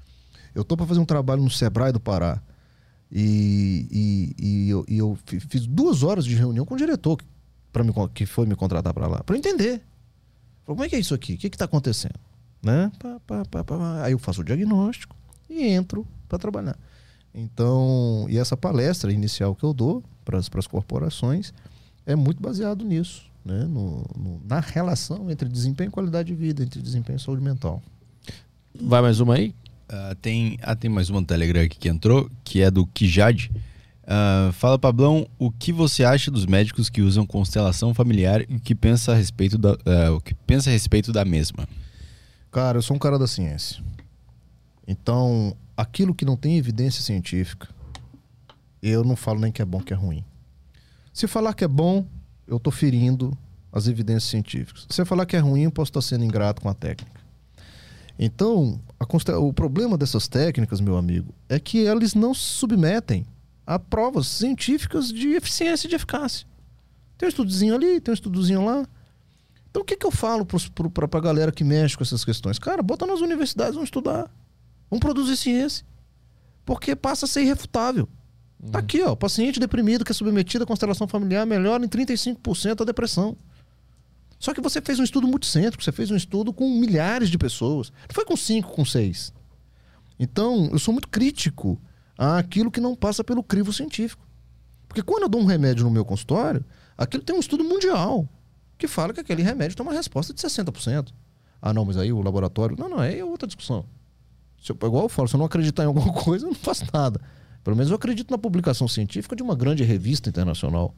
Eu 0.56 0.64
tô 0.64 0.76
para 0.76 0.88
fazer 0.88 1.00
um 1.00 1.06
trabalho 1.06 1.44
no 1.44 1.52
Sebrae 1.52 1.92
do 1.92 2.00
Pará. 2.00 2.42
E, 3.12 3.88
e, 3.92 4.36
e 4.46 4.70
eu, 4.70 4.86
e 4.88 4.98
eu 4.98 5.18
fi- 5.26 5.40
fiz 5.40 5.66
duas 5.66 6.04
horas 6.04 6.26
de 6.26 6.36
reunião 6.36 6.66
com 6.66 6.74
o 6.74 6.78
diretor 6.78 7.16
que, 7.18 7.26
me, 7.84 7.94
que 8.14 8.26
foi 8.26 8.46
me 8.46 8.56
contratar 8.56 8.94
para 8.94 9.08
lá, 9.08 9.24
para 9.24 9.38
entender. 9.38 9.82
Como 10.68 10.84
é 10.84 10.90
que 10.90 10.96
é 10.96 11.00
isso 11.00 11.14
aqui? 11.16 11.34
O 11.34 11.38
que 11.38 11.48
está 11.48 11.66
acontecendo? 11.66 12.14
Né? 12.62 12.92
Pá, 13.00 13.20
pá, 13.50 13.64
pá. 13.64 14.04
Aí 14.04 14.12
eu 14.12 14.20
faço 14.20 14.42
o 14.42 14.44
diagnóstico 14.44 15.16
e 15.50 15.64
entro 15.66 16.06
para 16.28 16.38
trabalhar. 16.38 16.78
Então, 17.34 18.26
e 18.30 18.38
essa 18.38 18.58
palestra 18.58 19.12
inicial 19.12 19.56
que 19.56 19.64
eu 19.64 19.74
dou 19.74 20.04
para 20.26 20.38
as 20.38 20.68
corporações 20.68 21.54
é 22.06 22.16
muito 22.16 22.42
baseado 22.42 22.84
nisso, 22.84 23.24
né? 23.46 23.64
No- 23.66 24.04
no- 24.18 24.42
na 24.44 24.60
relação 24.60 25.30
entre 25.30 25.48
desempenho 25.48 25.88
e 25.90 25.92
qualidade 25.92 26.28
de 26.28 26.36
vida, 26.36 26.64
entre 26.64 26.82
desempenho 26.82 27.18
e 27.18 27.22
saúde 27.22 27.42
mental. 27.44 27.82
Vai 28.80 29.02
mais 29.02 29.20
uma 29.20 29.36
aí? 29.36 29.54
Ah, 29.88 30.16
tem, 30.22 30.58
ah, 30.62 30.76
tem 30.76 30.90
mais 30.90 31.10
uma 31.10 31.22
no 31.22 31.26
Telegram 31.28 31.62
aqui 31.62 31.78
que 31.78 31.88
entrou, 31.88 32.30
que 32.44 32.62
é 32.62 32.70
do 32.70 32.86
Kijad. 32.88 33.50
Ah, 34.10 34.52
fala, 34.54 34.80
Pablão, 34.80 35.28
o 35.38 35.52
que 35.52 35.74
você 35.74 36.04
acha 36.06 36.32
dos 36.32 36.46
médicos 36.46 36.90
que 36.90 37.02
usam 37.02 37.26
constelação 37.26 37.94
familiar 37.94 38.42
e 38.50 38.58
que 38.60 38.74
pensa 38.74 39.12
a 39.12 39.16
respeito 39.16 39.58
da, 39.58 39.72
ah, 39.86 40.14
o 40.14 40.22
que 40.22 40.34
pensa 40.34 40.70
a 40.70 40.74
respeito 40.74 41.12
da 41.12 41.26
mesma? 41.26 41.68
Cara, 42.50 42.78
eu 42.78 42.82
sou 42.82 42.96
um 42.96 43.00
cara 43.00 43.20
da 43.20 43.28
ciência. 43.28 43.84
Então, 44.88 45.56
aquilo 45.76 46.16
que 46.16 46.24
não 46.24 46.38
tem 46.38 46.58
evidência 46.58 47.04
científica, 47.04 47.68
eu 48.82 49.04
não 49.04 49.18
falo 49.18 49.42
nem 49.42 49.52
que 49.52 49.62
é 49.62 49.66
bom 49.66 49.82
que 49.82 49.92
é 49.92 49.96
ruim. 49.96 50.24
Se 51.14 51.28
falar 51.28 51.54
que 51.54 51.66
é 51.66 51.68
bom, 51.68 52.06
eu 52.48 52.58
tô 52.60 52.72
ferindo 52.72 53.38
as 53.74 53.88
evidências 53.88 54.24
científicas. 54.32 54.86
Se 54.90 55.04
falar 55.04 55.26
que 55.26 55.36
é 55.36 55.40
ruim, 55.40 55.64
eu 55.64 55.72
posso 55.72 55.90
estar 55.90 56.02
sendo 56.02 56.24
ingrato 56.24 56.62
com 56.62 56.70
a 56.70 56.74
técnica. 56.74 57.20
Então, 58.18 58.80
a 58.98 59.06
consta- 59.06 59.38
o 59.38 59.52
problema 59.52 59.98
dessas 59.98 60.30
técnicas, 60.30 60.80
meu 60.80 60.96
amigo, 60.96 61.36
é 61.50 61.60
que 61.60 61.80
eles 61.80 62.16
não 62.16 62.34
se 62.34 62.42
submetem 62.42 63.26
a 63.68 63.78
provas 63.78 64.28
científicas 64.28 65.12
de 65.12 65.34
eficiência 65.34 65.88
e 65.88 65.90
de 65.90 65.96
eficácia. 65.98 66.48
Tem 67.18 67.28
um 67.28 67.30
estudozinho 67.30 67.76
ali, 67.76 68.00
tem 68.00 68.14
um 68.14 68.16
estudozinho 68.16 68.64
lá. 68.64 68.88
Então 69.70 69.82
o 69.82 69.86
que, 69.86 69.98
que 69.98 70.06
eu 70.06 70.12
falo 70.12 70.46
pra, 70.46 71.08
pra 71.08 71.20
galera 71.20 71.52
que 71.52 71.66
mexe 71.66 71.98
com 71.98 72.04
essas 72.04 72.24
questões? 72.24 72.58
Cara, 72.58 72.82
bota 72.82 73.06
nas 73.06 73.20
universidades, 73.20 73.74
vamos 73.74 73.88
estudar. 73.88 74.32
Vamos 74.90 75.02
produzir 75.02 75.36
ciência. 75.36 75.86
Porque 76.66 76.96
passa 76.96 77.26
a 77.26 77.28
ser 77.28 77.42
irrefutável. 77.42 78.08
Tá 78.72 78.80
aqui, 78.80 79.04
ó. 79.04 79.16
Paciente 79.16 79.60
deprimido 79.60 80.06
que 80.06 80.12
é 80.12 80.16
submetido 80.16 80.64
à 80.64 80.68
constelação 80.68 81.08
familiar 81.08 81.46
melhora 81.46 81.84
em 81.84 81.90
35% 81.90 82.82
a 82.82 82.86
depressão. 82.86 83.36
Só 84.40 84.54
que 84.54 84.62
você 84.62 84.82
fez 84.82 84.98
um 85.00 85.04
estudo 85.04 85.28
multicêntrico, 85.28 85.84
você 85.84 85.92
fez 85.92 86.10
um 86.10 86.16
estudo 86.16 86.54
com 86.54 86.70
milhares 86.70 87.30
de 87.30 87.38
pessoas. 87.38 87.92
Não 88.08 88.14
foi 88.14 88.24
com 88.24 88.38
cinco, 88.38 88.72
com 88.72 88.86
seis. 88.86 89.34
Então, 90.18 90.70
eu 90.72 90.80
sou 90.80 90.94
muito 90.94 91.10
crítico 91.10 91.80
àquilo 92.18 92.72
que 92.72 92.82
não 92.82 92.96
passa 92.96 93.24
pelo 93.24 93.44
crivo 93.44 93.72
científico. 93.72 94.26
Porque 94.88 95.04
quando 95.04 95.24
eu 95.24 95.30
dou 95.30 95.42
um 95.42 95.46
remédio 95.46 95.84
no 95.84 95.92
meu 95.92 96.04
consultório, 96.04 96.66
aquilo 96.98 97.24
tem 97.24 97.36
um 97.36 97.40
estudo 97.40 97.64
mundial 97.64 98.28
que 98.78 98.88
fala 98.88 99.14
que 99.14 99.20
aquele 99.20 99.44
remédio 99.44 99.76
tem 99.76 99.86
uma 99.86 99.94
resposta 99.94 100.34
de 100.34 100.42
60%. 100.42 101.10
Ah, 101.62 101.74
não, 101.74 101.86
mas 101.86 101.98
aí 101.98 102.14
o 102.14 102.22
laboratório. 102.22 102.76
Não, 102.78 102.88
não, 102.88 103.00
aí 103.00 103.20
é 103.20 103.26
outra 103.26 103.48
discussão. 103.48 103.86
Se 104.62 104.72
eu, 104.72 104.76
igual 104.76 105.04
eu 105.04 105.10
falo, 105.10 105.28
se 105.28 105.36
eu 105.36 105.40
não 105.40 105.46
acreditar 105.46 105.84
em 105.84 105.88
alguma 105.88 106.14
coisa, 106.24 106.46
eu 106.46 106.50
não 106.50 106.56
faço 106.56 106.86
nada. 106.94 107.20
Pelo 107.64 107.76
menos 107.76 107.90
eu 107.90 107.96
acredito 107.96 108.32
na 108.32 108.38
publicação 108.38 108.88
científica 108.88 109.36
de 109.36 109.44
uma 109.44 109.56
grande 109.56 109.84
revista 109.84 110.30
internacional. 110.30 110.96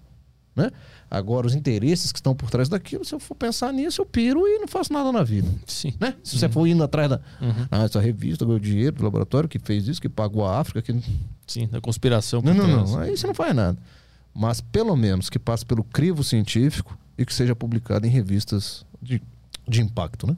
Né? 0.55 0.71
Agora, 1.09 1.47
os 1.47 1.55
interesses 1.55 2.11
que 2.11 2.19
estão 2.19 2.35
por 2.35 2.49
trás 2.49 2.69
daquilo, 2.69 3.03
se 3.05 3.15
eu 3.15 3.19
for 3.19 3.35
pensar 3.35 3.71
nisso, 3.71 4.01
eu 4.01 4.05
piro 4.05 4.47
e 4.47 4.59
não 4.59 4.67
faço 4.67 4.91
nada 4.91 5.11
na 5.11 5.23
vida. 5.23 5.47
Sim. 5.65 5.93
Né? 5.99 6.15
Se 6.23 6.37
você 6.37 6.49
for 6.49 6.67
indo 6.67 6.83
atrás 6.83 7.09
da. 7.09 7.21
Uhum. 7.41 7.67
Ah, 7.71 7.83
essa 7.83 7.99
revista 7.99 8.45
ganhou 8.45 8.59
dinheiro 8.59 8.97
do 8.97 9.03
laboratório 9.03 9.47
que 9.47 9.57
fez 9.59 9.87
isso, 9.87 10.01
que 10.01 10.09
pagou 10.09 10.45
a 10.45 10.59
África. 10.59 10.81
Que... 10.81 11.01
Sim, 11.47 11.67
da 11.67 11.79
conspiração. 11.81 12.41
Não, 12.43 12.53
não, 12.53 12.65
trás. 12.65 12.91
não. 12.91 12.99
Aí 12.99 13.17
você 13.17 13.25
não 13.25 13.33
faz 13.33 13.55
nada. 13.55 13.77
Mas 14.33 14.61
pelo 14.61 14.95
menos 14.95 15.29
que 15.29 15.39
passe 15.39 15.65
pelo 15.65 15.83
crivo 15.83 16.23
científico 16.23 16.97
e 17.17 17.25
que 17.25 17.33
seja 17.33 17.55
publicado 17.55 18.05
em 18.05 18.09
revistas 18.09 18.85
de, 19.01 19.21
de 19.67 19.81
impacto, 19.81 20.27
né? 20.27 20.37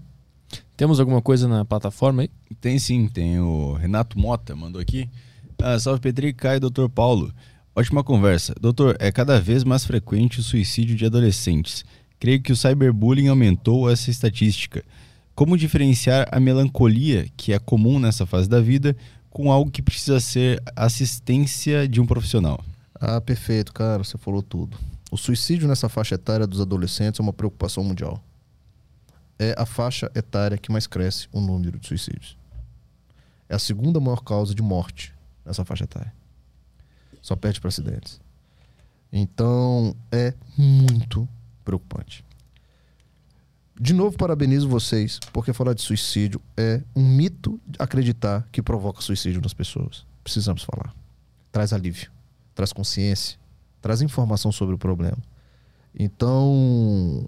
Temos 0.76 1.00
alguma 1.00 1.22
coisa 1.22 1.48
na 1.48 1.64
plataforma 1.64 2.24
aí? 2.24 2.30
Tem 2.60 2.80
sim, 2.80 3.08
tem 3.08 3.40
o 3.40 3.74
Renato 3.74 4.18
Mota, 4.18 4.56
mandou 4.56 4.82
aqui. 4.82 5.10
Ah, 5.62 5.78
salve 5.80 6.02
Petri, 6.02 6.34
Caio, 6.34 6.60
doutor 6.60 6.90
Paulo. 6.90 7.32
Ótima 7.74 8.04
conversa. 8.04 8.54
Doutor, 8.60 8.98
é 9.00 9.10
cada 9.14 9.40
vez 9.40 9.64
mais 9.64 9.86
frequente 9.86 10.42
o 10.42 10.44
suicídio 10.44 10.94
de 10.94 11.06
adolescentes. 11.06 11.86
Creio 12.20 12.42
que 12.42 12.52
o 12.52 12.56
cyberbullying 12.56 13.30
aumentou 13.30 13.90
essa 13.90 14.12
estatística. 14.12 14.84
Como 15.34 15.58
diferenciar 15.58 16.28
a 16.34 16.40
melancolia, 16.40 17.30
que 17.38 17.54
é 17.54 17.60
comum 17.60 17.98
nessa 17.98 18.26
fase 18.26 18.50
da 18.50 18.60
vida, 18.60 18.94
com 19.30 19.50
algo 19.50 19.72
que 19.72 19.82
precisa 19.82 20.20
ser 20.20 20.62
assistência 20.76 21.88
de 21.88 22.02
um 22.02 22.06
profissional? 22.06 22.62
Ah, 22.94 23.22
perfeito, 23.22 23.72
cara, 23.72 24.04
você 24.04 24.18
falou 24.18 24.44
tudo. 24.44 24.78
O 25.10 25.18
suicídio 25.18 25.66
nessa 25.66 25.88
faixa 25.88 26.16
etária 26.16 26.46
dos 26.46 26.60
adolescentes 26.60 27.22
é 27.22 27.24
uma 27.24 27.32
preocupação 27.32 27.86
mundial. 27.86 28.22
É 29.40 29.56
a 29.58 29.66
faixa 29.66 30.12
etária 30.14 30.58
que 30.58 30.74
mais 30.74 30.88
cresce 30.88 31.30
o 31.32 31.40
número 31.40 31.80
de 31.80 31.88
suicídios. 31.88 32.38
É 33.48 33.56
a 33.56 33.60
segunda 33.60 33.98
maior 34.02 34.22
causa 34.24 34.54
de 34.54 34.62
morte 34.62 35.14
nessa 35.46 35.64
faixa 35.64 35.86
etária. 35.86 36.21
Só 37.22 37.36
perde 37.36 37.60
para 37.60 37.70
acidentes. 37.70 38.20
Então, 39.12 39.96
é 40.12 40.34
muito 40.58 41.28
preocupante. 41.64 42.24
De 43.80 43.94
novo, 43.94 44.18
parabenizo 44.18 44.70
vocês, 44.70 45.20
porque 45.34 45.54
falar 45.54 45.74
de 45.74 45.82
suicídio 45.82 46.42
é 46.56 46.82
um 46.96 47.04
mito 47.04 47.60
acreditar 47.80 48.48
que 48.52 48.62
provoca 48.62 49.02
suicídio 49.02 49.42
nas 49.42 49.54
pessoas. 49.54 50.06
Precisamos 50.24 50.64
falar. 50.64 50.94
Traz 51.52 51.74
alívio 51.74 52.12
traz 52.62 52.72
consciência, 52.72 53.38
traz 53.82 54.02
informação 54.02 54.52
sobre 54.52 54.76
o 54.76 54.78
problema. 54.78 55.18
Então, 55.98 57.28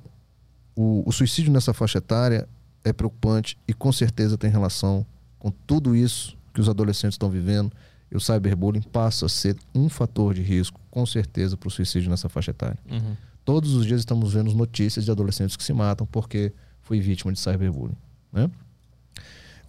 o, 0.75 1.03
o, 1.05 1.11
suicídio 1.11 1.51
nessa 1.51 1.73
faixa 1.73 1.97
etária 1.97 2.47
é 2.83 2.93
preocupante 2.93 3.57
e 3.67 3.73
com 3.73 3.91
certeza 3.91 4.38
tem 4.38 4.49
relação 4.49 5.05
com 5.39 5.51
tudo 5.51 5.95
isso 5.95 6.38
que 6.53 6.61
os 6.61 6.69
adolescentes 6.69 7.15
estão 7.15 7.30
vivendo. 7.30 7.72
E 8.14 8.16
o 8.16 8.19
cyberbullying 8.19 8.83
passa 8.83 9.25
a 9.25 9.30
ser 9.30 9.58
um 9.74 9.90
fator 9.90 10.35
de 10.35 10.43
risco, 10.43 10.80
com 10.92 11.03
certeza, 11.06 11.58
para 11.58 11.67
o 11.67 11.72
suicídio 11.72 12.09
nessa 12.09 12.30
faixa 12.30 12.51
etária. 12.51 12.77
Uhum. 12.90 13.17
Todos 13.43 13.74
os 13.74 13.85
dias 13.85 14.01
estamos 14.01 14.33
vendo 14.33 14.53
notícias 14.53 15.03
de 15.03 15.11
adolescentes 15.11 15.58
que 15.58 15.64
se 15.64 15.74
matam 15.74 16.06
porque 16.06 16.53
foi 16.82 17.00
vítima 17.00 17.33
de 17.33 17.40
cyberbullying. 17.40 17.98
Né? 18.32 18.50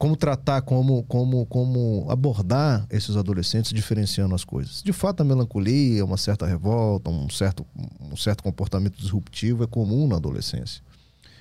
como 0.05 0.17
tratar, 0.17 0.61
como, 0.63 1.03
como, 1.05 1.47
como 1.47 2.07
abordar 2.11 2.87
esses 2.91 3.17
adolescentes 3.17 3.73
diferenciando 3.73 4.35
as 4.35 4.45
coisas. 4.45 4.83
De 4.83 4.93
fato, 4.93 5.23
a 5.23 5.25
melancolia, 5.25 6.05
uma 6.05 6.17
certa 6.17 6.47
revolta, 6.47 7.11
um 7.11 7.31
certo, 7.31 7.65
um 8.01 8.17
certo 8.17 8.43
comportamento 8.43 8.99
disruptivo 8.99 9.65
é 9.65 9.67
comum 9.67 10.07
na 10.07 10.17
adolescência. 10.17 10.83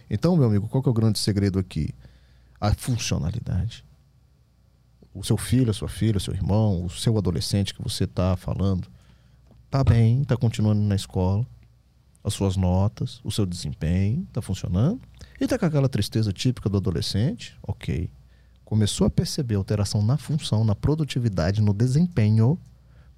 Então, 0.10 0.38
meu 0.38 0.48
amigo, 0.48 0.68
qual 0.68 0.82
que 0.84 0.88
é 0.88 0.92
o 0.92 0.94
grande 0.94 1.20
segredo 1.20 1.58
aqui? 1.60 1.90
A 2.62 2.74
funcionalidade. 2.74 3.84
O 5.14 5.24
seu 5.24 5.38
filho, 5.38 5.70
a 5.70 5.74
sua 5.74 5.88
filha, 5.88 6.18
o 6.18 6.20
seu 6.20 6.34
irmão, 6.34 6.86
o 6.86 6.90
seu 6.90 7.18
adolescente 7.18 7.74
que 7.74 7.84
você 7.84 8.06
está 8.06 8.36
falando, 8.36 8.88
está 9.66 9.84
bem, 9.84 10.22
está 10.22 10.36
continuando 10.36 10.82
na 10.82 10.96
escola. 10.96 11.46
as 12.24 12.34
suas 12.34 12.56
notas, 12.56 13.20
o 13.24 13.30
seu 13.30 13.46
desempenho, 13.46 14.24
está 14.24 14.42
funcionando. 14.42 15.02
E 15.40 15.44
está 15.44 15.60
com 15.60 15.66
aquela 15.66 15.90
tristeza 15.90 16.32
típica 16.32 16.70
do 16.70 16.78
adolescente, 16.78 17.58
ok. 17.62 18.10
Começou 18.64 19.06
a 19.06 19.10
perceber 19.10 19.56
alteração 19.56 20.02
na 20.02 20.18
função, 20.18 20.64
na 20.64 20.74
produtividade, 20.74 21.62
no 21.62 21.74
desempenho, 21.74 22.58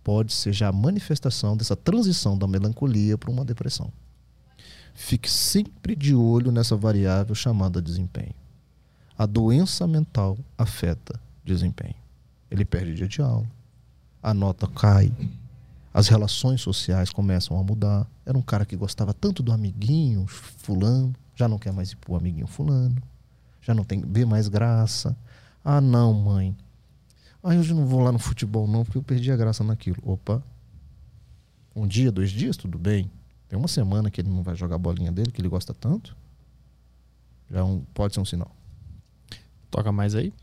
pode 0.03 0.33
ser 0.33 0.53
já 0.53 0.69
a 0.69 0.71
manifestação 0.71 1.55
dessa 1.55 1.75
transição 1.75 2.37
da 2.37 2.47
melancolia 2.47 3.17
para 3.17 3.31
uma 3.31 3.45
depressão. 3.45 3.91
Fique 4.93 5.29
sempre 5.29 5.95
de 5.95 6.15
olho 6.15 6.51
nessa 6.51 6.75
variável 6.75 7.35
chamada 7.35 7.81
desempenho. 7.81 8.33
A 9.17 9.25
doença 9.25 9.87
mental 9.87 10.37
afeta 10.57 11.19
desempenho. 11.45 11.95
Ele 12.49 12.65
perde 12.65 12.95
dia 12.95 13.07
de 13.07 13.21
aula, 13.21 13.45
a 14.21 14.33
nota 14.33 14.67
cai, 14.67 15.11
as 15.93 16.07
relações 16.07 16.61
sociais 16.61 17.09
começam 17.09 17.57
a 17.57 17.63
mudar. 17.63 18.05
Era 18.25 18.37
um 18.37 18.41
cara 18.41 18.65
que 18.65 18.75
gostava 18.75 19.13
tanto 19.13 19.41
do 19.41 19.51
amiguinho 19.51 20.25
fulano, 20.27 21.13
já 21.35 21.47
não 21.47 21.57
quer 21.57 21.71
mais 21.71 21.91
ir 21.91 21.95
pro 21.95 22.15
amiguinho 22.15 22.47
fulano, 22.47 23.01
já 23.61 23.73
não 23.73 23.83
tem 23.83 24.01
vê 24.01 24.25
mais 24.25 24.47
graça. 24.47 25.15
Ah, 25.63 25.79
não, 25.79 26.13
mãe. 26.13 26.55
Ah, 27.41 27.55
hoje 27.55 27.73
não 27.73 27.85
vou 27.85 28.01
lá 28.01 28.11
no 28.11 28.19
futebol 28.19 28.67
não, 28.67 28.83
porque 28.83 28.97
eu 28.97 29.03
perdi 29.03 29.31
a 29.31 29.37
graça 29.37 29.63
naquilo. 29.63 29.97
Opa. 30.03 30.43
Um 31.75 31.87
dia, 31.87 32.11
dois 32.11 32.31
dias, 32.31 32.57
tudo 32.57 32.77
bem. 32.77 33.09
Tem 33.47 33.57
uma 33.57 33.67
semana 33.67 34.09
que 34.09 34.19
ele 34.19 34.29
não 34.29 34.43
vai 34.43 34.55
jogar 34.55 34.75
a 34.75 34.79
bolinha 34.79 35.11
dele, 35.11 35.31
que 35.31 35.39
ele 35.39 35.47
gosta 35.47 35.73
tanto. 35.73 36.15
Já 37.49 37.59
é 37.59 37.63
um, 37.63 37.81
pode 37.93 38.13
ser 38.13 38.19
um 38.19 38.25
sinal. 38.25 38.51
Toca 39.69 39.91
mais 39.91 40.15
aí. 40.15 40.33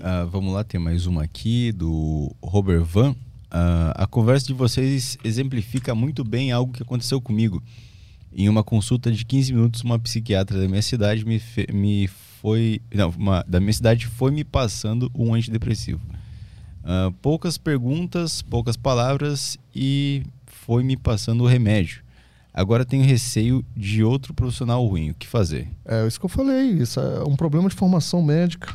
Uh, 0.00 0.26
vamos 0.28 0.54
lá, 0.54 0.64
tem 0.64 0.80
mais 0.80 1.04
uma 1.04 1.22
aqui 1.22 1.72
do 1.72 2.34
Robert 2.42 2.82
Van. 2.84 3.10
Uh, 3.10 3.92
a 3.94 4.06
conversa 4.06 4.46
de 4.46 4.54
vocês 4.54 5.18
exemplifica 5.22 5.94
muito 5.94 6.24
bem 6.24 6.52
algo 6.52 6.72
que 6.72 6.82
aconteceu 6.82 7.20
comigo. 7.20 7.62
Em 8.32 8.48
uma 8.48 8.64
consulta 8.64 9.12
de 9.12 9.26
15 9.26 9.52
minutos, 9.52 9.82
uma 9.82 9.98
psiquiatra 9.98 10.58
da 10.58 10.66
minha 10.66 10.80
cidade 10.80 11.26
me, 11.26 11.42
me 11.70 12.08
foi. 12.40 12.80
Não, 12.94 13.10
uma, 13.10 13.44
da 13.46 13.60
minha 13.60 13.74
cidade 13.74 14.06
foi 14.06 14.30
me 14.30 14.42
passando 14.42 15.10
um 15.14 15.34
antidepressivo. 15.34 16.00
Uh, 16.82 17.12
poucas 17.20 17.58
perguntas, 17.58 18.40
poucas 18.40 18.78
palavras 18.78 19.58
e 19.76 20.22
foi 20.46 20.82
me 20.82 20.96
passando 20.96 21.44
o 21.44 21.46
remédio. 21.46 22.02
Agora 22.54 22.86
tenho 22.86 23.04
receio 23.04 23.62
de 23.76 24.02
outro 24.02 24.32
profissional 24.32 24.84
ruim. 24.86 25.10
O 25.10 25.14
que 25.14 25.26
fazer? 25.26 25.68
É 25.84 26.06
isso 26.06 26.18
que 26.18 26.24
eu 26.24 26.30
falei. 26.30 26.70
Isso 26.70 26.98
é 26.98 27.22
um 27.22 27.36
problema 27.36 27.68
de 27.68 27.74
formação 27.74 28.22
médica. 28.22 28.74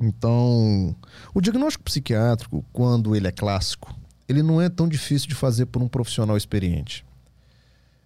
Então, 0.00 0.94
o 1.34 1.40
diagnóstico 1.40 1.84
psiquiátrico, 1.84 2.64
quando 2.72 3.16
ele 3.16 3.26
é 3.26 3.32
clássico, 3.32 3.94
ele 4.28 4.42
não 4.42 4.60
é 4.60 4.68
tão 4.68 4.88
difícil 4.88 5.28
de 5.28 5.34
fazer 5.34 5.66
por 5.66 5.82
um 5.82 5.88
profissional 5.88 6.36
experiente. 6.36 7.04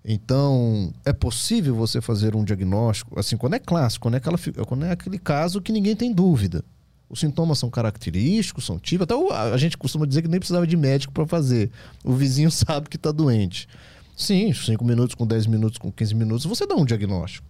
Então, 0.05 0.93
é 1.05 1.13
possível 1.13 1.75
você 1.75 2.01
fazer 2.01 2.35
um 2.35 2.45
diagnóstico, 2.45 3.19
assim, 3.19 3.37
quando 3.37 3.55
é 3.55 3.59
clássico, 3.59 4.03
quando 4.03 4.15
é, 4.15 4.17
aquela, 4.19 4.39
quando 4.67 4.85
é 4.85 4.93
aquele 4.93 5.19
caso 5.19 5.61
que 5.61 5.73
ninguém 5.73 5.95
tem 5.95 6.13
dúvida. 6.13 6.65
Os 7.09 7.21
sintomas 7.21 7.59
são 7.59 7.69
característicos, 7.69 8.65
são 8.65 8.79
típicos. 8.79 9.17
Até 9.17 9.53
a 9.53 9.57
gente 9.57 9.77
costuma 9.77 10.07
dizer 10.07 10.23
que 10.23 10.29
nem 10.29 10.39
precisava 10.39 10.67
de 10.67 10.77
médico 10.77 11.13
para 11.13 11.27
fazer. 11.27 11.71
O 12.05 12.15
vizinho 12.15 12.51
sabe 12.53 12.89
que 12.89 12.97
está 12.97 13.11
doente. 13.11 13.69
Sim, 14.17 14.53
5 14.53 14.85
minutos, 14.85 15.15
com 15.15 15.27
10 15.27 15.47
minutos, 15.47 15.79
com 15.79 15.91
15 15.91 16.15
minutos, 16.15 16.47
você 16.47 16.67
dá 16.67 16.77
um 16.77 16.85
diagnóstico. 16.85 17.47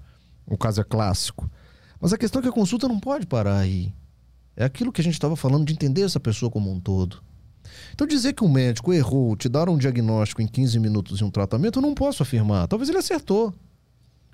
O 0.47 0.57
caso 0.57 0.81
é 0.81 0.85
clássico. 0.85 1.51
Mas 2.01 2.13
a 2.13 2.19
questão 2.19 2.41
é 2.41 2.43
que 2.43 2.49
a 2.49 2.53
consulta 2.53 2.89
não 2.89 2.99
pode 2.99 3.27
parar 3.27 3.59
aí. 3.59 3.93
É 4.57 4.65
aquilo 4.65 4.93
que 4.93 5.01
a 5.01 5.05
gente 5.05 5.15
estava 5.15 5.37
falando 5.37 5.65
de 5.65 5.73
entender 5.73 6.03
essa 6.03 6.21
pessoa 6.21 6.51
como 6.51 6.71
um 6.71 6.81
todo. 6.81 7.23
Então, 7.93 8.07
dizer 8.07 8.33
que 8.33 8.45
um 8.45 8.49
médico 8.49 8.93
errou, 8.93 9.37
te 9.37 9.49
dar 9.49 9.69
um 9.69 9.79
diagnóstico 9.79 10.43
em 10.43 10.47
15 10.47 10.79
minutos 10.79 11.21
e 11.21 11.25
um 11.25 11.31
tratamento, 11.31 11.79
eu 11.79 11.83
não 11.83 11.95
posso 11.95 12.23
afirmar. 12.23 12.67
Talvez 12.67 12.89
ele 12.89 12.99
acertou. 12.99 13.55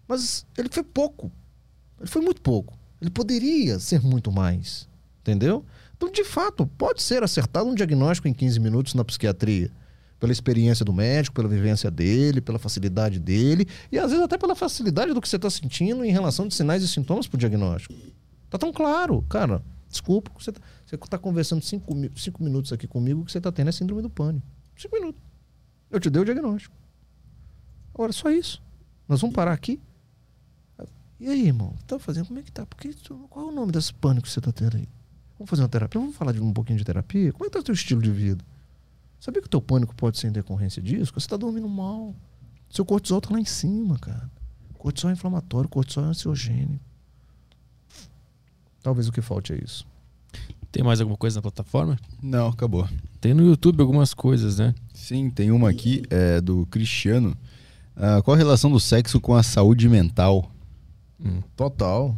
Mas 0.07 0.47
ele 0.57 0.69
foi 0.71 0.83
pouco. 0.83 1.31
Ele 1.99 2.09
foi 2.09 2.23
muito 2.23 2.41
pouco. 2.41 2.79
Ele 3.01 3.11
poderia 3.11 3.79
ser 3.79 4.01
muito 4.01 4.31
mais. 4.31 4.89
Entendeu? 5.21 5.65
Então, 5.97 6.11
de 6.11 6.25
fato, 6.25 6.67
pode 6.67 7.03
ser 7.03 7.23
acertado 7.23 7.69
um 7.69 7.75
diagnóstico 7.75 8.29
em 8.29 8.33
15 8.33 8.61
minutos 8.61 8.95
na 8.95 9.05
psiquiatria. 9.05 9.71
Pela 10.21 10.33
experiência 10.33 10.85
do 10.85 10.93
médico, 10.93 11.37
pela 11.37 11.49
vivência 11.49 11.91
dele, 11.91 12.41
pela 12.41 12.59
facilidade 12.59 13.19
dele 13.19 13.67
e 13.93 13.99
às 13.99 14.11
vezes 14.11 14.25
até 14.25 14.39
pela 14.39 14.55
facilidade 14.55 15.13
do 15.13 15.21
que 15.21 15.29
você 15.29 15.37
está 15.37 15.51
sentindo 15.51 16.03
em 16.05 16.11
relação 16.11 16.49
de 16.49 16.55
sinais 16.55 16.83
e 16.83 16.89
sintomas 16.89 17.27
para 17.27 17.37
o 17.37 17.39
diagnóstico. 17.39 17.95
Tá 18.49 18.57
tão 18.57 18.73
claro, 18.73 19.21
cara. 19.29 19.63
Desculpa, 19.97 20.31
você 20.39 20.51
está 20.51 21.09
tá 21.09 21.19
conversando 21.19 21.63
cinco, 21.63 21.95
cinco 22.17 22.43
minutos 22.43 22.71
aqui 22.71 22.87
comigo 22.87 23.25
que 23.25 23.33
você 23.33 23.39
está 23.39 23.51
tendo 23.51 23.69
é 23.69 23.73
síndrome 23.73 24.03
do 24.03 24.11
pânico. 24.11 24.47
Cinco 24.77 24.95
minutos. 24.95 25.23
Eu 25.91 25.99
te 25.99 26.11
dei 26.11 26.21
o 26.21 26.25
diagnóstico. 26.25 26.77
Agora, 27.95 28.13
só 28.13 28.31
isso. 28.31 28.63
Nós 29.09 29.21
vamos 29.23 29.35
parar 29.35 29.53
aqui. 29.53 29.81
E 31.19 31.29
aí, 31.29 31.47
irmão? 31.47 31.75
Tá 31.87 31.99
fazendo? 31.99 32.27
Como 32.27 32.39
é 32.39 32.43
que 32.43 32.53
tá? 32.53 32.67
Porque, 32.67 32.95
qual 33.31 33.47
é 33.47 33.49
o 33.49 33.55
nome 33.55 33.73
desse 33.73 33.95
pânico 33.95 34.27
que 34.27 34.33
você 34.33 34.39
está 34.39 34.53
tendo 34.53 34.77
aí? 34.77 34.87
Vamos 35.39 35.49
fazer 35.49 35.63
uma 35.63 35.69
terapia? 35.69 35.99
Vamos 35.99 36.15
falar 36.15 36.33
de 36.33 36.41
um 36.43 36.53
pouquinho 36.53 36.79
de 36.79 36.85
terapia? 36.85 37.33
Como 37.33 37.47
é 37.47 37.49
que 37.49 37.55
tá 37.55 37.61
o 37.61 37.63
teu 37.63 37.75
estilo 37.75 38.03
de 38.03 38.11
vida? 38.11 38.45
Sabia 39.19 39.41
que 39.41 39.47
o 39.47 39.51
teu 39.51 39.63
pânico 39.63 39.95
pode 39.95 40.19
ser 40.19 40.29
em 40.29 40.33
decorrência 40.33 40.83
disso? 40.83 41.11
Você 41.15 41.25
está 41.25 41.39
dormindo 41.39 41.69
mal. 41.69 42.15
Seu 42.69 42.85
cortisol 42.85 43.19
está 43.19 43.33
lá 43.33 43.41
em 43.41 43.47
cima, 43.47 43.99
cara. 43.99 44.31
Cortisol 44.77 45.09
é 45.09 45.15
inflamatório, 45.15 45.71
cortisol 45.71 46.05
é 46.05 46.09
ansiogênico. 46.09 46.85
Talvez 48.87 49.09
o 49.09 49.13
que 49.13 49.21
falte 49.21 49.53
é 49.53 49.59
isso. 49.65 49.85
Tem 50.71 50.81
mais 50.81 51.01
alguma 51.01 51.17
coisa 51.17 51.39
na 51.39 51.43
plataforma? 51.43 51.99
Não, 52.23 52.47
acabou. 52.47 52.89
Tem 53.21 53.35
no 53.35 53.45
YouTube 53.45 53.81
algumas 53.81 54.15
coisas, 54.15 54.59
né? 54.59 54.77
Sim, 54.95 55.29
tem 55.29 55.51
uma 55.51 55.69
aqui 55.69 56.05
é, 56.09 56.41
do 56.41 56.65
Cristiano. 56.67 57.37
Uh, 57.97 58.23
qual 58.23 58.37
a 58.37 58.39
relação 58.39 58.71
do 58.71 58.79
sexo 58.79 59.21
com 59.21 59.35
a 59.35 59.43
saúde 59.43 59.89
mental? 59.89 60.53
Hum. 61.19 61.43
Total. 61.57 62.17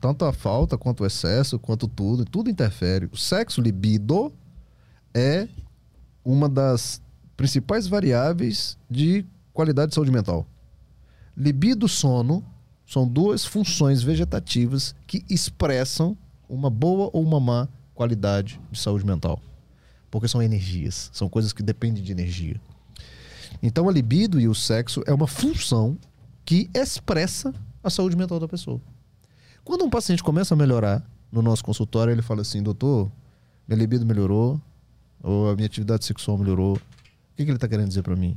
Tanto 0.00 0.24
a 0.24 0.32
falta 0.32 0.76
quanto 0.76 1.04
o 1.04 1.06
excesso, 1.06 1.60
quanto 1.60 1.86
tudo, 1.86 2.24
tudo 2.24 2.50
interfere. 2.50 3.08
O 3.12 3.16
sexo 3.16 3.60
libido 3.60 4.32
é 5.14 5.46
uma 6.24 6.48
das 6.48 7.00
principais 7.36 7.86
variáveis 7.86 8.76
de 8.90 9.24
qualidade 9.52 9.90
de 9.90 9.94
saúde 9.94 10.10
mental. 10.10 10.44
Libido 11.36 11.86
sono 11.86 12.44
são 12.86 13.06
duas 13.06 13.44
funções 13.44 14.02
vegetativas 14.02 14.94
que 15.06 15.24
expressam 15.28 16.16
uma 16.48 16.68
boa 16.68 17.10
ou 17.12 17.22
uma 17.22 17.40
má 17.40 17.68
qualidade 17.94 18.60
de 18.70 18.78
saúde 18.78 19.06
mental. 19.06 19.40
Porque 20.10 20.28
são 20.28 20.42
energias, 20.42 21.10
são 21.12 21.28
coisas 21.28 21.52
que 21.52 21.62
dependem 21.62 22.02
de 22.02 22.12
energia. 22.12 22.60
Então 23.62 23.88
a 23.88 23.92
libido 23.92 24.40
e 24.40 24.46
o 24.46 24.54
sexo 24.54 25.02
é 25.06 25.14
uma 25.14 25.26
função 25.26 25.96
que 26.44 26.68
expressa 26.74 27.54
a 27.82 27.90
saúde 27.90 28.16
mental 28.16 28.38
da 28.38 28.46
pessoa. 28.46 28.80
Quando 29.64 29.84
um 29.84 29.90
paciente 29.90 30.22
começa 30.22 30.54
a 30.54 30.56
melhorar 30.56 31.02
no 31.32 31.40
nosso 31.40 31.64
consultório, 31.64 32.12
ele 32.12 32.22
fala 32.22 32.42
assim: 32.42 32.62
doutor, 32.62 33.10
minha 33.66 33.78
libido 33.78 34.04
melhorou, 34.04 34.60
ou 35.22 35.50
a 35.50 35.54
minha 35.54 35.66
atividade 35.66 36.04
sexual 36.04 36.36
melhorou. 36.36 36.74
O 36.74 36.80
que, 37.36 37.44
que 37.44 37.50
ele 37.50 37.56
está 37.56 37.66
querendo 37.66 37.88
dizer 37.88 38.02
para 38.02 38.14
mim? 38.14 38.36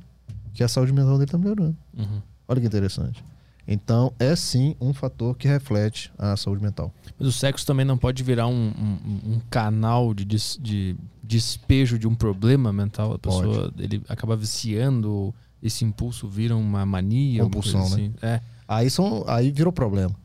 Que 0.53 0.63
a 0.63 0.67
saúde 0.67 0.93
mental 0.93 1.13
dele 1.13 1.25
está 1.25 1.37
melhorando. 1.37 1.75
Uhum. 1.95 2.21
Olha 2.47 2.61
que 2.61 2.67
interessante. 2.67 3.23
Então, 3.67 4.13
é 4.17 4.33
sim 4.35 4.75
um 4.79 4.93
fator 4.93 5.35
que 5.35 5.47
reflete 5.47 6.11
a 6.17 6.37
saúde 6.37 6.63
mental. 6.63 6.93
Mas 7.19 7.27
o 7.27 7.31
sexo 7.33 7.65
também 7.65 7.85
não 7.85 7.97
pode 7.97 8.23
virar 8.23 8.47
um, 8.47 8.53
um, 8.53 9.33
um 9.33 9.41
canal 9.49 10.13
de, 10.13 10.23
des, 10.23 10.57
de 10.61 10.95
despejo 11.21 11.99
de 11.99 12.07
um 12.07 12.15
problema 12.15 12.71
mental. 12.71 13.13
A 13.13 13.19
pessoa 13.19 13.73
ele 13.77 14.01
acaba 14.07 14.37
viciando, 14.37 15.35
esse 15.61 15.83
impulso 15.83 16.29
vira 16.29 16.55
uma 16.55 16.85
mania. 16.85 17.43
Compulsão, 17.43 17.81
né? 17.81 17.85
assim. 17.87 18.13
né? 18.21 18.35
É. 18.35 18.41
Aí, 18.65 18.89
são, 18.89 19.25
aí 19.27 19.51
virou 19.51 19.73
problema. 19.73 20.15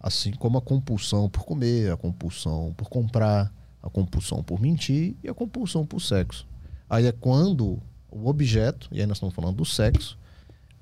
Assim 0.00 0.32
como 0.32 0.58
a 0.58 0.62
compulsão 0.62 1.28
por 1.28 1.44
comer, 1.44 1.92
a 1.92 1.96
compulsão 1.96 2.74
por 2.76 2.88
comprar, 2.88 3.52
a 3.80 3.88
compulsão 3.88 4.42
por 4.42 4.60
mentir 4.60 5.14
e 5.22 5.28
a 5.28 5.34
compulsão 5.34 5.86
por 5.86 6.00
sexo. 6.00 6.46
Aí 6.88 7.06
é 7.06 7.12
quando 7.12 7.78
o 8.10 8.28
objeto, 8.28 8.88
e 8.90 9.00
aí 9.00 9.06
nós 9.06 9.18
estamos 9.18 9.34
falando 9.34 9.56
do 9.56 9.64
sexo, 9.64 10.18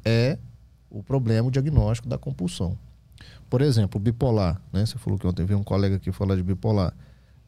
é 0.05 0.39
o 0.91 1.03
problema, 1.03 1.49
o 1.49 1.51
diagnóstico 1.51 2.09
da 2.09 2.19
compulsão. 2.19 2.77
Por 3.49 3.63
exemplo, 3.63 3.99
bipolar, 4.01 4.61
né? 4.73 4.85
Você 4.85 4.99
falou 4.99 5.19
que 5.19 5.27
ontem 5.27 5.45
veio 5.45 5.59
um 5.59 5.65
colega 5.65 5.97
aqui 5.97 6.13
falar 6.13 6.37
de 6.37 6.43
bipolar. 6.43 6.95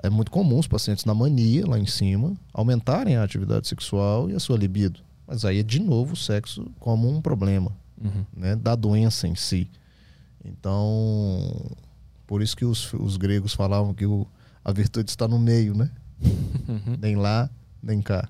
É 0.02 0.08
muito 0.08 0.30
comum 0.30 0.58
os 0.58 0.66
pacientes 0.66 1.04
na 1.04 1.14
mania, 1.14 1.66
lá 1.66 1.78
em 1.78 1.86
cima, 1.86 2.34
aumentarem 2.54 3.16
a 3.16 3.22
atividade 3.22 3.68
sexual 3.68 4.30
e 4.30 4.34
a 4.34 4.40
sua 4.40 4.56
libido. 4.56 5.00
Mas 5.26 5.44
aí 5.44 5.58
é 5.58 5.62
de 5.62 5.78
novo 5.78 6.14
o 6.14 6.16
sexo 6.16 6.70
como 6.78 7.08
um 7.08 7.20
problema 7.20 7.70
uhum. 8.02 8.24
né? 8.34 8.56
da 8.56 8.74
doença 8.74 9.28
em 9.28 9.34
si. 9.34 9.70
Então, 10.44 11.76
por 12.26 12.40
isso 12.40 12.56
que 12.56 12.64
os, 12.64 12.92
os 12.94 13.16
gregos 13.18 13.52
falavam 13.52 13.92
que 13.92 14.06
o, 14.06 14.26
a 14.64 14.72
virtude 14.72 15.10
está 15.10 15.28
no 15.28 15.38
meio, 15.38 15.74
né? 15.74 15.90
Uhum. 16.68 16.96
nem 17.00 17.16
lá, 17.16 17.50
nem 17.82 18.00
cá. 18.00 18.28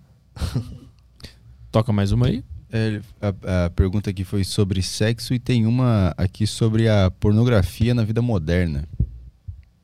Toca 1.70 1.92
mais 1.92 2.10
uma 2.10 2.26
aí. 2.26 2.44
É, 2.72 3.00
a, 3.20 3.66
a, 3.66 3.70
pergunta 3.70 4.10
aqui 4.10 4.24
foi 4.24 4.44
sobre 4.44 4.80
sexo 4.82 5.34
e 5.34 5.38
tem 5.38 5.66
uma 5.66 6.14
aqui 6.16 6.46
sobre 6.46 6.88
a 6.88 7.10
pornografia 7.10 7.92
na 7.92 8.04
vida 8.04 8.22
moderna. 8.22 8.88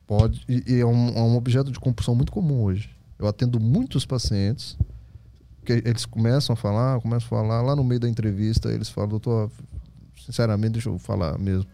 Pode, 0.05 0.41
e, 0.47 0.63
e 0.65 0.79
é, 0.79 0.85
um, 0.85 1.09
é 1.09 1.21
um 1.21 1.35
objeto 1.35 1.69
de 1.69 1.79
compulsão 1.79 2.15
muito 2.15 2.31
comum 2.31 2.63
hoje. 2.63 2.89
Eu 3.19 3.27
atendo 3.27 3.59
muitos 3.59 4.05
pacientes 4.05 4.77
que 5.65 5.73
eles 5.73 6.05
começam 6.05 6.53
a 6.53 6.55
falar, 6.55 7.01
começam 7.01 7.25
a 7.25 7.41
falar, 7.41 7.61
lá 7.61 7.75
no 7.75 7.83
meio 7.83 7.99
da 7.99 8.07
entrevista 8.07 8.71
eles 8.71 8.87
falam, 8.87 9.09
doutor, 9.09 9.51
sinceramente, 10.25 10.73
deixa 10.73 10.87
eu 10.87 10.97
falar 10.97 11.37
mesmo. 11.37 11.69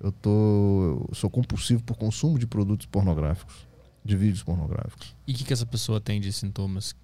Eu 0.00 0.12
tô, 0.12 1.06
eu 1.08 1.14
sou 1.14 1.30
compulsivo 1.30 1.82
por 1.82 1.96
consumo 1.96 2.38
de 2.38 2.46
produtos 2.46 2.86
pornográficos, 2.86 3.66
de 4.04 4.16
vídeos 4.16 4.42
pornográficos. 4.42 5.16
E 5.26 5.32
o 5.32 5.34
que, 5.34 5.44
que 5.44 5.52
essa 5.52 5.64
pessoa 5.64 5.98
tem 5.98 6.20
de 6.20 6.30
sintomas? 6.30 6.94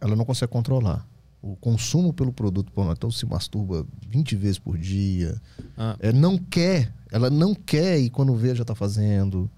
Ela 0.00 0.14
não 0.14 0.24
consegue 0.24 0.52
controlar 0.52 1.04
o 1.42 1.56
consumo 1.56 2.12
pelo 2.12 2.32
produto 2.32 2.70
pornográfico. 2.72 3.06
Então 3.06 3.10
se 3.10 3.26
masturba 3.26 3.86
20 4.08 4.36
vezes 4.36 4.58
por 4.58 4.76
dia. 4.76 5.40
Ah. 5.76 5.96
É, 5.98 6.12
não 6.12 6.36
quer, 6.36 6.92
ela 7.10 7.30
não 7.30 7.54
quer 7.54 7.98
e 7.98 8.10
quando 8.10 8.34
vê 8.34 8.54
já 8.54 8.62
está 8.62 8.74
fazendo. 8.74 9.50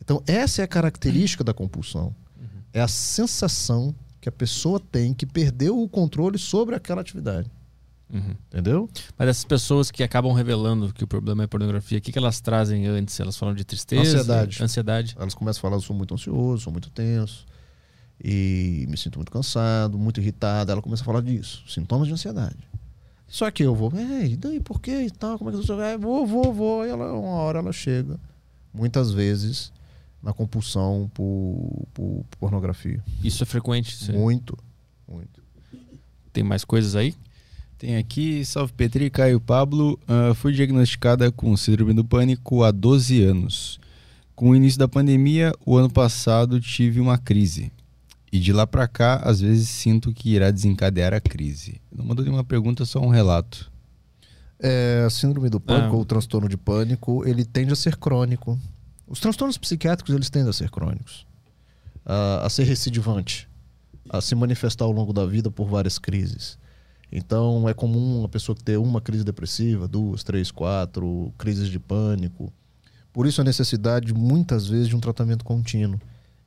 Então 0.00 0.22
essa 0.26 0.62
é 0.62 0.64
a 0.64 0.68
característica 0.68 1.44
da 1.44 1.52
compulsão. 1.52 2.14
É 2.72 2.80
a 2.80 2.88
sensação 2.88 3.94
que 4.20 4.28
a 4.28 4.32
pessoa 4.32 4.78
tem 4.78 5.14
que 5.14 5.24
perdeu 5.24 5.80
o 5.80 5.88
controle 5.88 6.38
sobre 6.38 6.74
aquela 6.74 7.00
atividade. 7.00 7.50
Uhum. 8.12 8.34
Entendeu? 8.48 8.88
Mas 9.18 9.28
essas 9.28 9.44
pessoas 9.44 9.90
que 9.90 10.02
acabam 10.02 10.32
revelando 10.32 10.92
que 10.92 11.02
o 11.02 11.06
problema 11.06 11.42
é 11.42 11.46
pornografia, 11.46 11.98
o 11.98 12.00
que, 12.00 12.12
que 12.12 12.18
elas 12.18 12.40
trazem 12.40 12.86
antes? 12.86 13.18
Elas 13.18 13.36
falam 13.36 13.54
de 13.54 13.64
tristeza? 13.64 14.18
Ansiedade. 14.18 14.62
Ansiedade. 14.62 15.16
Elas 15.18 15.34
começam 15.34 15.58
a 15.58 15.62
falar: 15.62 15.76
eu 15.76 15.80
sou 15.80 15.96
muito 15.96 16.14
ansioso, 16.14 16.64
sou 16.64 16.72
muito 16.72 16.90
tenso 16.90 17.46
e 18.22 18.86
me 18.88 18.96
sinto 18.96 19.16
muito 19.16 19.30
cansado, 19.30 19.98
muito 19.98 20.20
irritado. 20.20 20.72
Ela 20.72 20.82
começa 20.82 21.02
a 21.02 21.04
falar 21.04 21.20
disso, 21.20 21.62
sintomas 21.68 22.06
de 22.06 22.14
ansiedade. 22.14 22.56
Só 23.28 23.50
que 23.50 23.62
eu 23.62 23.74
vou, 23.74 23.92
ei, 23.94 24.32
e 24.32 24.36
daí 24.36 24.60
por 24.60 24.80
quê 24.80 25.02
e 25.02 25.10
tal? 25.10 25.36
Como 25.38 25.50
é 25.50 25.52
que 25.52 25.58
você 25.58 25.74
vai? 25.74 25.98
Vou, 25.98 26.26
vou, 26.26 26.52
vou. 26.52 26.86
E 26.86 26.90
ela, 26.90 27.12
uma 27.12 27.40
hora 27.40 27.58
ela 27.58 27.72
chega, 27.72 28.18
muitas 28.72 29.12
vezes, 29.12 29.72
na 30.22 30.32
compulsão 30.32 31.10
por, 31.12 31.86
por 31.92 32.24
pornografia. 32.38 33.02
Isso 33.22 33.42
é 33.42 33.46
frequente? 33.46 33.96
Sim. 33.96 34.12
Muito, 34.12 34.56
muito. 35.08 35.42
Tem 36.32 36.44
mais 36.44 36.64
coisas 36.64 36.94
aí? 36.94 37.14
Tem 37.78 37.96
aqui, 37.96 38.44
salve 38.44 38.72
Petri, 38.72 39.10
Caio 39.10 39.40
Pablo. 39.40 39.98
Uh, 40.08 40.34
fui 40.34 40.52
diagnosticada 40.52 41.30
com 41.30 41.54
síndrome 41.56 41.92
do 41.92 42.04
pânico 42.04 42.62
há 42.62 42.70
12 42.70 43.22
anos. 43.22 43.80
Com 44.34 44.50
o 44.50 44.56
início 44.56 44.78
da 44.78 44.88
pandemia, 44.88 45.52
o 45.64 45.76
ano 45.76 45.90
passado 45.90 46.60
tive 46.60 47.00
uma 47.00 47.18
crise. 47.18 47.72
E 48.36 48.38
de 48.38 48.52
lá 48.52 48.66
pra 48.66 48.86
cá, 48.86 49.16
às 49.24 49.40
vezes 49.40 49.66
sinto 49.70 50.12
que 50.12 50.34
irá 50.34 50.50
desencadear 50.50 51.14
a 51.14 51.20
crise. 51.22 51.80
Não 51.90 52.04
mandou 52.04 52.22
nenhuma 52.22 52.44
pergunta, 52.44 52.84
só 52.84 53.00
um 53.00 53.08
relato. 53.08 53.72
É, 54.60 55.04
a 55.06 55.08
síndrome 55.08 55.48
do 55.48 55.58
pânico 55.58 55.94
Ah. 55.94 55.96
ou 55.96 56.02
o 56.02 56.04
transtorno 56.04 56.46
de 56.46 56.58
pânico, 56.58 57.26
ele 57.26 57.46
tende 57.46 57.72
a 57.72 57.76
ser 57.76 57.96
crônico. 57.96 58.58
Os 59.06 59.20
transtornos 59.20 59.56
psiquiátricos, 59.56 60.14
eles 60.14 60.28
tendem 60.28 60.50
a 60.50 60.52
ser 60.52 60.68
crônicos. 60.68 61.26
A, 62.04 62.44
a 62.44 62.50
ser 62.50 62.64
recidivante. 62.64 63.48
A 64.10 64.20
se 64.20 64.34
manifestar 64.34 64.84
ao 64.84 64.92
longo 64.92 65.14
da 65.14 65.24
vida 65.24 65.50
por 65.50 65.66
várias 65.66 65.98
crises. 65.98 66.58
Então, 67.10 67.66
é 67.66 67.72
comum 67.72 68.22
a 68.22 68.28
pessoa 68.28 68.54
ter 68.54 68.76
uma 68.76 69.00
crise 69.00 69.24
depressiva, 69.24 69.88
duas, 69.88 70.22
três, 70.22 70.50
quatro, 70.50 71.32
crises 71.38 71.70
de 71.70 71.78
pânico. 71.78 72.52
Por 73.14 73.26
isso, 73.26 73.40
a 73.40 73.44
necessidade, 73.44 74.12
muitas 74.12 74.66
vezes, 74.68 74.88
de 74.88 74.94
um 74.94 75.00
tratamento 75.00 75.42
contínuo. 75.42 75.98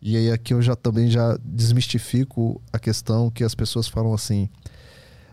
E 0.01 0.15
aí, 0.15 0.31
aqui 0.31 0.53
eu 0.53 0.61
já 0.61 0.75
também 0.75 1.09
já 1.09 1.37
desmistifico 1.43 2.61
a 2.71 2.79
questão 2.79 3.29
que 3.29 3.43
as 3.43 3.55
pessoas 3.55 3.87
falam 3.87 4.13
assim... 4.13 4.49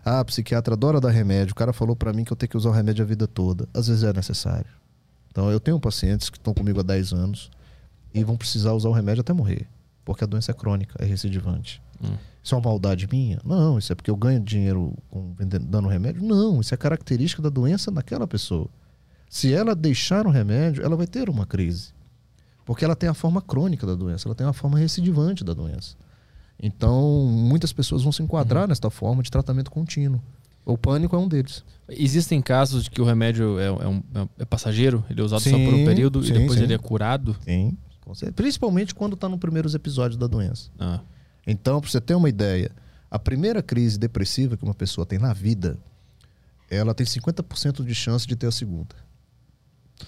Ah, 0.03 0.23
psiquiatra 0.23 0.73
adora 0.73 1.01
dar 1.01 1.09
remédio. 1.09 1.51
O 1.51 1.55
cara 1.55 1.73
falou 1.73 1.93
pra 1.93 2.13
mim 2.13 2.23
que 2.23 2.31
eu 2.31 2.37
tenho 2.37 2.49
que 2.49 2.55
usar 2.55 2.69
o 2.69 2.71
remédio 2.71 3.03
a 3.03 3.05
vida 3.05 3.27
toda. 3.27 3.67
Às 3.73 3.87
vezes 3.89 4.03
é 4.03 4.13
necessário. 4.13 4.69
Então 5.29 5.51
eu 5.51 5.59
tenho 5.59 5.77
pacientes 5.79 6.29
que 6.29 6.37
estão 6.37 6.53
comigo 6.53 6.79
há 6.79 6.83
10 6.83 7.11
anos 7.11 7.51
e 8.13 8.23
vão 8.23 8.37
precisar 8.37 8.71
usar 8.71 8.87
o 8.89 8.93
remédio 8.93 9.21
até 9.21 9.33
morrer. 9.33 9.67
Porque 10.05 10.23
a 10.23 10.27
doença 10.27 10.51
é 10.51 10.53
crônica, 10.53 10.95
é 10.97 11.05
recidivante. 11.05 11.81
Hum. 12.01 12.15
Isso 12.41 12.55
é 12.55 12.57
uma 12.57 12.69
maldade 12.69 13.07
minha? 13.11 13.39
Não, 13.43 13.77
isso 13.77 13.91
é 13.91 13.95
porque 13.95 14.09
eu 14.09 14.15
ganho 14.15 14.39
dinheiro 14.39 14.93
com 15.11 15.33
vendendo, 15.33 15.65
dando 15.65 15.89
remédio? 15.89 16.23
Não, 16.23 16.61
isso 16.61 16.73
é 16.73 16.77
característica 16.77 17.41
da 17.41 17.49
doença 17.49 17.91
naquela 17.91 18.25
pessoa. 18.25 18.69
Se 19.29 19.53
ela 19.53 19.75
deixar 19.75 20.25
o 20.25 20.29
remédio, 20.29 20.83
ela 20.83 20.95
vai 20.95 21.05
ter 21.05 21.29
uma 21.29 21.45
crise. 21.45 21.93
Porque 22.67 22.83
ela 22.85 22.95
tem 22.95 23.07
a 23.09 23.13
forma 23.15 23.41
crônica 23.41 23.87
da 23.87 23.95
doença, 23.95 24.27
ela 24.27 24.35
tem 24.35 24.45
a 24.45 24.51
forma 24.53 24.77
recidivante 24.77 25.43
da 25.43 25.53
doença. 25.53 25.95
Então, 26.61 27.25
muitas 27.25 27.71
pessoas 27.71 28.03
vão 28.03 28.11
se 28.11 28.21
enquadrar 28.21 28.67
nesta 28.67 28.89
forma 28.89 29.23
de 29.23 29.31
tratamento 29.31 29.71
contínuo. 29.71 30.21
O 30.65 30.77
pânico 30.77 31.15
é 31.15 31.19
um 31.19 31.27
deles. 31.29 31.63
Existem 31.87 32.41
casos 32.41 32.83
de 32.83 32.89
que 32.91 33.01
o 33.01 33.05
remédio 33.05 33.57
é, 33.57 33.67
é 33.67 33.87
um- 33.87 34.03
é 34.37 34.43
passageiro, 34.43 35.01
ele 35.09 35.21
é 35.21 35.23
usado 35.23 35.39
só 35.41 35.51
por 35.51 35.73
um 35.73 35.77
Sim, 35.77 35.85
período 35.85 36.21
sim, 36.21 36.29
e 36.31 36.39
depois 36.39 36.57
sim. 36.59 36.65
ele 36.65 36.73
é 36.73 36.77
curado? 36.77 37.37
Sim. 37.45 37.77
Principalmente 38.35 38.93
quando 38.93 39.13
está 39.13 39.29
nos 39.29 39.39
primeiros 39.39 39.73
episódios 39.73 40.17
da 40.17 40.27
doença. 40.27 40.69
Ah, 40.77 40.99
Então, 41.45 41.79
para 41.79 41.89
você 41.89 42.01
ter 42.01 42.15
uma 42.15 42.27
ideia, 42.27 42.69
a 43.09 43.17
primeira 43.17 43.63
crise 43.63 43.97
depressiva 43.97 44.57
que 44.57 44.63
uma 44.65 44.73
pessoa 44.73 45.05
tem 45.05 45.17
na 45.17 45.31
vida, 45.31 45.77
ela 46.69 46.93
tem 46.93 47.05
50% 47.05 47.85
de 47.85 47.95
chance 47.95 48.27
de 48.27 48.35
ter 48.35 48.47
a 48.47 48.51
segunda. 48.51 48.93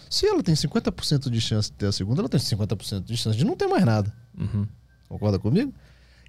Se 0.10 0.26
ela 0.26 0.44
tem 0.44 0.56
50% 0.56 1.30
de 1.30 1.42
chance 1.42 1.70
de 1.72 1.78
ter 1.78 1.88
a 1.88 1.92
segunda, 1.92 2.22
ela 2.22 2.30
tem 2.30 2.40
50% 2.40 3.04
de 3.04 3.18
chance 3.18 3.38
de 3.38 3.46
não 3.46 3.56
ter 3.56 3.68
mais 3.68 3.86
nada. 3.86 4.14
uhum. 4.38 4.68
Concorda 5.08 5.40
comigo? 5.40 5.74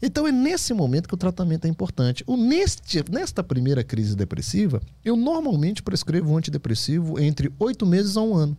Então 0.03 0.27
é 0.27 0.33
nesse 0.33 0.73
momento 0.73 1.07
que 1.07 1.15
o 1.15 1.19
tratamento 1.19 1.67
é 1.67 1.69
importante. 1.69 2.25
O 2.27 2.37
neste, 2.37 3.05
nesta 3.11 3.45
primeira 3.45 3.85
crise 3.85 4.17
depressiva, 4.17 4.81
eu 5.05 5.15
normalmente 5.15 5.83
prescrevo 5.83 6.33
um 6.33 6.39
antidepressivo 6.39 7.21
entre 7.21 7.53
oito 7.59 7.85
meses 7.85 8.17
a 8.17 8.23
um 8.23 8.35
ano. 8.35 8.57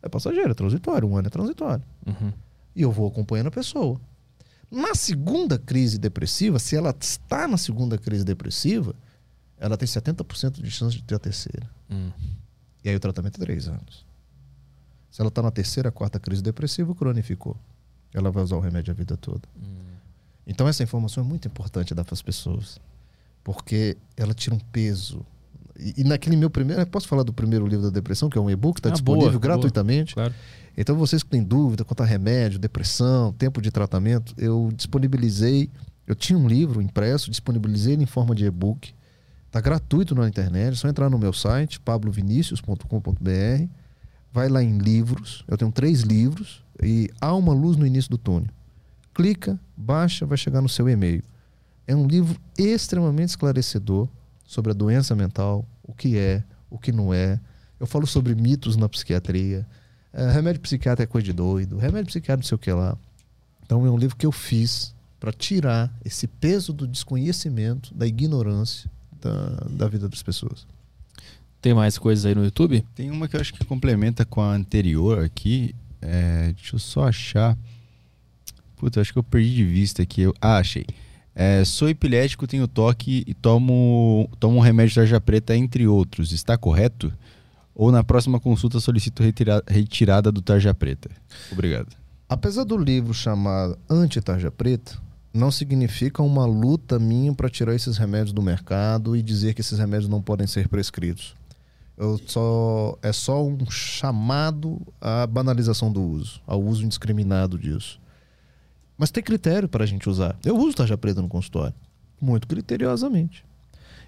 É 0.00 0.08
passageiro, 0.08 0.50
é 0.50 0.54
transitório, 0.54 1.08
um 1.08 1.16
ano 1.16 1.26
é 1.26 1.30
transitório. 1.30 1.84
Uhum. 2.06 2.32
E 2.74 2.82
eu 2.82 2.92
vou 2.92 3.08
acompanhando 3.08 3.48
a 3.48 3.52
pessoa. 3.52 4.00
Na 4.70 4.94
segunda 4.94 5.58
crise 5.58 5.98
depressiva, 5.98 6.58
se 6.58 6.76
ela 6.76 6.96
está 6.98 7.46
na 7.46 7.58
segunda 7.58 7.98
crise 7.98 8.24
depressiva, 8.24 8.94
ela 9.58 9.76
tem 9.76 9.86
70% 9.86 10.62
de 10.62 10.70
chance 10.70 10.96
de 10.96 11.02
ter 11.02 11.16
a 11.16 11.18
terceira. 11.18 11.68
Hum. 11.90 12.10
E 12.84 12.88
aí 12.88 12.96
o 12.96 13.00
tratamento 13.00 13.40
é 13.40 13.44
três 13.44 13.68
anos. 13.68 14.04
Se 15.10 15.20
ela 15.20 15.28
está 15.28 15.42
na 15.42 15.50
terceira, 15.50 15.90
quarta 15.90 16.18
crise 16.18 16.42
depressiva, 16.42 16.94
cronificou. 16.94 17.56
Ela 18.14 18.30
vai 18.30 18.42
usar 18.42 18.56
o 18.56 18.60
remédio 18.60 18.92
a 18.92 18.94
vida 18.94 19.16
toda. 19.16 19.42
Então 20.46 20.66
essa 20.66 20.82
informação 20.82 21.22
é 21.22 21.26
muito 21.26 21.46
importante 21.46 21.94
dar 21.94 22.04
para 22.04 22.14
as 22.14 22.22
pessoas. 22.22 22.80
Porque 23.44 23.96
ela 24.16 24.34
tira 24.34 24.54
um 24.54 24.58
peso. 24.58 25.24
E, 25.78 26.00
e 26.02 26.04
naquele 26.04 26.36
meu 26.36 26.48
primeiro. 26.50 26.84
Posso 26.86 27.08
falar 27.08 27.22
do 27.22 27.32
primeiro 27.32 27.66
livro 27.66 27.86
da 27.86 27.90
depressão, 27.90 28.28
que 28.28 28.38
é 28.38 28.40
um 28.40 28.48
e-book, 28.50 28.78
está 28.78 28.88
Ah, 28.88 28.92
disponível 28.92 29.30
boa, 29.30 29.40
gratuitamente. 29.40 30.14
Claro. 30.14 30.32
Então, 30.76 30.96
vocês 30.96 31.22
que 31.22 31.28
têm 31.28 31.42
dúvida 31.42 31.84
quanto 31.84 32.02
a 32.02 32.06
remédio, 32.06 32.58
depressão, 32.58 33.32
tempo 33.32 33.60
de 33.60 33.70
tratamento, 33.70 34.34
eu 34.38 34.70
disponibilizei. 34.74 35.68
Eu 36.06 36.14
tinha 36.14 36.38
um 36.38 36.48
livro 36.48 36.80
impresso, 36.80 37.30
disponibilizei 37.30 37.94
ele 37.94 38.04
em 38.04 38.06
forma 38.06 38.34
de 38.34 38.44
e-book. 38.46 38.94
Está 39.52 39.60
gratuito 39.60 40.14
na 40.14 40.26
internet, 40.26 40.72
é 40.72 40.74
só 40.74 40.88
entrar 40.88 41.10
no 41.10 41.18
meu 41.18 41.30
site, 41.30 41.78
pablovinicius.com.br. 41.78 43.68
Vai 44.32 44.48
lá 44.48 44.62
em 44.62 44.78
livros, 44.78 45.44
eu 45.46 45.58
tenho 45.58 45.70
três 45.70 46.00
livros, 46.00 46.64
e 46.82 47.10
há 47.20 47.34
uma 47.34 47.52
luz 47.52 47.76
no 47.76 47.86
início 47.86 48.10
do 48.10 48.16
túnel. 48.16 48.48
Clica, 49.12 49.60
baixa, 49.76 50.24
vai 50.24 50.38
chegar 50.38 50.62
no 50.62 50.70
seu 50.70 50.88
e-mail. 50.88 51.22
É 51.86 51.94
um 51.94 52.06
livro 52.06 52.40
extremamente 52.56 53.28
esclarecedor 53.28 54.08
sobre 54.46 54.70
a 54.70 54.74
doença 54.74 55.14
mental, 55.14 55.66
o 55.82 55.92
que 55.92 56.16
é, 56.16 56.42
o 56.70 56.78
que 56.78 56.90
não 56.90 57.12
é. 57.12 57.38
Eu 57.78 57.86
falo 57.86 58.06
sobre 58.06 58.34
mitos 58.34 58.74
na 58.74 58.88
psiquiatria. 58.88 59.66
É, 60.14 60.30
remédio 60.30 60.62
psiquiátrico 60.62 61.10
é 61.10 61.12
coisa 61.12 61.26
de 61.26 61.34
doido, 61.34 61.76
remédio 61.76 62.06
psiquiátrico 62.06 62.42
não 62.42 62.48
sei 62.48 62.56
o 62.56 62.58
que 62.58 62.72
lá. 62.72 62.96
Então 63.66 63.84
é 63.84 63.90
um 63.90 63.98
livro 63.98 64.16
que 64.16 64.24
eu 64.24 64.32
fiz 64.32 64.94
para 65.20 65.30
tirar 65.30 65.92
esse 66.02 66.26
peso 66.26 66.72
do 66.72 66.88
desconhecimento, 66.88 67.92
da 67.92 68.06
ignorância 68.06 68.90
da, 69.22 69.66
da 69.70 69.88
vida 69.88 70.08
das 70.08 70.22
pessoas. 70.22 70.66
Tem 71.60 71.72
mais 71.72 71.96
coisas 71.96 72.26
aí 72.26 72.34
no 72.34 72.44
YouTube? 72.44 72.84
Tem 72.94 73.10
uma 73.10 73.28
que 73.28 73.36
eu 73.36 73.40
acho 73.40 73.54
que 73.54 73.64
complementa 73.64 74.24
com 74.24 74.40
a 74.40 74.52
anterior 74.52 75.24
aqui. 75.24 75.74
É, 76.00 76.52
deixa 76.52 76.74
eu 76.74 76.78
só 76.80 77.06
achar. 77.06 77.56
Puta, 78.76 79.00
acho 79.00 79.12
que 79.12 79.18
eu 79.18 79.22
perdi 79.22 79.54
de 79.54 79.64
vista 79.64 80.02
aqui. 80.02 80.22
Eu, 80.22 80.34
ah, 80.40 80.56
achei. 80.58 80.84
É, 81.34 81.64
sou 81.64 81.88
epilético, 81.88 82.46
tenho 82.46 82.66
toque 82.66 83.22
e 83.26 83.32
tomo, 83.32 84.28
tomo 84.40 84.58
um 84.58 84.60
remédio 84.60 84.96
tarja 84.96 85.20
preta, 85.20 85.56
entre 85.56 85.86
outros. 85.86 86.32
Está 86.32 86.58
correto? 86.58 87.12
Ou 87.74 87.90
na 87.92 88.02
próxima 88.02 88.38
consulta 88.40 88.80
solicito 88.80 89.22
retira- 89.22 89.62
retirada 89.66 90.30
do 90.32 90.42
tarja 90.42 90.74
preta? 90.74 91.10
Obrigado. 91.50 91.96
Apesar 92.28 92.64
do 92.64 92.76
livro 92.76 93.14
chamar 93.14 93.76
Anti-Tarja 93.88 94.50
Preta, 94.50 94.98
não 95.32 95.50
significa 95.50 96.22
uma 96.22 96.44
luta 96.44 96.98
minha 96.98 97.32
para 97.34 97.48
tirar 97.48 97.74
esses 97.74 97.96
remédios 97.96 98.32
do 98.32 98.42
mercado 98.42 99.16
e 99.16 99.22
dizer 99.22 99.54
que 99.54 99.60
esses 99.60 99.78
remédios 99.78 100.08
não 100.08 100.20
podem 100.20 100.46
ser 100.46 100.68
prescritos. 100.68 101.34
Eu 101.96 102.18
só, 102.26 102.98
é 103.02 103.12
só 103.12 103.44
um 103.44 103.58
chamado 103.70 104.80
à 105.00 105.26
banalização 105.26 105.92
do 105.92 106.02
uso, 106.02 106.40
ao 106.46 106.62
uso 106.62 106.84
indiscriminado 106.84 107.58
disso. 107.58 108.00
Mas 108.96 109.10
tem 109.10 109.22
critério 109.22 109.68
para 109.68 109.84
a 109.84 109.86
gente 109.86 110.08
usar. 110.08 110.36
Eu 110.44 110.56
uso 110.56 110.76
tarja 110.76 110.98
preta 110.98 111.22
no 111.22 111.28
consultório, 111.28 111.74
muito 112.20 112.46
criteriosamente. 112.46 113.44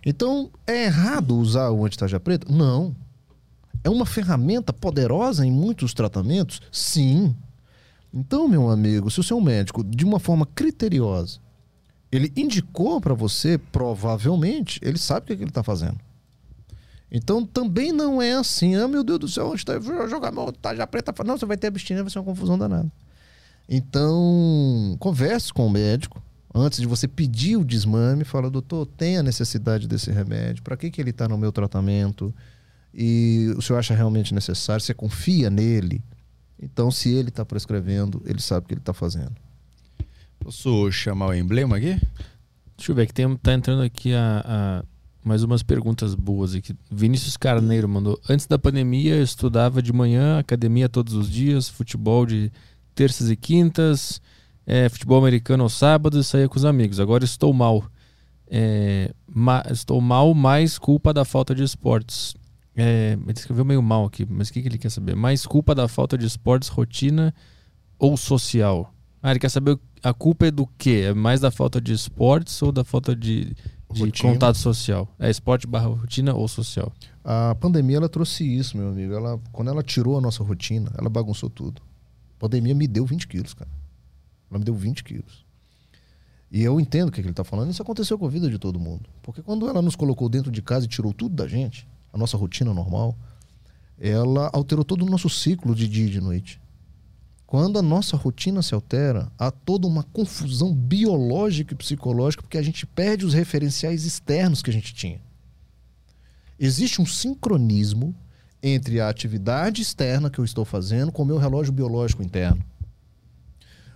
Então, 0.04 0.50
é 0.66 0.84
errado 0.84 1.36
usar 1.36 1.70
o 1.70 1.84
anti-tarja 1.84 2.20
preta? 2.20 2.46
Não. 2.52 2.94
É 3.82 3.88
uma 3.88 4.04
ferramenta 4.04 4.72
poderosa 4.72 5.46
em 5.46 5.50
muitos 5.50 5.94
tratamentos? 5.94 6.60
Sim. 6.70 7.34
Então, 8.14 8.46
meu 8.46 8.70
amigo, 8.70 9.10
se 9.10 9.18
o 9.18 9.24
seu 9.24 9.40
médico, 9.40 9.82
de 9.82 10.04
uma 10.04 10.20
forma 10.20 10.46
criteriosa, 10.46 11.40
ele 12.12 12.32
indicou 12.36 13.00
para 13.00 13.12
você, 13.12 13.58
provavelmente, 13.58 14.78
ele 14.82 14.98
sabe 14.98 15.24
o 15.24 15.26
que, 15.26 15.32
é 15.32 15.36
que 15.36 15.42
ele 15.42 15.50
está 15.50 15.64
fazendo. 15.64 15.98
Então 17.10 17.44
também 17.46 17.92
não 17.92 18.20
é 18.20 18.32
assim. 18.32 18.74
Ah, 18.74 18.88
meu 18.88 19.04
Deus 19.04 19.18
do 19.20 19.28
céu, 19.28 19.48
onde? 19.48 19.64
Vou 19.80 20.08
jogar 20.08 20.32
meu 20.32 20.52
tá 20.52 20.74
já 20.74 20.84
preta. 20.86 21.14
Não, 21.24 21.38
você 21.38 21.46
vai 21.46 21.56
ter 21.56 21.68
abstinência, 21.68 22.02
vai 22.02 22.10
ser 22.10 22.18
uma 22.18 22.24
confusão 22.24 22.58
danada. 22.58 22.90
Então, 23.68 24.96
converse 24.98 25.52
com 25.52 25.66
o 25.66 25.70
médico 25.70 26.20
antes 26.52 26.80
de 26.80 26.86
você 26.86 27.06
pedir 27.06 27.56
o 27.56 27.64
desmame. 27.64 28.24
Fala, 28.24 28.50
doutor, 28.50 28.86
tem 28.86 29.16
a 29.16 29.22
necessidade 29.22 29.86
desse 29.86 30.10
remédio? 30.10 30.62
Para 30.62 30.76
que, 30.76 30.90
que 30.90 31.00
ele 31.00 31.10
está 31.10 31.28
no 31.28 31.38
meu 31.38 31.52
tratamento? 31.52 32.34
E 32.92 33.54
o 33.56 33.62
senhor 33.62 33.78
acha 33.78 33.94
realmente 33.94 34.34
necessário? 34.34 34.82
Você 34.82 34.92
confia 34.92 35.48
nele? 35.48 36.02
Então, 36.60 36.90
se 36.90 37.10
ele 37.12 37.28
está 37.28 37.44
prescrevendo, 37.44 38.22
ele 38.24 38.40
sabe 38.40 38.64
o 38.64 38.68
que 38.68 38.74
ele 38.74 38.80
está 38.80 38.92
fazendo. 38.92 39.32
Posso 40.38 40.90
chamar 40.92 41.28
o 41.28 41.34
emblema 41.34 41.76
aqui? 41.76 42.00
Deixa 42.76 42.92
eu 42.92 42.94
ver, 42.94 43.06
que 43.06 43.14
tem, 43.14 43.36
tá 43.36 43.54
entrando 43.54 43.82
aqui 43.82 44.12
a, 44.12 44.44
a 44.44 44.84
mais 45.24 45.42
umas 45.42 45.62
perguntas 45.62 46.14
boas 46.14 46.54
aqui. 46.54 46.74
Vinícius 46.90 47.36
Carneiro 47.36 47.88
mandou: 47.88 48.20
Antes 48.28 48.46
da 48.46 48.58
pandemia, 48.58 49.14
eu 49.14 49.22
estudava 49.22 49.80
de 49.80 49.92
manhã, 49.92 50.38
academia 50.38 50.88
todos 50.88 51.14
os 51.14 51.30
dias, 51.30 51.68
futebol 51.68 52.26
de 52.26 52.52
terças 52.94 53.30
e 53.30 53.36
quintas, 53.36 54.20
é, 54.66 54.88
futebol 54.88 55.18
americano 55.18 55.62
aos 55.62 55.72
sábados 55.72 56.26
e 56.26 56.28
saía 56.28 56.48
com 56.48 56.56
os 56.56 56.64
amigos. 56.64 57.00
Agora 57.00 57.24
estou 57.24 57.52
mal. 57.52 57.84
É, 58.46 59.12
ma 59.26 59.62
estou 59.70 60.00
mal, 60.00 60.34
mais 60.34 60.78
culpa 60.78 61.14
da 61.14 61.24
falta 61.24 61.54
de 61.54 61.62
esportes. 61.62 62.34
É, 62.76 63.16
ele 63.20 63.32
escreveu 63.38 63.64
meio 63.64 63.82
mal 63.82 64.04
aqui, 64.04 64.26
mas 64.28 64.48
o 64.48 64.52
que, 64.52 64.60
que 64.60 64.68
ele 64.68 64.78
quer 64.78 64.90
saber? 64.90 65.14
Mais 65.14 65.46
culpa 65.46 65.74
da 65.74 65.86
falta 65.86 66.18
de 66.18 66.26
esportes, 66.26 66.68
rotina 66.68 67.32
ou 67.98 68.16
social? 68.16 68.92
Ah, 69.22 69.30
ele 69.30 69.38
quer 69.38 69.48
saber 69.48 69.78
a 70.02 70.12
culpa 70.12 70.46
é 70.46 70.50
do 70.50 70.66
quê? 70.66 71.06
É 71.06 71.14
mais 71.14 71.40
da 71.40 71.50
falta 71.50 71.80
de 71.80 71.92
esportes 71.92 72.60
ou 72.60 72.70
da 72.70 72.84
falta 72.84 73.16
de, 73.16 73.56
de 73.90 74.12
contato 74.20 74.58
social? 74.58 75.08
É 75.18 75.30
esporte 75.30 75.66
barra 75.66 75.86
rotina 75.86 76.34
ou 76.34 76.46
social? 76.46 76.92
A 77.24 77.54
pandemia 77.54 77.96
ela 77.96 78.08
trouxe 78.08 78.44
isso, 78.44 78.76
meu 78.76 78.88
amigo. 78.88 79.14
Ela, 79.14 79.40
quando 79.50 79.70
ela 79.70 79.82
tirou 79.82 80.18
a 80.18 80.20
nossa 80.20 80.44
rotina, 80.44 80.92
ela 80.98 81.08
bagunçou 81.08 81.48
tudo. 81.48 81.80
A 82.36 82.40
pandemia 82.40 82.74
me 82.74 82.86
deu 82.86 83.06
20 83.06 83.26
quilos, 83.26 83.54
cara. 83.54 83.70
Ela 84.50 84.58
me 84.58 84.64
deu 84.64 84.74
20 84.74 85.02
quilos. 85.02 85.44
E 86.52 86.62
eu 86.62 86.78
entendo 86.78 87.08
o 87.08 87.10
que 87.10 87.20
ele 87.20 87.30
está 87.30 87.42
falando. 87.42 87.70
Isso 87.70 87.80
aconteceu 87.80 88.18
com 88.18 88.26
a 88.26 88.28
vida 88.28 88.50
de 88.50 88.58
todo 88.58 88.78
mundo. 88.78 89.08
Porque 89.22 89.42
quando 89.42 89.66
ela 89.68 89.80
nos 89.80 89.96
colocou 89.96 90.28
dentro 90.28 90.52
de 90.52 90.60
casa 90.60 90.84
e 90.84 90.88
tirou 90.88 91.14
tudo 91.14 91.34
da 91.34 91.48
gente, 91.48 91.88
a 92.14 92.18
nossa 92.18 92.36
rotina 92.36 92.72
normal, 92.72 93.18
ela 93.98 94.48
alterou 94.52 94.84
todo 94.84 95.04
o 95.04 95.10
nosso 95.10 95.28
ciclo 95.28 95.74
de 95.74 95.88
dia 95.88 96.06
e 96.06 96.10
de 96.10 96.20
noite. 96.20 96.60
Quando 97.44 97.76
a 97.76 97.82
nossa 97.82 98.16
rotina 98.16 98.62
se 98.62 98.72
altera, 98.72 99.30
há 99.36 99.50
toda 99.50 99.86
uma 99.88 100.04
confusão 100.04 100.72
biológica 100.72 101.74
e 101.74 101.76
psicológica, 101.76 102.42
porque 102.42 102.56
a 102.56 102.62
gente 102.62 102.86
perde 102.86 103.26
os 103.26 103.34
referenciais 103.34 104.04
externos 104.04 104.62
que 104.62 104.70
a 104.70 104.72
gente 104.72 104.94
tinha. 104.94 105.20
Existe 106.58 107.02
um 107.02 107.06
sincronismo 107.06 108.14
entre 108.62 109.00
a 109.00 109.08
atividade 109.08 109.82
externa 109.82 110.30
que 110.30 110.38
eu 110.38 110.44
estou 110.44 110.64
fazendo 110.64 111.10
com 111.10 111.22
o 111.22 111.26
meu 111.26 111.36
relógio 111.36 111.72
biológico 111.72 112.22
interno. 112.22 112.64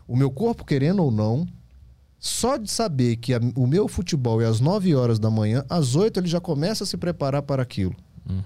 O 0.07 0.17
meu 0.17 0.31
corpo, 0.31 0.65
querendo 0.65 1.03
ou 1.05 1.11
não, 1.11 1.47
só 2.19 2.57
de 2.57 2.69
saber 2.69 3.17
que 3.17 3.33
a, 3.33 3.41
o 3.55 3.67
meu 3.67 3.87
futebol 3.87 4.43
é 4.43 4.47
às 4.47 4.59
9 4.59 4.95
horas 4.95 5.19
da 5.21 5.31
manhã, 5.31 5.65
às 5.69 5.95
8 5.95 6.19
ele 6.19 6.27
já 6.27 6.41
começa 6.41 6.83
a 6.83 6.87
se 6.87 6.97
preparar 6.97 7.43
para 7.43 7.63
aquilo. 7.63 7.95
Uhum. 8.29 8.43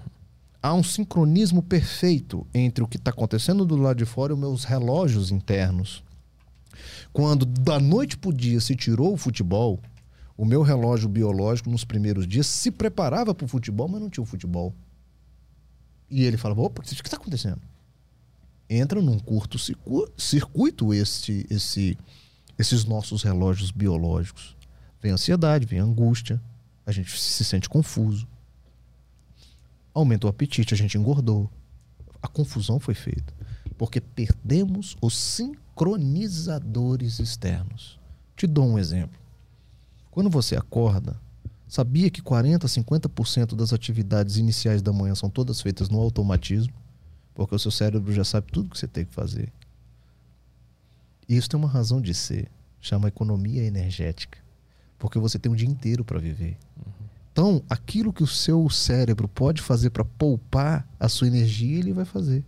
Há 0.61 0.73
um 0.73 0.83
sincronismo 0.83 1.61
perfeito 1.61 2.47
entre 2.53 2.83
o 2.83 2.87
que 2.87 2.95
está 2.95 3.11
acontecendo 3.11 3.65
do 3.65 3.75
lado 3.75 3.97
de 3.97 4.05
fora 4.05 4.31
e 4.31 4.33
os 4.33 4.39
meus 4.39 4.63
relógios 4.63 5.29
internos. 5.29 6.01
Quando 7.11 7.45
da 7.45 7.79
noite 7.79 8.17
para 8.17 8.29
o 8.29 8.33
dia 8.33 8.61
se 8.61 8.73
tirou 8.75 9.13
o 9.13 9.17
futebol, 9.17 9.79
o 10.37 10.45
meu 10.45 10.61
relógio 10.61 11.09
biológico 11.09 11.69
nos 11.69 11.83
primeiros 11.83 12.25
dias 12.25 12.47
se 12.47 12.71
preparava 12.71 13.35
para 13.35 13.45
o 13.45 13.47
futebol, 13.47 13.89
mas 13.89 14.01
não 14.01 14.09
tinha 14.09 14.23
o 14.23 14.25
futebol. 14.25 14.73
E 16.09 16.23
ele 16.23 16.37
falava: 16.37 16.61
opa, 16.61 16.81
o 16.81 16.85
que 16.85 16.93
está 16.93 17.17
acontecendo? 17.17 17.61
Entra 18.69 19.01
num 19.01 19.19
curto 19.19 19.57
circuito 20.17 20.93
esse, 20.93 21.45
esse, 21.49 21.97
esses 22.57 22.85
nossos 22.85 23.21
relógios 23.21 23.69
biológicos. 23.69 24.55
Vem 25.01 25.11
ansiedade, 25.11 25.65
vem 25.65 25.79
angústia, 25.79 26.41
a 26.85 26.91
gente 26.91 27.19
se 27.19 27.43
sente 27.43 27.67
confuso 27.67 28.25
aumentou 29.93 30.29
o 30.29 30.31
apetite, 30.31 30.73
a 30.73 30.77
gente 30.77 30.97
engordou. 30.97 31.49
A 32.21 32.27
confusão 32.27 32.79
foi 32.79 32.93
feita. 32.93 33.33
Porque 33.77 34.01
perdemos 34.01 34.95
os 35.01 35.17
sincronizadores 35.17 37.19
externos. 37.19 37.99
Te 38.35 38.47
dou 38.47 38.65
um 38.65 38.79
exemplo. 38.79 39.19
Quando 40.09 40.29
você 40.29 40.55
acorda, 40.55 41.19
sabia 41.67 42.09
que 42.09 42.21
40, 42.21 42.65
50% 42.67 43.55
das 43.55 43.73
atividades 43.73 44.37
iniciais 44.37 44.81
da 44.81 44.93
manhã 44.93 45.15
são 45.15 45.29
todas 45.29 45.61
feitas 45.61 45.89
no 45.89 45.99
automatismo? 45.99 46.73
Porque 47.33 47.55
o 47.55 47.59
seu 47.59 47.71
cérebro 47.71 48.13
já 48.13 48.23
sabe 48.23 48.51
tudo 48.51 48.69
que 48.69 48.77
você 48.77 48.87
tem 48.87 49.05
que 49.05 49.13
fazer. 49.13 49.51
E 51.27 51.35
isso 51.35 51.49
tem 51.49 51.59
uma 51.59 51.69
razão 51.69 52.01
de 52.01 52.13
ser. 52.13 52.49
Chama 52.79 53.07
economia 53.07 53.63
energética. 53.63 54.37
Porque 54.99 55.17
você 55.17 55.39
tem 55.39 55.51
um 55.51 55.55
dia 55.55 55.67
inteiro 55.67 56.05
para 56.05 56.19
viver. 56.19 56.57
Uhum. 56.77 57.02
Então, 57.33 57.63
aquilo 57.67 58.13
que 58.13 58.21
o 58.21 58.27
seu 58.27 58.69
cérebro 58.69 59.27
pode 59.27 59.59
fazer 59.59 59.89
para 59.89 60.05
poupar 60.05 60.87
a 60.99 61.09
sua 61.09 61.27
energia, 61.27 61.79
ele 61.79 61.91
vai 61.91 62.05
fazer. 62.05 62.45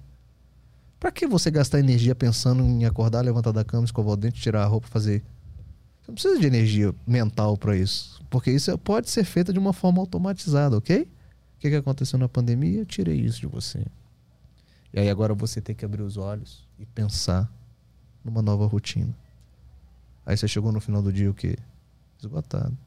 Para 0.99 1.11
que 1.11 1.25
você 1.25 1.49
gastar 1.49 1.79
energia 1.79 2.13
pensando 2.13 2.61
em 2.61 2.85
acordar, 2.85 3.21
levantar 3.21 3.51
da 3.51 3.63
cama, 3.63 3.83
escovar 3.83 4.13
o 4.13 4.15
dente, 4.15 4.39
tirar 4.39 4.61
a 4.61 4.67
roupa, 4.67 4.87
fazer? 4.87 5.23
Você 6.01 6.11
não 6.11 6.13
precisa 6.13 6.39
de 6.39 6.45
energia 6.45 6.93
mental 7.05 7.57
para 7.57 7.75
isso, 7.75 8.21
porque 8.29 8.51
isso 8.51 8.77
pode 8.77 9.09
ser 9.09 9.23
feito 9.23 9.51
de 9.51 9.57
uma 9.57 9.73
forma 9.73 9.99
automatizada, 9.99 10.77
ok? 10.77 11.01
O 11.01 11.59
que, 11.59 11.71
que 11.71 11.75
aconteceu 11.75 12.19
na 12.19 12.29
pandemia? 12.29 12.81
Eu 12.81 12.85
tirei 12.85 13.19
isso 13.19 13.39
de 13.39 13.47
você. 13.47 13.83
E 14.93 14.99
aí 14.99 15.09
agora 15.09 15.33
você 15.33 15.59
tem 15.59 15.75
que 15.75 15.83
abrir 15.83 16.03
os 16.03 16.15
olhos 16.15 16.63
e 16.77 16.85
pensar 16.85 17.51
numa 18.23 18.43
nova 18.43 18.67
rotina. 18.67 19.17
Aí 20.23 20.37
você 20.37 20.47
chegou 20.47 20.71
no 20.71 20.79
final 20.79 21.01
do 21.01 21.11
dia 21.11 21.29
o 21.29 21.33
quê? 21.33 21.57
Esgotado. 22.19 22.84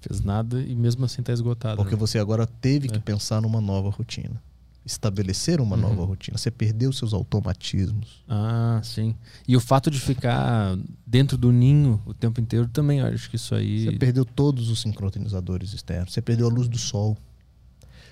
Fez 0.00 0.22
nada 0.22 0.62
e 0.62 0.74
mesmo 0.74 1.04
assim 1.04 1.20
está 1.20 1.32
esgotado. 1.32 1.76
Porque 1.76 1.94
né? 1.94 2.00
você 2.00 2.18
agora 2.18 2.46
teve 2.46 2.88
é. 2.88 2.90
que 2.90 2.98
pensar 2.98 3.42
numa 3.42 3.60
nova 3.60 3.90
rotina. 3.90 4.42
Estabelecer 4.84 5.60
uma 5.60 5.76
uhum. 5.76 5.82
nova 5.82 6.04
rotina. 6.04 6.38
Você 6.38 6.50
perdeu 6.50 6.90
seus 6.90 7.12
automatismos. 7.12 8.24
Ah, 8.26 8.80
sim. 8.82 9.14
E 9.46 9.54
o 9.54 9.60
fato 9.60 9.90
de 9.90 10.00
ficar 10.00 10.76
dentro 11.06 11.36
do 11.36 11.52
ninho 11.52 12.00
o 12.06 12.14
tempo 12.14 12.40
inteiro 12.40 12.66
também, 12.66 13.00
acho 13.02 13.28
que 13.28 13.36
isso 13.36 13.54
aí. 13.54 13.84
Você 13.84 13.98
perdeu 13.98 14.24
todos 14.24 14.70
os 14.70 14.80
sincronizadores 14.80 15.74
externos. 15.74 16.14
Você 16.14 16.22
perdeu 16.22 16.48
a 16.48 16.50
luz 16.50 16.66
do 16.66 16.78
sol. 16.78 17.16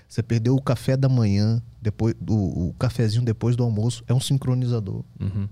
Você 0.07 0.21
perdeu 0.21 0.55
o 0.55 0.61
café 0.61 0.95
da 0.95 1.09
manhã, 1.09 1.61
depois 1.81 2.15
do, 2.19 2.35
o 2.35 2.73
cafezinho 2.77 3.23
depois 3.23 3.55
do 3.55 3.63
almoço. 3.63 4.03
É 4.07 4.13
um 4.13 4.19
sincronizador. 4.19 5.03
Uhum. 5.19 5.49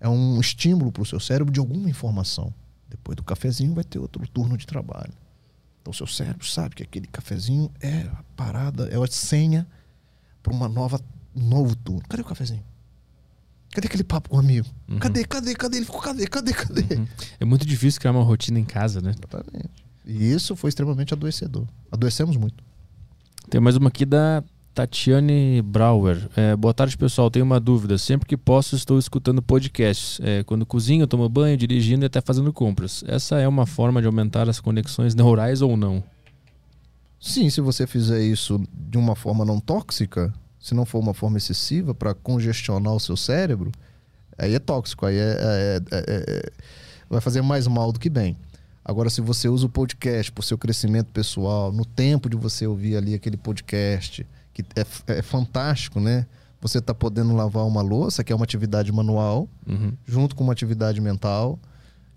É 0.00 0.08
um 0.08 0.40
estímulo 0.40 0.90
para 0.90 1.02
o 1.02 1.06
seu 1.06 1.20
cérebro 1.20 1.52
de 1.52 1.60
alguma 1.60 1.88
informação. 1.88 2.52
Depois 2.88 3.14
do 3.14 3.22
cafezinho 3.22 3.74
vai 3.74 3.84
ter 3.84 3.98
outro 3.98 4.26
turno 4.26 4.56
de 4.56 4.66
trabalho. 4.66 5.12
Então, 5.80 5.92
seu 5.92 6.06
cérebro 6.06 6.46
sabe 6.46 6.74
que 6.74 6.82
aquele 6.82 7.06
cafezinho 7.06 7.70
é 7.80 8.02
a 8.12 8.22
parada, 8.36 8.88
é 8.88 8.96
a 8.96 9.06
senha 9.06 9.66
para 10.42 10.52
uma 10.52 10.68
nova, 10.68 11.00
um 11.34 11.48
novo 11.48 11.74
turno. 11.76 12.02
Cadê 12.08 12.22
o 12.22 12.24
cafezinho? 12.24 12.62
Cadê 13.72 13.86
aquele 13.86 14.04
papo 14.04 14.28
com 14.28 14.36
o 14.36 14.40
amigo? 14.40 14.66
Uhum. 14.88 14.98
Cadê, 14.98 15.24
cadê, 15.24 15.54
cadê? 15.54 15.76
Ele 15.78 15.86
ficou, 15.86 16.00
cadê, 16.00 16.26
cadê, 16.26 16.52
cadê? 16.52 16.94
Uhum. 16.96 17.06
É 17.38 17.44
muito 17.44 17.64
difícil 17.64 18.00
criar 18.00 18.12
uma 18.12 18.22
rotina 18.22 18.58
em 18.58 18.64
casa, 18.64 19.00
né? 19.00 19.14
Exatamente. 19.16 19.70
E 20.04 20.32
isso 20.32 20.56
foi 20.56 20.68
extremamente 20.68 21.14
adoecedor. 21.14 21.66
Adoecemos 21.90 22.36
muito. 22.36 22.64
Tem 23.48 23.60
mais 23.60 23.76
uma 23.76 23.88
aqui 23.88 24.04
da 24.04 24.42
Tatiane 24.74 25.60
Brauer. 25.62 26.28
É, 26.36 26.54
boa 26.54 26.72
tarde, 26.72 26.96
pessoal. 26.96 27.30
Tenho 27.30 27.44
uma 27.44 27.58
dúvida. 27.58 27.98
Sempre 27.98 28.28
que 28.28 28.36
posso, 28.36 28.76
estou 28.76 28.98
escutando 28.98 29.42
podcasts. 29.42 30.20
É, 30.22 30.42
quando 30.44 30.64
cozinho, 30.64 31.06
tomo 31.06 31.28
banho, 31.28 31.56
dirigindo 31.56 32.04
e 32.04 32.06
até 32.06 32.20
fazendo 32.20 32.52
compras. 32.52 33.04
Essa 33.06 33.38
é 33.38 33.48
uma 33.48 33.66
forma 33.66 34.00
de 34.00 34.06
aumentar 34.06 34.48
as 34.48 34.60
conexões 34.60 35.14
neurais 35.14 35.60
ou 35.60 35.76
não? 35.76 36.02
Sim, 37.18 37.50
se 37.50 37.60
você 37.60 37.86
fizer 37.86 38.22
isso 38.22 38.60
de 38.72 38.96
uma 38.96 39.14
forma 39.14 39.44
não 39.44 39.60
tóxica, 39.60 40.32
se 40.58 40.74
não 40.74 40.86
for 40.86 40.98
uma 40.98 41.12
forma 41.12 41.36
excessiva 41.36 41.94
para 41.94 42.14
congestionar 42.14 42.94
o 42.94 43.00
seu 43.00 43.16
cérebro, 43.16 43.70
aí 44.38 44.54
é 44.54 44.58
tóxico, 44.58 45.04
aí 45.04 45.16
é, 45.16 45.36
é, 45.38 45.80
é, 45.90 46.24
é 46.28 46.50
vai 47.10 47.20
fazer 47.20 47.42
mais 47.42 47.66
mal 47.66 47.92
do 47.92 47.98
que 47.98 48.08
bem. 48.08 48.36
Agora, 48.84 49.10
se 49.10 49.20
você 49.20 49.48
usa 49.48 49.66
o 49.66 49.68
podcast 49.68 50.32
para 50.32 50.40
o 50.40 50.44
seu 50.44 50.56
crescimento 50.56 51.12
pessoal, 51.12 51.70
no 51.70 51.84
tempo 51.84 52.30
de 52.30 52.36
você 52.36 52.66
ouvir 52.66 52.96
ali 52.96 53.14
aquele 53.14 53.36
podcast, 53.36 54.26
que 54.62 54.80
é, 55.12 55.18
é 55.18 55.22
fantástico, 55.22 56.00
né? 56.00 56.26
Você 56.60 56.78
está 56.78 56.94
podendo 56.94 57.34
lavar 57.34 57.66
uma 57.66 57.80
louça, 57.80 58.22
que 58.22 58.32
é 58.32 58.36
uma 58.36 58.44
atividade 58.44 58.92
manual, 58.92 59.48
uhum. 59.66 59.92
junto 60.06 60.36
com 60.36 60.44
uma 60.44 60.52
atividade 60.52 61.00
mental. 61.00 61.58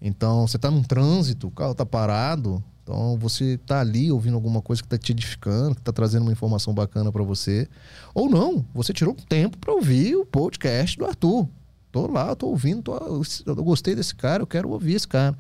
Então, 0.02 0.46
você 0.46 0.58
está 0.58 0.70
num 0.70 0.84
trânsito, 0.84 1.48
o 1.48 1.52
carro 1.52 1.72
está 1.72 1.86
parado. 1.86 2.62
Então, 2.84 3.18
você 3.18 3.54
está 3.54 3.80
ali 3.80 4.12
ouvindo 4.12 4.36
alguma 4.36 4.62
coisa 4.62 4.82
que 4.82 4.86
está 4.86 4.98
te 4.98 5.14
edificando, 5.14 5.76
que 5.76 5.80
está 5.80 5.94
trazendo 5.94 6.24
uma 6.24 6.32
informação 6.34 6.74
bacana 6.74 7.10
para 7.10 7.24
você. 7.24 7.70
Ou 8.14 8.30
não, 8.30 8.66
você 8.74 8.92
tirou 8.92 9.14
um 9.14 9.26
tempo 9.26 9.58
para 9.58 9.74
ouvir 9.74 10.18
o 10.18 10.26
podcast 10.26 10.98
do 10.98 11.06
Arthur. 11.06 11.48
Tô 11.90 12.08
lá, 12.08 12.36
tô 12.36 12.48
ouvindo, 12.48 12.82
tô, 12.82 13.24
eu 13.46 13.56
gostei 13.64 13.96
desse 13.96 14.14
cara, 14.14 14.44
eu 14.44 14.48
quero 14.48 14.70
ouvir 14.70 14.96
esse 14.96 15.08
cara. 15.08 15.38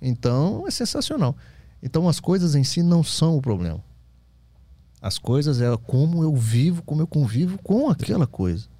Então, 0.00 0.64
é 0.66 0.70
sensacional. 0.70 1.34
Então, 1.82 2.06
as 2.06 2.20
coisas 2.20 2.54
em 2.54 2.64
si 2.64 2.82
não 2.82 3.02
são 3.02 3.38
o 3.38 3.40
problema. 3.40 3.80
As 5.02 5.18
coisas 5.18 5.60
é 5.60 5.76
como 5.86 6.22
eu 6.22 6.34
vivo, 6.34 6.82
como 6.84 7.02
eu 7.02 7.06
convivo 7.06 7.58
com 7.62 7.90
aquela 7.90 8.26
coisa. 8.26 8.70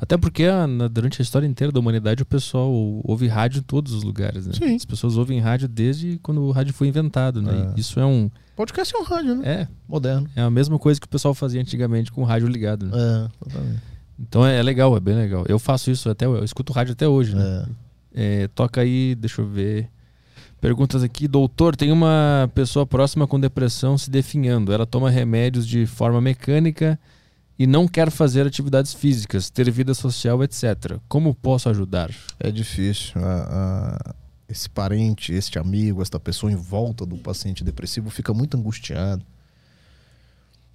Até 0.00 0.16
porque 0.16 0.44
ah, 0.44 0.66
na- 0.66 0.88
durante 0.88 1.20
a 1.20 1.22
história 1.22 1.46
inteira 1.46 1.70
da 1.70 1.78
humanidade 1.78 2.22
o 2.22 2.26
pessoal 2.26 2.70
ouve 3.04 3.26
rádio 3.26 3.58
em 3.58 3.62
todos 3.62 3.92
os 3.92 4.02
lugares, 4.02 4.46
né? 4.46 4.54
Sim. 4.54 4.74
As 4.76 4.84
pessoas 4.86 5.16
ouvem 5.18 5.38
rádio 5.38 5.68
desde 5.68 6.18
quando 6.22 6.40
o 6.42 6.50
rádio 6.50 6.72
foi 6.72 6.88
inventado, 6.88 7.42
né? 7.42 7.72
É. 7.76 7.78
Isso 7.80 8.00
é 8.00 8.06
um 8.06 8.30
Podcast 8.56 8.94
é 8.94 8.98
um 8.98 9.02
rádio, 9.02 9.34
né? 9.36 9.42
é, 9.46 9.68
Moderno. 9.86 10.26
é 10.34 10.40
a 10.40 10.48
mesma 10.50 10.78
coisa 10.78 10.98
que 10.98 11.06
o 11.06 11.10
pessoal 11.10 11.34
fazia 11.34 11.60
antigamente 11.60 12.10
com 12.10 12.22
o 12.22 12.24
rádio 12.24 12.48
ligado, 12.48 12.86
né? 12.86 12.92
É, 12.94 13.28
totalmente. 13.44 13.82
Então 14.18 14.46
é, 14.46 14.56
é 14.58 14.62
legal, 14.62 14.96
é 14.96 15.00
bem 15.00 15.14
legal. 15.14 15.44
Eu 15.46 15.58
faço 15.58 15.90
isso 15.90 16.08
até, 16.08 16.24
eu 16.24 16.42
escuto 16.42 16.72
rádio 16.72 16.92
até 16.92 17.06
hoje, 17.06 17.36
né? 17.36 17.66
É. 18.14 18.44
É, 18.44 18.48
toca 18.48 18.80
aí, 18.80 19.14
deixa 19.14 19.42
eu 19.42 19.46
ver. 19.46 19.90
Perguntas 20.66 21.04
aqui, 21.04 21.28
doutor, 21.28 21.76
tem 21.76 21.92
uma 21.92 22.50
pessoa 22.52 22.84
próxima 22.84 23.24
com 23.24 23.38
depressão 23.38 23.96
se 23.96 24.10
definhando. 24.10 24.72
Ela 24.72 24.84
toma 24.84 25.08
remédios 25.08 25.64
de 25.64 25.86
forma 25.86 26.20
mecânica 26.20 26.98
e 27.56 27.68
não 27.68 27.86
quer 27.86 28.10
fazer 28.10 28.44
atividades 28.44 28.92
físicas, 28.92 29.48
ter 29.48 29.70
vida 29.70 29.94
social, 29.94 30.42
etc. 30.42 30.98
Como 31.08 31.32
posso 31.36 31.68
ajudar? 31.68 32.10
É 32.40 32.50
difícil. 32.50 33.12
A- 33.14 34.00
a- 34.10 34.14
esse 34.48 34.68
parente, 34.68 35.32
este 35.32 35.56
amigo, 35.56 36.02
esta 36.02 36.18
pessoa 36.18 36.50
em 36.50 36.56
volta 36.56 37.06
do 37.06 37.16
paciente 37.16 37.62
depressivo 37.62 38.10
fica 38.10 38.34
muito 38.34 38.56
angustiado. 38.56 39.24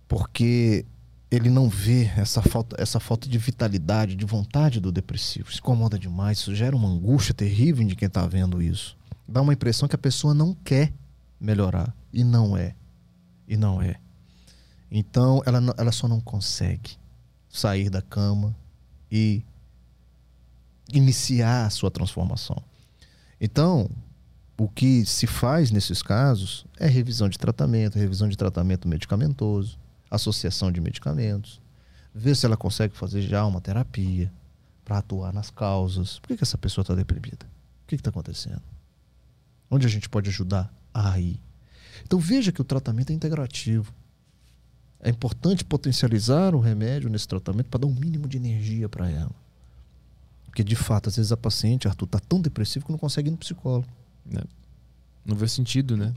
Porque 0.07 0.85
ele 1.29 1.49
não 1.49 1.67
vê 1.67 2.09
essa 2.15 2.41
falta, 2.41 2.77
essa 2.81 3.01
falta 3.01 3.27
de 3.27 3.37
vitalidade, 3.37 4.15
de 4.15 4.23
vontade 4.25 4.79
do 4.79 4.89
depressivo. 4.89 5.49
Isso 5.49 5.59
incomoda 5.59 5.99
demais. 5.99 6.37
Isso 6.37 6.55
gera 6.55 6.77
uma 6.77 6.87
angústia 6.87 7.33
terrível 7.33 7.85
de 7.85 7.93
quem 7.97 8.07
está 8.07 8.25
vendo 8.25 8.61
isso. 8.61 9.00
Dá 9.31 9.41
uma 9.41 9.53
impressão 9.53 9.87
que 9.87 9.95
a 9.95 9.99
pessoa 9.99 10.33
não 10.33 10.53
quer 10.53 10.93
melhorar. 11.39 11.95
E 12.11 12.23
não 12.23 12.57
é. 12.57 12.75
E 13.47 13.55
não 13.55 13.81
é. 13.81 13.95
Então, 14.91 15.41
ela, 15.45 15.61
ela 15.77 15.91
só 15.91 16.07
não 16.07 16.19
consegue 16.19 16.97
sair 17.49 17.89
da 17.89 18.01
cama 18.01 18.55
e 19.09 19.43
iniciar 20.91 21.65
a 21.65 21.69
sua 21.69 21.89
transformação. 21.89 22.61
Então, 23.39 23.89
o 24.57 24.67
que 24.67 25.05
se 25.05 25.25
faz 25.25 25.71
nesses 25.71 26.01
casos 26.03 26.65
é 26.77 26.87
revisão 26.87 27.29
de 27.29 27.39
tratamento, 27.39 27.97
revisão 27.97 28.27
de 28.27 28.37
tratamento 28.37 28.87
medicamentoso, 28.87 29.79
associação 30.09 30.71
de 30.71 30.81
medicamentos, 30.81 31.61
ver 32.13 32.35
se 32.35 32.45
ela 32.45 32.57
consegue 32.57 32.95
fazer 32.95 33.21
já 33.21 33.45
uma 33.45 33.61
terapia 33.61 34.31
para 34.83 34.97
atuar 34.97 35.33
nas 35.33 35.49
causas. 35.49 36.19
Por 36.19 36.27
que, 36.27 36.37
que 36.37 36.43
essa 36.43 36.57
pessoa 36.57 36.83
está 36.83 36.93
deprimida? 36.93 37.45
O 37.83 37.87
que 37.87 37.95
está 37.95 38.09
acontecendo? 38.09 38.61
Onde 39.71 39.87
a 39.87 39.89
gente 39.89 40.09
pode 40.09 40.29
ajudar? 40.29 40.71
Aí. 40.93 41.39
Então 42.03 42.19
veja 42.19 42.51
que 42.51 42.59
o 42.59 42.65
tratamento 42.65 43.11
é 43.11 43.13
integrativo. 43.13 43.93
É 44.99 45.09
importante 45.09 45.63
potencializar 45.63 46.53
o 46.53 46.59
remédio 46.59 47.09
nesse 47.09 47.27
tratamento 47.27 47.67
para 47.67 47.79
dar 47.79 47.87
um 47.87 47.95
mínimo 47.95 48.27
de 48.27 48.37
energia 48.37 48.89
para 48.89 49.09
ela. 49.09 49.31
Porque, 50.45 50.63
de 50.63 50.75
fato, 50.75 51.07
às 51.07 51.15
vezes 51.15 51.31
a 51.31 51.37
paciente, 51.37 51.87
Arthur, 51.87 52.05
está 52.05 52.19
tão 52.19 52.41
depressivo 52.41 52.85
que 52.85 52.91
não 52.91 52.99
consegue 52.99 53.29
ir 53.29 53.31
no 53.31 53.37
psicólogo. 53.37 53.87
Não 55.25 55.35
vê 55.35 55.47
sentido, 55.47 55.95
né? 55.95 56.13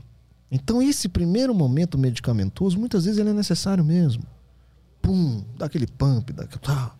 Então, 0.51 0.81
esse 0.81 1.07
primeiro 1.07 1.55
momento 1.55 1.97
medicamentoso, 1.97 2.77
muitas 2.77 3.05
vezes 3.05 3.17
ele 3.17 3.29
é 3.29 3.33
necessário 3.33 3.83
mesmo. 3.83 4.23
Pum, 5.01 5.43
dá 5.57 5.67
aquele 5.67 5.87
pump, 5.87 6.33
dá 6.33 6.43
aquele... 6.43 6.61
Ah, 6.67 6.93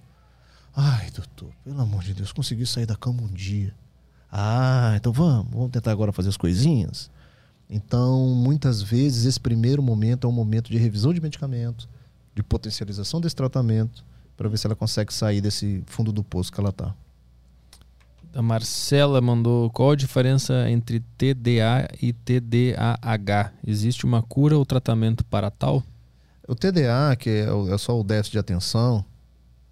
ai, 0.74 1.12
doutor, 1.12 1.54
pelo 1.64 1.82
amor 1.82 2.04
de 2.04 2.14
Deus, 2.14 2.32
consegui 2.32 2.66
sair 2.66 2.86
da 2.86 2.96
cama 2.96 3.22
um 3.22 3.28
dia. 3.28 3.76
Ah, 4.38 4.94
então 4.98 5.14
vamos, 5.14 5.48
vamos 5.50 5.72
tentar 5.72 5.92
agora 5.92 6.12
fazer 6.12 6.28
as 6.28 6.36
coisinhas. 6.36 7.10
Então, 7.70 8.28
muitas 8.36 8.82
vezes, 8.82 9.24
esse 9.26 9.40
primeiro 9.40 9.82
momento 9.82 10.28
é 10.28 10.30
um 10.30 10.34
momento 10.34 10.70
de 10.70 10.78
revisão 10.78 11.14
de 11.14 11.22
medicamento, 11.22 11.88
de 12.36 12.44
potencialização 12.44 13.22
desse 13.22 13.34
tratamento, 13.36 14.04
para 14.36 14.50
ver 14.50 14.58
se 14.58 14.68
ela 14.68 14.76
consegue 14.76 15.14
sair 15.14 15.40
desse 15.40 15.82
fundo 15.86 16.12
do 16.12 16.22
poço 16.22 16.52
que 16.52 16.60
ela 16.60 16.70
está. 16.72 16.94
A 18.34 18.42
Marcela 18.42 19.22
mandou 19.22 19.70
qual 19.70 19.92
a 19.92 19.96
diferença 19.96 20.70
entre 20.70 21.00
TDA 21.18 21.88
e 22.02 22.12
TDAH? 22.12 23.54
Existe 23.66 24.04
uma 24.04 24.22
cura 24.22 24.58
ou 24.58 24.66
tratamento 24.66 25.24
para 25.24 25.50
tal? 25.50 25.82
O 26.46 26.54
TDA, 26.54 27.16
que 27.18 27.30
é, 27.30 27.52
o- 27.54 27.74
é 27.74 27.78
só 27.78 27.98
o 27.98 28.04
déficit 28.04 28.34
de 28.34 28.40
atenção, 28.40 29.06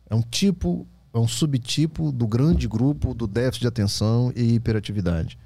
é 0.10 0.16
um 0.16 0.22
tipo, 0.22 0.88
é 1.14 1.20
um 1.20 1.28
subtipo 1.28 2.12
do 2.12 2.26
grande 2.26 2.68
grupo 2.68 3.14
do 3.14 3.28
déficit 3.28 3.62
de 3.62 3.68
atenção 3.68 4.34
e 4.36 4.56
hiperatividade. 4.56 5.38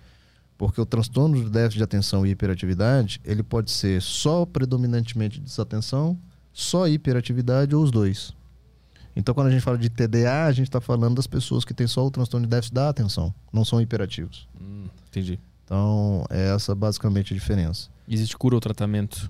Porque 0.57 0.79
o 0.79 0.85
transtorno 0.85 1.43
do 1.43 1.49
déficit 1.49 1.77
de 1.77 1.83
atenção 1.83 2.25
e 2.25 2.29
hiperatividade, 2.31 3.21
ele 3.23 3.43
pode 3.43 3.69
ser 3.69 4.01
só 4.01 4.45
predominantemente 4.45 5.39
desatenção, 5.39 6.17
só 6.53 6.87
hiperatividade 6.87 7.75
ou 7.75 7.83
os 7.83 7.91
dois. 7.91 8.33
Então, 9.15 9.35
quando 9.35 9.47
a 9.47 9.51
gente 9.51 9.61
fala 9.61 9.77
de 9.77 9.89
TDA, 9.89 10.45
a 10.45 10.51
gente 10.51 10.67
está 10.67 10.79
falando 10.79 11.15
das 11.15 11.27
pessoas 11.27 11.65
que 11.65 11.73
têm 11.73 11.87
só 11.87 12.05
o 12.05 12.11
transtorno 12.11 12.45
de 12.45 12.51
déficit 12.51 12.73
da 12.73 12.89
atenção, 12.89 13.33
não 13.51 13.65
são 13.65 13.81
hiperativos. 13.81 14.47
Hum, 14.59 14.85
entendi. 15.09 15.39
Então, 15.65 16.23
é 16.29 16.53
essa 16.53 16.73
basicamente 16.73 17.33
a 17.33 17.37
diferença. 17.37 17.89
Existe 18.07 18.37
cura 18.37 18.55
ou 18.55 18.61
tratamento? 18.61 19.29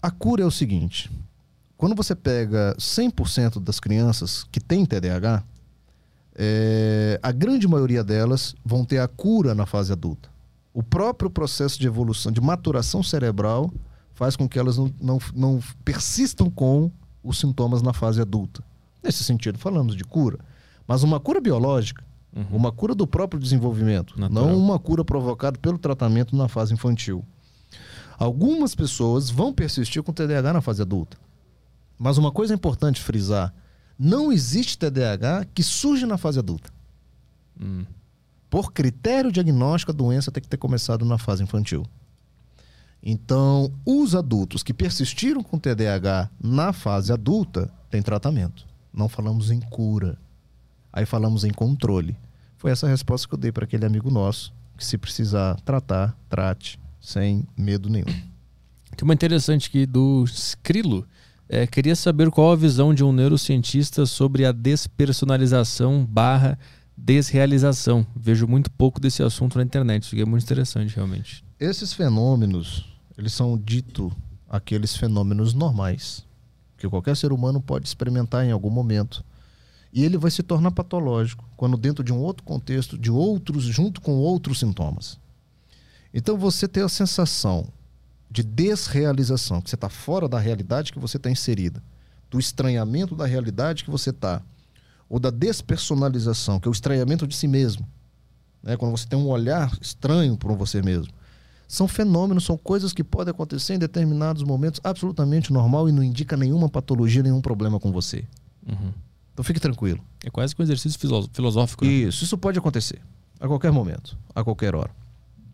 A 0.00 0.10
cura 0.10 0.42
é 0.42 0.46
o 0.46 0.50
seguinte: 0.50 1.10
quando 1.80 1.94
você 1.94 2.14
pega 2.14 2.76
100% 2.78 3.58
das 3.58 3.80
crianças 3.80 4.44
que 4.52 4.60
têm 4.60 4.84
TDAH, 4.84 5.42
é, 6.34 7.18
a 7.22 7.32
grande 7.32 7.66
maioria 7.66 8.04
delas 8.04 8.54
vão 8.62 8.84
ter 8.84 8.98
a 8.98 9.08
cura 9.08 9.54
na 9.54 9.64
fase 9.64 9.90
adulta. 9.90 10.28
O 10.74 10.82
próprio 10.82 11.30
processo 11.30 11.80
de 11.80 11.86
evolução, 11.86 12.30
de 12.30 12.38
maturação 12.38 13.02
cerebral, 13.02 13.72
faz 14.12 14.36
com 14.36 14.46
que 14.46 14.58
elas 14.58 14.76
não, 14.76 14.92
não, 15.00 15.18
não 15.34 15.58
persistam 15.82 16.50
com 16.50 16.90
os 17.24 17.40
sintomas 17.40 17.80
na 17.80 17.94
fase 17.94 18.20
adulta. 18.20 18.62
Nesse 19.02 19.24
sentido, 19.24 19.58
falamos 19.58 19.96
de 19.96 20.04
cura. 20.04 20.38
Mas 20.86 21.02
uma 21.02 21.18
cura 21.18 21.40
biológica, 21.40 22.04
Uhum. 22.36 22.58
uma 22.58 22.70
cura 22.70 22.94
do 22.94 23.06
próprio 23.06 23.40
desenvolvimento, 23.40 24.20
Natural. 24.20 24.46
não 24.46 24.54
uma 24.56 24.78
cura 24.78 25.02
provocada 25.02 25.58
pelo 25.58 25.78
tratamento 25.78 26.36
na 26.36 26.46
fase 26.46 26.74
infantil. 26.74 27.24
Algumas 28.18 28.74
pessoas 28.74 29.30
vão 29.30 29.50
persistir 29.50 30.02
com 30.02 30.12
TDAH 30.12 30.52
na 30.52 30.60
fase 30.60 30.82
adulta. 30.82 31.16
Mas 32.02 32.16
uma 32.16 32.32
coisa 32.32 32.54
importante 32.54 32.98
frisar: 32.98 33.52
não 33.98 34.32
existe 34.32 34.78
TDAH 34.78 35.44
que 35.54 35.62
surge 35.62 36.06
na 36.06 36.16
fase 36.16 36.38
adulta. 36.38 36.72
Hum. 37.60 37.84
Por 38.48 38.72
critério 38.72 39.30
diagnóstico, 39.30 39.92
a 39.92 39.94
doença 39.94 40.32
tem 40.32 40.42
que 40.42 40.48
ter 40.48 40.56
começado 40.56 41.04
na 41.04 41.18
fase 41.18 41.42
infantil. 41.42 41.84
Então, 43.02 43.70
os 43.84 44.14
adultos 44.14 44.62
que 44.62 44.72
persistiram 44.72 45.42
com 45.42 45.58
TDAH 45.58 46.30
na 46.42 46.72
fase 46.72 47.12
adulta 47.12 47.70
têm 47.90 48.02
tratamento. 48.02 48.66
Não 48.92 49.08
falamos 49.08 49.50
em 49.50 49.60
cura. 49.60 50.18
Aí 50.90 51.04
falamos 51.04 51.44
em 51.44 51.50
controle. 51.50 52.16
Foi 52.56 52.70
essa 52.70 52.86
a 52.86 52.90
resposta 52.90 53.28
que 53.28 53.34
eu 53.34 53.38
dei 53.38 53.52
para 53.52 53.64
aquele 53.64 53.84
amigo 53.84 54.10
nosso, 54.10 54.52
que 54.76 54.84
se 54.84 54.98
precisar 54.98 55.60
tratar, 55.60 56.16
trate, 56.28 56.80
sem 57.00 57.46
medo 57.56 57.88
nenhum. 57.88 58.06
Tem 58.96 59.04
uma 59.04 59.14
interessante 59.14 59.68
aqui 59.68 59.86
do 59.86 60.24
Skrilo. 60.24 61.06
É, 61.52 61.66
queria 61.66 61.96
saber 61.96 62.30
qual 62.30 62.52
a 62.52 62.56
visão 62.56 62.94
de 62.94 63.02
um 63.02 63.12
neurocientista 63.12 64.06
sobre 64.06 64.44
a 64.44 64.52
despersonalização 64.52 66.06
barra 66.06 66.56
desrealização. 66.96 68.06
Vejo 68.14 68.46
muito 68.46 68.70
pouco 68.70 69.00
desse 69.00 69.20
assunto 69.20 69.58
na 69.58 69.64
internet. 69.64 70.04
Isso 70.04 70.14
aqui 70.14 70.22
é 70.22 70.24
muito 70.24 70.44
interessante, 70.44 70.94
realmente. 70.94 71.44
Esses 71.58 71.92
fenômenos, 71.92 72.88
eles 73.18 73.32
são 73.32 73.58
dito 73.58 74.12
aqueles 74.48 74.94
fenômenos 74.94 75.52
normais 75.52 76.24
que 76.78 76.88
qualquer 76.88 77.16
ser 77.16 77.32
humano 77.32 77.60
pode 77.60 77.84
experimentar 77.88 78.46
em 78.46 78.52
algum 78.52 78.70
momento. 78.70 79.24
E 79.92 80.04
ele 80.04 80.16
vai 80.16 80.30
se 80.30 80.44
tornar 80.44 80.70
patológico 80.70 81.44
quando 81.56 81.76
dentro 81.76 82.04
de 82.04 82.12
um 82.12 82.18
outro 82.18 82.44
contexto, 82.44 82.96
de 82.96 83.10
outros, 83.10 83.64
junto 83.64 84.00
com 84.00 84.12
outros 84.12 84.60
sintomas. 84.60 85.18
Então 86.14 86.38
você 86.38 86.68
tem 86.68 86.84
a 86.84 86.88
sensação 86.88 87.66
de 88.30 88.42
desrealização, 88.42 89.60
que 89.60 89.68
você 89.68 89.74
está 89.74 89.88
fora 89.88 90.28
da 90.28 90.38
realidade 90.38 90.92
que 90.92 90.98
você 90.98 91.16
está 91.16 91.30
inserida, 91.30 91.82
do 92.30 92.38
estranhamento 92.38 93.14
da 93.16 93.26
realidade 93.26 93.82
que 93.84 93.90
você 93.90 94.10
está, 94.10 94.40
ou 95.08 95.18
da 95.18 95.30
despersonalização, 95.30 96.60
que 96.60 96.68
é 96.68 96.70
o 96.70 96.72
estranhamento 96.72 97.26
de 97.26 97.34
si 97.34 97.48
mesmo, 97.48 97.86
né? 98.62 98.76
quando 98.76 98.92
você 98.92 99.06
tem 99.06 99.18
um 99.18 99.26
olhar 99.28 99.76
estranho 99.80 100.36
para 100.36 100.54
você 100.54 100.80
mesmo. 100.82 101.12
São 101.66 101.86
fenômenos, 101.86 102.44
são 102.44 102.56
coisas 102.56 102.92
que 102.92 103.02
podem 103.04 103.30
acontecer 103.30 103.74
em 103.74 103.78
determinados 103.78 104.42
momentos 104.42 104.80
absolutamente 104.82 105.52
normal 105.52 105.88
e 105.88 105.92
não 105.92 106.02
indica 106.02 106.36
nenhuma 106.36 106.68
patologia, 106.68 107.22
nenhum 107.22 107.40
problema 107.40 107.78
com 107.78 107.92
você. 107.92 108.24
Uhum. 108.68 108.92
Então 109.32 109.44
fique 109.44 109.60
tranquilo. 109.60 110.00
É 110.24 110.30
quase 110.30 110.54
que 110.54 110.60
um 110.60 110.64
exercício 110.64 110.98
filo- 110.98 111.28
filosófico. 111.32 111.84
né? 111.84 111.90
Isso, 111.90 112.24
isso 112.24 112.36
pode 112.36 112.58
acontecer 112.58 113.00
a 113.38 113.46
qualquer 113.46 113.70
momento, 113.72 114.16
a 114.34 114.42
qualquer 114.44 114.74
hora. 114.74 114.90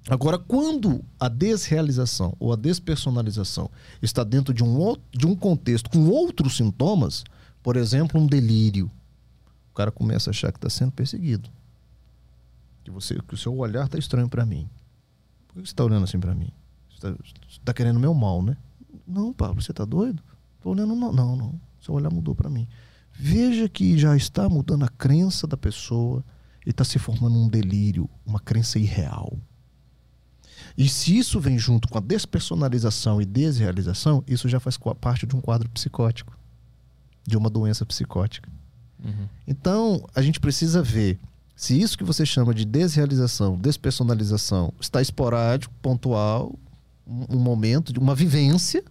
Agora, 0.09 0.39
quando 0.39 1.05
a 1.19 1.29
desrealização 1.29 2.35
ou 2.39 2.53
a 2.53 2.57
despersonalização 2.57 3.71
está 4.01 4.23
dentro 4.23 4.55
de 4.55 4.63
um, 4.63 4.77
outro, 4.77 5.03
de 5.11 5.27
um 5.27 5.35
contexto 5.35 5.91
com 5.91 6.09
outros 6.09 6.57
sintomas, 6.57 7.25
por 7.61 7.77
exemplo, 7.77 8.21
um 8.21 8.27
delírio, 8.27 8.91
o 9.73 9.75
cara 9.75 9.91
começa 9.91 10.31
a 10.31 10.33
achar 10.33 10.53
que 10.53 10.59
está 10.59 10.71
sendo 10.71 10.93
perseguido. 10.93 11.51
Que, 12.85 12.91
você, 12.91 13.21
que 13.21 13.35
o 13.35 13.37
seu 13.37 13.57
olhar 13.57 13.87
está 13.87 13.99
estranho 13.99 14.29
para 14.29 14.47
mim. 14.47 14.69
Por 15.49 15.55
que 15.55 15.61
você 15.61 15.73
está 15.73 15.85
olhando 15.85 16.05
assim 16.05 16.21
para 16.21 16.35
mim? 16.35 16.51
Você 16.89 17.09
está 17.09 17.63
tá 17.65 17.75
querendo 17.75 17.99
meu 17.99 18.15
mal, 18.15 18.43
né? 18.43 18.57
Não, 19.05 19.33
Pablo, 19.33 19.61
você 19.61 19.73
está 19.73 19.85
doido? 19.85 20.23
Estou 20.57 20.73
olhando, 20.73 20.95
não, 20.95 21.13
não, 21.13 21.37
não. 21.37 21.61
Seu 21.81 21.95
olhar 21.95 22.11
mudou 22.11 22.35
para 22.35 22.49
mim. 22.49 22.69
Veja 23.13 23.69
que 23.69 23.99
já 23.99 24.17
está 24.17 24.49
mudando 24.49 24.85
a 24.85 24.89
crença 24.89 25.49
da 25.49 25.57
pessoa 25.57 26.25
e 26.65 26.71
está 26.71 26.85
se 26.85 26.99
formando 26.99 27.37
um 27.37 27.49
delírio, 27.49 28.09
uma 28.25 28.39
crença 28.39 28.79
irreal. 28.79 29.37
E 30.77 30.89
se 30.89 31.17
isso 31.17 31.41
vem 31.41 31.59
junto 31.59 31.89
com 31.89 31.97
a 31.97 32.01
despersonalização 32.01 33.21
e 33.21 33.25
desrealização, 33.25 34.23
isso 34.27 34.49
já 34.49 34.61
faz 34.61 34.79
parte 35.01 35.27
de 35.27 35.35
um 35.35 35.41
quadro 35.41 35.69
psicótico, 35.71 36.37
de 37.27 37.37
uma 37.37 37.49
doença 37.49 37.87
psicótica. 37.87 38.51
Uhum. 39.03 39.27
Então, 39.47 40.07
a 40.15 40.21
gente 40.21 40.39
precisa 40.39 40.83
ver 40.83 41.19
se 41.55 41.81
isso 41.81 41.97
que 41.97 42.05
você 42.05 42.27
chama 42.27 42.53
de 42.53 42.67
desrealização, 42.67 43.57
despersonalização, 43.57 44.73
está 44.79 45.01
esporádico, 45.01 45.73
pontual, 45.81 46.55
um 47.07 47.39
momento 47.39 47.93
de 47.93 47.99
uma 47.99 48.15
vivência, 48.15 48.85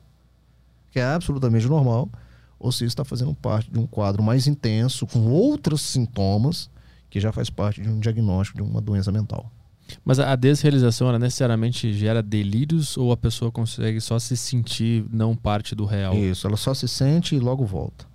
que 0.89 0.99
é 0.99 1.05
absolutamente 1.05 1.67
normal, 1.67 2.09
ou 2.57 2.71
se 2.71 2.85
está 2.85 3.03
fazendo 3.03 3.35
parte 3.35 3.69
de 3.69 3.77
um 3.77 3.85
quadro 3.85 4.23
mais 4.23 4.47
intenso, 4.47 5.05
com 5.05 5.27
outros 5.27 5.81
sintomas, 5.81 6.69
que 7.09 7.19
já 7.19 7.31
faz 7.31 7.49
parte 7.49 7.81
de 7.81 7.89
um 7.89 7.99
diagnóstico 7.99 8.57
de 8.57 8.63
uma 8.63 8.81
doença 8.81 9.11
mental. 9.11 9.51
Mas 10.03 10.19
a 10.19 10.35
desrealização, 10.35 11.09
ela 11.09 11.19
necessariamente 11.19 11.93
gera 11.93 12.21
delírios 12.21 12.97
ou 12.97 13.11
a 13.11 13.17
pessoa 13.17 13.51
consegue 13.51 14.01
só 14.01 14.17
se 14.19 14.35
sentir 14.35 15.05
não 15.11 15.35
parte 15.35 15.75
do 15.75 15.85
real? 15.85 16.15
Isso, 16.15 16.47
ela 16.47 16.57
só 16.57 16.73
se 16.73 16.87
sente 16.87 17.35
e 17.35 17.39
logo 17.39 17.65
volta. 17.65 18.05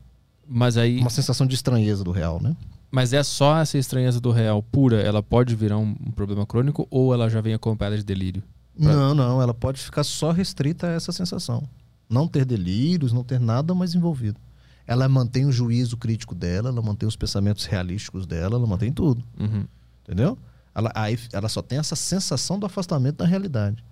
Mas 0.46 0.76
aí. 0.76 0.98
Uma 0.98 1.10
sensação 1.10 1.46
de 1.46 1.54
estranheza 1.54 2.02
do 2.02 2.10
real, 2.10 2.40
né? 2.42 2.56
Mas 2.90 3.12
é 3.12 3.22
só 3.22 3.58
essa 3.58 3.78
estranheza 3.78 4.20
do 4.20 4.32
real 4.32 4.62
pura, 4.62 5.00
ela 5.00 5.22
pode 5.22 5.54
virar 5.54 5.78
um, 5.78 5.94
um 6.04 6.10
problema 6.10 6.44
crônico 6.44 6.88
ou 6.90 7.14
ela 7.14 7.30
já 7.30 7.40
vem 7.40 7.54
acompanhada 7.54 7.96
de 7.96 8.04
delírio? 8.04 8.42
Pra... 8.76 8.92
Não, 8.92 9.14
não, 9.14 9.40
ela 9.40 9.54
pode 9.54 9.80
ficar 9.80 10.02
só 10.02 10.32
restrita 10.32 10.88
a 10.88 10.90
essa 10.90 11.12
sensação. 11.12 11.68
Não 12.08 12.26
ter 12.26 12.44
delírios, 12.44 13.12
não 13.12 13.22
ter 13.22 13.38
nada 13.38 13.72
mais 13.74 13.94
envolvido. 13.94 14.40
Ela 14.84 15.08
mantém 15.08 15.46
o 15.46 15.52
juízo 15.52 15.96
crítico 15.96 16.34
dela, 16.34 16.70
ela 16.70 16.82
mantém 16.82 17.08
os 17.08 17.14
pensamentos 17.14 17.64
realísticos 17.66 18.26
dela, 18.26 18.56
ela 18.56 18.66
mantém 18.66 18.92
tudo. 18.92 19.22
Uhum. 19.38 19.64
Entendeu? 20.02 20.36
Ela, 20.74 20.92
aí, 20.94 21.18
ela 21.32 21.48
só 21.48 21.62
tem 21.62 21.78
essa 21.78 21.96
sensação 21.96 22.58
do 22.58 22.66
afastamento 22.66 23.16
da 23.16 23.26
realidade. 23.26 23.84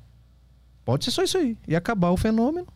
Pode 0.84 1.05
ser 1.05 1.10
só 1.10 1.23
isso 1.23 1.36
aí. 1.39 1.57
E 1.66 1.76
acabar 1.76 2.10
o 2.10 2.16
fenômeno. 2.16 2.66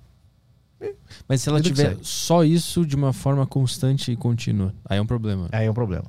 Mas 1.28 1.42
se 1.42 1.48
ela 1.48 1.60
tiver 1.60 1.96
só 2.02 2.44
isso 2.44 2.84
de 2.84 2.96
uma 2.96 3.12
forma 3.12 3.46
constante 3.46 4.10
e 4.10 4.16
contínua, 4.16 4.74
aí 4.84 4.98
é 4.98 5.00
um 5.00 5.06
problema. 5.06 5.48
Aí 5.52 5.66
é 5.66 5.70
um 5.70 5.74
problema. 5.74 6.04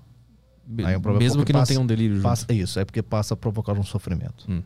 É 0.79 0.97
um 0.97 1.01
problema 1.01 1.19
Mesmo 1.19 1.45
que 1.45 1.53
não 1.53 1.63
tenha 1.63 1.79
um 1.79 1.85
delírio 1.85 2.15
junto. 2.15 2.23
Passa, 2.23 2.51
isso, 2.51 2.79
é 2.79 2.85
porque 2.85 3.01
passa 3.01 3.33
a 3.33 3.37
provocar 3.37 3.73
um 3.73 3.83
sofrimento. 3.83 4.45
Hum. 4.49 4.63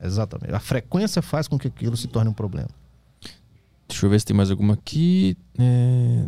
Exatamente. 0.00 0.52
A 0.52 0.60
frequência 0.60 1.22
faz 1.22 1.48
com 1.48 1.58
que 1.58 1.68
aquilo 1.68 1.96
se 1.96 2.06
torne 2.08 2.28
um 2.28 2.34
problema. 2.34 2.68
Deixa 3.88 4.04
eu 4.04 4.10
ver 4.10 4.18
se 4.18 4.26
tem 4.26 4.36
mais 4.36 4.50
alguma 4.50 4.74
aqui. 4.74 5.36
É... 5.58 6.26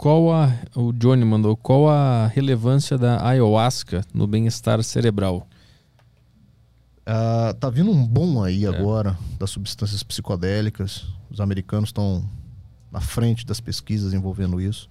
Qual 0.00 0.32
a. 0.32 0.50
O 0.74 0.94
Johnny 0.94 1.26
mandou. 1.26 1.54
Qual 1.54 1.86
a 1.86 2.26
relevância 2.28 2.96
da 2.96 3.22
ayahuasca 3.22 4.02
no 4.14 4.26
bem-estar 4.26 4.82
cerebral? 4.82 5.46
Uh, 7.00 7.52
tá 7.60 7.68
vindo 7.68 7.90
um 7.90 8.06
bom 8.06 8.42
aí 8.42 8.64
é. 8.64 8.68
agora 8.68 9.14
das 9.38 9.50
substâncias 9.50 10.02
psicodélicas. 10.02 11.04
Os 11.30 11.38
americanos 11.38 11.90
estão 11.90 12.24
na 12.90 13.02
frente 13.02 13.44
das 13.44 13.60
pesquisas 13.60 14.14
envolvendo 14.14 14.58
isso. 14.58 14.88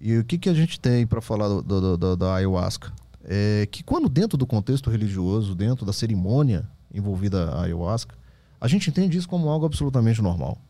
E 0.00 0.16
o 0.18 0.24
que, 0.24 0.38
que 0.38 0.48
a 0.48 0.54
gente 0.54 0.78
tem 0.78 1.04
para 1.04 1.20
falar 1.20 1.48
do, 1.48 1.60
do, 1.60 1.96
do, 1.96 2.16
da 2.16 2.36
ayahuasca? 2.36 2.92
É 3.24 3.66
que 3.72 3.82
quando 3.82 4.08
dentro 4.08 4.38
do 4.38 4.46
contexto 4.46 4.88
religioso, 4.88 5.52
dentro 5.52 5.84
da 5.84 5.92
cerimônia 5.92 6.70
envolvida 6.94 7.50
a 7.50 7.62
ayahuasca, 7.62 8.14
a 8.60 8.68
gente 8.68 8.88
entende 8.88 9.18
isso 9.18 9.28
como 9.28 9.48
algo 9.48 9.66
absolutamente 9.66 10.22
normal. 10.22 10.60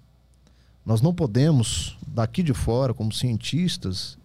Nós 0.86 1.02
não 1.02 1.12
podemos, 1.12 1.98
daqui 2.06 2.44
de 2.44 2.54
fora, 2.54 2.94
como 2.94 3.12
cientistas, 3.12 4.16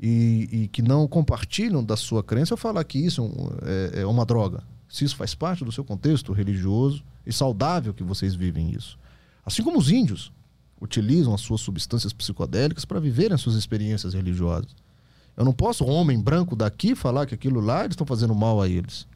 e, 0.00 0.48
e 0.50 0.68
que 0.68 0.82
não 0.82 1.06
compartilham 1.06 1.84
da 1.84 1.96
sua 1.96 2.20
crença, 2.20 2.56
falar 2.56 2.82
que 2.82 2.98
isso 2.98 3.30
é, 3.94 4.00
é 4.00 4.06
uma 4.06 4.26
droga. 4.26 4.64
Se 4.88 5.04
isso 5.04 5.14
faz 5.14 5.36
parte 5.36 5.64
do 5.64 5.70
seu 5.70 5.84
contexto 5.84 6.32
religioso 6.32 7.04
e 7.24 7.32
saudável 7.32 7.94
que 7.94 8.02
vocês 8.02 8.34
vivem 8.34 8.72
isso. 8.72 8.98
Assim 9.46 9.62
como 9.62 9.78
os 9.78 9.88
índios 9.88 10.32
utilizam 10.80 11.32
as 11.32 11.42
suas 11.42 11.60
substâncias 11.60 12.12
psicodélicas 12.12 12.84
para 12.84 12.98
viverem 12.98 13.34
as 13.34 13.40
suas 13.40 13.54
experiências 13.54 14.12
religiosas. 14.12 14.74
Eu 15.36 15.44
não 15.44 15.52
posso, 15.52 15.84
homem 15.84 16.20
branco 16.20 16.56
daqui, 16.56 16.96
falar 16.96 17.24
que 17.24 17.36
aquilo 17.36 17.60
lá 17.60 17.84
eles 17.84 17.92
estão 17.92 18.06
fazendo 18.06 18.34
mal 18.34 18.60
a 18.60 18.68
eles. 18.68 19.06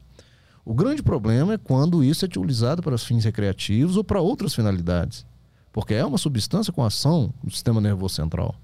O 0.65 0.73
grande 0.73 1.03
problema 1.03 1.55
é 1.55 1.59
quando 1.59 2.05
isso 2.05 2.25
é 2.25 2.29
utilizado 2.29 2.83
para 2.83 2.97
fins 2.97 3.25
recreativos 3.25 3.97
ou 3.97 4.05
para 4.05 4.21
outras 4.21 4.55
finalidades 4.55 5.27
porque 5.75 5.93
é 5.93 6.07
uma 6.07 6.19
substância 6.19 6.73
com 6.73 6.85
ação 6.85 7.35
no 7.43 7.51
sistema 7.51 7.81
nervoso 7.81 8.15
central. 8.15 8.55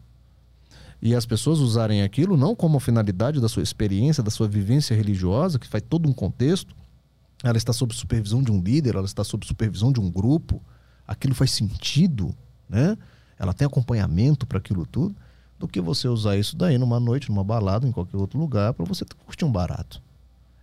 E 1.02 1.12
as 1.12 1.26
pessoas 1.26 1.58
usarem 1.58 2.02
aquilo 2.02 2.36
não 2.36 2.54
como 2.54 2.78
finalidade 2.78 3.40
da 3.40 3.48
sua 3.48 3.64
experiência, 3.64 4.22
da 4.22 4.30
sua 4.30 4.46
vivência 4.46 4.94
religiosa, 4.94 5.58
que 5.58 5.66
faz 5.66 5.82
todo 5.88 6.08
um 6.08 6.12
contexto, 6.12 6.72
ela 7.42 7.58
está 7.58 7.72
sob 7.72 7.92
supervisão 7.92 8.40
de 8.40 8.52
um 8.52 8.62
líder, 8.62 8.94
ela 8.94 9.06
está 9.06 9.24
sob 9.24 9.44
supervisão 9.44 9.90
de 9.90 9.98
um 9.98 10.08
grupo, 10.08 10.62
aquilo 11.04 11.34
faz 11.34 11.50
sentido, 11.50 12.32
né? 12.68 12.96
Ela 13.36 13.52
tem 13.52 13.66
acompanhamento 13.66 14.46
para 14.46 14.58
aquilo 14.58 14.86
tudo, 14.86 15.16
do 15.58 15.66
que 15.66 15.80
você 15.80 16.06
usar 16.06 16.36
isso 16.36 16.56
daí 16.56 16.78
numa 16.78 17.00
noite, 17.00 17.28
numa 17.28 17.42
balada, 17.42 17.88
em 17.88 17.90
qualquer 17.90 18.18
outro 18.18 18.38
lugar, 18.38 18.72
para 18.72 18.84
você 18.84 19.04
curtir 19.26 19.44
um 19.44 19.50
barato. 19.50 20.00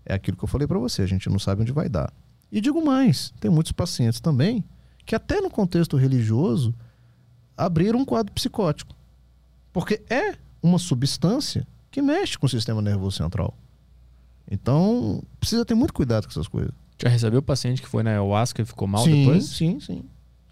É 0.06 0.14
aquilo 0.14 0.38
que 0.38 0.46
eu 0.46 0.48
falei 0.48 0.66
para 0.66 0.80
você, 0.80 1.02
a 1.02 1.08
gente 1.08 1.30
não 1.30 1.40
sabe 1.40 1.64
onde 1.64 1.74
vai 1.74 1.90
dar. 1.90 2.14
E 2.50 2.62
digo 2.62 2.82
mais, 2.86 3.34
tem 3.38 3.52
muitos 3.52 3.74
pacientes 3.74 4.22
também 4.22 4.64
que 5.08 5.16
até 5.16 5.40
no 5.40 5.50
contexto 5.50 5.96
religioso 5.96 6.76
abriram 7.56 8.00
um 8.00 8.06
quadro 8.06 8.32
psicótico. 8.34 8.94
Porque 9.72 10.04
é 10.10 10.36
uma 10.62 10.78
substância 10.78 11.66
que 11.90 12.02
mexe 12.02 12.38
com 12.38 12.46
o 12.46 12.50
sistema 12.50 12.82
nervoso 12.82 13.18
central. 13.18 13.58
Então, 14.52 15.24
precisa 15.40 15.66
ter 15.66 15.76
muito 15.76 15.94
cuidado 15.94 16.26
com 16.26 16.32
essas 16.32 16.48
coisas. 16.48 16.74
Já 17.02 17.08
recebeu 17.08 17.40
o 17.40 17.44
paciente 17.44 17.82
que 17.82 17.88
foi 17.88 18.04
na 18.04 18.12
ayahuasca 18.12 18.62
e 18.62 18.66
ficou 18.66 18.88
mal 18.88 19.04
sim, 19.04 19.22
depois? 19.22 19.46
Sim, 19.46 19.80
sim. 19.80 20.04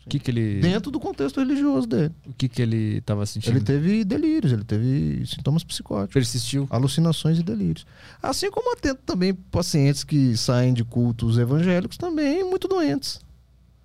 O 0.05 0.09
que, 0.09 0.19
que 0.19 0.31
ele. 0.31 0.61
Dentro 0.61 0.91
do 0.91 0.99
contexto 0.99 1.39
religioso 1.39 1.87
dele. 1.87 2.13
O 2.25 2.33
que, 2.33 2.47
que 2.47 2.61
ele 2.61 2.97
estava 2.97 3.25
sentindo? 3.25 3.57
Ele 3.57 3.65
teve 3.65 4.05
delírios, 4.05 4.53
ele 4.53 4.63
teve 4.63 5.25
sintomas 5.25 5.63
psicóticos. 5.63 6.13
Persistiu. 6.13 6.67
Alucinações 6.69 7.39
e 7.39 7.43
delírios. 7.43 7.85
Assim 8.21 8.51
como 8.51 8.71
atento 8.71 9.01
também 9.03 9.33
pacientes 9.33 10.03
que 10.03 10.37
saem 10.37 10.73
de 10.73 10.83
cultos 10.83 11.39
evangélicos 11.39 11.97
também 11.97 12.43
muito 12.43 12.67
doentes. 12.67 13.24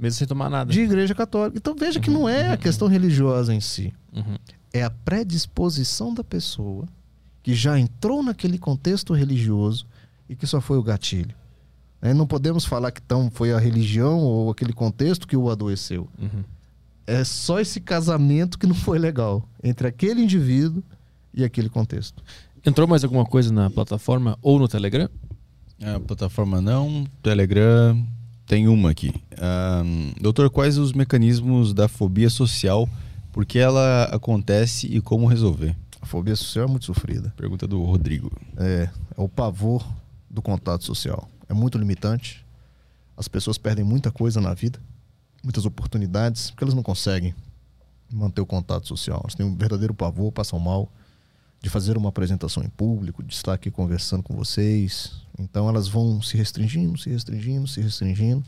Mesmo 0.00 0.18
sem 0.18 0.26
tomar 0.26 0.48
nada. 0.48 0.72
De 0.72 0.80
igreja 0.80 1.14
católica. 1.14 1.58
Então 1.58 1.74
veja 1.74 1.98
uhum, 1.98 2.02
que 2.02 2.10
não 2.10 2.26
é 2.26 2.46
uhum, 2.46 2.52
a 2.54 2.56
questão 2.56 2.88
uhum. 2.88 2.92
religiosa 2.92 3.54
em 3.54 3.60
si. 3.60 3.92
Uhum. 4.14 4.36
É 4.72 4.82
a 4.82 4.88
predisposição 4.88 6.14
da 6.14 6.24
pessoa 6.24 6.88
que 7.42 7.54
já 7.54 7.78
entrou 7.78 8.22
naquele 8.22 8.58
contexto 8.58 9.12
religioso 9.12 9.86
e 10.26 10.34
que 10.34 10.46
só 10.46 10.58
foi 10.58 10.78
o 10.78 10.82
gatilho. 10.82 11.34
É, 12.00 12.14
não 12.14 12.26
podemos 12.26 12.64
falar 12.64 12.90
que 12.92 13.00
então 13.04 13.30
foi 13.30 13.52
a 13.52 13.58
religião 13.58 14.20
ou 14.20 14.50
aquele 14.50 14.72
contexto 14.72 15.28
que 15.28 15.36
o 15.36 15.50
adoeceu. 15.50 16.08
Uhum. 16.18 16.44
É 17.06 17.22
só 17.22 17.60
esse 17.60 17.78
casamento 17.78 18.58
que 18.58 18.66
não 18.66 18.74
foi 18.74 18.98
legal 18.98 19.46
entre 19.62 19.86
aquele 19.86 20.22
indivíduo 20.22 20.82
e 21.34 21.44
aquele 21.44 21.68
contexto. 21.68 22.22
Entrou 22.64 22.88
mais 22.88 23.04
alguma 23.04 23.26
coisa 23.26 23.52
na 23.52 23.68
plataforma 23.68 24.38
ou 24.40 24.58
no 24.58 24.66
Telegram? 24.66 25.10
A 25.82 26.00
plataforma 26.00 26.60
não, 26.60 27.04
Telegram 27.22 28.06
tem 28.50 28.66
uma 28.66 28.90
aqui. 28.90 29.14
Um, 29.40 30.12
doutor, 30.20 30.50
quais 30.50 30.76
os 30.76 30.92
mecanismos 30.92 31.72
da 31.72 31.86
fobia 31.86 32.28
social? 32.28 32.88
Por 33.30 33.46
que 33.46 33.60
ela 33.60 34.06
acontece 34.06 34.88
e 34.88 35.00
como 35.00 35.28
resolver? 35.28 35.76
A 36.02 36.06
fobia 36.06 36.34
social 36.34 36.64
é 36.64 36.68
muito 36.68 36.84
sofrida. 36.84 37.32
Pergunta 37.36 37.64
do 37.68 37.80
Rodrigo. 37.84 38.28
É, 38.56 38.90
é 39.16 39.20
o 39.20 39.28
pavor 39.28 39.86
do 40.28 40.42
contato 40.42 40.82
social. 40.82 41.28
É 41.48 41.54
muito 41.54 41.78
limitante. 41.78 42.44
As 43.16 43.28
pessoas 43.28 43.56
perdem 43.56 43.84
muita 43.84 44.10
coisa 44.10 44.40
na 44.40 44.52
vida, 44.52 44.80
muitas 45.44 45.64
oportunidades, 45.64 46.50
porque 46.50 46.64
elas 46.64 46.74
não 46.74 46.82
conseguem 46.82 47.32
manter 48.12 48.40
o 48.40 48.46
contato 48.46 48.88
social. 48.88 49.20
Elas 49.22 49.36
têm 49.36 49.46
um 49.46 49.54
verdadeiro 49.54 49.94
pavor, 49.94 50.32
passam 50.32 50.58
mal 50.58 50.90
de 51.60 51.68
fazer 51.68 51.96
uma 51.96 52.08
apresentação 52.08 52.62
em 52.62 52.68
público, 52.68 53.22
de 53.22 53.34
estar 53.34 53.52
aqui 53.52 53.70
conversando 53.70 54.22
com 54.22 54.34
vocês. 54.34 55.12
Então 55.38 55.68
elas 55.68 55.88
vão 55.88 56.22
se 56.22 56.36
restringindo, 56.36 56.98
se 56.98 57.10
restringindo, 57.10 57.66
se 57.68 57.80
restringindo. 57.80 58.44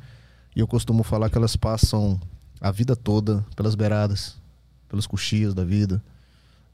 E 0.57 0.61
eu 0.61 0.67
costumo 0.67 1.03
falar 1.03 1.29
que 1.29 1.37
elas 1.37 1.55
passam 1.55 2.19
a 2.61 2.71
vida 2.71 2.97
toda 2.97 3.45
pelas 3.55 3.75
beiradas, 3.75 4.37
pelas 4.89 5.07
coxias 5.07 5.53
da 5.53 5.65
vida, 5.65 6.03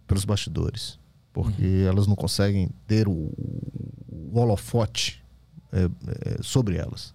pelos 0.07 0.25
bastidores. 0.25 0.99
Porque 1.33 1.63
uhum. 1.63 1.87
elas 1.89 2.07
não 2.07 2.15
conseguem 2.15 2.71
ter 2.87 3.09
o, 3.09 3.13
o 3.13 4.31
holofote 4.39 5.23
é, 5.73 5.85
é, 5.85 6.43
sobre 6.43 6.77
elas. 6.77 7.15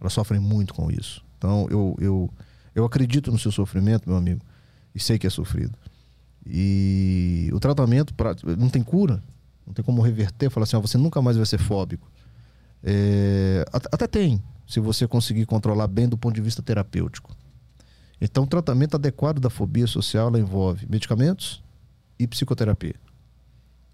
Elas 0.00 0.12
sofrem 0.12 0.40
muito 0.40 0.74
com 0.74 0.90
isso. 0.90 1.24
Então 1.38 1.66
eu, 1.70 1.96
eu, 2.00 2.30
eu 2.74 2.84
acredito 2.84 3.32
no 3.32 3.38
seu 3.38 3.50
sofrimento, 3.50 4.08
meu 4.08 4.16
amigo, 4.16 4.42
e 4.94 5.00
sei 5.00 5.18
que 5.18 5.26
é 5.26 5.30
sofrido. 5.30 5.76
E 6.46 7.50
o 7.52 7.60
tratamento 7.60 8.14
pra, 8.14 8.34
não 8.58 8.68
tem 8.68 8.82
cura, 8.82 9.22
não 9.66 9.74
tem 9.74 9.84
como 9.84 10.02
reverter, 10.02 10.50
falar 10.50 10.64
assim, 10.64 10.76
ó, 10.76 10.80
você 10.80 10.98
nunca 10.98 11.20
mais 11.20 11.36
vai 11.36 11.46
ser 11.46 11.58
fóbico. 11.58 12.10
É, 12.82 13.64
até 13.72 14.06
tem, 14.06 14.42
se 14.66 14.80
você 14.80 15.06
conseguir 15.06 15.46
controlar 15.46 15.86
bem 15.86 16.08
do 16.08 16.16
ponto 16.16 16.34
de 16.34 16.40
vista 16.40 16.62
terapêutico. 16.62 17.36
Então, 18.20 18.44
o 18.44 18.46
tratamento 18.46 18.96
adequado 18.96 19.40
da 19.40 19.48
fobia 19.48 19.86
social 19.86 20.34
envolve 20.36 20.86
medicamentos 20.88 21.62
e 22.18 22.26
psicoterapia. 22.26 22.94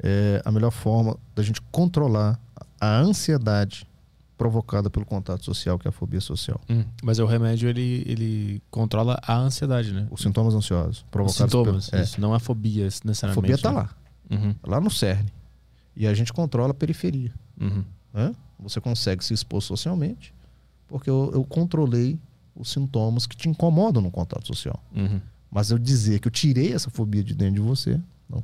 É 0.03 0.43
a 0.45 0.51
melhor 0.51 0.71
forma 0.71 1.17
da 1.35 1.43
gente 1.43 1.63
controlar 1.71 2.39
a 2.81 2.99
ansiedade 2.99 3.87
provocada 4.37 4.91
pelo 4.91 5.07
contato 5.07 5.45
social, 5.45 5.79
que 5.79 5.89
é 5.89 5.91
a 5.91 5.93
fobia 5.93 6.21
social. 6.21 6.61
Hum, 6.69 6.85
mas 7.03 7.19
o 7.19 7.27
remédio 7.27 7.69
ele, 7.69 8.03
ele 8.07 8.63
controla 8.71 9.19
a 9.23 9.37
ansiedade, 9.37 9.93
né? 9.93 10.07
Os 10.11 10.21
sintomas 10.21 10.55
ansiosos 10.55 10.99
Os 10.99 11.03
provocados 11.11 11.53
sintomas, 11.53 11.91
pelo, 11.91 12.01
é, 12.01 12.05
isso, 12.05 12.21
não 12.21 12.35
a 12.35 12.39
fobia 12.39 12.85
a 12.85 12.87
necessariamente. 13.05 13.35
fobia 13.35 13.55
está 13.55 13.71
né? 13.71 13.77
lá, 13.77 13.91
Uhum, 14.29 14.55
lá 14.67 14.81
no 14.81 14.91
cerne. 14.91 15.33
E 15.97 16.07
a 16.07 16.13
gente 16.13 16.33
controla 16.33 16.73
a 16.73 16.75
periferia. 16.75 17.33
uhum. 17.61 17.85
né? 18.13 18.35
Você 18.59 18.81
consegue 18.81 19.23
se 19.25 19.35
expor 19.35 19.61
socialmente 19.63 20.35
porque 20.89 21.11
eu, 21.11 21.31
eu 21.35 21.45
controlei 21.45 22.19
os 22.55 22.71
sintomas 22.71 23.27
que 23.27 23.37
te 23.37 23.49
incomodam 23.49 24.03
no 24.03 24.11
contato 24.11 24.47
social. 24.47 24.83
Uhum. 24.95 25.21
Mas 25.51 25.71
eu 25.71 25.79
dizer 25.79 26.21
que 26.21 26.29
eu 26.29 26.33
tirei 26.33 26.73
essa 26.73 26.91
fobia 26.91 27.23
de 27.23 27.35
dentro 27.35 27.55
de 27.57 27.61
você, 27.61 28.01
não. 28.29 28.43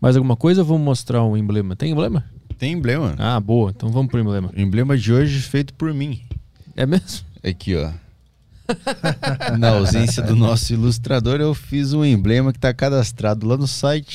Mais 0.00 0.16
alguma 0.16 0.36
coisa? 0.36 0.62
Vamos 0.64 0.82
mostrar 0.82 1.22
um 1.24 1.36
emblema. 1.36 1.76
Tem 1.76 1.92
emblema? 1.92 2.24
Tem 2.62 2.74
emblema. 2.74 3.16
Ah, 3.18 3.40
boa. 3.40 3.72
Então 3.74 3.90
vamos 3.90 4.08
pro 4.08 4.20
emblema. 4.20 4.48
O 4.56 4.60
emblema 4.60 4.96
de 4.96 5.12
hoje 5.12 5.40
feito 5.40 5.74
por 5.74 5.92
mim. 5.92 6.20
É 6.76 6.86
mesmo? 6.86 7.26
Aqui, 7.42 7.74
ó. 7.74 7.90
Na 9.58 9.70
ausência 9.70 10.22
do 10.22 10.36
nosso 10.36 10.72
ilustrador, 10.72 11.40
eu 11.40 11.54
fiz 11.54 11.92
um 11.92 12.04
emblema 12.04 12.52
que 12.52 12.60
tá 12.60 12.72
cadastrado 12.72 13.48
lá 13.48 13.56
no 13.56 13.66
site. 13.66 14.14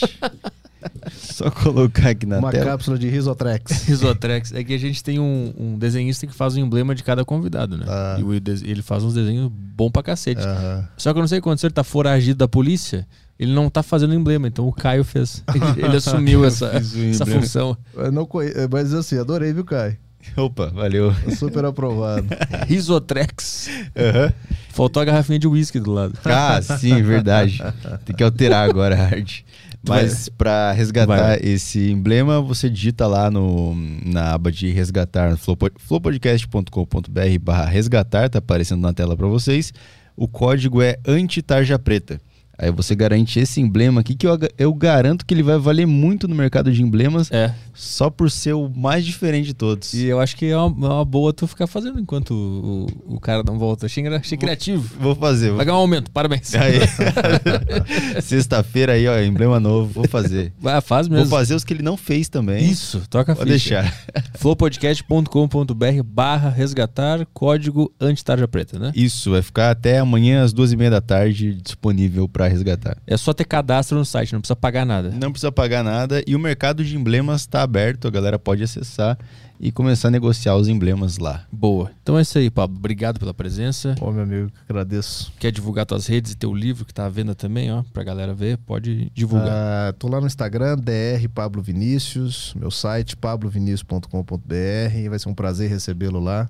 Só 1.12 1.52
colocar 1.52 2.12
aqui 2.12 2.26
na 2.26 2.40
Uma 2.40 2.50
tela. 2.50 2.64
cápsula 2.64 2.98
de 2.98 3.10
Risotrex. 3.10 3.84
Risotrex. 3.84 4.54
É 4.54 4.64
que 4.64 4.74
a 4.74 4.80
gente 4.80 5.04
tem 5.04 5.20
um, 5.20 5.54
um 5.58 5.78
desenhista 5.78 6.26
que 6.26 6.34
faz 6.34 6.56
o 6.56 6.60
emblema 6.62 6.96
de 6.96 7.04
cada 7.04 7.26
convidado, 7.26 7.78
né? 7.78 7.86
Ah. 7.86 8.16
E 8.18 8.70
ele 8.72 8.82
faz 8.82 9.04
uns 9.04 9.14
desenhos 9.14 9.52
bom 9.52 9.92
pra 9.92 10.02
cacete. 10.02 10.42
Aham. 10.42 10.88
Só 10.96 11.12
que 11.12 11.20
eu 11.20 11.22
não 11.22 11.28
sei 11.28 11.42
quando 11.42 11.62
ele 11.62 11.74
tá 11.74 11.84
foragido 11.84 12.38
da 12.38 12.48
polícia, 12.48 13.06
ele 13.40 13.54
não 13.54 13.70
tá 13.70 13.84
fazendo 13.84 14.14
emblema. 14.14 14.48
Então 14.48 14.68
o 14.68 14.74
Caio 14.74 15.04
fez. 15.04 15.44
Ele, 15.54 15.86
ele 15.86 15.98
assumiu 15.98 16.46
essa, 16.46 16.68
essa 16.68 17.26
função. 17.26 17.78
Eu 17.96 18.12
não 18.12 18.26
conhe... 18.26 18.52
Mas 18.72 18.94
assim, 18.94 19.18
adorei, 19.18 19.54
viu, 19.54 19.66
Caio? 19.66 19.98
Opa, 20.36 20.68
valeu. 20.68 21.14
Super 21.38 21.66
aprovado. 21.66 22.28
Risotrex. 22.68 23.70
Aham. 23.96 24.34
Faltou 24.70 25.02
a 25.02 25.06
garrafinha 25.06 25.40
de 25.40 25.48
uísque 25.48 25.80
do 25.80 25.92
lado. 25.92 26.14
Ah, 26.26 26.62
sim, 26.62 27.02
verdade. 27.02 27.64
Tem 28.06 28.16
que 28.16 28.24
alterar 28.24 28.70
agora 28.70 28.96
a 28.96 29.06
arte. 29.06 29.46
Mas 29.88 30.28
para 30.28 30.74
resgatar 30.74 31.16
Vai. 31.16 31.40
esse 31.42 31.92
emblema, 31.92 32.42
você 32.42 32.70
digita 32.70 33.08
lá 33.08 33.32
no, 33.32 33.74
na 34.06 34.34
aba 34.34 34.52
de 34.52 34.70
resgatar, 34.70 35.32
no 35.32 35.38
flowpodcast.com.br 35.38 37.40
barra 37.42 37.66
resgatar, 37.66 38.30
tá 38.30 38.40
aparecendo 38.40 38.82
na 38.82 38.92
tela 38.92 39.16
para 39.16 39.28
vocês. 39.28 39.72
O 40.16 40.28
código 40.28 40.82
é 40.82 40.98
anti-tarja 41.08 41.80
preta. 41.80 42.20
Aí 42.60 42.72
você 42.72 42.96
garante 42.96 43.40
esse 43.40 43.62
emblema 43.62 44.02
aqui, 44.02 44.16
que 44.16 44.26
eu, 44.26 44.38
eu 44.58 44.74
garanto 44.74 45.26
que 45.26 45.34
ele 45.34 45.44
vai 45.44 45.58
valer 45.60 45.86
muito 45.86 46.28
no 46.28 46.34
mercado 46.36 46.72
de 46.72 46.82
emblemas, 46.82 47.32
É. 47.32 47.54
só 47.74 48.10
por 48.10 48.32
ser 48.32 48.54
o 48.54 48.68
mais 48.68 49.06
diferente 49.06 49.46
de 49.48 49.54
todos. 49.54 49.94
E 49.94 50.06
eu 50.06 50.20
acho 50.20 50.36
que 50.36 50.48
é 50.48 50.58
uma, 50.58 50.88
é 50.88 50.92
uma 50.94 51.06
boa 51.06 51.32
tu 51.32 51.46
ficar 51.46 51.68
fazendo 51.68 52.00
enquanto 52.00 52.32
o, 52.32 52.88
o, 53.08 53.16
o 53.16 53.20
cara 53.20 53.44
não 53.46 53.60
volta. 53.60 53.86
Achei, 53.86 54.06
achei 54.08 54.38
criativo. 54.38 54.90
Vou 55.00 55.14
fazer. 55.16 55.50
Vou... 55.50 55.58
Vai 55.58 55.66
ganhar 55.68 55.78
um 55.78 55.82
aumento, 55.82 56.10
parabéns. 56.10 56.52
Sexta-feira 58.22 58.94
aí, 58.94 59.08
ó, 59.08 59.20
emblema 59.22 59.60
novo, 59.60 59.92
vou 59.94 60.08
fazer. 60.08 60.52
Vai, 60.60 60.82
faz 60.82 61.08
Vou 61.08 61.18
mesmo. 61.18 61.30
fazer 61.30 61.54
os 61.56 61.64
que 61.64 61.74
ele 61.74 61.84
não 61.84 61.96
fez 61.98 62.28
também. 62.30 62.64
Isso, 62.70 63.04
toca 63.10 63.34
a 63.34 63.36
ficha. 63.36 63.48
deixar. 63.48 63.94
flowpodcast.com.br 64.36 66.04
barra 66.04 66.50
resgatar 66.50 67.26
código 67.34 67.94
anti-tarja 68.00 68.48
preta, 68.48 68.80
né? 68.80 68.92
Isso, 68.96 69.32
vai 69.32 69.42
ficar 69.42 69.72
até 69.72 70.00
amanhã 70.00 70.44
às 70.44 70.54
duas 70.54 70.72
e 70.72 70.76
meia 70.78 70.90
da 70.92 71.02
tarde 71.02 71.54
disponível 71.56 72.28
para 72.28 72.47
resgatar. 72.50 72.98
É 73.06 73.18
só 73.18 73.34
ter 73.34 73.46
cadastro 73.46 73.98
no 73.98 74.06
site, 74.06 74.34
não 74.34 74.42
precisa 74.42 74.56
pagar 74.56 74.86
nada. 74.86 75.10
Não 75.12 75.32
precisa 75.32 75.52
pagar 75.52 75.84
nada 75.84 76.24
e 76.26 76.36
o 76.36 76.40
mercado 76.40 76.84
de 76.84 76.96
emblemas 76.96 77.42
está 77.42 77.62
aberto, 77.62 78.08
a 78.08 78.12
galera 78.12 78.38
pode 78.40 78.64
acessar 78.64 79.18
e 79.60 79.72
começar 79.72 80.10
a 80.10 80.12
negociar 80.12 80.56
os 80.56 80.68
emblemas 80.68 81.18
lá. 81.18 81.46
Boa. 81.52 81.92
Então 82.02 82.18
é 82.18 82.22
isso 82.22 82.38
aí, 82.38 82.50
Pablo. 82.50 82.78
Obrigado 82.78 83.20
pela 83.20 83.34
presença. 83.34 83.96
Ô, 84.00 84.12
meu 84.12 84.24
amigo, 84.24 84.52
agradeço. 84.68 85.34
Quer 85.40 85.52
divulgar 85.52 85.86
tuas 85.86 86.08
redes 86.08 86.34
e 86.34 86.38
teu 86.38 86.54
livro 86.54 86.86
que 86.86 86.94
tá 86.94 87.06
à 87.06 87.10
venda 87.10 87.34
também, 87.34 87.72
ó, 87.72 87.84
pra 87.94 88.04
galera 88.04 88.34
ver? 88.34 88.58
Pode 88.60 89.12
divulgar. 89.14 89.50
Ah, 89.50 89.94
tô 89.98 90.08
lá 90.08 90.22
no 90.22 90.28
Instagram, 90.28 90.78
DR 90.78 91.28
Pablo 91.34 91.62
Vinícius, 91.62 92.54
meu 92.56 92.72
site, 92.72 93.16
pablovinicius.com.br. 93.18 95.10
Vai 95.10 95.20
ser 95.20 95.30
um 95.30 95.34
prazer 95.34 95.70
recebê-lo 95.70 96.20
lá. 96.20 96.48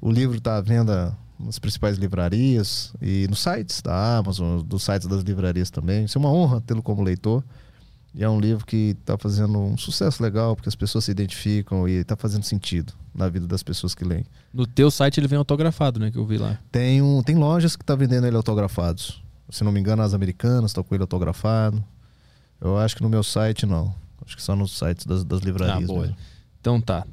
O 0.00 0.10
livro 0.10 0.36
está 0.36 0.56
à 0.56 0.60
venda 0.60 1.16
nas 1.38 1.58
principais 1.58 1.98
livrarias 1.98 2.92
e 3.00 3.26
nos 3.28 3.40
sites 3.40 3.82
da 3.82 4.18
Amazon, 4.18 4.60
dos 4.62 4.82
sites 4.82 5.06
das 5.06 5.22
livrarias 5.22 5.70
também. 5.70 6.04
Isso 6.04 6.18
é 6.18 6.20
uma 6.20 6.32
honra 6.32 6.60
tê-lo 6.60 6.82
como 6.82 7.02
leitor. 7.02 7.44
E 8.14 8.24
é 8.24 8.30
um 8.30 8.40
livro 8.40 8.64
que 8.64 8.96
está 8.98 9.18
fazendo 9.18 9.58
um 9.58 9.76
sucesso 9.76 10.22
legal, 10.22 10.56
porque 10.56 10.70
as 10.70 10.74
pessoas 10.74 11.04
se 11.04 11.10
identificam 11.10 11.86
e 11.86 11.96
está 11.96 12.16
fazendo 12.16 12.44
sentido 12.44 12.94
na 13.14 13.28
vida 13.28 13.46
das 13.46 13.62
pessoas 13.62 13.94
que 13.94 14.04
leem. 14.04 14.24
No 14.54 14.66
teu 14.66 14.90
site 14.90 15.20
ele 15.20 15.28
vem 15.28 15.38
autografado, 15.38 16.00
né? 16.00 16.10
Que 16.10 16.16
eu 16.16 16.24
vi 16.24 16.38
lá. 16.38 16.58
Tem, 16.72 17.02
um, 17.02 17.22
tem 17.22 17.36
lojas 17.36 17.76
que 17.76 17.84
tá 17.84 17.94
vendendo 17.94 18.26
ele 18.26 18.36
autografados. 18.36 19.22
Se 19.50 19.62
não 19.62 19.70
me 19.70 19.78
engano, 19.78 20.02
as 20.02 20.14
americanas 20.14 20.70
estão 20.70 20.82
com 20.82 20.94
ele 20.94 21.02
autografado. 21.02 21.84
Eu 22.58 22.78
acho 22.78 22.96
que 22.96 23.02
no 23.02 23.08
meu 23.10 23.22
site 23.22 23.66
não. 23.66 23.94
Acho 24.24 24.34
que 24.34 24.42
só 24.42 24.56
nos 24.56 24.78
sites 24.78 25.04
das, 25.04 25.22
das 25.22 25.42
livrarias. 25.42 25.84
Ah, 25.84 25.86
boa. 25.86 26.00
mesmo. 26.00 26.16
Então 26.58 26.80
tá. 26.80 27.06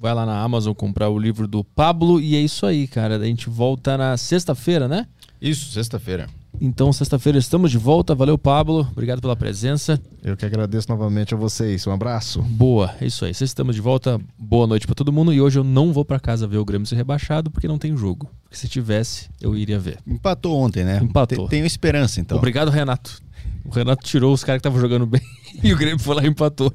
Vai 0.00 0.14
lá 0.14 0.24
na 0.24 0.40
Amazon 0.40 0.72
comprar 0.74 1.08
o 1.08 1.18
livro 1.18 1.48
do 1.48 1.64
Pablo 1.64 2.20
e 2.20 2.36
é 2.36 2.40
isso 2.40 2.64
aí, 2.66 2.86
cara. 2.86 3.16
A 3.16 3.24
gente 3.24 3.48
volta 3.50 3.96
na 3.98 4.16
sexta-feira, 4.16 4.86
né? 4.86 5.06
Isso, 5.40 5.70
sexta-feira. 5.72 6.28
Então, 6.60 6.92
sexta-feira 6.92 7.38
estamos 7.38 7.70
de 7.70 7.78
volta. 7.78 8.14
Valeu, 8.14 8.36
Pablo. 8.38 8.86
Obrigado 8.92 9.20
pela 9.20 9.36
presença. 9.36 10.00
Eu 10.24 10.36
que 10.36 10.44
agradeço 10.44 10.88
novamente 10.88 11.34
a 11.34 11.36
vocês. 11.36 11.86
Um 11.86 11.92
abraço. 11.92 12.42
Boa, 12.42 12.94
é 13.00 13.06
isso 13.06 13.24
aí. 13.24 13.32
Sexta 13.32 13.44
estamos 13.44 13.74
de 13.76 13.80
volta. 13.80 14.20
Boa 14.38 14.66
noite 14.66 14.86
pra 14.86 14.94
todo 14.94 15.12
mundo. 15.12 15.32
E 15.32 15.40
hoje 15.40 15.58
eu 15.58 15.64
não 15.64 15.92
vou 15.92 16.04
pra 16.04 16.18
casa 16.18 16.46
ver 16.48 16.56
o 16.58 16.64
Grêmio 16.64 16.86
ser 16.86 16.96
rebaixado 16.96 17.50
porque 17.50 17.68
não 17.68 17.78
tem 17.78 17.96
jogo. 17.96 18.28
Porque 18.44 18.56
se 18.56 18.66
tivesse, 18.68 19.28
eu 19.40 19.56
iria 19.56 19.78
ver. 19.78 19.98
Empatou 20.06 20.56
ontem, 20.58 20.84
né? 20.84 21.00
Empatou. 21.02 21.46
Te- 21.46 21.50
Tenho 21.50 21.66
esperança, 21.66 22.20
então. 22.20 22.38
Obrigado, 22.38 22.70
Renato. 22.70 23.20
O 23.64 23.70
Renato 23.70 24.04
tirou 24.04 24.32
os 24.32 24.42
caras 24.42 24.58
que 24.60 24.66
estavam 24.68 24.80
jogando 24.80 25.06
bem 25.06 25.20
e 25.62 25.72
o 25.72 25.76
Grêmio 25.76 25.98
foi 25.98 26.14
lá 26.16 26.24
e 26.24 26.28
empatou. 26.28 26.72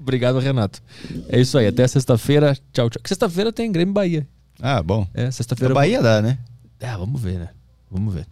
Obrigado, 0.00 0.38
Renato. 0.38 0.82
É 1.28 1.40
isso 1.40 1.56
aí. 1.58 1.66
Até 1.66 1.86
sexta-feira. 1.86 2.56
Tchau, 2.72 2.88
tchau. 2.90 3.00
Sexta-feira 3.04 3.52
tem 3.52 3.70
Grêmio 3.70 3.92
Bahia. 3.94 4.26
Ah, 4.60 4.82
bom. 4.82 5.06
É, 5.14 5.30
sexta-feira. 5.30 5.72
Bahia 5.74 6.02
dá, 6.02 6.20
né? 6.22 6.38
É, 6.78 6.90
vamos 6.96 7.20
ver, 7.20 7.38
né? 7.38 7.48
Vamos 7.90 8.12
ver. 8.14 8.26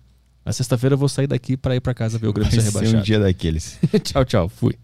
Na 0.45 0.53
sexta-feira 0.53 0.95
eu 0.95 0.99
vou 0.99 1.09
sair 1.09 1.27
daqui 1.27 1.57
pra 1.57 1.77
ir 1.77 1.81
pra 1.81 1.93
casa 1.95 2.19
ver 2.19 2.27
o 2.29 2.33
Grêmio 2.33 2.51
Vai 2.51 2.61
ser 2.61 2.71
ser 2.71 2.77
um 2.77 2.81
rebaixado. 2.81 3.05
dia 3.05 3.21
daqueles. 3.21 3.79
tchau, 4.03 4.25
tchau. 4.25 4.49
Fui. 4.49 4.77